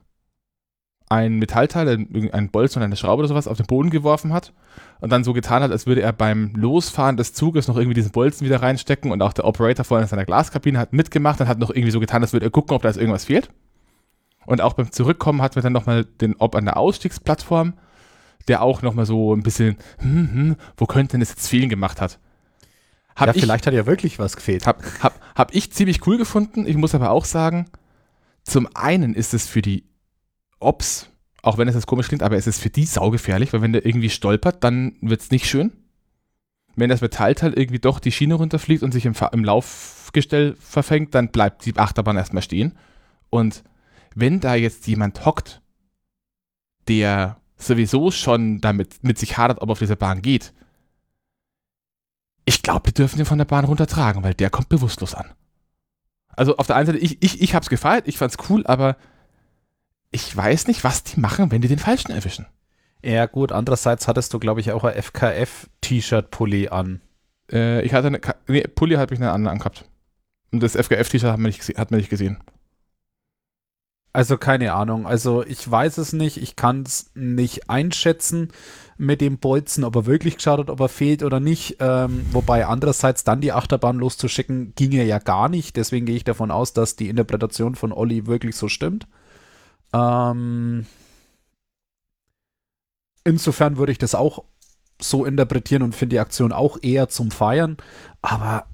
ein 1.11 1.39
Metallteil, 1.39 2.07
ein 2.31 2.49
Bolzen 2.51 2.79
oder 2.79 2.85
eine 2.85 2.95
Schraube 2.95 3.19
oder 3.19 3.27
sowas 3.27 3.47
auf 3.47 3.57
den 3.57 3.65
Boden 3.65 3.89
geworfen 3.89 4.31
hat 4.31 4.53
und 5.01 5.11
dann 5.11 5.25
so 5.25 5.33
getan 5.33 5.61
hat, 5.61 5.69
als 5.69 5.85
würde 5.85 6.01
er 6.01 6.13
beim 6.13 6.53
Losfahren 6.55 7.17
des 7.17 7.33
Zuges 7.33 7.67
noch 7.67 7.75
irgendwie 7.75 7.95
diesen 7.95 8.11
Bolzen 8.11 8.45
wieder 8.45 8.61
reinstecken 8.61 9.11
und 9.11 9.21
auch 9.21 9.33
der 9.33 9.43
Operator 9.43 9.83
vorne 9.83 10.03
in 10.03 10.07
seiner 10.07 10.23
Glaskabine 10.23 10.79
hat 10.79 10.93
mitgemacht 10.93 11.41
und 11.41 11.49
hat 11.49 11.59
noch 11.59 11.69
irgendwie 11.69 11.91
so 11.91 11.99
getan, 11.99 12.21
als 12.21 12.31
würde 12.31 12.45
er 12.45 12.49
gucken, 12.49 12.73
ob 12.73 12.81
da 12.81 12.87
jetzt 12.87 12.97
irgendwas 12.97 13.25
fehlt. 13.25 13.49
Und 14.45 14.61
auch 14.61 14.71
beim 14.71 14.89
Zurückkommen 14.93 15.41
hatten 15.41 15.55
wir 15.55 15.61
dann 15.61 15.73
nochmal 15.73 16.05
den 16.05 16.37
Op 16.37 16.55
an 16.55 16.63
der 16.63 16.77
Ausstiegsplattform, 16.77 17.73
der 18.47 18.61
auch 18.61 18.81
nochmal 18.81 19.05
so 19.05 19.35
ein 19.35 19.43
bisschen, 19.43 19.75
hm, 19.99 20.33
hm, 20.33 20.55
wo 20.77 20.85
könnte 20.85 21.11
denn 21.11 21.19
das 21.19 21.31
jetzt 21.31 21.49
fehlen 21.49 21.67
gemacht 21.67 21.99
hat. 21.99 22.19
Hab 23.17 23.27
ja, 23.27 23.35
ich, 23.35 23.41
vielleicht 23.41 23.67
hat 23.67 23.73
ja 23.73 23.85
wirklich 23.85 24.17
was 24.17 24.37
gefehlt. 24.37 24.65
hab, 24.65 24.81
hab, 25.03 25.19
hab 25.35 25.53
ich 25.53 25.73
ziemlich 25.73 26.07
cool 26.07 26.17
gefunden. 26.17 26.65
Ich 26.65 26.77
muss 26.77 26.95
aber 26.95 27.09
auch 27.09 27.25
sagen, 27.25 27.65
zum 28.43 28.69
einen 28.73 29.13
ist 29.13 29.33
es 29.33 29.47
für 29.47 29.61
die 29.61 29.90
Ops, 30.61 31.09
auch 31.41 31.57
wenn 31.57 31.67
es 31.67 31.75
jetzt 31.75 31.87
komisch 31.87 32.07
klingt, 32.07 32.23
aber 32.23 32.37
es 32.37 32.47
ist 32.47 32.61
für 32.61 32.69
die 32.69 32.85
saugefährlich, 32.85 33.53
weil 33.53 33.61
wenn 33.61 33.73
der 33.73 33.85
irgendwie 33.85 34.09
stolpert, 34.09 34.63
dann 34.63 34.95
wird 35.01 35.21
es 35.21 35.31
nicht 35.31 35.47
schön. 35.47 35.71
Wenn 36.75 36.89
das 36.89 37.01
Metallteil 37.01 37.53
irgendwie 37.53 37.79
doch 37.79 37.99
die 37.99 38.11
Schiene 38.11 38.35
runterfliegt 38.35 38.83
und 38.83 38.91
sich 38.91 39.05
im, 39.05 39.13
im 39.31 39.43
Laufgestell 39.43 40.55
verfängt, 40.59 41.13
dann 41.15 41.29
bleibt 41.29 41.65
die 41.65 41.77
Achterbahn 41.77 42.17
erstmal 42.17 42.43
stehen. 42.43 42.77
Und 43.29 43.63
wenn 44.15 44.39
da 44.39 44.55
jetzt 44.55 44.87
jemand 44.87 45.25
hockt, 45.25 45.61
der 46.87 47.37
sowieso 47.57 48.11
schon 48.11 48.61
damit 48.61 49.03
mit 49.03 49.17
sich 49.17 49.37
hadert, 49.37 49.61
ob 49.61 49.69
er 49.69 49.73
auf 49.73 49.79
dieser 49.79 49.95
Bahn 49.95 50.21
geht, 50.21 50.53
ich 52.45 52.61
glaube, 52.63 52.87
wir 52.87 52.93
dürfen 52.93 53.17
den 53.17 53.25
von 53.25 53.37
der 53.37 53.45
Bahn 53.45 53.65
runtertragen, 53.65 54.23
weil 54.23 54.33
der 54.33 54.49
kommt 54.49 54.69
bewusstlos 54.69 55.13
an. 55.13 55.31
Also 56.35 56.57
auf 56.57 56.67
der 56.67 56.75
einen 56.75 56.87
Seite, 56.87 56.99
ich, 56.99 57.21
ich, 57.21 57.41
ich 57.41 57.53
habe 57.53 57.63
es 57.63 57.69
gefeiert, 57.69 58.07
ich 58.07 58.17
fand's 58.17 58.37
cool, 58.49 58.65
aber 58.65 58.97
ich 60.11 60.35
weiß 60.35 60.67
nicht, 60.67 60.83
was 60.83 61.03
die 61.03 61.19
machen, 61.19 61.51
wenn 61.51 61.61
die 61.61 61.67
den 61.67 61.79
Falschen 61.79 62.11
erwischen. 62.11 62.45
Ja, 63.03 63.25
gut, 63.25 63.51
andererseits 63.51 64.07
hattest 64.07 64.33
du, 64.33 64.39
glaube 64.39 64.59
ich, 64.59 64.71
auch 64.71 64.83
ein 64.83 64.93
FKF-T-Shirt-Pulli 64.95 66.67
an. 66.69 67.01
Äh, 67.51 67.81
ich 67.83 67.93
hatte 67.93 68.07
eine, 68.07 68.19
Ka- 68.19 68.35
nee, 68.47 68.61
Pulli 68.61 68.95
hatte 68.95 69.13
ich 69.13 69.19
eine 69.19 69.31
andere 69.31 69.51
angehabt. 69.51 69.85
Und 70.51 70.61
das 70.61 70.75
FGF-T-Shirt 70.75 71.31
hat, 71.31 71.39
man 71.39 71.49
nicht 71.49 71.77
hat 71.77 71.91
man 71.91 71.99
nicht 71.99 72.09
gesehen. 72.09 72.37
Also 74.13 74.37
keine 74.37 74.73
Ahnung. 74.73 75.07
Also 75.07 75.43
ich 75.45 75.69
weiß 75.69 75.97
es 75.97 76.11
nicht. 76.11 76.37
Ich 76.37 76.57
kann 76.57 76.81
es 76.83 77.11
nicht 77.15 77.69
einschätzen 77.69 78.51
mit 78.97 79.21
dem 79.21 79.37
Bolzen, 79.37 79.85
ob 79.85 79.95
er 79.95 80.05
wirklich 80.05 80.35
geschaut 80.35 80.59
hat, 80.59 80.69
ob 80.69 80.81
er 80.81 80.89
fehlt 80.89 81.23
oder 81.23 81.39
nicht. 81.39 81.77
Ähm, 81.79 82.25
wobei 82.31 82.65
andererseits 82.65 83.23
dann 83.23 83.39
die 83.39 83.53
Achterbahn 83.53 83.97
loszuschicken, 83.97 84.73
ginge 84.75 85.03
ja 85.05 85.17
gar 85.19 85.47
nicht. 85.47 85.77
Deswegen 85.77 86.05
gehe 86.05 86.17
ich 86.17 86.25
davon 86.25 86.51
aus, 86.51 86.73
dass 86.73 86.97
die 86.97 87.07
Interpretation 87.07 87.75
von 87.75 87.93
Olli 87.93 88.27
wirklich 88.27 88.57
so 88.57 88.67
stimmt. 88.67 89.07
Ähm, 89.93 90.85
insofern 93.23 93.77
würde 93.77 93.91
ich 93.91 93.97
das 93.97 94.15
auch 94.15 94.43
so 95.01 95.25
interpretieren 95.25 95.81
und 95.83 95.95
finde 95.95 96.15
die 96.15 96.19
Aktion 96.19 96.51
auch 96.51 96.77
eher 96.81 97.09
zum 97.09 97.31
Feiern. 97.31 97.77
Aber 98.21 98.65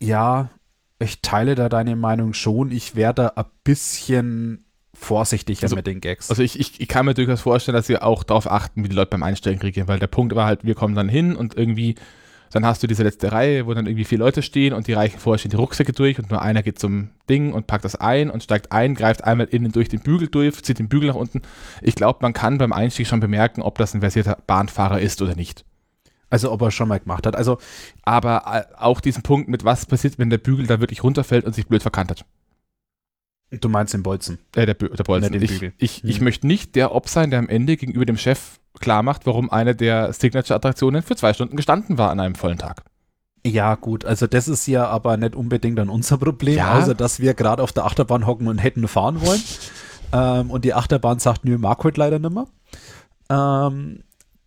ja, 0.00 0.50
ich 0.98 1.20
teile 1.20 1.54
da 1.54 1.68
deine 1.68 1.96
Meinung 1.96 2.32
schon. 2.32 2.70
Ich 2.72 2.94
wäre 2.96 3.14
da 3.14 3.28
ein 3.36 3.44
bisschen 3.64 4.64
vorsichtiger 4.94 5.62
Also- 5.64 5.76
mit 5.76 5.86
den 5.86 6.00
Gags. 6.00 6.30
Also 6.30 6.42
ich, 6.42 6.58
ich, 6.58 6.80
ich 6.80 6.88
kann 6.88 7.04
mir 7.04 7.12
durchaus 7.14 7.42
vorstellen, 7.42 7.76
dass 7.76 7.88
wir 7.90 8.02
auch 8.04 8.22
darauf 8.22 8.50
achten, 8.50 8.82
wie 8.82 8.88
die 8.88 8.94
Leute 8.96 9.10
beim 9.10 9.22
Einstellen 9.22 9.58
kriegen, 9.58 9.86
weil 9.88 9.98
der 9.98 10.06
Punkt 10.06 10.34
war 10.34 10.46
halt, 10.46 10.64
wir 10.64 10.74
kommen 10.74 10.94
dann 10.94 11.10
hin 11.10 11.36
und 11.36 11.54
irgendwie, 11.54 11.96
dann 12.50 12.64
hast 12.64 12.82
du 12.82 12.86
diese 12.86 13.02
letzte 13.02 13.32
Reihe, 13.32 13.66
wo 13.66 13.74
dann 13.74 13.86
irgendwie 13.86 14.04
vier 14.04 14.18
Leute 14.18 14.42
stehen 14.42 14.72
und 14.72 14.86
die 14.86 14.92
reichen 14.92 15.18
vorher 15.18 15.38
stehen 15.38 15.50
die 15.50 15.56
Rucksäcke 15.56 15.92
durch 15.92 16.18
und 16.18 16.30
nur 16.30 16.42
einer 16.42 16.62
geht 16.62 16.78
zum 16.78 17.10
Ding 17.28 17.52
und 17.52 17.66
packt 17.66 17.84
das 17.84 17.96
ein 17.96 18.30
und 18.30 18.42
steigt 18.42 18.72
ein, 18.72 18.94
greift 18.94 19.24
einmal 19.24 19.46
innen 19.46 19.72
durch 19.72 19.88
den 19.88 20.00
Bügel 20.00 20.28
durch, 20.28 20.62
zieht 20.62 20.78
den 20.78 20.88
Bügel 20.88 21.08
nach 21.08 21.16
unten. 21.16 21.42
Ich 21.82 21.94
glaube, 21.94 22.20
man 22.22 22.32
kann 22.32 22.58
beim 22.58 22.72
Einstieg 22.72 23.06
schon 23.06 23.20
bemerken, 23.20 23.62
ob 23.62 23.78
das 23.78 23.94
ein 23.94 24.00
versierter 24.00 24.38
Bahnfahrer 24.46 25.00
ist 25.00 25.20
oder 25.22 25.34
nicht. 25.34 25.64
also 26.30 26.50
ob 26.52 26.62
er 26.62 26.70
schon 26.70 26.88
mal 26.88 27.00
gemacht 27.00 27.26
hat. 27.26 27.36
Also 27.36 27.58
Aber 28.02 28.42
äh, 28.46 28.74
auch 28.76 29.00
diesen 29.00 29.22
Punkt 29.22 29.48
mit 29.48 29.64
was 29.64 29.86
passiert, 29.86 30.18
wenn 30.18 30.30
der 30.30 30.38
Bügel 30.38 30.66
da 30.66 30.80
wirklich 30.80 31.02
runterfällt 31.02 31.44
und 31.44 31.54
sich 31.54 31.66
blöd 31.66 31.82
verkantet. 31.82 32.24
Du 33.50 33.68
meinst 33.68 33.94
den 33.94 34.02
Bolzen. 34.02 34.38
Äh, 34.56 34.66
der, 34.66 34.74
der 34.74 35.04
Bolzen. 35.04 35.34
Ja, 35.34 35.40
ich, 35.40 35.62
ich, 35.78 36.02
hm. 36.02 36.10
ich 36.10 36.20
möchte 36.20 36.46
nicht 36.46 36.74
der 36.74 36.94
Ob 36.94 37.08
sein, 37.08 37.30
der 37.30 37.38
am 37.38 37.48
Ende 37.48 37.76
gegenüber 37.76 38.04
dem 38.04 38.16
Chef 38.16 38.58
klar 38.80 39.02
macht, 39.02 39.26
warum 39.26 39.50
eine 39.50 39.74
der 39.74 40.12
Signature-Attraktionen 40.12 41.02
für 41.02 41.16
zwei 41.16 41.32
Stunden 41.32 41.56
gestanden 41.56 41.98
war 41.98 42.10
an 42.10 42.20
einem 42.20 42.34
vollen 42.34 42.58
Tag. 42.58 42.84
Ja, 43.46 43.76
gut, 43.76 44.04
also 44.04 44.26
das 44.26 44.48
ist 44.48 44.66
ja 44.66 44.88
aber 44.88 45.16
nicht 45.16 45.36
unbedingt 45.36 45.78
dann 45.78 45.88
unser 45.88 46.18
Problem, 46.18 46.56
ja. 46.56 46.78
außer 46.78 46.94
dass 46.94 47.20
wir 47.20 47.34
gerade 47.34 47.62
auf 47.62 47.72
der 47.72 47.84
Achterbahn 47.84 48.26
hocken 48.26 48.48
und 48.48 48.58
hätten 48.58 48.88
fahren 48.88 49.20
wollen. 49.20 49.42
ähm, 50.12 50.50
und 50.50 50.64
die 50.64 50.74
Achterbahn 50.74 51.20
sagt, 51.20 51.44
nö, 51.44 51.56
mag 51.56 51.82
heute 51.84 52.00
leider 52.00 52.18
nicht 52.18 52.34
mehr. 52.34 52.46
Ähm, 53.30 54.02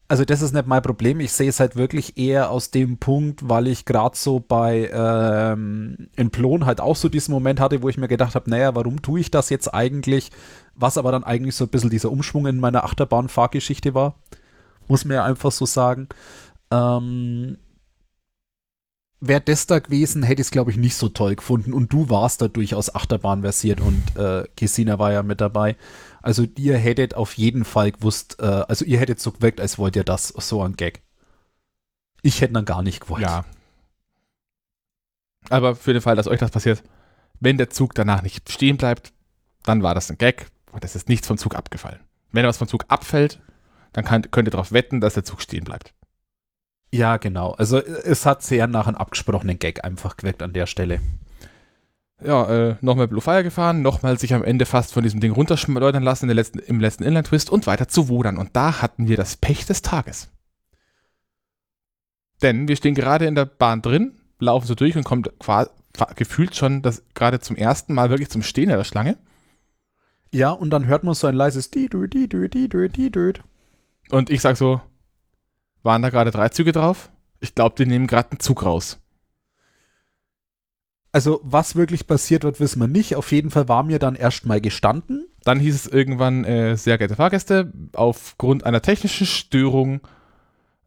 also 0.10 0.26
das 0.26 0.42
ist 0.42 0.54
nicht 0.54 0.66
mein 0.66 0.82
Problem. 0.82 1.20
Ich 1.20 1.32
sehe 1.32 1.50
es 1.50 1.60
halt 1.60 1.76
wirklich 1.76 2.18
eher 2.18 2.50
aus 2.50 2.72
dem 2.72 2.98
Punkt, 2.98 3.48
weil 3.48 3.68
ich 3.68 3.86
gerade 3.86 4.18
so 4.18 4.40
bei 4.40 4.90
ähm, 4.92 6.10
in 6.16 6.32
Plon 6.32 6.66
halt 6.66 6.82
auch 6.82 6.96
so 6.96 7.10
diesen 7.10 7.32
Moment 7.32 7.60
hatte, 7.60 7.84
wo 7.84 7.90
ich 7.90 7.98
mir 7.98 8.08
gedacht 8.08 8.34
habe, 8.34 8.50
naja, 8.50 8.74
warum 8.74 9.04
tue 9.04 9.20
ich 9.20 9.30
das 9.30 9.52
jetzt 9.52 9.72
eigentlich? 9.72 10.32
Was 10.74 10.98
aber 10.98 11.12
dann 11.12 11.24
eigentlich 11.24 11.56
so 11.56 11.66
ein 11.66 11.70
bisschen 11.70 11.92
dieser 11.92 12.12
Umschwung 12.12 12.48
in 12.48 12.60
meiner 12.60 12.86
Achterbahnfahrgeschichte 12.86 13.94
war. 13.94 14.16
Muss 14.88 15.06
mir 15.06 15.24
einfach 15.24 15.52
so 15.52 15.68
sagen. 15.68 16.10
Ähm, 16.72 17.58
Wäre 19.22 19.42
das 19.42 19.68
da 19.68 19.80
gewesen, 19.80 20.24
hätte 20.24 20.42
ich 20.42 20.48
es, 20.48 20.52
glaube 20.52 20.72
ich, 20.72 20.78
nicht 20.78 20.96
so 20.96 21.10
toll 21.10 21.36
gefunden. 21.36 21.74
Und 21.74 21.94
du 21.94 22.10
warst 22.10 22.42
da 22.42 22.48
durchaus 22.48 22.96
Achterbahn 22.96 23.42
versiert 23.42 23.80
und 23.80 24.16
äh, 24.16 24.46
Gesina 24.56 24.98
war 24.98 25.12
ja 25.12 25.22
mit 25.22 25.40
dabei. 25.40 25.76
Also 26.22 26.46
ihr 26.58 26.78
hättet 26.78 27.16
auf 27.16 27.34
jeden 27.34 27.66
Fall 27.66 27.92
gewusst, 27.92 28.38
äh, 28.40 28.46
also 28.46 28.86
ihr 28.86 29.00
hättet 29.00 29.20
so 29.20 29.32
gewirkt, 29.32 29.62
als 29.62 29.78
wollt 29.78 29.96
ihr 29.96 30.04
das, 30.04 30.28
so 30.30 30.62
ein 30.64 30.76
Gag. 30.76 31.02
Ich 32.22 32.42
hätte 32.42 32.54
dann 32.54 32.66
gar 32.66 32.82
nicht 32.82 33.02
gewollt. 33.02 33.24
Ja. 33.24 33.46
Aber 35.50 35.76
für 35.76 35.94
den 35.94 36.02
Fall, 36.02 36.16
dass 36.16 36.28
euch 36.28 36.40
das 36.40 36.52
passiert, 36.52 36.84
wenn 37.40 37.58
der 37.58 37.70
Zug 37.70 37.96
danach 37.96 38.22
nicht 38.22 38.52
stehen 38.52 38.78
bleibt, 38.78 39.14
dann 39.64 39.84
war 39.84 39.96
das 39.96 40.10
ein 40.10 40.18
Gag 40.18 40.48
und 40.72 40.84
es 40.84 40.96
ist 40.96 41.08
nichts 41.08 41.28
vom 41.28 41.38
Zug 41.38 41.56
abgefallen. 41.56 42.00
Wenn 42.32 42.46
was 42.46 42.58
vom 42.58 42.68
Zug 42.68 42.86
abfällt, 42.90 43.40
dann 43.94 44.06
kann, 44.06 44.30
könnt 44.30 44.48
ihr 44.48 44.52
darauf 44.52 44.72
wetten, 44.72 45.02
dass 45.02 45.14
der 45.14 45.24
Zug 45.24 45.42
stehen 45.42 45.64
bleibt. 45.64 45.94
Ja, 46.92 47.18
genau. 47.18 47.52
Also 47.52 47.78
es 47.80 48.26
hat 48.26 48.44
sehr 48.44 48.68
nach 48.68 48.88
einem 48.88 48.98
abgesprochenen 48.98 49.60
Gag 49.60 49.84
einfach 49.84 50.18
geweckt 50.18 50.42
an 50.42 50.54
der 50.54 50.66
Stelle 50.66 51.00
ja, 52.24 52.70
äh, 52.70 52.76
nochmal 52.82 53.08
Blue 53.08 53.22
Fire 53.22 53.44
gefahren, 53.44 53.82
nochmal 53.82 54.20
sich 54.20 54.34
am 54.34 54.44
Ende 54.44 54.66
fast 54.66 54.94
von 54.94 55.04
diesem 55.04 55.20
Ding 55.20 55.32
runterschleudern 55.32 56.04
lassen 56.04 56.30
letzten, 56.30 56.60
im 56.60 56.80
letzten 56.80 57.04
Inland-Twist 57.04 57.50
und 57.50 57.68
weiter 57.68 57.88
zu 57.88 58.10
Wodern. 58.10 58.38
Und 58.38 58.56
da 58.56 58.82
hatten 58.82 59.08
wir 59.08 59.18
das 59.18 59.38
Pech 59.38 59.66
des 59.66 59.82
Tages. 59.82 60.30
Denn 62.42 62.68
wir 62.68 62.76
stehen 62.76 62.96
gerade 62.96 63.26
in 63.26 63.36
der 63.36 63.46
Bahn 63.46 63.82
drin, 63.82 64.14
laufen 64.40 64.68
so 64.68 64.76
durch 64.76 64.96
und 64.96 65.04
kommen 65.04 65.24
quasi, 65.40 65.70
gefühlt 66.16 66.56
schon 66.56 66.82
das 66.82 67.04
gerade 67.14 67.40
zum 67.40 67.56
ersten 67.56 67.94
Mal 67.94 68.10
wirklich 68.10 68.30
zum 68.30 68.44
Stehen 68.44 68.70
der 68.70 68.84
Schlange. 68.84 69.18
Ja, 70.32 70.52
und 70.52 70.70
dann 70.70 70.86
hört 70.86 71.04
man 71.04 71.16
so 71.16 71.28
ein 71.28 71.36
leises 71.36 71.72
Didü, 71.72 72.08
Didü, 72.08 72.50
Didü, 72.50 72.88
Didü. 72.88 73.34
Und 74.12 74.30
ich 74.30 74.42
sag 74.42 74.58
so, 74.58 74.82
waren 75.84 76.02
da 76.02 76.10
gerade 76.10 76.32
drei 76.32 76.50
Züge 76.50 76.72
drauf? 76.72 77.10
Ich 77.40 77.56
glaube, 77.56 77.76
die 77.78 77.86
nehmen 77.86 78.08
gerade 78.08 78.32
einen 78.32 78.40
Zug 78.40 78.64
raus. 78.64 79.00
Also, 81.12 81.40
was 81.44 81.76
wirklich 81.76 82.06
passiert 82.06 82.44
wird, 82.44 82.60
wissen 82.60 82.80
wir 82.80 82.88
nicht. 82.88 83.16
Auf 83.16 83.32
jeden 83.32 83.50
Fall 83.50 83.68
war 83.68 83.84
mir 83.84 83.98
dann 83.98 84.16
erstmal 84.16 84.62
gestanden. 84.62 85.26
Dann 85.44 85.60
hieß 85.60 85.74
es 85.74 85.88
irgendwann, 85.88 86.46
äh, 86.46 86.76
sehr 86.78 86.98
geehrte 86.98 87.16
Fahrgäste, 87.16 87.74
aufgrund 87.94 88.66
einer 88.66 88.82
technischen 88.82 89.26
Störung 89.26 90.02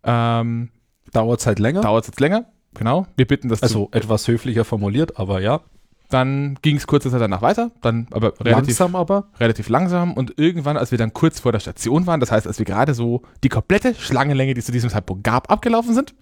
ähm, 0.05 0.70
dauert 1.12 1.40
es 1.40 1.47
halt 1.47 1.59
länger. 1.59 1.81
Dauert 1.81 2.05
es 2.05 2.09
jetzt 2.09 2.20
länger, 2.20 2.47
genau. 2.74 3.07
Wir 3.16 3.27
bitten 3.27 3.49
das 3.49 3.62
Also 3.62 3.86
zu, 3.86 3.89
etwas 3.93 4.28
höflicher 4.28 4.65
formuliert, 4.65 5.19
aber 5.19 5.40
ja. 5.40 5.61
Dann 6.09 6.59
ging 6.61 6.77
es 6.77 6.86
kurze 6.86 7.11
Zeit 7.11 7.23
danach 7.23 7.40
weiter, 7.40 7.70
dann 7.81 8.07
aber 8.11 8.35
relativ 8.40 8.78
langsam 8.78 8.97
aber 8.97 9.28
relativ 9.40 9.70
langsam 9.70 10.12
und 10.12 10.39
irgendwann, 10.39 10.77
als 10.77 10.90
wir 10.90 10.99
dann 10.99 11.15
kurz 11.15 11.40
vor 11.40 11.53
der 11.53 11.61
Station 11.61 12.07
waren, 12.07 12.20
das 12.20 12.31
heißt, 12.31 12.47
als 12.47 12.59
wir 12.59 12.66
gerade 12.66 12.93
so 12.93 13.23
die 13.43 13.49
komplette 13.49 13.94
Schlangenlänge, 13.94 14.53
die 14.53 14.59
es 14.59 14.66
zu 14.66 14.73
diesem 14.73 14.90
Zeitpunkt 14.90 15.24
gab, 15.24 15.51
abgelaufen 15.51 15.94
sind, 15.94 16.15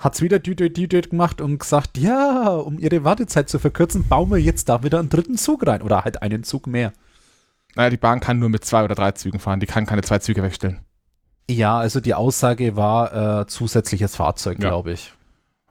hat 0.00 0.14
es 0.14 0.22
wieder 0.22 0.38
Düdöd 0.38 0.76
Düdöd 0.76 1.10
gemacht 1.10 1.40
und 1.40 1.58
gesagt, 1.58 1.98
ja, 1.98 2.48
um 2.48 2.78
ihre 2.78 3.04
Wartezeit 3.04 3.48
zu 3.48 3.58
verkürzen, 3.58 4.08
bauen 4.08 4.30
wir 4.30 4.38
jetzt 4.38 4.68
da 4.68 4.82
wieder 4.82 4.98
einen 4.98 5.10
dritten 5.10 5.36
Zug 5.36 5.66
rein 5.66 5.82
oder 5.82 6.04
halt 6.04 6.22
einen 6.22 6.42
Zug 6.42 6.66
mehr. 6.66 6.92
Naja, 7.76 7.90
die 7.90 7.98
Bahn 7.98 8.20
kann 8.20 8.38
nur 8.38 8.48
mit 8.48 8.64
zwei 8.64 8.82
oder 8.82 8.94
drei 8.94 9.12
Zügen 9.12 9.38
fahren, 9.38 9.60
die 9.60 9.66
kann 9.66 9.86
keine 9.86 10.02
zwei 10.02 10.18
Züge 10.18 10.42
wegstellen. 10.42 10.80
Ja, 11.48 11.78
also 11.78 12.00
die 12.00 12.14
Aussage 12.14 12.76
war 12.76 13.42
äh, 13.42 13.46
zusätzliches 13.46 14.16
Fahrzeug, 14.16 14.58
ja. 14.60 14.70
glaube 14.70 14.92
ich. 14.92 15.12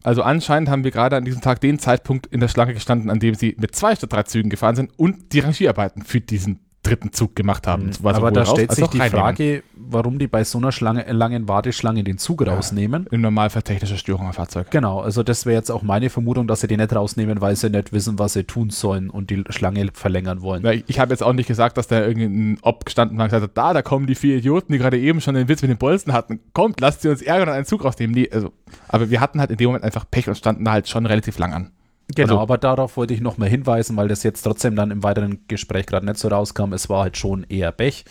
Also 0.03 0.23
anscheinend 0.23 0.69
haben 0.69 0.83
wir 0.83 0.91
gerade 0.91 1.17
an 1.17 1.25
diesem 1.25 1.41
Tag 1.41 1.59
den 1.59 1.79
Zeitpunkt 1.79 2.27
in 2.27 2.39
der 2.39 2.47
Schlange 2.47 2.73
gestanden, 2.73 3.09
an 3.09 3.19
dem 3.19 3.35
sie 3.35 3.55
mit 3.59 3.75
zwei 3.75 3.95
statt 3.95 4.13
drei 4.13 4.23
Zügen 4.23 4.49
gefahren 4.49 4.75
sind 4.75 4.97
und 4.97 5.33
die 5.33 5.39
Rangierarbeiten 5.39 6.03
für 6.03 6.21
diesen 6.21 6.59
dritten 6.89 7.13
Zug 7.13 7.35
gemacht 7.35 7.67
haben. 7.67 7.87
Mhm. 7.87 8.07
Aber 8.07 8.31
da 8.31 8.45
stellt 8.45 8.71
sich 8.71 8.87
die 8.87 8.99
Frage, 8.99 9.63
warum 9.75 10.19
die 10.19 10.27
bei 10.27 10.43
so 10.43 10.57
einer 10.57 10.71
Schlange, 10.71 11.05
langen 11.11 11.47
Warteschlange 11.47 12.03
den 12.03 12.17
Zug 12.17 12.45
ja, 12.45 12.53
rausnehmen. 12.53 13.07
Im 13.11 13.21
Normalfall 13.21 13.63
technische 13.63 13.97
Störung 13.97 14.27
am 14.27 14.33
Fahrzeug. 14.33 14.71
Genau, 14.71 14.99
also 14.99 15.23
das 15.23 15.45
wäre 15.45 15.55
jetzt 15.55 15.69
auch 15.71 15.81
meine 15.81 16.09
Vermutung, 16.09 16.47
dass 16.47 16.61
sie 16.61 16.67
den 16.67 16.79
nicht 16.79 16.95
rausnehmen, 16.95 17.41
weil 17.41 17.55
sie 17.55 17.69
nicht 17.69 17.93
wissen, 17.93 18.19
was 18.19 18.33
sie 18.33 18.43
tun 18.43 18.69
sollen 18.69 19.09
und 19.09 19.29
die 19.29 19.43
Schlange 19.49 19.89
verlängern 19.93 20.41
wollen. 20.41 20.63
Ja, 20.63 20.71
ich, 20.71 20.83
ich 20.87 20.99
habe 20.99 21.11
jetzt 21.11 21.23
auch 21.23 21.33
nicht 21.33 21.47
gesagt, 21.47 21.77
dass 21.77 21.87
da 21.87 22.05
irgendein 22.05 22.57
Ob 22.61 22.85
gestanden 22.85 23.17
war 23.17 23.25
und 23.25 23.29
gesagt 23.29 23.43
hat, 23.43 23.57
da, 23.57 23.73
da 23.73 23.81
kommen 23.81 24.07
die 24.07 24.15
vier 24.15 24.37
Idioten, 24.37 24.71
die 24.71 24.79
gerade 24.79 24.99
eben 24.99 25.21
schon 25.21 25.35
den 25.35 25.47
Witz 25.47 25.61
mit 25.61 25.69
den 25.69 25.77
Bolzen 25.77 26.13
hatten. 26.13 26.39
Kommt, 26.53 26.81
lasst 26.81 27.01
sie 27.01 27.09
uns 27.09 27.21
ärgern 27.21 27.49
und 27.49 27.55
einen 27.55 27.65
Zug 27.65 27.83
rausnehmen. 27.83 28.15
Die, 28.15 28.31
also, 28.31 28.51
aber 28.87 29.09
wir 29.09 29.21
hatten 29.21 29.39
halt 29.39 29.51
in 29.51 29.57
dem 29.57 29.67
Moment 29.67 29.83
einfach 29.83 30.05
Pech 30.09 30.27
und 30.27 30.35
standen 30.35 30.65
da 30.65 30.71
halt 30.71 30.87
schon 30.87 31.05
relativ 31.05 31.37
lang 31.37 31.53
an. 31.53 31.71
Genau, 32.15 32.33
also, 32.33 32.39
aber 32.39 32.57
darauf 32.57 32.97
wollte 32.97 33.13
ich 33.13 33.21
nochmal 33.21 33.49
hinweisen, 33.49 33.95
weil 33.95 34.07
das 34.07 34.23
jetzt 34.23 34.41
trotzdem 34.41 34.75
dann 34.75 34.89
im 34.91 35.03
weiteren 35.03 35.45
Gespräch 35.47 35.85
gerade 35.85 36.05
nicht 36.05 36.17
so 36.17 36.27
rauskam. 36.27 36.73
Es 36.73 36.89
war 36.89 37.03
halt 37.03 37.17
schon 37.17 37.43
eher 37.43 37.71
Pech. 37.71 38.05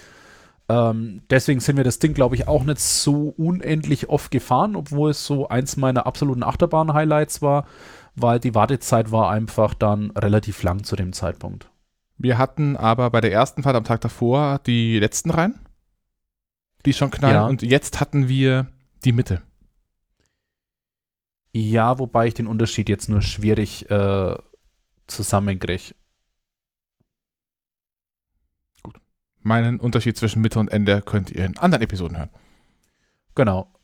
Ähm, 0.69 1.23
deswegen 1.31 1.61
sind 1.61 1.77
wir 1.77 1.85
das 1.85 1.99
Ding, 1.99 2.15
glaube 2.15 2.37
ich, 2.37 2.47
auch 2.47 2.62
nicht 2.62 2.79
so 2.79 3.35
unendlich 3.37 4.09
oft 4.09 4.31
gefahren, 4.31 4.77
obwohl 4.77 5.11
es 5.11 5.27
so 5.27 5.49
eins 5.49 5.77
meiner 5.77 6.07
absoluten 6.07 6.43
Achterbahn-Highlights 6.43 7.43
war, 7.43 7.66
weil 8.15 8.39
die 8.39 8.55
Wartezeit 8.55 9.11
war 9.11 9.31
einfach 9.31 9.75
dann 9.75 10.11
relativ 10.12 10.62
lang 10.62 10.85
zu 10.85 10.95
dem 10.95 11.12
Zeitpunkt. 11.12 11.70
Wir 12.19 12.37
hatten 12.37 12.77
aber 12.77 13.11
bei 13.11 13.20
der 13.20 13.33
ersten 13.33 13.62
Fahrt 13.62 13.77
am 13.77 13.85
Tag 13.85 14.01
davor 14.01 14.61
die 14.66 14.99
letzten 14.99 15.31
Reihen, 15.31 15.59
die 16.85 16.93
schon 16.93 17.11
knallen, 17.11 17.35
ja. 17.35 17.47
und 17.47 17.62
jetzt 17.62 18.01
hatten 18.01 18.29
wir 18.29 18.66
die 19.05 19.12
Mitte. 19.12 19.43
Ja, 21.59 21.98
wobei 21.98 22.28
ich 22.28 22.35
den 22.35 22.47
Unterschied 22.47 22.89
jetzt 22.89 23.09
nur 23.09 23.20
schwierig 23.20 23.90
äh, 23.90 24.36
zusammenkriege. 25.09 25.93
Gut. 28.85 29.01
Meinen 29.40 29.80
Unterschied 29.80 30.16
zwischen 30.16 30.40
Mitte 30.40 30.60
und 30.60 30.70
Ende 30.70 31.02
könnt 31.02 31.32
ihr 31.32 31.44
in 31.44 31.59
anderen 31.59 31.82
Episoden 31.82 32.16
hören. 32.16 32.30
Genau. 33.35 33.74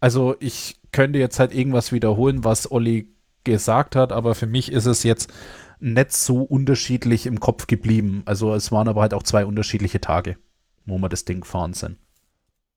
Also 0.00 0.34
ich 0.40 0.80
könnte 0.90 1.20
jetzt 1.20 1.38
halt 1.38 1.54
irgendwas 1.54 1.92
wiederholen, 1.92 2.42
was 2.42 2.72
Olli 2.72 3.14
gesagt 3.44 3.94
hat, 3.94 4.10
aber 4.10 4.34
für 4.34 4.48
mich 4.48 4.72
ist 4.72 4.86
es 4.86 5.04
jetzt 5.04 5.32
nicht 5.78 6.10
so 6.10 6.42
unterschiedlich 6.42 7.26
im 7.26 7.38
Kopf 7.38 7.68
geblieben. 7.68 8.22
Also 8.24 8.52
es 8.52 8.72
waren 8.72 8.88
aber 8.88 9.02
halt 9.02 9.14
auch 9.14 9.22
zwei 9.22 9.46
unterschiedliche 9.46 10.00
Tage, 10.00 10.38
wo 10.86 10.98
wir 10.98 11.08
das 11.08 11.24
Ding 11.24 11.42
gefahren 11.42 11.72
sind. 11.72 11.98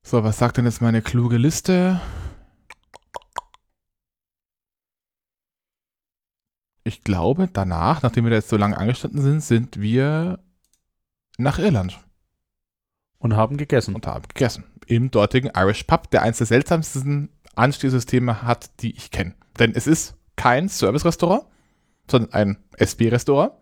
So, 0.04 0.22
was 0.22 0.38
sagt 0.38 0.58
denn 0.58 0.66
jetzt 0.66 0.82
meine 0.82 1.02
kluge 1.02 1.36
Liste? 1.36 2.00
Ich 6.84 7.02
glaube, 7.02 7.48
danach, 7.50 8.02
nachdem 8.02 8.24
wir 8.24 8.30
da 8.30 8.36
jetzt 8.36 8.50
so 8.50 8.58
lange 8.58 8.76
angestanden 8.76 9.22
sind, 9.22 9.42
sind 9.42 9.80
wir 9.80 10.38
nach 11.38 11.58
Irland. 11.58 11.98
Und 13.18 13.34
haben 13.34 13.56
gegessen. 13.56 13.94
Und 13.94 14.06
haben 14.06 14.28
gegessen. 14.28 14.64
Im 14.86 15.10
dortigen 15.10 15.50
Irish 15.56 15.84
Pub, 15.84 16.10
der 16.10 16.22
eines 16.22 16.38
der 16.38 16.46
seltsamsten 16.46 17.30
Anstehsysteme 17.54 18.42
hat, 18.42 18.70
die 18.80 18.94
ich 18.94 19.10
kenne. 19.10 19.34
Denn 19.58 19.72
es 19.74 19.86
ist 19.86 20.14
kein 20.36 20.68
Service-Restaurant, 20.68 21.44
sondern 22.10 22.32
ein 22.34 22.58
SB-Restaurant. 22.76 23.52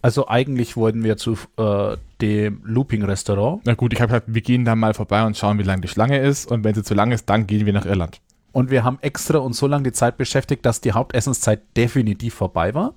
Also 0.00 0.28
eigentlich 0.28 0.76
wollten 0.76 1.02
wir 1.02 1.16
zu 1.16 1.36
äh, 1.56 1.96
dem 2.20 2.62
Looping-Restaurant. 2.64 3.62
Na 3.64 3.74
gut, 3.74 3.92
ich 3.92 4.00
habe 4.00 4.10
gesagt, 4.10 4.26
wir 4.32 4.42
gehen 4.42 4.64
da 4.64 4.76
mal 4.76 4.94
vorbei 4.94 5.26
und 5.26 5.36
schauen, 5.36 5.58
wie 5.58 5.64
lang 5.64 5.80
die 5.80 5.88
Schlange 5.88 6.20
ist. 6.20 6.48
Und 6.48 6.62
wenn 6.62 6.74
sie 6.74 6.84
zu 6.84 6.94
lang 6.94 7.10
ist, 7.10 7.28
dann 7.28 7.48
gehen 7.48 7.66
wir 7.66 7.72
nach 7.72 7.84
Irland. 7.86 8.20
Und 8.52 8.70
wir 8.70 8.84
haben 8.84 8.98
extra 9.00 9.38
uns 9.38 9.58
so 9.58 9.66
lange 9.66 9.84
die 9.84 9.92
Zeit 9.92 10.16
beschäftigt, 10.16 10.64
dass 10.64 10.80
die 10.80 10.92
Hauptessenszeit 10.92 11.76
definitiv 11.76 12.34
vorbei 12.34 12.74
war. 12.74 12.94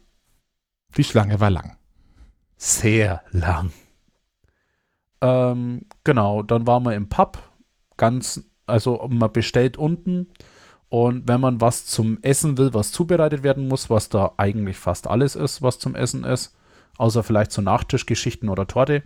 Die 0.98 1.04
Schlange 1.04 1.40
war 1.40 1.50
lang. 1.50 1.78
Sehr 2.58 3.22
lang. 3.32 3.72
Ähm, 5.22 5.86
genau, 6.04 6.44
dann 6.44 6.68
waren 6.68 6.84
wir 6.84 6.96
im 6.96 7.10
Pub. 7.10 7.38
Ganz, 7.98 8.44
also 8.66 9.08
man 9.10 9.32
bestellt 9.32 9.78
unten. 9.78 10.28
Und 10.90 11.28
wenn 11.28 11.40
man 11.40 11.62
was 11.62 11.86
zum 11.86 12.22
Essen 12.22 12.58
will, 12.58 12.74
was 12.74 12.92
zubereitet 12.92 13.44
werden 13.44 13.68
muss, 13.68 13.90
was 13.90 14.10
da 14.10 14.34
eigentlich 14.38 14.78
fast 14.78 15.08
alles 15.08 15.36
ist, 15.36 15.62
was 15.62 15.80
zum 15.80 15.96
Essen 15.96 16.24
ist, 16.24 16.56
außer 16.98 17.24
vielleicht 17.24 17.52
so 17.52 17.62
Nachtischgeschichten 17.62 18.50
oder 18.50 18.68
Torte, 18.68 19.04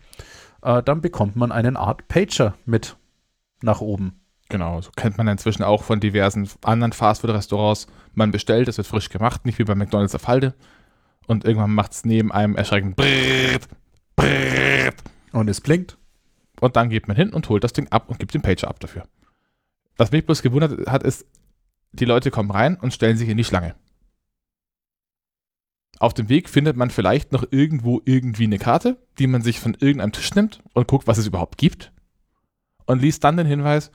äh, 0.63 0.81
dann 0.81 1.01
bekommt 1.01 1.35
man 1.35 1.51
einen 1.51 1.77
Art 1.77 2.07
Pager 2.07 2.55
mit 2.65 2.97
nach 3.61 3.81
oben. 3.81 4.19
Genau, 4.49 4.79
so 4.81 4.91
kennt 4.95 5.17
man 5.17 5.27
inzwischen 5.27 5.63
auch 5.63 5.83
von 5.83 5.99
diversen 5.99 6.47
anderen 6.63 6.93
Fastfood-Restaurants. 6.93 7.87
Man 8.13 8.31
bestellt, 8.31 8.67
es 8.67 8.77
wird 8.77 8.87
frisch 8.87 9.09
gemacht, 9.09 9.45
nicht 9.45 9.57
wie 9.57 9.63
bei 9.63 9.75
McDonalds 9.75 10.13
auf 10.13 10.27
Halde. 10.27 10.53
Und 11.27 11.45
irgendwann 11.45 11.73
macht 11.73 11.93
es 11.93 12.05
neben 12.05 12.31
einem 12.31 12.55
erschreckend 12.55 12.95
Brrrt, 12.95 13.67
Brrrt. 14.15 15.03
Und 15.31 15.49
es 15.49 15.61
blinkt. 15.61 15.97
Und 16.61 16.75
dann 16.75 16.89
geht 16.89 17.07
man 17.07 17.17
hin 17.17 17.33
und 17.33 17.49
holt 17.49 17.63
das 17.63 17.73
Ding 17.73 17.87
ab 17.89 18.09
und 18.09 18.19
gibt 18.19 18.33
den 18.33 18.41
Pager 18.41 18.67
ab 18.67 18.79
dafür. 18.79 19.03
Was 19.97 20.11
mich 20.11 20.25
bloß 20.25 20.41
gewundert 20.41 20.87
hat, 20.89 21.03
ist, 21.03 21.25
die 21.91 22.05
Leute 22.05 22.29
kommen 22.29 22.51
rein 22.51 22.75
und 22.75 22.93
stellen 22.93 23.17
sich 23.17 23.29
in 23.29 23.37
die 23.37 23.43
Schlange. 23.43 23.75
Auf 25.97 26.13
dem 26.13 26.29
Weg 26.29 26.49
findet 26.49 26.75
man 26.75 26.89
vielleicht 26.89 27.31
noch 27.31 27.45
irgendwo 27.51 28.01
irgendwie 28.05 28.43
eine 28.43 28.59
Karte, 28.59 28.97
die 29.17 29.27
man 29.27 29.41
sich 29.41 29.59
von 29.59 29.75
irgendeinem 29.79 30.11
Tisch 30.11 30.35
nimmt 30.35 30.61
und 30.73 30.87
guckt, 30.87 31.07
was 31.07 31.17
es 31.17 31.27
überhaupt 31.27 31.57
gibt. 31.57 31.93
Und 32.85 33.01
liest 33.01 33.23
dann 33.23 33.37
den 33.37 33.47
Hinweis, 33.47 33.91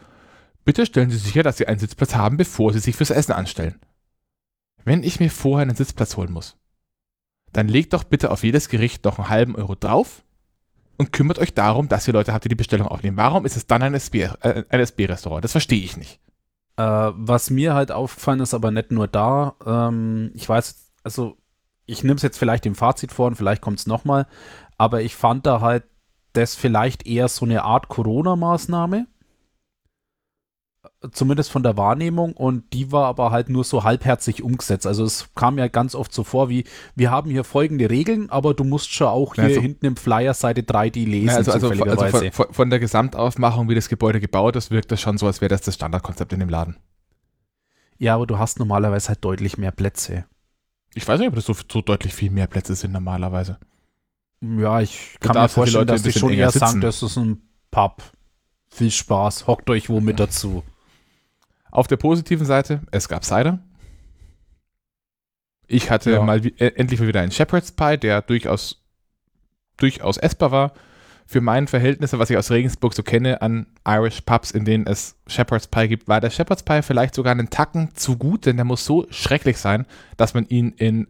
bitte 0.65 0.87
stellen 0.87 1.11
Sie 1.11 1.19
sicher, 1.19 1.43
dass 1.43 1.57
Sie 1.57 1.67
einen 1.67 1.79
Sitzplatz 1.79 2.15
haben, 2.15 2.37
bevor 2.37 2.73
Sie 2.73 2.81
sich 2.81 2.97
fürs 2.97 3.11
Essen 3.11 3.33
anstellen. 3.33 3.79
Wenn 4.85 5.03
ich 5.03 5.21
mir 5.21 5.31
vorher 5.31 5.63
einen 5.63 5.77
Sitzplatz 5.77 6.17
holen 6.17 6.33
muss, 6.33 6.57
dann 7.53 7.69
legt 7.69 7.93
doch 7.93 8.05
bitte 8.05 8.31
auf 8.31 8.45
jedes 8.45 8.69
Gericht 8.69 9.05
noch 9.05 9.19
einen 9.19 9.29
halben 9.29 9.57
Euro 9.57 9.75
drauf 9.75 10.23
und 10.99 11.13
kümmert 11.13 11.39
euch 11.39 11.55
darum, 11.55 11.89
dass 11.89 12.07
ihr 12.07 12.15
Leute 12.15 12.33
habt, 12.33 12.45
die 12.45 12.51
die 12.51 12.55
Bestellung 12.55 12.87
aufnehmen. 12.87 13.17
Warum 13.17 13.45
ist 13.47 13.57
es 13.57 13.67
dann 13.67 13.83
ein 13.83 13.95
SB-Restaurant? 13.95 15.41
Äh, 15.41 15.43
das 15.43 15.53
verstehe 15.53 15.83
ich 15.83 15.97
nicht. 15.97 16.21
Äh, 16.77 16.83
was 16.83 17.51
mir 17.51 17.75
halt 17.75 17.93
aufgefallen 17.93 18.41
ist, 18.41 18.55
aber 18.55 18.71
nicht 18.71 18.91
nur 18.91 19.09
da, 19.09 19.55
ähm, 19.67 20.31
ich 20.35 20.49
weiß, 20.49 20.93
also 21.03 21.37
ich 21.87 22.05
nehme 22.05 22.17
es 22.17 22.23
jetzt 22.23 22.39
vielleicht 22.39 22.67
im 22.67 22.75
Fazit 22.75 23.13
vor 23.13 23.27
und 23.27 23.35
vielleicht 23.35 23.63
kommt 23.63 23.79
es 23.79 23.87
nochmal, 23.87 24.27
aber 24.79 25.03
ich 25.03 25.17
fand 25.17 25.47
da 25.47 25.61
halt 25.61 25.85
das 26.33 26.55
vielleicht 26.55 27.07
eher 27.07 27.29
so 27.29 27.45
eine 27.45 27.65
Art 27.65 27.89
Corona-Maßnahme. 27.89 29.07
Zumindest 31.13 31.51
von 31.51 31.63
der 31.63 31.79
Wahrnehmung 31.79 32.35
und 32.35 32.75
die 32.75 32.93
war 32.93 33.07
aber 33.07 33.31
halt 33.31 33.49
nur 33.49 33.65
so 33.65 33.85
halbherzig 33.85 34.43
umgesetzt. 34.43 34.87
Also 34.87 35.03
es 35.05 35.31
kam 35.35 35.57
ja 35.57 35.69
ganz 35.69 35.95
oft 35.95 36.13
so 36.13 36.25
vor, 36.25 36.51
wie 36.51 36.65
wir 36.95 37.11
haben 37.11 37.31
hier 37.31 37.43
folgende 37.43 37.89
Regeln, 37.89 38.29
aber 38.29 38.53
du 38.53 38.65
musst 38.65 38.93
schon 38.93 39.07
auch 39.07 39.35
hier 39.35 39.45
also, 39.45 39.63
hinten 39.63 39.87
im 39.87 39.97
Flyer 39.97 40.35
Seite 40.35 40.63
3 40.63 40.91
die 40.91 41.07
lesen. 41.07 41.31
Also, 41.31 41.53
also, 41.53 41.71
also 41.71 42.31
von, 42.33 42.53
von, 42.53 42.69
der 42.69 42.81
Gesamtaufmachung, 42.81 43.71
wie 43.71 43.75
das 43.75 43.89
Gebäude 43.89 44.21
gebaut 44.21 44.57
ist, 44.57 44.71
wirkt 44.71 44.93
das 44.93 45.01
schon 45.01 45.17
so, 45.17 45.27
als 45.27 45.41
wäre 45.41 45.49
das 45.49 45.63
das 45.63 45.75
Standardkonzept 45.75 46.35
in 46.35 46.41
dem 46.41 46.51
Laden. 46.51 46.77
Ja, 47.97 48.17
aber 48.17 48.27
du 48.27 48.39
hast 48.39 48.59
normalerweise 48.59 49.09
halt 49.09 49.25
deutlich 49.25 49.57
mehr 49.57 49.73
Plätze. 49.73 50.27
Ich 50.95 51.09
weiß 51.09 51.19
nicht, 51.19 51.29
ob 51.29 51.35
das 51.35 51.47
so, 51.47 51.55
so 51.71 51.81
deutlich 51.81 52.13
viel 52.13 52.31
mehr 52.31 52.47
Plätze 52.47 52.75
sind 52.75 52.93
normalerweise. 52.93 53.59
Ja, 54.43 54.81
ich 54.81 55.17
kann 55.21 55.35
mir 55.35 55.49
vorstellen, 55.49 55.87
dass 55.87 56.03
die 56.03 56.13
schon 56.13 56.33
eher 56.33 56.51
sitzen. 56.51 56.67
sagen, 56.67 56.81
das 56.83 57.03
ist 57.03 57.17
ein 57.17 57.41
Pub. 57.71 58.03
Viel 58.69 58.91
Spaß, 58.91 59.47
hockt 59.47 59.69
euch 59.71 59.89
wo 59.89 60.01
mit 60.01 60.21
dazu. 60.21 60.63
Auf 61.71 61.87
der 61.87 61.97
positiven 61.97 62.47
Seite, 62.47 62.81
es 62.91 63.09
gab 63.09 63.25
Cider. 63.25 63.59
Ich 65.67 65.91
hatte 65.91 66.13
ja. 66.13 66.23
mal 66.23 66.45
äh, 66.45 66.73
endlich 66.75 67.01
wieder 67.01 67.21
einen 67.21 67.33
Shepherd's 67.33 67.73
Pie, 67.73 67.97
der 67.97 68.23
durchaus, 68.23 68.83
durchaus 69.77 70.17
essbar 70.17 70.51
war 70.51 70.73
für 71.31 71.41
meine 71.41 71.69
Verhältnisse, 71.69 72.19
was 72.19 72.29
ich 72.29 72.37
aus 72.37 72.51
Regensburg 72.51 72.93
so 72.93 73.05
kenne, 73.05 73.41
an 73.41 73.67
Irish 73.87 74.23
Pubs, 74.23 74.51
in 74.51 74.65
denen 74.65 74.89
es 74.89 75.15
Shepherd's 75.29 75.69
Pie 75.69 75.87
gibt, 75.87 76.09
war 76.09 76.21
der 76.21 76.31
Shepherd's 76.31 76.65
Pie 76.65 76.83
vielleicht 76.83 77.15
sogar 77.15 77.31
einen 77.31 77.51
Tacken 77.51 77.95
zu 77.95 78.17
gut, 78.17 78.47
denn 78.47 78.57
der 78.57 78.65
muss 78.65 78.85
so 78.85 79.07
schrecklich 79.11 79.59
sein, 79.59 79.87
dass 80.17 80.35
man 80.35 80.47
ihn 80.47 80.73
in 80.73 81.07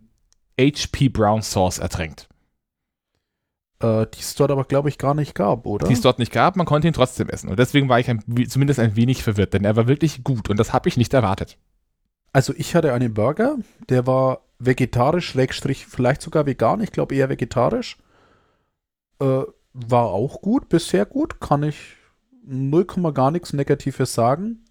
HP 0.60 1.08
Brown 1.08 1.40
Sauce 1.40 1.78
ertränkt. 1.78 2.28
Äh, 3.80 4.06
die 4.14 4.20
es 4.20 4.34
dort 4.34 4.50
aber, 4.50 4.64
glaube 4.64 4.90
ich, 4.90 4.98
gar 4.98 5.14
nicht 5.14 5.34
gab, 5.34 5.64
oder? 5.64 5.88
Die 5.88 5.94
es 5.94 6.02
dort 6.02 6.18
nicht 6.18 6.32
gab, 6.32 6.56
man 6.56 6.66
konnte 6.66 6.86
ihn 6.86 6.94
trotzdem 6.94 7.28
essen. 7.28 7.48
Und 7.48 7.58
deswegen 7.58 7.88
war 7.88 7.98
ich 7.98 8.10
ein, 8.10 8.22
zumindest 8.48 8.78
ein 8.78 8.94
wenig 8.94 9.22
verwirrt, 9.22 9.54
denn 9.54 9.64
er 9.64 9.76
war 9.76 9.88
wirklich 9.88 10.22
gut 10.22 10.50
und 10.50 10.58
das 10.58 10.72
habe 10.72 10.88
ich 10.88 10.96
nicht 10.96 11.14
erwartet. 11.14 11.56
Also 12.32 12.52
ich 12.56 12.74
hatte 12.74 12.92
einen 12.92 13.14
Burger, 13.14 13.56
der 13.88 14.06
war 14.06 14.42
vegetarisch, 14.58 15.30
Schrägstrich, 15.30 15.86
vielleicht 15.86 16.20
sogar 16.20 16.46
vegan, 16.46 16.80
ich 16.80 16.92
glaube 16.92 17.14
eher 17.14 17.30
vegetarisch. 17.30 17.96
Äh, 19.18 19.42
war 19.72 20.06
auch 20.06 20.42
gut, 20.42 20.68
bisher 20.68 21.06
gut, 21.06 21.40
kann 21.40 21.62
ich 21.62 21.96
0, 22.44 22.84
gar 23.14 23.30
nichts 23.30 23.52
Negatives 23.52 24.12
sagen. 24.12 24.64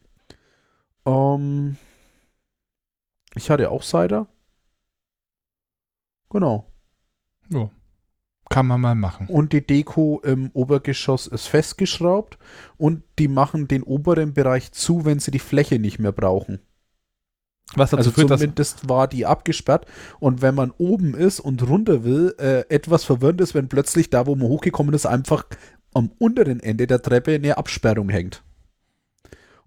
Ähm, 1.05 1.77
ich 3.33 3.49
hatte 3.49 3.71
auch 3.71 3.83
Cider. 3.83 4.27
Genau. 6.29 6.71
Ja. 7.49 7.71
Kann 8.49 8.65
man 8.65 8.81
mal 8.81 8.95
machen. 8.95 9.27
Und 9.27 9.53
die 9.53 9.65
Deko 9.65 10.21
im 10.23 10.49
Obergeschoss 10.53 11.27
ist 11.27 11.47
festgeschraubt 11.47 12.39
und 12.77 13.03
die 13.19 13.27
machen 13.27 13.67
den 13.67 13.83
oberen 13.83 14.33
Bereich 14.33 14.71
zu, 14.71 15.05
wenn 15.05 15.19
sie 15.19 15.29
die 15.29 15.39
Fläche 15.39 15.77
nicht 15.77 15.99
mehr 15.99 16.11
brauchen. 16.11 16.59
Was 17.75 17.93
also 17.93 18.09
führt, 18.09 18.29
zumindest 18.29 18.89
war 18.89 19.07
die 19.07 19.27
abgesperrt 19.27 19.85
und 20.19 20.41
wenn 20.41 20.55
man 20.55 20.71
oben 20.79 21.13
ist 21.13 21.39
und 21.39 21.67
runter 21.67 22.03
will, 22.03 22.33
äh, 22.39 22.61
etwas 22.73 23.03
verwirrend 23.03 23.41
ist, 23.41 23.53
wenn 23.53 23.69
plötzlich 23.69 24.09
da, 24.09 24.25
wo 24.25 24.35
man 24.35 24.47
hochgekommen 24.47 24.95
ist, 24.95 25.05
einfach 25.05 25.45
am 25.93 26.11
unteren 26.17 26.59
Ende 26.59 26.87
der 26.87 27.03
Treppe 27.03 27.35
eine 27.35 27.57
Absperrung 27.57 28.09
hängt. 28.09 28.43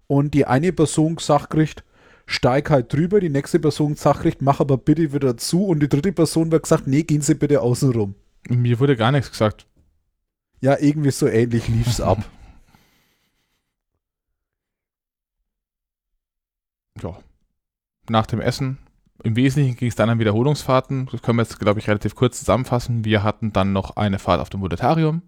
Und 0.07 0.33
die 0.33 0.45
eine 0.45 0.73
Person 0.73 1.15
gesagt 1.15 1.51
kriegt, 1.51 1.85
steig 2.25 2.69
halt 2.69 2.91
drüber, 2.91 3.21
die 3.21 3.29
nächste 3.29 3.59
Person 3.59 3.93
gesagt 3.95 4.21
kriegt, 4.21 4.41
mach 4.41 4.59
aber 4.59 4.77
bitte 4.77 5.13
wieder 5.13 5.37
zu 5.37 5.65
und 5.65 5.79
die 5.79 5.87
dritte 5.89 6.11
Person 6.11 6.51
wird 6.51 6.63
gesagt, 6.63 6.87
nee, 6.87 7.03
gehen 7.03 7.21
Sie 7.21 7.35
bitte 7.35 7.61
außen 7.61 7.91
rum. 7.93 8.15
Mir 8.49 8.79
wurde 8.79 8.95
gar 8.95 9.11
nichts 9.11 9.31
gesagt. 9.31 9.67
Ja, 10.61 10.77
irgendwie 10.79 11.11
so 11.11 11.27
ähnlich 11.27 11.67
lief 11.67 11.87
es 11.87 12.01
ab. 12.01 12.23
ja 17.01 17.17
nach 18.09 18.25
dem 18.25 18.41
Essen. 18.41 18.77
Im 19.23 19.35
Wesentlichen 19.35 19.77
ging 19.77 19.87
es 19.87 19.95
dann 19.95 20.09
an 20.09 20.19
Wiederholungsfahrten. 20.19 21.07
Das 21.11 21.21
können 21.21 21.37
wir 21.37 21.43
jetzt, 21.43 21.59
glaube 21.59 21.79
ich, 21.79 21.87
relativ 21.87 22.15
kurz 22.15 22.39
zusammenfassen. 22.39 23.05
Wir 23.05 23.23
hatten 23.23 23.53
dann 23.53 23.71
noch 23.71 23.95
eine 23.95 24.19
Fahrt 24.19 24.41
auf 24.41 24.49
dem 24.49 24.59
Monetarium, 24.59 25.21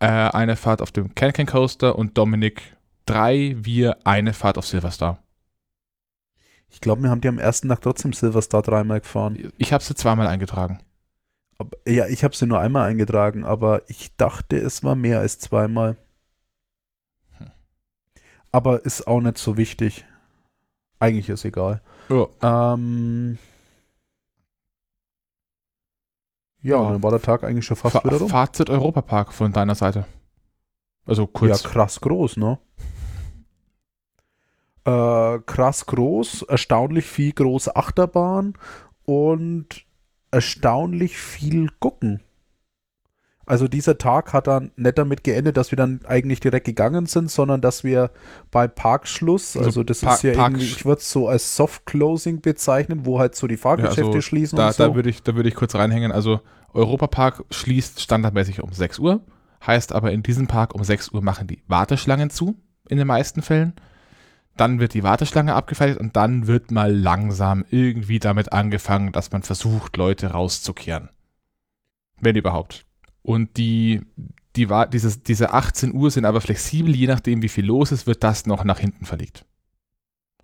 äh, 0.00 0.06
eine 0.06 0.56
Fahrt 0.56 0.82
auf 0.82 0.92
dem 0.92 1.14
Can 1.14 1.32
Can 1.32 1.46
Coaster 1.46 1.96
und 1.96 2.18
Dominik 2.18 2.76
drei, 3.06 3.54
wir 3.58 3.98
eine 4.04 4.32
Fahrt 4.32 4.58
auf 4.58 4.66
Silverstar. 4.66 5.22
Ich 6.68 6.80
glaube, 6.80 7.02
wir 7.02 7.10
haben 7.10 7.20
die 7.20 7.28
am 7.28 7.38
ersten 7.38 7.68
Tag 7.68 7.80
trotzdem 7.80 8.12
Silverstar 8.12 8.62
dreimal 8.62 9.00
gefahren. 9.00 9.52
Ich 9.56 9.72
habe 9.72 9.82
sie 9.82 9.94
zweimal 9.94 10.26
eingetragen. 10.26 10.80
Aber, 11.58 11.76
ja, 11.86 12.06
ich 12.06 12.22
habe 12.24 12.36
sie 12.36 12.46
nur 12.46 12.60
einmal 12.60 12.88
eingetragen, 12.88 13.44
aber 13.44 13.82
ich 13.88 14.14
dachte, 14.16 14.58
es 14.58 14.84
war 14.84 14.94
mehr 14.94 15.20
als 15.20 15.38
zweimal. 15.38 15.96
Hm. 17.38 17.50
Aber 18.52 18.84
ist 18.84 19.06
auch 19.06 19.20
nicht 19.20 19.38
so 19.38 19.56
wichtig. 19.56 20.04
Eigentlich 20.98 21.28
ist 21.28 21.44
egal. 21.44 21.82
Ja. 22.08 22.74
Ähm, 22.74 23.38
ja, 26.62 26.90
dann 26.90 27.02
war 27.02 27.10
der 27.10 27.22
Tag 27.22 27.44
eigentlich 27.44 27.64
schon 27.64 27.76
fast 27.76 27.94
Fa 27.94 28.04
wieder 28.04 28.18
rum. 28.18 28.28
Fazit 28.28 28.70
Europapark 28.70 29.32
von 29.32 29.52
deiner 29.52 29.74
Seite. 29.74 30.06
Also 31.06 31.26
kurz. 31.26 31.62
Ja, 31.62 31.68
krass 31.68 32.00
groß, 32.00 32.36
ne? 32.38 32.58
Äh, 34.84 35.38
krass 35.46 35.86
groß, 35.86 36.42
erstaunlich 36.42 37.06
viel 37.06 37.32
große 37.32 37.74
Achterbahn 37.74 38.54
und 39.04 39.85
erstaunlich 40.30 41.16
viel 41.16 41.68
gucken. 41.78 42.22
Also 43.48 43.68
dieser 43.68 43.96
Tag 43.96 44.32
hat 44.32 44.48
dann 44.48 44.72
nicht 44.74 44.98
damit 44.98 45.22
geendet, 45.22 45.56
dass 45.56 45.70
wir 45.70 45.76
dann 45.76 46.00
eigentlich 46.04 46.40
direkt 46.40 46.66
gegangen 46.66 47.06
sind, 47.06 47.30
sondern 47.30 47.60
dass 47.60 47.84
wir 47.84 48.10
bei 48.50 48.66
Parkschluss, 48.66 49.56
also, 49.56 49.68
also 49.68 49.84
das 49.84 50.00
Park, 50.00 50.16
ist 50.16 50.22
ja 50.24 50.32
Park 50.32 50.52
irgendwie, 50.54 50.64
ich 50.66 50.84
würde 50.84 51.00
es 51.00 51.12
so 51.12 51.28
als 51.28 51.54
Soft 51.54 51.86
Closing 51.86 52.40
bezeichnen, 52.40 53.06
wo 53.06 53.20
halt 53.20 53.36
so 53.36 53.46
die 53.46 53.56
Fahrgeschäfte 53.56 54.00
ja, 54.00 54.06
also 54.08 54.20
schließen 54.20 54.56
da, 54.56 54.66
und 54.66 54.74
so. 54.74 54.88
Da 54.88 54.94
würde 54.96 55.10
ich, 55.10 55.22
da 55.22 55.32
ich 55.32 55.54
kurz 55.54 55.76
reinhängen. 55.76 56.10
Also 56.10 56.40
Europapark 56.74 57.44
schließt 57.50 58.00
standardmäßig 58.00 58.64
um 58.64 58.72
6 58.72 58.98
Uhr, 58.98 59.20
heißt 59.64 59.92
aber 59.92 60.10
in 60.10 60.24
diesem 60.24 60.48
Park 60.48 60.74
um 60.74 60.82
6 60.82 61.10
Uhr 61.10 61.22
machen 61.22 61.46
die 61.46 61.62
Warteschlangen 61.68 62.30
zu, 62.30 62.56
in 62.88 62.98
den 62.98 63.06
meisten 63.06 63.42
Fällen. 63.42 63.74
Dann 64.56 64.80
wird 64.80 64.94
die 64.94 65.02
Warteschlange 65.02 65.54
abgefertigt 65.54 66.00
und 66.00 66.16
dann 66.16 66.46
wird 66.46 66.70
mal 66.70 66.94
langsam 66.94 67.64
irgendwie 67.70 68.18
damit 68.18 68.52
angefangen, 68.52 69.12
dass 69.12 69.30
man 69.30 69.42
versucht, 69.42 69.96
Leute 69.96 70.28
rauszukehren. 70.28 71.10
Wenn 72.20 72.36
überhaupt. 72.36 72.86
Und 73.22 73.56
die, 73.56 74.02
die 74.56 74.68
dieses, 74.92 75.22
diese 75.22 75.52
18 75.52 75.92
Uhr 75.92 76.10
sind 76.10 76.24
aber 76.24 76.40
flexibel, 76.40 76.94
je 76.94 77.06
nachdem, 77.06 77.42
wie 77.42 77.48
viel 77.48 77.66
los 77.66 77.92
ist, 77.92 78.06
wird 78.06 78.24
das 78.24 78.46
noch 78.46 78.64
nach 78.64 78.78
hinten 78.78 79.04
verlegt. 79.04 79.44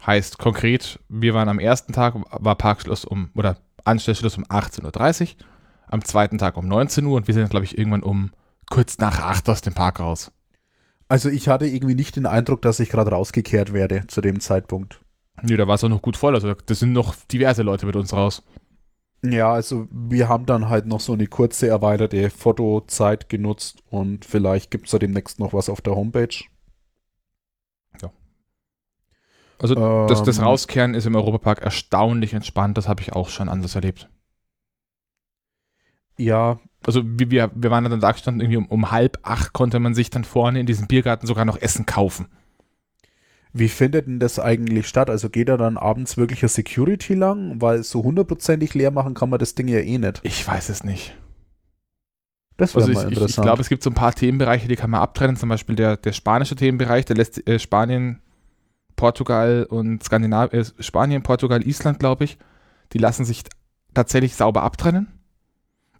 Heißt 0.04 0.38
konkret, 0.38 0.98
wir 1.08 1.32
waren 1.32 1.48
am 1.48 1.60
ersten 1.60 1.92
Tag, 1.92 2.14
war 2.30 2.56
Parkschluss 2.56 3.04
um, 3.04 3.30
oder 3.34 3.58
Anstellschluss 3.84 4.36
um 4.36 4.44
18.30 4.44 5.22
Uhr, 5.22 5.46
am 5.86 6.04
zweiten 6.04 6.38
Tag 6.38 6.56
um 6.56 6.66
19 6.66 7.06
Uhr 7.06 7.16
und 7.16 7.28
wir 7.28 7.34
sind, 7.34 7.48
glaube 7.50 7.64
ich, 7.64 7.78
irgendwann 7.78 8.02
um 8.02 8.32
kurz 8.68 8.98
nach 8.98 9.20
8 9.20 9.48
aus 9.48 9.60
dem 9.60 9.74
Park 9.74 10.00
raus. 10.00 10.32
Also 11.12 11.28
ich 11.28 11.46
hatte 11.46 11.66
irgendwie 11.66 11.94
nicht 11.94 12.16
den 12.16 12.24
Eindruck, 12.24 12.62
dass 12.62 12.80
ich 12.80 12.88
gerade 12.88 13.10
rausgekehrt 13.10 13.74
werde 13.74 14.06
zu 14.06 14.22
dem 14.22 14.40
Zeitpunkt. 14.40 15.02
Nee, 15.42 15.58
da 15.58 15.68
war 15.68 15.74
es 15.74 15.84
auch 15.84 15.90
noch 15.90 16.00
gut 16.00 16.16
voll. 16.16 16.34
Also 16.34 16.54
da 16.54 16.74
sind 16.74 16.94
noch 16.94 17.14
diverse 17.30 17.60
Leute 17.60 17.84
mit 17.84 17.96
uns 17.96 18.14
raus. 18.14 18.42
Ja, 19.22 19.52
also 19.52 19.88
wir 19.90 20.30
haben 20.30 20.46
dann 20.46 20.70
halt 20.70 20.86
noch 20.86 21.00
so 21.00 21.12
eine 21.12 21.26
kurze 21.26 21.68
erweiterte 21.68 22.30
Fotozeit 22.30 23.28
genutzt 23.28 23.82
und 23.90 24.24
vielleicht 24.24 24.70
gibt 24.70 24.86
es 24.86 24.92
da 24.92 24.98
demnächst 24.98 25.38
noch 25.38 25.52
was 25.52 25.68
auf 25.68 25.82
der 25.82 25.96
Homepage. 25.96 26.34
Ja. 28.00 28.10
Also 29.58 29.76
ähm, 29.76 30.08
das, 30.08 30.22
das 30.22 30.38
ähm. 30.38 30.44
Rauskehren 30.44 30.94
ist 30.94 31.04
im 31.04 31.14
Europapark 31.14 31.60
erstaunlich 31.60 32.32
entspannt, 32.32 32.78
das 32.78 32.88
habe 32.88 33.02
ich 33.02 33.12
auch 33.12 33.28
schon 33.28 33.50
anders 33.50 33.74
erlebt. 33.74 34.08
Ja, 36.16 36.58
Also 36.86 37.02
wir, 37.04 37.50
wir 37.54 37.70
waren 37.70 37.84
dann 37.84 38.00
da 38.00 38.12
gestanden, 38.12 38.40
irgendwie 38.40 38.58
um, 38.58 38.66
um 38.66 38.90
halb 38.90 39.18
acht 39.22 39.52
konnte 39.52 39.78
man 39.78 39.94
sich 39.94 40.10
dann 40.10 40.24
vorne 40.24 40.60
in 40.60 40.66
diesem 40.66 40.86
Biergarten 40.86 41.26
sogar 41.26 41.44
noch 41.44 41.60
Essen 41.60 41.86
kaufen. 41.86 42.26
Wie 43.52 43.68
findet 43.68 44.06
denn 44.06 44.18
das 44.18 44.38
eigentlich 44.38 44.88
statt? 44.88 45.10
Also 45.10 45.28
geht 45.28 45.48
da 45.48 45.56
dann 45.56 45.76
abends 45.76 46.16
wirklich 46.16 46.42
eine 46.42 46.48
Security 46.48 47.14
lang? 47.14 47.60
Weil 47.60 47.82
so 47.82 48.02
hundertprozentig 48.02 48.72
leer 48.74 48.90
machen 48.90 49.14
kann 49.14 49.28
man 49.28 49.38
das 49.38 49.54
Ding 49.54 49.68
ja 49.68 49.78
eh 49.78 49.98
nicht. 49.98 50.20
Ich 50.22 50.46
weiß 50.46 50.70
es 50.70 50.84
nicht. 50.84 51.14
Das 52.56 52.74
wäre 52.74 52.86
Also 52.86 52.92
mal 52.94 53.00
ich, 53.00 53.06
ich, 53.06 53.12
ich 53.12 53.18
interessant. 53.18 53.44
glaube, 53.44 53.60
es 53.60 53.68
gibt 53.68 53.82
so 53.82 53.90
ein 53.90 53.94
paar 53.94 54.14
Themenbereiche, 54.14 54.68
die 54.68 54.76
kann 54.76 54.90
man 54.90 55.02
abtrennen. 55.02 55.36
Zum 55.36 55.48
Beispiel 55.50 55.76
der, 55.76 55.96
der 55.98 56.12
spanische 56.12 56.56
Themenbereich, 56.56 57.04
der 57.04 57.16
lässt 57.16 57.46
äh, 57.46 57.58
Spanien, 57.58 58.20
Portugal 58.96 59.66
und 59.68 60.02
Skandinavien, 60.02 60.62
äh, 60.62 60.82
Spanien, 60.82 61.22
Portugal, 61.22 61.66
Island, 61.66 61.98
glaube 61.98 62.24
ich, 62.24 62.38
die 62.92 62.98
lassen 62.98 63.24
sich 63.24 63.42
tatsächlich 63.94 64.34
sauber 64.34 64.62
abtrennen, 64.62 65.08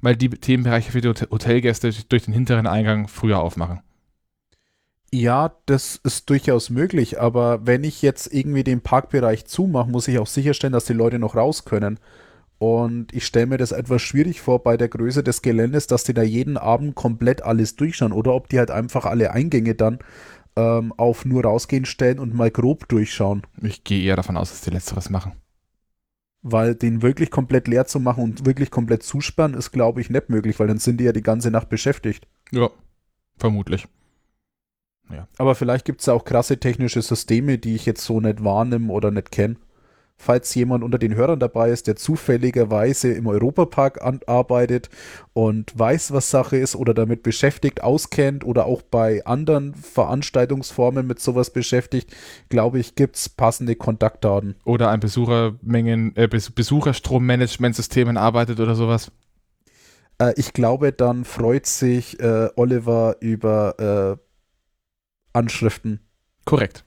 weil 0.03 0.17
die 0.17 0.29
Themenbereiche 0.31 0.93
für 0.93 1.01
die 1.01 1.09
Hot- 1.09 1.31
Hotelgäste 1.31 1.93
durch 2.09 2.25
den 2.25 2.35
hinteren 2.35 2.67
Eingang 2.67 3.09
früher 3.09 3.41
aufmachen. 3.41 3.81
ja, 5.15 5.55
das 5.67 6.01
ist 6.05 6.31
durchaus 6.31 6.71
möglich, 6.71 7.21
aber 7.21 7.67
wenn 7.67 7.85
ich 7.85 8.01
jetzt 8.03 8.33
irgendwie 8.33 8.65
den 8.65 8.81
Parkbereich 8.81 9.45
zumache, 9.45 9.91
muss 9.91 10.09
ich 10.09 10.19
auch 10.19 10.27
sicherstellen, 10.27 10.73
dass 10.73 10.87
die 10.87 10.95
Leute 10.95 11.19
noch 11.19 11.37
raus 11.37 11.65
können. 11.65 11.99
Und 12.59 13.15
ich 13.15 13.27
stelle 13.27 13.47
mir 13.47 13.59
das 13.59 13.73
etwas 13.73 14.03
schwierig 14.03 14.41
vor 14.41 14.63
bei 14.65 14.77
der 14.79 14.89
Größe 14.89 15.23
des 15.25 15.43
Geländes, 15.43 15.87
dass 15.89 16.05
die 16.05 16.15
da 16.15 16.23
jeden 16.23 16.57
Abend 16.59 16.95
komplett 16.97 17.43
alles 17.45 17.77
durchschauen 17.77 18.13
oder 18.13 18.35
ob 18.35 18.49
die 18.49 18.59
halt 18.59 18.71
einfach 18.73 19.05
alle 19.07 19.33
Eingänge 19.33 19.75
dann 19.77 20.01
ähm, 20.57 20.93
auf 20.99 21.25
nur 21.27 21.45
rausgehen 21.45 21.87
stellen 21.87 22.19
und 22.21 22.35
mal 22.35 22.51
grob 22.51 22.89
durchschauen. 22.89 23.43
Ich 23.63 23.83
gehe 23.83 24.03
eher 24.05 24.17
davon 24.17 24.37
aus, 24.37 24.51
dass 24.51 24.61
die 24.61 24.69
Letzteres 24.71 25.09
machen. 25.09 25.33
Weil 26.43 26.75
den 26.75 27.03
wirklich 27.03 27.31
komplett 27.31 27.69
leer 27.69 27.87
zu 27.87 28.01
machen 28.01 28.25
und 28.25 28.47
wirklich 28.47 28.71
komplett 28.71 29.03
zusperren, 29.05 29.55
ist, 29.55 29.71
glaube 29.71 30.01
ich, 30.01 30.11
nicht 30.11 30.29
möglich, 30.29 30.59
weil 30.59 30.67
dann 30.67 30.79
sind 30.79 30.99
die 30.99 31.05
ja 31.05 31.13
die 31.13 31.23
ganze 31.23 31.51
Nacht 31.51 31.69
beschäftigt. 31.69 32.27
Ja, 32.51 32.71
vermutlich. 33.39 33.87
Aber 35.39 35.55
vielleicht 35.55 35.85
gibt 35.85 36.01
es 36.01 36.07
ja 36.07 36.15
auch 36.15 36.25
krasse 36.25 36.59
technische 36.59 37.03
Systeme, 37.03 37.59
die 37.59 37.75
ich 37.75 37.87
jetzt 37.87 38.05
so 38.05 38.21
nicht 38.21 38.43
wahrnehme 38.45 38.93
oder 38.93 39.11
nicht 39.11 39.31
kenne. 39.31 39.57
Falls 40.17 40.55
jemand 40.55 40.85
unter 40.85 40.99
den 40.99 41.17
Hörern 41.17 41.41
dabei 41.41 41.71
ist, 41.71 41.89
der 41.89 41.97
zufälligerweise 41.97 43.13
im 43.13 43.27
Europapark 43.27 44.03
an- 44.03 44.21
arbeitet 44.27 44.89
und 45.33 45.77
weiß, 45.77 46.13
was 46.13 46.31
Sache 46.31 46.57
ist 46.57 46.77
oder 46.77 46.95
damit 46.95 47.25
beschäftigt, 47.25 47.83
auskennt 47.83 48.45
oder 48.45 48.67
auch 48.67 48.83
bei 48.83 49.25
anderen 49.27 49.75
Veranstaltungsformen 49.75 51.07
mit 51.07 51.19
sowas 51.19 51.51
beschäftigt, 51.51 52.15
glaube 52.51 52.79
ich, 52.79 52.95
gibt 52.95 53.17
es 53.17 53.29
passende 53.29 53.75
Kontaktdaten. 53.75 54.55
Oder 54.65 54.91
ein 54.91 55.01
Besuchermengen, 55.01 56.15
äh, 56.15 56.29
Bes 56.29 56.51
Besucherstrommanagement-Systemen 56.51 58.17
arbeitet 58.17 58.61
oder 58.61 58.77
sowas. 58.77 59.11
Äh, 60.19 60.35
ich 60.37 60.53
glaube, 60.53 60.93
dann 60.93 61.25
freut 61.25 61.67
sich 61.67 62.21
äh, 62.21 62.49
Oliver 62.55 63.17
über 63.21 64.19
äh, 64.23 65.37
Anschriften. 65.37 66.01
Korrekt. 66.45 66.85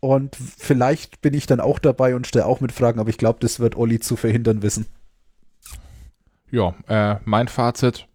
Und 0.00 0.34
vielleicht 0.36 1.20
bin 1.20 1.34
ich 1.34 1.46
dann 1.46 1.60
auch 1.60 1.78
dabei 1.78 2.16
und 2.16 2.26
stelle 2.26 2.46
auch 2.46 2.60
mit 2.60 2.72
Fragen, 2.72 3.00
aber 3.00 3.10
ich 3.10 3.18
glaube, 3.18 3.38
das 3.40 3.60
wird 3.60 3.76
Olli 3.76 4.00
zu 4.00 4.16
verhindern 4.16 4.62
wissen. 4.62 4.86
Ja, 6.50 6.74
äh, 6.88 7.20
mein 7.24 7.48
Fazit. 7.48 8.08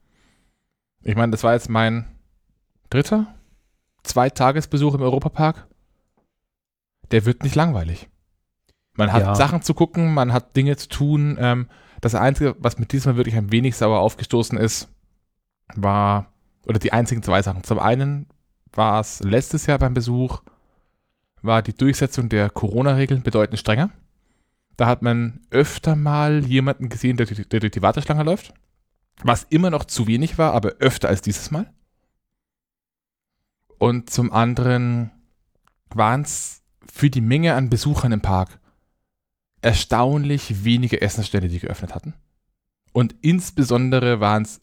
Ich 1.04 1.16
meine, 1.16 1.32
das 1.32 1.44
war 1.44 1.54
jetzt 1.54 1.70
mein 1.70 2.06
dritter 2.90 3.28
Zweitagesbesuch 4.04 4.96
im 4.96 5.02
Europapark. 5.02 5.68
Der 7.12 7.26
wird 7.26 7.44
nicht 7.44 7.56
langweilig. 7.56 8.10
Man 8.94 9.14
hat 9.14 9.22
Ja. 9.22 9.36
Sachen 9.36 9.62
zu 9.62 9.74
gucken, 9.74 10.14
man 10.14 10.34
hat 10.34 10.56
Dinge 10.56 10.76
zu 10.78 10.90
tun. 10.90 11.38
Ähm, 11.40 11.68
das 12.02 12.16
Einzige, 12.16 12.56
was 12.60 12.80
mir 12.80 12.88
diesmal 12.88 13.16
wirklich 13.16 13.36
ein 13.36 13.52
wenig 13.52 13.76
sauer 13.76 14.00
aufgestoßen 14.00 14.58
ist, 14.58 14.90
war, 15.76 16.32
oder 16.66 16.80
die 16.80 16.94
einzigen 16.94 17.22
zwei 17.22 17.42
Sachen. 17.42 17.64
Zum 17.64 17.80
einen 17.80 18.28
war 18.74 19.00
es 19.00 19.22
letztes 19.22 19.66
Jahr 19.68 19.80
beim 19.80 19.94
Besuch, 19.94 20.42
war 21.46 21.62
die 21.62 21.74
Durchsetzung 21.74 22.30
der 22.30 22.50
Corona-Regeln 22.50 23.24
bedeutend 23.24 23.60
strenger. 23.60 23.90
Da 24.78 24.88
hat 24.88 25.02
man 25.02 25.42
öfter 25.52 25.96
mal 25.96 26.46
jemanden 26.46 26.90
gesehen, 26.90 27.18
der, 27.18 27.26
durch- 27.26 27.48
der 27.48 27.60
durch 27.60 27.72
die 27.72 27.82
Warteschlange 27.82 28.24
läuft. 28.24 28.54
Was 29.24 29.44
immer 29.44 29.70
noch 29.70 29.86
zu 29.86 30.08
wenig 30.08 30.38
war, 30.38 30.54
aber 30.54 30.74
öfter 30.80 31.08
als 31.08 31.22
dieses 31.22 31.50
Mal. 31.52 31.72
Und 33.78 34.10
zum 34.10 34.32
anderen 34.32 35.12
waren 35.90 36.22
es 36.22 36.62
für 36.92 37.10
die 37.10 37.22
Menge 37.22 37.54
an 37.56 37.70
Besuchern 37.70 38.12
im 38.12 38.22
Park 38.22 38.60
erstaunlich 39.62 40.64
wenige 40.64 41.02
Essensstände, 41.02 41.48
die 41.48 41.60
geöffnet 41.60 41.96
hatten. 41.96 42.14
Und 42.92 43.16
insbesondere 43.22 44.20
waren 44.20 44.44
es 44.44 44.62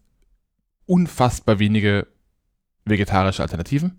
unfassbar 0.87 1.59
wenige 1.59 2.07
vegetarische 2.85 3.43
Alternativen. 3.43 3.99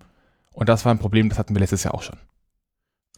Und 0.51 0.69
das 0.69 0.85
war 0.85 0.93
ein 0.93 0.99
Problem, 0.99 1.29
das 1.29 1.39
hatten 1.39 1.55
wir 1.55 1.59
letztes 1.59 1.83
Jahr 1.83 1.93
auch 1.93 2.03
schon. 2.03 2.17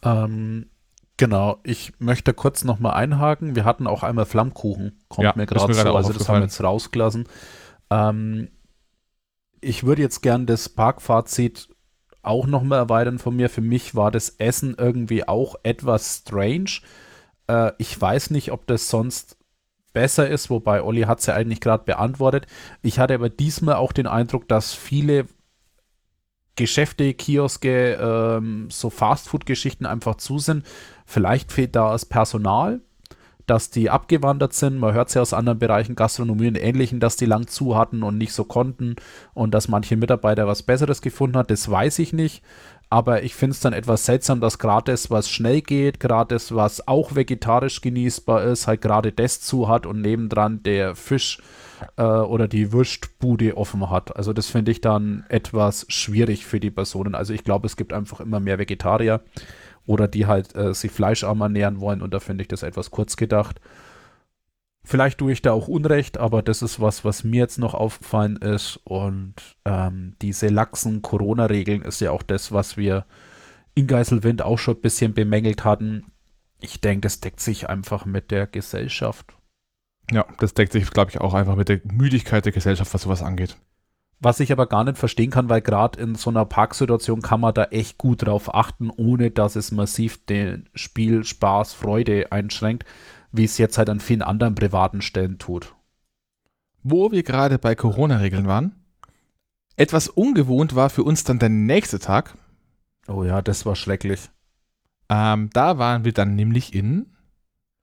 Ähm, 0.04 0.70
genau, 1.18 1.60
ich 1.64 1.94
möchte 2.00 2.34
kurz 2.34 2.64
nochmal 2.64 2.94
einhaken. 2.94 3.56
Wir 3.56 3.66
hatten 3.66 3.88
auch 3.88 4.04
einmal 4.04 4.26
Flammkuchen, 4.26 5.04
kommt 5.08 5.26
Ja, 5.26 5.34
mir 5.36 5.46
gerade 5.46 5.74
so. 5.74 5.96
Also 5.96 6.14
das 6.14 6.28
haben 6.30 6.38
wir 6.38 6.44
jetzt 6.44 6.64
rausgelassen. 6.64 7.28
Ähm, 7.90 8.50
ich 9.62 9.84
würde 9.84 10.02
jetzt 10.02 10.22
gern 10.22 10.46
das 10.46 10.70
Parkfazit 10.70 11.70
auch 12.22 12.48
nochmal 12.48 12.80
erweitern 12.80 13.20
von 13.20 13.36
mir. 13.36 13.50
Für 13.50 13.62
mich 13.62 13.96
war 13.96 14.12
das 14.12 14.30
Essen 14.30 14.76
irgendwie 14.78 15.28
auch 15.28 15.56
etwas 15.64 16.22
strange. 16.22 16.82
Äh, 17.48 17.72
ich 17.78 18.00
weiß 18.00 18.32
nicht, 18.32 18.52
ob 18.52 18.68
das 18.68 18.90
sonst 18.90 19.38
besser 19.94 20.28
ist, 20.28 20.50
wobei 20.50 20.84
Olli 20.84 21.04
hat 21.04 21.20
es 21.20 21.26
ja 21.28 21.36
eigentlich 21.36 21.62
gerade 21.62 21.86
beantwortet. 21.86 22.48
Ich 22.82 23.00
hatte 23.00 23.14
aber 23.14 23.30
diesmal 23.30 23.76
auch 23.76 23.94
den 23.94 24.08
Eindruck, 24.08 24.48
dass 24.48 24.74
viele 24.74 25.26
Geschäfte, 26.56 27.14
Kioske, 27.14 27.94
ähm, 27.94 28.68
so 28.70 28.90
Fastfood-Geschichten 28.90 29.86
einfach 29.86 30.16
zu 30.16 30.40
sind. 30.40 30.66
Vielleicht 31.06 31.52
fehlt 31.52 31.76
da 31.76 31.92
das 31.92 32.06
Personal, 32.06 32.82
dass 33.46 33.70
die 33.70 33.90
abgewandert 33.90 34.54
sind. 34.54 34.80
Man 34.80 34.94
hört 34.94 35.10
es 35.10 35.14
ja 35.14 35.22
aus 35.22 35.34
anderen 35.34 35.60
Bereichen, 35.60 35.96
Gastronomie 35.96 36.48
und 36.48 36.56
Ähnlichen, 36.56 37.00
dass 37.00 37.16
die 37.16 37.26
lang 37.26 37.48
zu 37.48 37.78
hatten 37.78 38.04
und 38.04 38.18
nicht 38.18 38.34
so 38.34 38.44
konnten 38.44 38.96
und 39.34 39.54
dass 39.54 39.68
manche 39.68 39.98
Mitarbeiter 39.98 40.48
was 40.48 40.64
Besseres 40.64 41.02
gefunden 41.02 41.38
hat. 41.38 41.52
Das 41.52 41.70
weiß 41.70 42.00
ich 42.00 42.14
nicht. 42.14 42.44
Aber 42.90 43.24
ich 43.24 43.36
finde 43.36 43.54
es 43.54 43.60
dann 43.60 43.74
etwas 43.74 44.06
seltsam, 44.06 44.40
dass 44.42 44.60
gerade 44.60 44.92
das, 44.92 45.10
was 45.10 45.30
schnell 45.30 45.62
geht, 45.62 46.00
gerade 46.00 46.36
das, 46.36 46.54
was 46.54 46.88
auch 46.88 47.16
vegetarisch 47.16 47.82
genießbar 47.82 48.44
ist, 48.44 48.68
halt 48.68 48.82
gerade 48.82 49.12
das 49.12 49.42
zu 49.42 49.68
hat 49.68 49.86
und 49.86 50.02
nebendran 50.02 50.62
der 50.64 50.96
Fisch 50.96 51.40
äh, 51.98 52.04
oder 52.04 52.48
die 52.48 52.72
Wurstbude 52.72 53.58
offen 53.58 53.90
hat. 53.90 54.16
Also 54.16 54.34
das 54.34 54.48
finde 54.48 54.72
ich 54.72 54.82
dann 54.82 55.26
etwas 55.30 55.86
schwierig 55.90 56.46
für 56.46 56.60
die 56.60 56.72
Personen. 56.72 57.16
Also 57.16 57.34
ich 57.34 57.44
glaube, 57.44 57.68
es 57.68 57.78
gibt 57.78 57.94
einfach 57.94 58.20
immer 58.20 58.40
mehr 58.40 58.60
Vegetarier 58.60 59.22
oder 59.86 60.08
die 60.08 60.26
halt 60.26 60.56
äh, 60.56 60.74
sich 60.74 60.92
fleischarm 60.92 61.42
ernähren 61.42 61.80
wollen 61.80 62.02
und 62.02 62.14
da 62.14 62.20
finde 62.20 62.42
ich 62.44 62.48
das 62.48 62.64
etwas 62.64 62.92
kurz 62.92 63.18
gedacht. 63.18 63.60
Vielleicht 64.86 65.18
tue 65.18 65.32
ich 65.32 65.42
da 65.42 65.52
auch 65.52 65.68
Unrecht, 65.68 66.20
aber 66.20 66.44
das 66.44 66.62
ist 66.62 66.80
was, 66.80 67.04
was 67.04 67.24
mir 67.24 67.40
jetzt 67.40 67.58
noch 67.58 67.74
aufgefallen 67.74 68.38
ist. 68.38 68.80
Und 68.84 69.34
ähm, 69.66 70.16
diese 70.22 70.48
laxen 70.48 71.02
Corona-Regeln 71.02 71.82
ist 71.82 72.02
ja 72.02 72.12
auch 72.12 72.22
das, 72.22 72.52
was 72.52 72.78
wir 72.78 73.06
in 73.74 73.88
Geiselwind 73.88 74.44
auch 74.44 74.60
schon 74.60 74.76
ein 74.76 74.82
bisschen 74.82 75.16
bemängelt 75.16 75.66
hatten. 75.66 76.06
Ich 76.62 76.82
denke, 76.82 77.02
das 77.02 77.20
deckt 77.20 77.40
sich 77.40 77.68
einfach 77.68 78.06
mit 78.06 78.30
der 78.30 78.46
Gesellschaft. 78.46 79.34
Ja, 80.12 80.26
das 80.40 80.54
deckt 80.54 80.72
sich, 80.72 80.90
glaube 80.92 81.12
ich, 81.12 81.22
auch 81.22 81.34
einfach 81.34 81.56
mit 81.56 81.70
der 81.70 81.82
Müdigkeit 81.84 82.46
der 82.46 82.52
Gesellschaft, 82.52 82.94
was 82.94 83.02
sowas 83.04 83.24
angeht. 83.24 83.58
Was 84.20 84.40
ich 84.40 84.52
aber 84.52 84.68
gar 84.68 84.84
nicht 84.84 84.98
verstehen 84.98 85.30
kann, 85.30 85.50
weil 85.50 85.62
gerade 85.62 86.00
in 86.00 86.16
so 86.16 86.30
einer 86.30 86.46
Parksituation 86.46 87.22
kann 87.22 87.42
man 87.42 87.54
da 87.54 87.66
echt 87.66 87.98
gut 87.98 88.26
drauf 88.26 88.54
achten, 88.54 88.90
ohne 88.90 89.30
dass 89.30 89.56
es 89.56 89.72
massiv 89.72 90.26
den 90.26 90.70
Spiel, 90.74 91.24
Spaß, 91.24 91.74
Freude 91.74 92.32
einschränkt, 92.32 92.86
wie 93.32 93.44
es 93.44 93.58
jetzt 93.58 93.78
halt 93.78 93.90
an 93.90 94.00
vielen 94.00 94.22
anderen 94.22 94.56
privaten 94.56 95.02
Stellen 95.02 95.38
tut. 95.38 95.76
Wo 96.82 97.12
wir 97.12 97.24
gerade 97.24 97.60
bei 97.60 97.76
Corona-Regeln 97.76 98.48
waren, 98.48 98.76
etwas 99.76 100.08
ungewohnt 100.08 100.76
war 100.76 100.90
für 100.90 101.04
uns 101.04 101.24
dann 101.24 101.40
der 101.40 101.50
nächste 101.50 102.00
Tag. 102.00 102.38
Oh 103.08 103.24
ja, 103.24 103.42
das 103.42 103.66
war 103.66 103.76
schrecklich. 103.76 104.30
Ähm, 105.10 105.50
da 105.52 105.78
waren 105.78 106.06
wir 106.06 106.14
dann 106.14 106.36
nämlich 106.36 106.74
in 106.74 107.08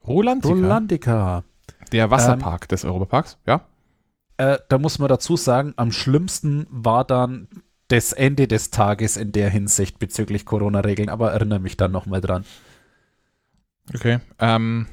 Rolantica, 0.04 0.54
Rolandica. 0.54 1.44
Der 1.92 2.10
Wasserpark 2.10 2.68
des 2.68 2.84
Europaparks. 2.84 3.38
Ja, 3.46 3.66
Äh, 4.38 4.58
da 4.68 4.78
muss 4.78 4.98
man 4.98 5.08
dazu 5.08 5.36
sagen, 5.36 5.74
am 5.76 5.92
schlimmsten 5.92 6.66
war 6.70 7.04
dann 7.04 7.48
das 7.88 8.12
Ende 8.12 8.48
des 8.48 8.70
Tages 8.70 9.16
in 9.16 9.32
der 9.32 9.50
Hinsicht 9.50 9.98
bezüglich 9.98 10.46
Corona-Regeln, 10.46 11.10
aber 11.10 11.32
erinnere 11.32 11.60
mich 11.60 11.76
dann 11.76 11.92
nochmal 11.92 12.20
dran. 12.20 12.44
okay. 13.94 14.20
Ähm, 14.38 14.86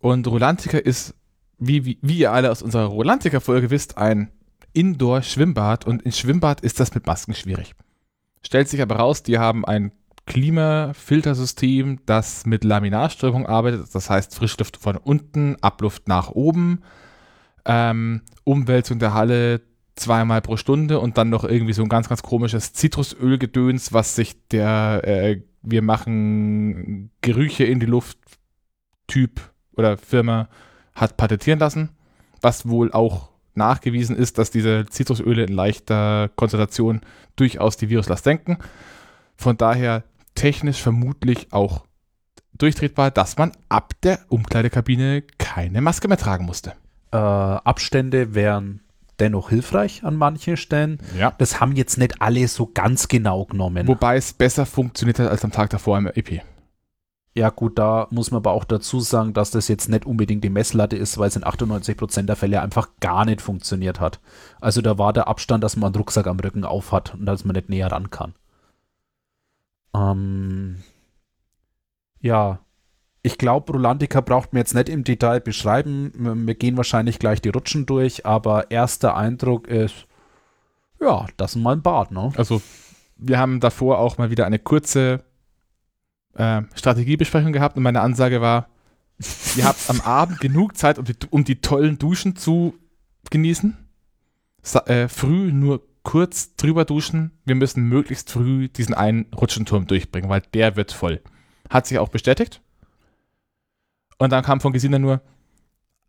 und 0.00 0.26
Rolantica 0.26 0.78
ist, 0.78 1.14
wie, 1.58 1.84
wie, 1.84 1.98
wie 2.02 2.18
ihr 2.18 2.32
alle 2.32 2.50
aus 2.50 2.62
unserer 2.62 2.86
Rolantica-Folge 2.86 3.70
wisst, 3.70 3.98
ein 3.98 4.30
Indoor-Schwimmbad 4.72 5.86
und 5.86 6.02
im 6.02 6.12
Schwimmbad 6.12 6.60
ist 6.60 6.78
das 6.80 6.94
mit 6.94 7.06
Masken 7.06 7.34
schwierig. 7.34 7.74
Stellt 8.42 8.68
sich 8.68 8.80
aber 8.80 8.96
raus, 8.96 9.22
die 9.22 9.38
haben 9.38 9.64
ein 9.64 9.92
Klimafiltersystem, 10.30 11.98
das 12.06 12.46
mit 12.46 12.62
Laminarströmung 12.62 13.46
arbeitet, 13.46 13.92
das 13.92 14.08
heißt 14.08 14.32
Frischluft 14.32 14.76
von 14.76 14.96
unten, 14.96 15.56
Abluft 15.60 16.06
nach 16.06 16.30
oben. 16.30 16.82
ähm, 17.64 18.22
Umwälzung 18.44 19.00
der 19.00 19.12
Halle 19.12 19.60
zweimal 19.96 20.40
pro 20.40 20.56
Stunde 20.56 21.00
und 21.00 21.18
dann 21.18 21.30
noch 21.30 21.42
irgendwie 21.42 21.72
so 21.72 21.82
ein 21.82 21.88
ganz, 21.88 22.08
ganz 22.08 22.22
komisches 22.22 22.72
Zitrusölgedöns, 22.72 23.92
was 23.92 24.14
sich 24.14 24.36
der 24.48 25.02
äh, 25.04 25.42
Wir 25.62 25.82
machen 25.82 27.10
Gerüche 27.22 27.64
in 27.64 27.80
die 27.80 27.86
Luft 27.86 28.16
Typ 29.08 29.40
oder 29.76 29.98
Firma 29.98 30.48
hat 30.94 31.16
patentieren 31.16 31.58
lassen, 31.58 31.90
was 32.40 32.68
wohl 32.68 32.92
auch 32.92 33.30
nachgewiesen 33.54 34.16
ist, 34.16 34.38
dass 34.38 34.52
diese 34.52 34.86
Zitrusöle 34.86 35.42
in 35.42 35.52
leichter 35.52 36.30
Konzentration 36.36 37.00
durchaus 37.34 37.76
die 37.76 37.90
Viruslast 37.90 38.22
senken. 38.22 38.58
Von 39.36 39.56
daher 39.56 40.04
technisch 40.34 40.80
vermutlich 40.80 41.52
auch 41.52 41.84
durchtretbar, 42.54 43.10
dass 43.10 43.36
man 43.38 43.52
ab 43.68 43.94
der 44.02 44.20
Umkleidekabine 44.28 45.22
keine 45.38 45.80
Maske 45.80 46.08
mehr 46.08 46.18
tragen 46.18 46.44
musste. 46.44 46.74
Äh, 47.12 47.16
Abstände 47.16 48.34
wären 48.34 48.80
dennoch 49.18 49.50
hilfreich 49.50 50.04
an 50.04 50.16
manchen 50.16 50.56
Stellen. 50.56 50.98
Ja. 51.18 51.32
Das 51.38 51.60
haben 51.60 51.76
jetzt 51.76 51.98
nicht 51.98 52.22
alle 52.22 52.48
so 52.48 52.70
ganz 52.72 53.08
genau 53.08 53.44
genommen. 53.44 53.86
Wobei 53.86 54.16
es 54.16 54.32
besser 54.32 54.66
funktioniert 54.66 55.18
hat 55.18 55.28
als 55.28 55.44
am 55.44 55.52
Tag 55.52 55.70
davor 55.70 55.98
im 55.98 56.06
EP. 56.06 56.42
Ja, 57.34 57.50
gut, 57.50 57.78
da 57.78 58.08
muss 58.10 58.32
man 58.32 58.38
aber 58.38 58.50
auch 58.50 58.64
dazu 58.64 58.98
sagen, 58.98 59.34
dass 59.34 59.52
das 59.52 59.68
jetzt 59.68 59.88
nicht 59.88 60.04
unbedingt 60.04 60.42
die 60.42 60.50
Messlatte 60.50 60.96
ist, 60.96 61.16
weil 61.16 61.28
es 61.28 61.36
in 61.36 61.44
98% 61.44 62.22
der 62.22 62.34
Fälle 62.34 62.60
einfach 62.60 62.88
gar 62.98 63.24
nicht 63.24 63.40
funktioniert 63.40 64.00
hat. 64.00 64.20
Also 64.60 64.82
da 64.82 64.98
war 64.98 65.12
der 65.12 65.28
Abstand, 65.28 65.62
dass 65.62 65.76
man 65.76 65.88
einen 65.88 65.96
Rucksack 65.96 66.26
am 66.26 66.40
Rücken 66.40 66.64
auf 66.64 66.90
hat 66.90 67.14
und 67.14 67.26
dass 67.26 67.44
man 67.44 67.54
nicht 67.54 67.68
näher 67.68 67.92
ran 67.92 68.10
kann. 68.10 68.34
Ähm, 69.94 70.82
ja, 72.20 72.60
ich 73.22 73.38
glaube, 73.38 73.72
Rolantica 73.72 74.20
braucht 74.20 74.52
mir 74.52 74.60
jetzt 74.60 74.74
nicht 74.74 74.88
im 74.88 75.04
Detail 75.04 75.40
beschreiben. 75.40 76.12
Wir, 76.14 76.34
wir 76.34 76.54
gehen 76.54 76.76
wahrscheinlich 76.76 77.18
gleich 77.18 77.40
die 77.40 77.50
Rutschen 77.50 77.86
durch, 77.86 78.24
aber 78.24 78.70
erster 78.70 79.16
Eindruck 79.16 79.68
ist, 79.68 80.06
ja, 81.00 81.26
das 81.36 81.56
ist 81.56 81.62
mal 81.62 81.72
ein 81.76 81.82
Bad, 81.82 82.12
ne? 82.12 82.32
Also 82.36 82.62
wir 83.16 83.38
haben 83.38 83.60
davor 83.60 83.98
auch 83.98 84.18
mal 84.18 84.30
wieder 84.30 84.46
eine 84.46 84.58
kurze 84.58 85.24
äh, 86.34 86.62
Strategiebesprechung 86.74 87.52
gehabt 87.52 87.76
und 87.76 87.82
meine 87.82 88.00
Ansage 88.00 88.40
war, 88.40 88.68
ihr 89.56 89.64
habt 89.64 89.90
am 89.90 90.00
Abend 90.00 90.40
genug 90.40 90.76
Zeit, 90.76 90.98
um 90.98 91.04
die, 91.04 91.16
um 91.30 91.44
die 91.44 91.60
tollen 91.60 91.98
Duschen 91.98 92.36
zu 92.36 92.74
genießen. 93.30 93.76
Sa 94.62 94.80
äh, 94.80 95.08
früh 95.08 95.52
nur 95.52 95.82
kurz 96.02 96.56
drüber 96.56 96.84
duschen. 96.84 97.32
Wir 97.44 97.54
müssen 97.54 97.84
möglichst 97.84 98.30
früh 98.30 98.68
diesen 98.68 98.94
einen 98.94 99.26
Rutschenturm 99.34 99.86
durchbringen, 99.86 100.30
weil 100.30 100.42
der 100.54 100.76
wird 100.76 100.92
voll. 100.92 101.20
Hat 101.68 101.86
sich 101.86 101.98
auch 101.98 102.08
bestätigt. 102.08 102.60
Und 104.18 104.30
dann 104.30 104.44
kam 104.44 104.60
von 104.60 104.72
Gesina 104.72 104.98
nur, 104.98 105.22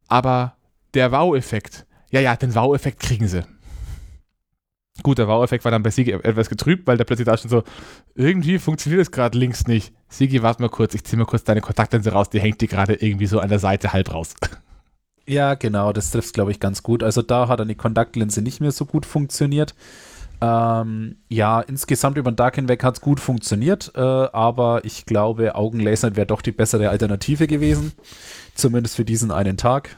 aber 0.07 0.57
der 0.93 1.11
Wow-Effekt, 1.11 1.85
ja, 2.09 2.19
ja, 2.19 2.35
den 2.35 2.53
Wow-Effekt 2.53 2.99
kriegen 2.99 3.27
sie. 3.27 3.45
Gut, 5.03 5.17
der 5.17 5.27
Wow-Effekt 5.27 5.63
war 5.63 5.71
dann 5.71 5.83
bei 5.83 5.89
Sigi 5.89 6.11
etwas 6.11 6.49
getrübt, 6.49 6.85
weil 6.85 6.97
der 6.97 7.05
plötzlich 7.05 7.25
da 7.25 7.37
schon 7.37 7.49
so, 7.49 7.63
irgendwie 8.13 8.59
funktioniert 8.59 9.01
es 9.01 9.11
gerade 9.11 9.37
links 9.37 9.65
nicht. 9.65 9.93
Sigi, 10.09 10.43
warte 10.43 10.61
mal 10.61 10.69
kurz, 10.69 10.93
ich 10.93 11.05
ziehe 11.05 11.17
mal 11.17 11.25
kurz 11.25 11.45
deine 11.45 11.61
Kontaktlinse 11.61 12.11
raus, 12.11 12.29
die 12.29 12.41
hängt 12.41 12.59
dir 12.59 12.67
gerade 12.67 12.95
irgendwie 12.95 13.27
so 13.27 13.39
an 13.39 13.49
der 13.49 13.59
Seite 13.59 13.93
halb 13.93 14.13
raus. 14.13 14.35
Ja, 15.27 15.53
genau, 15.55 15.93
das 15.93 16.11
trifft 16.11 16.33
glaube 16.33 16.51
ich, 16.51 16.59
ganz 16.59 16.83
gut. 16.83 17.03
Also 17.03 17.21
da 17.21 17.47
hat 17.47 17.59
dann 17.59 17.67
die 17.67 17.75
Kontaktlinse 17.75 18.41
nicht 18.41 18.59
mehr 18.59 18.71
so 18.71 18.85
gut 18.85 19.05
funktioniert. 19.05 19.75
Ähm, 20.41 21.17
ja, 21.29 21.61
insgesamt 21.61 22.17
über 22.17 22.31
den 22.31 22.37
Tag 22.37 22.55
hinweg 22.55 22.83
hat 22.83 22.95
es 22.95 23.01
gut 23.01 23.19
funktioniert, 23.19 23.91
äh, 23.95 23.99
aber 23.99 24.83
ich 24.83 25.05
glaube, 25.05 25.53
Augenlasern 25.53 26.15
wäre 26.15 26.25
doch 26.25 26.41
die 26.41 26.51
bessere 26.51 26.89
Alternative 26.89 27.45
gewesen. 27.45 27.93
Zumindest 28.55 28.95
für 28.95 29.05
diesen 29.05 29.29
einen 29.29 29.57
Tag. 29.57 29.95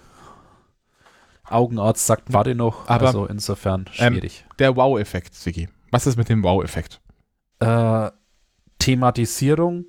Augenarzt 1.46 2.06
sagt, 2.06 2.34
warte 2.34 2.56
noch, 2.56 2.90
Aber, 2.90 3.08
also 3.08 3.26
insofern 3.26 3.86
schwierig. 3.92 4.44
Ähm, 4.44 4.56
der 4.60 4.76
Wow-Effekt, 4.76 5.34
Sigi. 5.34 5.70
Was 5.92 6.08
ist 6.08 6.18
mit 6.18 6.28
dem 6.28 6.44
Wow-Effekt? 6.44 7.00
Äh, 7.60 8.12
Thematisierung, 8.80 9.86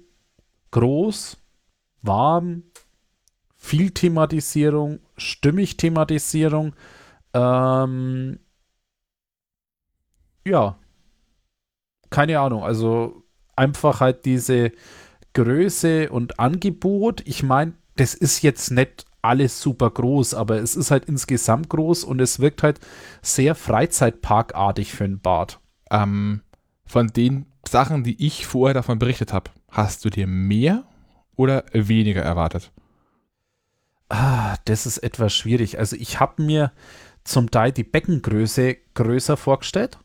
groß, 0.71 1.37
warm, 2.03 2.65
viel 3.65 3.93
Thematisierung, 3.93 5.01
stimmig 5.17 5.79
Thematisierung, 5.79 6.75
ähm, 7.33 8.39
ja, 10.47 10.77
keine 12.11 12.41
Ahnung, 12.41 12.63
also 12.63 13.25
einfach 13.57 14.01
halt 14.01 14.27
diese 14.27 14.73
Größe 15.33 16.11
und 16.11 16.39
Angebot. 16.39 17.23
Ich 17.25 17.43
meine, 17.43 17.73
das 17.97 18.13
ist 18.13 18.43
jetzt 18.43 18.71
nicht 18.71 19.07
alles 19.23 19.63
super 19.63 19.89
groß, 19.89 20.35
aber 20.35 20.57
es 20.57 20.77
ist 20.77 20.91
halt 20.91 21.07
insgesamt 21.07 21.71
groß 21.71 22.05
und 22.05 22.21
es 22.21 22.41
wirkt 22.41 22.63
halt 22.63 22.81
sehr 23.23 23.55
Freizeitparkartig 23.55 24.93
für 24.93 25.05
ein 25.05 25.21
Bad. 25.21 25.59
Ähm, 25.91 26.43
von 26.85 27.07
den 27.07 27.47
Sachen, 27.67 28.05
die 28.05 28.27
ich 28.27 28.47
vorher 28.47 28.75
davon 28.75 28.99
berichtet 28.99 29.33
habe, 29.33 29.51
hast 29.71 30.05
du 30.05 30.11
dir 30.11 30.27
mehr 30.27 30.85
oder 31.35 31.65
weniger 31.73 32.21
erwartet? 32.21 32.71
Ah, 34.17 34.59
das 34.67 34.87
ist 34.87 34.99
etwas 34.99 35.35
schwierig. 35.35 35.77
Also 35.81 35.97
ich 35.97 36.21
habe 36.21 36.41
mir 36.41 36.71
zum 37.25 37.51
Teil 37.51 37.73
die 37.73 37.83
Beckengröße 37.83 38.77
größer 38.95 39.37
vorgestellt. 39.37 39.99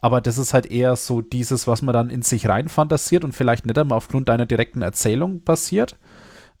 Aber 0.00 0.22
das 0.22 0.38
ist 0.38 0.54
halt 0.54 0.64
eher 0.64 0.96
so 0.96 1.20
dieses, 1.20 1.66
was 1.66 1.82
man 1.82 1.92
dann 1.92 2.08
in 2.08 2.22
sich 2.22 2.48
rein 2.48 2.68
fantasiert 2.70 3.24
und 3.24 3.32
vielleicht 3.32 3.66
nicht 3.66 3.76
einmal 3.76 3.98
aufgrund 3.98 4.30
deiner 4.30 4.46
direkten 4.46 4.80
Erzählung 4.80 5.42
passiert. 5.42 5.98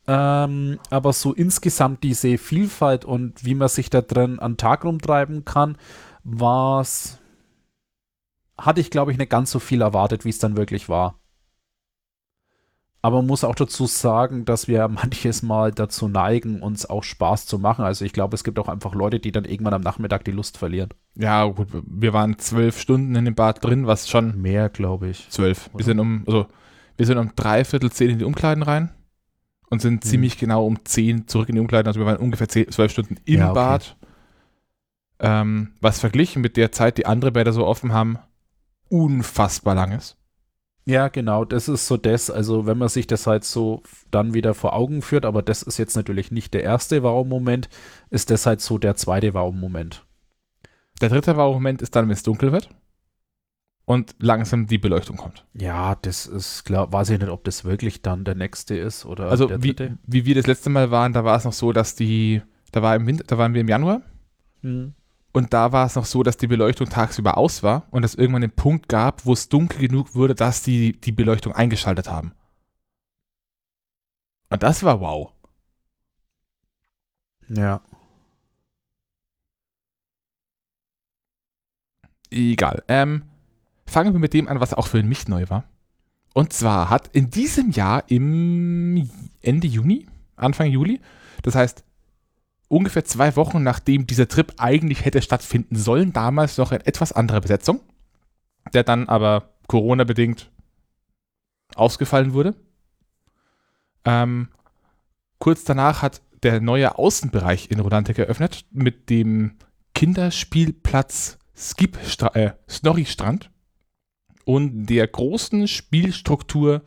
Ähm, 0.06 0.78
aber 0.90 1.14
so 1.14 1.32
insgesamt 1.32 2.02
diese 2.02 2.36
Vielfalt 2.36 3.06
und 3.06 3.42
wie 3.42 3.54
man 3.54 3.68
sich 3.68 3.88
da 3.88 4.02
drin 4.02 4.38
an 4.38 4.58
Tag 4.58 4.84
rumtreiben 4.84 5.46
kann, 5.46 5.78
war's, 6.24 7.18
hatte 8.58 8.82
ich 8.82 8.90
glaube 8.90 9.12
ich 9.12 9.18
nicht 9.18 9.30
ganz 9.30 9.50
so 9.50 9.60
viel 9.60 9.80
erwartet, 9.80 10.26
wie 10.26 10.30
es 10.30 10.38
dann 10.38 10.58
wirklich 10.58 10.90
war. 10.90 11.18
Aber 13.06 13.18
man 13.18 13.26
muss 13.26 13.44
auch 13.44 13.54
dazu 13.54 13.86
sagen, 13.86 14.44
dass 14.46 14.66
wir 14.66 14.88
manches 14.88 15.44
Mal 15.44 15.70
dazu 15.70 16.08
neigen, 16.08 16.60
uns 16.60 16.90
auch 16.90 17.04
Spaß 17.04 17.46
zu 17.46 17.60
machen. 17.60 17.84
Also 17.84 18.04
ich 18.04 18.12
glaube, 18.12 18.34
es 18.34 18.42
gibt 18.42 18.58
auch 18.58 18.66
einfach 18.66 18.96
Leute, 18.96 19.20
die 19.20 19.30
dann 19.30 19.44
irgendwann 19.44 19.74
am 19.74 19.82
Nachmittag 19.82 20.24
die 20.24 20.32
Lust 20.32 20.58
verlieren. 20.58 20.88
Ja, 21.14 21.44
gut, 21.44 21.68
wir 21.86 22.12
waren 22.12 22.36
zwölf 22.40 22.80
Stunden 22.80 23.14
in 23.14 23.24
dem 23.24 23.36
Bad 23.36 23.64
drin, 23.64 23.86
was 23.86 24.08
schon. 24.08 24.42
Mehr, 24.42 24.68
glaube 24.70 25.06
ich. 25.06 25.30
Zwölf. 25.30 25.70
Wir 25.72 25.84
sind 25.84 26.00
um, 26.00 26.24
also, 26.26 26.46
wir 26.96 27.06
sind 27.06 27.18
um 27.18 27.30
dreiviertel 27.36 27.92
zehn 27.92 28.10
in 28.10 28.18
die 28.18 28.24
Umkleiden 28.24 28.64
rein 28.64 28.90
und 29.70 29.80
sind 29.80 30.02
Hm. 30.02 30.10
ziemlich 30.10 30.36
genau 30.36 30.66
um 30.66 30.84
zehn 30.84 31.28
zurück 31.28 31.48
in 31.48 31.54
die 31.54 31.60
Umkleiden. 31.60 31.86
Also 31.86 32.00
wir 32.00 32.06
waren 32.06 32.16
ungefähr 32.16 32.48
zehn, 32.48 32.68
zwölf 32.72 32.90
Stunden 32.90 33.18
im 33.24 33.38
Ja, 33.38 33.50
okay. 33.50 33.54
Bad. 33.54 33.96
Ähm, 35.20 35.74
was 35.80 36.00
verglichen 36.00 36.42
mit 36.42 36.56
der 36.56 36.72
Zeit, 36.72 36.98
die 36.98 37.06
andere 37.06 37.30
Bäder 37.30 37.52
so 37.52 37.68
offen 37.68 37.92
haben, 37.92 38.18
unfassbar 38.88 39.76
lang 39.76 39.92
ist. 39.92 40.16
Ja, 40.88 41.08
genau, 41.08 41.44
das 41.44 41.68
ist 41.68 41.88
so 41.88 41.96
das. 41.96 42.30
Also, 42.30 42.66
wenn 42.66 42.78
man 42.78 42.88
sich 42.88 43.06
das 43.08 43.26
halt 43.26 43.44
so 43.44 43.82
dann 44.12 44.34
wieder 44.34 44.54
vor 44.54 44.72
Augen 44.74 45.02
führt, 45.02 45.24
aber 45.24 45.42
das 45.42 45.62
ist 45.62 45.78
jetzt 45.78 45.96
natürlich 45.96 46.30
nicht 46.30 46.54
der 46.54 46.62
erste 46.62 47.02
Wow-Moment, 47.02 47.68
ist 48.10 48.30
das 48.30 48.46
halt 48.46 48.60
so 48.60 48.78
der 48.78 48.94
zweite 48.94 49.34
Wow-Moment. 49.34 50.06
Der 51.00 51.08
dritte 51.08 51.36
Wow-Moment 51.36 51.82
ist 51.82 51.96
dann, 51.96 52.06
wenn 52.06 52.12
es 52.14 52.22
dunkel 52.22 52.52
wird 52.52 52.68
und 53.84 54.14
langsam 54.18 54.66
die 54.66 54.78
Beleuchtung 54.78 55.16
kommt. 55.16 55.44
Ja, 55.54 55.94
das 55.96 56.26
ist 56.26 56.64
klar. 56.64 56.92
Weiß 56.92 57.10
ich 57.10 57.18
nicht, 57.18 57.30
ob 57.30 57.44
das 57.44 57.64
wirklich 57.64 58.02
dann 58.02 58.24
der 58.24 58.34
nächste 58.34 58.76
ist 58.76 59.04
oder 59.04 59.28
Also 59.30 59.46
der 59.46 59.62
wie, 59.62 59.74
dritte. 59.74 59.98
wie 60.06 60.24
wir 60.24 60.34
das 60.34 60.46
letzte 60.46 60.70
Mal 60.70 60.90
waren, 60.90 61.12
da 61.12 61.24
war 61.24 61.36
es 61.36 61.44
noch 61.44 61.52
so, 61.52 61.72
dass 61.72 61.94
die, 61.94 62.42
da 62.72 62.82
war 62.82 62.96
im 62.96 63.06
Winter, 63.06 63.24
da 63.26 63.38
waren 63.38 63.54
wir 63.54 63.60
im 63.60 63.68
Januar 63.68 64.02
Hm. 64.62 64.94
Und 65.36 65.52
da 65.52 65.70
war 65.70 65.84
es 65.84 65.96
noch 65.96 66.06
so, 66.06 66.22
dass 66.22 66.38
die 66.38 66.46
Beleuchtung 66.46 66.88
tagsüber 66.88 67.36
aus 67.36 67.62
war 67.62 67.86
und 67.90 68.04
es 68.04 68.14
irgendwann 68.14 68.42
einen 68.42 68.52
Punkt 68.52 68.88
gab, 68.88 69.26
wo 69.26 69.34
es 69.34 69.50
dunkel 69.50 69.86
genug 69.86 70.14
wurde, 70.14 70.34
dass 70.34 70.62
die 70.62 70.98
die 70.98 71.12
Beleuchtung 71.12 71.52
eingeschaltet 71.52 72.08
haben. 72.10 72.32
Und 74.48 74.62
das 74.62 74.82
war 74.82 75.00
wow. 75.00 75.32
Ja. 77.48 77.82
Egal. 82.30 82.82
Ähm, 82.88 83.24
fangen 83.86 84.14
wir 84.14 84.20
mit 84.20 84.32
dem 84.32 84.48
an, 84.48 84.60
was 84.60 84.72
auch 84.72 84.86
für 84.86 85.02
mich 85.02 85.28
neu 85.28 85.50
war. 85.50 85.64
Und 86.32 86.54
zwar 86.54 86.88
hat 86.88 87.08
in 87.14 87.28
diesem 87.28 87.72
Jahr 87.72 88.04
im 88.08 89.10
Ende 89.42 89.66
Juni, 89.66 90.06
Anfang 90.36 90.68
Juli, 90.68 91.00
das 91.42 91.54
heißt 91.54 91.84
ungefähr 92.68 93.04
zwei 93.04 93.36
Wochen 93.36 93.62
nachdem 93.62 94.06
dieser 94.06 94.28
Trip 94.28 94.54
eigentlich 94.58 95.04
hätte 95.04 95.22
stattfinden 95.22 95.76
sollen, 95.76 96.12
damals 96.12 96.58
noch 96.58 96.72
in 96.72 96.80
etwas 96.80 97.12
anderer 97.12 97.40
Besetzung, 97.40 97.80
der 98.72 98.82
dann 98.82 99.08
aber 99.08 99.54
Corona-bedingt 99.66 100.50
ausgefallen 101.74 102.32
wurde. 102.32 102.54
Ähm, 104.04 104.48
kurz 105.38 105.64
danach 105.64 106.02
hat 106.02 106.22
der 106.42 106.60
neue 106.60 106.98
Außenbereich 106.98 107.70
in 107.70 107.80
Rolantic 107.80 108.18
eröffnet 108.18 108.64
mit 108.70 109.10
dem 109.10 109.56
Kinderspielplatz 109.94 111.38
Skip 111.56 111.98
äh, 112.34 112.50
Snorri 112.68 113.06
Strand 113.06 113.50
und 114.44 114.86
der 114.86 115.06
großen 115.08 115.66
Spielstruktur 115.66 116.82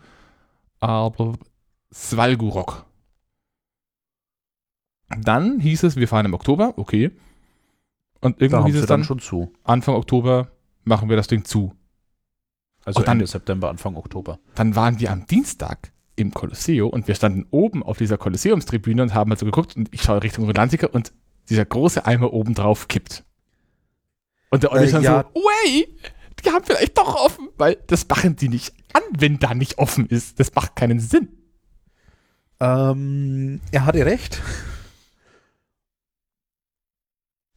äh, 0.82 1.10
Svalgurok. 1.92 2.86
Dann 5.18 5.60
hieß 5.60 5.84
es, 5.84 5.96
wir 5.96 6.08
fahren 6.08 6.26
im 6.26 6.34
Oktober, 6.34 6.74
okay. 6.78 7.12
Und 8.22 8.38
Da 8.40 8.46
irgendwie 8.46 8.56
haben 8.58 8.66
hieß 8.68 8.76
es 8.76 8.82
dann 8.86 9.00
dann, 9.02 9.04
schon 9.06 9.20
zu. 9.20 9.52
Anfang 9.64 9.96
Oktober 9.96 10.52
machen 10.84 11.10
wir 11.10 11.16
das 11.16 11.28
Ding 11.28 11.46
zu. 11.46 11.74
Also 12.86 13.00
Und 13.00 13.08
dann- 13.08 13.18
Ende 13.18 13.28
September, 13.28 13.70
Anfang 13.70 13.96
Oktober. 13.96 14.40
Dann 14.56 14.76
waren 14.76 15.00
wir 15.00 15.12
am 15.12 15.26
Dienstag 15.26 15.92
im 16.16 16.34
Colosseo 16.34 16.88
und 16.88 17.08
wir 17.08 17.16
standen 17.16 17.46
oben 17.50 17.82
auf 17.82 17.98
dieser 17.98 18.18
Kolosseumstribüne 18.18 19.02
und 19.02 19.14
haben 19.14 19.32
also 19.32 19.46
geguckt 19.46 19.76
und 19.78 19.88
ich 19.94 20.02
schaue 20.02 20.22
Richtung 20.22 20.46
Rolantica 20.46 20.88
und 20.88 21.14
dieser 21.50 21.66
große 21.66 22.06
Eimer 22.06 22.34
oben 22.34 22.54
drauf 22.56 22.88
kippt. 22.88 23.24
Und 24.52 24.64
der 24.64 24.72
Olli 24.72 24.86
Äh, 24.86 24.90
schon 24.90 25.04
ja. 25.04 25.26
so, 25.34 25.42
way, 25.42 25.88
die 26.44 26.50
haben 26.52 26.64
vielleicht 26.66 26.98
doch 26.98 27.16
offen, 27.16 27.48
weil 27.58 27.78
das 27.88 28.08
machen 28.08 28.36
die 28.36 28.50
nicht 28.50 28.74
an, 28.94 29.02
wenn 29.18 29.40
da 29.40 29.54
nicht 29.54 29.78
offen 29.78 30.08
ist. 30.08 30.40
Das 30.40 30.54
macht 30.56 30.76
keinen 30.76 31.00
Sinn. 31.00 31.30
Ähm, 32.60 33.62
er 33.72 33.86
hatte 33.86 34.06
recht. 34.06 34.42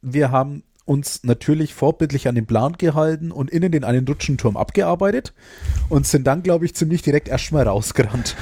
Wir 0.03 0.31
haben 0.31 0.63
uns 0.85 1.23
natürlich 1.23 1.75
vorbildlich 1.75 2.29
an 2.29 2.35
den 2.35 2.47
Plan 2.47 2.75
gehalten 2.75 3.31
und 3.31 3.51
innen 3.51 3.73
den 3.73 3.85
einen 3.85 4.07
Rutschenturm 4.07 4.57
abgearbeitet 4.57 5.33
und 5.89 6.07
sind 6.07 6.27
dann, 6.27 6.43
glaube 6.43 6.65
ich, 6.65 6.75
ziemlich 6.75 7.03
direkt 7.03 7.29
erstmal 7.29 7.67
rausgerannt. 7.67 8.37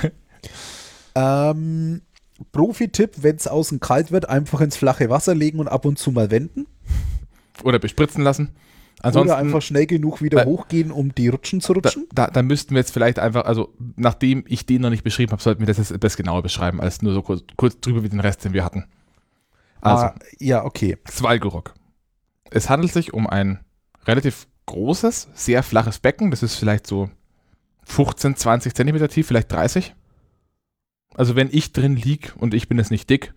ähm, 1.14 2.00
Profi-Tipp, 2.52 3.16
wenn 3.18 3.36
es 3.36 3.46
außen 3.46 3.80
kalt 3.80 4.10
wird, 4.10 4.28
einfach 4.28 4.60
ins 4.62 4.76
flache 4.76 5.10
Wasser 5.10 5.34
legen 5.34 5.58
und 5.58 5.68
ab 5.68 5.84
und 5.84 5.98
zu 5.98 6.10
mal 6.10 6.30
wenden. 6.30 6.66
Oder 7.62 7.78
bespritzen 7.78 8.24
lassen. 8.24 8.50
Ansonsten, 9.02 9.30
Oder 9.30 9.38
einfach 9.38 9.62
schnell 9.62 9.86
genug 9.86 10.20
wieder 10.20 10.42
Äh, 10.42 10.46
hochgehen, 10.46 10.90
um 10.90 11.14
die 11.14 11.28
Rutschen 11.28 11.60
zu 11.60 11.72
da, 11.72 11.78
rutschen. 11.78 12.06
da, 12.12 12.26
da 12.26 12.42
müssten 12.42 12.74
wir 12.74 12.78
jetzt 12.80 12.92
vielleicht 12.92 13.18
einfach, 13.18 13.44
also 13.44 13.72
nachdem 13.96 14.44
ich 14.46 14.66
den 14.66 14.82
noch 14.82 14.90
nicht 14.90 15.04
beschrieben 15.04 15.32
habe, 15.32 15.42
sollten 15.42 15.60
wir 15.60 15.66
das 15.66 15.78
jetzt 15.78 15.90
etwas 15.90 16.16
genauer 16.16 16.42
beschreiben, 16.42 16.80
als 16.80 17.00
nur 17.00 17.14
so 17.14 17.22
kurz, 17.22 17.42
kurz 17.56 17.80
drüber 17.80 18.02
wie 18.02 18.10
den 18.10 18.20
Rest, 18.20 18.44
den 18.44 18.52
wir 18.52 18.64
hatten. 18.64 18.84
Also, 19.80 20.06
ah, 20.06 20.14
ja, 20.38 20.64
okay. 20.64 20.98
Svalgorok. 21.08 21.74
Es 22.50 22.68
handelt 22.68 22.92
sich 22.92 23.14
um 23.14 23.26
ein 23.26 23.64
relativ 24.06 24.46
großes, 24.66 25.28
sehr 25.34 25.62
flaches 25.62 25.98
Becken. 25.98 26.30
Das 26.30 26.42
ist 26.42 26.56
vielleicht 26.56 26.86
so 26.86 27.10
15, 27.84 28.36
20 28.36 28.74
Zentimeter 28.74 29.08
tief, 29.08 29.26
vielleicht 29.26 29.50
30. 29.52 29.94
Also 31.14 31.36
wenn 31.36 31.48
ich 31.50 31.72
drin 31.72 31.96
lieg 31.96 32.34
und 32.38 32.54
ich 32.54 32.68
bin 32.68 32.78
jetzt 32.78 32.90
nicht 32.90 33.10
dick, 33.10 33.34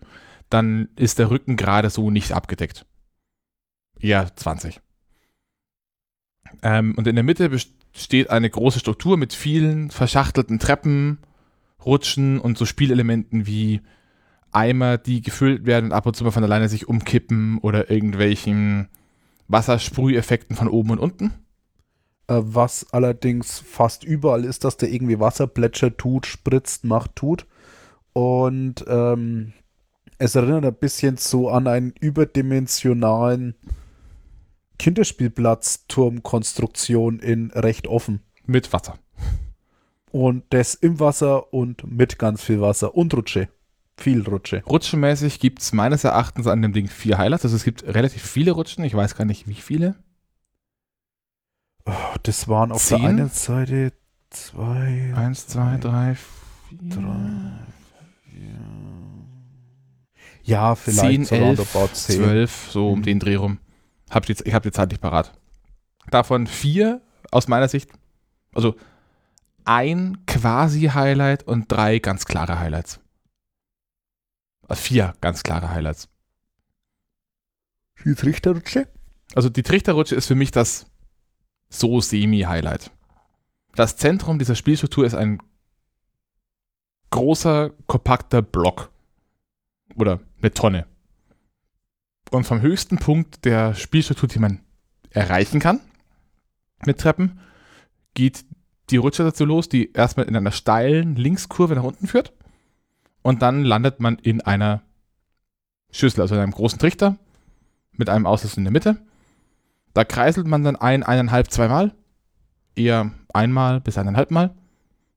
dann 0.48 0.88
ist 0.96 1.18
der 1.18 1.30
Rücken 1.30 1.56
gerade 1.56 1.90
so 1.90 2.10
nicht 2.10 2.32
abgedeckt. 2.32 2.86
Eher 3.98 4.34
20. 4.34 4.80
Ähm, 6.62 6.94
und 6.96 7.06
in 7.06 7.14
der 7.14 7.24
Mitte 7.24 7.48
besteht 7.48 8.30
eine 8.30 8.48
große 8.48 8.78
Struktur 8.78 9.16
mit 9.16 9.32
vielen 9.32 9.90
verschachtelten 9.90 10.58
Treppen, 10.58 11.18
Rutschen 11.84 12.40
und 12.40 12.56
so 12.56 12.64
Spielelementen 12.64 13.46
wie 13.46 13.80
Eimer, 14.54 14.98
die 14.98 15.20
gefüllt 15.20 15.66
werden 15.66 15.86
und 15.86 15.92
ab 15.92 16.06
und 16.06 16.14
zu 16.14 16.24
mal 16.24 16.30
von 16.30 16.44
alleine 16.44 16.68
sich 16.68 16.88
umkippen 16.88 17.58
oder 17.58 17.90
irgendwelchen 17.90 18.88
Wassersprüheffekten 19.48 20.56
von 20.56 20.68
oben 20.68 20.90
und 20.90 20.98
unten. 20.98 21.34
Äh, 22.26 22.40
was 22.40 22.92
allerdings 22.92 23.58
fast 23.58 24.04
überall 24.04 24.44
ist, 24.44 24.64
dass 24.64 24.76
der 24.76 24.90
irgendwie 24.90 25.20
Wasserplätscher 25.20 25.96
tut, 25.96 26.26
spritzt, 26.26 26.84
macht, 26.84 27.16
tut. 27.16 27.46
Und 28.12 28.84
ähm, 28.88 29.52
es 30.18 30.34
erinnert 30.34 30.64
ein 30.64 30.74
bisschen 30.74 31.16
so 31.16 31.48
an 31.50 31.66
einen 31.66 31.94
überdimensionalen 32.00 33.54
Kinderspielplatz-Turmkonstruktion 34.78 37.18
in 37.18 37.50
recht 37.50 37.86
offen. 37.86 38.20
Mit 38.46 38.72
Wasser. 38.72 38.98
Und 40.10 40.44
das 40.50 40.74
im 40.74 41.00
Wasser 41.00 41.52
und 41.52 41.90
mit 41.90 42.18
ganz 42.18 42.42
viel 42.42 42.60
Wasser 42.60 42.94
und 42.94 43.14
Rutsche. 43.14 43.48
Viel 43.96 44.22
Rutsche. 44.22 44.62
Rutschenmäßig 44.66 45.38
gibt 45.38 45.62
es 45.62 45.72
meines 45.72 46.02
Erachtens 46.04 46.46
an 46.46 46.60
dem 46.62 46.72
Ding 46.72 46.88
vier 46.88 47.16
Highlights. 47.18 47.44
Also 47.44 47.56
es 47.56 47.64
gibt 47.64 47.84
relativ 47.84 48.22
viele 48.22 48.50
Rutschen. 48.52 48.84
Ich 48.84 48.94
weiß 48.94 49.14
gar 49.16 49.24
nicht, 49.24 49.46
wie 49.48 49.54
viele. 49.54 49.94
Oh, 51.86 51.92
das 52.22 52.48
waren 52.48 52.72
auf 52.72 52.82
Zehn? 52.82 52.98
der 53.00 53.08
einen 53.08 53.28
Seite 53.28 53.92
zwei, 54.30 55.12
Eins, 55.14 55.46
zwei, 55.46 55.76
drei, 55.76 56.16
vier, 56.16 56.78
drei, 56.88 57.52
ja, 60.42 60.74
vielleicht 60.74 61.00
zehn, 61.00 61.24
so 61.24 61.34
elf, 61.34 61.44
roundabout 61.74 61.94
zehn. 61.94 62.16
zwölf, 62.16 62.68
so 62.70 62.90
um 62.90 62.98
Mhm. 62.98 63.02
den 63.04 63.18
Dreh 63.20 63.36
rum. 63.36 63.58
Hab 64.10 64.26
die, 64.26 64.34
ich 64.44 64.54
habe 64.54 64.68
die 64.68 64.72
Zahl 64.72 64.86
nicht 64.86 65.00
parat. 65.00 65.32
Davon 66.10 66.46
vier 66.46 67.00
aus 67.30 67.48
meiner 67.48 67.68
Sicht, 67.68 67.90
also 68.54 68.74
ein 69.64 70.18
quasi-Highlight 70.26 71.44
und 71.44 71.70
drei 71.72 71.98
ganz 71.98 72.26
klare 72.26 72.58
Highlights. 72.58 73.00
Äh, 74.68 74.74
Vier 74.74 75.14
ganz 75.20 75.42
klare 75.42 75.70
Highlights. 75.70 76.08
Schiedsrichterrutsche? 77.96 78.88
Also 79.34 79.48
die 79.48 79.62
Trichterrutsche 79.62 80.14
ist 80.14 80.26
für 80.26 80.34
mich 80.34 80.50
das 80.50 80.86
so 81.68 82.00
semi-Highlight. 82.00 82.90
Das 83.74 83.96
Zentrum 83.96 84.38
dieser 84.38 84.54
Spielstruktur 84.54 85.04
ist 85.04 85.14
ein 85.14 85.40
großer, 87.10 87.70
kompakter 87.86 88.42
Block. 88.42 88.90
Oder 89.96 90.20
eine 90.40 90.52
Tonne. 90.52 90.86
Und 92.30 92.44
vom 92.44 92.60
höchsten 92.60 92.98
Punkt 92.98 93.44
der 93.44 93.74
Spielstruktur, 93.74 94.28
die 94.28 94.38
man 94.38 94.60
erreichen 95.10 95.60
kann, 95.60 95.80
mit 96.84 96.98
Treppen, 96.98 97.38
geht 98.14 98.44
die 98.90 98.96
Rutsche 98.96 99.22
dazu 99.22 99.44
los, 99.44 99.68
die 99.68 99.92
erstmal 99.92 100.26
in 100.26 100.36
einer 100.36 100.50
steilen 100.50 101.16
Linkskurve 101.16 101.74
nach 101.74 101.84
unten 101.84 102.06
führt. 102.06 102.32
Und 103.26 103.40
dann 103.40 103.64
landet 103.64 104.00
man 104.00 104.16
in 104.18 104.42
einer 104.42 104.82
Schüssel, 105.90 106.20
also 106.20 106.34
in 106.34 106.42
einem 106.42 106.52
großen 106.52 106.78
Trichter, 106.78 107.16
mit 107.92 108.10
einem 108.10 108.26
Auslass 108.26 108.58
in 108.58 108.64
der 108.64 108.72
Mitte. 108.72 108.98
Da 109.94 110.04
kreiselt 110.04 110.46
man 110.46 110.62
dann 110.62 110.76
ein, 110.76 111.02
eineinhalb, 111.02 111.50
zweimal. 111.50 111.94
Eher 112.76 113.12
einmal 113.32 113.80
bis 113.80 113.96
eineinhalb 113.96 114.30
Mal. 114.30 114.54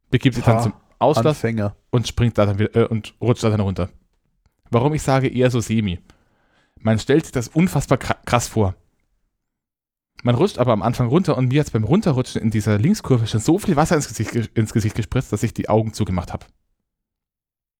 Begibt 0.10 0.36
sich 0.36 0.45
dann 0.45 0.61
zum 0.64 0.74
Auslass 1.00 1.26
Anfänger. 1.38 1.76
und 1.90 2.08
springt 2.08 2.38
da 2.38 2.45
dann 2.45 2.60
wieder, 2.60 2.76
äh, 2.76 2.86
und 2.88 3.14
rutscht 3.19 3.44
da 3.44 3.50
dann 3.50 3.60
runter. 3.60 3.90
Warum 4.69 4.94
ich 4.94 5.02
sage 5.02 5.27
eher 5.27 5.52
so 5.52 5.60
semi. 5.60 6.00
Man 6.80 7.00
stellt 7.00 7.26
sich 7.26 7.32
das 7.34 7.50
unfassbar 7.50 7.98
kra- 7.98 8.24
krass 8.26 8.48
vor. 8.48 8.76
Man 10.24 10.36
rutscht 10.36 10.60
aber 10.60 10.72
am 10.72 10.82
Anfang 10.82 11.08
runter 11.08 11.36
und 11.38 11.50
mir 11.50 11.56
jetzt 11.56 11.74
beim 11.74 11.84
Runterrutschen 11.84 12.42
in 12.42 12.52
dieser 12.52 12.77
Linkskurve 12.77 13.27
schon 13.27 13.42
so 13.42 13.60
viel 13.60 13.76
Wasser 13.76 13.95
ins 13.95 14.08
Gesicht, 14.08 14.32
ge- 14.32 14.48
ins 14.53 14.72
Gesicht 14.74 14.95
gespritzt, 14.95 15.34
dass 15.34 15.44
ich 15.44 15.53
die 15.53 15.68
Augen 15.68 15.94
zugemacht 15.94 16.32
habe. 16.32 16.45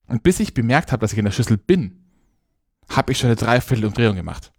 Und 0.08 0.24
bis 0.24 0.40
ich 0.40 0.54
bemerkt 0.54 0.92
habe, 0.92 1.02
dass 1.02 1.12
ich 1.14 1.20
in 1.20 1.26
der 1.26 1.32
Schüssel 1.32 1.58
bin, 1.58 2.04
habe 2.90 3.12
ich 3.12 3.18
schon 3.18 3.28
eine 3.28 3.36
Dreiviertelumdrehung 3.36 4.16
gemacht. 4.16 4.54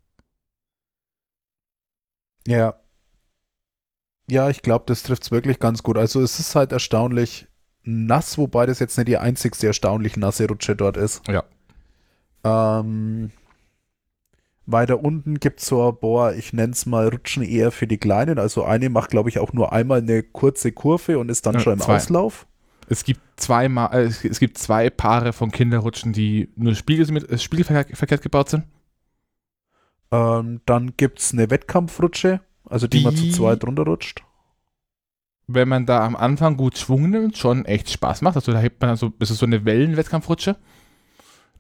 Ja. 2.47 2.75
Ja, 4.31 4.51
ich 4.51 4.61
glaube, 4.63 4.85
das 4.87 5.03
trifft 5.03 5.23
es 5.23 5.31
wirklich 5.31 5.59
ganz 5.59 5.83
gut. 5.83 5.97
Also 5.97 6.21
es 6.21 6.39
ist 6.39 6.55
halt 6.55 6.73
erstaunlich 6.73 7.49
nass, 7.83 8.37
wobei 8.37 8.67
das 8.67 8.79
jetzt 8.79 8.99
nicht 8.99 9.09
die 9.09 9.17
einzigste 9.17 9.67
erstaunlich 9.67 10.17
nasse 10.19 10.47
Rutsche 10.47 10.77
dort 10.77 10.99
ist. 10.99 11.27
Ja. 11.29 11.45
Ähm, 12.45 13.31
weiter 14.67 15.03
unten 15.03 15.41
gibt 15.41 15.61
es 15.61 15.67
so 15.67 15.89
ein, 15.89 15.97
boah, 15.99 16.35
ich 16.35 16.53
nenne 16.53 16.73
es 16.75 16.85
mal 16.85 17.09
Rutschen 17.09 17.43
eher 17.43 17.71
für 17.71 17.87
die 17.87 17.97
Kleinen. 17.97 18.39
Also 18.39 18.65
eine 18.65 18.91
macht, 18.91 19.11
glaube 19.11 19.31
ich, 19.31 19.39
auch 19.39 19.55
nur 19.55 19.73
einmal 19.73 20.01
eine 20.01 20.23
kurze 20.23 20.73
Kurve 20.73 21.19
und 21.19 21.31
ist 21.31 21.47
dann 21.47 21.55
Ja, 21.55 21.61
schon 21.61 21.73
im 21.75 21.81
zwei. 21.81 21.97
Auslauf. 21.97 22.47
Es 22.91 23.05
gibt 23.05 23.21
zwei, 23.37 23.69
Ma 23.69 23.87
äh, 23.93 24.05
es 24.05 24.41
gibt 24.41 24.59
zwei 24.59 24.89
Paare 24.91 25.33
von 25.33 25.51
Kinderrutschen, 25.51 26.13
die 26.13 26.49
nur 26.57 26.75
spiegel 26.75 27.17
äh, 27.31 27.39
spiegelverkehrt 27.39 28.23
gebaut 28.23 28.49
sind. 28.49 28.65
Ähm, 30.11 30.61
dann 30.67 30.97
gibt 30.97 31.19
es 31.21 31.33
eine 31.33 31.51
Wettkampfrutsche, 31.51 32.41
also 32.65 32.87
die, 32.87 33.03
man 33.03 33.15
zu 33.15 33.25
Die- 33.25 33.31
zweit 33.33 33.63
runterrutscht. 33.65 34.23
wenn 35.47 35.69
man 35.69 35.87
da 35.87 36.05
am 36.05 36.17
Anfang 36.17 36.57
gut 36.57 36.77
Schwung 36.79 37.11
nimmt, 37.11 37.37
schon 37.39 37.65
echt 37.65 37.91
Spaß 37.91 38.23
macht. 38.23 38.37
Also 38.37 38.53
da 38.53 38.59
hebt 38.61 38.81
man 38.81 38.91
also, 38.91 39.11
das 39.19 39.31
ist 39.31 39.39
so 39.39 39.47
eine 39.47 39.65
Wellenwettkampfrutsche. 39.65 40.57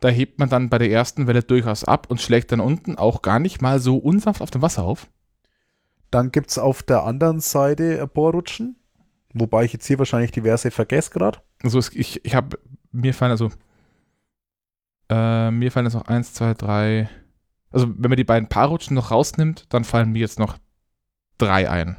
Da 0.01 0.09
hebt 0.09 0.39
man 0.39 0.49
dann 0.49 0.69
bei 0.69 0.79
der 0.79 0.91
ersten 0.91 1.27
Welle 1.27 1.43
durchaus 1.43 1.85
ab 1.85 2.07
und 2.11 2.21
schlägt 2.21 2.53
dann 2.53 2.61
unten 2.61 2.97
auch 2.97 3.21
gar 3.23 3.39
nicht 3.39 3.61
mal 3.63 3.81
so 3.81 3.97
unsanft 3.97 4.41
auf 4.43 4.51
dem 4.51 4.63
Wasser 4.63 4.85
auf. 4.85 5.09
Dann 6.11 6.31
gibt 6.33 6.51
es 6.51 6.59
auf 6.59 6.83
der 6.83 7.03
anderen 7.05 7.41
Seite 7.41 8.01
ein 8.01 8.09
paar 8.09 8.31
Rutschen, 8.33 8.77
wobei 9.35 9.65
ich 9.65 9.73
jetzt 9.73 9.87
hier 9.87 9.99
wahrscheinlich 9.99 10.31
diverse 10.31 10.71
vergesse 10.71 11.11
gerade. 11.11 11.39
Also 11.63 11.79
es, 11.79 11.91
ich, 11.95 12.25
ich 12.25 12.35
habe, 12.35 12.59
mir 12.93 13.15
fallen 13.15 13.33
also, 13.33 13.51
äh, 15.09 15.51
mir 15.51 15.71
fallen 15.73 15.87
jetzt 15.87 15.95
noch 15.95 16.07
eins, 16.09 16.35
zwei, 16.35 16.55
drei, 16.55 17.09
also 17.71 17.89
wenn 17.97 18.11
man 18.11 18.17
die 18.17 18.25
beiden 18.25 18.49
Paarrutschen 18.49 18.95
noch 18.95 19.11
rausnimmt, 19.11 19.67
dann 19.71 19.85
fallen 19.85 20.13
mir 20.13 20.21
jetzt 20.21 20.39
noch 20.39 20.59
drei 21.39 21.69
ein. 21.71 21.97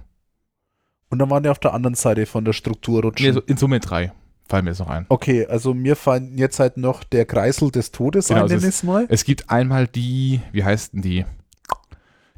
Und 1.10 1.20
dann 1.20 1.30
waren 1.30 1.42
die 1.44 1.50
auf 1.50 1.60
der 1.60 1.74
anderen 1.74 1.96
Seite 1.96 2.26
von 2.26 2.46
der 2.46 2.54
Struktur 2.54 3.02
rutschen. 3.02 3.26
Nee, 3.26 3.32
so 3.34 3.42
in 3.42 3.58
Summe 3.58 3.80
drei 3.80 4.12
fallen 4.48 4.66
mir 4.66 4.72
jetzt 4.72 4.80
noch 4.80 4.90
ein. 4.90 5.06
Okay, 5.10 5.46
also 5.48 5.74
mir 5.74 5.96
fallen 5.96 6.38
jetzt 6.38 6.60
halt 6.60 6.78
noch 6.78 7.04
der 7.04 7.26
Kreisel 7.26 7.72
des 7.72 7.92
Todes 7.92 8.28
Genau, 8.28 8.42
ein, 8.46 8.52
also 8.52 8.68
es- 8.68 8.84
mal. 8.84 9.06
Es 9.10 9.24
gibt 9.24 9.50
einmal 9.50 9.88
die, 9.88 10.42
wie 10.52 10.64
heißt 10.64 10.94
denn 10.94 11.02
die? 11.02 11.26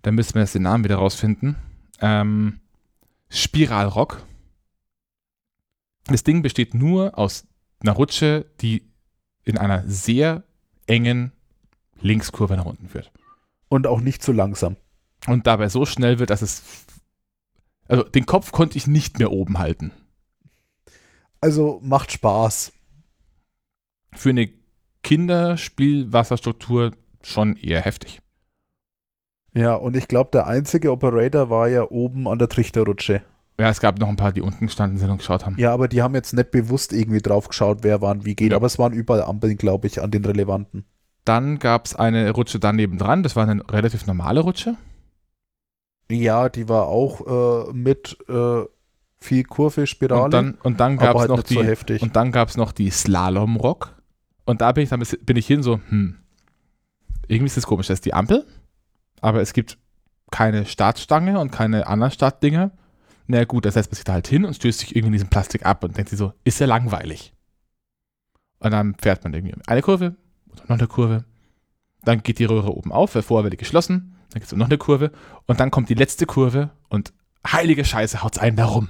Da 0.03 0.11
müssten 0.11 0.35
wir 0.35 0.41
jetzt 0.41 0.55
den 0.55 0.63
Namen 0.63 0.83
wieder 0.83 0.95
rausfinden. 0.95 1.57
Ähm, 1.99 2.59
Spiralrock. 3.29 4.23
Das 6.05 6.23
Ding 6.23 6.41
besteht 6.41 6.73
nur 6.73 7.17
aus 7.17 7.47
einer 7.81 7.93
Rutsche, 7.93 8.45
die 8.61 8.91
in 9.43 9.57
einer 9.57 9.87
sehr 9.87 10.43
engen 10.87 11.31
Linkskurve 11.99 12.57
nach 12.57 12.65
unten 12.65 12.89
führt. 12.89 13.11
Und 13.69 13.87
auch 13.87 14.01
nicht 14.01 14.21
zu 14.21 14.31
langsam. 14.31 14.75
und 15.27 15.47
dabei 15.47 15.69
so 15.69 15.85
schnell 15.85 16.19
wird, 16.19 16.29
dass 16.31 16.41
es. 16.41 16.63
Also 17.87 18.03
den 18.03 18.25
Kopf 18.25 18.51
konnte 18.51 18.77
ich 18.77 18.87
nicht 18.87 19.19
mehr 19.19 19.31
oben 19.31 19.59
halten. 19.59 19.91
Also 21.41 21.79
macht 21.83 22.11
Spaß. 22.11 22.73
Für 24.13 24.29
eine 24.29 24.49
Kinderspielwasserstruktur 25.03 26.91
schon 27.21 27.55
eher 27.55 27.81
heftig. 27.81 28.21
Ja, 29.53 29.75
und 29.75 29.97
ich 29.97 30.07
glaube, 30.07 30.31
der 30.31 30.47
einzige 30.47 30.91
Operator 30.91 31.49
war 31.49 31.67
ja 31.67 31.89
oben 31.89 32.27
an 32.27 32.39
der 32.39 32.47
Trichterrutsche. 32.49 33.21
Ja, 33.61 33.69
es 33.69 33.79
gab 33.79 33.99
noch 33.99 34.09
ein 34.09 34.15
paar, 34.15 34.31
die 34.31 34.41
unten 34.41 34.65
gestanden 34.65 34.97
sind 34.97 35.11
und 35.11 35.19
geschaut 35.19 35.45
haben. 35.45 35.55
Ja, 35.59 35.71
aber 35.71 35.87
die 35.87 36.01
haben 36.01 36.15
jetzt 36.15 36.33
nicht 36.33 36.49
bewusst 36.49 36.93
irgendwie 36.93 37.21
drauf 37.21 37.47
geschaut, 37.47 37.83
wer 37.83 38.01
wann 38.01 38.25
wie 38.25 38.33
geht. 38.33 38.53
Ja. 38.53 38.55
Aber 38.57 38.65
es 38.65 38.79
waren 38.79 38.91
überall 38.91 39.21
Ampeln, 39.21 39.55
glaube 39.55 39.85
ich, 39.85 40.01
an 40.01 40.09
den 40.09 40.25
relevanten. 40.25 40.83
Dann 41.25 41.59
gab 41.59 41.85
es 41.85 41.95
eine 41.95 42.31
Rutsche 42.31 42.57
daneben 42.57 42.97
dran. 42.97 43.21
Das 43.21 43.35
war 43.35 43.47
eine 43.47 43.61
relativ 43.69 44.07
normale 44.07 44.39
Rutsche. 44.39 44.77
Ja, 46.09 46.49
die 46.49 46.69
war 46.69 46.87
auch 46.87 47.67
äh, 47.67 47.71
mit 47.71 48.17
äh, 48.27 48.63
viel 49.19 49.43
Kurve, 49.43 49.85
Spirale. 49.85 50.23
Und 50.23 50.33
dann, 50.33 50.57
und 50.63 50.79
dann 50.79 50.97
gab 50.97 51.13
es 51.13 51.21
halt 51.21 51.29
noch 51.29 51.43
die 51.43 51.53
so 51.53 52.03
und 52.03 52.15
dann 52.15 52.31
gab 52.31 52.49
es 52.49 52.57
noch 52.57 52.71
die 52.71 52.89
Slalom 52.89 53.57
Rock. 53.57 53.93
Und 54.43 54.61
da 54.61 54.71
bin 54.71 54.85
ich 54.85 54.89
dann 54.89 55.03
bin 55.23 55.37
ich 55.37 55.45
hin 55.45 55.61
so, 55.61 55.79
hm, 55.89 56.15
irgendwie 57.27 57.45
ist 57.45 57.57
das 57.57 57.67
komisch. 57.67 57.85
Das 57.85 57.97
ist 57.97 58.05
die 58.05 58.15
Ampel, 58.15 58.43
aber 59.21 59.39
es 59.39 59.53
gibt 59.53 59.77
keine 60.31 60.65
Startstange 60.65 61.39
und 61.39 61.51
keine 61.51 61.85
anderen 61.85 62.11
Startdinger. 62.11 62.71
Na 63.31 63.45
gut, 63.45 63.63
das 63.63 63.75
setzt 63.75 63.89
man 63.89 63.95
sich 63.95 64.03
da 64.03 64.11
halt 64.11 64.27
hin 64.27 64.43
und 64.43 64.55
stößt 64.55 64.79
sich 64.79 64.93
irgendwie 64.93 65.07
in 65.07 65.13
diesem 65.13 65.29
Plastik 65.29 65.65
ab 65.65 65.85
und 65.85 65.95
denkt 65.95 66.09
sich 66.09 66.19
so, 66.19 66.33
ist 66.43 66.59
ja 66.59 66.65
langweilig. 66.65 67.33
Und 68.59 68.71
dann 68.71 68.93
fährt 68.95 69.23
man 69.23 69.33
irgendwie 69.33 69.55
eine 69.67 69.81
Kurve 69.81 70.17
oder 70.51 70.63
noch 70.63 70.77
eine 70.77 70.87
Kurve. 70.87 71.23
Dann 72.03 72.23
geht 72.23 72.39
die 72.39 72.43
Röhre 72.43 72.75
oben 72.75 72.91
auf, 72.91 73.15
weil 73.15 73.21
vorher 73.21 73.45
wird 73.45 73.53
die 73.53 73.57
geschlossen. 73.57 74.17
Dann 74.31 74.41
gibt 74.41 74.51
es 74.51 74.57
noch 74.57 74.65
eine 74.65 74.77
Kurve 74.77 75.13
und 75.45 75.61
dann 75.61 75.71
kommt 75.71 75.87
die 75.87 75.93
letzte 75.93 76.25
Kurve 76.25 76.71
und 76.89 77.13
heilige 77.47 77.85
Scheiße 77.85 78.21
haut's 78.21 78.37
einen 78.37 78.57
da 78.57 78.65
rum. 78.65 78.89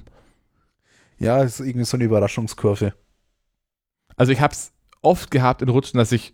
ja, 1.20 1.44
es 1.44 1.60
ist 1.60 1.68
irgendwie 1.68 1.86
so 1.86 1.98
eine 1.98 2.06
Überraschungskurve. 2.06 2.96
Also 4.16 4.32
ich 4.32 4.42
habe 4.42 4.54
es 4.54 4.74
oft 5.04 5.30
gehabt 5.30 5.62
in 5.62 5.70
Rutschen, 5.70 6.00
dass 6.00 6.12
ich 6.12 6.34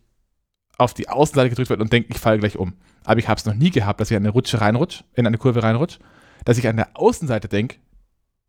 auf 0.77 0.93
die 0.93 1.09
Außenseite 1.09 1.49
gedrückt 1.49 1.69
werde 1.69 1.83
und 1.83 1.91
denke, 1.91 2.13
ich 2.13 2.19
falle 2.19 2.39
gleich 2.39 2.55
um. 2.55 2.77
Aber 3.03 3.19
ich 3.19 3.27
habe 3.27 3.37
es 3.37 3.45
noch 3.45 3.53
nie 3.53 3.71
gehabt, 3.71 3.99
dass 3.99 4.11
ich 4.11 4.15
an 4.15 4.23
eine 4.23 4.29
Rutsche 4.29 4.61
reinrutsch, 4.61 5.03
in 5.13 5.27
eine 5.27 5.37
Kurve 5.37 5.61
reinrutsch, 5.61 5.99
dass 6.45 6.57
ich 6.57 6.69
an 6.69 6.77
der 6.77 6.97
Außenseite 6.97 7.49
denke, 7.49 7.79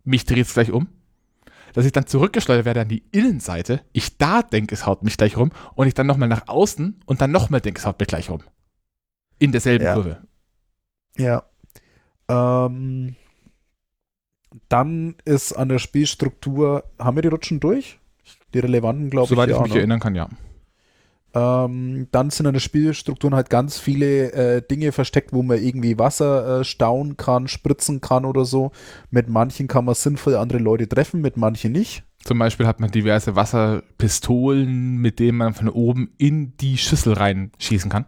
mich 0.09 0.25
dreht 0.25 0.47
es 0.47 0.55
gleich 0.55 0.73
um. 0.73 0.89
Dass 1.75 1.85
ich 1.85 1.93
dann 1.93 2.07
zurückgeschleudert 2.07 2.65
werde 2.65 2.81
an 2.81 2.89
die 2.89 3.05
Innenseite, 3.13 3.83
ich 3.93 4.17
da 4.17 4.43
denke, 4.43 4.75
es 4.75 4.87
haut 4.87 5.03
mich 5.03 5.17
gleich 5.17 5.37
rum 5.37 5.51
und 5.75 5.87
ich 5.87 5.95
dann 5.95 6.07
nochmal 6.07 6.29
nach 6.29 6.49
außen 6.49 7.03
und 7.05 7.21
dann 7.21 7.31
nochmal 7.31 7.61
denke, 7.61 7.79
es 7.79 7.87
haut 7.87 8.01
mich 8.01 8.09
gleich 8.09 8.31
rum. 8.31 8.41
In 9.39 9.53
derselben 9.53 9.85
Ja. 9.85 9.95
Kurve. 9.95 10.23
Ja. 11.17 11.45
Ähm, 12.29 13.17
dann 14.69 15.17
ist 15.25 15.53
an 15.53 15.69
der 15.69 15.79
Spielstruktur, 15.79 16.85
haben 16.99 17.17
wir 17.17 17.23
die 17.23 17.29
Rutschen 17.29 17.61
durch? 17.61 17.99
Die 18.55 18.59
relevanten, 18.61 19.11
glaube 19.11 19.25
ich. 19.25 19.31
Soweit 19.31 19.51
ich 19.51 19.57
ja, 19.57 19.63
mich 19.63 19.73
ne? 19.73 19.79
erinnern 19.79 20.01
kann, 20.01 20.15
ja. 20.15 20.29
Ähm, 21.35 22.09
dann 22.11 22.31
sind 22.31 22.47
an 22.47 22.55
der 22.55 22.61
Spielstrukturen 22.61 23.35
halt 23.35 23.51
ganz 23.51 23.79
viele 23.79 24.33
äh, 24.33 24.63
Dinge 24.63 24.93
versteckt, 24.93 25.33
wo 25.33 25.43
man 25.43 25.63
irgendwie 25.63 25.99
Wasser 25.99 26.61
äh, 26.61 26.65
stauen 26.65 27.17
kann, 27.17 27.49
spritzen 27.49 28.01
kann 28.01 28.25
oder 28.25 28.45
so. 28.45 28.73
Mit 29.11 29.29
manchen 29.29 29.69
kann 29.69 29.85
man 29.85 29.95
sinnvoll 29.95 30.37
andere 30.37 30.59
Leute 30.59 30.89
treffen, 30.89 31.21
mit 31.21 31.37
manchen 31.37 31.73
nicht. 31.73 32.05
Zum 32.25 32.39
Beispiel 32.39 32.67
hat 32.67 32.81
man 32.81 32.91
diverse 32.91 33.37
Wasserpistolen, 33.37 34.97
mit 34.99 35.19
denen 35.19 35.39
man 35.39 35.55
von 35.55 35.69
oben 35.69 36.13
in 36.19 36.57
die 36.57 36.79
Schüssel 36.79 37.13
reinschießen 37.13 37.91
kann. 37.91 38.07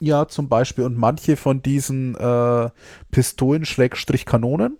Ja, 0.00 0.26
zum 0.28 0.48
Beispiel. 0.48 0.84
Und 0.84 0.96
manche 0.96 1.36
von 1.36 1.62
diesen 1.62 2.14
äh, 2.16 2.70
Pistolen, 3.10 3.64
Schrägstrich 3.66 4.24
Kanonen, 4.24 4.78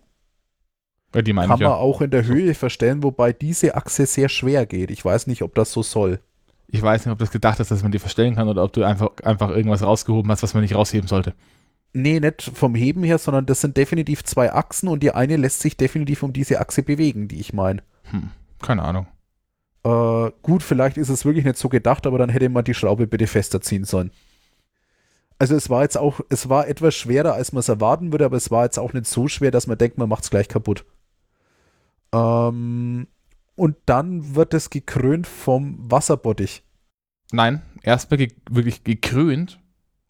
Ja, 1.14 1.22
kann 1.22 1.50
ich 1.52 1.60
ja. 1.60 1.68
man 1.68 1.78
auch 1.78 2.00
in 2.00 2.10
der. 2.10 2.24
Höhe 2.24 2.54
verstellen, 2.54 3.02
wobei 3.02 3.32
diese 3.32 3.74
Achse 3.76 4.06
sehr 4.06 4.28
schwer 4.28 4.66
geht. 4.66 4.90
Ich 4.90 5.04
weiß 5.04 5.26
nicht, 5.26 5.42
ob 5.42 5.54
das 5.54 5.72
so 5.72 5.82
soll. 5.82 6.20
Ich 6.72 6.80
weiß 6.80 7.04
nicht, 7.04 7.12
ob 7.12 7.18
das 7.18 7.32
gedacht 7.32 7.58
ist, 7.58 7.70
dass 7.70 7.82
man 7.82 7.90
die 7.90 7.98
verstellen 7.98 8.36
kann 8.36 8.48
oder 8.48 8.62
ob 8.62 8.72
du 8.72 8.84
einfach, 8.84 9.10
einfach 9.24 9.50
irgendwas 9.50 9.82
rausgehoben 9.82 10.30
hast, 10.30 10.42
was 10.42 10.54
man 10.54 10.62
nicht 10.62 10.74
rausheben 10.74 11.08
sollte. 11.08 11.34
Nee, 11.92 12.20
nicht 12.20 12.42
vom 12.42 12.76
Heben 12.76 13.02
her, 13.02 13.18
sondern 13.18 13.46
das 13.46 13.60
sind 13.60 13.76
definitiv 13.76 14.22
zwei 14.22 14.52
Achsen 14.52 14.88
und 14.88 15.02
die 15.02 15.10
eine 15.10 15.36
lässt 15.36 15.60
sich 15.60 15.76
definitiv 15.76 16.22
um 16.22 16.32
diese 16.32 16.60
Achse 16.60 16.84
bewegen, 16.84 17.26
die 17.26 17.40
ich 17.40 17.52
meine. 17.52 17.82
Hm, 18.04 18.30
keine 18.62 18.82
Ahnung. 18.82 19.06
Äh, 19.82 20.30
gut, 20.42 20.62
vielleicht 20.62 20.96
ist 20.96 21.08
es 21.08 21.24
wirklich 21.24 21.44
nicht 21.44 21.56
so 21.56 21.68
gedacht, 21.68 22.06
aber 22.06 22.18
dann 22.18 22.28
hätte 22.28 22.48
man 22.48 22.62
die 22.62 22.74
Schraube 22.74 23.08
bitte 23.08 23.26
fester 23.26 23.60
ziehen 23.60 23.84
sollen. 23.84 24.12
Also 25.40 25.56
es 25.56 25.70
war 25.70 25.82
jetzt 25.82 25.96
auch, 25.96 26.20
es 26.28 26.48
war 26.48 26.68
etwas 26.68 26.94
schwerer, 26.94 27.32
als 27.32 27.52
man 27.52 27.60
es 27.60 27.68
erwarten 27.68 28.12
würde, 28.12 28.26
aber 28.26 28.36
es 28.36 28.50
war 28.50 28.64
jetzt 28.64 28.78
auch 28.78 28.92
nicht 28.92 29.06
so 29.06 29.26
schwer, 29.26 29.50
dass 29.50 29.66
man 29.66 29.78
denkt, 29.78 29.98
man 29.98 30.08
macht 30.08 30.24
es 30.24 30.30
gleich 30.30 30.48
kaputt. 30.48 30.84
Ähm, 32.12 33.08
und 33.60 33.76
dann 33.84 34.36
wird 34.36 34.54
es 34.54 34.70
gekrönt 34.70 35.26
vom 35.26 35.76
Wasserbottich. 35.78 36.62
Nein, 37.30 37.60
erstmal 37.82 38.16
ge 38.16 38.32
wirklich 38.48 38.84
gekrönt. 38.84 39.60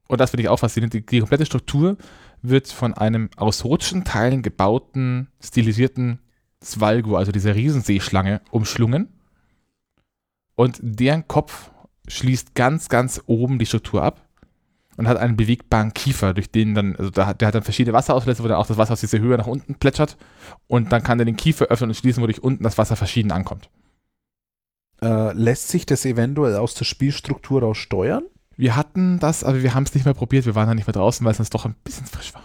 Und 0.06 0.20
das 0.20 0.30
finde 0.30 0.44
ich 0.44 0.48
auch 0.48 0.60
faszinierend. 0.60 0.94
Die, 0.94 1.04
die 1.04 1.18
komplette 1.18 1.46
Struktur 1.46 1.96
wird 2.42 2.68
von 2.68 2.94
einem 2.94 3.28
aus 3.36 3.64
Rutschenteilen 3.64 4.42
gebauten, 4.42 5.32
stilisierten 5.42 6.20
Svalgo, 6.62 7.16
also 7.16 7.32
dieser 7.32 7.56
Riesenseeschlange, 7.56 8.40
umschlungen. 8.52 9.08
Und 10.54 10.78
deren 10.80 11.26
Kopf 11.26 11.72
schließt 12.06 12.54
ganz, 12.54 12.88
ganz 12.88 13.20
oben 13.26 13.58
die 13.58 13.66
Struktur 13.66 14.04
ab 14.04 14.28
und 14.96 15.08
hat 15.08 15.16
einen 15.16 15.36
bewegbaren 15.36 15.94
Kiefer, 15.94 16.34
durch 16.34 16.50
den 16.50 16.74
dann, 16.74 16.96
also 16.96 17.10
da, 17.10 17.32
der 17.32 17.48
hat 17.48 17.54
dann 17.54 17.62
verschiedene 17.62 17.94
Wasserauslässe, 17.94 18.42
wo 18.42 18.48
dann 18.48 18.58
auch 18.58 18.66
das 18.66 18.76
Wasser 18.76 18.92
aus 18.92 19.00
dieser 19.00 19.18
Höhe 19.18 19.36
nach 19.36 19.46
unten 19.46 19.74
plätschert. 19.74 20.16
Und 20.66 20.92
dann 20.92 21.02
kann 21.02 21.18
er 21.18 21.24
den 21.24 21.36
Kiefer 21.36 21.66
öffnen 21.66 21.90
und 21.90 21.94
schließen, 21.94 22.22
wodurch 22.22 22.42
unten 22.42 22.64
das 22.64 22.78
Wasser 22.78 22.96
verschieden 22.96 23.32
ankommt. 23.32 23.70
Äh, 25.02 25.32
lässt 25.32 25.68
sich 25.68 25.86
das 25.86 26.04
eventuell 26.04 26.56
aus 26.56 26.74
der 26.74 26.84
Spielstruktur 26.84 27.62
raus 27.62 27.78
steuern? 27.78 28.24
Wir 28.56 28.76
hatten 28.76 29.18
das, 29.18 29.42
aber 29.42 29.62
wir 29.62 29.74
haben 29.74 29.84
es 29.84 29.94
nicht 29.94 30.04
mehr 30.04 30.14
probiert. 30.14 30.44
Wir 30.44 30.54
waren 30.54 30.68
da 30.68 30.74
nicht 30.74 30.86
mehr 30.86 30.92
draußen, 30.92 31.24
weil 31.24 31.32
es 31.32 31.40
uns 31.40 31.50
doch 31.50 31.64
ein 31.64 31.74
bisschen 31.82 32.04
frisch 32.04 32.34
war. 32.34 32.42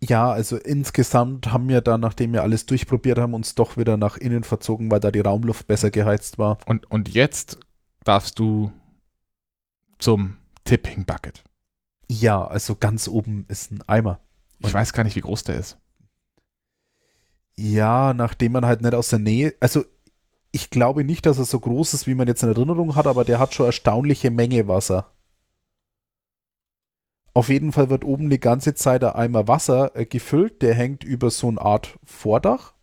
Ja, 0.00 0.30
also 0.30 0.56
insgesamt 0.56 1.52
haben 1.52 1.68
wir 1.68 1.80
dann, 1.80 2.00
nachdem 2.00 2.32
wir 2.32 2.42
alles 2.42 2.66
durchprobiert 2.66 3.18
haben, 3.18 3.34
uns 3.34 3.56
doch 3.56 3.76
wieder 3.76 3.96
nach 3.96 4.16
innen 4.16 4.44
verzogen, 4.44 4.90
weil 4.92 5.00
da 5.00 5.10
die 5.10 5.20
Raumluft 5.20 5.66
besser 5.66 5.90
geheizt 5.90 6.38
war. 6.38 6.58
Und, 6.66 6.88
und 6.88 7.08
jetzt 7.08 7.58
darfst 8.04 8.38
du 8.38 8.70
zum 9.98 10.36
Tipping 10.68 11.06
Bucket. 11.06 11.42
Ja, 12.08 12.46
also 12.46 12.76
ganz 12.76 13.08
oben 13.08 13.46
ist 13.48 13.70
ein 13.70 13.82
Eimer. 13.86 14.20
Ich 14.58 14.74
weiß 14.74 14.92
gar 14.92 15.02
nicht, 15.02 15.16
wie 15.16 15.22
groß 15.22 15.44
der 15.44 15.56
ist. 15.56 15.78
Ja, 17.56 18.12
nachdem 18.12 18.52
man 18.52 18.66
halt 18.66 18.82
nicht 18.82 18.94
aus 18.94 19.08
der 19.08 19.18
Nähe, 19.18 19.54
also 19.60 19.84
ich 20.52 20.68
glaube 20.68 21.04
nicht, 21.04 21.24
dass 21.24 21.38
er 21.38 21.46
so 21.46 21.58
groß 21.58 21.94
ist, 21.94 22.06
wie 22.06 22.14
man 22.14 22.28
jetzt 22.28 22.42
in 22.42 22.50
Erinnerung 22.50 22.96
hat, 22.96 23.06
aber 23.06 23.24
der 23.24 23.38
hat 23.38 23.54
schon 23.54 23.64
erstaunliche 23.64 24.30
Menge 24.30 24.68
Wasser. 24.68 25.10
Auf 27.32 27.48
jeden 27.48 27.72
Fall 27.72 27.88
wird 27.88 28.04
oben 28.04 28.28
die 28.28 28.40
ganze 28.40 28.74
Zeit 28.74 29.00
der 29.00 29.16
Eimer 29.16 29.48
Wasser 29.48 29.96
äh, 29.96 30.04
gefüllt, 30.04 30.60
der 30.60 30.74
hängt 30.74 31.02
über 31.02 31.30
so 31.30 31.48
eine 31.48 31.62
Art 31.62 31.98
Vordach. 32.04 32.74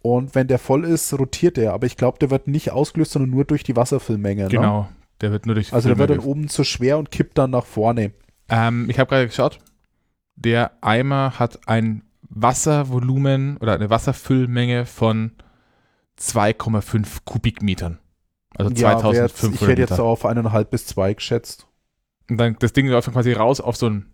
Und 0.00 0.36
wenn 0.36 0.46
der 0.46 0.60
voll 0.60 0.84
ist, 0.84 1.12
rotiert 1.12 1.58
er, 1.58 1.72
aber 1.72 1.86
ich 1.86 1.96
glaube, 1.96 2.18
der 2.20 2.30
wird 2.30 2.46
nicht 2.46 2.70
ausgelöst, 2.70 3.12
sondern 3.12 3.30
nur 3.30 3.44
durch 3.44 3.64
die 3.64 3.74
Wasserfüllmenge. 3.74 4.48
Ne? 4.60 4.88
Der 5.20 5.32
wird 5.32 5.46
nur 5.46 5.54
durch. 5.54 5.72
Also 5.72 5.88
der 5.88 5.98
wird 5.98 6.10
dann 6.10 6.20
oben 6.20 6.48
zu 6.48 6.64
schwer 6.64 6.98
und 6.98 7.10
kippt 7.10 7.38
dann 7.38 7.50
nach 7.50 7.66
vorne. 7.66 8.12
ähm, 8.48 8.88
ich 8.88 8.98
habe 8.98 9.08
gerade 9.08 9.26
geschaut. 9.26 9.58
Der 10.36 10.72
Eimer 10.80 11.38
hat 11.38 11.66
ein 11.68 12.02
Wasservolumen 12.22 13.56
oder 13.56 13.74
eine 13.74 13.90
Wasserfüllmenge 13.90 14.86
von 14.86 15.32
2,5 16.20 17.18
Kubikmetern. 17.24 17.98
Also 18.56 18.72
Ja, 18.74 19.02
wär 19.02 19.22
jetzt, 19.24 19.36
2500 19.36 19.54
ich 19.62 19.68
hätte 19.68 19.80
jetzt 19.80 20.00
auf 20.00 20.24
eineinhalb 20.24 20.70
bis 20.70 20.86
zwei 20.86 21.14
geschätzt. 21.14 21.66
Und 22.30 22.38
dann 22.38 22.56
das 22.58 22.72
Ding 22.72 22.86
läuft 22.88 23.06
dann 23.08 23.14
quasi 23.14 23.32
raus 23.32 23.60
auf 23.60 23.76
so 23.76 23.88
ein 23.88 24.06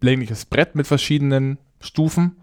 längliches 0.00 0.44
Brett 0.44 0.74
mit 0.74 0.86
verschiedenen 0.86 1.58
Stufen, 1.80 2.36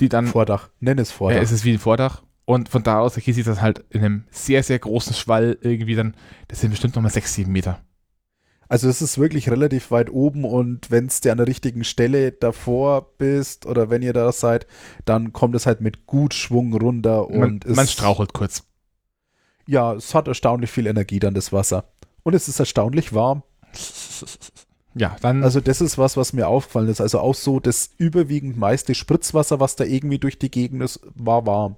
die 0.00 0.08
dann 0.08 0.26
Vordach, 0.26 0.70
nenn 0.80 0.98
es 0.98 1.10
Vordach. 1.10 1.36
Ja, 1.36 1.42
es 1.42 1.52
ist 1.52 1.64
wie 1.64 1.72
ein 1.72 1.78
Vordach. 1.78 2.22
Und 2.50 2.68
von 2.68 2.82
da 2.82 2.98
aus, 2.98 3.14
hier 3.14 3.32
sieht 3.32 3.46
das 3.46 3.60
halt 3.60 3.84
in 3.90 4.00
einem 4.00 4.24
sehr, 4.32 4.64
sehr 4.64 4.80
großen 4.80 5.14
Schwall 5.14 5.56
irgendwie 5.60 5.94
dann, 5.94 6.16
das 6.48 6.60
sind 6.60 6.70
bestimmt 6.70 6.96
nochmal 6.96 7.12
6, 7.12 7.34
7 7.34 7.52
Meter. 7.52 7.80
Also 8.68 8.88
es 8.88 9.00
ist 9.00 9.18
wirklich 9.18 9.48
relativ 9.48 9.92
weit 9.92 10.10
oben 10.10 10.44
und 10.44 10.90
wenn 10.90 11.06
es 11.06 11.20
dir 11.20 11.30
an 11.30 11.38
der 11.38 11.46
richtigen 11.46 11.84
Stelle 11.84 12.32
davor 12.32 13.12
bist 13.18 13.66
oder 13.66 13.88
wenn 13.88 14.02
ihr 14.02 14.12
da 14.12 14.32
seid, 14.32 14.66
dann 15.04 15.32
kommt 15.32 15.54
es 15.54 15.64
halt 15.64 15.80
mit 15.80 16.06
gut 16.06 16.34
Schwung 16.34 16.74
runter 16.74 17.28
Man, 17.30 17.42
und 17.42 17.66
es, 17.66 17.76
man 17.76 17.86
strauchelt 17.86 18.32
kurz. 18.32 18.64
Ja, 19.68 19.92
es 19.94 20.12
hat 20.16 20.26
erstaunlich 20.26 20.72
viel 20.72 20.88
Energie 20.88 21.20
dann 21.20 21.34
das 21.34 21.52
Wasser. 21.52 21.84
Und 22.24 22.34
es 22.34 22.48
ist 22.48 22.58
erstaunlich 22.58 23.12
warm. 23.12 23.44
Ja, 24.96 25.16
dann, 25.20 25.44
Also 25.44 25.60
das 25.60 25.80
ist 25.80 25.98
was, 25.98 26.16
was 26.16 26.32
mir 26.32 26.48
aufgefallen 26.48 26.88
ist. 26.88 27.00
Also 27.00 27.20
auch 27.20 27.36
so 27.36 27.60
das 27.60 27.90
überwiegend 27.96 28.56
meiste 28.56 28.96
Spritzwasser, 28.96 29.60
was 29.60 29.76
da 29.76 29.84
irgendwie 29.84 30.18
durch 30.18 30.36
die 30.36 30.50
Gegend 30.50 30.82
ist, 30.82 30.98
war 31.14 31.46
warm. 31.46 31.76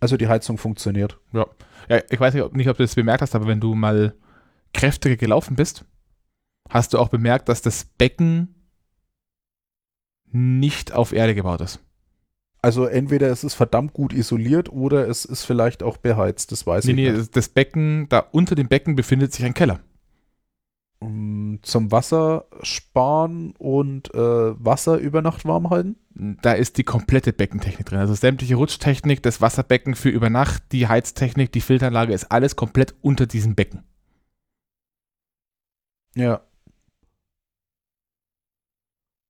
Also 0.00 0.16
die 0.16 0.28
Heizung 0.28 0.58
funktioniert. 0.58 1.18
ja, 1.32 1.46
ich 2.10 2.18
weiß 2.18 2.34
nicht 2.34 2.42
ob, 2.42 2.54
nicht, 2.56 2.68
ob 2.68 2.76
du 2.76 2.82
das 2.82 2.94
bemerkt 2.94 3.22
hast, 3.22 3.34
aber 3.34 3.46
wenn 3.46 3.60
du 3.60 3.74
mal 3.74 4.14
kräftiger 4.72 5.16
gelaufen 5.16 5.56
bist 5.56 5.84
hast 6.68 6.94
du 6.94 6.98
auch 6.98 7.08
bemerkt, 7.08 7.48
dass 7.48 7.62
das 7.62 7.84
Becken 7.84 8.54
nicht 10.30 10.92
auf 10.92 11.12
Erde 11.12 11.34
gebaut 11.34 11.60
ist. 11.60 11.80
Also 12.62 12.84
entweder 12.84 13.28
es 13.30 13.42
ist 13.42 13.54
verdammt 13.54 13.92
gut 13.94 14.12
isoliert 14.12 14.70
oder 14.70 15.08
es 15.08 15.24
ist 15.24 15.44
vielleicht 15.44 15.82
auch 15.82 15.96
beheizt, 15.96 16.52
das 16.52 16.66
weiß 16.66 16.84
Nee, 16.84 16.90
ich 16.90 16.96
nee, 16.96 17.10
nicht. 17.12 17.36
das 17.36 17.48
Becken, 17.48 18.08
da 18.08 18.20
unter 18.20 18.54
dem 18.54 18.68
Becken 18.68 18.94
befindet 18.96 19.32
sich 19.32 19.44
ein 19.44 19.54
Keller. 19.54 19.80
Um, 21.02 21.60
Zum 21.62 21.90
Wasser 21.90 22.44
sparen 22.62 23.54
und 23.56 24.14
äh, 24.14 24.18
Wasser 24.18 24.98
über 24.98 25.22
Nacht 25.22 25.46
warm 25.46 25.70
halten? 25.70 25.96
Da 26.42 26.52
ist 26.52 26.76
die 26.76 26.84
komplette 26.84 27.32
Beckentechnik 27.32 27.86
drin. 27.86 28.00
Also 28.00 28.12
sämtliche 28.12 28.56
Rutschtechnik, 28.56 29.22
das 29.22 29.40
Wasserbecken 29.40 29.94
für 29.94 30.10
über 30.10 30.28
Nacht, 30.28 30.62
die 30.72 30.88
Heiztechnik, 30.88 31.52
die 31.52 31.62
Filteranlage 31.62 32.12
ist 32.12 32.30
alles 32.30 32.54
komplett 32.54 32.94
unter 33.00 33.26
diesem 33.26 33.54
Becken. 33.54 33.82
Ja. 36.14 36.42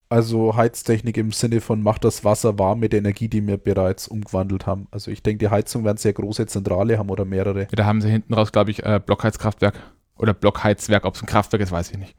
Also 0.09 0.57
Heiztechnik 0.57 1.17
im 1.19 1.31
Sinne 1.31 1.61
von 1.61 1.85
macht 1.85 2.03
das 2.03 2.25
Wasser 2.25 2.59
warm 2.59 2.81
mit 2.81 2.93
der 2.93 2.99
Energie, 2.99 3.29
die 3.29 3.47
wir 3.47 3.59
bereits 3.59 4.09
umgewandelt 4.09 4.67
haben. 4.67 4.89
Also 4.91 5.13
ich 5.13 5.23
denke, 5.23 5.47
die 5.47 5.51
Heizung 5.51 5.85
werden 5.85 5.99
sehr 5.99 6.15
große 6.15 6.47
Zentrale 6.47 6.99
haben 6.99 7.11
oder 7.11 7.25
mehrere. 7.25 7.69
Da 7.71 7.85
haben 7.85 8.01
sie 8.01 8.11
hinten 8.11 8.35
raus, 8.35 8.51
glaube 8.51 8.73
ich, 8.73 8.85
äh, 8.85 8.99
Blockheizkraftwerk 8.99 9.79
oder 10.21 10.35
Blockheizwerk. 10.35 11.05
Ob 11.05 11.15
es 11.15 11.23
ein 11.23 11.27
Kraftwerk 11.27 11.63
ist, 11.63 11.73
weiß 11.73 11.91
ich 11.91 11.99
nicht. 11.99 12.15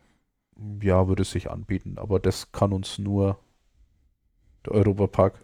Ja, 0.82 1.08
würde 1.08 1.24
sich 1.24 1.50
anbieten, 1.50 1.98
aber 1.98 2.20
das 2.20 2.52
kann 2.52 2.74
uns 2.74 2.98
nur 2.98 3.40
der 4.66 4.74
Europapark 4.74 5.44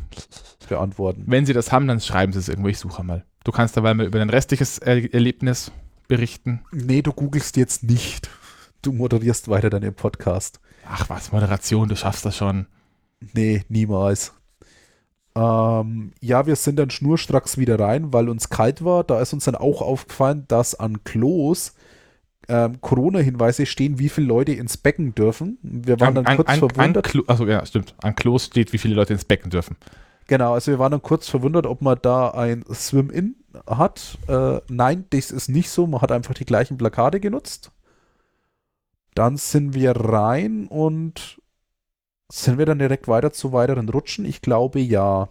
beantworten. 0.68 1.24
Wenn 1.26 1.46
sie 1.46 1.52
das 1.52 1.70
haben, 1.70 1.86
dann 1.86 2.00
schreiben 2.00 2.32
sie 2.32 2.38
es 2.38 2.48
irgendwo. 2.48 2.68
Ich 2.68 2.78
suche 2.78 3.04
mal. 3.04 3.24
Du 3.44 3.52
kannst 3.52 3.76
dabei 3.76 3.94
mal 3.94 4.06
über 4.06 4.18
dein 4.18 4.30
restliches 4.30 4.78
er 4.78 5.12
Erlebnis 5.12 5.70
berichten. 6.08 6.60
Nee, 6.72 7.02
du 7.02 7.12
googelst 7.12 7.56
jetzt 7.56 7.84
nicht. 7.84 8.30
Du 8.82 8.92
moderierst 8.92 9.48
weiter 9.48 9.70
deinen 9.70 9.94
Podcast. 9.94 10.60
Ach 10.88 11.08
was, 11.08 11.32
Moderation, 11.32 11.88
du 11.88 11.96
schaffst 11.96 12.24
das 12.24 12.36
schon. 12.36 12.66
Nee, 13.34 13.64
niemals. 13.68 14.32
Ähm, 15.34 16.12
ja, 16.20 16.46
wir 16.46 16.56
sind 16.56 16.78
dann 16.78 16.90
schnurstracks 16.90 17.58
wieder 17.58 17.78
rein, 17.78 18.12
weil 18.12 18.28
uns 18.28 18.48
kalt 18.48 18.84
war. 18.84 19.04
Da 19.04 19.20
ist 19.20 19.32
uns 19.32 19.44
dann 19.44 19.54
auch 19.54 19.82
aufgefallen, 19.82 20.44
dass 20.48 20.74
an 20.74 21.04
Klos 21.04 21.74
ähm, 22.48 22.80
Corona-Hinweise 22.80 23.66
stehen, 23.66 23.98
wie 23.98 24.08
viele 24.08 24.26
Leute 24.26 24.52
ins 24.52 24.76
Becken 24.76 25.14
dürfen. 25.14 25.58
Wir 25.62 26.00
waren 26.00 26.14
dann 26.14 26.26
an, 26.26 26.36
kurz 26.36 26.48
an, 26.48 26.58
verwundert. 26.58 27.04
Klo, 27.06 27.22
also 27.26 27.46
ja, 27.46 27.64
stimmt. 27.66 27.94
An 28.02 28.14
Klos 28.16 28.46
steht, 28.46 28.72
wie 28.72 28.78
viele 28.78 28.94
Leute 28.94 29.12
ins 29.12 29.24
Becken 29.24 29.50
dürfen. 29.50 29.76
Genau, 30.26 30.54
also 30.54 30.70
wir 30.70 30.78
waren 30.78 30.92
dann 30.92 31.02
kurz 31.02 31.28
verwundert, 31.28 31.66
ob 31.66 31.80
man 31.82 31.98
da 32.02 32.30
ein 32.30 32.64
Swim-In 32.72 33.36
hat. 33.66 34.18
Äh, 34.28 34.60
nein, 34.68 35.04
das 35.10 35.30
ist 35.30 35.48
nicht 35.48 35.70
so. 35.70 35.86
Man 35.86 36.00
hat 36.02 36.12
einfach 36.12 36.34
die 36.34 36.44
gleichen 36.44 36.76
Plakate 36.76 37.20
genutzt. 37.20 37.70
Dann 39.14 39.36
sind 39.36 39.74
wir 39.74 39.92
rein 39.96 40.66
und 40.68 41.40
sind 42.30 42.58
wir 42.58 42.66
dann 42.66 42.78
direkt 42.78 43.08
weiter 43.08 43.32
zu 43.32 43.52
weiteren 43.52 43.88
Rutschen? 43.88 44.24
Ich 44.26 44.42
glaube 44.42 44.80
ja. 44.80 45.28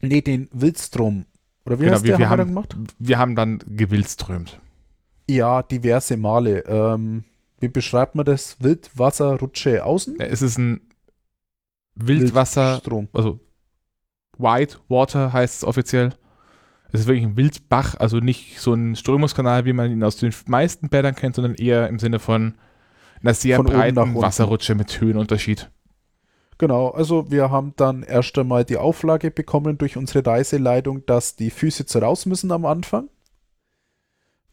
Nee, 0.00 0.22
den 0.22 0.48
Wildstrom. 0.52 1.26
Oder 1.66 1.78
wie 1.78 1.84
Genau, 1.84 1.94
heißt 1.94 2.04
wir- 2.04 2.12
der? 2.12 2.18
wir 2.18 2.30
haben 2.30 2.38
dann 2.38 2.48
gemacht? 2.48 2.76
Wir 2.98 3.18
haben 3.18 3.36
dann 3.36 3.58
gewildströmt. 3.66 4.58
Ja, 5.28 5.62
diverse 5.62 6.16
Male. 6.16 6.60
Ähm, 6.66 7.24
wie 7.60 7.68
beschreibt 7.68 8.14
man 8.14 8.26
das? 8.26 8.56
Wildwasserrutsche 8.60 9.84
außen? 9.84 10.20
Es 10.20 10.42
ist 10.42 10.58
ein 10.58 10.80
Wildwasser, 11.94 12.74
Wildstrom. 12.74 13.08
also 13.12 13.40
White 14.36 14.78
Water 14.88 15.32
heißt 15.32 15.56
es 15.58 15.64
offiziell. 15.64 16.12
Es 16.92 17.00
ist 17.00 17.06
wirklich 17.06 17.24
ein 17.24 17.36
Wildbach, 17.36 17.96
also 17.98 18.18
nicht 18.18 18.60
so 18.60 18.72
ein 18.72 18.94
Strömungskanal, 18.94 19.64
wie 19.64 19.72
man 19.72 19.90
ihn 19.90 20.04
aus 20.04 20.16
den 20.16 20.32
meisten 20.46 20.88
Bädern 20.88 21.14
kennt, 21.14 21.34
sondern 21.34 21.54
eher 21.54 21.88
im 21.88 21.98
Sinne 21.98 22.18
von 22.18 22.54
einer 23.22 23.34
sehr 23.34 23.56
Von 23.56 23.66
breiten. 23.66 24.14
Wasserrutsche 24.14 24.74
mit 24.74 25.00
Höhenunterschied. 25.00 25.70
Genau, 26.58 26.90
also 26.90 27.30
wir 27.30 27.50
haben 27.50 27.72
dann 27.76 28.04
erst 28.04 28.38
einmal 28.38 28.64
die 28.64 28.76
Auflage 28.76 29.30
bekommen 29.30 29.76
durch 29.76 29.96
unsere 29.96 30.24
Reiseleitung, 30.24 31.04
dass 31.06 31.34
die 31.34 31.50
Füße 31.50 31.86
zu 31.86 31.98
raus 31.98 32.26
müssen 32.26 32.52
am 32.52 32.64
Anfang. 32.64 33.08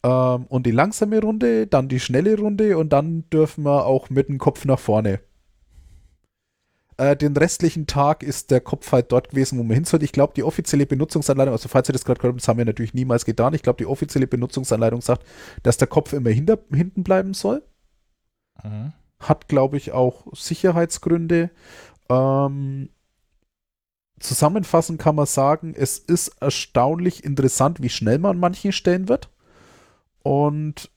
Ähm, 0.03 0.45
und 0.47 0.65
die 0.65 0.71
langsame 0.71 1.21
Runde, 1.21 1.67
dann 1.67 1.87
die 1.89 1.99
schnelle 1.99 2.37
Runde 2.37 2.77
und 2.77 2.89
dann 2.89 3.29
dürfen 3.29 3.63
wir 3.63 3.85
auch 3.85 4.09
mit 4.09 4.29
dem 4.29 4.37
Kopf 4.37 4.65
nach 4.65 4.79
vorne. 4.79 5.19
Äh, 6.97 7.15
den 7.15 7.35
restlichen 7.35 7.87
Tag 7.87 8.23
ist 8.23 8.51
der 8.51 8.61
Kopf 8.61 8.91
halt 8.91 9.11
dort 9.11 9.29
gewesen, 9.29 9.57
wo 9.59 9.63
man 9.63 9.75
hin 9.75 9.85
sollte. 9.85 10.05
Ich 10.05 10.11
glaube, 10.11 10.33
die 10.35 10.43
offizielle 10.43 10.85
Benutzungsanleitung, 10.85 11.53
also 11.53 11.69
falls 11.69 11.89
ihr 11.89 11.93
das 11.93 12.05
gerade 12.05 12.19
gehört 12.19 12.33
habt, 12.33 12.41
das 12.41 12.47
haben 12.47 12.57
wir 12.57 12.65
natürlich 12.65 12.93
niemals 12.93 13.25
getan. 13.25 13.53
Ich 13.53 13.63
glaube, 13.63 13.77
die 13.77 13.85
offizielle 13.85 14.27
Benutzungsanleitung 14.27 15.01
sagt, 15.01 15.25
dass 15.63 15.77
der 15.77 15.87
Kopf 15.87 16.13
immer 16.13 16.29
hinter, 16.29 16.59
hinten 16.71 17.03
bleiben 17.03 17.33
soll 17.33 17.63
hat, 19.19 19.47
glaube 19.47 19.77
ich, 19.77 19.91
auch 19.91 20.27
Sicherheitsgründe. 20.33 21.51
Ähm, 22.09 22.89
zusammenfassend 24.19 24.99
kann 24.99 25.15
man 25.15 25.25
sagen, 25.25 25.73
es 25.75 25.97
ist 25.97 26.41
erstaunlich 26.41 27.23
interessant, 27.23 27.81
wie 27.81 27.89
schnell 27.89 28.19
man 28.19 28.31
an 28.31 28.39
manchen 28.39 28.71
Stellen 28.71 29.07
wird 29.09 29.29
und 30.23 30.89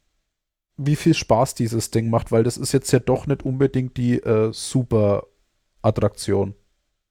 wie 0.77 0.97
viel 0.97 1.15
Spaß 1.15 1.55
dieses 1.55 1.91
Ding 1.91 2.11
macht, 2.11 2.33
weil 2.33 2.43
das 2.43 2.57
ist 2.57 2.73
jetzt 2.73 2.91
ja 2.93 2.99
doch 2.99 3.27
nicht 3.27 3.45
unbedingt 3.45 3.97
die 3.97 4.19
äh, 4.19 4.53
super 4.53 5.25
Attraktion. 5.83 6.55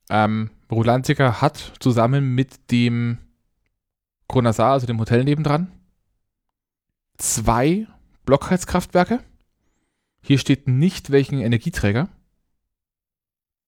Ähm, 0.10 0.50
Rulantica 0.72 1.42
hat 1.42 1.74
zusammen 1.80 2.36
mit 2.36 2.72
dem 2.72 3.20
Kronasar, 4.28 4.74
also 4.74 4.88
dem 4.88 5.00
Hotel 5.00 5.24
nebendran, 5.24 5.72
zwei 7.18 7.88
Blockheizkraftwerke. 8.26 9.20
Hier 10.22 10.38
steht 10.38 10.68
nicht 10.68 11.12
welchen 11.12 11.40
Energieträger. 11.40 12.10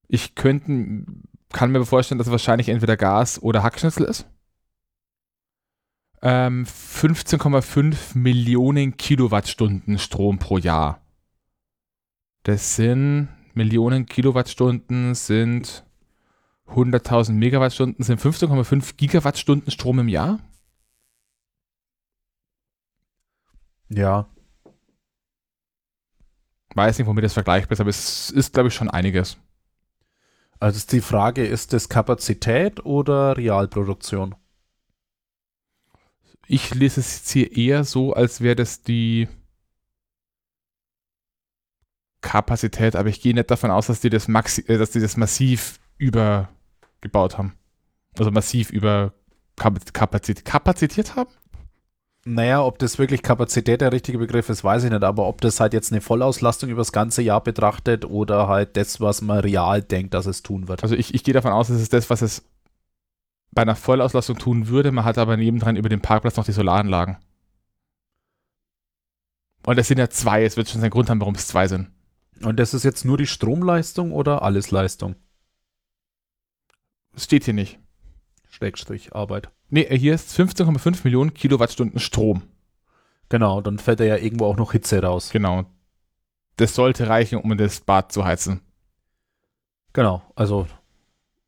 Ich 0.07 0.35
könnte, 0.35 1.05
kann 1.51 1.71
mir 1.71 1.85
vorstellen, 1.85 2.17
dass 2.17 2.27
es 2.27 2.31
wahrscheinlich 2.31 2.69
entweder 2.69 2.97
Gas 2.97 3.41
oder 3.41 3.63
Hackschnitzel 3.63 4.05
ist. 4.05 4.25
Ähm, 6.21 6.65
15,5 6.65 8.17
Millionen 8.17 8.97
Kilowattstunden 8.97 9.99
Strom 9.99 10.39
pro 10.39 10.57
Jahr. 10.57 11.01
Das 12.43 12.75
sind 12.75 13.29
Millionen 13.53 14.05
Kilowattstunden 14.05 15.15
sind 15.15 15.85
100.000 16.67 17.33
Megawattstunden 17.33 18.03
sind 18.03 18.19
15,5 18.19 18.95
Gigawattstunden 18.97 19.71
Strom 19.71 19.99
im 19.99 20.07
Jahr. 20.07 20.39
Ja, 23.89 24.27
Weiß 26.75 26.97
nicht, 26.99 27.07
womit 27.07 27.23
das 27.23 27.33
vergleichbar 27.33 27.71
ist, 27.71 27.79
aber 27.79 27.89
es 27.89 28.29
ist, 28.29 28.53
glaube 28.53 28.67
ich, 28.67 28.75
schon 28.75 28.89
einiges. 28.89 29.37
also 30.59 30.75
ist 30.75 30.91
die 30.91 30.99
Frage, 30.99 31.45
ist 31.45 31.71
das 31.71 31.87
Kapazität 31.87 32.85
oder 32.85 33.37
Realproduktion? 33.37 34.35
Ich 36.47 36.73
lese 36.75 36.99
es 36.99 37.17
jetzt 37.17 37.31
hier 37.31 37.55
eher 37.55 37.83
so, 37.83 38.13
als 38.13 38.41
wäre 38.41 38.55
das 38.55 38.81
die 38.81 39.27
Kapazität, 42.21 42.95
aber 42.95 43.09
ich 43.09 43.21
gehe 43.21 43.33
nicht 43.33 43.51
davon 43.51 43.71
aus, 43.71 43.87
dass 43.87 43.99
die 43.99 44.09
das, 44.09 44.27
maxi 44.27 44.61
äh, 44.67 44.77
dass 44.77 44.91
die 44.91 44.99
das 44.99 45.17
massiv 45.17 45.79
übergebaut 45.97 47.37
haben. 47.37 47.53
Also 48.17 48.31
massiv 48.31 48.71
über 48.71 49.13
Kap- 49.55 49.93
Kapazität, 49.93 50.43
kapazitiert 50.45 51.15
haben? 51.15 51.29
Naja, 52.27 52.63
ob 52.63 52.79
das 52.79 52.97
wirklich 52.97 53.21
Kapazität 53.21 53.81
der 53.81 53.91
richtige 53.91 54.17
Begriff 54.17 54.49
ist, 54.49 54.63
weiß 54.63 54.85
ich 54.85 54.89
nicht, 54.89 55.03
aber 55.03 55.27
ob 55.27 55.41
das 55.41 55.59
halt 55.59 55.73
jetzt 55.73 55.91
eine 55.91 56.01
Vollauslastung 56.01 56.69
über 56.71 56.81
das 56.81 56.91
ganze 56.91 57.21
Jahr 57.21 57.43
betrachtet 57.43 58.05
oder 58.05 58.47
halt 58.47 58.75
das, 58.77 58.99
was 58.99 59.21
man 59.21 59.39
real 59.39 59.83
denkt, 59.83 60.15
dass 60.15 60.25
es 60.25 60.41
tun 60.41 60.67
wird. 60.67 60.81
Also 60.81 60.95
ich, 60.95 61.13
ich 61.13 61.23
gehe 61.23 61.35
davon 61.35 61.51
aus, 61.51 61.69
es 61.69 61.81
ist 61.81 61.93
das, 61.93 62.09
was 62.09 62.23
es 62.23 62.43
bei 63.55 63.63
einer 63.63 63.75
Vollauslastung 63.75 64.37
tun 64.37 64.67
würde. 64.67 64.91
Man 64.91 65.05
hat 65.05 65.17
aber 65.17 65.35
nebendran 65.37 65.77
über 65.77 65.89
dem 65.89 66.01
Parkplatz 66.01 66.35
noch 66.35 66.45
die 66.45 66.51
Solaranlagen. 66.51 67.17
Und 69.65 69.79
es 69.79 69.87
sind 69.87 69.97
ja 69.97 70.09
zwei. 70.09 70.43
Es 70.43 70.57
wird 70.57 70.69
schon 70.69 70.81
seinen 70.81 70.91
Grund 70.91 71.09
haben, 71.09 71.21
warum 71.21 71.33
es 71.33 71.47
zwei 71.47 71.67
sind. 71.67 71.89
Und 72.43 72.59
das 72.59 72.73
ist 72.75 72.83
jetzt 72.83 73.05
nur 73.05 73.17
die 73.17 73.25
Stromleistung 73.25 74.11
oder 74.11 74.43
alles 74.43 74.69
Leistung? 74.69 75.15
Es 77.15 77.23
steht 77.23 77.45
hier 77.45 77.53
nicht. 77.53 77.79
Schrägstrich 78.49 79.15
Arbeit. 79.15 79.49
Nee, 79.69 79.87
hier 79.97 80.13
ist 80.13 80.37
15,5 80.37 80.99
Millionen 81.05 81.33
Kilowattstunden 81.33 81.99
Strom. 81.99 82.43
Genau, 83.29 83.61
dann 83.61 83.79
fällt 83.79 84.01
da 84.01 84.03
ja 84.03 84.17
irgendwo 84.17 84.45
auch 84.45 84.57
noch 84.57 84.73
Hitze 84.73 85.01
raus. 85.01 85.29
Genau. 85.31 85.65
Das 86.57 86.75
sollte 86.75 87.07
reichen, 87.07 87.39
um 87.39 87.57
das 87.57 87.81
Bad 87.81 88.11
zu 88.11 88.25
heizen. 88.25 88.61
Genau, 89.93 90.21
also 90.35 90.67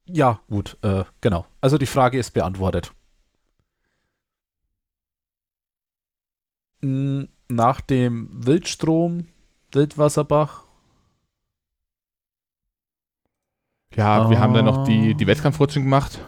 ja, 0.08 0.40
gut, 0.50 0.78
äh, 0.82 1.04
genau. 1.22 1.46
Also 1.62 1.78
die 1.78 1.86
Frage 1.86 2.18
ist 2.20 2.32
beantwortet. 2.32 2.94
Nach 6.82 7.82
dem 7.82 8.30
Wildstrom, 8.46 9.28
Wildwasserbach, 9.72 10.64
Ja, 13.96 14.30
wir 14.30 14.40
haben 14.40 14.54
dann 14.54 14.66
noch 14.66 14.86
die, 14.86 15.12
Ah. 15.14 15.18
die 15.18 15.26
Wettkampfrutschen 15.28 15.84
gemacht. 15.84 16.20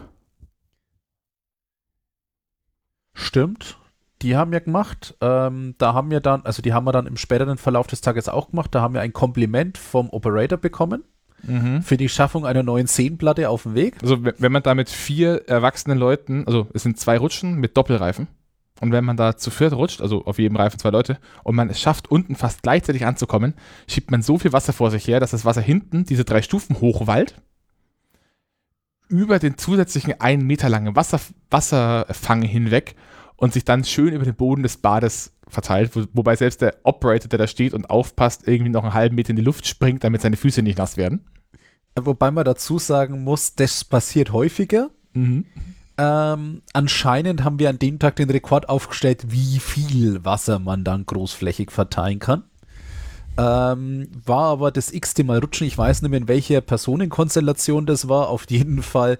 stimmt. 3.14 3.76
die 4.22 4.36
haben 4.36 4.52
ja 4.52 4.58
gemacht, 4.58 5.14
ähm, 5.20 5.74
da 5.78 5.94
haben 5.94 6.10
wir 6.10 6.20
dann, 6.20 6.42
also 6.44 6.62
die 6.62 6.72
haben 6.74 6.84
wir 6.84 6.92
dann 6.92 7.06
im 7.06 7.16
späteren 7.16 7.56
Verlauf 7.58 7.86
des 7.86 8.00
Tages 8.00 8.28
auch 8.28 8.50
gemacht, 8.50 8.74
da 8.74 8.80
haben 8.82 8.92
wir 8.94 9.00
ein 9.02 9.12
Kompliment 9.12 9.78
vom 9.78 10.10
Operator 10.10 10.58
bekommen 10.58 11.04
Mhm. 11.42 11.82
für 11.82 11.96
die 11.96 12.08
Schaffung 12.08 12.46
einer 12.46 12.62
neuen 12.62 12.86
Szenenplatte 12.86 13.48
auf 13.48 13.64
dem 13.64 13.74
Weg. 13.74 13.96
Also 14.02 14.24
wenn 14.24 14.34
wenn 14.38 14.52
man 14.52 14.62
da 14.62 14.74
mit 14.74 14.90
vier 14.90 15.48
erwachsenen 15.48 15.98
Leuten, 15.98 16.44
also 16.46 16.68
es 16.74 16.82
sind 16.82 16.98
zwei 16.98 17.18
Rutschen 17.18 17.56
mit 17.56 17.76
Doppelreifen, 17.76 18.28
und 18.80 18.92
wenn 18.92 19.04
man 19.04 19.16
da 19.16 19.36
zu 19.36 19.50
viert 19.50 19.74
rutscht, 19.74 20.00
also 20.00 20.24
auf 20.24 20.38
jedem 20.38 20.56
Reifen 20.56 20.78
zwei 20.78 20.90
Leute, 20.90 21.18
und 21.44 21.54
man 21.54 21.68
es 21.68 21.80
schafft, 21.80 22.10
unten 22.10 22.34
fast 22.34 22.62
gleichzeitig 22.62 23.04
anzukommen, 23.04 23.54
schiebt 23.86 24.10
man 24.10 24.22
so 24.22 24.38
viel 24.38 24.52
Wasser 24.52 24.72
vor 24.72 24.90
sich 24.90 25.06
her, 25.06 25.20
dass 25.20 25.32
das 25.32 25.44
Wasser 25.44 25.60
hinten 25.60 26.04
diese 26.04 26.24
drei 26.24 26.40
Stufen 26.40 26.80
hochwallt, 26.80 27.34
über 29.08 29.38
den 29.38 29.58
zusätzlichen 29.58 30.20
einen 30.20 30.46
Meter 30.46 30.68
langen 30.68 30.96
Wasser, 30.96 31.20
Wasserfang 31.50 32.42
hinweg 32.42 32.94
und 33.36 33.52
sich 33.52 33.64
dann 33.64 33.84
schön 33.84 34.14
über 34.14 34.24
den 34.24 34.36
Boden 34.36 34.62
des 34.62 34.76
Bades 34.78 35.32
verteilt, 35.50 35.94
wo, 35.94 36.04
wobei 36.12 36.36
selbst 36.36 36.62
der 36.62 36.76
Operator, 36.82 37.28
der 37.28 37.38
da 37.38 37.46
steht 37.46 37.74
und 37.74 37.90
aufpasst, 37.90 38.46
irgendwie 38.46 38.70
noch 38.70 38.84
einen 38.84 38.94
halben 38.94 39.16
Meter 39.16 39.30
in 39.30 39.36
die 39.36 39.42
Luft 39.42 39.66
springt, 39.66 40.04
damit 40.04 40.22
seine 40.22 40.36
Füße 40.36 40.62
nicht 40.62 40.78
nass 40.78 40.96
werden. 40.96 41.24
Wobei 41.98 42.30
man 42.30 42.44
dazu 42.44 42.78
sagen 42.78 43.24
muss, 43.24 43.54
das 43.54 43.84
passiert 43.84 44.32
häufiger. 44.32 44.90
Ähm, 45.98 46.62
anscheinend 46.72 47.44
haben 47.44 47.58
wir 47.58 47.68
an 47.68 47.78
dem 47.78 47.98
Tag 47.98 48.16
den 48.16 48.30
Rekord 48.30 48.68
aufgestellt, 48.68 49.26
wie 49.28 49.58
viel 49.58 50.24
Wasser 50.24 50.58
man 50.58 50.84
dann 50.84 51.04
großflächig 51.04 51.70
verteilen 51.70 52.20
kann. 52.20 52.44
Ähm, 53.40 54.08
war 54.26 54.50
aber 54.50 54.70
das 54.70 54.92
x-te 54.92 55.24
Mal 55.24 55.38
rutschen. 55.38 55.66
Ich 55.66 55.78
weiß 55.78 56.02
nicht 56.02 56.10
mehr, 56.10 56.20
in 56.20 56.28
welcher 56.28 56.60
Personenkonstellation 56.60 57.86
das 57.86 58.06
war. 58.06 58.28
Auf 58.28 58.44
jeden 58.50 58.82
Fall 58.82 59.16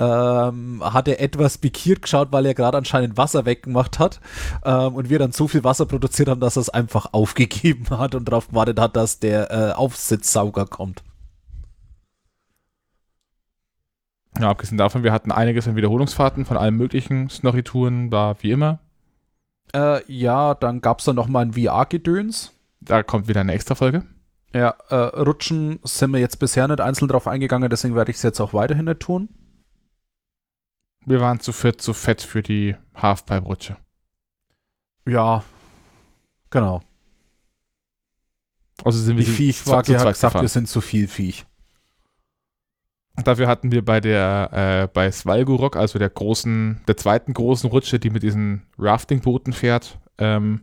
ähm, 0.00 0.82
hat 0.82 1.06
er 1.06 1.20
etwas 1.20 1.58
pikiert 1.58 2.02
geschaut, 2.02 2.32
weil 2.32 2.46
er 2.46 2.54
gerade 2.54 2.78
anscheinend 2.78 3.16
Wasser 3.16 3.46
weggemacht 3.46 4.00
hat. 4.00 4.20
Ähm, 4.64 4.94
und 4.94 5.08
wir 5.08 5.20
dann 5.20 5.30
so 5.30 5.46
viel 5.46 5.62
Wasser 5.62 5.86
produziert 5.86 6.28
haben, 6.28 6.40
dass 6.40 6.56
er 6.56 6.62
es 6.62 6.68
einfach 6.70 7.08
aufgegeben 7.12 7.90
hat 7.90 8.16
und 8.16 8.26
darauf 8.26 8.48
gewartet 8.48 8.80
hat, 8.80 8.96
dass 8.96 9.20
der 9.20 9.52
äh, 9.52 9.72
Aufsitzsauger 9.72 10.66
kommt. 10.66 11.04
Ja, 14.40 14.50
abgesehen 14.50 14.78
davon, 14.78 15.04
wir 15.04 15.12
hatten 15.12 15.30
einiges 15.30 15.68
an 15.68 15.76
Wiederholungsfahrten 15.76 16.44
von 16.44 16.56
allen 16.56 16.74
möglichen 16.74 17.30
Snorri-Touren, 17.30 18.10
war 18.10 18.42
wie 18.42 18.50
immer. 18.50 18.80
Äh, 19.72 20.00
ja, 20.12 20.54
dann 20.54 20.80
gab 20.80 20.98
es 20.98 21.04
dann 21.04 21.16
noch 21.16 21.28
mal 21.28 21.44
ein 21.44 21.52
VR-Gedöns. 21.52 22.52
Da 22.80 23.02
kommt 23.02 23.28
wieder 23.28 23.40
eine 23.40 23.52
extra 23.52 23.74
Folge. 23.74 24.04
Ja, 24.54 24.70
äh, 24.88 24.94
Rutschen 25.20 25.78
sind 25.84 26.12
wir 26.12 26.18
jetzt 26.18 26.38
bisher 26.38 26.66
nicht 26.66 26.80
einzeln 26.80 27.08
drauf 27.08 27.28
eingegangen, 27.28 27.70
deswegen 27.70 27.94
werde 27.94 28.10
ich 28.10 28.16
es 28.16 28.22
jetzt 28.22 28.40
auch 28.40 28.52
weiterhin 28.52 28.86
nicht 28.86 29.00
tun. 29.00 29.28
Wir 31.06 31.20
waren 31.20 31.40
zu 31.40 31.52
viert 31.52 31.80
zu 31.80 31.92
fett 31.94 32.20
für 32.20 32.42
die 32.42 32.76
Halfpipe-Rutsche. 32.94 33.76
Ja, 35.06 35.44
genau. 36.50 36.82
Also 38.84 38.98
sind 38.98 39.16
Die 39.16 39.26
wir 39.26 39.32
Viechwaage 39.32 39.98
hat 39.98 40.08
gesagt, 40.08 40.22
wir 40.22 40.28
gefahren. 40.28 40.48
sind 40.48 40.68
zu 40.68 40.80
viel 40.80 41.06
Viech. 41.06 41.46
Dafür 43.24 43.48
hatten 43.48 43.70
wir 43.72 43.84
bei 43.84 44.00
der, 44.00 44.50
äh, 44.52 44.88
bei 44.92 45.10
Svalgorok, 45.10 45.76
also 45.76 45.98
der 45.98 46.08
großen, 46.08 46.80
der 46.88 46.96
zweiten 46.96 47.34
großen 47.34 47.68
Rutsche, 47.68 47.98
die 47.98 48.10
mit 48.10 48.22
diesen 48.22 48.62
Rafting-Booten 48.78 49.52
fährt, 49.52 49.98
ähm, 50.18 50.62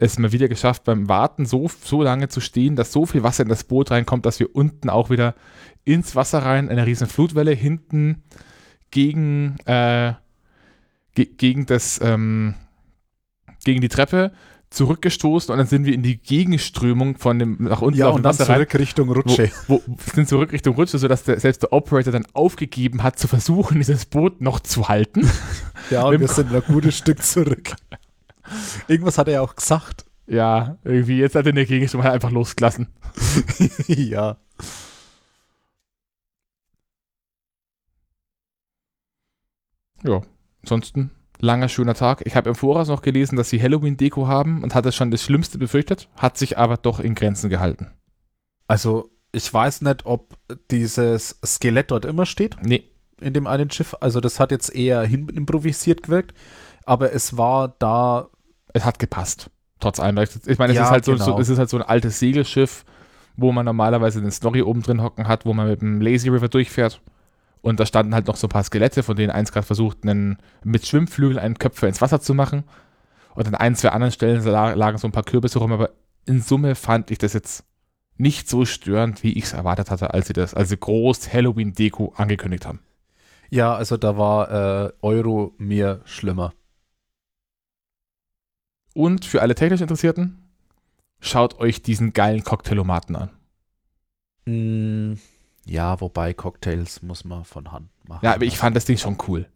es 0.00 0.18
mal 0.18 0.32
wieder 0.32 0.48
geschafft, 0.48 0.84
beim 0.84 1.08
Warten 1.08 1.46
so, 1.46 1.70
so 1.82 2.02
lange 2.02 2.28
zu 2.28 2.40
stehen, 2.40 2.76
dass 2.76 2.92
so 2.92 3.06
viel 3.06 3.22
Wasser 3.22 3.42
in 3.42 3.48
das 3.48 3.64
Boot 3.64 3.90
reinkommt, 3.90 4.26
dass 4.26 4.40
wir 4.40 4.54
unten 4.54 4.90
auch 4.90 5.10
wieder 5.10 5.34
ins 5.84 6.14
Wasser 6.14 6.40
rein, 6.40 6.68
eine 6.68 6.86
riesen 6.86 7.06
Flutwelle 7.06 7.52
hinten 7.52 8.22
gegen, 8.90 9.56
äh, 9.66 10.14
ge 11.14 11.26
gegen 11.36 11.66
das, 11.66 12.00
ähm, 12.02 12.54
gegen 13.64 13.80
die 13.80 13.88
Treppe 13.88 14.32
zurückgestoßen 14.70 15.50
und 15.50 15.58
dann 15.58 15.66
sind 15.66 15.86
wir 15.86 15.94
in 15.94 16.02
die 16.02 16.18
Gegenströmung 16.18 17.16
von 17.16 17.38
dem 17.38 17.56
nach 17.60 17.80
unten 17.80 17.98
Ja, 17.98 18.08
und 18.08 18.22
dann 18.22 18.38
Wasser 18.38 18.48
rein 18.48 18.56
zurück 18.56 18.74
Richtung 18.78 19.10
Rutsche. 19.10 19.50
wo, 19.66 19.82
wo 19.86 19.96
sind 20.14 20.28
zurück 20.28 20.52
Richtung 20.52 20.74
Rutsche, 20.74 20.98
sodass 20.98 21.24
der, 21.24 21.40
selbst 21.40 21.62
der 21.62 21.72
Operator 21.72 22.12
dann 22.12 22.26
aufgegeben 22.34 23.02
hat, 23.02 23.18
zu 23.18 23.28
versuchen, 23.28 23.78
dieses 23.78 24.04
Boot 24.04 24.40
noch 24.40 24.60
zu 24.60 24.88
halten. 24.88 25.28
Ja, 25.90 26.02
und 26.02 26.20
wir 26.20 26.28
sind 26.28 26.52
ein 26.52 26.62
gutes 26.66 26.98
Stück 26.98 27.22
zurück. 27.22 27.74
Irgendwas 28.88 29.18
hat 29.18 29.28
er 29.28 29.34
ja 29.34 29.40
auch 29.42 29.54
gesagt. 29.54 30.04
ja, 30.26 30.78
irgendwie, 30.84 31.18
jetzt 31.18 31.34
hat 31.34 31.46
er 31.46 31.52
der 31.52 31.66
Gegenstimme 31.66 32.04
halt 32.04 32.14
einfach 32.14 32.30
losgelassen. 32.30 32.88
ja. 33.86 34.36
Ja, 40.04 40.22
ansonsten 40.62 41.10
langer, 41.40 41.68
schöner 41.68 41.94
Tag. 41.94 42.22
Ich 42.24 42.36
habe 42.36 42.50
im 42.50 42.54
Voraus 42.54 42.88
noch 42.88 43.02
gelesen, 43.02 43.36
dass 43.36 43.50
sie 43.50 43.60
Halloween-Deko 43.62 44.26
haben 44.26 44.62
und 44.62 44.74
hatte 44.74 44.92
schon 44.92 45.10
das 45.10 45.22
Schlimmste 45.22 45.58
befürchtet, 45.58 46.08
hat 46.16 46.36
sich 46.36 46.58
aber 46.58 46.76
doch 46.76 47.00
in 47.00 47.14
Grenzen 47.14 47.50
gehalten. 47.50 47.92
Also, 48.66 49.10
ich 49.32 49.52
weiß 49.52 49.82
nicht, 49.82 50.06
ob 50.06 50.36
dieses 50.70 51.38
Skelett 51.44 51.90
dort 51.90 52.04
immer 52.04 52.26
steht. 52.26 52.56
Nee, 52.62 52.84
in 53.20 53.32
dem 53.32 53.46
einen 53.46 53.70
Schiff. 53.70 53.96
Also 54.00 54.20
das 54.20 54.40
hat 54.40 54.50
jetzt 54.50 54.74
eher 54.74 55.02
hin 55.02 55.28
improvisiert 55.28 56.02
gewirkt, 56.02 56.34
aber 56.84 57.12
es 57.12 57.36
war 57.36 57.74
da. 57.78 58.28
Es 58.74 58.84
hat 58.84 58.98
gepasst. 58.98 59.50
Trotz 59.80 60.00
allem. 60.00 60.18
Ich 60.18 60.58
meine, 60.58 60.72
es, 60.72 60.76
Ja, 60.76 60.84
ist 60.84 60.90
halt 60.90 61.04
so, 61.04 61.12
genau. 61.12 61.24
so, 61.24 61.38
es 61.38 61.48
ist 61.48 61.58
halt 61.58 61.70
so 61.70 61.76
ein 61.76 61.82
altes 61.84 62.18
Segelschiff, 62.18 62.84
wo 63.36 63.52
man 63.52 63.64
normalerweise 63.64 64.20
den 64.20 64.30
Snorri 64.30 64.62
oben 64.62 64.82
drin 64.82 65.02
hocken 65.02 65.28
hat, 65.28 65.46
wo 65.46 65.54
man 65.54 65.68
mit 65.68 65.80
dem 65.80 66.00
Lazy 66.00 66.28
River 66.28 66.48
durchfährt. 66.48 67.00
Und 67.60 67.78
da 67.80 67.86
standen 67.86 68.14
halt 68.14 68.26
noch 68.26 68.36
so 68.36 68.46
ein 68.46 68.50
paar 68.50 68.64
Skelette, 68.64 69.02
von 69.02 69.16
denen 69.16 69.30
eins 69.30 69.52
gerade 69.52 69.66
versucht, 69.66 69.98
einen, 70.02 70.38
mit 70.64 70.86
Schwimmflügeln 70.86 71.38
einen 71.38 71.58
Köpfer 71.58 71.88
ins 71.88 72.00
Wasser 72.00 72.20
zu 72.20 72.34
machen. 72.34 72.64
Und 73.34 73.46
an 73.46 73.54
ein, 73.54 73.76
zwei 73.76 73.90
anderen 73.90 74.12
Stellen 74.12 74.42
la- 74.44 74.74
lagen 74.74 74.98
so 74.98 75.06
ein 75.06 75.12
paar 75.12 75.22
Kürbisse 75.22 75.58
rum, 75.60 75.72
aber 75.72 75.90
in 76.26 76.40
Summe 76.40 76.74
fand 76.74 77.10
ich 77.10 77.18
das 77.18 77.32
jetzt 77.32 77.64
nicht 78.16 78.48
so 78.48 78.64
störend, 78.64 79.22
wie 79.22 79.32
ich 79.32 79.44
es 79.44 79.52
erwartet 79.52 79.90
hatte, 79.92 80.12
als 80.12 80.26
sie 80.26 80.32
das, 80.32 80.54
als 80.54 80.70
sie 80.70 80.76
groß 80.76 81.32
Halloween-Deko 81.32 82.14
angekündigt 82.16 82.66
haben. 82.66 82.80
Ja, 83.50 83.74
also 83.74 83.96
da 83.96 84.18
war 84.18 84.86
äh, 84.86 84.92
Euro 85.02 85.54
mir 85.58 86.00
schlimmer. 86.04 86.52
Und 88.94 89.24
für 89.24 89.42
alle 89.42 89.54
technisch 89.54 89.80
Interessierten, 89.80 90.38
schaut 91.20 91.58
euch 91.60 91.82
diesen 91.82 92.12
geilen 92.12 92.42
Cocktailomaten 92.44 93.16
an. 93.16 93.30
Mm, 94.46 95.18
ja, 95.66 96.00
wobei 96.00 96.32
Cocktails 96.34 97.02
muss 97.02 97.24
man 97.24 97.44
von 97.44 97.70
Hand 97.70 97.90
machen. 98.08 98.24
Ja, 98.24 98.34
aber 98.34 98.44
ich 98.44 98.56
fand 98.56 98.74
das 98.76 98.84
Ding 98.86 98.96
schon 98.96 99.18
cool. 99.28 99.46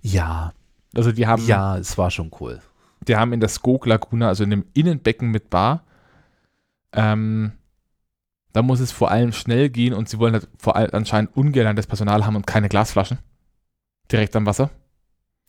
Ja, 0.00 0.52
Also 0.94 1.12
die 1.12 1.26
haben, 1.26 1.44
ja, 1.46 1.76
es 1.76 1.98
war 1.98 2.10
schon 2.10 2.30
cool. 2.40 2.62
die 3.06 3.16
haben 3.16 3.32
in 3.32 3.40
der 3.40 3.48
Skog 3.48 3.86
Laguna, 3.86 4.28
also 4.28 4.44
in 4.44 4.50
dem 4.50 4.64
Innenbecken 4.72 5.30
mit 5.30 5.50
Bar, 5.50 5.84
ähm, 6.92 7.52
da 8.52 8.62
muss 8.62 8.80
es 8.80 8.92
vor 8.92 9.10
allem 9.10 9.32
schnell 9.32 9.68
gehen 9.68 9.92
und 9.92 10.08
sie 10.08 10.18
wollen 10.18 10.32
halt 10.32 10.48
vor 10.56 10.76
allem 10.76 10.90
anscheinend 10.92 11.36
ungern 11.36 11.76
das 11.76 11.86
Personal 11.86 12.24
haben 12.24 12.36
und 12.36 12.46
keine 12.46 12.68
Glasflaschen. 12.70 13.18
Direkt 14.10 14.34
am 14.34 14.46
Wasser. 14.46 14.70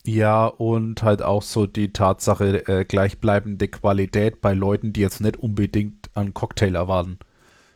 Ja, 0.08 0.46
und 0.46 1.02
halt 1.02 1.20
auch 1.22 1.42
so 1.42 1.66
die 1.66 1.92
Tatsache, 1.92 2.66
äh, 2.66 2.86
gleichbleibende 2.86 3.68
Qualität 3.68 4.40
bei 4.40 4.54
Leuten, 4.54 4.94
die 4.94 5.02
jetzt 5.02 5.20
nicht 5.20 5.36
unbedingt 5.36 6.08
einen 6.14 6.32
Cocktail 6.32 6.74
erwarten. 6.76 7.18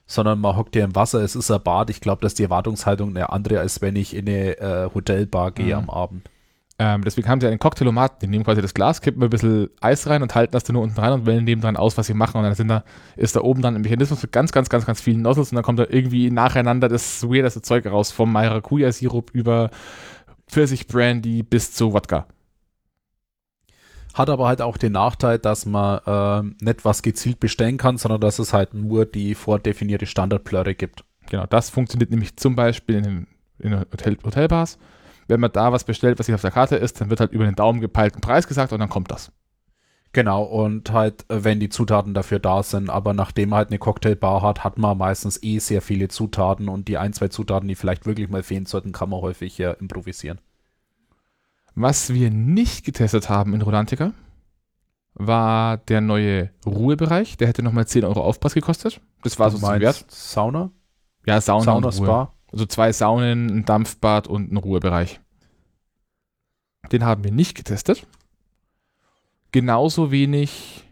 Sondern 0.07 0.41
man 0.41 0.57
hockt 0.57 0.75
ja 0.75 0.83
im 0.87 0.95
Wasser, 0.97 1.21
es 1.21 1.37
ist 1.37 1.51
ein 1.51 1.63
Bad. 1.63 1.91
Ich 1.91 2.01
glaube, 2.01 2.23
dass 2.23 2.33
die 2.33 2.45
Erwartungshaltung 2.45 3.11
eine 3.11 3.29
andere, 3.29 3.61
als 3.61 3.83
wenn 3.83 3.97
ich 3.97 4.17
in 4.17 4.27
eine 4.27 4.59
äh, 4.59 4.89
Hotelbar 4.95 5.51
gehe 5.53 5.77
Mhm. 5.77 5.83
am 5.83 5.91
Abend. 5.91 6.31
Ähm, 6.79 7.05
deswegen 7.05 7.29
haben 7.29 7.39
sie 7.43 7.49
einen 7.49 7.59
Cocktailomaten, 7.59 8.19
die 8.23 8.27
nehmen 8.29 8.45
quasi 8.45 8.63
das 8.63 8.73
Glas, 8.73 9.03
kippen 9.03 9.23
ein 9.23 9.29
bisschen 9.29 9.69
Eis 9.83 10.07
rein 10.09 10.23
und 10.23 10.35
halten 10.35 10.53
das 10.53 10.65
dann 10.65 10.73
nur 10.73 10.83
unten 10.83 10.99
rein 10.99 11.13
und 11.13 11.27
wählen 11.27 11.45
nebendran 11.45 11.77
aus, 11.77 11.99
was 11.99 12.07
sie 12.07 12.15
machen. 12.15 12.43
Und 12.43 12.59
dann 12.59 12.69
da, 12.69 12.83
ist 13.15 13.37
da 13.37 13.43
oben 13.43 13.61
dann 13.61 13.75
ein 13.75 13.83
Mechanismus 13.83 14.23
mit 14.23 14.33
ganz, 14.33 14.53
ganz, 14.53 14.71
ganz, 14.71 14.87
ganz 14.87 15.03
vielen 15.03 15.21
Nozzles 15.21 15.53
und 15.53 15.57
dann 15.57 15.65
kommt 15.65 15.81
da 15.81 15.87
irgendwie 15.87 16.31
nacheinander 16.31 16.89
das 16.89 17.29
weirdeste 17.29 17.61
Zeug 17.61 17.85
raus, 17.87 18.11
vom 18.11 18.33
Maracuja-Sirup 18.33 19.31
über 19.35 19.69
Pfirsich-Brandy 20.53 21.43
bis 21.43 21.73
zu 21.73 21.93
Wodka. 21.95 22.27
Hat 24.13 24.29
aber 24.29 24.47
halt 24.47 24.61
auch 24.61 24.77
den 24.77 24.93
Nachteil, 24.93 25.39
dass 25.39 25.65
man 25.65 26.01
ähm, 26.07 26.57
nicht 26.61 26.85
was 26.85 27.03
gezielt 27.03 27.41
bestellen 27.41 27.79
kann, 27.79 27.97
sondern 27.97 28.21
dass 28.21 28.39
es 28.39 28.53
halt 28.53 28.75
nur 28.75 29.07
die 29.07 29.35
vordefinierte 29.35 30.05
Standardplörre 30.05 30.75
gibt. 30.75 31.05
Genau, 31.31 31.47
das 31.47 31.71
funktioniert 31.71 32.11
nämlich 32.11 32.37
zum 32.37 32.55
Beispiel 32.55 32.97
in, 32.97 33.03
den- 33.05 33.27
in 33.59 33.81
Hotel, 33.81 34.19
Hotelbars. 34.23 34.79
Wenn 35.29 35.41
man 35.41 35.53
da 35.53 35.73
was 35.73 35.85
bestellt, 35.85 36.19
was 36.19 36.29
nicht 36.29 36.35
auf 36.35 36.43
der 36.43 36.51
Karte 36.51 36.77
ist, 36.77 37.01
dann 37.01 37.09
wird 37.09 37.21
halt 37.21 37.33
über 37.33 37.47
den 37.47 37.55
Daumen 37.55 37.81
gepeilten 37.81 38.21
Preis 38.21 38.47
gesagt 38.47 38.73
und 38.75 38.81
dann 38.81 38.91
kommt 38.91 39.11
das. 39.11 39.33
Genau, 40.15 40.43
und 40.43 40.93
halt, 40.93 41.25
äh, 41.31 41.43
wenn 41.43 41.59
die 41.59 41.71
Zutaten 41.71 42.13
dafür 42.13 42.39
da 42.39 42.63
sind, 42.63 42.91
aber 42.91 43.15
nachdem 43.15 43.51
man 43.51 43.59
halt 43.59 43.69
eine 43.69 43.79
Cocktailbar 43.79 44.43
hat, 44.43 44.63
hat 44.63 44.77
man 44.77 44.99
meistens 44.99 45.43
eh 45.43 45.59
sehr 45.59 45.81
viele 45.81 46.09
Zutaten 46.09 46.69
und 46.69 46.89
die 46.89 46.99
ein, 46.99 47.15
zwei 47.15 47.29
Zutaten, 47.29 47.67
die 47.67 47.75
vielleicht 47.75 48.05
wirklich 48.05 48.29
mal 48.29 48.43
fehlen 48.43 48.67
sollten, 48.67 48.93
kann 48.93 49.09
man 49.09 49.23
häufig 49.23 49.57
ja 49.57 49.73
improvisieren. 49.73 50.39
Was 51.75 52.13
wir 52.13 52.31
nicht 52.31 52.85
getestet 52.85 53.31
haben 53.31 53.55
in 53.55 53.63
Rolantica, 53.63 54.13
war 55.15 55.79
der 55.79 56.03
neue 56.03 56.51
Ruhebereich. 56.67 57.39
Der 57.39 57.49
hätte 57.49 57.63
nochmal 57.63 57.87
10 57.87 58.05
Euro 58.05 58.23
Aufpreis 58.23 58.55
gekostet. 58.55 59.01
Das 59.23 59.39
war 59.39 59.51
so 59.51 59.59
zum 59.59 59.81
Wert. 59.81 60.05
Sauna? 60.09 60.71
Ja, 61.27 61.41
Sauna, 61.41 61.65
Sauna, 61.65 61.77
und 61.89 61.99
Ruhe. 61.99 62.07
Spa? 62.07 62.35
Also 62.51 62.67
zwei 62.67 62.93
Saunen, 62.93 63.49
ein 63.49 63.65
Dampfbad 63.65 64.29
und 64.29 64.53
ein 64.53 64.57
Ruhebereich. 64.59 65.21
Den 66.91 67.05
haben 67.05 67.25
wir 67.25 67.33
nicht 67.33 67.57
getestet. 67.57 68.07
Genauso 69.53 70.11
wenig 70.11 70.85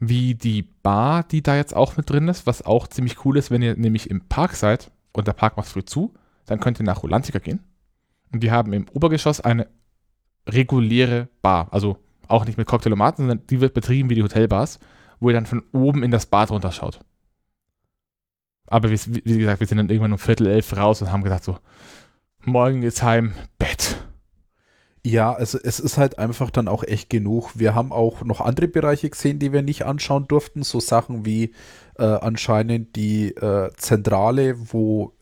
wie 0.00 0.34
die 0.34 0.62
Bar, 0.62 1.22
die 1.22 1.42
da 1.42 1.56
jetzt 1.56 1.74
auch 1.74 1.96
mit 1.96 2.10
drin 2.10 2.28
ist, 2.28 2.46
was 2.46 2.62
auch 2.62 2.88
ziemlich 2.88 3.24
cool 3.24 3.36
ist, 3.36 3.50
wenn 3.50 3.62
ihr 3.62 3.76
nämlich 3.76 4.10
im 4.10 4.22
Park 4.28 4.54
seid 4.56 4.90
und 5.12 5.26
der 5.26 5.32
Park 5.32 5.56
macht 5.56 5.68
früh 5.68 5.84
zu, 5.84 6.12
dann 6.46 6.60
könnt 6.60 6.80
ihr 6.80 6.84
nach 6.84 7.02
Rolantica 7.02 7.38
gehen. 7.38 7.60
Und 8.32 8.42
die 8.42 8.50
haben 8.50 8.72
im 8.72 8.88
Obergeschoss 8.92 9.40
eine 9.40 9.68
reguläre 10.48 11.28
Bar, 11.40 11.68
also 11.70 11.98
auch 12.28 12.44
nicht 12.44 12.58
mit 12.58 12.66
Cocktailomaten, 12.66 13.26
sondern 13.26 13.46
die 13.46 13.60
wird 13.60 13.74
betrieben 13.74 14.10
wie 14.10 14.14
die 14.14 14.22
Hotelbars, 14.22 14.78
wo 15.20 15.30
ihr 15.30 15.34
dann 15.34 15.46
von 15.46 15.62
oben 15.72 16.02
in 16.02 16.10
das 16.10 16.26
Bad 16.26 16.50
runterschaut. 16.50 17.00
Aber 18.66 18.90
wie, 18.90 18.98
wie 19.24 19.38
gesagt, 19.38 19.60
wir 19.60 19.66
sind 19.66 19.78
dann 19.78 19.88
irgendwann 19.88 20.12
um 20.12 20.18
Viertel 20.18 20.48
elf 20.48 20.76
raus 20.76 21.00
und 21.00 21.12
haben 21.12 21.22
gesagt 21.22 21.44
so, 21.44 21.58
morgen 22.44 22.80
geht's 22.80 23.02
heim, 23.02 23.34
Bett. 23.58 24.03
Ja, 25.06 25.34
also 25.34 25.58
es 25.62 25.80
ist 25.80 25.98
halt 25.98 26.18
einfach 26.18 26.50
dann 26.50 26.66
auch 26.66 26.82
echt 26.82 27.10
genug. 27.10 27.50
Wir 27.54 27.74
haben 27.74 27.92
auch 27.92 28.22
noch 28.22 28.40
andere 28.40 28.68
Bereiche 28.68 29.10
gesehen, 29.10 29.38
die 29.38 29.52
wir 29.52 29.60
nicht 29.60 29.84
anschauen 29.84 30.26
durften. 30.28 30.62
So 30.62 30.80
Sachen 30.80 31.26
wie 31.26 31.52
äh, 31.98 32.04
anscheinend 32.04 32.96
die 32.96 33.28
äh, 33.34 33.70
Zentrale, 33.76 34.56
wo 34.72 35.12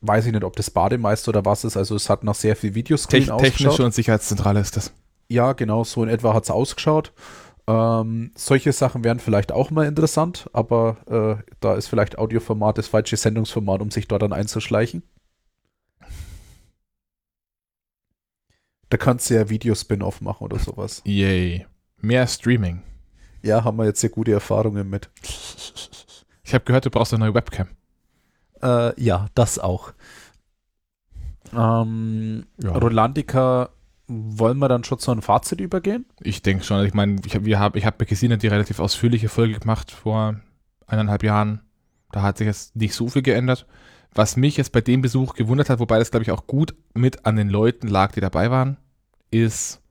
weiß 0.00 0.26
ich 0.26 0.32
nicht, 0.32 0.44
ob 0.44 0.54
das 0.54 0.70
Bademeister 0.70 1.30
oder 1.30 1.44
was 1.44 1.64
ist. 1.64 1.76
Also 1.76 1.96
es 1.96 2.08
hat 2.08 2.22
nach 2.22 2.36
sehr 2.36 2.54
viel 2.54 2.74
Videoscreen 2.74 3.24
Techn 3.24 3.38
Technische 3.38 3.84
und 3.84 3.94
Sicherheitszentrale 3.94 4.60
ist 4.60 4.76
das. 4.76 4.92
Ja, 5.28 5.54
genau, 5.54 5.82
so 5.82 6.04
in 6.04 6.08
etwa 6.08 6.32
hat 6.32 6.44
es 6.44 6.50
ausgeschaut. 6.50 7.12
Ähm, 7.66 8.30
solche 8.36 8.72
Sachen 8.72 9.02
wären 9.02 9.18
vielleicht 9.18 9.50
auch 9.50 9.72
mal 9.72 9.86
interessant, 9.86 10.48
aber 10.52 10.98
äh, 11.40 11.42
da 11.58 11.74
ist 11.74 11.88
vielleicht 11.88 12.16
Audioformat 12.16 12.78
das 12.78 12.86
falsche 12.86 13.16
Sendungsformat, 13.16 13.80
um 13.80 13.90
sich 13.90 14.06
dort 14.06 14.22
dann 14.22 14.32
einzuschleichen. 14.32 15.02
Da 18.88 18.96
kannst 18.96 19.30
du 19.30 19.34
ja 19.34 19.48
Videospin-off 19.48 20.20
machen 20.20 20.44
oder 20.44 20.58
sowas. 20.58 21.02
Yay. 21.04 21.66
Mehr 22.00 22.26
Streaming. 22.26 22.82
Ja, 23.42 23.64
haben 23.64 23.78
wir 23.78 23.84
jetzt 23.84 24.00
sehr 24.00 24.10
gute 24.10 24.32
Erfahrungen 24.32 24.88
mit. 24.88 25.10
Ich 26.42 26.54
habe 26.54 26.64
gehört, 26.64 26.86
du 26.86 26.90
brauchst 26.90 27.12
eine 27.12 27.24
neue 27.24 27.34
Webcam. 27.34 27.68
Äh, 28.62 29.00
ja, 29.00 29.26
das 29.34 29.58
auch. 29.58 29.92
Ähm, 31.52 32.46
ja. 32.62 32.72
Rolandica, 32.72 33.70
wollen 34.08 34.58
wir 34.58 34.68
dann 34.68 34.84
schon 34.84 34.98
zu 34.98 35.10
einem 35.10 35.22
Fazit 35.22 35.60
übergehen? 35.60 36.06
Ich 36.20 36.42
denke 36.42 36.64
schon. 36.64 36.84
Ich 36.86 36.94
meine, 36.94 37.16
ich 37.24 37.34
habe 37.34 37.58
hab, 37.58 37.76
hab 37.76 37.98
bei 37.98 38.04
Gesine 38.04 38.38
die 38.38 38.46
relativ 38.46 38.78
ausführliche 38.78 39.28
Folge 39.28 39.58
gemacht 39.58 39.90
vor 39.90 40.36
eineinhalb 40.86 41.22
Jahren. 41.22 41.60
Da 42.12 42.22
hat 42.22 42.38
sich 42.38 42.46
jetzt 42.46 42.76
nicht 42.76 42.94
so 42.94 43.08
viel 43.08 43.22
geändert. 43.22 43.66
Was 44.16 44.38
mich 44.38 44.56
jetzt 44.56 44.72
bei 44.72 44.80
dem 44.80 45.02
Besuch 45.02 45.34
gewundert 45.34 45.68
hat, 45.68 45.78
wobei 45.78 45.98
das 45.98 46.10
glaube 46.10 46.24
ich 46.24 46.30
auch 46.30 46.46
gut 46.46 46.74
mit 46.94 47.26
an 47.26 47.36
den 47.36 47.50
Leuten 47.50 47.86
lag, 47.86 48.12
die 48.12 48.20
dabei 48.20 48.50
waren, 48.50 48.78
ist, 49.30 49.82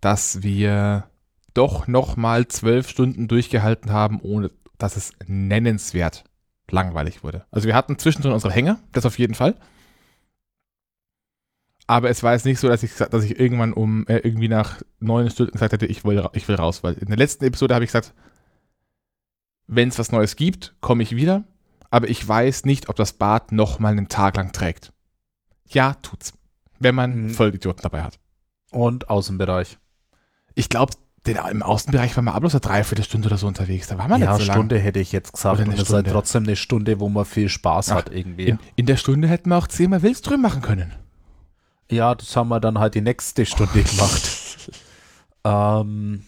dass 0.00 0.42
wir 0.42 1.04
doch 1.52 1.86
nochmal 1.86 2.48
zwölf 2.48 2.88
Stunden 2.88 3.28
durchgehalten 3.28 3.92
haben, 3.92 4.20
ohne 4.22 4.50
dass 4.78 4.96
es 4.96 5.12
nennenswert 5.26 6.24
langweilig 6.70 7.22
wurde. 7.22 7.44
Also 7.50 7.66
wir 7.66 7.74
hatten 7.74 7.98
zwischendrin 7.98 8.32
unsere 8.32 8.54
Hänge, 8.54 8.78
das 8.92 9.04
auf 9.04 9.18
jeden 9.18 9.34
Fall. 9.34 9.54
Aber 11.86 12.08
es 12.08 12.22
war 12.22 12.32
jetzt 12.32 12.46
nicht 12.46 12.58
so, 12.58 12.68
dass 12.68 12.82
ich, 12.82 12.94
dass 12.94 13.24
ich 13.24 13.38
irgendwann 13.38 13.74
um 13.74 14.06
äh, 14.06 14.18
irgendwie 14.18 14.48
nach 14.48 14.80
neun 14.98 15.28
Stunden 15.28 15.52
gesagt 15.52 15.74
hätte, 15.74 15.84
ich 15.84 16.04
will, 16.04 16.26
ich 16.32 16.48
will 16.48 16.54
raus. 16.54 16.82
Weil 16.82 16.94
in 16.94 17.08
der 17.08 17.18
letzten 17.18 17.44
Episode 17.44 17.74
habe 17.74 17.84
ich 17.84 17.88
gesagt, 17.88 18.14
wenn 19.66 19.90
es 19.90 19.98
was 19.98 20.10
Neues 20.10 20.36
gibt, 20.36 20.74
komme 20.80 21.02
ich 21.02 21.14
wieder 21.16 21.44
aber 21.90 22.08
ich 22.08 22.26
weiß 22.26 22.64
nicht, 22.64 22.88
ob 22.88 22.96
das 22.96 23.12
Bad 23.12 23.52
nochmal 23.52 23.92
einen 23.92 24.08
Tag 24.08 24.36
lang 24.36 24.52
trägt. 24.52 24.92
Ja, 25.68 25.94
tut's. 25.94 26.32
Wenn 26.78 26.94
man 26.94 27.24
mhm. 27.24 27.30
Vollidioten 27.30 27.82
dabei 27.82 28.02
hat. 28.02 28.18
Und 28.70 29.10
Außenbereich. 29.10 29.78
Ich 30.54 30.68
glaube, 30.68 30.94
im 31.26 31.62
Außenbereich 31.62 32.16
war 32.16 32.22
man 32.22 32.40
bloß 32.40 32.54
eine 32.54 32.60
Dreiviertelstunde 32.60 33.28
oder 33.28 33.36
so 33.36 33.46
unterwegs. 33.46 33.88
Da 33.88 33.98
war 33.98 34.08
man 34.08 34.20
ja, 34.20 34.32
nicht 34.32 34.46
so 34.46 34.52
Stunde 34.52 34.76
lang. 34.76 34.84
hätte 34.84 35.00
ich 35.00 35.12
jetzt 35.12 35.32
gesagt. 35.32 35.58
Oder 35.58 35.68
und 35.68 35.74
es 35.74 35.82
ist 35.82 35.92
halt 35.92 36.08
trotzdem 36.08 36.44
eine 36.44 36.56
Stunde, 36.56 36.98
wo 36.98 37.08
man 37.08 37.24
viel 37.24 37.48
Spaß 37.48 37.90
Ach, 37.90 37.96
hat 37.96 38.12
irgendwie. 38.12 38.46
In, 38.46 38.58
in, 38.76 38.86
der 38.86 38.96
Stunde 38.96 39.28
hätten 39.28 39.50
wir 39.50 39.58
auch 39.58 39.66
zehnmal 39.66 40.02
Wildström 40.02 40.40
machen 40.40 40.62
können. 40.62 40.94
Ja, 41.90 42.14
das 42.14 42.34
haben 42.36 42.48
wir 42.48 42.60
dann 42.60 42.78
halt 42.78 42.94
die 42.94 43.00
nächste 43.00 43.44
Stunde 43.44 43.82
gemacht. 43.82 44.70
ähm, 45.44 46.24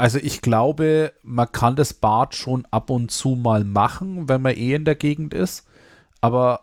also 0.00 0.18
ich 0.18 0.40
glaube, 0.40 1.12
man 1.22 1.52
kann 1.52 1.76
das 1.76 1.92
Bad 1.92 2.34
schon 2.34 2.66
ab 2.70 2.88
und 2.88 3.10
zu 3.10 3.36
mal 3.36 3.64
machen, 3.64 4.30
wenn 4.30 4.40
man 4.40 4.56
eh 4.56 4.74
in 4.74 4.86
der 4.86 4.94
Gegend 4.94 5.34
ist. 5.34 5.66
Aber 6.22 6.60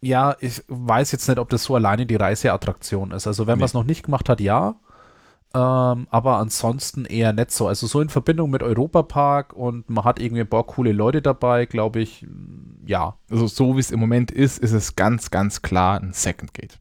ja, 0.00 0.36
ich 0.40 0.64
weiß 0.66 1.12
jetzt 1.12 1.28
nicht, 1.28 1.38
ob 1.38 1.50
das 1.50 1.62
so 1.62 1.76
alleine 1.76 2.06
die 2.06 2.16
Reiseattraktion 2.16 3.12
ist. 3.12 3.28
Also 3.28 3.46
wenn 3.46 3.54
nee. 3.54 3.60
man 3.60 3.66
es 3.66 3.74
noch 3.74 3.84
nicht 3.84 4.02
gemacht 4.02 4.28
hat, 4.28 4.40
ja. 4.40 4.74
Ähm, 5.54 6.08
aber 6.10 6.38
ansonsten 6.38 7.04
eher 7.04 7.32
nicht 7.32 7.52
so. 7.52 7.68
Also 7.68 7.86
so 7.86 8.00
in 8.00 8.08
Verbindung 8.08 8.50
mit 8.50 8.64
Europapark 8.64 9.52
und 9.52 9.88
man 9.88 10.04
hat 10.04 10.18
irgendwie 10.18 10.40
ein 10.40 10.48
paar 10.48 10.64
coole 10.64 10.90
Leute 10.90 11.22
dabei, 11.22 11.64
glaube 11.66 12.00
ich, 12.00 12.26
ja. 12.86 13.18
Also 13.30 13.46
so 13.46 13.76
wie 13.76 13.80
es 13.80 13.92
im 13.92 14.00
Moment 14.00 14.32
ist, 14.32 14.58
ist 14.58 14.72
es 14.72 14.96
ganz, 14.96 15.30
ganz 15.30 15.62
klar 15.62 16.00
ein 16.00 16.12
Second 16.12 16.54
Gate. 16.54 16.80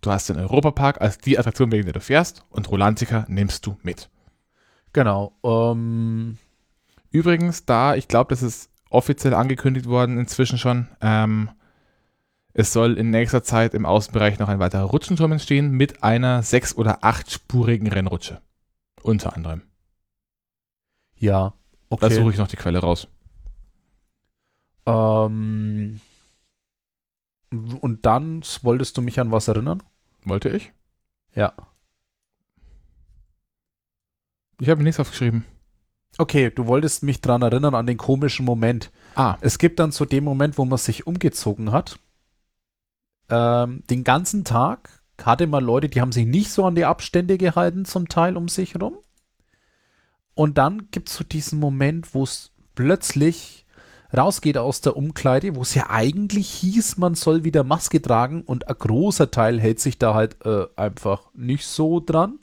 Du 0.00 0.10
hast 0.10 0.30
den 0.30 0.38
Europapark 0.38 1.02
als 1.02 1.18
die 1.18 1.38
Attraktion, 1.38 1.70
wegen 1.70 1.84
der 1.84 1.92
du 1.92 2.00
fährst 2.00 2.46
und 2.48 2.70
Rolantica 2.70 3.26
nimmst 3.28 3.66
du 3.66 3.76
mit. 3.82 4.08
Genau. 4.92 5.32
Ähm, 5.44 6.38
Übrigens, 7.10 7.64
da, 7.64 7.94
ich 7.94 8.08
glaube, 8.08 8.30
das 8.30 8.42
ist 8.42 8.70
offiziell 8.88 9.34
angekündigt 9.34 9.86
worden 9.86 10.18
inzwischen 10.18 10.58
schon. 10.58 10.88
Ähm, 11.00 11.50
es 12.52 12.72
soll 12.72 12.98
in 12.98 13.10
nächster 13.10 13.42
Zeit 13.42 13.74
im 13.74 13.86
Außenbereich 13.86 14.38
noch 14.38 14.48
ein 14.48 14.58
weiterer 14.58 14.84
Rutschenturm 14.84 15.32
entstehen 15.32 15.72
mit 15.72 16.02
einer 16.02 16.42
sechs- 16.42 16.76
oder 16.76 17.04
achtspurigen 17.04 17.86
Rennrutsche. 17.88 18.40
Unter 19.02 19.34
anderem. 19.34 19.62
Ja, 21.16 21.54
okay. 21.88 22.08
Da 22.08 22.14
suche 22.14 22.30
ich 22.30 22.38
noch 22.38 22.48
die 22.48 22.56
Quelle 22.56 22.80
raus. 22.80 23.08
Ähm, 24.86 26.00
und 27.50 28.06
dann 28.06 28.42
wolltest 28.62 28.96
du 28.96 29.02
mich 29.02 29.20
an 29.20 29.30
was 29.30 29.48
erinnern? 29.48 29.82
Wollte 30.24 30.48
ich? 30.48 30.72
Ja. 31.34 31.52
Ich 34.60 34.68
habe 34.68 34.78
mir 34.78 34.84
nichts 34.84 35.00
aufgeschrieben. 35.00 35.44
Okay, 36.18 36.50
du 36.50 36.66
wolltest 36.66 37.02
mich 37.02 37.20
daran 37.20 37.42
erinnern 37.42 37.74
an 37.74 37.86
den 37.86 37.96
komischen 37.96 38.44
Moment. 38.44 38.90
Ah. 39.14 39.36
Es 39.40 39.58
gibt 39.58 39.78
dann 39.78 39.90
so 39.90 40.04
den 40.04 40.24
Moment, 40.24 40.58
wo 40.58 40.64
man 40.64 40.78
sich 40.78 41.06
umgezogen 41.06 41.72
hat. 41.72 41.98
Ähm, 43.30 43.82
den 43.88 44.04
ganzen 44.04 44.44
Tag 44.44 45.02
hatte 45.24 45.46
man 45.46 45.64
Leute, 45.64 45.88
die 45.88 46.00
haben 46.00 46.12
sich 46.12 46.26
nicht 46.26 46.50
so 46.50 46.64
an 46.64 46.74
die 46.74 46.84
Abstände 46.84 47.38
gehalten, 47.38 47.84
zum 47.84 48.08
Teil 48.08 48.36
um 48.36 48.48
sich 48.48 48.74
herum. 48.74 48.98
Und 50.34 50.58
dann 50.58 50.90
gibt 50.90 51.08
es 51.08 51.16
so 51.16 51.24
diesen 51.24 51.58
Moment, 51.58 52.14
wo 52.14 52.24
es 52.24 52.52
plötzlich 52.74 53.66
rausgeht 54.16 54.58
aus 54.58 54.80
der 54.80 54.96
Umkleide, 54.96 55.54
wo 55.54 55.62
es 55.62 55.74
ja 55.74 55.88
eigentlich 55.88 56.48
hieß, 56.50 56.96
man 56.96 57.14
soll 57.14 57.44
wieder 57.44 57.62
Maske 57.62 58.02
tragen 58.02 58.42
und 58.42 58.68
ein 58.68 58.76
großer 58.76 59.30
Teil 59.30 59.60
hält 59.60 59.80
sich 59.80 59.98
da 59.98 60.14
halt 60.14 60.44
äh, 60.44 60.66
einfach 60.76 61.30
nicht 61.34 61.66
so 61.66 62.00
dran. 62.00 62.38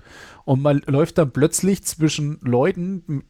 Und 0.47 0.61
man 0.61 0.81
läuft 0.85 1.17
dann 1.17 1.31
plötzlich 1.31 1.83
zwischen 1.83 2.39
Leuten, 2.39 3.25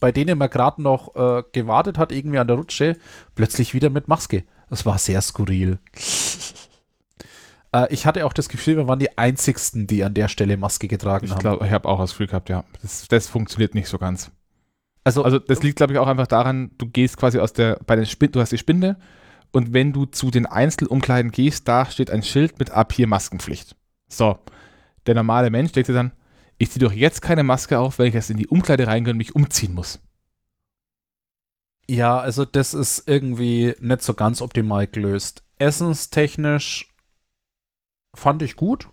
bei 0.00 0.10
denen 0.10 0.36
man 0.36 0.50
gerade 0.50 0.82
noch 0.82 1.14
äh, 1.14 1.44
gewartet 1.52 1.98
hat, 1.98 2.10
irgendwie 2.10 2.38
an 2.38 2.48
der 2.48 2.56
Rutsche, 2.56 2.96
plötzlich 3.36 3.74
wieder 3.74 3.90
mit 3.90 4.08
Maske. 4.08 4.42
Das 4.68 4.84
war 4.84 4.98
sehr 4.98 5.22
skurril. 5.22 5.78
äh, 7.72 7.94
ich 7.94 8.06
hatte 8.06 8.26
auch 8.26 8.32
das 8.32 8.48
Gefühl, 8.48 8.76
wir 8.76 8.88
waren 8.88 8.98
die 8.98 9.16
Einzigsten, 9.16 9.86
die 9.86 10.02
an 10.02 10.14
der 10.14 10.26
Stelle 10.26 10.56
Maske 10.56 10.88
getragen 10.88 11.26
ich 11.26 11.30
haben. 11.30 11.38
Glaub, 11.38 11.62
ich 11.62 11.70
habe 11.70 11.88
auch 11.88 12.00
das 12.00 12.10
Gefühl 12.10 12.26
gehabt, 12.26 12.48
ja. 12.48 12.64
Das, 12.82 13.06
das 13.06 13.28
funktioniert 13.28 13.76
nicht 13.76 13.86
so 13.86 13.98
ganz. 13.98 14.32
Also, 15.04 15.22
also 15.22 15.38
das 15.38 15.62
liegt, 15.62 15.76
glaube 15.76 15.92
ich, 15.92 16.00
auch 16.00 16.08
einfach 16.08 16.26
daran, 16.26 16.72
du 16.76 16.86
gehst 16.86 17.18
quasi 17.18 17.38
aus 17.38 17.52
der, 17.52 17.78
bei 17.86 17.94
den 17.94 18.06
Spin, 18.06 18.32
du 18.32 18.40
hast 18.40 18.50
die 18.50 18.58
Spinde 18.58 18.96
und 19.52 19.72
wenn 19.72 19.92
du 19.92 20.06
zu 20.06 20.32
den 20.32 20.46
Einzelumkleiden 20.46 21.30
gehst, 21.30 21.68
da 21.68 21.86
steht 21.86 22.10
ein 22.10 22.24
Schild 22.24 22.58
mit 22.58 22.72
ab 22.72 22.92
hier 22.92 23.06
Maskenpflicht. 23.06 23.76
So. 24.08 24.40
Der 25.06 25.14
normale 25.14 25.50
Mensch 25.50 25.70
denkt 25.70 25.86
sich 25.86 25.94
dann, 25.94 26.10
ich 26.62 26.70
ziehe 26.70 26.86
doch 26.86 26.92
jetzt 26.92 27.22
keine 27.22 27.42
Maske 27.42 27.80
auf, 27.80 27.98
weil 27.98 28.06
ich 28.06 28.14
erst 28.14 28.30
in 28.30 28.36
die 28.36 28.46
Umkleide 28.46 28.86
reingehen 28.86 29.14
und 29.14 29.18
mich 29.18 29.34
umziehen 29.34 29.74
muss. 29.74 29.98
Ja, 31.88 32.20
also 32.20 32.44
das 32.44 32.72
ist 32.72 33.08
irgendwie 33.08 33.74
nicht 33.80 34.02
so 34.02 34.14
ganz 34.14 34.40
optimal 34.40 34.86
gelöst. 34.86 35.42
Essenstechnisch 35.58 36.88
fand 38.14 38.42
ich 38.42 38.54
gut. 38.54 38.88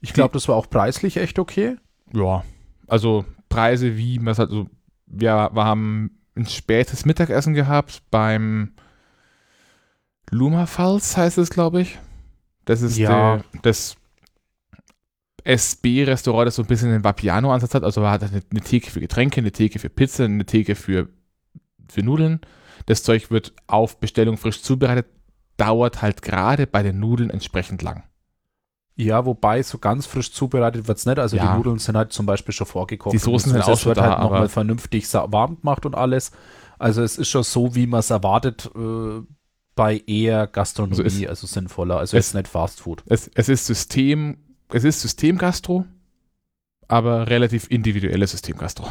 Ich 0.00 0.14
glaube, 0.14 0.32
das 0.32 0.48
war 0.48 0.56
auch 0.56 0.70
preislich 0.70 1.18
echt 1.18 1.38
okay. 1.38 1.76
Ja, 2.10 2.42
also 2.86 3.26
Preise 3.50 3.98
wie, 3.98 4.18
also 4.24 4.66
wir, 5.04 5.50
wir 5.52 5.64
haben 5.66 6.22
ein 6.34 6.46
spätes 6.46 7.04
Mittagessen 7.04 7.52
gehabt 7.52 8.02
beim 8.10 8.72
Lumafalls 10.30 11.18
heißt 11.18 11.36
es, 11.36 11.50
glaube 11.50 11.82
ich. 11.82 11.98
Das 12.64 12.80
ist 12.80 12.96
ja. 12.96 13.36
der, 13.36 13.44
das 13.60 13.98
SB-Restaurant, 15.44 16.46
das 16.46 16.56
so 16.56 16.62
ein 16.62 16.68
bisschen 16.68 16.90
den 16.90 17.04
Vapiano-Ansatz 17.04 17.74
hat. 17.74 17.84
Also 17.84 18.00
man 18.00 18.10
hat 18.10 18.22
eine, 18.22 18.42
eine, 18.50 18.60
Theke 18.60 18.90
für 18.90 19.00
Getränke, 19.00 19.40
eine 19.40 19.52
Theke 19.52 19.78
für 19.78 19.88
Pizza, 19.88 20.24
eine 20.24 20.44
Theke 20.46 20.74
für, 20.74 21.08
für 21.88 22.02
Nudeln. 22.02 22.40
Das 22.86 23.02
Zeug 23.02 23.30
wird 23.30 23.52
auf 23.66 23.98
Bestellung 23.98 24.36
frisch 24.36 24.62
zubereitet, 24.62 25.06
dauert 25.56 26.02
halt 26.02 26.22
gerade 26.22 26.66
bei 26.66 26.82
den 26.82 26.98
Nudeln 26.98 27.30
entsprechend 27.30 27.82
lang. 27.82 28.04
Ja, 28.94 29.24
wobei 29.24 29.62
so 29.62 29.78
ganz 29.78 30.06
frisch 30.06 30.32
zubereitet 30.32 30.86
wird 30.86 30.98
es 30.98 31.06
nicht. 31.06 31.18
Also 31.18 31.36
Ja. 31.36 31.50
die 31.52 31.56
Nudeln 31.58 31.78
sind 31.78 31.96
halt 31.96 32.12
zum 32.12 32.26
Beispiel 32.26 32.52
schon 32.54 32.66
vorgekocht. 32.66 33.14
Die 33.14 33.18
Soßen 33.18 33.52
Und 33.52 33.62
sind 33.64 33.72
auch 33.72 33.78
schon 33.78 33.90
wird 33.90 33.98
da, 33.98 34.10
halt 34.10 34.18
nochmal 34.20 34.48
vernünftig 34.48 35.12
warm 35.14 35.58
gemacht 35.60 35.86
und 35.86 35.94
alles. 35.94 36.30
Also 36.78 37.02
es 37.02 37.16
ist 37.16 37.28
schon 37.28 37.42
so, 37.42 37.74
wie 37.74 37.86
man 37.86 38.00
es 38.00 38.10
erwartet, 38.10 38.70
äh, 38.74 39.20
bei 39.74 40.02
eher 40.06 40.46
Gastronomie, 40.46 41.02
Also 41.02 41.26
also, 41.28 41.44
es- 41.46 41.52
sinnvoller. 41.52 41.98
Also 41.98 42.16
es- 42.18 42.26
jetzt 42.26 42.34
nicht 42.34 42.48
Fast 42.48 42.80
Food. 42.82 43.02
Es, 43.06 43.30
es 43.34 43.48
ist 43.48 43.66
System, 43.66 44.36
es 44.74 44.84
ist 44.84 45.00
Systemgastro, 45.00 45.84
aber 46.88 47.28
relativ 47.28 47.66
individuelles 47.70 48.32
Systemgastro. 48.32 48.86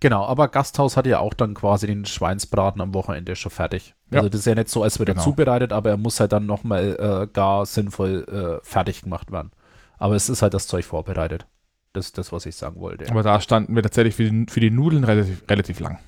Genau, 0.00 0.24
aber 0.24 0.48
Gasthaus 0.48 0.96
hat 0.96 1.06
ja 1.06 1.18
auch 1.18 1.34
dann 1.34 1.52
quasi 1.52 1.86
den 1.86 2.06
Schweinsbraten 2.06 2.80
am 2.80 2.94
Wochenende 2.94 3.36
schon 3.36 3.50
fertig. 3.52 3.94
Ja. 4.10 4.18
Also 4.20 4.30
das 4.30 4.40
ist 4.40 4.46
ja 4.46 4.54
nicht 4.54 4.70
so, 4.70 4.82
als 4.82 4.98
würde 4.98 5.12
er 5.12 5.14
Genau. 5.14 5.24
zubereitet, 5.24 5.72
aber 5.72 5.90
er 5.90 5.96
muss 5.98 6.20
halt 6.20 6.32
dann 6.32 6.46
nochmal 6.46 6.96
äh, 6.98 7.32
gar 7.32 7.66
sinnvoll 7.66 8.24
äh, 8.62 8.64
fertig 8.66 9.02
gemacht 9.02 9.30
werden. 9.30 9.50
Aber 9.98 10.14
es 10.14 10.30
ist 10.30 10.40
halt 10.40 10.54
das 10.54 10.66
Zeug 10.66 10.86
vorbereitet. 10.86 11.46
Das 11.92 12.06
ist 12.06 12.16
das, 12.16 12.32
was 12.32 12.46
ich 12.46 12.56
sagen 12.56 12.80
wollte. 12.80 13.10
Aber 13.10 13.22
da 13.22 13.40
standen 13.42 13.74
wir 13.74 13.82
tatsächlich 13.82 14.14
für 14.14 14.24
die, 14.24 14.46
für 14.48 14.60
die 14.60 14.70
Nudeln 14.70 15.04
relativ, 15.04 15.42
relativ 15.50 15.80
lang. 15.80 15.98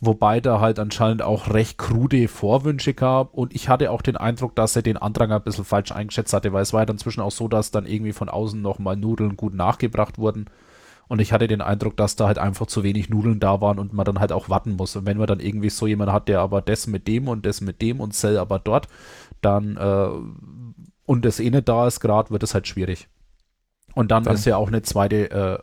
Wobei 0.00 0.40
da 0.40 0.60
halt 0.60 0.78
anscheinend 0.78 1.22
auch 1.22 1.48
recht 1.54 1.78
krude 1.78 2.28
Vorwünsche 2.28 2.92
gab. 2.92 3.32
Und 3.32 3.54
ich 3.54 3.68
hatte 3.70 3.90
auch 3.90 4.02
den 4.02 4.16
Eindruck, 4.16 4.54
dass 4.54 4.76
er 4.76 4.82
den 4.82 4.98
Andrang 4.98 5.32
ein 5.32 5.42
bisschen 5.42 5.64
falsch 5.64 5.90
eingeschätzt 5.92 6.34
hatte, 6.34 6.52
weil 6.52 6.62
es 6.62 6.72
war 6.74 6.82
ja 6.82 6.86
dann 6.86 6.96
inzwischen 6.96 7.22
auch 7.22 7.30
so, 7.30 7.48
dass 7.48 7.70
dann 7.70 7.86
irgendwie 7.86 8.12
von 8.12 8.28
außen 8.28 8.60
nochmal 8.60 8.96
Nudeln 8.96 9.36
gut 9.36 9.54
nachgebracht 9.54 10.18
wurden. 10.18 10.50
Und 11.08 11.20
ich 11.20 11.32
hatte 11.32 11.46
den 11.46 11.62
Eindruck, 11.62 11.96
dass 11.96 12.16
da 12.16 12.26
halt 12.26 12.38
einfach 12.38 12.66
zu 12.66 12.82
wenig 12.82 13.08
Nudeln 13.08 13.40
da 13.40 13.60
waren 13.60 13.78
und 13.78 13.92
man 13.92 14.04
dann 14.04 14.18
halt 14.20 14.32
auch 14.32 14.48
warten 14.50 14.72
muss. 14.76 14.96
Und 14.96 15.06
wenn 15.06 15.18
man 15.18 15.28
dann 15.28 15.40
irgendwie 15.40 15.70
so 15.70 15.86
jemand 15.86 16.12
hat, 16.12 16.28
der 16.28 16.40
aber 16.40 16.60
das 16.60 16.86
mit 16.88 17.06
dem 17.08 17.28
und 17.28 17.46
das 17.46 17.60
mit 17.60 17.80
dem 17.80 18.00
und 18.00 18.12
Cell 18.12 18.36
aber 18.38 18.58
dort, 18.58 18.88
dann 19.40 19.76
äh, 19.76 20.08
und 21.06 21.24
das 21.24 21.40
eh 21.40 21.48
nicht 21.48 21.68
da 21.68 21.86
ist 21.86 22.00
gerade, 22.00 22.30
wird 22.30 22.42
es 22.42 22.52
halt 22.54 22.66
schwierig. 22.66 23.08
Und 23.94 24.10
dann, 24.10 24.24
Dann- 24.24 24.34
ist 24.34 24.44
ja 24.44 24.56
auch 24.56 24.68
eine 24.68 24.82
zweite 24.82 25.30
äh, 25.30 25.58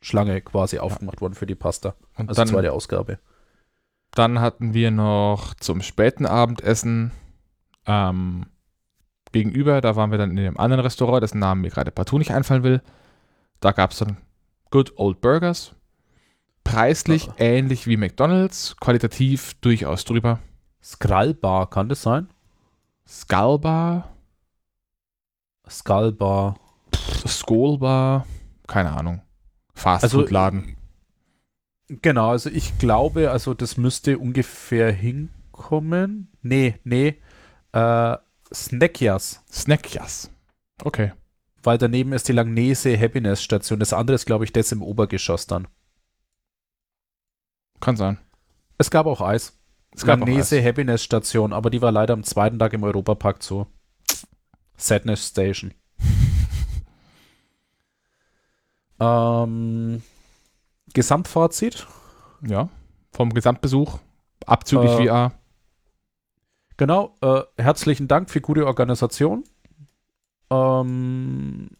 Schlange 0.00 0.40
quasi 0.42 0.78
aufgemacht 0.78 1.20
worden 1.20 1.34
für 1.34 1.46
die 1.46 1.54
Pasta, 1.54 1.94
Und 2.16 2.28
also 2.28 2.40
dann, 2.40 2.48
zweite 2.48 2.72
Ausgabe. 2.72 3.18
Dann 4.14 4.40
hatten 4.40 4.74
wir 4.74 4.90
noch 4.90 5.54
zum 5.54 5.82
späten 5.82 6.26
Abendessen 6.26 7.12
ähm, 7.86 8.46
gegenüber, 9.32 9.80
da 9.80 9.96
waren 9.96 10.10
wir 10.10 10.18
dann 10.18 10.30
in 10.32 10.38
einem 10.38 10.56
anderen 10.56 10.82
Restaurant, 10.84 11.22
dessen 11.22 11.38
Namen 11.38 11.62
mir 11.62 11.70
gerade 11.70 11.90
partout 11.90 12.18
nicht 12.18 12.32
einfallen 12.32 12.62
will. 12.62 12.82
Da 13.60 13.72
gab 13.72 13.92
es 13.92 13.98
dann 13.98 14.18
Good 14.70 14.92
Old 14.96 15.20
Burgers. 15.20 15.74
Preislich 16.64 17.28
Ah. 17.30 17.34
ähnlich 17.38 17.86
wie 17.86 17.96
McDonalds, 17.96 18.76
qualitativ 18.78 19.54
durchaus 19.60 20.04
drüber. 20.04 20.38
Skrallbar, 20.82 21.68
kann 21.70 21.88
das 21.88 22.02
sein? 22.02 22.28
Skullbar, 23.06 24.12
Skullbar. 25.68 26.56
Skullbar, 27.26 28.26
keine 28.66 28.92
Ahnung. 28.92 29.22
Fastfood-Laden. 29.74 30.76
Genau, 32.00 32.30
also 32.30 32.48
ich 32.48 32.78
glaube, 32.78 33.30
also 33.30 33.52
das 33.52 33.76
müsste 33.76 34.18
ungefähr 34.18 34.92
hinkommen. 34.92 36.28
Nee, 36.40 36.76
nee. 36.84 37.20
Äh, 37.72 38.16
Snackias. 38.52 39.42
Snackjas. 39.50 40.30
Okay. 40.82 41.12
Weil 41.62 41.78
daneben 41.78 42.12
ist 42.12 42.28
die 42.28 42.32
Langnese 42.32 42.98
Happiness 42.98 43.42
Station. 43.42 43.78
Das 43.78 43.92
andere 43.92 44.14
ist, 44.14 44.26
glaube 44.26 44.44
ich, 44.44 44.52
das 44.52 44.72
im 44.72 44.82
Obergeschoss 44.82 45.46
dann. 45.46 45.68
Kann 47.80 47.96
sein. 47.96 48.18
Es 48.78 48.90
gab 48.90 49.06
auch 49.06 49.20
Eis. 49.20 49.58
Es 49.94 50.06
gab 50.06 50.20
Langnese 50.20 50.58
Eis. 50.58 50.64
Happiness 50.64 51.04
Station, 51.04 51.52
aber 51.52 51.68
die 51.68 51.82
war 51.82 51.92
leider 51.92 52.14
am 52.14 52.24
zweiten 52.24 52.58
Tag 52.58 52.72
im 52.72 52.84
Europapark 52.84 53.42
zu. 53.42 53.66
Sadness 54.76 55.28
Station. 55.28 55.74
ähm, 59.00 60.02
Gesamtfazit. 60.92 61.86
Ja. 62.46 62.68
Vom 63.12 63.30
Gesamtbesuch, 63.30 63.98
abzüglich 64.46 64.92
Äh, 64.92 65.06
VR. 65.06 65.32
Genau, 66.76 67.14
äh, 67.20 67.42
herzlichen 67.58 68.08
Dank 68.08 68.30
für 68.30 68.40
gute 68.40 68.66
Organisation. 68.66 69.44
Ähm, 70.50 71.70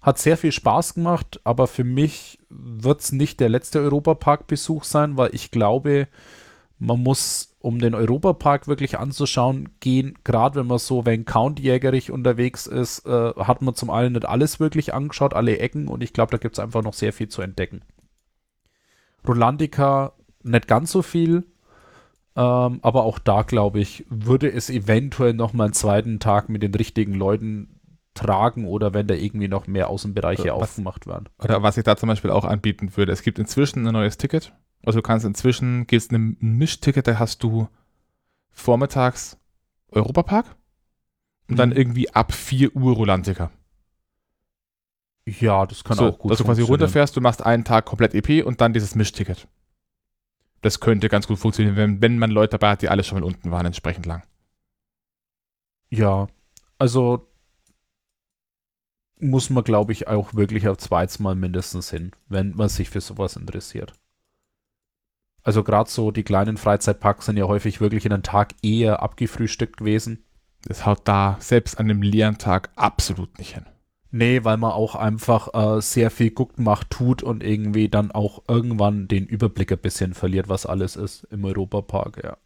hat 0.00 0.18
sehr 0.18 0.36
viel 0.36 0.52
Spaß 0.52 0.94
gemacht, 0.94 1.40
aber 1.44 1.66
für 1.66 1.84
mich 1.84 2.38
wird 2.48 3.00
es 3.00 3.12
nicht 3.12 3.40
der 3.40 3.48
letzte 3.48 3.80
Europapark-Besuch 3.80 4.84
sein, 4.84 5.16
weil 5.16 5.34
ich 5.34 5.50
glaube, 5.50 6.08
man 6.78 7.02
muss, 7.02 7.54
um 7.60 7.78
den 7.78 7.94
Europapark 7.94 8.66
wirklich 8.66 8.98
anzuschauen, 8.98 9.68
gehen, 9.80 10.18
gerade 10.24 10.58
wenn 10.58 10.66
man 10.66 10.78
so 10.78 11.04
wenn 11.04 11.26
Countjägerig 11.26 12.10
unterwegs 12.10 12.66
ist, 12.66 13.06
äh, 13.06 13.34
hat 13.34 13.60
man 13.60 13.74
zum 13.74 13.90
einen 13.90 14.14
nicht 14.14 14.26
alles 14.26 14.58
wirklich 14.58 14.94
angeschaut, 14.94 15.34
alle 15.34 15.58
Ecken 15.58 15.86
und 15.86 16.02
ich 16.02 16.14
glaube, 16.14 16.30
da 16.32 16.38
gibt 16.38 16.56
es 16.56 16.58
einfach 16.58 16.82
noch 16.82 16.94
sehr 16.94 17.12
viel 17.12 17.28
zu 17.28 17.42
entdecken. 17.42 17.82
Rolandica 19.26 20.12
nicht 20.42 20.66
ganz 20.68 20.90
so 20.92 21.02
viel, 21.02 21.44
ähm, 22.36 22.78
aber 22.82 23.04
auch 23.04 23.18
da, 23.18 23.42
glaube 23.42 23.80
ich, 23.80 24.06
würde 24.08 24.50
es 24.50 24.70
eventuell 24.70 25.34
noch 25.34 25.52
mal 25.52 25.64
einen 25.64 25.72
zweiten 25.72 26.18
Tag 26.20 26.48
mit 26.48 26.62
den 26.62 26.74
richtigen 26.74 27.14
Leuten 27.14 27.80
tragen 28.14 28.66
oder 28.66 28.92
wenn 28.94 29.06
da 29.06 29.14
irgendwie 29.14 29.48
noch 29.48 29.66
mehr 29.66 29.88
Außenbereiche 29.88 30.48
Äh, 30.48 30.52
was- 30.52 30.70
aufgemacht 30.70 31.06
werden. 31.06 31.28
Oder 31.42 31.62
was 31.62 31.76
ich 31.76 31.84
da 31.84 31.96
zum 31.96 32.08
Beispiel 32.08 32.30
auch 32.30 32.44
anbieten 32.44 32.96
würde. 32.96 33.12
Es 33.12 33.22
gibt 33.22 33.38
inzwischen 33.38 33.86
ein 33.86 33.92
neues 33.92 34.16
Ticket. 34.18 34.52
Also 34.84 34.98
du 34.98 35.02
kannst 35.02 35.26
inzwischen, 35.26 35.86
gibst 35.86 36.10
ein 36.12 36.36
Mischticket, 36.40 37.06
da 37.06 37.18
hast 37.18 37.42
du 37.42 37.68
vormittags 38.50 39.38
Europapark 39.90 40.56
und 41.48 41.58
dann 41.58 41.70
Mhm. 41.70 41.76
irgendwie 41.76 42.10
ab 42.10 42.32
4 42.32 42.74
Uhr 42.74 42.94
Rolantica. 42.94 43.50
Ja, 45.26 45.66
das 45.66 45.84
kann 45.84 45.96
so, 45.96 46.08
auch 46.08 46.18
gut 46.18 46.30
dass 46.30 46.38
du 46.38 46.44
quasi 46.44 46.62
runterfährst, 46.62 47.16
du 47.16 47.20
machst 47.20 47.44
einen 47.44 47.64
Tag 47.64 47.84
komplett 47.84 48.14
EP 48.14 48.44
und 48.44 48.60
dann 48.60 48.72
dieses 48.72 48.94
Mischticket. 48.94 49.46
Das 50.62 50.80
könnte 50.80 51.08
ganz 51.08 51.26
gut 51.26 51.38
funktionieren, 51.38 51.76
wenn, 51.76 52.02
wenn 52.02 52.18
man 52.18 52.30
Leute 52.30 52.58
dabei 52.58 52.72
hat, 52.72 52.82
die 52.82 52.88
alle 52.88 53.04
schon 53.04 53.18
mal 53.18 53.26
unten 53.26 53.50
waren, 53.50 53.66
entsprechend 53.66 54.06
lang. 54.06 54.22
Ja, 55.90 56.28
also 56.78 57.26
muss 59.18 59.50
man, 59.50 59.64
glaube 59.64 59.92
ich, 59.92 60.08
auch 60.08 60.34
wirklich 60.34 60.66
auf 60.68 60.78
zweites 60.78 61.18
Mal 61.18 61.34
mindestens 61.34 61.90
hin, 61.90 62.12
wenn 62.28 62.54
man 62.54 62.68
sich 62.68 62.88
für 62.90 63.00
sowas 63.00 63.36
interessiert. 63.36 63.92
Also 65.42 65.64
gerade 65.64 65.90
so 65.90 66.10
die 66.10 66.22
kleinen 66.22 66.56
Freizeitparks 66.56 67.26
sind 67.26 67.36
ja 67.36 67.46
häufig 67.46 67.80
wirklich 67.80 68.04
in 68.04 68.12
einem 68.12 68.22
Tag 68.22 68.54
eher 68.62 69.02
abgefrühstückt 69.02 69.78
gewesen. 69.78 70.24
Das 70.64 70.84
haut 70.84 71.00
da 71.04 71.36
selbst 71.40 71.78
an 71.78 71.86
einem 71.86 72.02
leeren 72.02 72.38
Tag 72.38 72.70
absolut 72.76 73.38
nicht 73.38 73.54
hin. 73.54 73.66
Nee, 74.12 74.42
weil 74.44 74.56
man 74.56 74.72
auch 74.72 74.96
einfach 74.96 75.54
äh, 75.54 75.80
sehr 75.80 76.10
viel 76.10 76.30
guckt, 76.30 76.58
macht, 76.58 76.90
tut 76.90 77.22
und 77.22 77.44
irgendwie 77.44 77.88
dann 77.88 78.10
auch 78.10 78.42
irgendwann 78.48 79.06
den 79.06 79.26
Überblick 79.26 79.70
ein 79.70 79.78
bisschen 79.78 80.14
verliert, 80.14 80.48
was 80.48 80.66
alles 80.66 80.96
ist 80.96 81.24
im 81.30 81.44
Europapark, 81.44 82.22
ja. 82.22 82.36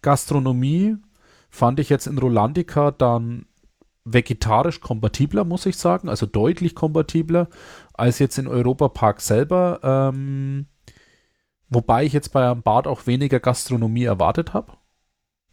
Gastronomie 0.00 0.96
fand 1.48 1.80
ich 1.80 1.88
jetzt 1.88 2.06
in 2.06 2.18
Rolandica 2.18 2.90
dann 2.90 3.46
vegetarisch 4.04 4.80
kompatibler, 4.80 5.44
muss 5.44 5.66
ich 5.66 5.76
sagen, 5.76 6.08
also 6.08 6.26
deutlich 6.26 6.74
kompatibler 6.74 7.48
als 7.94 8.18
jetzt 8.18 8.38
in 8.38 8.48
Europapark 8.48 9.20
selber. 9.20 9.80
Ähm, 9.82 10.66
wobei 11.68 12.04
ich 12.04 12.12
jetzt 12.12 12.32
bei 12.32 12.48
einem 12.48 12.62
Bad 12.62 12.86
auch 12.86 13.06
weniger 13.06 13.38
Gastronomie 13.38 14.04
erwartet 14.04 14.54
habe. 14.54 14.72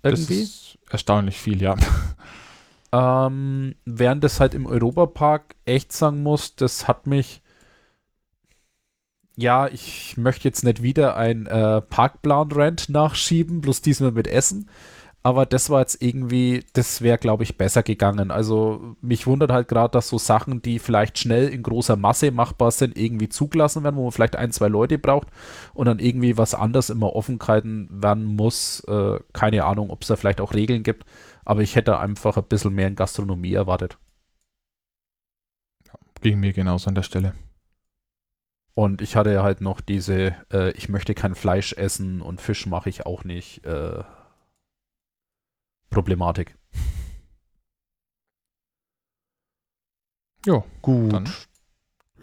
Irgendwie. 0.01 0.39
Das 0.39 0.49
ist 0.49 0.79
erstaunlich 0.89 1.37
viel, 1.37 1.61
ja. 1.61 1.75
Ähm, 2.91 3.75
während 3.85 4.23
das 4.23 4.39
halt 4.39 4.53
im 4.53 4.65
Europapark 4.65 5.55
echt 5.65 5.93
sagen 5.93 6.23
muss, 6.23 6.55
das 6.55 6.87
hat 6.87 7.07
mich. 7.07 7.41
Ja, 9.35 9.67
ich 9.67 10.17
möchte 10.17 10.47
jetzt 10.47 10.63
nicht 10.65 10.83
wieder 10.83 11.15
ein 11.15 11.45
äh, 11.45 11.81
Parkplan-Rent 11.81 12.89
nachschieben, 12.89 13.61
bloß 13.61 13.81
diesmal 13.81 14.11
mit 14.11 14.27
Essen. 14.27 14.69
Aber 15.21 15.45
das 15.45 15.69
war 15.69 15.81
jetzt 15.81 16.01
irgendwie, 16.01 16.63
das 16.73 17.01
wäre, 17.01 17.17
glaube 17.17 17.43
ich, 17.43 17.57
besser 17.57 17.83
gegangen. 17.83 18.31
Also 18.31 18.95
mich 19.01 19.27
wundert 19.27 19.51
halt 19.51 19.67
gerade, 19.67 19.91
dass 19.91 20.07
so 20.07 20.17
Sachen, 20.17 20.61
die 20.61 20.79
vielleicht 20.79 21.19
schnell 21.19 21.49
in 21.49 21.61
großer 21.61 21.97
Masse 21.97 22.31
machbar 22.31 22.71
sind, 22.71 22.97
irgendwie 22.97 23.27
zugelassen 23.27 23.83
werden, 23.83 23.97
wo 23.97 24.03
man 24.03 24.11
vielleicht 24.13 24.37
ein, 24.37 24.51
zwei 24.51 24.69
Leute 24.69 24.97
braucht 24.97 25.27
und 25.73 25.87
dann 25.87 25.99
irgendwie 25.99 26.37
was 26.37 26.55
anderes 26.55 26.89
immer 26.89 27.15
offen 27.15 27.37
gehalten 27.37 27.89
werden 27.91 28.23
muss. 28.23 28.81
Äh, 28.87 29.19
keine 29.33 29.65
Ahnung, 29.65 29.89
ob 29.89 30.03
es 30.03 30.07
da 30.07 30.15
vielleicht 30.15 30.39
auch 30.39 30.53
Regeln 30.53 30.83
gibt. 30.83 31.05
Aber 31.45 31.61
ich 31.61 31.75
hätte 31.75 31.99
einfach 31.99 32.37
ein 32.37 32.47
bisschen 32.47 32.73
mehr 32.73 32.87
in 32.87 32.95
Gastronomie 32.95 33.53
erwartet. 33.53 33.97
Ging 36.21 36.39
mir 36.39 36.53
genauso 36.53 36.89
an 36.89 36.95
der 36.95 37.03
Stelle. 37.03 37.33
Und 38.73 39.01
ich 39.01 39.15
hatte 39.15 39.41
halt 39.43 39.61
noch 39.61 39.81
diese, 39.81 40.35
äh, 40.51 40.71
ich 40.71 40.89
möchte 40.89 41.13
kein 41.13 41.35
Fleisch 41.35 41.73
essen 41.73 42.21
und 42.21 42.39
Fisch 42.39 42.65
mache 42.65 42.89
ich 42.89 43.05
auch 43.05 43.23
nicht, 43.23 43.65
äh, 43.65 44.03
Problematik. 45.89 46.57
Jo, 50.45 50.63
Gut. 50.81 51.11
dann 51.11 51.29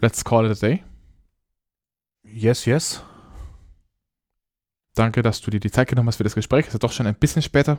let's 0.01 0.25
call 0.25 0.49
it 0.49 0.51
a 0.51 0.59
day. 0.59 0.83
Yes, 2.23 2.65
yes. 2.65 3.03
Danke, 4.95 5.21
dass 5.21 5.41
du 5.41 5.51
dir 5.51 5.59
die 5.59 5.69
Zeit 5.69 5.87
genommen 5.87 6.07
hast 6.07 6.17
für 6.17 6.23
das 6.23 6.33
Gespräch. 6.33 6.61
Es 6.61 6.69
ist 6.69 6.73
ja 6.73 6.79
doch 6.79 6.91
schon 6.91 7.05
ein 7.05 7.13
bisschen 7.13 7.43
später. 7.43 7.77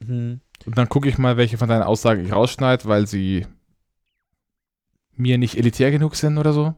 Mhm. 0.00 0.40
Und 0.66 0.78
dann 0.78 0.88
gucke 0.88 1.08
ich 1.08 1.18
mal, 1.18 1.36
welche 1.36 1.58
von 1.58 1.68
deinen 1.68 1.82
Aussagen 1.82 2.24
ich 2.24 2.32
rausschneide, 2.32 2.86
weil 2.86 3.06
sie 3.06 3.46
mir 5.16 5.38
nicht 5.38 5.56
elitär 5.56 5.90
genug 5.90 6.16
sind 6.16 6.38
oder 6.38 6.52
so. 6.52 6.74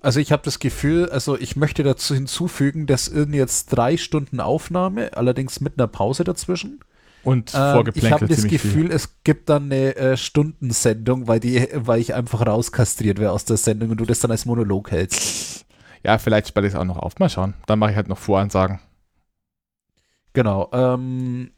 Also 0.00 0.20
ich 0.20 0.30
habe 0.30 0.42
das 0.44 0.58
Gefühl, 0.58 1.08
also 1.08 1.38
ich 1.38 1.56
möchte 1.56 1.82
dazu 1.82 2.14
hinzufügen, 2.14 2.86
dass 2.86 3.08
irgendwie 3.08 3.38
jetzt 3.38 3.68
drei 3.68 3.96
Stunden 3.96 4.40
Aufnahme, 4.40 5.16
allerdings 5.16 5.60
mit 5.60 5.78
einer 5.78 5.88
Pause 5.88 6.24
dazwischen. 6.24 6.80
Und 7.22 7.52
Ähm, 7.56 7.90
ich 7.94 8.12
habe 8.12 8.28
das 8.28 8.46
Gefühl, 8.46 8.86
viel. 8.86 8.92
es 8.92 9.22
gibt 9.24 9.48
dann 9.48 9.64
eine 9.64 9.96
äh, 9.96 10.16
Stundensendung, 10.16 11.26
weil, 11.26 11.40
die, 11.40 11.66
weil 11.74 11.98
ich 11.98 12.14
einfach 12.14 12.46
rauskastriert 12.46 13.18
wäre 13.18 13.32
aus 13.32 13.44
der 13.44 13.56
Sendung 13.56 13.90
und 13.90 13.96
du 13.96 14.04
das 14.04 14.20
dann 14.20 14.30
als 14.30 14.44
Monolog 14.44 14.92
hältst. 14.92 15.66
Ja, 16.04 16.18
vielleicht 16.18 16.46
spalte 16.48 16.68
ich 16.68 16.74
es 16.74 16.78
auch 16.78 16.84
noch 16.84 16.98
auf. 16.98 17.18
Mal 17.18 17.28
schauen. 17.28 17.54
Dann 17.66 17.80
mache 17.80 17.90
ich 17.90 17.96
halt 17.96 18.06
noch 18.06 18.18
Voransagen. 18.18 18.78
Genau. 20.34 20.70
Ähm, 20.72 21.50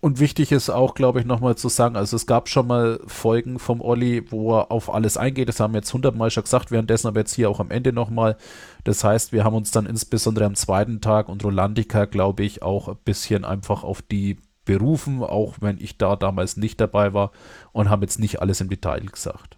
und 0.00 0.20
wichtig 0.20 0.52
ist 0.52 0.70
auch, 0.70 0.94
glaube 0.94 1.18
ich, 1.18 1.26
nochmal 1.26 1.56
zu 1.56 1.68
sagen, 1.68 1.96
also 1.96 2.14
es 2.14 2.26
gab 2.26 2.48
schon 2.48 2.68
mal 2.68 3.00
Folgen 3.06 3.58
vom 3.58 3.80
Olli, 3.80 4.30
wo 4.30 4.56
er 4.56 4.70
auf 4.70 4.92
alles 4.94 5.16
eingeht. 5.16 5.48
Das 5.48 5.58
haben 5.58 5.72
wir 5.72 5.78
jetzt 5.78 5.92
hundertmal 5.92 6.30
schon 6.30 6.44
gesagt, 6.44 6.70
währenddessen 6.70 7.08
aber 7.08 7.20
jetzt 7.20 7.34
hier 7.34 7.50
auch 7.50 7.58
am 7.58 7.72
Ende 7.72 7.92
nochmal. 7.92 8.36
Das 8.84 9.02
heißt, 9.02 9.32
wir 9.32 9.42
haben 9.42 9.56
uns 9.56 9.72
dann 9.72 9.86
insbesondere 9.86 10.44
am 10.44 10.54
zweiten 10.54 11.00
Tag 11.00 11.28
und 11.28 11.42
Rolandica, 11.42 12.04
glaube 12.04 12.44
ich, 12.44 12.62
auch 12.62 12.88
ein 12.88 12.96
bisschen 13.04 13.44
einfach 13.44 13.82
auf 13.82 14.00
die 14.00 14.38
berufen, 14.64 15.22
auch 15.22 15.56
wenn 15.60 15.78
ich 15.78 15.98
da 15.98 16.14
damals 16.14 16.56
nicht 16.56 16.80
dabei 16.80 17.12
war 17.12 17.32
und 17.72 17.90
haben 17.90 18.02
jetzt 18.02 18.20
nicht 18.20 18.40
alles 18.40 18.60
im 18.60 18.68
Detail 18.68 19.00
gesagt. 19.00 19.56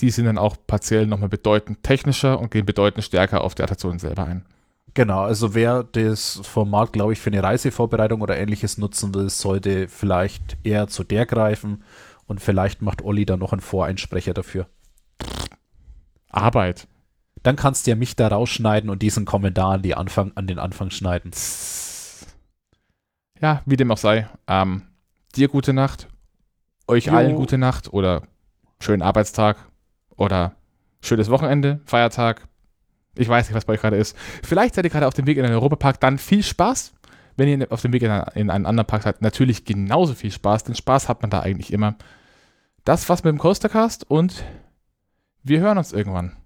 Die 0.00 0.10
sind 0.10 0.26
dann 0.26 0.38
auch 0.38 0.56
partiell 0.66 1.06
nochmal 1.06 1.28
bedeutend 1.28 1.82
technischer 1.82 2.38
und 2.38 2.50
gehen 2.50 2.66
bedeutend 2.66 3.04
stärker 3.04 3.42
auf 3.42 3.54
die 3.54 3.62
Attraktionen 3.62 3.98
selber 3.98 4.26
ein. 4.26 4.44
Genau, 4.94 5.22
also 5.22 5.54
wer 5.54 5.84
das 5.84 6.40
Format, 6.44 6.92
glaube 6.92 7.14
ich, 7.14 7.20
für 7.20 7.30
eine 7.30 7.42
Reisevorbereitung 7.42 8.20
oder 8.20 8.36
ähnliches 8.36 8.76
nutzen 8.76 9.14
will, 9.14 9.30
sollte 9.30 9.88
vielleicht 9.88 10.58
eher 10.64 10.86
zu 10.86 11.02
der 11.02 11.24
greifen 11.24 11.82
und 12.26 12.40
vielleicht 12.40 12.82
macht 12.82 13.02
Olli 13.02 13.24
dann 13.24 13.38
noch 13.38 13.52
einen 13.52 13.62
Voreinsprecher 13.62 14.34
dafür. 14.34 14.66
Arbeit. 16.28 16.88
Dann 17.42 17.56
kannst 17.56 17.86
du 17.86 17.90
ja 17.90 17.96
mich 17.96 18.16
da 18.16 18.28
rausschneiden 18.28 18.90
und 18.90 19.02
diesen 19.02 19.24
Kommentar 19.24 19.72
an, 19.72 19.82
die 19.82 19.94
Anfang, 19.94 20.32
an 20.34 20.46
den 20.46 20.58
Anfang 20.58 20.90
schneiden. 20.90 21.32
Ja, 23.40 23.62
wie 23.66 23.76
dem 23.76 23.90
auch 23.90 23.98
sei. 23.98 24.28
Ähm, 24.46 24.82
dir 25.34 25.48
gute 25.48 25.72
Nacht. 25.72 26.08
Euch 26.86 27.06
Jo. 27.06 27.14
allen 27.14 27.34
gute 27.34 27.58
Nacht 27.58 27.92
oder 27.92 28.22
schönen 28.78 29.02
Arbeitstag 29.02 29.56
oder 30.16 30.54
schönes 31.00 31.30
Wochenende, 31.30 31.80
Feiertag. 31.84 32.46
Ich 33.14 33.28
weiß 33.28 33.46
nicht, 33.48 33.54
was 33.56 33.64
bei 33.64 33.74
euch 33.74 33.80
gerade 33.80 33.96
ist. 33.96 34.16
Vielleicht 34.42 34.74
seid 34.74 34.84
ihr 34.84 34.90
gerade 34.90 35.06
auf 35.06 35.14
dem 35.14 35.26
Weg 35.26 35.36
in 35.36 35.44
den 35.44 35.52
Europapark. 35.52 36.00
Dann 36.00 36.18
viel 36.18 36.42
Spaß. 36.42 36.92
Wenn 37.36 37.48
ihr 37.48 37.70
auf 37.72 37.80
dem 37.82 37.92
Weg 37.92 38.02
einen- 38.04 38.24
in 38.34 38.50
einen 38.50 38.66
anderen 38.66 38.86
Park 38.86 39.02
seid, 39.02 39.22
natürlich 39.22 39.64
genauso 39.64 40.14
viel 40.14 40.30
Spaß. 40.30 40.64
Denn 40.64 40.74
Spaß 40.74 41.08
hat 41.08 41.22
man 41.22 41.30
da 41.30 41.40
eigentlich 41.40 41.72
immer. 41.72 41.96
Das 42.84 43.08
war's 43.08 43.22
mit 43.24 43.32
dem 43.32 43.38
Coastercast 43.38 44.10
und 44.10 44.44
wir 45.42 45.60
hören 45.60 45.78
uns 45.78 45.92
irgendwann. 45.92 46.36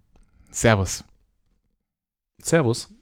Servus. 0.50 1.04
Servus. 2.40 2.92